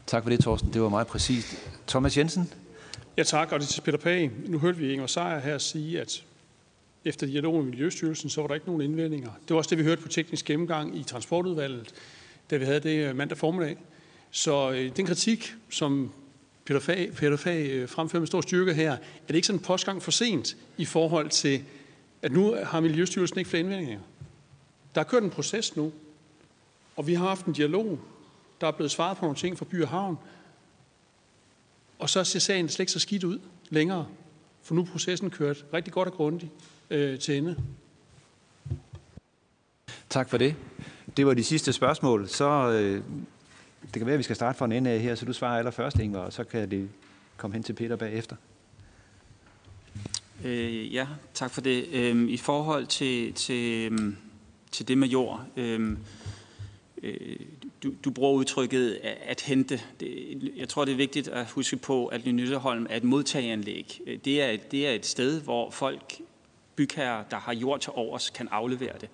Tak 0.06 0.22
for 0.22 0.30
det, 0.30 0.40
Thorsten. 0.40 0.72
Det 0.72 0.82
var 0.82 0.88
meget 0.88 1.06
præcist. 1.06 1.70
Thomas 1.88 2.18
Jensen? 2.18 2.52
Ja, 3.16 3.22
tak. 3.22 3.52
Og 3.52 3.60
det 3.60 3.68
til 3.68 3.80
Peter 3.80 3.98
Pag. 3.98 4.30
Nu 4.46 4.58
hørte 4.58 4.78
vi 4.78 4.92
Inger 4.92 5.06
Sejer 5.06 5.40
her 5.40 5.58
sige, 5.58 6.00
at 6.00 6.24
efter 7.04 7.26
dialog 7.26 7.54
med 7.54 7.64
Miljøstyrelsen, 7.64 8.30
så 8.30 8.40
var 8.40 8.48
der 8.48 8.54
ikke 8.54 8.66
nogen 8.66 8.82
indvendinger. 8.82 9.30
Det 9.30 9.50
var 9.50 9.56
også 9.56 9.70
det, 9.70 9.78
vi 9.78 9.82
hørte 9.82 10.02
på 10.02 10.08
teknisk 10.08 10.44
gennemgang 10.44 10.98
i 10.98 11.02
transportudvalget, 11.02 11.94
da 12.50 12.56
vi 12.56 12.64
havde 12.64 12.80
det 12.80 13.16
mandag 13.16 13.38
formiddag. 13.38 13.76
Så 14.30 14.70
øh, 14.70 14.96
den 14.96 15.06
kritik, 15.06 15.54
som 15.70 16.12
Peter 16.64 16.80
Fag, 16.80 17.12
Peter 17.14 17.36
Fag 17.36 17.66
øh, 17.70 17.88
fremfører 17.88 18.20
med 18.20 18.26
stor 18.26 18.40
styrke 18.40 18.74
her, 18.74 18.92
er 18.92 18.98
det 19.28 19.34
ikke 19.34 19.46
sådan 19.46 19.60
en 19.60 19.64
postgang 19.64 20.02
for 20.02 20.10
sent 20.10 20.56
i 20.76 20.84
forhold 20.84 21.28
til, 21.28 21.62
at 22.22 22.32
nu 22.32 22.56
har 22.64 22.80
Miljøstyrelsen 22.80 23.38
ikke 23.38 23.50
flere 23.50 23.60
indvendinger. 23.60 24.00
Der 24.96 25.02
er 25.02 25.04
kørt 25.04 25.22
en 25.22 25.30
proces 25.30 25.76
nu, 25.76 25.92
og 26.96 27.06
vi 27.06 27.14
har 27.14 27.26
haft 27.28 27.46
en 27.46 27.52
dialog. 27.52 27.98
Der 28.60 28.66
er 28.66 28.70
blevet 28.70 28.90
svaret 28.90 29.16
på 29.16 29.24
nogle 29.24 29.36
ting 29.36 29.58
fra 29.58 29.64
By 29.64 29.82
og 29.82 29.88
Havn. 29.88 30.18
Og 31.98 32.10
så 32.10 32.24
ser 32.24 32.38
sagen 32.38 32.68
slet 32.68 32.80
ikke 32.80 32.92
så 32.92 32.98
skidt 32.98 33.24
ud 33.24 33.38
længere, 33.70 34.06
for 34.62 34.74
nu 34.74 34.80
er 34.80 34.86
processen 34.86 35.30
kørt 35.30 35.64
rigtig 35.72 35.92
godt 35.92 36.08
og 36.08 36.14
grundigt 36.14 36.52
øh, 36.90 37.18
til 37.18 37.36
ende. 37.36 37.56
Tak 40.10 40.28
for 40.28 40.38
det. 40.38 40.54
Det 41.16 41.26
var 41.26 41.34
de 41.34 41.44
sidste 41.44 41.72
spørgsmål. 41.72 42.28
Så 42.28 42.70
øh, 42.70 43.02
det 43.82 43.92
kan 43.92 44.06
være, 44.06 44.14
at 44.14 44.18
vi 44.18 44.22
skal 44.22 44.36
starte 44.36 44.58
fra 44.58 44.64
en 44.64 44.72
ende 44.72 44.90
af 44.90 45.00
her, 45.00 45.14
så 45.14 45.24
du 45.24 45.32
svarer 45.32 45.58
allerførst, 45.58 45.98
Ingvar, 45.98 46.20
og 46.20 46.32
så 46.32 46.44
kan 46.44 46.70
det 46.70 46.88
komme 47.36 47.54
hen 47.54 47.62
til 47.62 47.72
Peter 47.72 47.96
bagefter. 47.96 48.36
Øh, 50.44 50.94
ja, 50.94 51.06
tak 51.34 51.50
for 51.50 51.60
det. 51.60 51.86
Øh, 51.92 52.28
I 52.28 52.36
forhold 52.36 52.86
til, 52.86 53.32
til, 53.32 53.92
øhm, 53.92 54.16
til 54.76 54.88
det 54.88 54.98
med 54.98 55.08
jord, 55.08 55.46
Øhm, 55.56 55.98
øh, 57.02 57.36
du, 57.82 57.92
du 58.04 58.10
bruger 58.10 58.32
udtrykket 58.32 58.98
at, 59.02 59.18
at 59.26 59.40
hente. 59.40 59.80
Det, 60.00 60.52
jeg 60.56 60.68
tror, 60.68 60.84
det 60.84 60.92
er 60.92 60.96
vigtigt 60.96 61.28
at 61.28 61.50
huske 61.50 61.76
på, 61.76 62.06
at 62.06 62.24
Lynetteholm 62.24 62.86
er 62.90 62.96
et 62.96 63.04
modtageanlæg. 63.04 64.00
Øh, 64.06 64.18
det 64.24 64.42
er, 64.42 64.56
det 64.70 64.88
er 64.88 64.92
et 64.92 65.06
sted, 65.06 65.40
hvor 65.40 65.70
folk, 65.70 66.20
bygherrer, 66.76 67.24
der 67.30 67.36
har 67.36 67.54
jord 67.54 67.80
til 67.80 67.92
overs, 67.94 68.30
kan 68.30 68.48
aflevere 68.50 68.92
det. 69.00 69.08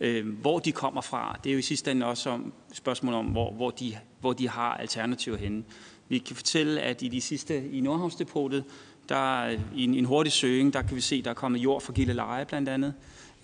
Øh, 0.00 0.28
hvor 0.28 0.58
de 0.58 0.72
kommer 0.72 1.00
fra, 1.00 1.38
det 1.44 1.50
er 1.50 1.54
jo 1.54 1.58
i 1.58 1.62
sidste 1.62 1.90
ende 1.90 2.06
også 2.06 2.30
om 2.30 2.52
spørgsmål 2.72 3.14
om, 3.14 3.26
hvor, 3.26 3.52
hvor, 3.52 3.70
de, 3.70 3.96
hvor 4.20 4.32
de 4.32 4.48
har 4.48 4.76
alternativer 4.76 5.36
henne. 5.36 5.64
Vi 6.08 6.18
kan 6.18 6.36
fortælle, 6.36 6.80
at 6.80 7.02
i 7.02 7.08
de 7.08 7.20
sidste, 7.20 7.70
i 7.70 7.80
Nordhavnsdepotet, 7.80 8.64
der 9.08 9.48
i 9.74 9.84
en, 9.84 9.94
en 9.94 10.04
hurtig 10.04 10.32
søgning, 10.32 10.72
der 10.72 10.82
kan 10.82 10.96
vi 10.96 11.00
se, 11.00 11.22
der 11.22 11.30
er 11.30 11.34
kommet 11.34 11.58
jord 11.58 11.80
fra 11.80 11.92
Gilleleje 11.92 12.44
blandt 12.44 12.68
andet. 12.68 12.94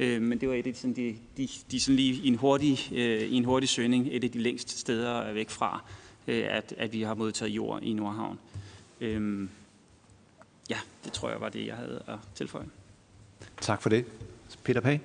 Øh, 0.01 0.22
men 0.22 0.40
det 0.40 0.48
var 0.48 0.55
et 0.55 0.66
af 0.66 0.74
sådan, 0.74 0.93
de, 0.97 1.14
de, 1.36 1.48
de 1.70 1.81
sådan 1.81 1.97
lige 1.97 2.14
i 2.22 2.28
en, 2.28 2.35
hurtig, 2.35 2.93
øh, 2.93 3.20
i 3.20 3.35
en 3.35 3.44
hurtig 3.44 3.68
søgning, 3.68 4.09
et 4.10 4.24
af 4.24 4.31
de 4.31 4.39
længste 4.39 4.78
steder 4.78 5.32
væk 5.32 5.51
fra, 5.51 5.85
øh, 6.28 6.44
at, 6.51 6.74
at 6.78 6.93
vi 6.93 7.02
har 7.02 7.14
modtaget 7.14 7.51
jord 7.51 7.82
i 7.82 7.93
Nordhavn. 7.93 8.39
Øh, 9.01 9.48
ja, 10.70 10.77
det 11.05 11.12
tror 11.12 11.31
jeg 11.31 11.40
var 11.40 11.48
det, 11.48 11.66
jeg 11.66 11.74
havde 11.74 12.02
at 12.09 12.18
tilføje. 12.35 12.66
Tak 13.60 13.82
for 13.82 13.90
det. 13.90 14.05
Peter 14.64 14.81
Pag. 14.81 15.01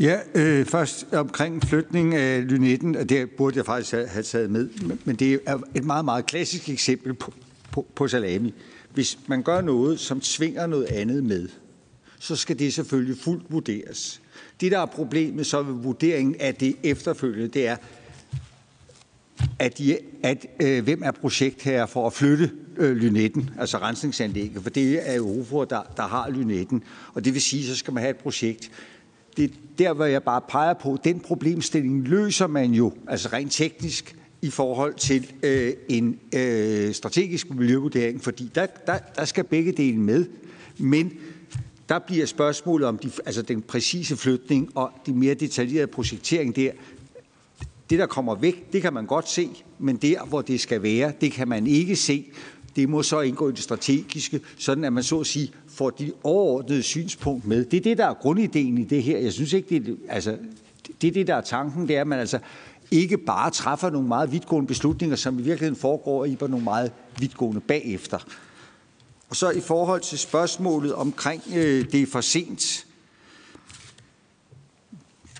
Ja, 0.00 0.18
øh, 0.34 0.66
først 0.66 1.12
omkring 1.12 1.62
flytning 1.62 2.14
af 2.14 2.50
Lynetten, 2.50 2.96
og 2.96 3.08
det 3.08 3.30
burde 3.30 3.56
jeg 3.56 3.66
faktisk 3.66 3.92
have 3.92 4.22
taget 4.22 4.50
med, 4.50 4.68
men 5.04 5.16
det 5.16 5.40
er 5.46 5.58
et 5.74 5.84
meget, 5.84 6.04
meget 6.04 6.26
klassisk 6.26 6.68
eksempel 6.68 7.14
på, 7.14 7.32
på, 7.72 7.86
på 7.94 8.08
salami. 8.08 8.54
Hvis 8.94 9.18
man 9.26 9.42
gør 9.42 9.60
noget, 9.60 10.00
som 10.00 10.20
tvinger 10.20 10.66
noget 10.66 10.84
andet 10.84 11.24
med, 11.24 11.48
så 12.18 12.36
skal 12.36 12.58
det 12.58 12.74
selvfølgelig 12.74 13.18
fuldt 13.18 13.42
vurderes. 13.48 14.20
Det, 14.60 14.72
der 14.72 14.78
er 14.78 14.86
problemet 14.86 15.46
så 15.46 15.62
ved 15.62 15.74
vurderingen 15.74 16.36
af 16.40 16.54
det 16.54 16.76
efterfølgende, 16.82 17.48
det 17.48 17.66
er, 17.66 17.76
at, 19.58 19.78
de, 19.78 19.98
at 20.22 20.46
øh, 20.62 20.84
hvem 20.84 21.02
er 21.04 21.10
projektherre 21.10 21.88
for 21.88 22.06
at 22.06 22.12
flytte 22.12 22.50
øh, 22.76 22.96
Lynetten, 22.96 23.50
altså 23.58 23.78
rensningsanlægget, 23.78 24.62
for 24.62 24.70
det 24.70 25.10
er 25.10 25.16
Europa, 25.16 25.74
der, 25.74 25.82
der 25.96 26.02
har 26.02 26.30
Lynetten. 26.30 26.82
Og 27.14 27.24
det 27.24 27.34
vil 27.34 27.42
sige, 27.42 27.66
så 27.66 27.76
skal 27.76 27.94
man 27.94 28.00
have 28.02 28.10
et 28.10 28.16
projekt. 28.16 28.70
Det 29.36 29.44
er 29.44 29.48
der, 29.78 29.92
hvor 29.92 30.04
jeg 30.04 30.22
bare 30.22 30.40
peger 30.48 30.74
på, 30.74 30.98
den 31.04 31.20
problemstilling 31.20 32.08
løser 32.08 32.46
man 32.46 32.72
jo, 32.72 32.92
altså 33.08 33.28
rent 33.32 33.52
teknisk, 33.52 34.16
i 34.42 34.50
forhold 34.50 34.94
til 34.94 35.32
øh, 35.42 35.72
en 35.88 36.18
øh, 36.34 36.94
strategisk 36.94 37.50
miljøvurdering, 37.50 38.24
fordi 38.24 38.50
der, 38.54 38.66
der, 38.66 38.98
der 39.16 39.24
skal 39.24 39.44
begge 39.44 39.72
dele 39.72 39.98
med. 39.98 40.26
Men 40.78 41.12
der 41.88 41.98
bliver 41.98 42.26
spørgsmålet 42.26 42.88
om 42.88 42.98
de, 42.98 43.10
altså 43.26 43.42
den 43.42 43.62
præcise 43.62 44.16
flytning 44.16 44.70
og 44.74 44.90
de 45.06 45.12
mere 45.12 45.34
detaljerede 45.34 45.86
projektering 45.86 46.56
der. 46.56 46.70
Det, 47.90 47.98
der 47.98 48.06
kommer 48.06 48.34
væk, 48.34 48.72
det 48.72 48.82
kan 48.82 48.92
man 48.92 49.06
godt 49.06 49.28
se, 49.28 49.48
men 49.78 49.96
der, 49.96 50.24
hvor 50.24 50.42
det 50.42 50.60
skal 50.60 50.82
være, 50.82 51.12
det 51.20 51.32
kan 51.32 51.48
man 51.48 51.66
ikke 51.66 51.96
se. 51.96 52.26
Det 52.76 52.88
må 52.88 53.02
så 53.02 53.20
indgå 53.20 53.48
i 53.48 53.52
det 53.52 53.58
strategiske, 53.58 54.40
sådan 54.58 54.84
at 54.84 54.92
man 54.92 55.02
så 55.02 55.20
at 55.20 55.26
sige 55.26 55.52
får 55.68 55.90
de 55.90 56.12
overordnede 56.22 56.82
synspunkt 56.82 57.46
med. 57.46 57.64
Det 57.64 57.76
er 57.76 57.80
det, 57.80 57.98
der 57.98 58.06
er 58.06 58.14
grundideen 58.14 58.78
i 58.78 58.84
det 58.84 59.02
her. 59.02 59.18
Jeg 59.18 59.32
synes 59.32 59.52
ikke, 59.52 59.68
det 59.78 59.98
er, 60.08 60.14
altså, 60.14 60.36
det 61.02 61.08
er 61.08 61.12
det, 61.12 61.26
der 61.26 61.34
er 61.34 61.40
tanken, 61.40 61.88
det 61.88 61.96
er, 61.96 62.00
at 62.00 62.06
man 62.06 62.18
altså 62.18 62.38
ikke 62.90 63.18
bare 63.18 63.50
træffer 63.50 63.90
nogle 63.90 64.08
meget 64.08 64.32
vidtgående 64.32 64.66
beslutninger, 64.66 65.16
som 65.16 65.38
i 65.38 65.42
virkeligheden 65.42 65.76
foregår 65.76 66.24
i 66.24 66.36
på 66.36 66.46
nogle 66.46 66.64
meget 66.64 66.92
vidtgående 67.18 67.60
bagefter. 67.60 68.18
Og 69.28 69.36
så 69.36 69.50
i 69.50 69.60
forhold 69.60 70.00
til 70.00 70.18
spørgsmålet 70.18 70.94
omkring 70.94 71.42
øh, 71.56 71.92
det 71.92 72.02
er 72.02 72.06
for 72.06 72.20
sent. 72.20 72.86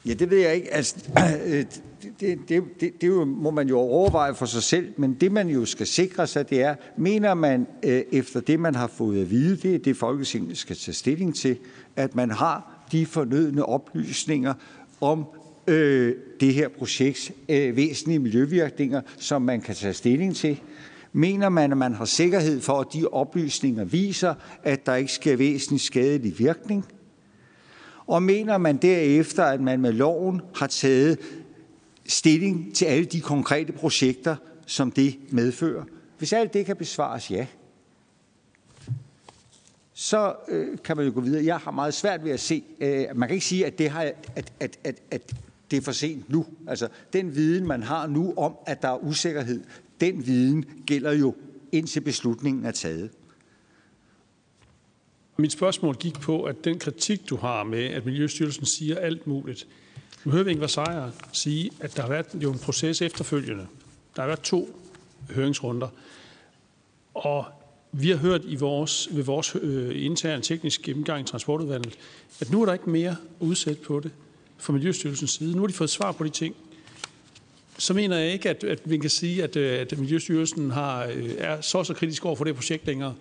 Ja, 0.06 0.12
det 0.12 0.30
ved 0.30 0.38
jeg 0.38 0.54
ikke. 0.54 0.74
Altså, 0.74 0.96
øh, 1.46 1.64
det, 2.02 2.20
det, 2.20 2.38
det, 2.48 2.64
det, 2.80 3.00
det 3.00 3.06
jo, 3.06 3.24
må 3.24 3.50
man 3.50 3.68
jo 3.68 3.78
overveje 3.78 4.34
for 4.34 4.46
sig 4.46 4.62
selv, 4.62 4.92
men 4.96 5.14
det 5.14 5.32
man 5.32 5.48
jo 5.48 5.64
skal 5.64 5.86
sikre 5.86 6.26
sig, 6.26 6.50
det 6.50 6.62
er, 6.62 6.74
mener 6.96 7.34
man 7.34 7.66
øh, 7.82 8.02
efter 8.12 8.40
det, 8.40 8.60
man 8.60 8.74
har 8.74 8.86
fået 8.86 9.20
at 9.20 9.30
vide, 9.30 9.56
det 9.56 9.74
er 9.74 9.78
det 9.78 9.96
Folketinget 9.96 10.58
skal 10.58 10.76
tage 10.76 10.94
stilling 10.94 11.36
til, 11.36 11.56
at 11.96 12.14
man 12.14 12.30
har 12.30 12.86
de 12.92 13.06
fornødne 13.06 13.66
oplysninger 13.66 14.54
om 15.00 15.24
øh, 15.66 16.14
det 16.40 16.54
her 16.54 16.68
projekts 16.68 17.32
øh, 17.48 17.76
væsentlige 17.76 18.18
miljøvirkninger, 18.18 19.00
som 19.16 19.42
man 19.42 19.60
kan 19.60 19.74
tage 19.74 19.94
stilling 19.94 20.36
til. 20.36 20.60
Mener 21.18 21.48
man, 21.48 21.72
at 21.72 21.78
man 21.78 21.94
har 21.94 22.04
sikkerhed 22.04 22.60
for, 22.60 22.80
at 22.80 22.86
de 22.92 23.06
oplysninger 23.06 23.84
viser, 23.84 24.34
at 24.62 24.86
der 24.86 24.94
ikke 24.94 25.12
sker 25.12 25.36
væsentlig 25.36 25.80
skadelig 25.80 26.38
virkning? 26.38 26.84
Og 28.06 28.22
mener 28.22 28.58
man 28.58 28.76
derefter, 28.76 29.44
at 29.44 29.60
man 29.60 29.80
med 29.80 29.92
loven 29.92 30.40
har 30.54 30.66
taget 30.66 31.18
stilling 32.06 32.74
til 32.74 32.84
alle 32.84 33.04
de 33.04 33.20
konkrete 33.20 33.72
projekter, 33.72 34.36
som 34.66 34.90
det 34.90 35.16
medfører? 35.30 35.84
Hvis 36.18 36.32
alt 36.32 36.52
det 36.52 36.66
kan 36.66 36.76
besvares 36.76 37.30
ja, 37.30 37.46
så 39.92 40.34
øh, 40.48 40.78
kan 40.84 40.96
man 40.96 41.06
jo 41.06 41.12
gå 41.14 41.20
videre. 41.20 41.44
Jeg 41.44 41.56
har 41.56 41.70
meget 41.70 41.94
svært 41.94 42.24
ved 42.24 42.30
at 42.30 42.40
se, 42.40 42.64
øh, 42.80 43.06
man 43.14 43.28
kan 43.28 43.34
ikke 43.34 43.46
sige, 43.46 43.66
at 43.66 43.78
det, 43.78 43.90
har, 43.90 44.02
at, 44.36 44.52
at, 44.60 44.78
at, 44.84 44.96
at 45.10 45.34
det 45.70 45.76
er 45.76 45.80
for 45.80 45.92
sent 45.92 46.30
nu. 46.30 46.46
Altså, 46.66 46.88
den 47.12 47.34
viden, 47.34 47.66
man 47.66 47.82
har 47.82 48.06
nu 48.06 48.34
om, 48.36 48.54
at 48.66 48.82
der 48.82 48.88
er 48.88 49.04
usikkerhed, 49.04 49.64
den 50.00 50.26
viden 50.26 50.64
gælder 50.86 51.12
jo 51.12 51.34
indtil 51.72 52.00
beslutningen 52.00 52.64
er 52.64 52.70
taget. 52.70 53.10
Mit 55.36 55.52
spørgsmål 55.52 55.96
gik 55.96 56.20
på, 56.20 56.42
at 56.42 56.64
den 56.64 56.78
kritik, 56.78 57.28
du 57.30 57.36
har 57.36 57.64
med, 57.64 57.84
at 57.84 58.04
Miljøstyrelsen 58.06 58.66
siger 58.66 58.98
alt 58.98 59.26
muligt. 59.26 59.66
Nu 60.24 60.32
hører 60.32 60.44
vi 60.44 60.50
Ingvar 60.50 60.66
Seier 60.66 61.10
sige, 61.32 61.70
at 61.80 61.96
der 61.96 62.02
har 62.02 62.08
været 62.08 62.26
jo 62.34 62.52
en 62.52 62.58
proces 62.58 63.02
efterfølgende. 63.02 63.66
Der 64.16 64.22
har 64.22 64.26
været 64.26 64.40
to 64.40 64.80
høringsrunder. 65.30 65.88
Og 67.14 67.44
vi 67.92 68.10
har 68.10 68.16
hørt 68.16 68.44
i 68.44 68.56
vores, 68.56 69.08
ved 69.12 69.24
vores 69.24 69.56
øh, 69.62 70.04
interne 70.04 70.42
tekniske 70.42 70.82
gennemgang 70.82 71.20
i 71.20 71.24
transportudvalget, 71.24 71.98
at 72.40 72.50
nu 72.50 72.62
er 72.62 72.66
der 72.66 72.72
ikke 72.72 72.90
mere 72.90 73.16
udsat 73.40 73.78
på 73.78 74.00
det 74.00 74.10
fra 74.56 74.72
Miljøstyrelsens 74.72 75.30
side. 75.30 75.52
Nu 75.52 75.60
har 75.60 75.66
de 75.66 75.72
fået 75.72 75.90
svar 75.90 76.12
på 76.12 76.24
de 76.24 76.28
ting. 76.28 76.56
Så 77.78 77.94
mener 77.94 78.16
jeg 78.16 78.32
ikke, 78.32 78.50
at, 78.50 78.64
at 78.64 78.80
vi 78.84 78.98
kan 78.98 79.10
sige, 79.10 79.44
at, 79.44 79.56
øh, 79.56 79.80
at 79.80 79.98
Miljøstyrelsen 79.98 80.70
har, 80.70 81.04
øh, 81.04 81.34
er 81.38 81.60
så 81.60 81.84
så 81.84 81.94
kritisk 81.94 82.24
over 82.24 82.36
for 82.36 82.44
det 82.44 82.54
projekt 82.54 82.86
længere. 82.86 83.14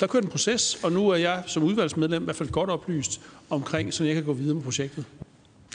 Der 0.00 0.06
kørt 0.06 0.24
en 0.24 0.30
proces, 0.30 0.78
og 0.82 0.92
nu 0.92 1.08
er 1.08 1.16
jeg 1.16 1.42
som 1.46 1.62
udvalgsmedlem 1.62 2.22
i 2.22 2.24
hvert 2.24 2.36
fald 2.36 2.48
godt 2.48 2.70
oplyst 2.70 3.20
omkring, 3.50 3.94
så 3.94 4.04
jeg 4.04 4.14
kan 4.14 4.24
gå 4.24 4.32
videre 4.32 4.54
med 4.54 4.62
projektet. 4.62 5.04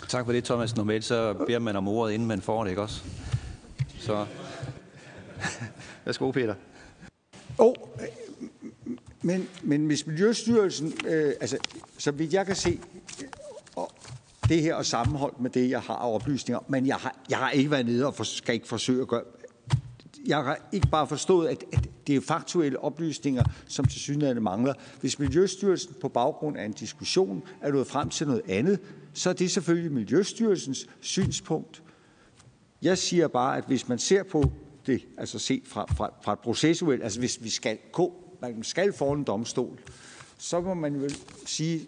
Tak 0.08 0.26
for 0.26 0.32
det, 0.32 0.44
Thomas. 0.44 0.76
Normalt 0.76 1.04
så 1.04 1.34
beder 1.48 1.60
man 1.60 1.76
om 1.76 1.88
ordet, 1.88 2.14
inden 2.14 2.28
man 2.28 2.42
får 2.42 2.64
det, 2.64 2.72
ikke 2.72 2.82
også? 2.82 3.02
Så 4.00 4.26
værsgo, 6.06 6.32
Peter. 6.32 6.56
Oh, 7.58 7.74
men, 9.22 9.50
men 9.62 9.86
hvis 9.86 10.08
Miljøstyrelsen, 10.08 10.94
øh, 11.08 11.34
altså, 11.42 11.58
så 11.98 12.12
vidt 12.12 12.34
jeg 12.34 12.46
kan 12.46 12.56
se, 12.56 12.80
det 14.54 14.62
her 14.62 14.76
og 14.76 14.86
sammenholdt 14.86 15.40
med 15.40 15.50
det, 15.50 15.70
jeg 15.70 15.82
har 15.82 15.94
af 15.94 16.14
oplysninger, 16.14 16.60
men 16.68 16.88
jeg 16.88 16.96
har, 16.96 17.16
jeg 17.30 17.38
har 17.38 17.50
ikke 17.50 17.72
været 17.72 17.86
nede 17.86 18.08
og 18.08 18.16
for, 18.16 18.24
skal 18.24 18.56
ikke 18.56 18.68
forsøge 18.68 19.02
at 19.02 19.08
gøre... 19.08 19.24
Jeg 20.26 20.38
har 20.38 20.70
ikke 20.72 20.88
bare 20.88 21.08
forstået, 21.08 21.48
at, 21.48 21.64
at 21.74 21.90
det 22.08 22.16
er 22.16 22.22
faktuelle 22.22 22.80
oplysninger, 22.80 23.44
som 23.68 23.86
til 23.86 24.00
synligheden 24.00 24.44
mangler. 24.44 24.74
Hvis 25.02 25.20
Miljøstyrelsen 25.20 25.96
på 26.02 26.10
baggrund 26.10 26.58
af 26.58 26.66
en 26.66 26.72
diskussion 26.72 27.44
er 27.62 27.72
nået 27.72 27.88
frem 27.88 28.10
til 28.10 28.28
noget 28.28 28.42
andet, 28.50 28.80
så 29.14 29.30
er 29.30 29.34
det 29.34 29.52
selvfølgelig 29.52 29.92
Miljøstyrelsens 29.92 30.88
synspunkt. 31.02 31.84
Jeg 32.82 32.98
siger 32.98 33.28
bare, 33.28 33.58
at 33.58 33.64
hvis 33.68 33.88
man 33.88 34.00
ser 34.00 34.24
på 34.24 34.52
det, 34.86 35.06
altså 35.18 35.40
set 35.40 35.64
fra, 35.66 35.86
fra, 35.98 36.14
fra 36.24 36.34
et 36.34 36.40
processuelt, 36.40 37.04
altså 37.04 37.20
hvis 37.20 37.44
vi 37.44 37.50
skal, 37.50 37.78
man 38.42 38.64
skal 38.64 38.94
foran 38.94 39.18
en 39.18 39.24
domstol, 39.24 39.80
så 40.38 40.62
må 40.62 40.74
man 40.74 41.02
vel 41.02 41.16
sige, 41.46 41.88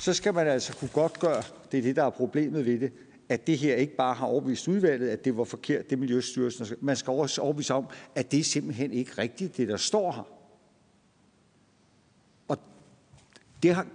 så 0.00 0.12
skal 0.12 0.34
man 0.34 0.46
altså 0.46 0.76
kunne 0.76 0.90
godt 0.92 1.20
gøre, 1.20 1.42
det 1.72 1.78
er 1.78 1.82
det, 1.82 1.96
der 1.96 2.04
er 2.04 2.10
problemet 2.10 2.66
ved 2.66 2.80
det, 2.80 2.92
at 3.28 3.46
det 3.46 3.58
her 3.58 3.74
ikke 3.74 3.96
bare 3.96 4.14
har 4.14 4.26
overbevist 4.26 4.68
udvalget, 4.68 5.08
at 5.08 5.24
det 5.24 5.36
var 5.36 5.44
forkert, 5.44 5.90
det 5.90 5.98
Miljøstyrelsen. 5.98 6.66
Man 6.80 6.96
skal 6.96 7.10
også 7.10 7.40
overbevise 7.40 7.74
om, 7.74 7.86
at 8.14 8.32
det 8.32 8.40
er 8.40 8.44
simpelthen 8.44 8.92
ikke 8.92 9.12
rigtigt, 9.18 9.56
det 9.56 9.68
der 9.68 9.76
står 9.76 10.12
her. 10.12 10.28
Og 12.48 12.58
det 13.62 13.74
har, 13.74 13.86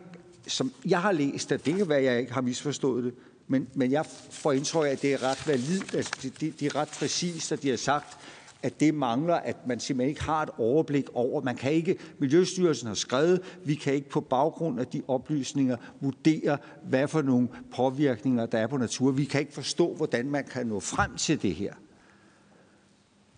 som 0.48 0.74
jeg 0.86 1.02
har 1.02 1.12
læst, 1.12 1.52
at 1.52 1.66
det 1.66 1.76
kan 1.76 1.90
være, 1.90 1.98
at 1.98 2.04
jeg 2.04 2.20
ikke 2.20 2.34
har 2.34 2.42
misforstået 2.42 3.04
det, 3.04 3.14
men, 3.48 3.68
men 3.74 3.92
jeg 3.92 4.06
får 4.30 4.52
indtryk 4.52 4.88
af, 4.88 4.92
at 4.92 5.02
det 5.02 5.14
er 5.14 5.24
ret 5.24 5.48
valid, 5.48 5.95
altså 5.95 6.14
det, 6.22 6.42
det, 6.42 6.60
det 6.60 6.66
er 6.66 6.76
ret 6.76 6.90
præcist, 7.00 7.52
at 7.52 7.64
de 7.64 7.70
har 7.70 7.78
sagt, 7.78 8.18
at 8.66 8.80
det 8.80 8.94
mangler, 8.94 9.35
at 9.35 9.68
man 9.68 9.80
simpelthen 9.80 10.10
ikke 10.10 10.24
har 10.24 10.44
et 10.44 10.50
overblik 10.58 11.06
over. 11.14 11.42
Man 11.42 11.56
kan 11.56 11.72
ikke, 11.72 11.98
Miljøstyrelsen 12.19 12.88
har 12.88 12.95
skrevet, 12.95 13.42
vi 13.66 13.76
kan 13.76 13.94
ikke 13.94 14.10
på 14.10 14.22
baggrund 14.22 14.80
af 14.80 14.88
de 14.88 15.02
oplysninger 15.08 15.77
vurdere, 16.02 16.58
hvad 16.84 17.08
for 17.08 17.22
nogle 17.22 17.48
påvirkninger 17.76 18.45
der 18.45 18.58
er 18.58 18.68
på 18.68 18.77
natur. 18.77 19.11
Vi 19.11 19.26
kan 19.26 19.40
ikke 19.40 19.53
forstå, 19.53 19.94
hvordan 19.94 20.30
man 20.30 20.44
kan 20.44 20.68
nå 20.68 20.80
frem 20.80 21.16
til 21.18 21.42
det 21.42 21.56
her. 21.56 21.74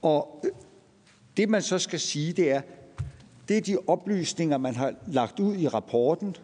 Og 0.01 0.41
øh, 0.43 0.51
det 1.37 1.49
man 1.49 1.61
så 1.61 1.79
skal 1.79 1.99
sige, 1.99 2.33
det 2.33 2.51
er, 2.51 2.61
det 3.47 3.57
er 3.57 3.61
de 3.61 3.77
oplysninger, 3.87 4.57
man 4.57 4.75
har 4.75 4.93
lagt 5.07 5.39
ud 5.39 5.55
i 5.55 5.67
rapporten, 5.67 6.35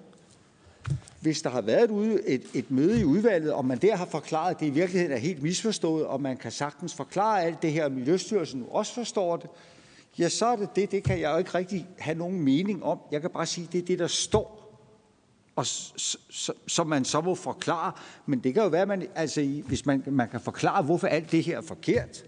hvis 1.24 1.42
der 1.42 1.50
har 1.50 1.62
været 1.62 1.92
et, 1.92 2.22
et, 2.26 2.44
et 2.54 2.72
møde 2.72 3.02
i 3.02 3.04
udvalget, 3.04 3.54
og 3.54 3.66
man 3.66 3.78
der 3.78 3.96
har 3.96 4.06
forklaret, 4.06 4.54
at 4.54 4.60
det 4.60 4.66
i 4.66 4.70
virkeligheden 4.70 5.12
er 5.16 5.20
helt 5.20 5.44
misforstået, 5.44 6.06
og 6.06 6.22
man 6.22 6.38
kan 6.38 6.52
sagtens 6.52 6.94
forklare 6.94 7.44
alt 7.44 7.62
det 7.62 7.72
her, 7.72 7.86
og 7.86 7.92
Miljøstyrelsen 7.92 8.60
nu 8.60 8.66
også 8.70 8.94
forstår 8.94 9.38
det, 9.38 9.50
ja, 10.20 10.30
så 10.30 10.46
er 10.46 10.56
det 10.56 10.76
det. 10.76 10.92
Det 10.92 11.04
kan 11.04 11.20
jeg 11.20 11.32
jo 11.32 11.38
ikke 11.38 11.54
rigtig 11.56 11.88
have 11.98 12.18
nogen 12.18 12.42
mening 12.42 12.84
om. 12.84 13.00
Jeg 13.12 13.22
kan 13.22 13.30
bare 13.30 13.46
sige, 13.46 13.68
at 13.68 13.74
det 13.74 13.82
er 13.82 13.86
det, 13.86 14.00
der 14.00 14.08
står. 14.08 14.60
og 15.56 15.66
som 16.68 16.88
man 16.88 17.06
så 17.06 17.22
må 17.22 17.36
forklare. 17.36 17.92
Men 18.26 18.40
det 18.40 18.54
kan 18.54 18.64
jo 18.64 18.70
være, 18.70 18.82
at 18.82 18.88
man, 18.88 19.08
altså, 19.16 19.62
hvis 19.68 19.86
man, 19.86 20.04
man 20.08 20.30
kan 20.30 20.42
forklare, 20.42 20.84
hvorfor 20.84 21.08
alt 21.08 21.32
det 21.32 21.44
her 21.44 21.58
er 21.58 21.62
forkert 21.62 22.26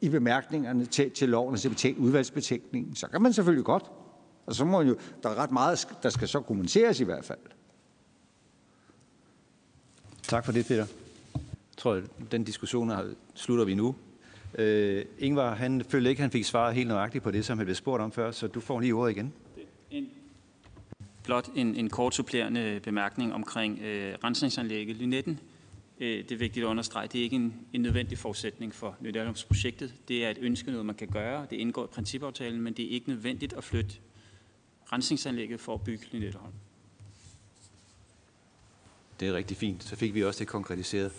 i 0.00 0.08
bemærkningerne 0.08 0.86
til, 0.86 1.10
til 1.10 1.28
loven, 1.28 1.54
altså 1.54 1.74
til 1.74 1.96
udvalgsbetænkningen, 1.96 2.96
så 2.96 3.06
kan 3.06 3.22
man 3.22 3.32
selvfølgelig 3.32 3.64
godt. 3.64 3.84
Og 4.46 4.54
så 4.54 4.64
må 4.64 4.82
jo, 4.82 4.96
der 5.22 5.28
er 5.28 5.34
ret 5.34 5.50
meget, 5.50 5.88
der 6.02 6.10
skal 6.10 6.28
så 6.28 6.40
kommenteres 6.40 7.00
i 7.00 7.04
hvert 7.04 7.24
fald. 7.24 7.38
Tak 10.28 10.44
for 10.44 10.52
det, 10.52 10.66
Peter. 10.66 10.86
Jeg 11.34 11.76
tror, 11.76 12.02
den 12.30 12.44
diskussion 12.44 12.92
slutter 13.34 13.64
vi 13.64 13.74
nu. 13.74 13.94
Uh, 14.58 15.00
Ingvar, 15.18 15.54
han 15.54 15.84
følte 15.88 16.10
ikke, 16.10 16.22
han 16.22 16.30
fik 16.30 16.44
svaret 16.44 16.74
helt 16.74 16.88
nøjagtigt 16.88 17.24
på 17.24 17.30
det, 17.30 17.44
som 17.44 17.58
han 17.58 17.66
blev 17.66 17.74
spurgt 17.74 18.02
om 18.02 18.12
før, 18.12 18.30
så 18.30 18.46
du 18.46 18.60
får 18.60 18.80
lige 18.80 18.92
ordet 18.92 19.12
igen. 19.12 19.32
En, 19.90 20.08
blot 21.24 21.48
en, 21.54 21.74
en 21.74 21.90
kort 21.90 22.14
supplerende 22.14 22.80
bemærkning 22.82 23.34
omkring 23.34 23.78
øh, 23.78 24.14
rensningsanlægget 24.24 24.96
Lynetten. 24.96 25.40
Øh, 26.00 26.18
det 26.24 26.32
er 26.32 26.36
vigtigt 26.36 26.64
at 26.64 26.68
understrege, 26.68 27.08
det 27.08 27.18
er 27.18 27.22
ikke 27.22 27.36
en, 27.36 27.54
en 27.72 27.82
nødvendig 27.82 28.18
forudsætning 28.18 28.74
for 28.74 28.96
Lynetteholmsprojektet. 29.00 29.94
Det 30.08 30.24
er 30.24 30.30
et 30.30 30.38
ønske, 30.40 30.70
noget 30.70 30.86
man 30.86 30.94
kan 30.94 31.08
gøre. 31.08 31.46
Det 31.50 31.56
indgår 31.56 31.84
i 31.84 31.88
principaftalen, 31.92 32.60
men 32.60 32.72
det 32.72 32.84
er 32.84 32.90
ikke 32.90 33.08
nødvendigt 33.08 33.52
at 33.52 33.64
flytte 33.64 33.94
rensningsanlægget 34.92 35.60
for 35.60 35.74
at 35.74 35.80
bygge 35.84 36.06
Lynetteholm. 36.12 36.52
Det 39.20 39.28
er 39.28 39.32
rigtig 39.34 39.56
fint. 39.56 39.84
Så 39.84 39.96
fik 39.96 40.14
vi 40.14 40.24
også 40.24 40.38
det 40.38 40.46
konkretiseret. 40.46 41.12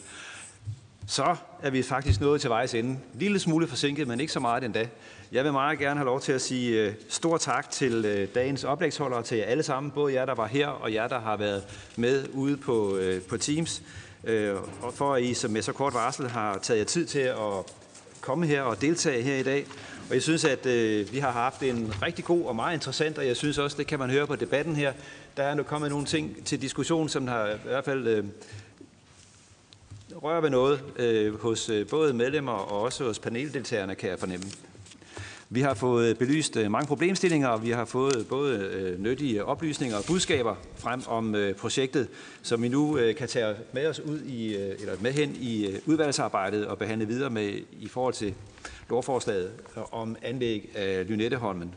Så 1.07 1.35
er 1.61 1.69
vi 1.69 1.83
faktisk 1.83 2.21
nået 2.21 2.41
til 2.41 2.49
vejs 2.49 2.73
ende. 2.73 2.89
En 2.89 3.01
lille 3.13 3.39
smule 3.39 3.67
forsinket, 3.67 4.07
men 4.07 4.19
ikke 4.19 4.33
så 4.33 4.39
meget 4.39 4.63
endda. 4.63 4.87
Jeg 5.31 5.43
vil 5.43 5.51
meget 5.51 5.79
gerne 5.79 5.97
have 5.99 6.05
lov 6.05 6.21
til 6.21 6.31
at 6.31 6.41
sige 6.41 6.83
øh, 6.83 6.93
stor 7.09 7.37
tak 7.37 7.71
til 7.71 8.05
øh, 8.05 8.27
dagens 8.35 8.63
oplægsholdere, 8.63 9.23
til 9.23 9.37
jer 9.37 9.45
alle 9.45 9.63
sammen, 9.63 9.91
både 9.91 10.13
jer, 10.13 10.25
der 10.25 10.35
var 10.35 10.47
her, 10.47 10.67
og 10.67 10.93
jer, 10.93 11.07
der 11.07 11.19
har 11.19 11.37
været 11.37 11.63
med 11.95 12.25
ude 12.33 12.57
på, 12.57 12.97
øh, 12.97 13.21
på 13.21 13.37
Teams. 13.37 13.81
Og 14.81 14.93
for 14.93 15.13
at 15.13 15.23
I 15.23 15.33
som 15.33 15.51
med 15.51 15.61
så 15.61 15.73
kort 15.73 15.93
varsel 15.93 16.29
har 16.29 16.57
taget 16.57 16.79
jer 16.79 16.85
tid 16.85 17.05
til 17.05 17.19
at 17.19 17.35
komme 18.21 18.47
her 18.47 18.61
og 18.61 18.81
deltage 18.81 19.23
her 19.23 19.35
i 19.35 19.43
dag. 19.43 19.65
Og 20.09 20.13
jeg 20.13 20.23
synes, 20.23 20.45
at 20.45 20.65
vi 21.11 21.19
har 21.19 21.31
haft 21.31 21.63
en 21.63 21.93
rigtig 22.01 22.25
god 22.25 22.45
og 22.45 22.55
meget 22.55 22.73
interessant, 22.73 23.17
og 23.17 23.27
jeg 23.27 23.37
synes 23.37 23.57
også, 23.57 23.77
det 23.77 23.87
kan 23.87 23.99
man 23.99 24.09
høre 24.09 24.27
på 24.27 24.35
debatten 24.35 24.75
her, 24.75 24.93
der 25.37 25.43
er 25.43 25.55
nu 25.55 25.63
kommet 25.63 25.89
nogle 25.89 26.05
ting 26.05 26.45
til 26.45 26.61
diskussion, 26.61 27.09
som 27.09 27.27
har 27.27 27.47
i 27.47 27.57
hvert 27.63 27.85
fald 27.85 28.07
øh, 28.07 28.25
rører 30.15 30.41
ved 30.41 30.49
noget 30.49 30.83
øh, 30.95 31.41
hos 31.41 31.69
øh, 31.69 31.87
både 31.87 32.13
medlemmer 32.13 32.51
og 32.51 32.81
også 32.81 33.03
hos 33.03 33.19
paneldeltagerne, 33.19 33.95
kan 33.95 34.09
jeg 34.09 34.19
fornemme. 34.19 34.45
Vi 35.49 35.61
har 35.61 35.73
fået 35.73 36.17
belyst 36.17 36.57
øh, 36.57 36.71
mange 36.71 36.87
problemstillinger, 36.87 37.47
og 37.47 37.63
vi 37.63 37.69
har 37.69 37.85
fået 37.85 38.25
både 38.29 38.57
øh, 38.59 38.99
nyttige 38.99 39.45
oplysninger 39.45 39.97
og 39.97 40.03
budskaber 40.07 40.55
frem 40.75 41.01
om 41.07 41.35
øh, 41.35 41.55
projektet, 41.55 42.07
som 42.41 42.63
vi 42.63 42.67
nu 42.67 42.97
øh, 42.97 43.15
kan 43.15 43.27
tage 43.27 43.55
med 43.73 43.87
os 43.87 43.99
ud 43.99 44.19
i, 44.19 44.55
øh, 44.55 44.75
eller 44.79 44.93
med 45.01 45.11
hen 45.11 45.35
i 45.39 45.67
øh, 45.67 45.79
udvalgsarbejdet 45.85 46.67
og 46.67 46.77
behandle 46.77 47.07
videre 47.07 47.29
med 47.29 47.59
i 47.71 47.87
forhold 47.87 48.13
til 48.13 48.33
lovforslaget 48.89 49.51
om 49.91 50.15
anlæg 50.21 50.69
af 50.75 51.07
Lynetteholmen. 51.07 51.73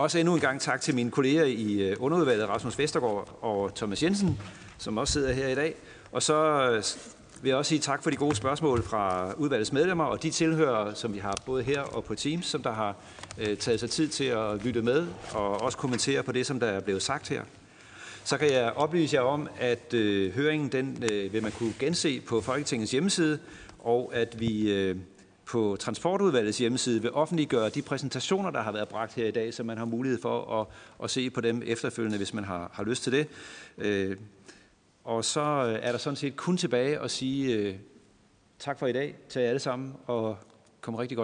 Også 0.00 0.18
endnu 0.18 0.34
en 0.34 0.40
gang 0.40 0.60
tak 0.60 0.80
til 0.80 0.94
mine 0.94 1.10
kolleger 1.10 1.44
i 1.44 1.72
øh, 1.72 1.96
underudvalget, 2.00 2.48
Rasmus 2.48 2.78
Vestergaard 2.78 3.38
og 3.40 3.74
Thomas 3.74 4.02
Jensen, 4.02 4.38
som 4.78 4.98
også 4.98 5.12
sidder 5.12 5.32
her 5.32 5.48
i 5.48 5.54
dag. 5.54 5.74
Og 6.12 6.22
så 6.22 6.34
øh, 6.70 6.82
vil 7.42 7.48
jeg 7.48 7.56
også 7.56 7.68
sige 7.68 7.78
tak 7.78 8.02
for 8.02 8.10
de 8.10 8.16
gode 8.16 8.36
spørgsmål 8.36 8.82
fra 8.82 9.32
udvalgets 9.32 9.72
medlemmer 9.72 10.04
og 10.04 10.22
de 10.22 10.30
tilhører, 10.30 10.94
som 10.94 11.14
vi 11.14 11.18
har 11.18 11.34
både 11.46 11.62
her 11.62 11.80
og 11.80 12.04
på 12.04 12.14
Teams, 12.14 12.46
som 12.46 12.62
der 12.62 12.72
har 12.72 12.96
øh, 13.38 13.56
taget 13.56 13.80
sig 13.80 13.90
tid 13.90 14.08
til 14.08 14.24
at 14.24 14.64
lytte 14.64 14.82
med 14.82 15.06
og 15.32 15.60
også 15.60 15.78
kommentere 15.78 16.22
på 16.22 16.32
det, 16.32 16.46
som 16.46 16.60
der 16.60 16.66
er 16.66 16.80
blevet 16.80 17.02
sagt 17.02 17.28
her. 17.28 17.42
Så 18.24 18.38
kan 18.38 18.52
jeg 18.52 18.72
oplyse 18.76 19.16
jer 19.16 19.22
om, 19.22 19.48
at 19.58 19.94
øh, 19.94 20.34
høringen 20.34 20.68
den 20.68 21.04
øh, 21.12 21.32
vil 21.32 21.42
man 21.42 21.52
kunne 21.52 21.74
gense 21.78 22.20
på 22.20 22.40
Folketingets 22.40 22.92
hjemmeside, 22.92 23.38
og 23.78 24.10
at 24.14 24.40
vi 24.40 24.72
øh, 24.72 24.96
på 25.50 25.76
Transportudvalgets 25.80 26.58
hjemmeside 26.58 27.02
vil 27.02 27.12
offentliggøre 27.12 27.68
de 27.68 27.82
præsentationer, 27.82 28.50
der 28.50 28.62
har 28.62 28.72
været 28.72 28.88
bragt 28.88 29.14
her 29.14 29.26
i 29.26 29.30
dag, 29.30 29.54
så 29.54 29.62
man 29.62 29.78
har 29.78 29.84
mulighed 29.84 30.20
for 30.20 30.60
at, 30.60 30.66
at 31.04 31.10
se 31.10 31.30
på 31.30 31.40
dem 31.40 31.62
efterfølgende, 31.66 32.16
hvis 32.16 32.34
man 32.34 32.44
har, 32.44 32.70
har 32.72 32.84
lyst 32.84 33.02
til 33.02 33.12
det. 33.12 33.28
Øh, 33.78 34.16
og 35.04 35.24
så 35.24 35.40
øh, 35.40 35.78
er 35.82 35.92
der 35.92 35.98
sådan 35.98 36.16
set 36.16 36.36
kun 36.36 36.56
tilbage 36.56 36.98
at 36.98 37.10
sige 37.10 37.56
øh, 37.56 37.74
tak 38.58 38.78
for 38.78 38.86
i 38.86 38.92
dag 38.92 39.16
til 39.28 39.42
jer 39.42 39.48
alle 39.48 39.58
sammen, 39.58 39.94
og 40.06 40.38
kom 40.80 40.94
rigtig 40.94 41.16
godt 41.16 41.18